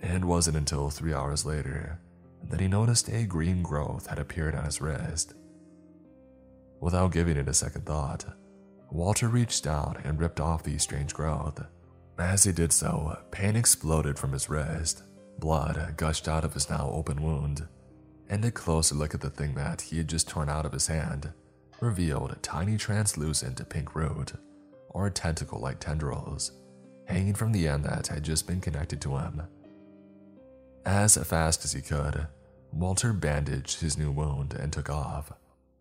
It 0.00 0.24
wasn't 0.24 0.56
until 0.56 0.88
three 0.88 1.12
hours 1.12 1.44
later 1.44 2.00
that 2.48 2.60
he 2.60 2.68
noticed 2.68 3.10
a 3.10 3.24
green 3.24 3.62
growth 3.62 4.06
had 4.06 4.18
appeared 4.18 4.54
on 4.54 4.64
his 4.64 4.80
wrist. 4.80 5.34
Without 6.80 7.12
giving 7.12 7.36
it 7.36 7.48
a 7.48 7.54
second 7.54 7.84
thought, 7.84 8.24
Walter 8.94 9.26
reached 9.26 9.66
out 9.66 9.98
and 10.04 10.20
ripped 10.20 10.38
off 10.38 10.62
the 10.62 10.78
strange 10.78 11.12
growth. 11.12 11.60
As 12.16 12.44
he 12.44 12.52
did 12.52 12.72
so, 12.72 13.18
pain 13.32 13.56
exploded 13.56 14.16
from 14.16 14.30
his 14.30 14.48
wrist, 14.48 15.02
blood 15.40 15.94
gushed 15.96 16.28
out 16.28 16.44
of 16.44 16.54
his 16.54 16.70
now 16.70 16.88
open 16.94 17.20
wound, 17.20 17.66
and 18.28 18.44
a 18.44 18.52
closer 18.52 18.94
look 18.94 19.12
at 19.12 19.20
the 19.20 19.30
thing 19.30 19.56
that 19.56 19.80
he 19.80 19.98
had 19.98 20.06
just 20.06 20.28
torn 20.28 20.48
out 20.48 20.64
of 20.64 20.70
his 20.70 20.86
hand 20.86 21.32
revealed 21.80 22.30
a 22.30 22.36
tiny 22.36 22.76
translucent 22.76 23.68
pink 23.68 23.96
root, 23.96 24.32
or 24.90 25.10
tentacle 25.10 25.58
like 25.58 25.80
tendrils, 25.80 26.52
hanging 27.06 27.34
from 27.34 27.50
the 27.50 27.66
end 27.66 27.84
that 27.84 28.06
had 28.06 28.22
just 28.22 28.46
been 28.46 28.60
connected 28.60 29.00
to 29.00 29.16
him. 29.16 29.42
As 30.86 31.16
fast 31.16 31.64
as 31.64 31.72
he 31.72 31.80
could, 31.80 32.28
Walter 32.70 33.12
bandaged 33.12 33.80
his 33.80 33.98
new 33.98 34.12
wound 34.12 34.54
and 34.54 34.72
took 34.72 34.88
off, 34.88 35.32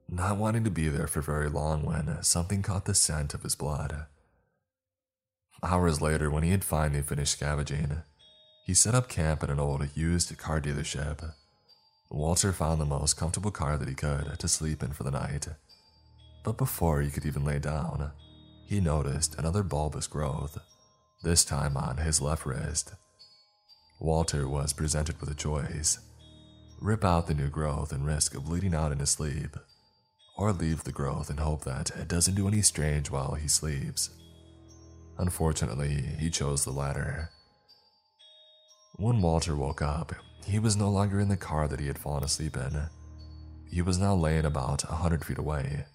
not 0.09 0.37
wanting 0.37 0.63
to 0.63 0.69
be 0.69 0.89
there 0.89 1.07
for 1.07 1.21
very 1.21 1.49
long 1.49 1.83
when 1.83 2.21
something 2.23 2.61
caught 2.61 2.85
the 2.85 2.93
scent 2.93 3.33
of 3.33 3.43
his 3.43 3.55
blood. 3.55 4.05
Hours 5.61 6.01
later, 6.01 6.29
when 6.29 6.43
he 6.43 6.51
had 6.51 6.63
finally 6.63 7.01
finished 7.01 7.33
scavenging, 7.33 8.01
he 8.65 8.73
set 8.73 8.95
up 8.95 9.07
camp 9.07 9.43
at 9.43 9.49
an 9.49 9.59
old 9.59 9.87
used 9.95 10.37
car 10.37 10.59
dealership. 10.61 11.33
Walter 12.09 12.51
found 12.51 12.79
the 12.79 12.85
most 12.85 13.17
comfortable 13.17 13.51
car 13.51 13.77
that 13.77 13.87
he 13.87 13.95
could 13.95 14.37
to 14.39 14.47
sleep 14.47 14.83
in 14.83 14.91
for 14.91 15.03
the 15.03 15.11
night. 15.11 15.47
But 16.43 16.57
before 16.57 17.01
he 17.01 17.09
could 17.09 17.25
even 17.25 17.45
lay 17.45 17.59
down, 17.59 18.11
he 18.65 18.79
noticed 18.79 19.35
another 19.35 19.63
bulbous 19.63 20.07
growth, 20.07 20.57
this 21.23 21.45
time 21.45 21.77
on 21.77 21.97
his 21.97 22.21
left 22.21 22.45
wrist. 22.45 22.93
Walter 23.99 24.47
was 24.47 24.73
presented 24.73 25.19
with 25.19 25.29
a 25.29 25.35
choice 25.35 25.99
rip 26.81 27.05
out 27.05 27.27
the 27.27 27.33
new 27.33 27.47
growth 27.47 27.93
and 27.93 28.05
risk 28.05 28.35
of 28.35 28.43
bleeding 28.43 28.75
out 28.75 28.91
in 28.91 28.99
his 28.99 29.09
sleep, 29.09 29.55
or 30.35 30.51
leave 30.51 30.83
the 30.83 30.91
growth 30.91 31.29
and 31.29 31.39
hope 31.39 31.63
that 31.63 31.91
it 31.91 32.07
doesn't 32.07 32.35
do 32.35 32.47
any 32.47 32.61
strange 32.61 33.09
while 33.09 33.35
he 33.35 33.47
sleeps. 33.47 34.09
Unfortunately, 35.17 36.03
he 36.19 36.29
chose 36.29 36.63
the 36.63 36.71
latter. 36.71 37.29
When 38.95 39.21
Walter 39.21 39.55
woke 39.55 39.81
up, 39.81 40.13
he 40.45 40.59
was 40.59 40.75
no 40.75 40.89
longer 40.89 41.19
in 41.19 41.29
the 41.29 41.37
car 41.37 41.67
that 41.67 41.79
he 41.79 41.87
had 41.87 41.99
fallen 41.99 42.23
asleep 42.23 42.57
in. 42.57 42.89
He 43.69 43.81
was 43.81 43.97
now 43.97 44.15
laying 44.15 44.45
about 44.45 44.83
a 44.83 44.95
hundred 44.95 45.25
feet 45.25 45.37
away, 45.37 45.85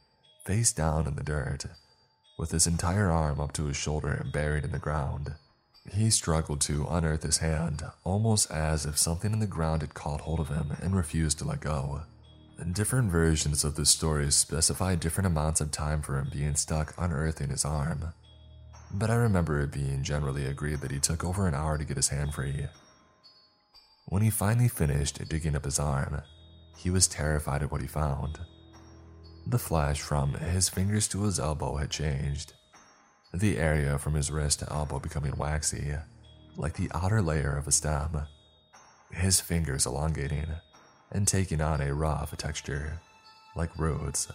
face 0.44 0.72
down 0.72 1.06
in 1.06 1.16
the 1.16 1.22
dirt, 1.22 1.66
with 2.38 2.50
his 2.50 2.66
entire 2.66 3.10
arm 3.10 3.40
up 3.40 3.52
to 3.52 3.66
his 3.66 3.76
shoulder 3.76 4.24
buried 4.32 4.64
in 4.64 4.72
the 4.72 4.78
ground. 4.78 5.34
He 5.92 6.10
struggled 6.10 6.60
to 6.62 6.86
unearth 6.90 7.22
his 7.22 7.38
hand, 7.38 7.82
almost 8.04 8.50
as 8.50 8.84
if 8.84 8.98
something 8.98 9.32
in 9.32 9.38
the 9.38 9.46
ground 9.46 9.82
had 9.82 9.94
caught 9.94 10.22
hold 10.22 10.40
of 10.40 10.48
him 10.48 10.76
and 10.80 10.94
refused 10.94 11.38
to 11.38 11.44
let 11.44 11.60
go. 11.60 12.02
Different 12.66 13.10
versions 13.10 13.62
of 13.62 13.76
this 13.76 13.88
story 13.88 14.30
specify 14.32 14.96
different 14.96 15.28
amounts 15.28 15.60
of 15.60 15.70
time 15.70 16.02
for 16.02 16.18
him 16.18 16.28
being 16.32 16.56
stuck 16.56 16.92
unearthing 16.98 17.50
his 17.50 17.64
arm, 17.64 18.12
but 18.92 19.10
I 19.10 19.14
remember 19.14 19.60
it 19.60 19.72
being 19.72 20.02
generally 20.02 20.44
agreed 20.44 20.80
that 20.80 20.90
he 20.90 20.98
took 20.98 21.24
over 21.24 21.46
an 21.46 21.54
hour 21.54 21.78
to 21.78 21.84
get 21.84 21.96
his 21.96 22.08
hand 22.08 22.34
free. 22.34 22.66
When 24.06 24.22
he 24.22 24.30
finally 24.30 24.68
finished 24.68 25.26
digging 25.28 25.54
up 25.54 25.64
his 25.64 25.78
arm, 25.78 26.20
he 26.76 26.90
was 26.90 27.06
terrified 27.06 27.62
at 27.62 27.70
what 27.70 27.80
he 27.80 27.86
found. 27.86 28.40
The 29.46 29.58
flash 29.58 30.00
from 30.00 30.34
his 30.34 30.68
fingers 30.68 31.06
to 31.08 31.22
his 31.22 31.38
elbow 31.38 31.76
had 31.76 31.90
changed, 31.90 32.54
the 33.32 33.58
area 33.58 33.98
from 33.98 34.14
his 34.14 34.30
wrist 34.32 34.58
to 34.60 34.72
elbow 34.72 34.98
becoming 34.98 35.36
waxy, 35.36 35.94
like 36.56 36.74
the 36.74 36.90
outer 36.92 37.22
layer 37.22 37.56
of 37.56 37.68
a 37.68 37.72
stem, 37.72 38.26
his 39.12 39.40
fingers 39.40 39.86
elongating 39.86 40.46
and 41.12 41.26
taking 41.26 41.60
on 41.60 41.80
a 41.80 41.94
rough 41.94 42.36
texture, 42.36 43.00
like 43.54 43.78
roots, 43.78 44.28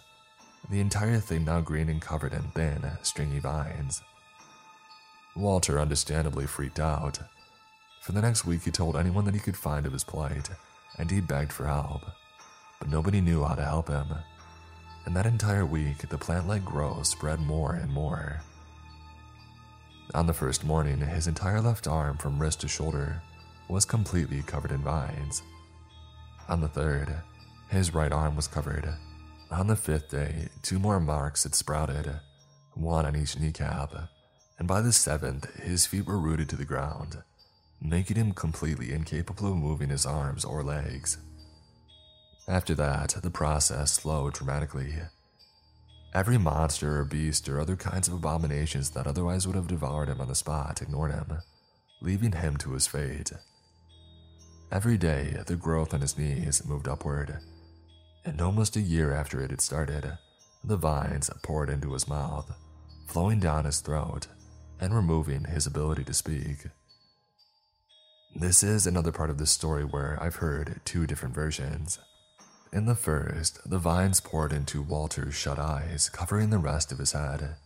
the 0.70 0.80
entire 0.80 1.20
thing 1.20 1.46
now 1.46 1.62
green 1.62 1.90
and 1.90 2.02
covered 2.02 2.34
in 2.34 2.44
thin, 2.56 2.84
stringy 3.02 3.40
vines. 3.40 4.02
Walter 5.36 5.80
understandably 5.80 6.46
freaked 6.46 6.80
out. 6.80 7.20
For 8.02 8.12
the 8.12 8.22
next 8.22 8.46
week, 8.46 8.64
he 8.64 8.72
told 8.72 8.96
anyone 8.96 9.26
that 9.26 9.34
he 9.34 9.40
could 9.40 9.58
find 9.58 9.86
of 9.86 9.94
his 9.94 10.04
plight, 10.04 10.50
and 10.98 11.10
he 11.10 11.22
begged 11.22 11.52
for 11.52 11.66
help, 11.66 12.04
but 12.80 12.90
nobody 12.90 13.22
knew 13.22 13.44
how 13.44 13.56
to 13.56 13.64
help 13.64 13.90
him. 13.90 14.08
And 15.06 15.16
that 15.16 15.26
entire 15.26 15.66
week, 15.66 16.08
the 16.10 16.18
plant 16.18 16.48
like 16.48 16.64
growth 16.64 17.08
spread 17.08 17.40
more 17.40 17.74
and 17.74 17.92
more. 17.92 18.42
On 20.14 20.28
the 20.28 20.34
first 20.34 20.64
morning, 20.64 21.00
his 21.00 21.28
entire 21.28 21.62
left 21.62 21.88
arm 21.88 22.18
from 22.18 22.40
wrist 22.40 22.62
to 22.62 22.68
shoulder 22.68 23.22
was 23.68 23.86
completely 23.86 24.44
covered 24.44 24.72
in 24.72 24.82
vines. 24.82 25.42
On 26.54 26.62
the 26.62 26.68
third, 26.68 27.12
his 27.70 27.96
right 27.96 28.12
arm 28.12 28.36
was 28.36 28.48
covered. 28.48 28.88
On 29.50 29.66
the 29.66 29.76
fifth 29.76 30.12
day, 30.12 30.50
two 30.62 30.78
more 30.78 31.00
marks 31.00 31.42
had 31.42 31.56
sprouted, 31.56 32.20
one 32.76 33.08
on 33.08 33.16
each 33.16 33.40
kneecap, 33.40 33.92
and 34.60 34.68
by 34.68 34.80
the 34.82 34.92
seventh, 34.92 35.52
his 35.56 35.88
feet 35.88 36.06
were 36.06 36.20
rooted 36.20 36.50
to 36.50 36.56
the 36.56 36.64
ground, 36.64 37.24
making 37.82 38.18
him 38.18 38.34
completely 38.34 38.94
incapable 38.94 39.52
of 39.52 39.58
moving 39.58 39.90
his 39.90 40.06
arms 40.06 40.46
or 40.46 40.62
legs. 40.62 41.18
After 42.48 42.76
that, 42.76 43.16
the 43.24 43.32
process 43.32 43.94
slowed 43.94 44.36
dramatically, 44.36 44.94
Every 46.14 46.38
monster 46.38 47.00
or 47.00 47.04
beast 47.04 47.50
or 47.50 47.60
other 47.60 47.76
kinds 47.76 48.08
of 48.08 48.14
abominations 48.14 48.92
that 48.92 49.08
otherwise 49.08 49.48
would 49.48 49.56
have 49.56 49.66
devoured 49.66 50.10
him 50.10 50.22
on 50.22 50.28
the 50.28 50.36
spot 50.36 50.84
ignored 50.84 51.14
him, 51.14 51.40
leaving 52.00 52.34
him 52.34 52.58
to 52.58 52.74
his 52.74 52.86
fate. 52.86 53.32
Every 54.74 54.98
day, 54.98 55.38
the 55.46 55.56
growth 55.56 55.94
on 55.94 56.02
his 56.02 56.18
knees 56.18 56.66
moved 56.66 56.88
upward, 56.88 57.38
and 58.26 58.42
almost 58.42 58.76
a 58.76 58.82
year 58.82 59.14
after 59.14 59.40
it 59.40 59.52
had 59.52 59.62
started, 59.62 60.18
the 60.64 60.78
vines 60.78 61.30
poured 61.44 61.70
into 61.70 61.94
his 61.94 62.08
mouth, 62.08 62.52
flowing 63.06 63.40
down 63.40 63.66
his 63.66 63.82
throat 63.82 64.26
and 64.80 64.96
removing 64.96 65.44
his 65.44 65.68
ability 65.68 66.04
to 66.06 66.14
speak. 66.16 66.66
This 68.36 68.64
is 68.64 68.88
another 68.88 69.12
part 69.12 69.30
of 69.30 69.38
the 69.38 69.46
story 69.46 69.84
where 69.84 70.18
I've 70.20 70.38
heard 70.38 70.82
two 70.86 71.06
different 71.06 71.36
versions. 71.36 72.00
In 72.72 72.88
the 72.88 72.96
first, 72.96 73.70
the 73.70 73.78
vines 73.78 74.22
poured 74.22 74.52
into 74.52 74.82
Walter's 74.82 75.36
shut 75.36 75.60
eyes, 75.60 76.10
covering 76.10 76.50
the 76.50 76.58
rest 76.58 76.92
of 76.92 76.98
his 76.98 77.12
head. 77.12 77.58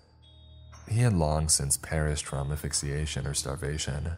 He 0.90 1.00
had 1.00 1.14
long 1.14 1.48
since 1.48 1.78
perished 1.78 2.26
from 2.26 2.52
asphyxiation 2.52 3.26
or 3.26 3.34
starvation, 3.34 4.18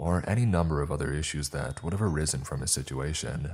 or 0.00 0.24
any 0.26 0.46
number 0.46 0.80
of 0.80 0.90
other 0.90 1.12
issues 1.12 1.50
that 1.50 1.84
would 1.84 1.92
have 1.92 2.00
arisen 2.00 2.40
from 2.42 2.62
his 2.62 2.70
situation. 2.70 3.50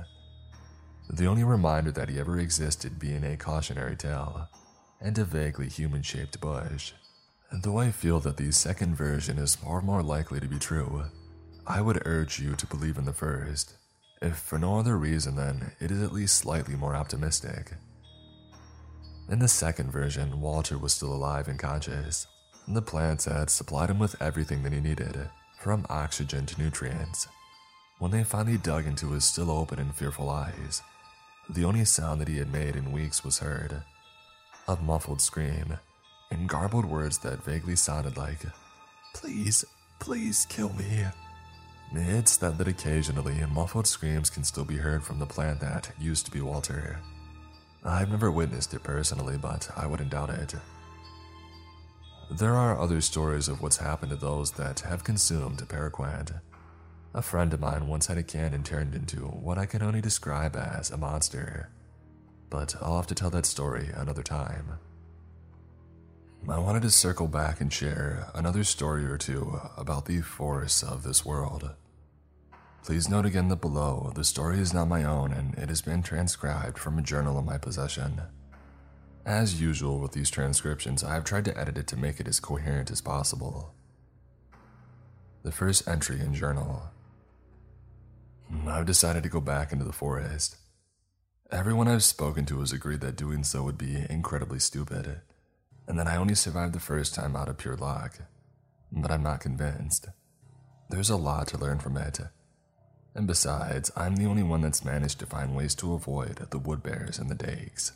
The 1.09 1.25
only 1.25 1.43
reminder 1.43 1.91
that 1.91 2.07
he 2.07 2.19
ever 2.21 2.39
existed 2.39 2.97
being 2.97 3.25
a 3.25 3.35
cautionary 3.35 3.97
tale 3.97 4.47
and 5.01 5.17
a 5.17 5.25
vaguely 5.25 5.67
human 5.67 6.01
shaped 6.03 6.39
bush. 6.39 6.93
And 7.51 7.61
though 7.61 7.77
I 7.77 7.91
feel 7.91 8.21
that 8.21 8.37
the 8.37 8.51
second 8.53 8.95
version 8.95 9.37
is 9.37 9.55
far 9.55 9.81
more 9.81 10.01
likely 10.01 10.39
to 10.39 10.47
be 10.47 10.57
true, 10.57 11.03
I 11.67 11.81
would 11.81 12.07
urge 12.07 12.39
you 12.39 12.55
to 12.55 12.67
believe 12.67 12.97
in 12.97 13.03
the 13.03 13.11
first. 13.11 13.73
If 14.21 14.37
for 14.37 14.57
no 14.57 14.79
other 14.79 14.97
reason, 14.97 15.35
then 15.35 15.73
it 15.81 15.91
is 15.91 16.01
at 16.01 16.13
least 16.13 16.37
slightly 16.37 16.77
more 16.77 16.95
optimistic. 16.95 17.73
In 19.29 19.39
the 19.39 19.49
second 19.49 19.91
version, 19.91 20.39
Walter 20.39 20.77
was 20.77 20.93
still 20.93 21.13
alive 21.13 21.49
and 21.49 21.59
conscious. 21.59 22.25
And 22.67 22.75
the 22.75 22.81
plants 22.81 23.25
had 23.25 23.49
supplied 23.49 23.89
him 23.89 23.99
with 23.99 24.21
everything 24.21 24.63
that 24.63 24.71
he 24.71 24.79
needed, 24.79 25.29
from 25.57 25.85
oxygen 25.89 26.45
to 26.45 26.61
nutrients. 26.61 27.27
When 27.99 28.11
they 28.11 28.23
finally 28.23 28.57
dug 28.57 28.85
into 28.85 29.11
his 29.11 29.25
still 29.25 29.49
open 29.49 29.79
and 29.79 29.93
fearful 29.93 30.29
eyes, 30.29 30.81
the 31.49 31.65
only 31.65 31.85
sound 31.85 32.21
that 32.21 32.27
he 32.27 32.37
had 32.37 32.51
made 32.51 32.75
in 32.75 32.91
weeks 32.91 33.23
was 33.23 33.39
heard 33.39 33.83
a 34.67 34.75
muffled 34.75 35.21
scream 35.21 35.77
and 36.29 36.49
garbled 36.49 36.85
words 36.85 37.19
that 37.19 37.43
vaguely 37.43 37.75
sounded 37.75 38.17
like, 38.17 38.39
Please, 39.13 39.63
please 39.99 40.45
kill 40.49 40.73
me. 40.73 41.05
It's 41.93 42.35
that 42.37 42.57
that 42.57 42.67
occasionally 42.67 43.41
muffled 43.49 43.87
screams 43.87 44.29
can 44.29 44.43
still 44.43 44.65
be 44.65 44.75
heard 44.75 45.03
from 45.03 45.19
the 45.19 45.25
plant 45.25 45.61
that 45.61 45.89
used 45.97 46.25
to 46.25 46.31
be 46.31 46.41
Walter. 46.41 46.99
I've 47.85 48.11
never 48.11 48.29
witnessed 48.29 48.73
it 48.73 48.83
personally, 48.83 49.37
but 49.37 49.69
I 49.77 49.87
wouldn't 49.87 50.09
doubt 50.09 50.31
it. 50.31 50.53
There 52.29 52.55
are 52.55 52.77
other 52.77 52.99
stories 52.99 53.47
of 53.47 53.61
what's 53.61 53.77
happened 53.77 54.11
to 54.11 54.17
those 54.17 54.51
that 54.51 54.81
have 54.81 55.05
consumed 55.05 55.59
paraquat. 55.69 56.41
A 57.13 57.21
friend 57.21 57.53
of 57.53 57.61
mine 57.61 57.87
once 57.87 58.07
had 58.07 58.17
a 58.17 58.23
cannon 58.23 58.63
turned 58.63 58.93
into 58.93 59.19
what 59.19 59.57
I 59.57 59.65
can 59.65 59.81
only 59.81 60.01
describe 60.01 60.57
as 60.57 60.91
a 60.91 60.97
monster, 60.97 61.69
but 62.49 62.75
I'll 62.81 62.97
have 62.97 63.07
to 63.07 63.15
tell 63.15 63.29
that 63.29 63.45
story 63.45 63.89
another 63.95 64.23
time. 64.23 64.73
I 66.49 66.59
wanted 66.59 66.81
to 66.83 66.91
circle 66.91 67.27
back 67.27 67.61
and 67.61 67.71
share 67.71 68.27
another 68.35 68.65
story 68.65 69.05
or 69.05 69.17
two 69.17 69.59
about 69.77 70.05
the 70.05 70.19
force 70.19 70.83
of 70.83 71.03
this 71.03 71.25
world. 71.25 71.75
Please 72.83 73.09
note 73.09 73.25
again 73.25 73.47
that 73.47 73.61
below, 73.61 74.11
the 74.15 74.23
story 74.25 74.59
is 74.59 74.73
not 74.73 74.89
my 74.89 75.05
own 75.05 75.31
and 75.31 75.55
it 75.55 75.69
has 75.69 75.81
been 75.81 76.03
transcribed 76.03 76.77
from 76.77 76.99
a 76.99 77.01
journal 77.01 77.39
in 77.39 77.45
my 77.45 77.57
possession. 77.57 78.21
As 79.27 79.59
usual 79.59 79.99
with 79.99 80.13
these 80.13 80.29
transcriptions, 80.29 81.03
I 81.03 81.13
have 81.13 81.25
tried 81.25 81.43
to 81.45 81.57
edit 81.59 81.77
it 81.77 81.85
to 81.87 81.97
make 81.97 82.21
it 82.21 82.29
as 82.29 82.39
coherent 82.39 82.89
as 82.89 83.01
possible. 83.01 83.73
The 85.43 85.51
first 85.51 85.85
entry 85.85 86.21
in 86.21 86.33
journal. 86.33 86.83
I've 88.65 88.85
decided 88.85 89.23
to 89.23 89.29
go 89.29 89.41
back 89.41 89.73
into 89.73 89.83
the 89.83 89.91
forest. 89.91 90.55
Everyone 91.51 91.89
I've 91.89 92.05
spoken 92.05 92.45
to 92.45 92.61
has 92.61 92.71
agreed 92.71 93.01
that 93.01 93.17
doing 93.17 93.43
so 93.43 93.63
would 93.63 93.77
be 93.77 94.05
incredibly 94.09 94.59
stupid, 94.59 95.19
and 95.89 95.99
that 95.99 96.07
I 96.07 96.15
only 96.15 96.35
survived 96.35 96.73
the 96.73 96.79
first 96.79 97.13
time 97.13 97.35
out 97.35 97.49
of 97.49 97.57
pure 97.57 97.75
luck. 97.75 98.19
But 98.93 99.11
I'm 99.11 99.23
not 99.23 99.41
convinced. 99.41 100.07
There's 100.89 101.09
a 101.09 101.17
lot 101.17 101.49
to 101.49 101.57
learn 101.57 101.79
from 101.79 101.97
it. 101.97 102.21
And 103.13 103.27
besides, 103.27 103.91
I'm 103.93 104.15
the 104.15 104.25
only 104.25 104.43
one 104.43 104.61
that's 104.61 104.85
managed 104.85 105.19
to 105.19 105.25
find 105.25 105.53
ways 105.53 105.75
to 105.75 105.95
avoid 105.95 106.47
the 106.49 106.59
wood 106.59 106.81
bears 106.81 107.19
and 107.19 107.29
the 107.29 107.35
dakes. 107.35 107.91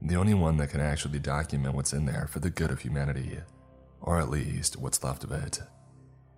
The 0.00 0.16
only 0.16 0.34
one 0.34 0.56
that 0.58 0.70
can 0.70 0.80
actually 0.80 1.18
document 1.18 1.74
what's 1.74 1.92
in 1.92 2.06
there 2.06 2.28
for 2.30 2.38
the 2.38 2.50
good 2.50 2.70
of 2.70 2.80
humanity, 2.80 3.38
or 4.00 4.18
at 4.18 4.30
least 4.30 4.76
what's 4.76 5.02
left 5.02 5.24
of 5.24 5.32
it. 5.32 5.60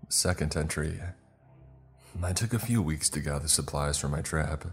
Second 0.08 0.56
entry. 0.56 1.00
I 2.22 2.32
took 2.32 2.55
a 2.55 2.58
few 2.58 2.82
weeks 2.82 3.08
to 3.10 3.20
gather 3.20 3.48
supplies 3.48 3.98
for 3.98 4.08
my 4.08 4.22
trip. 4.22 4.64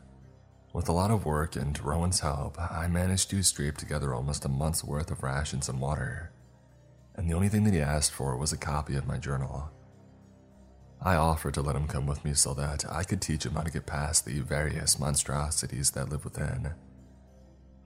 With 0.73 0.89
a 0.89 0.93
lot 0.93 1.11
of 1.11 1.25
work 1.25 1.55
and 1.55 1.79
Rowan's 1.83 2.21
help, 2.21 2.59
I 2.59 2.87
managed 2.87 3.29
to 3.31 3.43
scrape 3.43 3.77
together 3.77 4.13
almost 4.13 4.45
a 4.45 4.49
month's 4.49 4.83
worth 4.83 5.11
of 5.11 5.23
rations 5.23 5.69
and 5.69 5.79
water. 5.79 6.31
And 7.15 7.29
the 7.29 7.33
only 7.33 7.49
thing 7.49 7.63
that 7.65 7.73
he 7.73 7.81
asked 7.81 8.11
for 8.11 8.37
was 8.37 8.53
a 8.53 8.57
copy 8.57 8.95
of 8.95 9.07
my 9.07 9.17
journal. 9.17 9.69
I 11.01 11.15
offered 11.15 11.53
to 11.55 11.61
let 11.61 11.75
him 11.75 11.87
come 11.87 12.05
with 12.05 12.23
me 12.25 12.33
so 12.33 12.53
that 12.55 12.85
I 12.89 13.03
could 13.03 13.21
teach 13.21 13.45
him 13.45 13.53
how 13.53 13.61
to 13.61 13.71
get 13.71 13.85
past 13.85 14.25
the 14.25 14.39
various 14.39 14.99
monstrosities 14.99 15.91
that 15.91 16.09
live 16.09 16.23
within. 16.23 16.73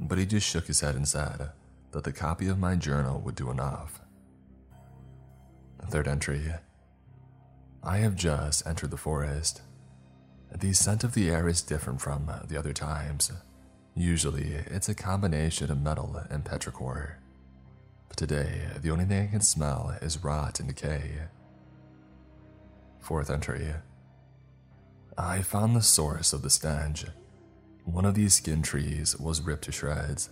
But 0.02 0.18
he 0.18 0.26
just 0.26 0.48
shook 0.48 0.66
his 0.66 0.82
head 0.82 0.96
and 0.96 1.08
said 1.08 1.52
that 1.92 2.04
the 2.04 2.12
copy 2.12 2.48
of 2.48 2.58
my 2.58 2.76
journal 2.76 3.22
would 3.22 3.36
do 3.36 3.52
enough. 3.52 4.02
Third 5.90 6.08
entry 6.08 6.54
I 7.84 7.98
have 7.98 8.16
just 8.16 8.66
entered 8.66 8.92
the 8.92 8.98
forest. 8.98 9.62
The 10.54 10.74
scent 10.74 11.04
of 11.04 11.14
the 11.14 11.30
air 11.30 11.48
is 11.48 11.62
different 11.62 12.02
from 12.02 12.30
the 12.48 12.58
other 12.58 12.74
times. 12.74 13.32
Usually, 13.96 14.54
it's 14.68 14.90
a 14.90 14.96
combination 14.96 15.72
of 15.72 15.82
metal 15.82 16.22
and 16.30 16.44
petrichor. 16.46 17.16
But 18.08 18.18
today, 18.18 18.68
the 18.82 18.92
only 18.92 19.06
thing 19.06 19.28
I 19.28 19.32
can 19.32 19.42
smell 19.42 19.98
is 20.02 20.24
rot 20.24 20.60
and 20.60 20.70
decay. 20.70 21.12
Fourth 23.00 23.30
entry. 23.30 23.74
I 25.18 25.42
found 25.42 25.76
the 25.76 25.82
source 25.82 26.34
of 26.34 26.42
the 26.42 26.50
stench. 26.50 27.06
One 27.86 28.06
of 28.06 28.14
these 28.14 28.36
skin 28.36 28.62
trees 28.62 29.18
was 29.18 29.42
ripped 29.42 29.64
to 29.66 29.72
shreds. 29.72 30.30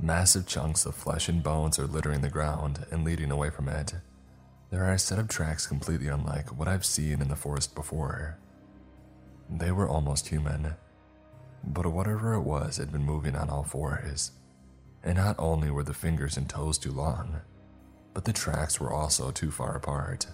Massive 0.00 0.46
chunks 0.46 0.86
of 0.86 0.94
flesh 0.94 1.28
and 1.28 1.42
bones 1.42 1.78
are 1.78 1.86
littering 1.86 2.20
the 2.20 2.30
ground 2.30 2.86
and 2.90 3.04
leading 3.04 3.30
away 3.30 3.50
from 3.50 3.68
it. 3.68 3.94
There 4.70 4.84
are 4.84 4.92
a 4.92 4.98
set 4.98 5.18
of 5.18 5.28
tracks 5.28 5.66
completely 5.66 6.08
unlike 6.08 6.56
what 6.56 6.68
I've 6.68 6.84
seen 6.84 7.20
in 7.20 7.28
the 7.28 7.36
forest 7.36 7.74
before. 7.74 8.38
They 9.50 9.72
were 9.72 9.88
almost 9.88 10.28
human, 10.28 10.74
but 11.64 11.86
whatever 11.86 12.34
it 12.34 12.42
was 12.42 12.76
had 12.76 12.92
been 12.92 13.04
moving 13.04 13.34
on 13.34 13.50
all 13.50 13.64
fours. 13.64 14.32
And 15.02 15.16
not 15.16 15.36
only 15.38 15.70
were 15.70 15.84
the 15.84 15.94
fingers 15.94 16.36
and 16.36 16.48
toes 16.48 16.78
too 16.78 16.92
long, 16.92 17.40
but 18.14 18.24
the 18.24 18.32
tracks 18.32 18.78
were 18.78 18.92
also 18.92 19.30
too 19.30 19.50
far 19.50 19.74
apart. 19.76 20.26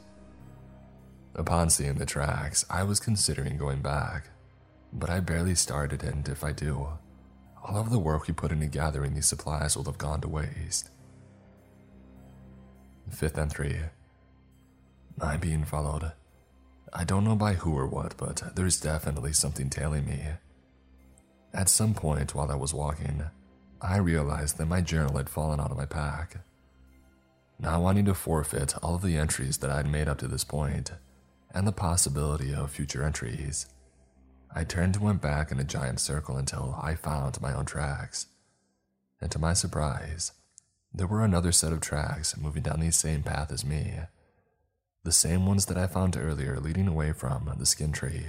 Upon 1.34 1.70
seeing 1.70 1.94
the 1.94 2.06
tracks, 2.06 2.64
I 2.68 2.82
was 2.82 3.00
considering 3.00 3.56
going 3.56 3.82
back, 3.82 4.28
but 4.94 5.10
I 5.10 5.20
barely 5.20 5.54
started, 5.56 6.02
and 6.02 6.26
if 6.28 6.44
I 6.44 6.52
do, 6.52 6.88
all 7.62 7.76
of 7.76 7.90
the 7.90 7.98
work 7.98 8.28
we 8.28 8.34
put 8.34 8.52
into 8.52 8.66
gathering 8.66 9.14
these 9.14 9.26
supplies 9.26 9.76
will 9.76 9.84
have 9.84 9.98
gone 9.98 10.20
to 10.20 10.28
waste. 10.28 10.90
Fifth 13.10 13.36
entry 13.36 13.80
I'm 15.20 15.40
being 15.40 15.64
followed. 15.64 16.12
I 16.92 17.04
don't 17.04 17.24
know 17.24 17.36
by 17.36 17.54
who 17.54 17.76
or 17.76 17.86
what, 17.86 18.16
but 18.16 18.54
there's 18.54 18.80
definitely 18.80 19.32
something 19.32 19.68
tailing 19.68 20.06
me. 20.06 20.22
At 21.52 21.68
some 21.68 21.94
point 21.94 22.34
while 22.34 22.50
I 22.50 22.56
was 22.56 22.74
walking, 22.74 23.24
I 23.80 23.96
realized 23.98 24.58
that 24.58 24.66
my 24.66 24.80
journal 24.80 25.16
had 25.16 25.28
fallen 25.28 25.60
out 25.60 25.70
of 25.70 25.76
my 25.76 25.86
pack. 25.86 26.38
Not 27.58 27.80
wanting 27.80 28.04
to 28.06 28.14
forfeit 28.14 28.74
all 28.82 28.94
of 28.94 29.02
the 29.02 29.16
entries 29.16 29.58
that 29.58 29.70
I'd 29.70 29.90
made 29.90 30.08
up 30.08 30.18
to 30.18 30.28
this 30.28 30.44
point, 30.44 30.92
and 31.52 31.66
the 31.66 31.72
possibility 31.72 32.52
of 32.52 32.70
future 32.70 33.04
entries, 33.04 33.66
I 34.54 34.64
turned 34.64 34.96
and 34.96 35.04
went 35.04 35.20
back 35.20 35.50
in 35.50 35.58
a 35.58 35.64
giant 35.64 36.00
circle 36.00 36.36
until 36.36 36.78
I 36.80 36.94
found 36.94 37.40
my 37.40 37.52
own 37.52 37.64
tracks. 37.64 38.26
And 39.20 39.30
to 39.32 39.38
my 39.38 39.52
surprise, 39.52 40.32
there 40.92 41.06
were 41.06 41.24
another 41.24 41.52
set 41.52 41.72
of 41.72 41.80
tracks 41.80 42.36
moving 42.36 42.62
down 42.62 42.80
the 42.80 42.92
same 42.92 43.22
path 43.22 43.50
as 43.50 43.64
me 43.64 43.98
the 45.04 45.12
same 45.12 45.44
ones 45.44 45.66
that 45.66 45.76
I 45.76 45.86
found 45.86 46.16
earlier 46.16 46.58
leading 46.58 46.88
away 46.88 47.12
from 47.12 47.52
the 47.58 47.66
skin 47.66 47.92
tree. 47.92 48.24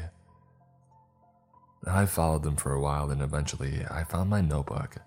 I 1.88 2.06
followed 2.06 2.44
them 2.44 2.58
for 2.58 2.74
a 2.74 2.82
while 2.82 3.10
and 3.10 3.22
eventually 3.22 3.86
I 3.90 4.04
found 4.04 4.30
my 4.30 4.42
notebook 4.42 4.98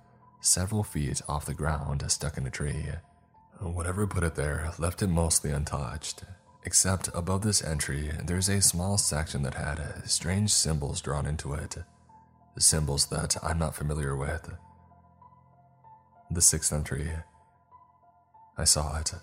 several 0.40 0.82
feet 0.82 1.20
off 1.28 1.44
the 1.44 1.52
ground 1.52 2.02
stuck 2.08 2.38
in 2.38 2.46
a 2.46 2.50
tree. 2.50 2.86
Whatever 3.60 4.06
put 4.06 4.22
it 4.22 4.34
there 4.34 4.72
left 4.78 5.02
it 5.02 5.08
mostly 5.08 5.50
untouched, 5.50 6.24
except 6.64 7.08
above 7.14 7.42
this 7.42 7.62
entry 7.62 8.10
there's 8.24 8.48
a 8.48 8.60
small 8.60 8.98
section 8.98 9.42
that 9.42 9.54
had 9.54 10.08
strange 10.08 10.50
symbols 10.52 11.00
drawn 11.00 11.26
into 11.26 11.54
it, 11.54 11.76
symbols 12.58 13.06
that 13.06 13.36
I'm 13.42 13.58
not 13.58 13.76
familiar 13.76 14.16
with. 14.16 14.50
The 16.30 16.42
sixth 16.42 16.72
entry. 16.72 17.10
I 18.56 18.64
saw 18.64 18.98
it. 18.98 19.14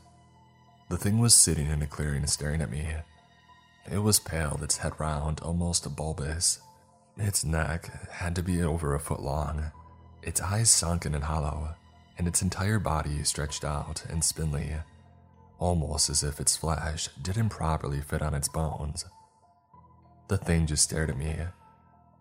The 0.89 0.97
thing 0.97 1.19
was 1.19 1.35
sitting 1.35 1.67
in 1.67 1.81
a 1.81 1.87
clearing 1.87 2.25
staring 2.27 2.61
at 2.61 2.71
me. 2.71 2.87
It 3.91 3.99
was 3.99 4.19
pale, 4.19 4.59
its 4.61 4.77
head 4.77 4.93
round, 4.99 5.41
almost 5.41 5.95
bulbous. 5.95 6.59
Its 7.17 7.43
neck 7.45 8.09
had 8.11 8.35
to 8.35 8.43
be 8.43 8.61
over 8.63 8.93
a 8.93 8.99
foot 8.99 9.21
long, 9.21 9.71
its 10.21 10.41
eyes 10.41 10.69
sunken 10.69 11.13
and 11.15 11.23
hollow, 11.23 11.75
and 12.17 12.27
its 12.27 12.41
entire 12.41 12.79
body 12.79 13.23
stretched 13.23 13.63
out 13.63 14.03
and 14.09 14.23
spindly, 14.23 14.75
almost 15.59 16.09
as 16.09 16.23
if 16.23 16.39
its 16.39 16.57
flesh 16.57 17.07
didn't 17.21 17.49
properly 17.49 18.01
fit 18.01 18.21
on 18.21 18.33
its 18.33 18.49
bones. 18.49 19.05
The 20.27 20.37
thing 20.37 20.65
just 20.65 20.83
stared 20.83 21.09
at 21.09 21.17
me, 21.17 21.35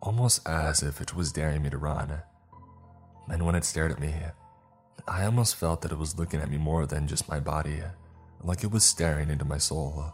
almost 0.01 0.47
as 0.47 0.83
if 0.83 1.01
it 1.01 1.15
was 1.15 1.33
daring 1.33 1.63
me 1.63 1.71
to 1.71 1.79
run. 1.79 2.23
And 3.29 3.47
when 3.47 3.55
it 3.55 3.65
stared 3.65 3.93
at 3.93 4.01
me, 4.01 4.15
I 5.09 5.25
almost 5.25 5.57
felt 5.57 5.83
that 5.83 5.93
it 5.93 5.99
was 5.99 6.19
looking 6.19 6.41
at 6.41 6.51
me 6.51 6.59
more 6.59 6.87
than 6.87 7.09
just 7.09 7.29
my 7.29 7.41
body 7.41 7.83
like 8.43 8.63
it 8.63 8.71
was 8.71 8.85
staring 8.85 9.31
into 9.31 9.45
my 9.45 9.59
soul. 9.59 10.13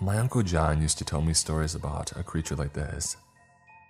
My 0.00 0.18
Uncle 0.18 0.42
John 0.42 0.80
used 0.80 0.98
to 0.98 1.04
tell 1.04 1.20
me 1.20 1.34
stories 1.34 1.74
about 1.74 2.16
a 2.16 2.22
creature 2.22 2.56
like 2.56 2.72
this 2.72 3.16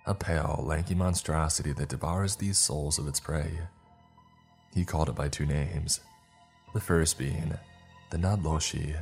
a 0.05 0.13
pale, 0.15 0.63
lanky 0.65 0.95
monstrosity 0.95 1.71
that 1.73 1.89
devours 1.89 2.35
these 2.35 2.57
souls 2.57 2.97
of 2.97 3.07
its 3.07 3.19
prey. 3.19 3.59
He 4.73 4.85
called 4.85 5.09
it 5.09 5.15
by 5.15 5.29
two 5.29 5.45
names 5.45 5.99
the 6.73 6.79
first 6.79 7.17
being 7.17 7.53
the 8.09 8.17
Nadloshi, 8.17 8.95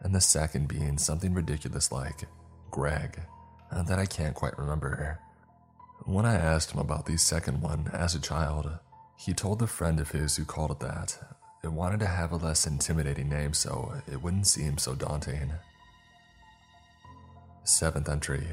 and 0.00 0.14
the 0.14 0.20
second 0.20 0.68
being 0.68 0.98
something 0.98 1.34
ridiculous 1.34 1.90
like 1.90 2.24
Greg, 2.70 3.20
uh, 3.72 3.82
that 3.82 3.98
I 3.98 4.06
can't 4.06 4.34
quite 4.34 4.58
remember. 4.58 5.18
When 6.04 6.24
I 6.24 6.34
asked 6.34 6.72
him 6.72 6.78
about 6.78 7.06
the 7.06 7.16
second 7.16 7.60
one 7.60 7.90
as 7.92 8.14
a 8.14 8.20
child, 8.20 8.70
he 9.16 9.32
told 9.32 9.62
a 9.62 9.66
friend 9.66 9.98
of 9.98 10.12
his 10.12 10.36
who 10.36 10.44
called 10.44 10.70
it 10.70 10.80
that 10.80 11.18
it 11.64 11.72
wanted 11.72 12.00
to 12.00 12.06
have 12.06 12.30
a 12.30 12.36
less 12.36 12.66
intimidating 12.66 13.28
name 13.28 13.52
so 13.52 13.94
it 14.06 14.22
wouldn't 14.22 14.46
seem 14.46 14.78
so 14.78 14.94
daunting. 14.94 15.52
Seventh 17.64 18.08
entry. 18.08 18.46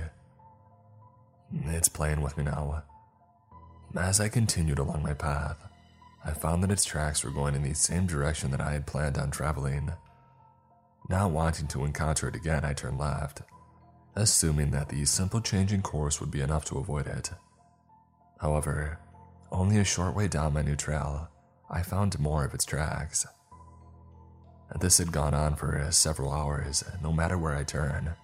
It's 1.66 1.90
playing 1.90 2.22
with 2.22 2.36
me 2.38 2.46
now. 2.46 2.84
As 3.96 4.20
I 4.20 4.30
continued 4.30 4.80
along 4.80 5.04
my 5.04 5.14
path, 5.14 5.58
I 6.26 6.32
found 6.32 6.64
that 6.64 6.72
its 6.72 6.86
tracks 6.86 7.24
were 7.24 7.32
going 7.32 7.56
in 7.56 7.64
the 7.64 7.74
same 7.74 8.06
direction 8.06 8.52
that 8.52 8.62
I 8.62 8.72
had 8.72 8.88
planned 8.88 9.18
on 9.18 9.32
traveling. 9.32 9.92
Not 11.10 11.32
wanting 11.32 11.68
to 11.68 11.84
encounter 11.84 12.30
it 12.30 12.36
again, 12.36 12.64
I 12.64 12.74
turned 12.74 12.98
left, 12.98 13.42
assuming 14.16 14.72
that 14.72 14.90
the 14.90 15.04
simple 15.06 15.42
change 15.42 15.74
in 15.74 15.82
course 15.82 16.22
would 16.22 16.32
be 16.32 16.42
enough 16.42 16.64
to 16.66 16.78
avoid 16.78 17.08
it. 17.08 17.32
However, 18.40 19.00
only 19.52 19.78
a 19.80 19.84
short 19.84 20.16
way 20.16 20.28
down 20.28 20.54
my 20.54 20.62
new 20.62 20.76
trail, 20.76 21.30
I 21.70 21.82
found 21.82 22.18
more 22.20 22.46
of 22.46 22.54
its 22.54 22.66
tracks. 22.66 23.26
This 24.80 24.98
had 24.98 25.12
gone 25.12 25.34
on 25.34 25.56
for 25.56 25.86
several 25.92 26.32
hours, 26.32 26.84
no 27.02 27.12
matter 27.12 27.38
where 27.38 27.56
I 27.56 27.64
turn, 27.64 28.16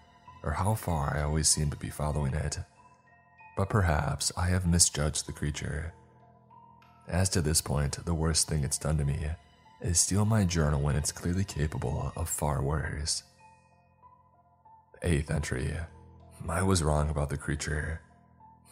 or 0.44 0.54
how 0.54 0.74
far 0.74 1.16
I 1.16 1.24
always 1.24 1.48
seemed 1.48 1.72
to 1.72 1.78
be 1.78 1.90
following 1.90 2.34
it. 2.34 2.60
But 3.58 3.70
perhaps 3.70 4.32
I 4.38 4.48
have 4.48 4.66
misjudged 4.66 5.28
the 5.28 5.34
creature. 5.34 5.94
As 7.10 7.28
to 7.30 7.42
this 7.42 7.60
point, 7.60 8.06
the 8.06 8.14
worst 8.14 8.48
thing 8.48 8.64
it's 8.64 8.78
done 8.78 8.98
to 8.98 9.06
me 9.06 9.32
is 9.82 10.00
steal 10.00 10.26
my 10.26 10.46
journal 10.46 10.80
when 10.80 10.96
it's 10.96 11.12
clearly 11.12 11.44
capable 11.44 12.14
of 12.16 12.30
far 12.30 12.62
worse. 12.62 13.24
Eighth 15.02 15.32
entry. 15.32 15.74
I 16.48 16.62
was 16.62 16.84
wrong 16.84 17.10
about 17.10 17.30
the 17.30 17.38
creature. 17.38 18.02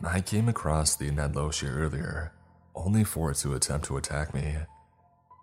I 0.04 0.22
came 0.22 0.48
across 0.48 0.96
the 0.96 1.10
Nadloshi 1.10 1.68
earlier, 1.68 2.32
only 2.76 3.04
for 3.04 3.32
it 3.32 3.38
to 3.38 3.56
attempt 3.56 3.88
to 3.88 3.98
attack 3.98 4.34
me. 4.34 4.58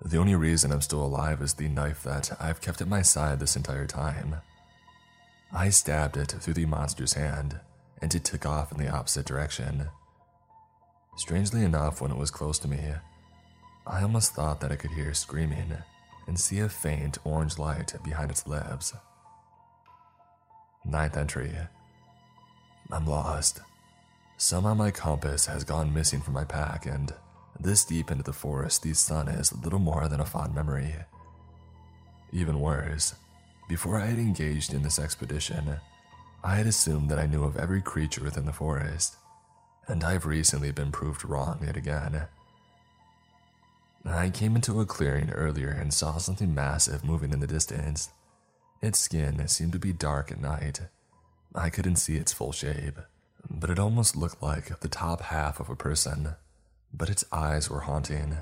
The 0.05 0.19
only 0.19 0.37
reason 0.37 0.71
I'm 0.71 0.81
still 0.81 1.05
alive 1.05 1.43
is 1.43 1.55
the 1.55 1.69
knife 1.69 2.05
that 2.05 2.31
I've 2.39 2.61
kept 2.61 2.81
at 2.81 2.89
my 2.89 3.03
side 3.03 3.41
this 3.41 3.57
entire 3.57 3.87
time. 3.87 4.37
I 5.53 5.71
stabbed 5.71 6.17
it 6.17 6.31
through 6.31 6.55
the 6.55 6.67
monster's 6.67 7.15
hand, 7.15 7.59
and 8.01 8.15
it 8.15 8.23
took 8.23 8.47
off 8.47 8.71
in 8.71 8.79
the 8.79 8.89
opposite 8.89 9.27
direction. 9.27 9.89
Strangely 11.17 11.65
enough, 11.65 12.01
when 12.01 12.11
it 12.11 12.17
was 12.17 12.31
close 12.31 12.59
to 12.61 12.69
me, 12.69 12.81
I 13.87 14.03
almost 14.03 14.35
thought 14.35 14.61
that 14.61 14.73
I 14.73 14.77
could 14.77 14.91
hear 14.91 15.15
screaming 15.15 15.73
and 16.27 16.39
see 16.39 16.61
a 16.61 16.69
faint 16.69 17.19
orange 17.25 17.59
light 17.59 17.95
behind 18.03 18.31
its 18.31 18.47
lips. 18.47 18.95
Ninth 20.85 21.17
entry. 21.17 21.53
I'm 22.91 23.07
lost. 23.07 23.61
Somehow 24.37 24.75
my 24.75 24.91
compass 24.91 25.47
has 25.47 25.65
gone 25.65 25.95
missing 25.95 26.21
from 26.21 26.35
my 26.35 26.45
pack, 26.45 26.87
and 26.87 27.13
this 27.59 27.85
deep 27.85 28.11
into 28.11 28.25
the 28.25 28.33
forest, 28.33 28.83
the 28.83 28.93
sun 28.95 29.29
is 29.29 29.53
little 29.65 29.79
more 29.79 30.09
than 30.09 30.21
a 30.21 30.27
fond 30.27 30.55
memory. 30.55 30.95
Even 32.33 32.61
worse, 32.61 33.15
before 33.69 34.01
I 34.01 34.07
had 34.07 34.19
engaged 34.19 34.75
in 34.75 34.83
this 34.83 34.99
expedition, 34.99 35.77
I 36.43 36.57
had 36.57 36.67
assumed 36.67 37.09
that 37.11 37.19
I 37.19 37.27
knew 37.27 37.45
of 37.45 37.57
every 37.57 37.81
creature 37.81 38.25
within 38.25 38.45
the 38.45 38.53
forest, 38.53 39.17
and 39.89 40.03
I've 40.03 40.27
recently 40.27 40.71
been 40.73 40.93
proved 40.93 41.25
wrong 41.25 41.61
yet 41.65 41.77
again. 41.77 42.27
I 44.07 44.31
came 44.31 44.55
into 44.55 44.81
a 44.81 44.87
clearing 44.87 45.31
earlier 45.31 45.71
and 45.71 45.93
saw 45.93 46.19
something 46.19 46.55
massive 46.55 47.05
moving 47.05 47.33
in 47.33 47.41
the 47.41 47.47
distance. 47.47 48.11
Its 48.83 48.99
skin 48.99 49.47
seemed 49.49 49.73
to 49.73 49.79
be 49.79 49.93
dark 49.93 50.31
at 50.31 50.41
night. 50.41 50.81
I 51.55 51.71
couldn't 51.71 51.97
see 51.97 52.17
its 52.17 52.33
full 52.33 52.53
shape, 52.53 52.99
but 53.49 53.71
it 53.71 53.79
almost 53.79 54.17
looked 54.17 54.43
like 54.43 54.81
the 54.81 54.89
top 54.89 55.23
half 55.23 55.59
of 55.59 55.71
a 55.71 55.77
person. 55.77 56.35
But 56.93 57.09
its 57.09 57.25
eyes 57.33 57.71
were 57.71 57.81
haunting. 57.81 58.37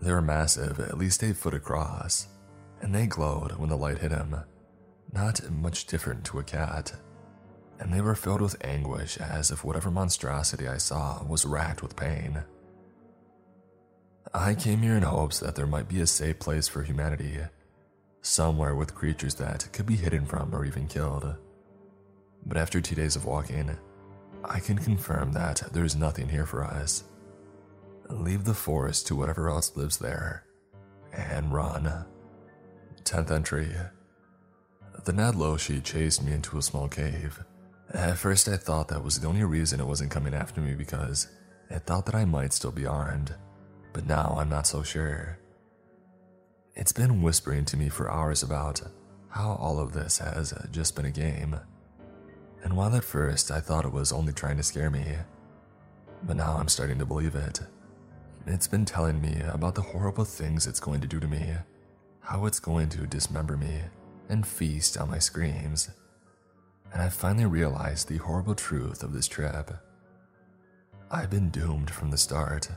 They 0.00 0.12
were 0.12 0.22
massive, 0.22 0.80
at 0.80 0.98
least 0.98 1.22
eight 1.22 1.36
foot 1.36 1.54
across, 1.54 2.28
and 2.80 2.94
they 2.94 3.06
glowed 3.06 3.52
when 3.52 3.68
the 3.68 3.76
light 3.76 3.98
hit 3.98 4.10
him. 4.10 4.36
Not 5.12 5.50
much 5.50 5.86
different 5.86 6.24
to 6.26 6.38
a 6.38 6.44
cat. 6.44 6.92
And 7.78 7.92
they 7.92 8.00
were 8.00 8.14
filled 8.14 8.40
with 8.40 8.64
anguish 8.64 9.18
as 9.18 9.50
if 9.50 9.64
whatever 9.64 9.90
monstrosity 9.90 10.66
I 10.66 10.78
saw 10.78 11.22
was 11.24 11.44
racked 11.44 11.82
with 11.82 11.96
pain. 11.96 12.42
I 14.32 14.54
came 14.54 14.80
here 14.82 14.96
in 14.96 15.02
hopes 15.02 15.40
that 15.40 15.54
there 15.54 15.66
might 15.66 15.88
be 15.88 16.00
a 16.00 16.06
safe 16.06 16.38
place 16.38 16.68
for 16.68 16.82
humanity, 16.82 17.38
somewhere 18.22 18.74
with 18.74 18.94
creatures 18.94 19.34
that 19.36 19.68
could 19.72 19.86
be 19.86 19.96
hidden 19.96 20.26
from 20.26 20.54
or 20.54 20.64
even 20.64 20.86
killed. 20.88 21.36
But 22.44 22.56
after 22.56 22.80
two 22.80 22.94
days 22.94 23.16
of 23.16 23.24
walking, 23.24 23.76
I 24.44 24.60
can 24.60 24.78
confirm 24.78 25.32
that 25.32 25.62
there's 25.72 25.96
nothing 25.96 26.28
here 26.28 26.46
for 26.46 26.64
us. 26.64 27.04
Leave 28.08 28.44
the 28.44 28.54
forest 28.54 29.06
to 29.08 29.16
whatever 29.16 29.48
else 29.48 29.76
lives 29.76 29.98
there 29.98 30.44
and 31.12 31.52
run. 31.52 32.04
10th 33.04 33.30
entry. 33.30 33.72
The 35.04 35.12
Nadloshi 35.12 35.82
chased 35.82 36.22
me 36.22 36.32
into 36.32 36.58
a 36.58 36.62
small 36.62 36.88
cave. 36.88 37.42
At 37.96 38.18
first, 38.18 38.46
I 38.46 38.58
thought 38.58 38.88
that 38.88 39.02
was 39.02 39.18
the 39.18 39.26
only 39.26 39.42
reason 39.44 39.80
it 39.80 39.86
wasn't 39.86 40.10
coming 40.10 40.34
after 40.34 40.60
me 40.60 40.74
because 40.74 41.28
it 41.70 41.84
thought 41.86 42.04
that 42.04 42.14
I 42.14 42.26
might 42.26 42.52
still 42.52 42.70
be 42.70 42.84
armed, 42.84 43.34
but 43.94 44.06
now 44.06 44.36
I'm 44.38 44.50
not 44.50 44.66
so 44.66 44.82
sure. 44.82 45.38
It's 46.74 46.92
been 46.92 47.22
whispering 47.22 47.64
to 47.64 47.76
me 47.78 47.88
for 47.88 48.10
hours 48.10 48.42
about 48.42 48.82
how 49.30 49.54
all 49.54 49.78
of 49.80 49.94
this 49.94 50.18
has 50.18 50.52
just 50.72 50.94
been 50.94 51.06
a 51.06 51.10
game. 51.10 51.58
And 52.62 52.76
while 52.76 52.94
at 52.94 53.02
first 53.02 53.50
I 53.50 53.60
thought 53.60 53.86
it 53.86 53.92
was 53.92 54.12
only 54.12 54.34
trying 54.34 54.58
to 54.58 54.62
scare 54.62 54.90
me, 54.90 55.06
but 56.22 56.36
now 56.36 56.58
I'm 56.58 56.68
starting 56.68 56.98
to 56.98 57.06
believe 57.06 57.34
it. 57.34 57.60
It's 58.46 58.68
been 58.68 58.84
telling 58.84 59.22
me 59.22 59.40
about 59.48 59.74
the 59.74 59.80
horrible 59.80 60.26
things 60.26 60.66
it's 60.66 60.80
going 60.80 61.00
to 61.00 61.08
do 61.08 61.18
to 61.18 61.26
me, 61.26 61.54
how 62.20 62.44
it's 62.44 62.60
going 62.60 62.90
to 62.90 63.06
dismember 63.06 63.56
me 63.56 63.80
and 64.28 64.46
feast 64.46 64.98
on 64.98 65.08
my 65.08 65.18
screams. 65.18 65.88
And 66.92 67.02
I 67.02 67.08
finally 67.08 67.46
realized 67.46 68.08
the 68.08 68.18
horrible 68.18 68.54
truth 68.54 69.02
of 69.02 69.12
this 69.12 69.28
trip. 69.28 69.70
I've 71.10 71.30
been 71.30 71.50
doomed 71.50 71.90
from 71.90 72.10
the 72.10 72.18
start. 72.18 72.68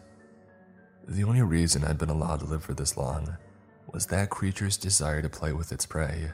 The 1.08 1.24
only 1.24 1.42
reason 1.42 1.84
I'd 1.84 1.98
been 1.98 2.10
allowed 2.10 2.42
to 2.42 2.46
live 2.46 2.64
for 2.64 2.74
this 2.74 2.98
long 2.98 3.38
was 3.92 4.06
that 4.08 4.30
creature's 4.30 4.78
desire 4.78 5.22
to 5.22 5.30
play 5.30 5.54
with 5.54 5.72
its 5.72 5.86
prey. 5.86 6.32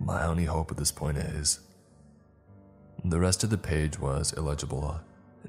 My 0.00 0.24
only 0.24 0.44
hope 0.44 0.70
at 0.70 0.76
this 0.76 0.92
point 0.92 1.18
is. 1.18 1.60
The 3.04 3.20
rest 3.20 3.44
of 3.44 3.50
the 3.50 3.58
page 3.58 3.98
was 3.98 4.32
illegible 4.32 5.00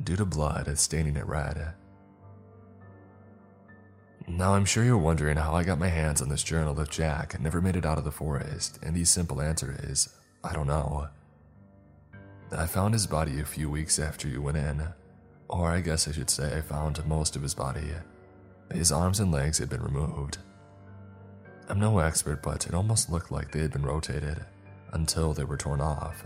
due 0.04 0.16
to 0.16 0.26
blood 0.26 0.78
staining 0.78 1.16
it 1.16 1.26
red. 1.26 1.74
Now, 4.28 4.54
I'm 4.56 4.66
sure 4.66 4.84
you're 4.84 4.98
wondering 4.98 5.38
how 5.38 5.54
I 5.54 5.64
got 5.64 5.80
my 5.80 5.88
hands 5.88 6.22
on 6.22 6.28
this 6.28 6.44
journal 6.44 6.78
if 6.82 6.90
Jack 6.90 7.40
never 7.40 7.62
made 7.62 7.78
it 7.78 7.86
out 7.86 7.98
of 7.98 8.04
the 8.04 8.12
forest, 8.12 8.78
and 8.84 8.94
the 8.94 9.06
simple 9.06 9.42
answer 9.42 9.80
is 9.84 10.10
I 10.44 10.54
don't 10.54 10.68
know. 10.68 11.08
I 12.52 12.66
found 12.66 12.94
his 12.94 13.08
body 13.08 13.40
a 13.40 13.46
few 13.46 13.70
weeks 13.70 14.00
after 14.00 14.28
you 14.28 14.42
went 14.42 14.58
in, 14.58 14.88
or 15.50 15.70
I 15.70 15.82
guess 15.82 16.08
I 16.08 16.12
should 16.12 16.30
say 16.30 16.58
I 16.58 16.62
found 16.62 17.06
most 17.06 17.36
of 17.36 17.42
his 17.42 17.54
body. 17.54 17.90
His 18.72 18.92
arms 18.92 19.20
and 19.20 19.32
legs 19.32 19.58
had 19.58 19.70
been 19.70 19.84
removed. 19.84 20.38
I'm 21.68 21.80
no 21.80 22.00
expert, 22.00 22.42
but 22.42 22.66
it 22.66 22.74
almost 22.74 23.12
looked 23.12 23.32
like 23.32 23.52
they 23.52 23.60
had 23.60 23.74
been 23.74 23.86
rotated 23.86 24.46
until 24.94 25.34
they 25.34 25.44
were 25.44 25.58
torn 25.58 25.82
off. 25.82 26.24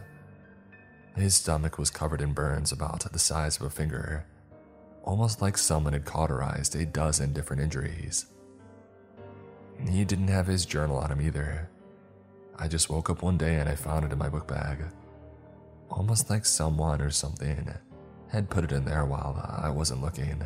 His 1.15 1.35
stomach 1.35 1.79
was 1.79 1.89
covered 1.89 2.21
in 2.21 2.33
burns 2.33 2.71
about 2.71 3.11
the 3.11 3.19
size 3.19 3.57
of 3.57 3.65
a 3.65 3.69
finger, 3.69 4.25
almost 5.03 5.41
like 5.41 5.57
someone 5.57 5.93
had 5.93 6.05
cauterized 6.05 6.75
a 6.75 6.85
dozen 6.85 7.33
different 7.33 7.63
injuries. 7.63 8.27
He 9.89 10.05
didn't 10.05 10.27
have 10.27 10.45
his 10.45 10.65
journal 10.65 10.97
on 10.97 11.11
him 11.11 11.21
either. 11.21 11.67
I 12.57 12.67
just 12.67 12.89
woke 12.89 13.09
up 13.09 13.23
one 13.23 13.37
day 13.37 13.55
and 13.55 13.67
I 13.67 13.75
found 13.75 14.05
it 14.05 14.11
in 14.11 14.19
my 14.19 14.29
book 14.29 14.47
bag. 14.47 14.83
Almost 15.91 16.29
like 16.29 16.45
someone 16.45 17.01
or 17.01 17.11
something 17.11 17.69
had 18.29 18.49
put 18.49 18.63
it 18.63 18.71
in 18.71 18.85
there 18.85 19.05
while 19.05 19.59
I 19.61 19.69
wasn't 19.69 20.01
looking. 20.01 20.41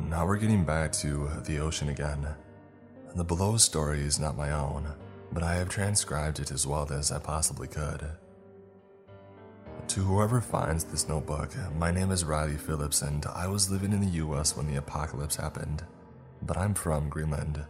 Now 0.00 0.26
we're 0.26 0.38
getting 0.38 0.64
back 0.64 0.90
to 0.92 1.28
the 1.44 1.58
ocean 1.58 1.90
again. 1.90 2.26
The 3.14 3.24
below 3.24 3.58
story 3.58 4.00
is 4.00 4.18
not 4.18 4.36
my 4.36 4.52
own, 4.52 4.94
but 5.32 5.42
I 5.42 5.54
have 5.56 5.68
transcribed 5.68 6.40
it 6.40 6.50
as 6.50 6.66
well 6.66 6.90
as 6.90 7.12
I 7.12 7.18
possibly 7.18 7.68
could. 7.68 8.08
To 9.88 10.00
whoever 10.00 10.40
finds 10.40 10.84
this 10.84 11.08
notebook, 11.08 11.50
my 11.76 11.90
name 11.90 12.10
is 12.10 12.24
Riley 12.24 12.56
Phillips 12.56 13.02
and 13.02 13.24
I 13.26 13.46
was 13.48 13.70
living 13.70 13.92
in 13.92 14.00
the 14.00 14.18
US 14.24 14.56
when 14.56 14.66
the 14.66 14.76
apocalypse 14.76 15.36
happened, 15.36 15.84
but 16.42 16.56
I'm 16.56 16.74
from 16.74 17.10
Greenland. 17.10 17.62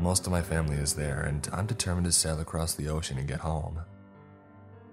Most 0.00 0.26
of 0.26 0.32
my 0.32 0.42
family 0.42 0.76
is 0.76 0.94
there 0.94 1.22
and 1.22 1.48
I'm 1.52 1.66
determined 1.66 2.06
to 2.06 2.12
sail 2.12 2.40
across 2.40 2.74
the 2.74 2.88
ocean 2.88 3.18
and 3.18 3.28
get 3.28 3.40
home. 3.40 3.80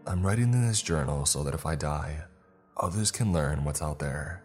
I'm 0.06 0.26
writing 0.26 0.52
in 0.52 0.68
this 0.68 0.82
journal 0.82 1.26
so 1.26 1.44
that 1.44 1.54
if 1.54 1.66
I 1.66 1.76
die, 1.76 2.24
others 2.76 3.10
can 3.10 3.32
learn 3.32 3.64
what's 3.64 3.82
out 3.82 4.00
there, 4.00 4.44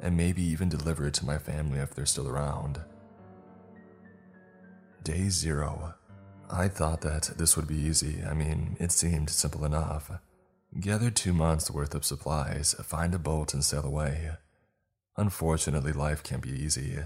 and 0.00 0.16
maybe 0.16 0.42
even 0.42 0.70
deliver 0.70 1.06
it 1.06 1.14
to 1.14 1.26
my 1.26 1.36
family 1.36 1.80
if 1.80 1.94
they're 1.94 2.06
still 2.06 2.28
around. 2.28 2.80
Day 5.02 5.28
zero. 5.28 5.94
I 6.50 6.68
thought 6.68 7.02
that 7.02 7.32
this 7.36 7.56
would 7.56 7.66
be 7.66 7.76
easy. 7.76 8.22
I 8.24 8.32
mean, 8.32 8.76
it 8.80 8.90
seemed 8.90 9.28
simple 9.28 9.64
enough. 9.64 10.10
Gather 10.80 11.10
two 11.10 11.32
months' 11.34 11.70
worth 11.70 11.94
of 11.94 12.04
supplies, 12.04 12.74
find 12.82 13.14
a 13.14 13.18
boat, 13.18 13.52
and 13.52 13.64
sail 13.64 13.84
away. 13.84 14.30
Unfortunately, 15.16 15.92
life 15.92 16.22
can't 16.22 16.42
be 16.42 16.50
easy. 16.50 16.98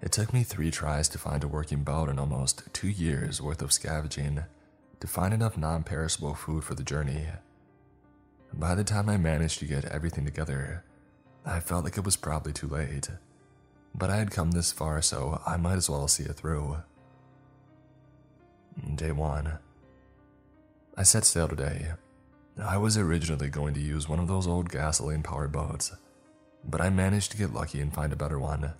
It 0.00 0.10
took 0.10 0.32
me 0.32 0.42
three 0.42 0.72
tries 0.72 1.08
to 1.10 1.18
find 1.18 1.44
a 1.44 1.48
working 1.48 1.84
boat 1.84 2.08
and 2.08 2.18
almost 2.18 2.64
two 2.72 2.88
years' 2.88 3.40
worth 3.40 3.62
of 3.62 3.72
scavenging 3.72 4.42
to 5.02 5.08
find 5.08 5.34
enough 5.34 5.58
non 5.58 5.82
perishable 5.82 6.34
food 6.34 6.62
for 6.62 6.76
the 6.76 6.84
journey. 6.84 7.26
By 8.54 8.76
the 8.76 8.84
time 8.84 9.08
I 9.08 9.16
managed 9.16 9.58
to 9.58 9.64
get 9.64 9.84
everything 9.86 10.24
together, 10.24 10.84
I 11.44 11.58
felt 11.58 11.82
like 11.82 11.98
it 11.98 12.04
was 12.04 12.16
probably 12.16 12.52
too 12.52 12.68
late. 12.68 13.10
But 13.94 14.10
I 14.10 14.16
had 14.16 14.30
come 14.30 14.52
this 14.52 14.70
far, 14.70 15.02
so 15.02 15.42
I 15.44 15.56
might 15.56 15.74
as 15.74 15.90
well 15.90 16.06
see 16.06 16.22
it 16.22 16.36
through. 16.36 16.78
Day 18.94 19.10
1. 19.10 19.58
I 20.96 21.02
set 21.02 21.24
sail 21.24 21.48
today, 21.48 21.94
I 22.60 22.76
was 22.76 22.96
originally 22.96 23.48
going 23.48 23.74
to 23.74 23.80
use 23.80 24.08
one 24.08 24.20
of 24.20 24.28
those 24.28 24.46
old 24.46 24.68
gasoline 24.68 25.22
powered 25.22 25.50
boats, 25.50 25.90
but 26.64 26.80
I 26.80 26.90
managed 26.90 27.32
to 27.32 27.36
get 27.36 27.52
lucky 27.52 27.80
and 27.80 27.92
find 27.92 28.12
a 28.12 28.16
better 28.16 28.38
one, 28.38 28.74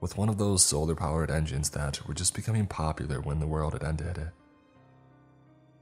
with 0.00 0.16
one 0.16 0.28
of 0.28 0.38
those 0.38 0.62
solar 0.62 0.94
powered 0.94 1.30
engines 1.30 1.70
that 1.70 2.06
were 2.06 2.14
just 2.14 2.34
becoming 2.34 2.66
popular 2.66 3.20
when 3.20 3.40
the 3.40 3.46
world 3.46 3.72
had 3.72 3.82
ended. 3.82 4.30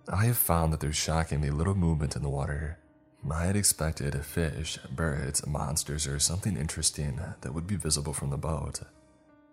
I 0.08 0.26
have 0.26 0.36
found 0.36 0.72
that 0.72 0.80
there's 0.80 0.96
shockingly 0.96 1.50
little 1.50 1.74
movement 1.74 2.14
in 2.14 2.22
the 2.22 2.28
water. 2.28 2.78
I 3.30 3.46
had 3.46 3.56
expected 3.56 4.22
fish, 4.22 4.78
birds, 4.90 5.46
monsters, 5.46 6.06
or 6.06 6.18
something 6.18 6.58
interesting 6.58 7.18
that 7.40 7.54
would 7.54 7.66
be 7.66 7.76
visible 7.76 8.12
from 8.12 8.28
the 8.28 8.36
boat, 8.36 8.80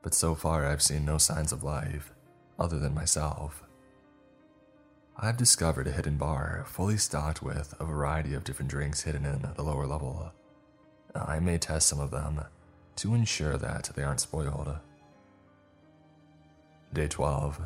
but 0.01 0.13
so 0.13 0.35
far 0.35 0.65
I've 0.65 0.81
seen 0.81 1.05
no 1.05 1.17
signs 1.17 1.53
of 1.53 1.63
life, 1.63 2.11
other 2.59 2.79
than 2.79 2.93
myself. 2.93 3.63
I've 5.17 5.37
discovered 5.37 5.87
a 5.87 5.91
hidden 5.91 6.17
bar 6.17 6.65
fully 6.67 6.97
stocked 6.97 7.41
with 7.41 7.73
a 7.79 7.85
variety 7.85 8.33
of 8.33 8.43
different 8.43 8.71
drinks 8.71 9.03
hidden 9.03 9.23
in 9.23 9.47
the 9.55 9.63
lower 9.63 9.87
level. 9.87 10.33
I 11.15 11.39
may 11.39 11.59
test 11.59 11.87
some 11.87 11.99
of 11.99 12.11
them 12.11 12.41
to 12.97 13.15
ensure 13.15 13.57
that 13.57 13.91
they 13.95 14.03
aren't 14.03 14.19
spoiled. 14.19 14.77
Day 16.91 17.07
12. 17.07 17.61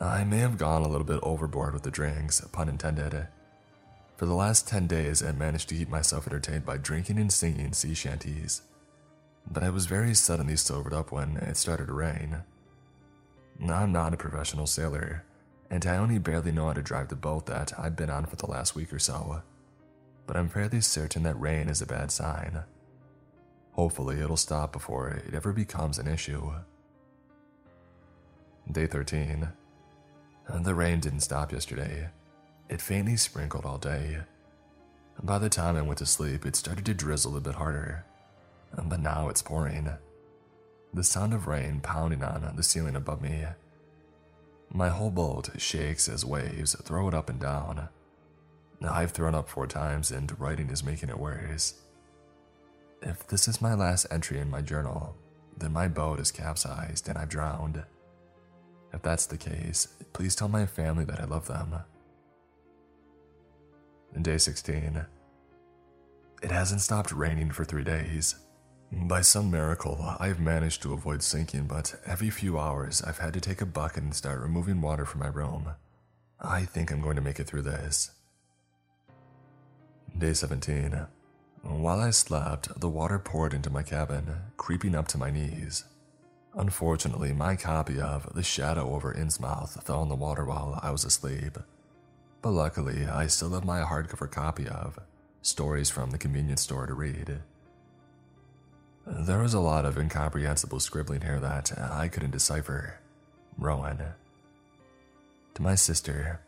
I 0.00 0.24
may 0.24 0.38
have 0.38 0.58
gone 0.58 0.82
a 0.82 0.88
little 0.88 1.06
bit 1.06 1.20
overboard 1.22 1.74
with 1.74 1.82
the 1.82 1.90
drinks, 1.90 2.40
pun 2.52 2.68
intended. 2.68 3.28
For 4.16 4.26
the 4.26 4.34
last 4.34 4.68
10 4.68 4.86
days, 4.86 5.22
I 5.22 5.32
managed 5.32 5.68
to 5.68 5.74
keep 5.74 5.88
myself 5.88 6.26
entertained 6.26 6.64
by 6.64 6.78
drinking 6.78 7.18
and 7.18 7.32
singing 7.32 7.72
sea 7.72 7.94
shanties. 7.94 8.62
But 9.50 9.62
I 9.62 9.70
was 9.70 9.86
very 9.86 10.14
suddenly 10.14 10.56
sobered 10.56 10.94
up 10.94 11.12
when 11.12 11.36
it 11.38 11.56
started 11.56 11.88
to 11.88 11.92
rain. 11.92 12.42
I'm 13.68 13.92
not 13.92 14.14
a 14.14 14.16
professional 14.16 14.66
sailor, 14.66 15.24
and 15.70 15.84
I 15.84 15.96
only 15.96 16.18
barely 16.18 16.52
know 16.52 16.66
how 16.66 16.72
to 16.72 16.82
drive 16.82 17.08
the 17.08 17.16
boat 17.16 17.46
that 17.46 17.72
I've 17.78 17.96
been 17.96 18.10
on 18.10 18.26
for 18.26 18.36
the 18.36 18.46
last 18.46 18.74
week 18.74 18.92
or 18.92 18.98
so. 18.98 19.42
But 20.26 20.36
I'm 20.36 20.48
fairly 20.48 20.80
certain 20.80 21.24
that 21.24 21.40
rain 21.40 21.68
is 21.68 21.82
a 21.82 21.86
bad 21.86 22.10
sign. 22.10 22.62
Hopefully, 23.72 24.20
it'll 24.20 24.36
stop 24.36 24.72
before 24.72 25.08
it 25.08 25.34
ever 25.34 25.52
becomes 25.52 25.98
an 25.98 26.06
issue. 26.06 26.52
Day 28.70 28.86
13. 28.86 29.48
The 30.48 30.74
rain 30.74 31.00
didn't 31.00 31.20
stop 31.20 31.52
yesterday. 31.52 32.08
It 32.68 32.80
faintly 32.80 33.16
sprinkled 33.16 33.64
all 33.64 33.78
day. 33.78 34.18
By 35.22 35.38
the 35.38 35.48
time 35.48 35.76
I 35.76 35.82
went 35.82 35.98
to 35.98 36.06
sleep, 36.06 36.46
it 36.46 36.56
started 36.56 36.86
to 36.86 36.94
drizzle 36.94 37.36
a 37.36 37.40
bit 37.40 37.54
harder. 37.54 38.04
But 38.84 39.00
now 39.00 39.28
it's 39.28 39.42
pouring. 39.42 39.90
The 40.94 41.04
sound 41.04 41.34
of 41.34 41.46
rain 41.46 41.80
pounding 41.80 42.22
on 42.22 42.56
the 42.56 42.62
ceiling 42.62 42.96
above 42.96 43.20
me. 43.20 43.44
My 44.72 44.88
whole 44.88 45.10
boat 45.10 45.50
shakes 45.58 46.08
as 46.08 46.24
waves 46.24 46.74
throw 46.82 47.08
it 47.08 47.14
up 47.14 47.28
and 47.28 47.40
down. 47.40 47.88
I've 48.82 49.12
thrown 49.12 49.34
up 49.34 49.48
four 49.48 49.66
times, 49.66 50.10
and 50.10 50.38
writing 50.40 50.70
is 50.70 50.82
making 50.82 51.08
it 51.08 51.18
worse. 51.18 51.74
If 53.00 53.26
this 53.26 53.48
is 53.48 53.60
my 53.60 53.74
last 53.74 54.06
entry 54.10 54.38
in 54.38 54.50
my 54.50 54.60
journal, 54.60 55.16
then 55.56 55.72
my 55.72 55.88
boat 55.88 56.20
is 56.20 56.30
capsized 56.30 57.08
and 57.08 57.18
I've 57.18 57.28
drowned. 57.28 57.82
If 58.92 59.02
that's 59.02 59.26
the 59.26 59.38
case, 59.38 59.88
please 60.12 60.36
tell 60.36 60.48
my 60.48 60.66
family 60.66 61.04
that 61.04 61.20
I 61.20 61.24
love 61.24 61.48
them. 61.48 61.74
Day 64.20 64.38
16. 64.38 65.06
It 66.42 66.50
hasn't 66.50 66.82
stopped 66.82 67.12
raining 67.12 67.50
for 67.50 67.64
three 67.64 67.84
days. 67.84 68.34
By 68.92 69.22
some 69.22 69.50
miracle, 69.50 69.98
I've 70.20 70.38
managed 70.38 70.82
to 70.82 70.92
avoid 70.92 71.22
sinking, 71.22 71.66
but 71.66 71.94
every 72.04 72.28
few 72.28 72.58
hours 72.58 73.00
I've 73.02 73.18
had 73.18 73.32
to 73.34 73.40
take 73.40 73.62
a 73.62 73.66
bucket 73.66 74.02
and 74.02 74.14
start 74.14 74.40
removing 74.40 74.82
water 74.82 75.06
from 75.06 75.20
my 75.20 75.28
room. 75.28 75.70
I 76.38 76.64
think 76.64 76.90
I'm 76.90 77.00
going 77.00 77.16
to 77.16 77.22
make 77.22 77.40
it 77.40 77.46
through 77.46 77.62
this. 77.62 78.10
Day 80.18 80.34
17. 80.34 81.06
While 81.62 82.00
I 82.00 82.10
slept, 82.10 82.78
the 82.80 82.88
water 82.88 83.18
poured 83.18 83.54
into 83.54 83.70
my 83.70 83.82
cabin, 83.82 84.26
creeping 84.58 84.94
up 84.94 85.08
to 85.08 85.18
my 85.18 85.30
knees. 85.30 85.84
Unfortunately, 86.54 87.32
my 87.32 87.56
copy 87.56 88.00
of 88.00 88.34
The 88.34 88.42
Shadow 88.42 88.94
over 88.94 89.14
Innsmouth 89.14 89.82
fell 89.82 90.02
in 90.02 90.08
the 90.08 90.14
water 90.14 90.44
while 90.44 90.78
I 90.82 90.90
was 90.90 91.04
asleep. 91.04 91.56
But 92.42 92.50
luckily, 92.50 93.06
I 93.06 93.26
still 93.28 93.50
have 93.50 93.64
my 93.64 93.80
hardcover 93.80 94.30
copy 94.30 94.68
of 94.68 94.98
Stories 95.40 95.88
from 95.88 96.10
the 96.10 96.18
Convenience 96.18 96.60
Store 96.60 96.86
to 96.86 96.94
read. 96.94 97.40
There 99.06 99.40
was 99.40 99.54
a 99.54 99.60
lot 99.60 99.84
of 99.84 99.98
incomprehensible 99.98 100.80
scribbling 100.80 101.22
here 101.22 101.40
that 101.40 101.72
I 101.78 102.08
couldn't 102.08 102.30
decipher. 102.32 102.98
Rowan. 103.58 104.02
To 105.54 105.62
my 105.62 105.74
sister, 105.74 106.40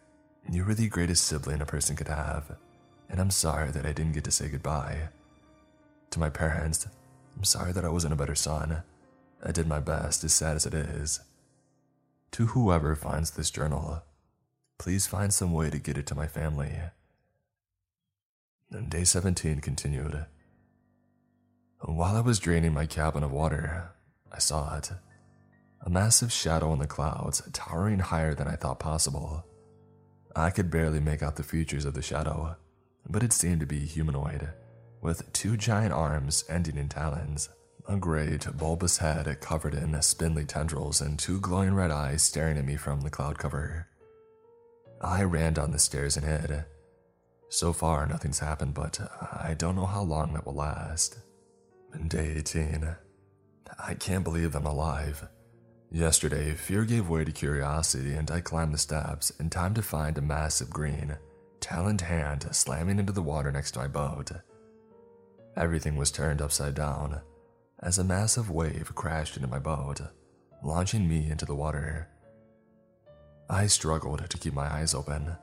you 0.51 0.65
were 0.65 0.75
the 0.75 0.89
greatest 0.89 1.25
sibling 1.25 1.61
a 1.61 1.67
person 1.67 1.97
could 1.97 2.09
have, 2.09 2.57
and 3.11 3.21
I'm 3.21 3.31
sorry 3.31 3.71
that 3.71 3.85
I 3.87 3.93
didn't 3.93 4.13
get 4.13 4.25
to 4.25 4.31
say 4.31 4.49
goodbye. 4.49 5.09
To 6.11 6.21
my 6.21 6.31
parents, 6.31 6.87
I'm 7.37 7.45
sorry 7.45 7.73
that 7.73 7.85
I 7.85 7.89
wasn't 7.89 8.13
a 8.13 8.17
better 8.17 8.35
son. 8.35 8.83
I 9.45 9.53
did 9.53 9.67
my 9.67 9.81
best, 9.81 10.25
as 10.25 10.33
sad 10.33 10.57
as 10.57 10.65
it 10.65 10.73
is. 10.75 11.21
To 12.33 12.47
whoever 12.47 12.97
finds 12.97 13.33
this 13.33 13.51
journal, 13.51 14.03
please 14.79 15.07
find 15.07 15.33
some 15.33 15.53
way 15.53 15.69
to 15.71 15.79
get 15.79 15.99
it 15.99 16.07
to 16.07 16.15
my 16.15 16.27
family. 16.27 16.73
And 18.71 18.91
day 18.91 19.05
17 19.05 19.61
continued. 19.61 20.27
While 21.81 22.17
I 22.17 22.21
was 22.21 22.39
draining 22.39 22.73
my 22.73 22.87
cabin 22.87 23.23
of 23.23 23.31
water, 23.31 23.93
I 24.33 24.39
saw 24.39 24.77
it. 24.77 24.91
A 25.83 25.91
massive 25.91 26.33
shadow 26.33 26.73
in 26.73 26.79
the 26.79 26.87
clouds, 26.87 27.43
towering 27.53 27.99
higher 27.99 28.35
than 28.35 28.49
I 28.49 28.57
thought 28.57 28.81
possible. 28.81 29.45
I 30.35 30.51
could 30.51 30.71
barely 30.71 31.01
make 31.01 31.23
out 31.23 31.37
the 31.37 31.43
features 31.43 31.85
of 31.85 31.93
the 31.93 32.03
shadow, 32.03 32.57
but 33.09 33.23
it 33.23 33.35
seemed 33.35 33.61
to 33.61 33.67
be 33.67 33.81
humanoid, 33.81 34.49
with 35.03 35.31
two 35.35 35.59
giant 35.59 35.93
arms 35.93 36.45
ending 36.49 36.79
in 36.79 36.89
talons. 36.89 37.51
A 37.87 37.97
great, 37.97 38.47
bulbous 38.57 38.97
head 38.97 39.41
covered 39.43 39.75
in 39.75 40.01
spindly 40.01 40.47
tendrils 40.47 41.03
and 41.03 41.19
two 41.19 41.39
glowing 41.39 41.75
red 41.75 41.91
eyes 41.91 42.23
staring 42.23 42.57
at 42.57 42.65
me 42.65 42.77
from 42.77 43.03
the 43.03 43.11
cloud 43.11 43.39
cover. 43.39 43.89
I 45.03 45.23
ran 45.25 45.53
down 45.53 45.71
the 45.71 45.79
stairs 45.79 46.17
and 46.17 46.25
hid. 46.25 46.65
So 47.51 47.75
far, 47.75 48.07
nothing's 48.07 48.39
happened, 48.39 48.73
but 48.73 48.99
I 49.21 49.55
don't 49.59 49.77
know 49.77 49.85
how 49.85 50.01
long 50.01 50.33
that 50.33 50.47
will 50.47 50.55
last. 50.55 51.19
Day 52.09 52.37
18. 52.39 52.97
I 53.79 53.95
can't 53.95 54.25
believe 54.25 54.55
I'm 54.55 54.65
alive. 54.65 55.29
Yesterday, 55.91 56.55
fear 56.55 56.85
gave 56.87 57.11
way 57.11 57.25
to 57.25 57.33
curiosity, 57.33 58.15
and 58.15 58.31
I 58.31 58.41
climbed 58.41 58.73
the 58.73 58.79
steps 58.79 59.29
in 59.39 59.51
time 59.51 59.75
to 59.75 59.83
find 59.83 60.17
a 60.17 60.23
massive 60.23 60.71
green, 60.71 61.19
taloned 61.61 62.01
hand 62.01 62.49
slamming 62.51 62.99
into 62.99 63.13
the 63.13 63.23
water 63.23 63.53
next 63.53 63.73
to 63.73 63.81
my 63.81 63.89
boat. 63.89 64.33
Everything 65.55 65.97
was 65.97 66.11
turned 66.11 66.41
upside 66.41 66.75
down 66.75 67.21
as 67.85 67.99
a 67.99 68.05
massive 68.05 68.51
wave 68.51 68.91
crashed 68.95 69.37
into 69.37 69.47
my 69.47 69.59
boat, 69.59 70.01
launching 70.63 71.07
me 71.07 71.31
into 71.31 71.45
the 71.45 71.55
water. 71.55 72.09
I 73.51 73.67
struggled 73.67 74.29
to 74.29 74.39
keep 74.39 74.55
my 74.55 74.73
eyes 74.73 74.95
open, 74.95 75.37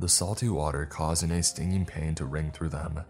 the 0.00 0.08
salty 0.08 0.48
water 0.48 0.84
causing 0.84 1.30
a 1.30 1.42
stinging 1.42 1.86
pain 1.86 2.16
to 2.16 2.24
ring 2.24 2.50
through 2.50 2.70
them. 2.70 3.00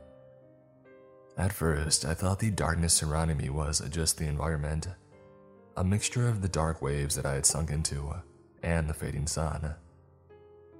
At 1.39 1.55
first, 1.55 2.05
I 2.05 2.13
thought 2.13 2.39
the 2.39 2.51
darkness 2.51 2.93
surrounding 2.93 3.39
me 3.39 3.49
was 3.49 3.81
just 3.91 4.19
the 4.19 4.27
environment, 4.27 4.89
a 5.77 5.83
mixture 5.83 6.29
of 6.29 6.43
the 6.43 6.49
dark 6.49 6.83
waves 6.83 7.17
that 7.17 7.27
I 7.27 7.35
had 7.35 7.47
sunk 7.47 7.71
into 7.71 8.15
and 8.63 8.89
the 8.89 8.95
fading 8.95 9.27
sun. 9.27 9.75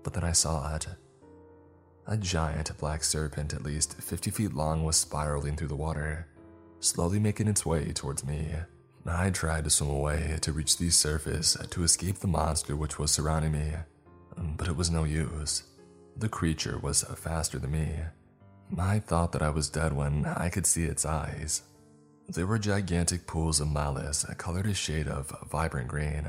But 0.03 0.13
then 0.13 0.25
I 0.25 0.33
saw 0.33 0.75
it. 0.77 0.87
A 2.07 2.17
giant 2.17 2.77
black 2.79 3.03
serpent, 3.03 3.55
at 3.55 3.65
least 3.65 4.01
50 4.01 4.31
feet 4.31 4.55
long, 4.55 4.85
was 4.85 4.97
spiraling 4.97 5.57
through 5.57 5.69
the 5.69 5.77
water 5.77 6.29
slowly 6.87 7.19
making 7.19 7.49
its 7.49 7.67
way 7.67 7.93
towards 7.93 8.25
me. 8.25 8.49
I 9.07 9.31
tried 9.31 9.65
to 9.65 9.71
swim 9.71 9.91
away 9.91 10.39
to 10.41 10.53
reach 10.53 10.79
the 10.79 10.91
surface 10.91 11.57
to 11.71 11.85
escape 11.85 12.19
the 12.19 12.27
monster 12.27 12.75
which 12.75 12.99
was 12.99 13.11
surrounding 13.11 13.53
me, 13.53 13.73
but 14.57 14.69
it 14.69 14.77
was 14.77 14.91
no 14.91 15.05
use. 15.05 15.63
The 16.17 16.29
creature 16.29 16.79
was 16.79 17.03
faster 17.03 17.59
than 17.59 17.73
me. 17.73 17.91
I 18.79 18.99
thought 18.99 19.33
that 19.33 19.43
I 19.43 19.51
was 19.51 19.69
dead 19.69 19.93
when 19.93 20.27
I 20.27 20.49
could 20.49 20.67
see 20.67 20.85
its 20.85 21.05
eyes. 21.05 21.63
They 22.29 22.43
were 22.43 22.59
gigantic 22.59 23.27
pools 23.27 23.61
of 23.61 23.71
malice 23.71 24.25
colored 24.39 24.67
a 24.67 24.75
shade 24.75 25.07
of 25.07 25.33
vibrant 25.51 25.89
green 25.89 26.27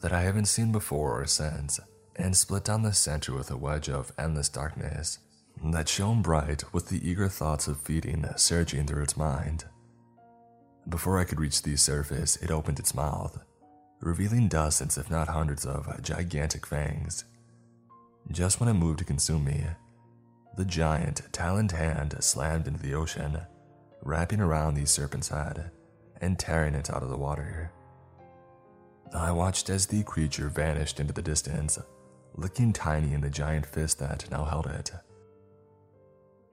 that 0.00 0.12
I 0.12 0.22
haven't 0.22 0.46
seen 0.46 0.72
before 0.72 1.20
or 1.20 1.26
since, 1.26 1.80
and 2.16 2.36
split 2.36 2.64
down 2.64 2.82
the 2.82 2.92
center 2.92 3.32
with 3.32 3.50
a 3.50 3.56
wedge 3.56 3.88
of 3.88 4.12
endless 4.18 4.48
darkness 4.48 5.18
that 5.62 5.88
shone 5.88 6.20
bright 6.20 6.64
with 6.74 6.88
the 6.88 7.08
eager 7.08 7.28
thoughts 7.28 7.68
of 7.68 7.80
feeding 7.80 8.26
surging 8.36 8.86
through 8.86 9.04
its 9.04 9.16
mind. 9.16 9.64
Before 10.88 11.18
I 11.18 11.24
could 11.24 11.40
reach 11.40 11.62
the 11.62 11.76
surface, 11.76 12.36
it 12.36 12.50
opened 12.50 12.78
its 12.78 12.94
mouth, 12.94 13.38
revealing 14.00 14.48
dozens, 14.48 14.98
if 14.98 15.10
not 15.10 15.28
hundreds, 15.28 15.64
of 15.64 16.02
gigantic 16.02 16.66
fangs. 16.66 17.24
Just 18.30 18.60
when 18.60 18.68
it 18.68 18.74
moved 18.74 18.98
to 18.98 19.04
consume 19.04 19.44
me, 19.44 19.64
the 20.56 20.64
giant, 20.64 21.22
taloned 21.32 21.72
hand 21.72 22.14
slammed 22.20 22.66
into 22.66 22.80
the 22.80 22.94
ocean, 22.94 23.38
wrapping 24.02 24.40
around 24.40 24.74
the 24.74 24.86
serpent's 24.86 25.28
head 25.28 25.70
and 26.20 26.38
tearing 26.38 26.74
it 26.74 26.90
out 26.90 27.02
of 27.02 27.08
the 27.08 27.16
water. 27.16 27.72
I 29.14 29.32
watched 29.32 29.70
as 29.70 29.86
the 29.86 30.02
creature 30.02 30.48
vanished 30.48 31.00
into 31.00 31.12
the 31.12 31.22
distance, 31.22 31.78
looking 32.34 32.72
tiny 32.72 33.14
in 33.14 33.20
the 33.20 33.30
giant 33.30 33.66
fist 33.66 33.98
that 34.00 34.28
now 34.30 34.44
held 34.44 34.66
it. 34.66 34.92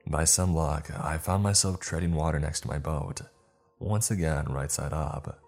By 0.06 0.24
some 0.24 0.54
luck, 0.54 0.90
I 0.98 1.18
found 1.18 1.42
myself 1.42 1.80
treading 1.80 2.14
water 2.14 2.40
next 2.40 2.60
to 2.60 2.68
my 2.68 2.78
boat, 2.78 3.22
once 3.82 4.10
again 4.10 4.46
right 4.48 4.70
side 4.70 4.92
up. 4.92 5.40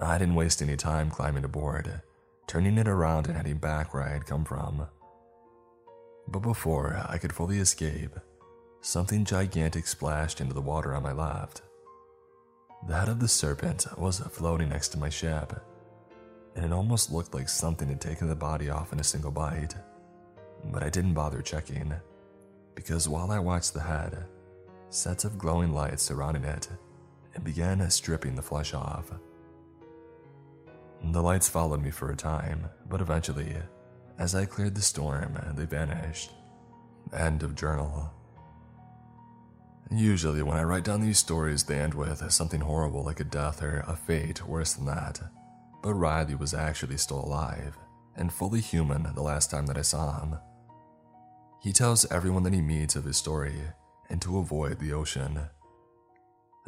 I 0.00 0.18
didn't 0.18 0.34
waste 0.34 0.60
any 0.60 0.76
time 0.76 1.10
climbing 1.10 1.44
aboard, 1.44 2.02
turning 2.46 2.78
it 2.78 2.88
around 2.88 3.26
and 3.26 3.36
heading 3.36 3.58
back 3.58 3.94
where 3.94 4.02
I 4.02 4.12
had 4.12 4.26
come 4.26 4.44
from. 4.44 4.86
But 6.26 6.40
before 6.40 7.00
I 7.08 7.18
could 7.18 7.32
fully 7.32 7.58
escape, 7.58 8.16
something 8.80 9.24
gigantic 9.24 9.86
splashed 9.86 10.40
into 10.40 10.54
the 10.54 10.60
water 10.60 10.94
on 10.94 11.02
my 11.02 11.12
left. 11.12 11.62
The 12.86 12.94
head 12.94 13.08
of 13.08 13.20
the 13.20 13.28
serpent 13.28 13.86
was 13.96 14.18
floating 14.18 14.68
next 14.68 14.88
to 14.88 14.98
my 14.98 15.08
ship, 15.08 15.52
and 16.54 16.64
it 16.64 16.72
almost 16.72 17.12
looked 17.12 17.34
like 17.34 17.48
something 17.48 17.88
had 17.88 18.00
taken 18.00 18.28
the 18.28 18.36
body 18.36 18.70
off 18.70 18.92
in 18.92 19.00
a 19.00 19.04
single 19.04 19.30
bite. 19.30 19.74
But 20.64 20.82
I 20.82 20.90
didn't 20.90 21.14
bother 21.14 21.40
checking 21.40 21.92
because 22.74 23.08
while 23.08 23.30
I 23.30 23.38
watched 23.38 23.74
the 23.74 23.80
head, 23.80 24.26
sets 24.90 25.24
of 25.24 25.38
glowing 25.38 25.72
lights 25.72 26.02
surrounding 26.02 26.44
it 26.44 26.68
and 27.38 27.44
began 27.44 27.88
stripping 27.88 28.34
the 28.34 28.42
flesh 28.42 28.74
off. 28.74 29.12
The 31.04 31.22
lights 31.22 31.48
followed 31.48 31.80
me 31.80 31.92
for 31.92 32.10
a 32.10 32.16
time, 32.16 32.66
but 32.88 33.00
eventually, 33.00 33.54
as 34.18 34.34
I 34.34 34.44
cleared 34.44 34.74
the 34.74 34.82
storm, 34.82 35.38
they 35.54 35.64
vanished. 35.64 36.32
End 37.16 37.44
of 37.44 37.54
journal. 37.54 38.12
Usually, 39.92 40.42
when 40.42 40.56
I 40.56 40.64
write 40.64 40.82
down 40.82 41.00
these 41.00 41.20
stories, 41.20 41.62
they 41.62 41.78
end 41.78 41.94
with 41.94 42.28
something 42.32 42.60
horrible 42.60 43.04
like 43.04 43.20
a 43.20 43.24
death 43.24 43.62
or 43.62 43.84
a 43.86 43.94
fate 43.94 44.44
worse 44.44 44.72
than 44.72 44.86
that. 44.86 45.20
But 45.80 45.94
Riley 45.94 46.34
was 46.34 46.54
actually 46.54 46.96
still 46.96 47.20
alive 47.24 47.78
and 48.16 48.32
fully 48.32 48.60
human 48.60 49.14
the 49.14 49.22
last 49.22 49.48
time 49.48 49.66
that 49.66 49.78
I 49.78 49.82
saw 49.82 50.20
him. 50.20 50.38
He 51.62 51.72
tells 51.72 52.10
everyone 52.10 52.42
that 52.42 52.52
he 52.52 52.60
meets 52.60 52.96
of 52.96 53.04
his 53.04 53.16
story 53.16 53.62
and 54.10 54.20
to 54.22 54.38
avoid 54.38 54.80
the 54.80 54.92
ocean. 54.92 55.38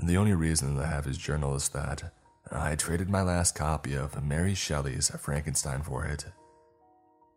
The 0.02 0.16
only 0.16 0.34
reason 0.34 0.76
that 0.76 0.86
I 0.86 0.88
have 0.88 1.04
his 1.04 1.18
journal 1.18 1.54
is 1.54 1.68
that 1.70 2.12
I 2.50 2.74
traded 2.74 3.10
my 3.10 3.22
last 3.22 3.54
copy 3.54 3.94
of 3.94 4.24
Mary 4.24 4.54
Shelley's 4.54 5.10
Frankenstein 5.10 5.82
for 5.82 6.04
it. 6.04 6.24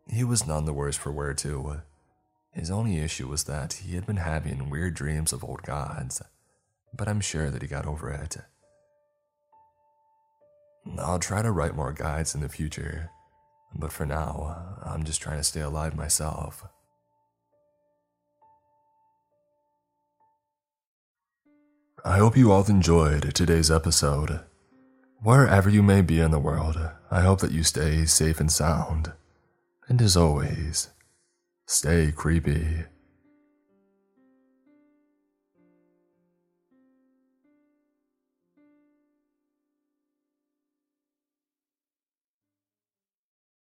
He 0.07 0.23
was 0.23 0.47
none 0.47 0.65
the 0.65 0.73
worse 0.73 0.95
for 0.95 1.11
wear, 1.11 1.33
too. 1.33 1.81
His 2.51 2.71
only 2.71 2.99
issue 2.99 3.27
was 3.27 3.43
that 3.45 3.73
he 3.73 3.95
had 3.95 4.05
been 4.05 4.17
having 4.17 4.69
weird 4.69 4.93
dreams 4.93 5.33
of 5.33 5.43
old 5.43 5.63
gods, 5.63 6.21
but 6.95 7.07
I'm 7.07 7.19
sure 7.21 7.49
that 7.49 7.61
he 7.61 7.67
got 7.67 7.85
over 7.85 8.09
it. 8.11 8.37
I'll 10.99 11.19
try 11.19 11.41
to 11.41 11.51
write 11.51 11.75
more 11.75 11.93
guides 11.93 12.33
in 12.33 12.41
the 12.41 12.49
future, 12.49 13.09
but 13.75 13.91
for 13.91 14.05
now, 14.05 14.77
I'm 14.83 15.03
just 15.03 15.21
trying 15.21 15.37
to 15.37 15.43
stay 15.43 15.61
alive 15.61 15.95
myself. 15.95 16.63
I 22.05 22.17
hope 22.17 22.35
you 22.35 22.51
all 22.51 22.65
enjoyed 22.65 23.33
today's 23.33 23.71
episode. 23.71 24.41
Wherever 25.21 25.69
you 25.69 25.81
may 25.81 26.01
be 26.01 26.19
in 26.19 26.31
the 26.31 26.39
world, 26.39 26.77
I 27.09 27.21
hope 27.21 27.39
that 27.39 27.53
you 27.53 27.63
stay 27.63 28.03
safe 28.03 28.41
and 28.41 28.51
sound. 28.51 29.13
And 29.87 30.01
as 30.01 30.17
always, 30.17 30.89
stay 31.65 32.11
creepy. 32.11 32.83